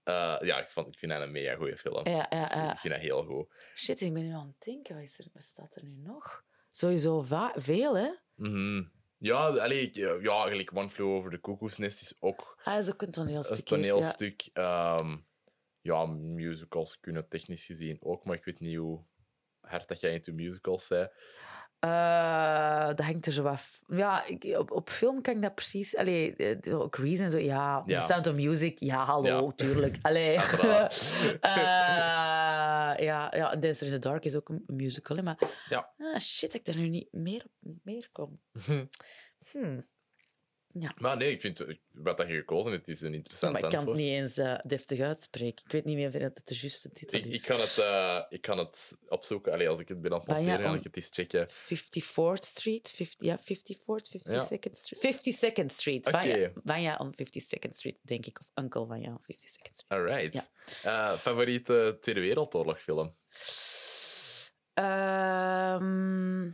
eh, 0.05 0.37
ja, 0.39 0.59
ik, 0.59 0.69
vond, 0.69 0.87
ik 0.87 0.97
vind 0.99 1.11
dat 1.11 1.21
een 1.21 1.31
mega 1.31 1.55
goede 1.55 1.77
film. 1.77 2.07
Ja, 2.07 2.27
ja, 2.29 2.39
ja. 2.39 2.73
Ik 2.73 2.79
vind 2.79 2.93
dat 2.93 3.03
heel 3.03 3.23
goed. 3.25 3.53
Shit, 3.75 4.01
ik 4.01 4.13
ben 4.13 4.23
nu 4.27 4.33
aan 4.33 4.47
het 4.47 4.65
denken. 4.65 4.95
Wat, 4.95 5.03
is 5.03 5.19
er, 5.19 5.25
wat 5.33 5.43
staat 5.43 5.75
er 5.75 5.83
nu 5.83 5.95
nog? 5.97 6.43
Sowieso 6.71 7.21
va- 7.21 7.53
veel, 7.55 7.97
hè? 7.97 8.09
Mhm. 8.35 8.83
Ja, 9.17 9.47
allee, 9.47 9.81
ik- 9.81 9.95
ja, 9.95 10.37
eigenlijk 10.39 10.71
One 10.75 10.89
Flew 10.89 11.07
Over 11.07 11.31
the 11.31 11.41
Cuckoo's 11.41 11.77
Nest 11.77 12.01
is 12.01 12.15
ook 12.19 12.61
Ah, 12.63 12.73
dat 12.75 12.83
is 12.83 12.91
ook 12.93 13.01
een 13.01 13.11
toneelstuk. 13.11 13.69
een 13.69 13.77
eerst, 13.77 13.87
ja. 13.89 13.93
toneelstuk. 13.93 14.49
Ehm, 14.53 15.17
ja, 15.81 16.05
musicals 16.05 16.99
kunnen 16.99 17.27
technisch 17.27 17.65
gezien 17.65 17.97
ook, 18.01 18.25
maar 18.25 18.35
ik 18.35 18.45
weet 18.45 18.59
niet 18.59 18.77
hoe 18.77 19.03
hard 19.59 19.87
dat 19.87 19.99
jij 19.99 20.13
into 20.13 20.33
musicals 20.33 20.85
zei. 20.87 21.07
Eh, 21.79 22.87
dat 22.87 23.01
hangt 23.01 23.25
er 23.25 23.31
zo 23.31 23.43
af. 23.45 23.83
Ja, 23.87 24.25
ik, 24.25 24.55
op, 24.57 24.71
op 24.71 24.89
film 24.89 25.21
kan 25.21 25.35
ik 25.35 25.41
dat 25.41 25.55
precies. 25.55 25.95
Allee, 25.95 26.35
eh, 26.35 26.85
Grease 26.89 27.23
en 27.23 27.29
zo, 27.31 27.37
ja. 27.37 27.81
Ja. 27.85 27.97
The 27.99 28.13
Sound 28.13 28.27
of 28.27 28.35
Music, 28.35 28.79
ja, 28.79 29.05
hallo, 29.05 29.45
Ja. 29.45 29.51
tuurlijk. 29.55 29.97
Allee. 30.07 30.37
Eh, 31.41 33.03
ja, 33.05 33.31
ja, 33.35 33.55
Dancer 33.55 33.87
in 33.87 33.93
the 33.93 33.99
Dark 33.99 34.25
is 34.25 34.35
ook 34.35 34.49
een 34.49 34.63
musical, 34.67 35.17
hè, 35.17 35.23
maar... 35.23 35.37
Ja. 35.69 35.93
Ah, 35.97 36.19
shit, 36.19 36.53
ik 36.53 36.67
er 36.67 36.75
nu 36.77 36.89
niet 36.89 37.07
meer 37.11 37.45
op 37.61 37.75
meer 37.83 38.09
kom. 38.11 38.33
Hmm. 39.51 39.83
Maar 40.97 41.17
nee, 41.17 41.31
ik 41.31 41.41
vind 41.41 41.59
eh, 41.59 41.75
wat 41.91 42.17
dat 42.17 42.27
je 42.27 42.33
gekozen 42.33 42.71
hebt, 42.71 42.87
is 42.87 43.01
een 43.01 43.09
Ja, 43.09 43.15
interessant 43.15 43.53
maar 43.53 43.63
ik 43.63 43.69
kan 43.69 43.87
het 43.87 43.97
niet 43.97 44.09
eens 44.09 44.37
eh, 44.37 44.59
deftig 44.61 44.99
uitspreken. 44.99 45.65
Ik 45.65 45.71
weet 45.71 45.85
niet 45.85 45.95
meer 45.95 46.07
of 46.07 46.13
het 46.13 46.41
de 46.47 46.55
juiste 46.55 46.91
titel 46.91 47.19
is. 47.19 47.25
ik, 47.25 47.41
kan 47.41 47.59
het, 47.59 47.77
eh, 47.77 48.21
ik 48.29 48.41
kan 48.41 48.57
het 48.57 48.97
opzoeken. 49.07 49.51
Allee, 49.51 49.69
als 49.69 49.79
ik 49.79 49.89
het 49.89 50.01
ben 50.01 50.13
aan 50.13 50.19
het 50.19 50.27
ja, 50.27 50.35
noteren, 50.35 50.61
kan 50.61 50.75
ik 50.75 50.83
het 50.83 50.95
eens 50.95 51.09
checken. 51.11 51.47
54th 51.49 52.45
Street, 52.45 52.91
50, 52.95 53.15
ja, 53.19 53.39
54th, 53.39 54.09
52nd 54.11 54.71
Street. 54.71 55.01
52nd 55.01 55.65
Street. 55.65 56.07
Oké. 56.07 56.51
Vanja, 56.63 56.97
on 56.97 57.13
52nd 57.13 57.69
Street, 57.69 57.97
denk 58.01 58.25
ik. 58.25 58.39
Of 58.39 58.51
Uncle 58.63 58.85
Vanja 58.85 59.09
on 59.09 59.21
52nd 59.21 59.45
Street. 59.45 59.85
Alright. 59.87 60.33
Ja. 60.33 60.47
Eh, 60.83 61.17
favoriete 61.17 61.97
Tweede 61.99 62.21
Wereldoorlog-film? 62.21 63.13
Ehm 64.73 66.49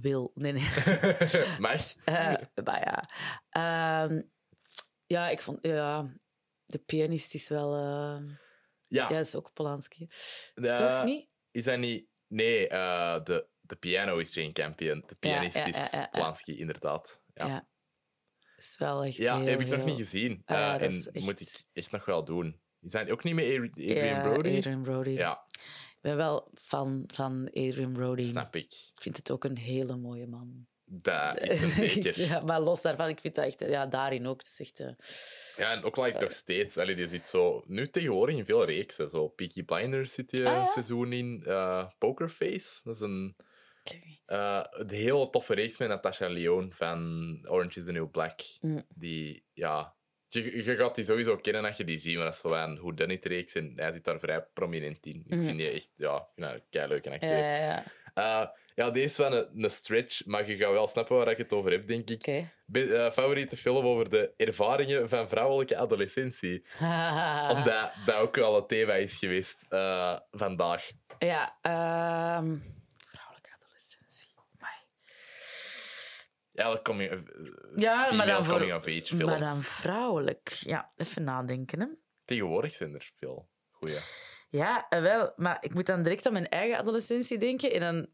Wil, 0.00 0.30
nee, 0.34 0.52
nee. 0.52 0.62
Maar 1.64 1.92
ja. 2.84 3.08
Ehm, 3.50 4.22
ja, 5.06 5.28
ik 5.28 5.40
vond... 5.42 5.58
Ja, 5.62 6.12
de 6.64 6.78
pianist 6.78 7.34
is 7.34 7.48
wel... 7.48 7.74
eh, 7.76 8.30
Ja. 8.86 9.08
ja, 9.08 9.18
is 9.18 9.34
ook 9.34 9.52
Polanski. 9.52 10.08
Toch 10.54 11.04
niet? 11.04 11.28
Is 11.50 11.64
dat 11.64 11.78
niet... 11.78 12.06
Nee, 12.26 12.68
eh, 12.68 13.24
de, 13.24 13.46
de 13.60 13.76
piano 13.76 14.16
is 14.18 14.34
Jane 14.34 14.52
Campion. 14.52 15.04
De 15.06 15.14
pianist 15.20 15.54
ja, 15.56 15.64
is 15.66 15.76
ja, 15.76 15.88
ja, 15.92 15.98
ja. 15.98 16.06
Polanski, 16.06 16.58
inderdaad. 16.58 17.20
Ja, 17.34 17.46
Ja. 17.46 17.52
ja. 17.52 17.68
is 18.56 18.76
wel 18.78 19.04
echt 19.04 19.16
heel 19.16 19.46
heb 19.46 19.60
ik 19.60 19.68
nog 19.68 19.84
niet 19.84 19.96
gezien. 19.96 20.42
Ah, 20.44 20.56
Eh, 20.56 20.72
dat 20.72 20.80
en 20.80 20.88
echt- 21.12 21.24
moet 21.24 21.40
ik 21.40 21.64
echt 21.72 21.90
nog 21.90 22.04
wel 22.04 22.24
doen. 22.24 22.60
Die 22.80 22.90
zijn 22.90 23.10
ook 23.12 23.22
niet 23.24 23.34
Adri- 23.38 23.70
Adrian 23.70 24.06
ja, 24.06 24.22
Brody? 24.22 24.56
Adrian 24.56 24.82
Brody. 24.82 25.10
Ja, 25.10 25.44
ben 26.02 26.16
wel 26.16 26.50
fan 26.54 27.04
van 27.06 27.48
Adrian 27.52 27.92
Brody. 27.92 28.24
snap 28.24 28.56
ik. 28.56 28.72
Ik 28.94 29.02
vind 29.02 29.16
het 29.16 29.30
ook 29.30 29.44
een 29.44 29.58
hele 29.58 29.96
mooie 29.96 30.26
man. 30.26 30.66
Dat 30.84 31.40
is 31.40 31.60
hem 31.60 31.70
zeker. 31.88 32.20
ja, 32.20 32.40
maar 32.40 32.60
los 32.60 32.82
daarvan, 32.82 33.08
ik 33.08 33.20
vind 33.20 33.34
dat 33.34 33.44
echt... 33.44 33.60
Ja, 33.60 33.86
daarin 33.86 34.26
ook. 34.26 34.38
Het 34.38 34.46
is 34.46 34.60
echt... 34.60 34.80
eh, 34.80 34.88
Ja, 35.56 35.72
en 35.72 35.82
ook 35.84 35.96
like 35.96 36.20
nog 36.20 36.32
steeds. 36.32 36.78
Allee, 36.78 36.94
die 36.94 37.08
zit 37.08 37.28
zo... 37.28 37.62
Nu 37.66 37.88
tegenwoordig 37.90 38.36
in 38.36 38.44
veel 38.44 38.64
reeksen. 38.64 39.10
Zo 39.10 39.28
Peaky 39.28 39.62
Blinders 39.64 40.12
zit 40.14 40.30
je 40.30 40.38
Ah, 40.48 40.52
ja? 40.52 40.66
seizoen 40.66 41.12
in. 41.12 41.42
Eh, 41.46 41.88
Pokerface, 41.98 42.80
dat 42.84 42.94
is 42.94 43.00
een... 43.00 43.36
eh 44.26 44.64
een 44.70 44.90
heel 44.90 45.30
toffe 45.30 45.54
reeks 45.54 45.78
met 45.78 45.88
Natasha 45.88 46.26
Lyonne 46.28 46.72
van 46.72 47.00
Orange 47.48 47.78
is 47.78 47.84
the 47.84 47.92
New 47.92 48.10
Black. 48.10 48.40
Mm. 48.60 48.82
Die, 48.88 49.44
ja... 49.52 49.94
Je, 50.32 50.64
je 50.64 50.76
gaat 50.76 50.94
die 50.94 51.04
sowieso 51.04 51.36
kennen 51.36 51.64
als 51.64 51.76
je 51.76 51.84
die 51.84 51.98
ziet, 51.98 52.16
maar 52.16 52.24
dat 52.24 52.34
is 52.34 52.40
zo 52.40 52.52
een 52.52 52.94
Done 52.94 53.12
It 53.12 53.24
reeks 53.24 53.54
en 53.54 53.72
hij 53.76 53.92
zit 53.92 54.04
daar 54.04 54.18
vrij 54.18 54.42
prominent 54.52 55.06
in. 55.06 55.24
Ik 55.28 55.36
Mm. 55.36 55.44
vind 55.44 55.58
die 55.58 55.70
echt, 55.70 55.90
ja, 55.94 56.28
vind 56.34 56.46
dat 56.46 56.54
een 56.54 56.62
keileuke 56.70 57.10
acteur. 57.10 57.30
Ja, 57.38 57.56
ja, 57.56 57.64
ja. 57.64 57.84
Eh, 58.42 58.48
ja, 58.74 58.90
deze 58.90 59.04
is 59.06 59.16
wel 59.16 59.32
een, 59.36 59.62
een 59.62 59.70
stretch, 59.70 60.24
maar 60.26 60.48
je 60.50 60.56
gaat 60.56 60.72
wel 60.72 60.86
snappen 60.86 61.16
waar 61.16 61.28
ik 61.30 61.38
het 61.38 61.52
over 61.52 61.70
heb, 61.70 61.88
denk 61.88 62.10
ik. 62.10 62.44
Be- 62.66 62.94
eh, 62.96 63.10
favoriete 63.12 63.56
film 63.56 63.86
over 63.86 64.10
de 64.10 64.32
ervaringen 64.36 65.08
van 65.08 65.28
vrouwelijke 65.28 65.76
adolescentie. 65.76 66.64
Omdat 67.54 67.92
dat 68.06 68.14
ook 68.16 68.36
wel 68.36 68.54
het 68.54 68.68
thema 68.68 68.94
is 68.94 69.16
geweest 69.16 69.66
eh, 69.68 70.18
vandaag. 70.30 70.90
Ja, 71.18 71.58
ehm, 71.62 72.56
vrouwelijke 73.06 73.50
adolescentie. 73.60 74.28
Amai. 74.58 74.74
Eigenlijk 76.54 76.86
coming, 76.88 77.30
Ja, 77.76 78.12
maar 78.12 78.26
dan 78.26 78.44
voor... 78.44 78.54
coming 78.54 78.74
of 78.74 78.86
age 78.86 79.04
films. 79.04 79.24
Maar 79.24 79.38
dan 79.40 79.62
vrouwelijk. 79.62 80.48
Ja, 80.48 80.92
even 80.96 81.24
nadenken. 81.24 81.80
Hè. 81.80 81.86
Tegenwoordig 82.24 82.72
zijn 82.72 82.94
er 82.94 83.10
veel 83.18 83.48
goeie. 83.70 83.96
Ja, 84.50 84.88
eh, 84.88 85.00
wel. 85.02 85.32
Maar 85.36 85.56
ik 85.60 85.74
moet 85.74 85.86
dan 85.86 86.02
direct 86.02 86.26
aan 86.26 86.32
mijn 86.32 86.48
eigen 86.48 86.78
adolescentie 86.78 87.38
denken. 87.38 87.72
En 87.72 87.80
dan, 87.80 88.06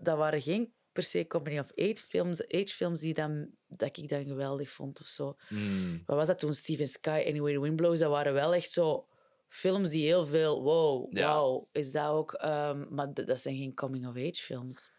dat 0.00 0.16
waren 0.16 0.42
geen 0.42 0.72
per 0.92 1.02
se 1.02 1.26
coming 1.26 1.60
of 1.60 1.70
age 1.74 1.96
films, 2.08 2.42
age 2.48 2.66
films 2.74 3.00
die 3.00 3.14
dan, 3.14 3.50
dat 3.66 3.96
ik 3.96 4.08
dan 4.08 4.24
geweldig 4.26 4.70
vond 4.70 5.00
of 5.00 5.06
zo. 5.06 5.36
Hmm. 5.48 6.02
Wat 6.06 6.16
was 6.16 6.26
dat 6.26 6.38
toen? 6.38 6.54
Steven 6.54 6.86
Sky, 6.86 7.24
Anyway 7.28 7.52
the 7.52 7.60
Wind 7.60 7.76
Blows. 7.76 7.98
Dat 7.98 8.10
waren 8.10 8.32
wel 8.32 8.54
echt 8.54 8.70
zo 8.72 9.08
films 9.48 9.90
die 9.90 10.04
heel 10.06 10.26
veel... 10.26 10.62
Wow, 10.62 11.16
Ja. 11.16 11.34
wow. 11.34 11.68
Is 11.72 11.92
dat 11.92 12.06
ook... 12.06 12.32
ehm, 12.32 12.84
maar 12.94 13.14
dat 13.14 13.40
zijn 13.40 13.56
geen 13.56 13.74
coming 13.74 14.06
of 14.06 14.16
age 14.16 14.42
films. 14.42 14.92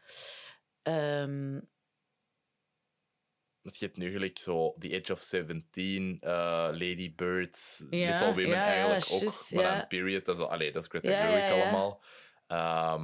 Ehm, 0.81 1.59
Want 3.69 3.81
je 3.81 3.87
hebt 3.87 3.97
nu 3.97 4.11
gelijk 4.11 4.37
zo 4.37 4.75
The 4.79 4.89
Edge 4.89 5.13
of 5.13 5.21
17, 5.21 6.17
eh, 6.21 6.29
Lady 6.71 7.15
Birds, 7.15 7.85
Ja, 7.89 8.11
Little 8.11 8.27
Women 8.27 8.47
ja, 8.47 8.65
eigenlijk 8.65 8.99
dat 8.99 9.11
ook. 9.13 9.21
is 9.21 9.21
juist, 9.21 9.53
maar 9.53 9.63
dan 9.77 9.87
Period, 9.87 10.25
dat 10.25 10.35
is, 10.37 10.41
al- 10.43 10.51
allee, 10.51 10.71
dat 10.71 10.81
is 10.83 10.87
Greta 10.89 11.09
Ja, 11.09 11.25
Gerwig 11.25 11.63
allemaal. 11.63 12.01
Eh, 12.47 13.03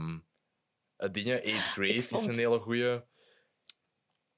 dingen, 1.11 1.43
Eighth 1.43 1.67
Grade 1.67 1.93
is 1.93 2.07
vond- 2.07 2.27
een 2.27 2.33
hele 2.35 2.59
goeie. 2.59 3.01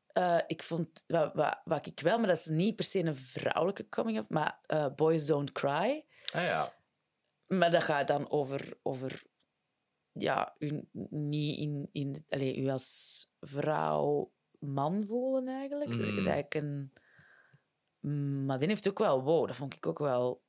eh, 0.08 0.40
ik 0.48 0.64
vond... 0.64 1.04
Wat, 1.08 1.34
wat, 1.34 1.62
wat 1.64 1.86
ik 1.86 2.00
wel... 2.00 2.18
Maar 2.18 2.28
dat 2.28 2.38
is 2.38 2.46
niet 2.46 2.76
per 2.76 2.86
se 2.86 3.00
een 3.00 3.16
vrouwelijke 3.16 3.90
coming 3.90 4.20
of... 4.20 4.30
Maar 4.30 4.60
eh, 4.66 4.88
Boys 4.96 5.26
Don't 5.26 5.52
Cry. 5.52 6.06
Ah 6.34 6.44
ja. 6.44 6.74
Maar 7.48 7.72
dat 7.72 7.84
gaat 7.84 8.08
dan 8.08 8.30
over... 8.32 8.78
over 8.84 9.24
ja, 10.12 10.56
u 10.60 10.88
niet 11.10 11.60
in... 11.60 11.90
in 11.92 12.26
allez, 12.30 12.58
u 12.58 12.70
als 12.70 13.28
vrouw 13.40 14.32
man 14.60 15.06
voelen 15.06 15.48
eigenlijk. 15.48 15.90
Dus 15.90 16.08
het 16.08 16.16
is 16.16 16.24
Mm. 16.24 16.30
eigenlijk 16.32 16.54
een... 16.54 16.94
Maar 18.46 18.60
die 18.60 18.68
heeft 18.68 18.90
ook 18.90 19.00
wel... 19.00 19.24
Wow, 19.24 19.48
dat 19.48 19.56
vond 19.56 19.74
ik 19.76 19.88
ook 19.88 20.00
wel... 20.00 20.46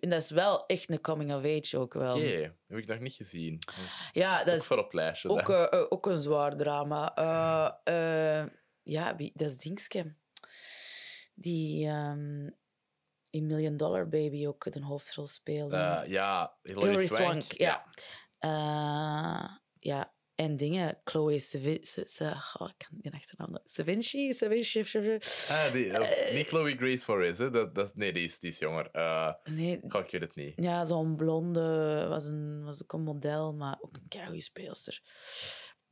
En 0.00 0.10
dat 0.10 0.22
is 0.22 0.30
wel 0.30 0.66
echt 0.66 0.90
een 0.90 1.00
coming 1.00 1.34
of 1.34 1.44
age 1.44 1.78
ook 1.78 1.94
wel. 1.94 2.14
Oké, 2.16 2.56
heb 2.66 2.78
ik 2.78 2.86
nog 2.86 2.98
niet 2.98 3.14
gezien. 3.14 3.58
Ja, 4.12 4.36
dat 4.36 4.46
Dat 4.46 4.54
is 4.54 4.60
is 4.60 4.66
voor 4.66 4.78
op 4.78 4.84
het 4.84 4.92
lijstje. 4.94 5.28
ook, 5.28 5.48
eh, 5.48 5.72
eh, 5.72 5.86
ook 5.88 6.06
een 6.06 6.16
zwaar 6.16 6.56
drama. 6.56 7.14
Eh, 7.84 8.46
ja, 8.82 9.16
wie, 9.16 9.30
dat 9.34 9.50
is 9.50 9.56
Dingske. 9.56 10.14
Die 11.34 11.86
ehm, 11.86 12.50
in 13.30 13.46
Million 13.46 13.76
Dollar 13.76 14.08
Baby 14.08 14.46
ook 14.46 14.72
de 14.72 14.84
hoofdrol 14.84 15.26
speelde. 15.26 16.04
Ja, 16.06 16.56
Hilary, 16.62 17.06
Swank. 17.06 17.42
Swank, 17.42 17.52
ja. 17.52 17.84
Eh, 18.38 19.56
ja, 19.78 20.14
en 20.34 20.56
dingen. 20.56 20.98
Chloe 21.04 21.38
Savinci. 21.38 22.00
Oh, 22.58 22.68
ik 22.68 22.86
kan 22.88 22.98
die 23.00 23.12
achternaam. 23.12 23.58
Savinci? 23.64 24.32
Savinci? 24.32 24.80
Ah, 25.50 25.72
die, 25.72 25.90
eh, 25.92 26.34
niet 26.34 26.46
Chloe 26.46 26.76
Grace 26.76 27.04
Moretz, 27.06 27.38
hè? 27.38 27.50
Dat, 27.50 27.74
dat, 27.74 27.96
nee, 27.96 28.12
die 28.12 28.24
is, 28.24 28.38
die 28.38 28.50
is 28.50 28.58
jonger. 28.58 28.88
Eh 28.92 29.32
Nee, 29.44 29.80
goh, 29.88 30.04
ik 30.04 30.10
weet 30.10 30.20
het 30.20 30.34
niet. 30.34 30.52
ja, 30.56 30.84
zo'n 30.84 31.16
blonde. 31.16 32.06
Was, 32.08 32.24
een, 32.26 32.64
was 32.64 32.82
ook 32.82 32.92
een 32.92 33.02
model, 33.02 33.54
maar 33.54 33.78
ook 33.80 33.96
een 33.96 34.08
keigoede 34.08 34.42
speelster. 34.42 35.00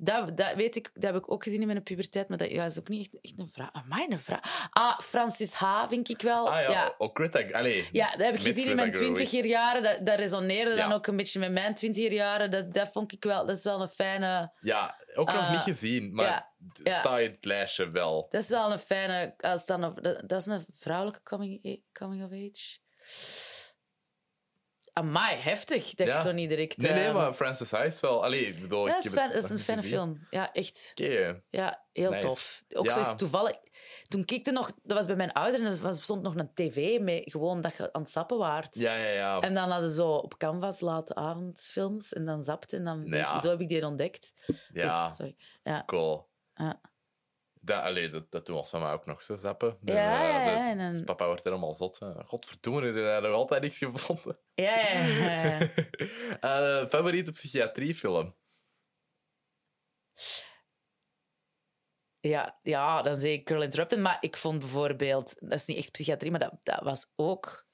Dat, 0.02 0.36
dat 0.36 0.54
weet 0.54 0.76
ik, 0.76 0.90
dat 0.94 1.02
heb 1.02 1.22
ik 1.22 1.32
ook 1.32 1.42
gezien 1.42 1.60
in 1.60 1.66
mijn 1.66 1.82
puberteit, 1.82 2.28
maar 2.28 2.38
dat 2.38 2.50
ja, 2.50 2.64
is 2.64 2.78
ook 2.78 2.88
niet 2.88 3.00
echt, 3.00 3.22
echt 3.22 3.38
een 3.38 3.48
vraag. 3.48 3.68
Amai, 3.72 4.06
een 4.08 4.18
vraag. 4.18 4.68
Ah, 4.70 4.98
Francis 4.98 5.52
H. 5.52 5.88
vind 5.88 6.08
ik 6.08 6.22
wel. 6.22 6.48
Ah 6.48 6.62
ja, 6.62 6.70
ja. 6.70 6.94
ook 6.98 7.14
Crit 7.14 7.52
Allee, 7.52 7.88
Ja, 7.92 8.10
dat 8.10 8.20
heb 8.20 8.34
ik 8.34 8.40
gezien 8.40 8.66
in 8.66 8.76
mijn 8.76 8.94
Greta 8.94 9.04
Gerwig. 9.04 9.28
twintiger 9.28 9.50
jaren. 9.50 9.82
Dat, 9.82 10.06
dat 10.06 10.18
resoneerde 10.18 10.74
dan 10.76 10.92
ook 10.92 11.06
een 11.06 11.16
beetje 11.16 11.38
met 11.38 11.52
mijn 11.52 11.74
twintiger 11.74 12.12
jaren. 12.12 12.50
Dat, 12.50 12.74
dat 12.74 12.92
vond 12.92 13.12
ik 13.12 13.24
wel... 13.24 13.46
Dat 13.46 13.56
is 13.56 13.64
wel 13.64 13.82
een 13.82 13.88
fijne... 13.88 14.52
Ja, 14.60 14.96
ook 15.14 15.32
nog 15.32 15.50
niet 15.50 15.60
gezien, 15.60 16.14
maar 16.14 16.26
ja, 16.26 16.50
staat 16.98 17.18
in 17.18 17.30
het 17.30 17.44
lijstje 17.44 17.88
wel. 17.88 18.26
Dat 18.30 18.42
is 18.42 18.48
wel 18.48 18.72
een 18.72 18.78
fijne... 18.78 19.34
Als 19.36 19.66
dan 19.66 19.80
dat, 19.80 20.22
dat 20.26 20.40
is 20.40 20.46
een 20.46 20.64
vrouwelijke 20.72 21.22
coming, 21.22 21.80
coming 21.92 22.24
of 22.24 22.30
age. 22.30 22.78
Amai, 24.92 25.36
heftig. 25.36 25.94
Dat 25.94 26.06
Ja. 26.06 26.14
ik 26.14 26.20
zo 26.20 26.32
niet 26.32 26.48
direct... 26.48 26.76
Nee, 26.76 26.92
nee, 26.92 27.04
ehm, 27.04 27.14
maar 27.14 27.34
Francis 27.34 27.70
Ha 27.70 27.82
is 27.82 28.00
wel... 28.00 28.24
Allee, 28.24 28.46
ik 28.46 28.60
bedoel, 28.60 28.86
Ja, 28.86 28.96
ik 28.96 29.02
dat 29.14 29.32
is, 29.34 29.42
dat 29.42 29.50
een 29.50 29.58
fijne 29.58 29.82
film. 29.82 30.20
Ja, 30.28 30.52
echt. 30.52 30.92
Oké. 30.94 31.40
Ja, 31.50 31.84
heel 31.92 32.10
Nice. 32.10 32.26
tof. 32.26 32.64
Ook 32.74 32.86
Ja. 32.86 32.92
zo 32.92 33.00
is 33.00 33.14
toevallig. 33.16 33.56
Toen 34.08 34.24
keek 34.24 34.46
er 34.46 34.52
nog, 34.52 34.72
dat 34.82 34.96
was 34.96 35.06
bij 35.06 35.16
mijn 35.16 35.32
ouders, 35.32 35.62
en 35.62 35.68
er 35.72 35.82
was, 35.82 36.02
stond 36.02 36.22
nog 36.22 36.34
een 36.36 36.54
tv 36.54 37.00
met 37.00 37.22
gewoon 37.24 37.60
dat 37.60 37.76
je 37.76 37.92
aan 37.92 38.02
het 38.02 38.10
zappen 38.10 38.38
waart. 38.38 38.74
Ja, 38.74 38.94
ja, 38.94 39.08
ja. 39.10 39.40
En 39.40 39.54
dan 39.54 39.70
hadden 39.70 39.88
ze 39.88 39.94
zo 39.94 40.10
op 40.12 40.36
canvas 40.38 40.80
late 40.80 41.14
avondfilms 41.14 42.12
en 42.12 42.24
dan 42.24 42.42
zapte 42.42 42.76
en 42.76 42.84
dan 42.84 43.00
Ja. 43.04 43.38
zo 43.38 43.50
heb 43.50 43.60
ik 43.60 43.68
die 43.68 43.86
ontdekt. 43.86 44.32
ja, 44.72 45.04
Oei, 45.04 45.12
sorry. 45.14 45.36
Ja. 45.62 45.82
cool. 45.86 46.28
Ja. 46.54 46.80
Dat, 47.62 47.82
allee, 47.82 48.10
dat, 48.10 48.30
dat 48.30 48.46
doen 48.46 48.56
ons 48.56 48.70
van 48.70 48.80
mij 48.80 48.92
ook 48.92 49.06
nog 49.06 49.22
zo, 49.22 49.36
zappen. 49.36 49.78
Ja, 49.84 49.94
ja, 49.94 50.44
de- 50.44 50.50
ja, 50.50 50.70
en 50.70 50.78
dan- 50.78 50.90
dus 50.90 51.02
papa 51.04 51.26
wordt 51.26 51.44
helemaal 51.44 51.74
zot. 51.74 51.98
hè. 51.98 52.24
Godverdomme, 52.24 52.80
er 52.80 53.16
is 53.16 53.22
nog 53.22 53.32
altijd 53.34 53.62
niks 53.62 53.78
gevonden. 53.78 54.38
Ja, 54.54 54.78
ja, 54.80 55.04
ja, 55.06 55.42
ja. 55.42 55.68
Eh, 56.40 56.88
favoriete 56.88 57.32
psychiatriefilm? 57.32 58.36
Ja, 62.20 62.58
ja, 62.62 63.02
dan 63.02 63.16
zeg 63.16 63.32
ik 63.32 63.48
Girl 63.48 63.62
Interrupted. 63.62 63.98
Maar 63.98 64.16
ik 64.20 64.36
vond 64.36 64.58
bijvoorbeeld, 64.58 65.34
dat 65.40 65.52
is 65.52 65.64
niet 65.64 65.76
echt 65.76 65.92
psychiatrie, 65.92 66.30
maar 66.30 66.40
dat, 66.40 66.54
dat 66.60 66.80
was 66.82 67.12
ook 67.16 67.68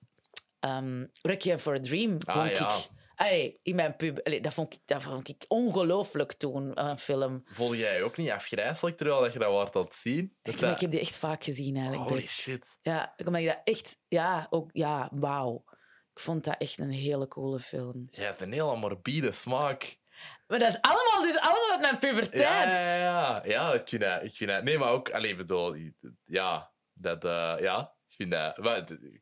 ehm 0.60 1.06
Requiem 1.22 1.58
for 1.58 1.74
a 1.74 1.80
Dream, 1.80 2.10
vond 2.10 2.26
Ah, 2.26 2.50
ja. 2.50 2.68
ik. 2.76 2.88
Allee, 3.16 3.58
in 3.62 3.74
mijn 3.74 3.96
pub, 3.96 4.20
allee, 4.26 4.40
dat, 4.40 4.54
vond 4.54 4.74
ik, 4.74 4.80
dat 4.84 5.02
vond 5.02 5.28
ik 5.28 5.44
ongelooflijk 5.48 6.32
toen, 6.32 6.70
een 6.74 6.98
film. 6.98 7.42
Voelde 7.46 7.76
jij 7.76 8.02
ook 8.02 8.16
niet 8.16 8.30
afgrijzelijk 8.30 8.96
terwijl 8.96 9.20
dat 9.20 9.32
je 9.32 9.38
dat 9.38 9.74
aan 9.76 9.82
het 9.82 9.94
zien? 9.94 10.36
Ik, 10.42 10.58
Dat 10.58 10.70
ik 10.72 10.80
heb 10.80 10.90
die 10.90 11.00
echt 11.00 11.16
vaak 11.16 11.44
gezien, 11.44 11.76
eigenlijk. 11.76 12.08
Holy 12.08 12.20
best. 12.20 12.30
shit. 12.30 12.78
Ja, 12.82 13.14
omdat 13.16 13.40
ik 13.40 13.46
dat 13.46 13.60
echt... 13.64 13.96
Ja, 14.04 14.46
ook... 14.50 14.70
Ja, 14.72 15.08
wauw. 15.12 15.64
Ik 16.12 16.20
vond 16.20 16.44
dat 16.44 16.56
echt 16.58 16.78
een 16.78 16.90
hele 16.90 17.28
coole 17.28 17.60
film. 17.60 18.06
Je 18.10 18.22
hebt 18.22 18.40
een 18.40 18.52
hele 18.52 18.76
morbide 18.76 19.32
smaak. 19.32 19.98
Maar 20.46 20.58
dat 20.58 20.68
is 20.68 20.78
allemaal, 20.80 21.22
dus 21.22 21.38
allemaal 21.38 21.70
uit 21.70 21.80
mijn 21.80 21.98
puberteit. 21.98 22.68
Ja, 22.68 22.70
ja, 22.70 22.96
ja. 22.96 23.42
Ja, 23.44 23.72
ik 23.72 23.88
vind 23.88 24.02
dat. 24.02 24.22
Ik 24.22 24.32
vind 24.34 24.50
dat 24.50 24.62
nee, 24.62 24.78
maar 24.78 24.90
ook... 24.90 25.10
Allee, 25.10 25.30
ik 25.30 25.36
bedoel... 25.36 25.76
Ja, 26.24 26.72
dat... 26.92 27.24
eh, 27.24 27.54
ja, 27.58 27.95
vind 28.16 28.30
dat... 28.30 28.58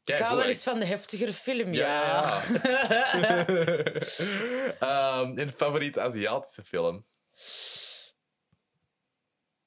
Ik 0.05 0.19
hou 0.19 0.37
wel 0.37 0.47
eens 0.47 0.63
van 0.63 0.79
de 0.79 0.85
heftigere 0.87 1.33
film, 1.33 1.73
ja. 1.73 2.03
Ja. 2.03 2.43
Ehm, 4.79 5.39
een 5.39 5.53
favoriete 5.53 6.01
Aziatische 6.01 6.65
film? 6.65 7.07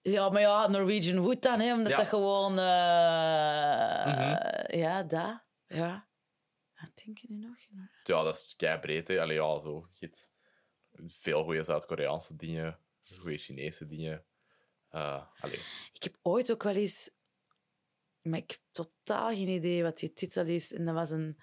Ja, 0.01 0.29
maar 0.29 0.41
ja, 0.41 0.67
Norwegian 0.67 1.19
Wood 1.19 1.41
dan, 1.41 1.59
hè, 1.59 1.73
omdat 1.73 1.91
Ja. 1.91 1.97
dat 1.97 2.07
gewoon... 2.07 2.51
Mhm. 2.53 2.61
Ja, 4.77 5.03
dat. 5.03 5.41
Ja. 5.67 6.07
Wat 6.81 6.91
denk 7.05 7.17
je 7.17 7.27
nu 7.29 7.37
nog? 7.47 7.55
Ja, 8.03 8.23
dat 8.23 8.35
is 8.35 8.53
kei 8.57 8.79
breed. 8.79 9.07
hè. 9.07 9.21
Allee, 9.21 9.35
ja, 9.35 9.59
zo. 9.61 9.87
Veel 11.07 11.43
goede 11.43 11.63
Zuid-Koreaanse 11.63 12.35
dingen, 12.35 12.79
goede 13.19 13.37
Chinese 13.37 13.87
dingen. 13.87 14.23
Allee. 14.89 15.59
Ik 15.93 16.03
heb 16.03 16.15
ooit 16.21 16.51
ook 16.51 16.63
wel 16.63 16.75
eens... 16.75 17.09
Maar 18.29 18.39
ik 18.39 18.49
heb 18.51 18.59
totaal 18.71 19.29
geen 19.29 19.47
idee 19.47 19.83
wat 19.83 19.97
die 19.99 20.13
titel 20.13 20.45
is. 20.45 20.73
En 20.73 20.85
dat 20.85 20.93
was 20.93 21.09
een... 21.09 21.37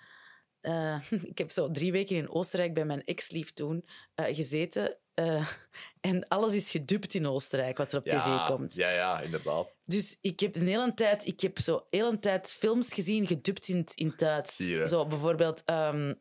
eh, 0.60 1.00
ik 1.32 1.38
heb 1.38 1.50
zo 1.50 1.70
drie 1.70 1.92
weken 1.92 2.16
in 2.16 2.30
Oostenrijk 2.30 2.74
bij 2.74 2.84
mijn 2.84 3.04
ex-lief 3.04 3.52
toen 3.52 3.84
eh, 4.14 4.34
gezeten. 4.34 4.98
eh, 5.14 5.48
en 6.00 6.28
alles 6.28 6.52
is 6.52 6.70
gedubt 6.70 7.14
in 7.14 7.26
Oostenrijk, 7.26 7.76
wat 7.76 7.92
er 7.92 7.98
op 7.98 8.06
Ja, 8.06 8.20
tv 8.46 8.54
komt. 8.54 8.74
ja, 8.74 8.90
ja, 8.90 9.20
inderdaad. 9.20 9.74
Dus 9.84 10.18
ik 10.20 10.40
heb 10.40 10.56
een 10.56 10.66
hele 10.66 10.94
tijd, 10.94 11.26
ik 11.26 11.40
heb 11.40 11.58
zo 11.58 11.74
een 11.76 11.84
hele 12.00 12.18
tijd 12.18 12.50
films 12.52 12.92
gezien 12.94 13.26
gedubt 13.26 13.68
in, 13.68 13.86
in 13.94 14.06
het 14.08 14.18
Duits. 14.18 14.56
Zo 14.84 15.06
bijvoorbeeld 15.06 15.62
ehm, 15.64 16.14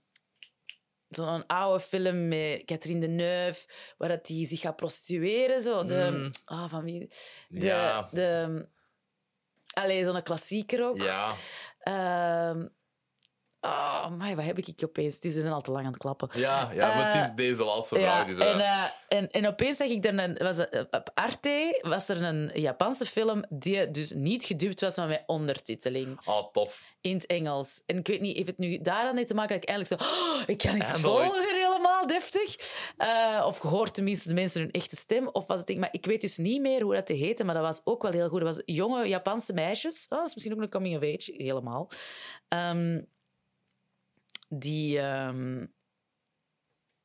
zo'n 1.10 1.46
oude 1.48 1.80
film 1.84 2.28
met 2.28 2.62
Catherine 2.66 3.00
Deneuve, 3.00 3.68
waar 3.98 4.10
dat 4.10 4.26
die 4.26 4.48
zich 4.48 4.60
gaat 4.60 4.76
prostitueren. 4.76 5.62
Zo. 5.62 5.86
De, 5.86 6.10
Mm. 6.12 6.32
ah, 6.46 6.70
van 6.70 6.84
wie? 6.84 7.00
De, 7.50 7.66
Ja. 7.66 8.10
de, 8.12 8.68
allee, 9.74 10.06
zo'n 10.06 10.24
klassieker 10.24 10.86
ook. 10.88 11.02
Ja, 11.02 11.32
Ehm, 11.80 12.66
oh, 13.62 14.08
my, 14.10 14.36
wat 14.36 14.46
heb 14.46 14.58
ik 14.58 14.80
opeens? 14.84 15.16
Het 15.16 15.26
is, 15.26 15.34
we 15.34 15.42
zijn 15.42 15.54
al 15.54 15.62
te 15.62 15.72
lang 15.72 15.86
aan 15.86 15.92
het 15.92 16.02
klappen. 16.02 16.30
ja, 16.34 16.72
ja 16.74 16.96
maar 16.96 17.06
het 17.14 17.22
is 17.24 17.30
Eh, 17.30 17.36
deze 17.36 17.64
laatste 17.64 17.96
vrouw. 17.96 18.06
Ja, 18.28 18.34
zo- 18.36 18.42
en, 18.42 18.60
eh, 18.60 18.84
en, 19.08 19.32
en 19.32 19.48
opeens 19.48 19.78
zag 19.78 19.88
ik 19.88 20.06
er 20.06 20.18
een, 20.20 20.38
was 20.38 20.58
op 20.92 21.10
Arte 21.14 21.80
was 21.82 22.10
er 22.10 22.24
een 22.24 22.52
Japanse 22.54 23.06
film 23.06 23.46
die 23.50 23.92
dus 23.92 24.12
niet 24.12 24.44
gedubt 24.46 24.82
was, 24.82 24.96
maar 24.96 25.08
met 25.08 25.24
ondertiteling 25.26 26.20
Ah, 26.26 26.44
tof. 26.52 26.82
in 27.02 27.14
het 27.14 27.26
Engels. 27.26 27.82
En 27.86 27.98
ik 27.98 28.08
weet 28.08 28.22
niet 28.22 28.40
of 28.40 28.46
het 28.46 28.58
nu 28.58 28.82
daaraan 28.82 29.16
heeft 29.16 29.28
te 29.28 29.34
maken 29.34 29.54
dat 29.56 29.64
ik 29.64 29.70
eigenlijk 29.70 30.02
zo... 30.02 30.10
"Oh, 30.10 30.42
ik 30.46 30.58
kan 30.58 30.76
iets 30.76 31.00
volgen 31.00 31.54
helemaal 31.84 32.08
deftig. 32.08 32.56
Eh, 32.98 33.44
of 33.48 33.58
gehoord 33.58 33.94
tenminste 33.94 34.28
de 34.28 34.34
mensen 34.34 34.62
hun 34.62 34.72
echte 34.72 34.96
stem. 34.96 35.28
Of 35.28 35.48
was 35.48 35.58
het 35.58 35.68
ding, 35.68 35.80
maar 35.80 35.90
ik 35.94 36.06
weet 36.06 36.22
dus 36.22 36.38
niet 36.38 36.62
meer 36.62 36.82
hoe 36.82 36.94
dat 36.94 37.06
te 37.06 37.14
heette, 37.14 37.44
maar 37.44 37.56
dat 37.56 37.64
was 37.64 37.82
ook 37.84 38.02
wel 38.02 38.12
heel 38.12 38.30
goed. 38.30 38.42
Dat 38.42 38.56
was 38.56 38.64
jonge 38.76 39.08
Japanse 39.08 39.54
meisjes. 39.54 40.06
Oh, 40.10 40.18
dat 40.18 40.28
is 40.28 40.34
misschien 40.34 40.56
ook 40.56 40.62
een 40.62 40.70
coming 40.70 40.96
of 40.96 41.04
age, 41.04 41.34
helemaal. 41.38 41.90
Ehm, 42.48 43.02
die... 44.50 45.00
ehm, 45.00 45.66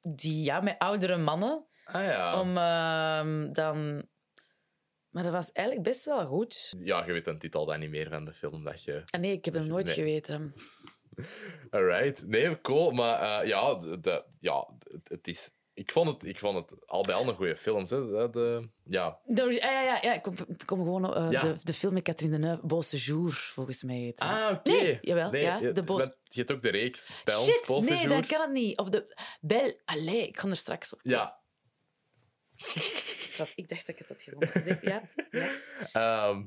die 0.00 0.42
ja, 0.44 0.60
met 0.60 0.78
oudere 0.78 1.16
mannen 1.16 1.66
Ah 1.84 2.04
ja. 2.04 2.40
om 2.40 2.56
ehm, 2.56 3.52
dan... 3.52 4.06
Maar 5.08 5.22
dat 5.22 5.32
was 5.32 5.52
eigenlijk 5.52 5.88
best 5.88 6.04
wel 6.04 6.26
goed. 6.26 6.74
Ja, 6.78 7.06
je 7.06 7.12
weet 7.12 7.26
een 7.26 7.38
titel 7.38 7.66
dan 7.66 7.80
niet 7.80 7.90
meer 7.90 8.08
van 8.08 8.24
de 8.24 8.32
film 8.32 8.64
dat 8.64 8.82
je... 8.84 9.02
Ah, 9.10 9.20
nee, 9.20 9.32
ik 9.32 9.44
heb 9.44 9.54
hem 9.54 9.66
nooit 9.66 9.84
Nee. 9.84 9.94
geweten. 9.94 10.54
Alright. 11.70 12.26
Nee, 12.26 12.60
cool. 12.60 12.90
Maar 12.90 13.40
eh, 13.42 13.48
ja, 13.48 13.74
de, 13.74 14.24
ja 14.40 14.68
het, 14.78 15.08
het 15.08 15.28
is... 15.28 15.50
Ik 15.74 15.92
vond, 15.92 16.08
het, 16.08 16.24
ik 16.24 16.38
vond 16.38 16.56
het 16.70 16.86
al 16.88 17.02
bij 17.02 17.14
al 17.14 17.28
een 17.28 17.34
goede 17.34 17.56
films. 17.56 17.90
Hè. 17.90 18.30
De, 18.30 18.68
ja. 18.84 19.20
Ja, 19.34 19.44
ja, 19.50 19.82
ja, 19.82 19.98
ja, 20.02 20.14
ik 20.14 20.22
kom, 20.22 20.34
ik 20.48 20.62
kom 20.66 20.78
gewoon 20.78 21.30
Ja. 21.30 21.40
de, 21.40 21.54
de 21.60 21.74
film 21.74 21.92
met 21.94 22.02
Catherine 22.02 22.38
Deneuve, 22.38 22.66
Beau 22.66 22.82
Séjour, 22.82 23.32
volgens 23.32 23.82
mij 23.82 23.96
heet. 23.96 24.20
Ah, 24.20 24.50
oké. 24.52 24.70
Nee, 24.70 24.98
jawel, 25.00 25.30
Nee, 25.30 25.42
ja, 25.42 25.56
je- 25.58 25.72
de 25.72 25.84
want 25.84 26.16
Je 26.24 26.38
hebt 26.38 26.52
ook 26.52 26.62
de 26.62 26.70
reeks. 26.70 27.10
Ons, 27.24 27.44
Shit, 27.44 27.88
nee, 27.90 28.08
dan 28.08 28.26
kan 28.26 28.40
het 28.40 28.50
niet. 28.50 28.78
Of 28.78 28.88
de 28.90 29.14
Bel... 29.40 29.80
Allee, 29.84 30.26
ik 30.28 30.38
ga 30.38 30.48
er 30.48 30.56
straks 30.56 30.92
op. 30.94 31.00
Ja. 31.02 31.40
Zwat, 33.28 33.52
ik 33.54 33.68
dacht 33.68 33.86
dat 33.86 33.94
ik 33.98 33.98
het 33.98 34.08
had 34.08 34.22
gewoon 34.22 34.48
gezegd. 34.48 34.82
Ja, 34.92 35.02
ja. 35.30 35.50
Ehm, 35.92 36.46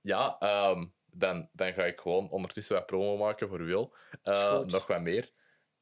ja, 0.00 0.36
ehm, 0.38 0.86
dan, 1.14 1.48
dan 1.52 1.72
ga 1.72 1.84
ik 1.84 2.00
gewoon 2.00 2.30
ondertussen 2.30 2.74
wat 2.74 2.86
promo 2.86 3.16
maken 3.16 3.48
voor 3.48 3.64
Wil. 3.64 3.94
Eh, 4.22 4.60
nog 4.60 4.86
wat 4.86 5.00
meer. 5.00 5.30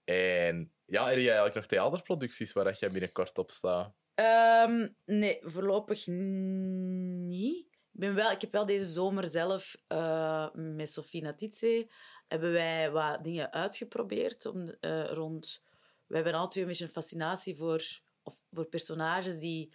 En 0.04 0.72
ja, 0.84 1.04
heb 1.04 1.16
jij 1.16 1.24
eigenlijk 1.24 1.54
nog 1.54 1.66
theaterproducties 1.66 2.52
waar 2.52 2.64
dat 2.64 2.78
jij 2.78 2.90
binnenkort 2.90 3.38
op 3.38 3.50
staat? 3.50 3.92
Ehm, 4.14 4.88
nee, 5.04 5.38
voorlopig 5.42 6.06
niet. 6.06 7.66
Ik, 7.92 8.00
ben 8.00 8.14
wel, 8.14 8.30
ik 8.30 8.40
heb 8.40 8.52
wel 8.52 8.66
deze 8.66 8.84
zomer 8.84 9.26
zelf 9.26 9.76
eh, 9.86 10.48
met 10.52 10.92
Sofie 10.92 11.22
Natitse 11.22 11.88
hebben 12.28 12.52
wij 12.52 12.90
wat 12.90 13.24
dingen 13.24 13.52
uitgeprobeerd 13.52 14.46
om, 14.46 14.68
eh, 14.80 15.10
rond... 15.10 15.62
We 16.06 16.14
hebben 16.14 16.34
altijd 16.34 16.56
een 16.56 16.70
beetje 16.70 16.84
een 16.84 16.90
fascinatie 16.90 17.56
voor, 17.56 17.84
of, 18.22 18.42
voor 18.52 18.64
personages 18.64 19.38
die... 19.38 19.72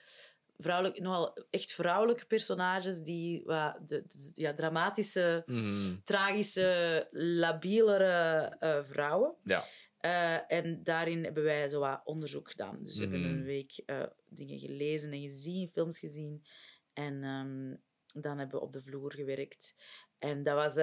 Vrouwelijk, 0.58 1.00
nogal 1.00 1.46
echt 1.50 1.72
vrouwelijke 1.74 2.26
personages 2.26 3.02
die 3.02 3.44
wat 3.46 3.78
de, 3.88 4.04
de- 4.08 4.32
ja, 4.34 4.54
dramatische, 4.54 5.44
Mhm. 5.46 5.96
tragische, 6.04 7.08
labielere 7.12 8.56
eh, 8.60 8.84
vrouwen. 8.84 9.36
Ja. 9.44 9.64
Eh, 9.98 10.52
en 10.58 10.84
daarin 10.84 11.24
hebben 11.24 11.44
wij 11.44 11.68
zo 11.68 11.80
wat 11.80 12.02
onderzoek 12.04 12.50
gedaan. 12.50 12.80
Dus 12.84 12.96
we 12.96 13.02
hebben 13.02 13.20
Mhm. 13.22 13.30
een 13.30 13.44
week 13.44 13.72
eh, 13.86 14.04
dingen 14.26 14.60
gelezen 14.60 15.12
en 15.12 15.22
gezien, 15.22 15.68
films 15.68 16.00
gezien. 16.00 16.44
En 16.94 17.24
ehm, 17.24 17.76
dan 18.22 18.38
hebben 18.38 18.60
we 18.60 18.66
op 18.66 18.72
de 18.72 18.82
vloer 18.82 19.14
gewerkt. 19.14 19.76
En 20.20 20.42
dat 20.42 20.56
was... 20.56 20.74
we 20.76 20.82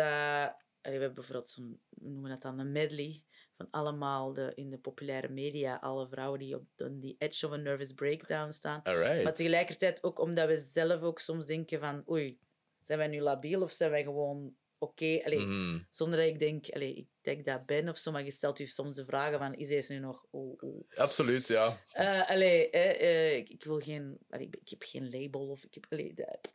hebben 0.90 1.14
bijvoorbeeld 1.14 1.48
zo'n, 1.48 1.80
we 1.88 2.08
noemen 2.08 2.30
dat 2.30 2.42
dan 2.42 2.58
een 2.58 2.72
medley, 2.72 3.22
van 3.62 3.80
allemaal 3.80 4.32
de, 4.32 4.52
in 4.54 4.70
de 4.70 4.78
populaire 4.78 5.28
media, 5.28 5.76
alle 5.76 6.08
vrouwen 6.08 6.38
die 6.38 6.54
op 6.54 6.64
de, 6.74 6.98
die 6.98 7.16
edge 7.18 7.46
of 7.46 7.52
a 7.52 7.56
nervous 7.56 7.92
breakdown 7.92 8.50
staan. 8.50 8.80
Alright. 8.82 9.22
Maar 9.22 9.34
tegelijkertijd 9.34 10.02
ook 10.02 10.18
omdat 10.20 10.48
we 10.48 10.56
zelf 10.56 11.02
ook 11.02 11.18
soms 11.18 11.46
denken 11.46 11.80
van... 11.80 12.02
Oei, 12.10 12.38
zijn 12.82 12.98
wij 12.98 13.08
nu 13.08 13.20
labiel 13.20 13.62
of 13.62 13.70
zijn 13.70 13.90
wij 13.90 14.02
gewoon 14.02 14.54
oké. 14.82 15.20
Allee, 15.24 15.38
Mhm. 15.38 15.78
Zonder 15.90 16.18
dat 16.18 16.28
ik 16.28 16.38
denk, 16.38 16.68
allee, 16.70 16.94
ik 16.94 17.06
denk 17.20 17.44
dat 17.44 17.66
ben 17.66 17.88
of 17.88 17.98
zo, 17.98 18.10
maar 18.12 18.24
je 18.24 18.30
stelt 18.30 18.58
je 18.58 18.66
soms 18.66 18.96
de 18.96 19.04
vragen 19.04 19.38
van, 19.38 19.54
is 19.54 19.68
deze 19.68 19.92
nu 19.92 19.98
nog... 19.98 20.24
oeh. 20.32 20.60
Absoluut, 20.94 21.46
ja. 21.46 21.78
Eh, 21.92 22.30
allee, 22.30 22.70
eh, 22.70 23.36
ik, 23.36 23.48
ik 23.48 23.64
wil 23.64 23.78
geen... 23.80 24.18
Allee, 24.30 24.48
ik 24.50 24.68
heb 24.68 24.82
geen 24.82 25.10
label 25.10 25.48
of 25.48 25.64
ik 25.64 25.74
heb... 25.74 25.86
Allee, 25.90 26.14
dat. 26.14 26.52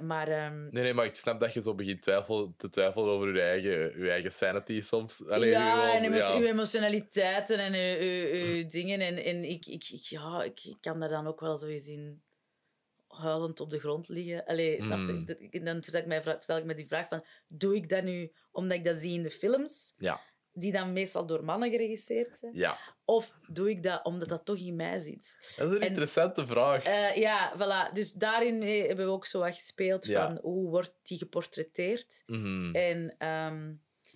Maar... 0.00 0.28
ehm, 0.28 0.68
Nee, 0.70 0.82
nee, 0.82 0.94
maar 0.94 1.04
ik 1.04 1.14
snap 1.14 1.40
dat 1.40 1.52
je 1.52 1.62
zo 1.62 1.74
begint 1.74 2.02
twijfel, 2.02 2.54
te 2.56 2.68
twijfelen 2.68 3.08
over 3.08 3.34
je 3.34 3.40
eigen, 3.40 4.02
je 4.04 4.10
eigen 4.10 4.32
sanity 4.32 4.80
soms. 4.80 5.26
Allee, 5.26 5.50
ja, 5.50 5.74
gewoon, 5.74 6.12
en 6.12 6.18
ja. 6.18 6.36
uw 6.38 6.46
emotionaliteiten 6.46 7.58
en 7.58 7.74
uw, 7.74 8.08
uw, 8.08 8.54
uw 8.54 8.66
dingen. 8.66 9.00
En, 9.00 9.16
en 9.16 9.44
ik, 9.44 9.66
ik, 9.66 9.88
ik, 9.90 10.02
ja, 10.02 10.42
ik, 10.42 10.64
ik 10.64 10.76
kan 10.80 11.00
daar 11.00 11.08
dan 11.08 11.26
ook 11.26 11.40
wel 11.40 11.56
zo 11.56 11.66
eens 11.66 11.88
in 11.88 12.22
huilend 13.18 13.60
op 13.60 13.70
de 13.70 13.78
grond 13.78 14.08
liggen. 14.08 14.44
Allee, 14.44 14.82
snap? 14.82 14.98
Mm. 14.98 15.24
Ik- 15.38 15.64
Dan 15.64 15.82
stel 15.82 16.00
ik, 16.00 16.06
mij, 16.06 16.36
stel 16.40 16.56
ik 16.56 16.64
me 16.64 16.74
die 16.74 16.86
vraag 16.86 17.08
van, 17.08 17.24
doe 17.48 17.74
ik 17.74 17.88
dat 17.88 18.02
nu 18.04 18.32
omdat 18.52 18.76
ik 18.78 18.84
dat 18.84 18.96
zie 18.96 19.12
in 19.14 19.22
de 19.22 19.30
films, 19.30 19.94
Ja, 19.98 20.20
die 20.52 20.72
dan 20.72 20.92
meestal 20.92 21.26
door 21.26 21.44
mannen 21.44 21.70
geregisseerd 21.70 22.38
zijn? 22.38 22.52
ja. 22.54 22.78
Of 23.04 23.34
doe 23.46 23.70
ik 23.70 23.82
dat 23.82 24.04
omdat 24.04 24.28
dat 24.28 24.44
toch 24.44 24.58
in 24.58 24.76
mij 24.76 24.98
zit? 24.98 25.36
Dat 25.56 25.70
is 25.70 25.76
een 25.76 25.80
En- 25.82 25.88
interessante 25.88 26.46
vraag. 26.46 26.84
Eh, 26.84 27.16
ja, 27.16 27.52
voilà. 27.56 27.92
Dus 27.92 28.12
daarin 28.12 28.62
eh, 28.62 28.86
hebben 28.86 29.06
we 29.06 29.12
ook 29.12 29.26
zo 29.26 29.38
wat 29.40 29.54
gespeeld 29.54 30.06
Ja. 30.06 30.26
van 30.26 30.38
hoe 30.42 30.70
wordt 30.70 30.94
die 31.02 31.18
geportretteerd? 31.18 32.22
Mhm. 32.26 32.74
En, 32.74 33.14
ehm, 33.18 33.72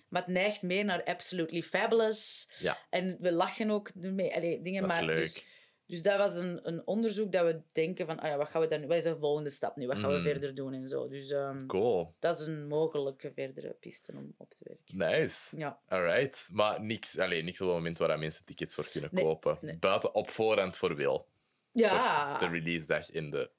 maar 0.09 0.21
het 0.21 0.27
neigt 0.33 0.61
meer 0.61 0.85
naar 0.85 1.03
absolutely 1.03 1.61
fabulous. 1.61 2.47
Ja. 2.59 2.77
En 2.89 3.17
we 3.19 3.31
lachen 3.31 3.69
ook 3.69 3.93
mee. 3.95 4.35
Allee, 4.35 4.61
dingen, 4.61 4.81
Dat 4.81 4.91
is 4.91 4.97
maar 4.97 5.05
leuk. 5.05 5.17
Dus, 5.17 5.43
dus 5.85 6.01
dat 6.01 6.17
was 6.17 6.35
een, 6.35 6.67
een 6.67 6.87
onderzoek 6.87 7.31
dat 7.31 7.45
we 7.45 7.61
denken 7.71 8.05
van, 8.05 8.19
ah 8.19 8.27
ja, 8.29 8.37
wat 8.37 8.47
gaan 8.49 8.61
we 8.61 8.67
dan? 8.67 8.87
Wat 8.87 8.97
is 8.97 9.03
de 9.03 9.17
volgende 9.17 9.49
stap 9.49 9.75
nu? 9.75 9.87
Wat 9.87 9.97
gaan 9.97 10.09
we 10.09 10.15
Mhm. 10.17 10.23
verder 10.27 10.55
doen 10.55 10.73
en 10.73 10.87
zo. 10.87 11.07
Dus 11.07 11.29
ehm, 11.29 11.65
Cool. 11.65 12.13
dat 12.19 12.39
is 12.39 12.45
een 12.45 12.67
mogelijke 12.67 13.31
verdere 13.31 13.75
piste 13.79 14.11
om 14.15 14.33
op 14.37 14.53
te 14.53 14.63
werken. 14.63 14.97
Nice. 14.97 15.57
Ja. 15.57 15.79
Alright. 15.87 16.49
Maar 16.51 16.81
niks, 16.81 17.19
allee, 17.19 17.43
niks 17.43 17.61
op 17.61 17.67
het 17.67 17.75
moment 17.75 17.97
waar 17.97 18.19
mensen 18.19 18.45
tickets 18.45 18.75
voor 18.75 18.87
kunnen 18.91 19.09
Nee, 19.13 19.23
kopen. 19.23 19.57
nee. 19.61 19.77
Buiten 19.77 20.15
op 20.15 20.29
voorhand 20.29 20.77
voor 20.77 20.95
wil. 20.95 21.27
Ja. 21.71 22.29
Voor 22.39 22.47
de 22.47 22.53
release 22.53 22.87
dag 22.87 23.11
in 23.11 23.29
de 23.29 23.49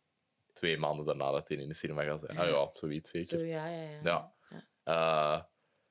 twee 0.53 0.79
maanden 0.79 1.05
daarna 1.07 1.31
dat 1.31 1.49
hij 1.49 1.57
in 1.57 1.69
de 1.69 1.75
cinema 1.75 2.03
gaat 2.03 2.21
zijn. 2.21 2.39
Ah 2.39 2.49
ja, 2.49 2.71
zoiets 2.73 3.11
zeker. 3.11 3.39
Zo, 3.39 3.45
ja, 3.45 3.67
ja, 3.67 3.83
ja. 3.83 3.99
Ja. 4.03 4.33
Ja. 4.51 4.65
Eh, 4.85 5.43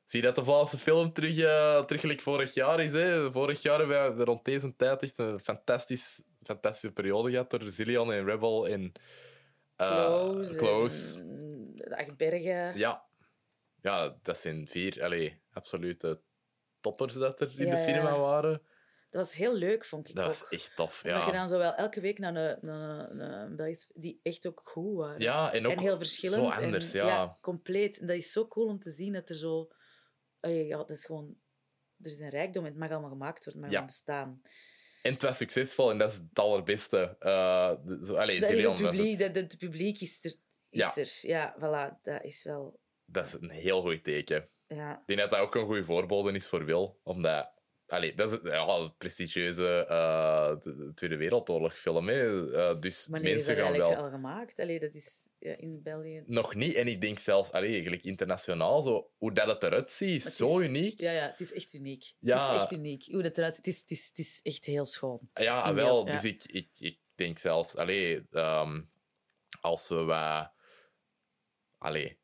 zie 0.04 0.20
je 0.22 0.26
dat 0.26 0.36
de 0.36 0.44
Vlaamse 0.44 0.78
film 0.78 1.14
terug, 1.14 1.36
terug 1.86 2.02
gelijk 2.02 2.22
vorig 2.22 2.54
jaar 2.54 2.80
is? 2.80 2.92
Hè? 2.94 3.32
Vorig 3.32 3.62
jaar 3.62 3.80
hebben 3.80 4.18
we 4.18 4.24
rond 4.24 4.46
deze 4.46 4.76
tijd 4.76 5.04
echt 5.04 5.18
een 5.18 5.40
fantastisch, 5.40 6.24
fantastische 6.44 6.92
periode 6.94 7.30
gehad 7.32 7.50
door 7.50 7.72
Zillion 7.72 8.12
en 8.14 8.26
Rebel 8.26 8.68
en 8.68 8.92
eh, 9.76 10.06
Close. 10.06 10.56
Close. 10.56 11.20
en 11.20 11.72
De 11.76 11.98
Acht 11.98 12.18
Bergen. 12.18 12.78
Ja. 12.78 13.06
ja, 13.82 14.18
dat 14.22 14.38
zijn 14.38 14.68
vier 14.68 15.04
allee, 15.04 15.42
absolute 15.54 16.22
toppers 16.82 17.14
dat 17.14 17.42
er 17.42 17.48
in 17.58 17.66
Ja, 17.66 17.72
de 17.72 17.78
ja. 17.78 17.84
cinema 17.84 18.18
waren. 18.18 18.62
Dat 19.10 19.26
was 19.26 19.34
heel 19.36 19.54
leuk, 19.56 19.86
vond 19.86 20.10
ik 20.10 20.16
Dat 20.16 20.24
ook. 20.26 20.30
was 20.32 20.48
echt 20.50 20.76
tof. 20.76 21.02
Dat 21.02 21.24
je 21.24 21.32
Ja, 21.32 21.32
dan 21.32 21.48
zo 21.48 21.58
wel 21.58 21.74
elke 21.76 22.02
week 22.02 22.20
naar 22.20 22.36
een, 22.36 22.58
naar 22.62 23.10
een, 23.10 23.18
naar 23.18 23.46
een 23.46 23.56
Belgische... 23.56 23.88
Die 23.94 24.20
echt 24.24 24.48
ook 24.48 24.62
goed 24.64 24.96
waren. 24.98 25.20
ja 25.22 25.54
en 25.54 25.66
ook 25.66 25.72
en 25.72 25.80
heel 25.80 25.98
verschillend. 25.98 26.56
zo 26.56 26.62
anders. 26.62 26.94
en, 26.94 27.06
ja. 27.06 27.38
compleet. 27.42 28.00
En 28.00 28.08
dat 28.08 28.16
is 28.16 28.32
zo 28.32 28.48
cool 28.48 28.68
om 28.68 28.80
te 28.80 28.92
zien 28.92 29.14
dat 29.14 29.30
er 29.30 29.36
zo... 29.36 29.68
Allee, 30.44 30.68
ja, 30.68 30.78
dat 30.78 30.90
is 30.90 31.06
gewoon... 31.06 31.36
Er 32.04 32.12
is 32.12 32.20
een 32.20 32.30
rijkdom 32.30 32.64
en 32.64 32.70
het 32.70 32.80
mag 32.80 32.90
allemaal 32.92 33.10
gemaakt 33.10 33.44
worden, 33.44 33.62
maar 33.62 33.70
Ja. 33.70 33.76
gewoon 33.76 33.90
bestaan. 33.90 34.42
En 35.02 35.14
het 35.14 35.22
was 35.22 35.38
succesvol 35.38 35.92
en 35.92 35.98
dat 35.98 36.12
is 36.12 36.18
het 36.18 36.40
allerbeste. 36.40 37.16
De- 37.20 38.00
zo, 38.06 38.16
allee, 38.16 38.40
Dat 38.40 38.50
is 38.50 38.56
Zillion 38.56 38.76
het 38.76 38.82
publiek, 38.92 39.20
het- 39.20 39.34
dat, 39.34 39.44
het 39.44 39.58
publiek 39.58 40.02
is 40.02 40.24
er. 40.24 40.32
Is 40.32 40.40
Ja. 40.70 40.96
er. 40.96 41.20
Ja, 41.22 41.56
voilà. 41.58 42.02
Dat 42.02 42.24
is 42.24 42.44
wel... 42.44 42.80
dat 43.06 43.26
is 43.26 43.34
een 43.34 43.50
heel 43.50 43.82
goed 43.82 44.04
teken. 44.04 44.48
Ja. 44.68 44.92
Ik 45.00 45.02
denk 45.06 45.20
dat 45.20 45.30
dat 45.30 45.40
ook 45.40 45.56
een 45.56 45.66
goede 45.66 45.84
voorbode 45.84 46.32
is 46.32 46.48
voor 46.48 46.66
Wil. 46.66 47.00
Omdat... 47.04 47.52
Allee, 47.94 48.16
dat 48.16 48.28
is 48.28 48.34
het- 48.42 48.52
ja, 48.52 48.88
prestigieuze 48.98 49.86
eh, 49.90 50.50
de- 50.64 50.76
de 50.76 50.92
Tweede 50.94 51.16
Wereldoorlog 51.16 51.78
film. 51.80 52.08
Hè. 52.08 52.52
Eh, 52.56 52.82
dus 52.82 53.08
Wanneer 53.10 53.34
mensen 53.34 53.56
dat 53.56 53.66
gaan 53.66 53.78
wel... 53.78 53.96
al 53.96 54.10
gemaakt? 54.10 54.60
Allee, 54.60 54.80
dat 54.80 54.94
is 54.94 55.28
ja, 55.40 55.56
in 55.58 55.82
België... 55.84 56.24
Nog 56.26 56.56
niet. 56.56 56.74
En 56.74 56.88
ik 56.88 57.02
denk 57.02 57.20
zelfs, 57.20 57.52
allee, 57.52 57.72
eigenlijk 57.72 58.04
internationaal, 58.04 58.82
zo, 58.82 59.12
hoe 59.18 59.34
dat 59.34 59.48
het 59.48 59.64
eruit 59.64 59.92
ziet, 59.92 60.26
is 60.26 60.36
zo 60.36 60.60
is- 60.60 60.68
uniek. 60.68 61.00
Ja, 61.00 61.12
ja, 61.12 61.28
het 61.30 61.40
is 61.40 61.54
echt 61.54 61.74
uniek. 61.74 62.14
Ja. 62.20 62.46
Het 62.48 62.56
is 62.56 62.62
echt 62.62 62.72
uniek. 62.72 63.06
Hoe 63.12 63.22
dat 63.24 63.38
eruit 63.38 63.56
ziet, 63.56 63.66
het 63.66 63.76
is, 63.76 63.82
het 63.82 63.92
is, 63.92 64.08
het 64.08 64.18
is 64.18 64.40
echt 64.44 64.66
heel 64.66 64.86
schoon. 64.86 65.30
Ja, 65.34 65.74
wel. 65.74 66.06
Dus 66.06 66.24
ik, 66.24 66.44
ik, 66.44 66.70
ik 66.80 67.00
denk 67.16 67.40
zelfs, 67.40 67.76
allee, 67.76 68.28
ehm, 68.32 68.82
als 69.62 69.88
we 69.88 69.96
wat, 69.96 70.52
allee, 71.78 72.18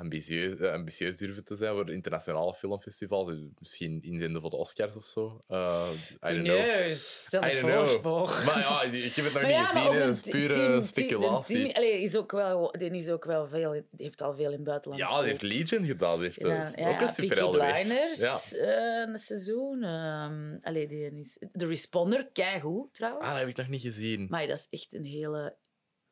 ambitieus, 0.00 0.58
eh, 0.60 0.72
ambitieus 0.72 1.16
durven 1.16 1.44
te 1.44 1.56
zijn 1.56 1.74
voor 1.74 1.90
internationale 1.92 2.54
filmfestivals, 2.54 3.28
eh, 3.28 3.34
misschien 3.58 4.02
inzenden 4.02 4.40
voor 4.40 4.50
de 4.50 4.56
Oscars 4.56 4.96
of 4.96 5.04
zo. 5.04 5.38
Eh, 5.48 5.88
I 6.26 6.34
don't 6.34 6.42
know. 6.42 6.92
Stel 6.92 7.44
je 7.46 7.56
voor. 8.02 8.42
Maar 8.46 8.58
ja, 8.58 8.82
ik 8.82 9.14
heb 9.14 9.24
het 9.24 9.24
nog 9.24 9.32
Maar 9.32 9.42
niet 9.42 9.50
ja, 9.50 9.64
gezien. 9.66 9.98
Dat 9.98 10.14
is 10.14 10.20
pure 10.30 10.54
team- 10.54 10.82
speculatie. 10.82 11.56
team- 11.56 11.70
allee, 11.76 12.02
is 12.02 12.16
ook 12.16 12.32
wel, 12.32 12.72
die 12.78 12.90
is 12.90 13.08
ook 13.10 13.24
wel 13.24 13.46
veel, 13.48 13.82
heeft 13.96 14.22
al 14.22 14.34
veel 14.34 14.46
in 14.46 14.52
het 14.52 14.64
buitenland. 14.64 15.02
ja, 15.02 15.18
die 15.18 15.28
heeft 15.28 15.42
Legion 15.42 15.84
gedaan. 15.84 16.20
Heeft. 16.22 16.40
Ja, 16.40 16.66
ook 16.68 17.00
een. 17.00 17.50
Blinders, 17.50 18.18
Ja. 18.50 19.02
een 19.06 19.18
seizoen. 19.18 19.82
ehm 19.82 20.58
allee, 20.62 20.86
die 20.88 21.20
is, 21.20 21.38
de 21.52 21.66
Responder, 21.66 22.28
keigoed 22.32 22.94
trouwens. 22.94 23.24
Ah, 23.24 23.30
dat 23.30 23.40
heb 23.40 23.48
ik 23.48 23.56
nog 23.56 23.68
niet 23.68 23.82
gezien. 23.82 24.26
Maar 24.30 24.46
dat 24.46 24.58
is 24.58 24.66
echt 24.80 24.94
een 24.94 25.04
hele... 25.04 25.56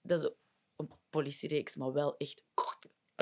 Dat 0.03 0.19
is 0.23 0.31
een 0.77 0.91
politiereeks, 1.11 1.77
maar 1.77 1.93
wel 1.93 2.17
echt... 2.17 2.45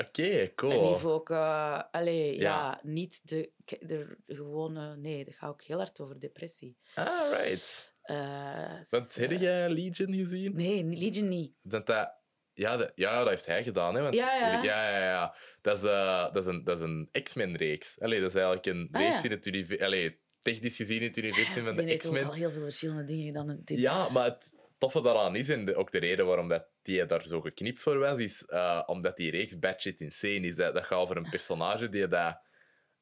Oké, 0.05 0.23
En 0.29 0.53
cool. 0.55 0.89
lief 0.91 1.05
ook... 1.05 1.29
eh, 1.29 1.81
allee, 1.91 2.35
ja. 2.35 2.41
Ja. 2.41 2.79
niet 2.83 3.19
de, 3.23 3.51
de 3.79 4.17
gewone... 4.27 4.95
Nee, 4.97 5.25
dat 5.25 5.33
gaat 5.35 5.49
ook 5.49 5.61
heel 5.61 5.77
hard 5.77 5.99
over 5.99 6.19
depressie. 6.19 6.77
Alright. 6.95 7.95
Eh, 8.01 8.71
Want 8.89 9.15
heb 9.15 9.31
jij 9.31 9.69
Legion 9.69 10.13
gezien? 10.13 10.55
Nee, 10.55 10.83
Legion 10.83 11.27
niet. 11.27 11.53
Dat 11.61 11.85
dat, 11.87 12.13
ja, 12.53 12.77
dat, 12.77 12.91
ja, 12.95 13.19
dat 13.19 13.29
heeft 13.29 13.45
hij 13.45 13.63
gedaan. 13.63 13.95
Hè, 13.95 14.01
want, 14.01 14.13
Ja, 14.15 14.33
ja. 14.35 14.63
ja, 14.63 14.89
ja, 14.89 15.03
ja. 15.03 15.35
Dat, 15.61 15.77
is, 15.77 15.83
eh, 15.83 16.33
dat 16.33 16.35
is 16.37 16.45
een, 16.45 16.63
dat 16.63 16.77
is 16.79 16.83
een 16.85 17.09
X-Men-reeks. 17.23 17.99
Allee, 17.99 18.19
Dat 18.21 18.29
is 18.33 18.41
eigenlijk 18.41 18.65
een 18.65 18.89
Ah, 18.91 19.01
reeks 19.01 19.23
in 19.23 19.31
het 19.31 19.45
universum. 19.45 19.85
Allee, 19.85 20.19
technisch 20.41 20.75
gezien 20.75 20.97
in 21.01 21.07
het 21.07 21.17
universum 21.17 21.63
van 21.65 21.75
Die 21.75 21.85
de 21.85 21.93
ook 21.93 22.03
al 22.03 22.11
X-Men. 22.11 22.33
heel 22.33 22.51
veel 22.51 22.61
verschillende 22.61 23.03
dingen 23.03 23.61
dit. 23.63 23.79
Ja, 23.79 24.09
maar 24.09 24.23
het 24.25 24.53
toffe 24.77 25.01
daaraan 25.01 25.35
is, 25.35 25.49
en 25.49 25.65
de- 25.65 25.75
ook 25.75 25.91
de 25.91 25.99
reden 25.99 26.25
waarom 26.25 26.47
dat 26.47 26.67
die 26.87 27.05
daar 27.05 27.23
zo 27.27 27.41
geknipt 27.41 27.79
voor 27.79 27.97
was, 27.97 28.19
is 28.19 28.45
eh, 28.45 28.83
omdat 28.85 29.17
die 29.17 29.31
reeks 29.31 29.59
batshit 29.59 29.99
insane 29.99 30.47
is. 30.47 30.55
Dat, 30.55 30.73
dat 30.73 30.83
gaat 30.83 30.99
over 30.99 31.17
een 31.17 31.29
personage 31.29 31.89
die 31.89 32.07
dat... 32.07 32.39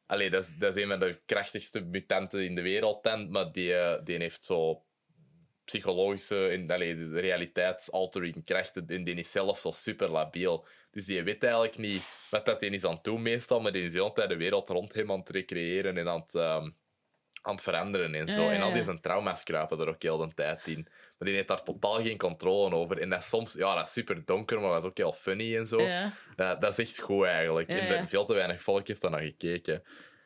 Allee, 0.06 0.30
dat 0.30 0.44
is, 0.44 0.53
dat 0.57 0.76
is 0.76 0.84
een 0.84 0.90
van 0.90 0.99
de 0.99 1.22
krachtigste 1.26 1.82
mutanten 1.82 2.45
in 2.45 2.56
de 2.56 2.62
wereld, 2.62 3.03
dan, 3.03 3.32
maar 3.32 3.52
die, 3.52 3.76
eh, 3.76 4.03
die 4.03 4.18
heeft 4.18 4.45
zo 4.45 4.86
psychologische 5.66 6.48
en 6.48 6.72
allee, 6.72 7.20
realiteitsaltering 7.20 8.44
krachten 8.44 8.88
en 8.88 9.03
die 9.03 9.16
is 9.16 9.32
zelf 9.32 9.60
zo 9.60 9.72
super 9.72 10.10
labiel. 10.10 10.66
Dus 10.91 11.06
die 11.06 11.24
weet 11.24 11.44
eigenlijk 11.44 11.78
niet 11.78 12.03
wat 12.30 12.45
dat 12.45 12.60
die 12.60 12.70
is 12.70 12.84
aan 12.84 12.94
het 12.94 13.03
doen 13.03 13.22
meestal, 13.22 13.62
maar 13.62 13.72
die 13.72 13.84
is 13.84 13.91
de 13.91 13.98
hele 13.98 14.14
tijd 14.14 14.30
de 14.30 14.36
wereld 14.36 14.70
rond 14.70 14.94
hem 14.94 15.12
aan 15.12 15.20
het 15.20 15.30
recreëren 15.30 15.98
en 15.98 16.07
aan 16.07 16.20
het, 16.20 16.36
ehm, 16.36 16.70
aan 17.41 17.53
het 17.53 17.62
veranderen 17.62 18.16
en 18.16 18.32
zo. 18.32 18.41
Ja, 18.41 18.52
ja, 18.52 18.56
En 18.56 18.62
al 18.62 18.84
zijn 18.84 19.02
trauma's 19.02 19.44
kruipen 19.44 19.80
er 19.80 19.90
ook 19.90 20.02
heel 20.02 20.18
de 20.18 20.34
tijd 20.34 20.68
in. 20.68 20.88
Maar 21.17 21.27
die 21.27 21.35
heeft 21.37 21.47
daar 21.47 21.63
totaal 21.63 22.01
geen 22.01 22.17
controle 22.17 22.75
over. 22.75 22.99
En 23.01 23.09
dat 23.09 23.19
is 23.21 23.29
soms, 23.29 23.53
ja, 23.53 23.75
dat 23.75 23.85
is 23.87 23.93
super 23.93 24.25
donker, 24.25 24.59
maar 24.61 24.69
dat 24.71 24.83
is 24.83 24.89
ook 24.89 24.97
heel 24.97 25.13
funny 25.13 25.57
en 25.57 25.67
zo. 25.67 25.81
Ja. 25.81 26.11
Dat, 26.35 26.61
dat 26.61 26.71
is 26.79 26.89
echt 26.89 26.99
goed 26.99 27.25
eigenlijk. 27.25 27.71
Ja, 27.71 27.77
en 27.79 28.07
veel 28.07 28.25
te 28.25 28.33
weinig 28.33 28.61
volk 28.61 28.87
heeft 28.87 29.01
daar 29.01 29.11
naar 29.11 29.21
gekeken. 29.21 29.83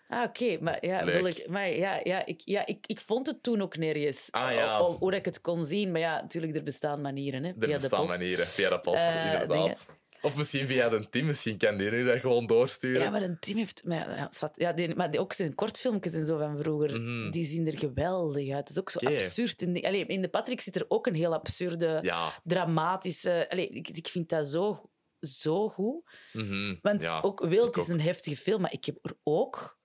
Ah, 0.07 0.23
oké. 0.23 0.57
Maar, 0.61 0.85
ja, 0.85 1.05
wil 1.05 1.25
ik, 1.25 1.47
maar 1.47 1.69
ja, 1.69 1.99
ja, 2.03 2.25
ik, 2.25 2.41
ja 2.45 2.65
ik, 2.65 2.77
ik 2.87 2.99
vond 2.99 3.27
het 3.27 3.43
toen 3.43 3.61
ook 3.61 3.77
nergens. 3.77 4.27
Ah, 4.31 4.51
ja. 4.53 4.79
O- 4.79 4.97
hoe 4.97 5.15
ik 5.15 5.25
het 5.25 5.41
kon 5.41 5.63
zien. 5.63 5.91
Maar 5.91 5.99
ja, 6.01 6.21
natuurlijk, 6.21 6.55
er 6.55 6.63
bestaan 6.63 7.01
manieren. 7.01 7.43
Hè, 7.43 7.49
Er 7.49 7.55
via 7.59 7.67
de 7.67 7.73
bestaan 7.73 7.99
post. 8.05 8.17
manieren, 8.17 8.45
via 8.47 8.69
de 8.69 8.79
post, 8.79 9.03
Eh, 9.05 9.25
inderdaad. 9.25 9.85
Of 10.21 10.35
misschien 10.35 10.67
via 10.67 10.89
de 10.89 11.09
team, 11.09 11.25
misschien 11.25 11.57
kan 11.57 11.77
die 11.77 11.91
nu 11.91 12.05
dat 12.05 12.19
gewoon 12.19 12.47
doorsturen. 12.47 13.01
Ja, 13.01 13.09
maar 13.09 13.21
een 13.21 13.39
team 13.39 13.57
heeft... 13.57 13.83
Maar, 13.85 14.09
ja, 14.17 14.27
zwart. 14.31 14.59
ja, 14.59 14.73
die, 14.73 14.95
maar 14.95 15.11
die, 15.11 15.19
ook 15.19 15.33
zijn 15.33 15.55
kortfilmpjes 15.55 16.13
en 16.13 16.25
zo 16.25 16.37
van 16.37 16.57
vroeger, 16.57 17.01
Mhm. 17.01 17.29
die 17.31 17.45
zien 17.45 17.67
er 17.67 17.77
geweldig 17.77 18.49
uit. 18.49 18.59
Het 18.59 18.69
is 18.69 18.79
ook 18.79 18.89
zo 18.89 18.99
absurd. 18.99 19.73
Die, 19.73 19.87
allee, 19.87 20.05
in 20.05 20.21
de 20.21 20.29
Patrick 20.29 20.61
zit 20.61 20.75
er 20.75 20.85
ook 20.87 21.07
een 21.07 21.15
heel 21.15 21.33
absurde, 21.33 21.99
Ja. 22.01 22.31
dramatische... 22.43 23.45
Allee, 23.49 23.69
ik, 23.69 23.87
ik 23.89 24.07
vind 24.07 24.29
dat 24.29 24.47
zo, 24.47 24.89
zo 25.19 25.69
goed. 25.69 26.03
mhm, 26.33 26.75
Want 26.81 27.01
ja, 27.01 27.19
ook 27.21 27.45
Wild 27.45 27.75
is 27.77 27.81
ook. 27.83 27.87
een 27.89 28.01
heftige 28.01 28.37
film, 28.37 28.61
maar 28.61 28.73
ik 28.73 28.85
heb 28.85 28.97
er 29.01 29.13
ook 29.23 29.77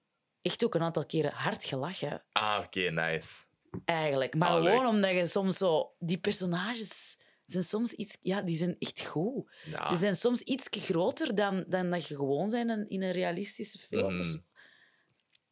echt 0.42 0.64
ook 0.64 0.74
een 0.74 0.82
aantal 0.82 1.06
keren 1.06 1.32
hard 1.32 1.64
gelachen. 1.64 2.24
Ah, 2.32 2.60
oké, 2.64 2.80
nice. 2.90 3.44
Eigenlijk. 3.84 4.34
Maar 4.34 4.48
Ah, 4.48 4.56
gewoon 4.56 4.80
leuk. 4.82 4.88
omdat 4.88 5.10
je 5.10 5.26
soms 5.26 5.56
zo... 5.56 5.94
Die 5.98 6.18
personages 6.18 7.18
zijn 7.46 7.64
soms 7.64 7.92
iets... 7.92 8.16
Ja, 8.20 8.42
die 8.42 8.56
zijn 8.56 8.76
echt 8.78 9.04
goed. 9.06 9.50
Ja. 9.64 9.88
Die 9.88 9.96
zijn 9.96 10.16
soms 10.16 10.40
iets 10.40 10.66
groter 10.70 11.34
dan, 11.34 11.64
dan 11.68 11.90
dat 11.90 12.08
je 12.08 12.16
gewoon 12.16 12.50
zijn 12.50 12.70
in, 12.70 12.88
in 12.88 13.02
een 13.02 13.12
realistische 13.12 13.78
film. 13.78 14.16
Mhm. 14.16 14.36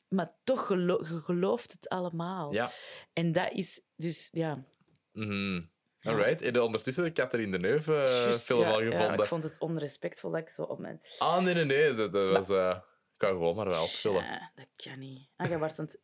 Maar 0.08 0.32
toch 0.44 0.66
gelo 0.66 0.98
je 0.98 1.20
gelooft 1.20 1.72
het 1.72 1.88
allemaal. 1.88 2.52
Ja. 2.54 2.70
En 3.12 3.32
dat 3.32 3.50
is 3.52 3.80
dus... 3.96 4.28
Ja, 4.32 4.64
mhm. 5.12 5.62
Alright. 6.00 6.42
En 6.42 6.52
de- 6.52 6.62
ondertussen 6.62 7.04
de 7.04 7.12
Catherine 7.12 7.58
Deneuve 7.58 7.92
uh, 7.92 7.96
juist, 8.24 8.44
film 8.44 8.60
ja, 8.60 8.70
al 8.70 8.82
ja, 8.82 8.90
gevonden. 8.90 9.18
ik 9.18 9.24
vond 9.26 9.42
het 9.42 9.58
onrespectvol 9.58 10.30
dat 10.30 10.40
ik 10.40 10.48
zo 10.48 10.62
op 10.62 10.78
mijn... 10.78 11.00
Ah, 11.18 11.42
nee, 11.42 11.54
nee, 11.54 11.64
nee. 11.64 11.94
Dat, 11.94 12.10
was... 12.12 12.48
eh, 12.48 12.76
ik 13.12 13.18
kan 13.18 13.28
gewoon 13.30 13.56
maar 13.56 13.68
wel 13.68 13.82
opvullen. 13.82 14.24
Ja, 14.24 14.52
dat 14.54 14.66
kan 14.76 14.98
niet. 14.98 15.28
Ah, 15.36 15.48
je 15.50 15.58
wordt 15.58 15.78
aan 15.78 15.84
het- 15.84 16.00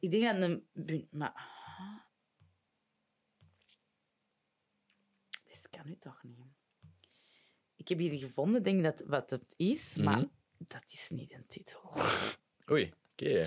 Ik 0.00 0.10
denk 0.10 0.22
dat 0.40 0.50
een... 0.50 1.08
Maar... 1.10 1.56
Kan 5.70 5.80
nu 5.84 5.96
toch 5.96 6.22
niet. 6.22 6.46
Ik 7.76 7.88
heb 7.88 7.98
hier 7.98 8.18
gevonden, 8.18 8.62
denk 8.62 8.82
dat 8.82 9.02
wat 9.06 9.30
het 9.30 9.54
is, 9.56 9.96
Mhm. 9.96 10.04
maar 10.04 10.24
dat 10.58 10.82
is 10.86 11.08
niet 11.10 11.32
een 11.32 11.46
titel. 11.46 11.92
Oei, 12.70 12.94
oké. 13.12 13.44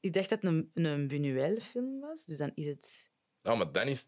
Ik 0.00 0.12
dacht 0.12 0.28
dat 0.28 0.42
het 0.42 0.52
een, 0.52 0.70
een 0.74 1.08
Buñuel-film 1.08 2.00
was, 2.00 2.24
dus 2.24 2.36
dan 2.36 2.52
is 2.54 2.66
het... 2.66 3.10
Oh, 3.42 3.56
maar 3.56 3.72
dan 3.72 3.86
is... 3.86 4.06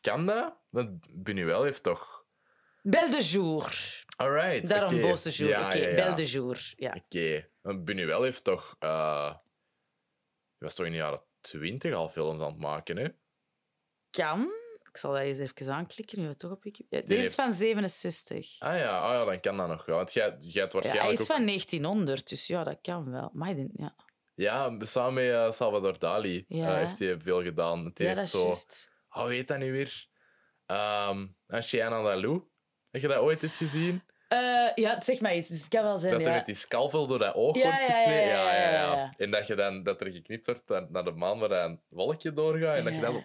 Kan 0.00 0.26
dat? 0.26 0.56
Want 0.70 1.06
Buñuel 1.10 1.62
heeft 1.62 1.82
toch... 1.82 2.24
Belle 2.82 3.10
de 3.10 3.22
Jour. 3.22 4.04
Alright, 4.16 4.68
Daarom 4.68 4.98
oké. 4.98 5.08
Bosse 5.08 5.30
Jour. 5.30 5.50
Ja, 5.50 5.66
Oké, 5.66 5.76
ja, 5.76 5.88
ja. 5.88 5.94
Belle 5.94 6.14
de 6.14 6.24
Jour. 6.26 6.72
Ja. 6.76 6.94
Oké. 7.04 7.48
Want 7.60 7.90
Buñuel 7.90 8.22
heeft 8.22 8.44
toch... 8.44 8.76
die 8.78 8.88
was 10.58 10.74
toch 10.74 10.86
in 10.86 10.92
de 10.92 10.98
jaren 10.98 11.22
twintig 11.40 11.94
al 11.94 12.08
films 12.08 12.40
aan 12.42 12.50
het 12.50 12.58
maken, 12.58 12.96
hè? 12.96 13.08
Kan. 14.10 14.52
Ik 14.96 15.02
zal 15.02 15.12
dat 15.12 15.20
eens 15.20 15.38
even 15.38 15.72
aanklikken, 15.72 16.20
nu 16.20 16.28
we 16.28 16.36
toch 16.36 16.50
op 16.50 16.62
Wikipedia... 16.62 17.06
Dit 17.16 17.24
is 17.24 17.34
van 17.34 17.52
67. 17.52 18.56
Ah 18.58 18.78
ja, 18.78 18.98
ah, 18.98 19.10
ja 19.12 19.24
dan 19.24 19.40
kan 19.40 19.56
dat 19.56 19.68
nog 19.68 19.84
wel. 19.86 19.96
Want 19.96 20.12
jij, 20.12 20.24
jij 20.24 20.34
hebt 20.38 20.54
Ja, 20.54 20.60
hij 20.60 20.70
waarschijnlijk 20.72 21.12
is 21.20 21.20
ook... 21.30 21.36
van 21.36 21.46
1900, 21.46 22.28
dus 22.28 22.46
ja, 22.46 22.64
dat 22.64 22.78
kan 22.82 23.10
wel. 23.10 23.30
Maar 23.32 23.50
ik 23.50 23.56
denk- 23.56 23.70
ja, 23.76 23.94
Ja, 24.34 24.76
samen 24.80 25.14
met 25.14 25.32
eh, 25.32 25.52
Salvador 25.52 25.98
Dali 25.98 26.44
Ja. 26.48 26.68
eh, 26.68 26.74
heeft 26.86 26.98
hij 26.98 27.20
veel 27.20 27.42
gedaan. 27.42 27.84
Het 27.84 27.98
ja 27.98 28.04
heeft 28.06 28.18
dat 28.18 28.28
zo... 28.28 28.46
Oh, 29.20 29.26
weet 29.26 29.36
je 29.36 29.44
dat 29.44 29.58
nu 29.58 29.72
weer? 29.72 30.06
Ehm 30.66 31.26
en 31.46 31.92
Andalou. 31.92 32.42
Heb 32.90 33.00
je 33.02 33.08
dat 33.08 33.18
ooit 33.18 33.42
eens 33.42 33.56
gezien? 33.56 34.02
Eh, 34.28 34.38
ja, 34.74 35.00
zeg 35.00 35.20
maar 35.20 35.36
iets. 35.36 35.48
Dus 35.48 35.58
het 35.60 35.68
kan 35.68 35.82
wel 35.82 35.98
zijn, 35.98 36.12
dat 36.12 36.20
er 36.20 36.26
ja. 36.28 36.34
met 36.34 36.46
die 36.46 36.54
scalpel 36.54 37.06
door 37.06 37.18
dat 37.18 37.34
oog 37.34 37.56
Ja, 37.56 37.62
wordt 37.62 37.78
ja, 37.78 37.86
ja, 37.86 37.92
gesneden. 37.92 38.26
ja, 38.28 38.54
ja, 38.54 38.70
ja, 38.70 38.94
ja. 38.94 39.14
En 39.16 39.30
dat, 39.30 39.46
je 39.46 39.54
dan, 39.54 39.82
dat 39.82 40.00
er 40.00 40.12
geknipt 40.12 40.46
wordt 40.46 40.68
naar- 40.88 41.04
de 41.04 41.10
maan 41.12 41.38
waar 41.38 41.64
een 41.64 41.80
wolkje 41.88 42.32
doorgaat. 42.32 42.76
En 42.76 42.84
dat 42.84 42.94
je 42.94 43.00
dan. 43.00 43.24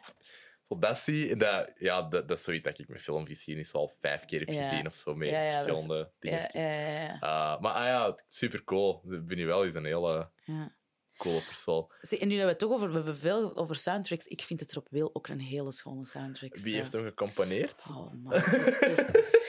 Dat 0.79 0.97
ziet. 0.97 1.29
En 1.29 1.37
dat, 1.37 1.71
ja, 1.77 2.01
dat, 2.01 2.27
dat 2.27 2.37
is 2.37 2.43
zoiets 2.43 2.63
dat 2.63 2.79
ik 2.79 2.87
met 2.87 3.01
filmgeschiedenis 3.01 3.73
al 3.73 3.93
vijf 3.99 4.25
keer 4.25 4.39
heb 4.39 4.49
gezien 4.49 4.87
of 4.87 4.95
zo. 4.95 5.15
Met 5.15 5.29
verschillende 5.29 6.11
dingen. 6.19 6.49
Uh, 6.55 7.59
maar 7.59 7.73
ah 7.73 7.85
ja, 7.85 8.15
super 8.29 8.63
cool. 8.63 9.01
Buñuel 9.05 9.65
is 9.65 9.73
een 9.73 9.85
hele 9.85 10.29
ja. 10.43 10.75
coole 11.17 11.41
persoon. 11.41 11.91
Zie, 12.01 12.19
en 12.19 12.27
nu 12.27 12.35
dat 12.35 12.43
we 12.43 12.49
het 12.49 12.59
toch 12.59 12.71
over... 12.71 12.87
We 12.89 12.95
hebben 12.95 13.17
veel 13.17 13.55
over 13.55 13.75
soundtracks. 13.75 14.25
Ik 14.25 14.41
vind 14.41 14.59
het 14.59 14.71
erop 14.71 14.87
Wil 14.89 15.09
ook 15.15 15.27
een 15.27 15.39
hele 15.39 15.71
schone 15.71 16.05
soundtrack. 16.05 16.57
Wie 16.57 16.75
heeft 16.75 16.93
hem 16.93 17.03
gecomponeerd? 17.03 17.83
Oh 17.89 18.13
man, 18.23 18.31
dat 18.31 18.53
is 18.53 18.79
echt 18.79 19.40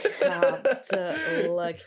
schatelijk. 0.81 1.87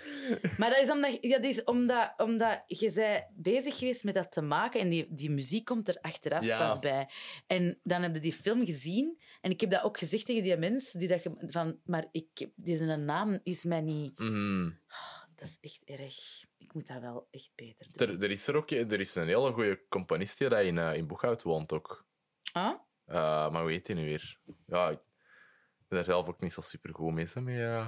Maar 0.58 0.70
dat 0.70 0.80
is 0.80 0.92
omdat, 0.92 1.18
dat 1.22 1.44
is 1.44 1.64
omdat, 1.64 2.14
omdat 2.18 2.64
je 2.68 2.90
zei 2.90 3.24
bezig 3.34 3.78
geweest 3.78 4.04
met 4.04 4.14
dat 4.14 4.32
te 4.32 4.42
maken 4.42 4.80
en 4.80 4.90
die, 4.90 5.08
die 5.10 5.32
muziek 5.32 5.66
komt 5.66 5.88
er 5.88 5.98
achteraf 6.02 6.46
Ja. 6.46 6.68
pas 6.68 6.80
bij. 6.80 7.10
En 7.48 7.80
dan 7.84 8.02
heb 8.02 8.14
je 8.14 8.20
die 8.20 8.34
film 8.34 8.66
gezien 8.66 9.20
en 9.42 9.52
ik 9.52 9.62
heb 9.62 9.70
dat 9.70 9.84
ook 9.84 9.98
gezegd 9.98 10.26
tegen 10.26 10.44
die 10.44 10.58
mensen 10.58 11.00
die 11.00 11.08
dat 11.08 11.22
van, 11.40 11.80
maar 11.86 12.06
ik, 12.12 12.48
deze 12.56 12.86
naam 12.86 13.40
is 13.44 13.64
mij 13.64 13.82
niet... 13.82 14.20
Mhm. 14.20 14.70
Dat 15.36 15.48
is 15.48 15.58
echt 15.62 16.00
erg. 16.00 16.46
Ik 16.58 16.74
moet 16.74 16.88
dat 16.88 17.02
wel 17.02 17.28
echt 17.32 17.52
beter 17.56 17.88
doen. 17.92 18.08
Er, 18.08 18.24
er 18.24 18.32
is 18.32 18.48
er 18.48 18.56
ook 18.56 18.72
er 18.72 19.00
is 19.00 19.16
een 19.16 19.28
hele 19.28 19.52
goede 19.52 19.82
componist 19.90 20.38
die 20.38 20.64
in, 20.64 20.78
eh, 20.78 20.96
in 20.96 21.08
Boeghout 21.08 21.44
woont 21.44 21.74
ook. 21.74 22.06
Ah? 22.52 22.74
Uh, 23.08 23.52
maar 23.52 23.62
hoe 23.62 23.72
heet 23.72 23.88
hij 23.88 23.96
nu 23.96 24.06
weer? 24.06 24.40
Ja, 24.66 24.90
ik 24.90 25.00
ben 25.88 25.98
daar 25.98 26.04
zelf 26.04 26.28
ook 26.28 26.42
niet 26.42 26.54
zo 26.54 26.62
super 26.62 26.94
goed 26.94 27.14
mee. 27.14 27.28
Mee 27.34 27.66
eh, 27.66 27.88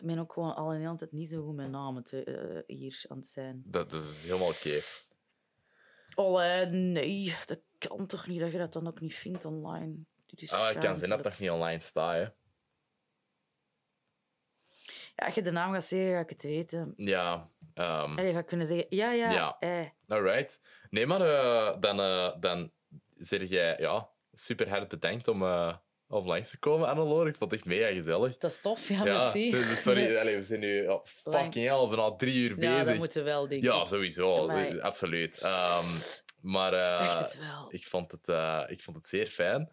Ik 0.00 0.06
ben 0.06 0.18
ook 0.18 0.32
gewoon 0.32 0.54
al 0.54 0.74
een 0.74 0.80
hele 0.80 0.96
tijd 0.96 1.12
niet 1.12 1.28
zo 1.28 1.44
goed 1.44 1.54
met 1.54 1.70
namen 1.70 2.02
te, 2.02 2.24
eh, 2.24 2.76
hier 2.76 3.04
aan 3.08 3.16
het 3.16 3.26
zijn. 3.28 3.62
dat, 3.66 3.90
dat 3.90 4.02
is 4.02 4.24
helemaal 4.24 4.48
oké. 4.48 4.78
Allee, 6.14 6.66
nee, 6.66 7.34
dat 7.46 7.60
kan 7.78 8.06
toch 8.06 8.26
niet 8.26 8.40
dat 8.40 8.52
je 8.52 8.58
dat 8.58 8.72
dan 8.72 8.86
ook 8.86 9.00
niet 9.00 9.14
vindt 9.14 9.44
online. 9.44 9.94
Dit 10.26 10.42
is 10.42 10.52
Ah, 10.52 10.70
ik 10.70 10.80
kan 10.80 10.98
zien 10.98 11.08
dat 11.08 11.22
toch 11.22 11.38
niet 11.38 11.50
online 11.50 11.80
staat, 11.80 12.12
hè? 12.12 12.26
Ja, 15.16 15.24
als 15.26 15.34
je 15.34 15.42
de 15.42 15.50
naam 15.50 15.72
gaat 15.72 15.84
zeggen, 15.84 16.12
ga 16.12 16.20
ik 16.20 16.28
het 16.30 16.42
weten. 16.42 16.92
Ja, 16.96 17.48
ehm, 17.74 18.18
En 18.18 18.26
je 18.26 18.32
gaat 18.32 18.44
kunnen 18.46 18.66
zeggen, 18.66 18.86
ja, 18.96 19.12
ja, 19.12 19.30
Ja. 19.32 19.56
eh. 19.58 19.86
alright. 20.06 20.60
Nee, 20.90 21.06
maar 21.06 21.20
eh, 21.20 21.80
dan, 21.80 22.00
eh, 22.00 22.36
dan 22.40 22.72
zeg 23.14 23.48
jij 23.48 23.76
ja, 23.78 24.10
super 24.32 24.68
hard 24.68 24.88
bedankt 24.88 25.28
om, 25.28 25.42
eh, 25.42 25.76
om 26.08 26.26
langs 26.26 26.50
te 26.50 26.58
komen, 26.58 26.88
Annelore. 26.88 27.28
Ik 27.28 27.36
vond 27.36 27.50
het 27.50 27.60
echt 27.60 27.68
mega 27.68 27.92
gezellig. 27.94 28.36
Dat 28.36 28.50
is 28.50 28.60
tof, 28.60 28.88
ja, 28.88 28.96
Ja, 28.96 29.04
merci. 29.04 29.50
dus 29.50 29.82
sorry, 29.82 30.16
allee, 30.20 30.36
we 30.36 30.44
zijn 30.44 30.60
nu 30.60 30.82
ja, 30.82 31.00
fucking 31.04 31.54
hell, 31.66 31.86
bijna 31.88 32.16
drie 32.16 32.34
uur 32.34 32.48
Ja, 32.50 32.56
bezig. 32.56 32.84
dat 32.86 32.96
moeten 32.96 33.24
we 33.24 33.30
wel, 33.30 33.48
denk 33.48 33.62
ik. 33.62 33.68
Ja, 33.68 33.84
sowieso. 33.84 34.42
Amai. 34.42 34.80
Absoluut. 34.80 35.38
Ehm, 35.40 35.84
maar 36.40 36.72
eh, 36.72 36.98
dacht 36.98 37.18
het 37.18 37.38
wel. 37.38 37.66
ik, 37.70 37.86
vond 37.86 38.12
het, 38.12 38.28
eh, 38.28 38.62
ik 38.66 38.80
vond 38.82 38.96
het 38.96 39.06
zeer 39.06 39.26
fijn. 39.26 39.72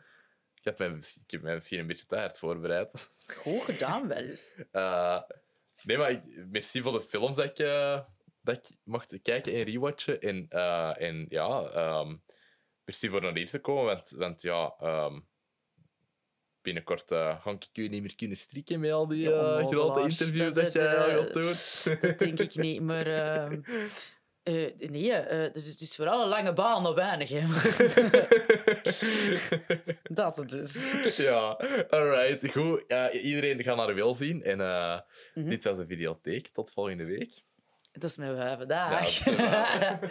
Ik, 0.56 0.64
had 0.64 0.78
mij, 0.78 0.88
ik 0.98 1.32
heb 1.32 1.42
mij 1.42 1.54
misschien 1.54 1.80
een 1.80 1.88
beetje 1.88 2.06
te 2.06 2.16
hard 2.16 2.38
voorbereid. 2.40 3.10
Goed 3.28 3.62
gedaan, 3.64 4.08
wel. 4.08 4.26
Eh, 4.72 5.22
nee, 5.84 5.98
maar 5.98 6.12
ik, 6.12 6.22
merci 6.50 6.82
voor 6.82 6.92
de 6.92 7.02
films 7.02 7.38
dat 7.38 7.46
ik, 7.46 7.60
eh, 7.60 8.00
dat 8.42 8.56
ik 8.56 8.78
mocht 8.84 9.22
kijken 9.22 9.54
en 9.54 9.64
rewatchen. 9.64 10.22
En, 10.22 10.46
eh, 10.50 11.02
en 11.02 11.26
ja, 11.30 11.64
ehm, 11.64 12.16
merci 12.86 13.10
voor 13.10 13.22
naar 13.22 13.36
hier 13.36 13.50
te 13.50 13.60
komen, 13.60 13.86
want, 13.86 14.14
want 14.18 14.42
ja... 14.42 14.74
ehm, 14.80 15.20
Binnenkort 16.64 17.04
ga 17.12 17.42
ik 17.46 17.68
u 17.74 17.88
niet 17.88 18.02
meer 18.02 18.16
kunnen 18.16 18.38
strikken 18.38 18.80
met 18.80 18.92
al 18.92 19.08
die 19.08 19.30
Ja, 19.30 19.58
eh, 19.58 19.68
grote 19.68 20.02
interviews 20.02 20.54
Dat 20.54 20.74
jij 20.74 20.88
gaat 20.88 21.34
doen. 21.34 21.54
Dat 22.02 22.20
denk 22.20 22.40
ik 22.40 22.56
niet, 22.56 22.82
maar... 22.82 23.08
ehm, 23.44 23.62
eh, 24.44 24.72
nee, 24.90 25.12
dus 25.52 25.68
het 25.68 25.80
is 25.82 25.96
vooral 25.96 26.22
een 26.22 26.28
lange 26.28 26.54
baan 26.54 26.88
op 26.88 26.96
weinig, 26.96 27.30
hè. 27.30 27.42
dat 30.04 30.44
dus. 30.48 30.92
ja, 31.18 31.60
alright. 31.90 32.52
Goed. 32.52 32.84
Ja, 32.88 33.12
iedereen 33.12 33.64
gaat 33.64 33.78
naar 33.78 33.94
wil 33.94 34.16
zien. 34.16 34.44
En 34.44 34.58
Mhm. 35.34 35.50
dit 35.50 35.64
was 35.64 35.78
de 35.78 35.86
videotheek. 35.88 36.48
Tot 36.48 36.72
volgende 36.74 37.04
week. 37.04 37.42
Dat 37.92 38.10
is 38.10 38.18
mijn 38.18 38.36
vijf 38.36 38.60
dag. 38.60 39.24
Ja, 39.26 40.00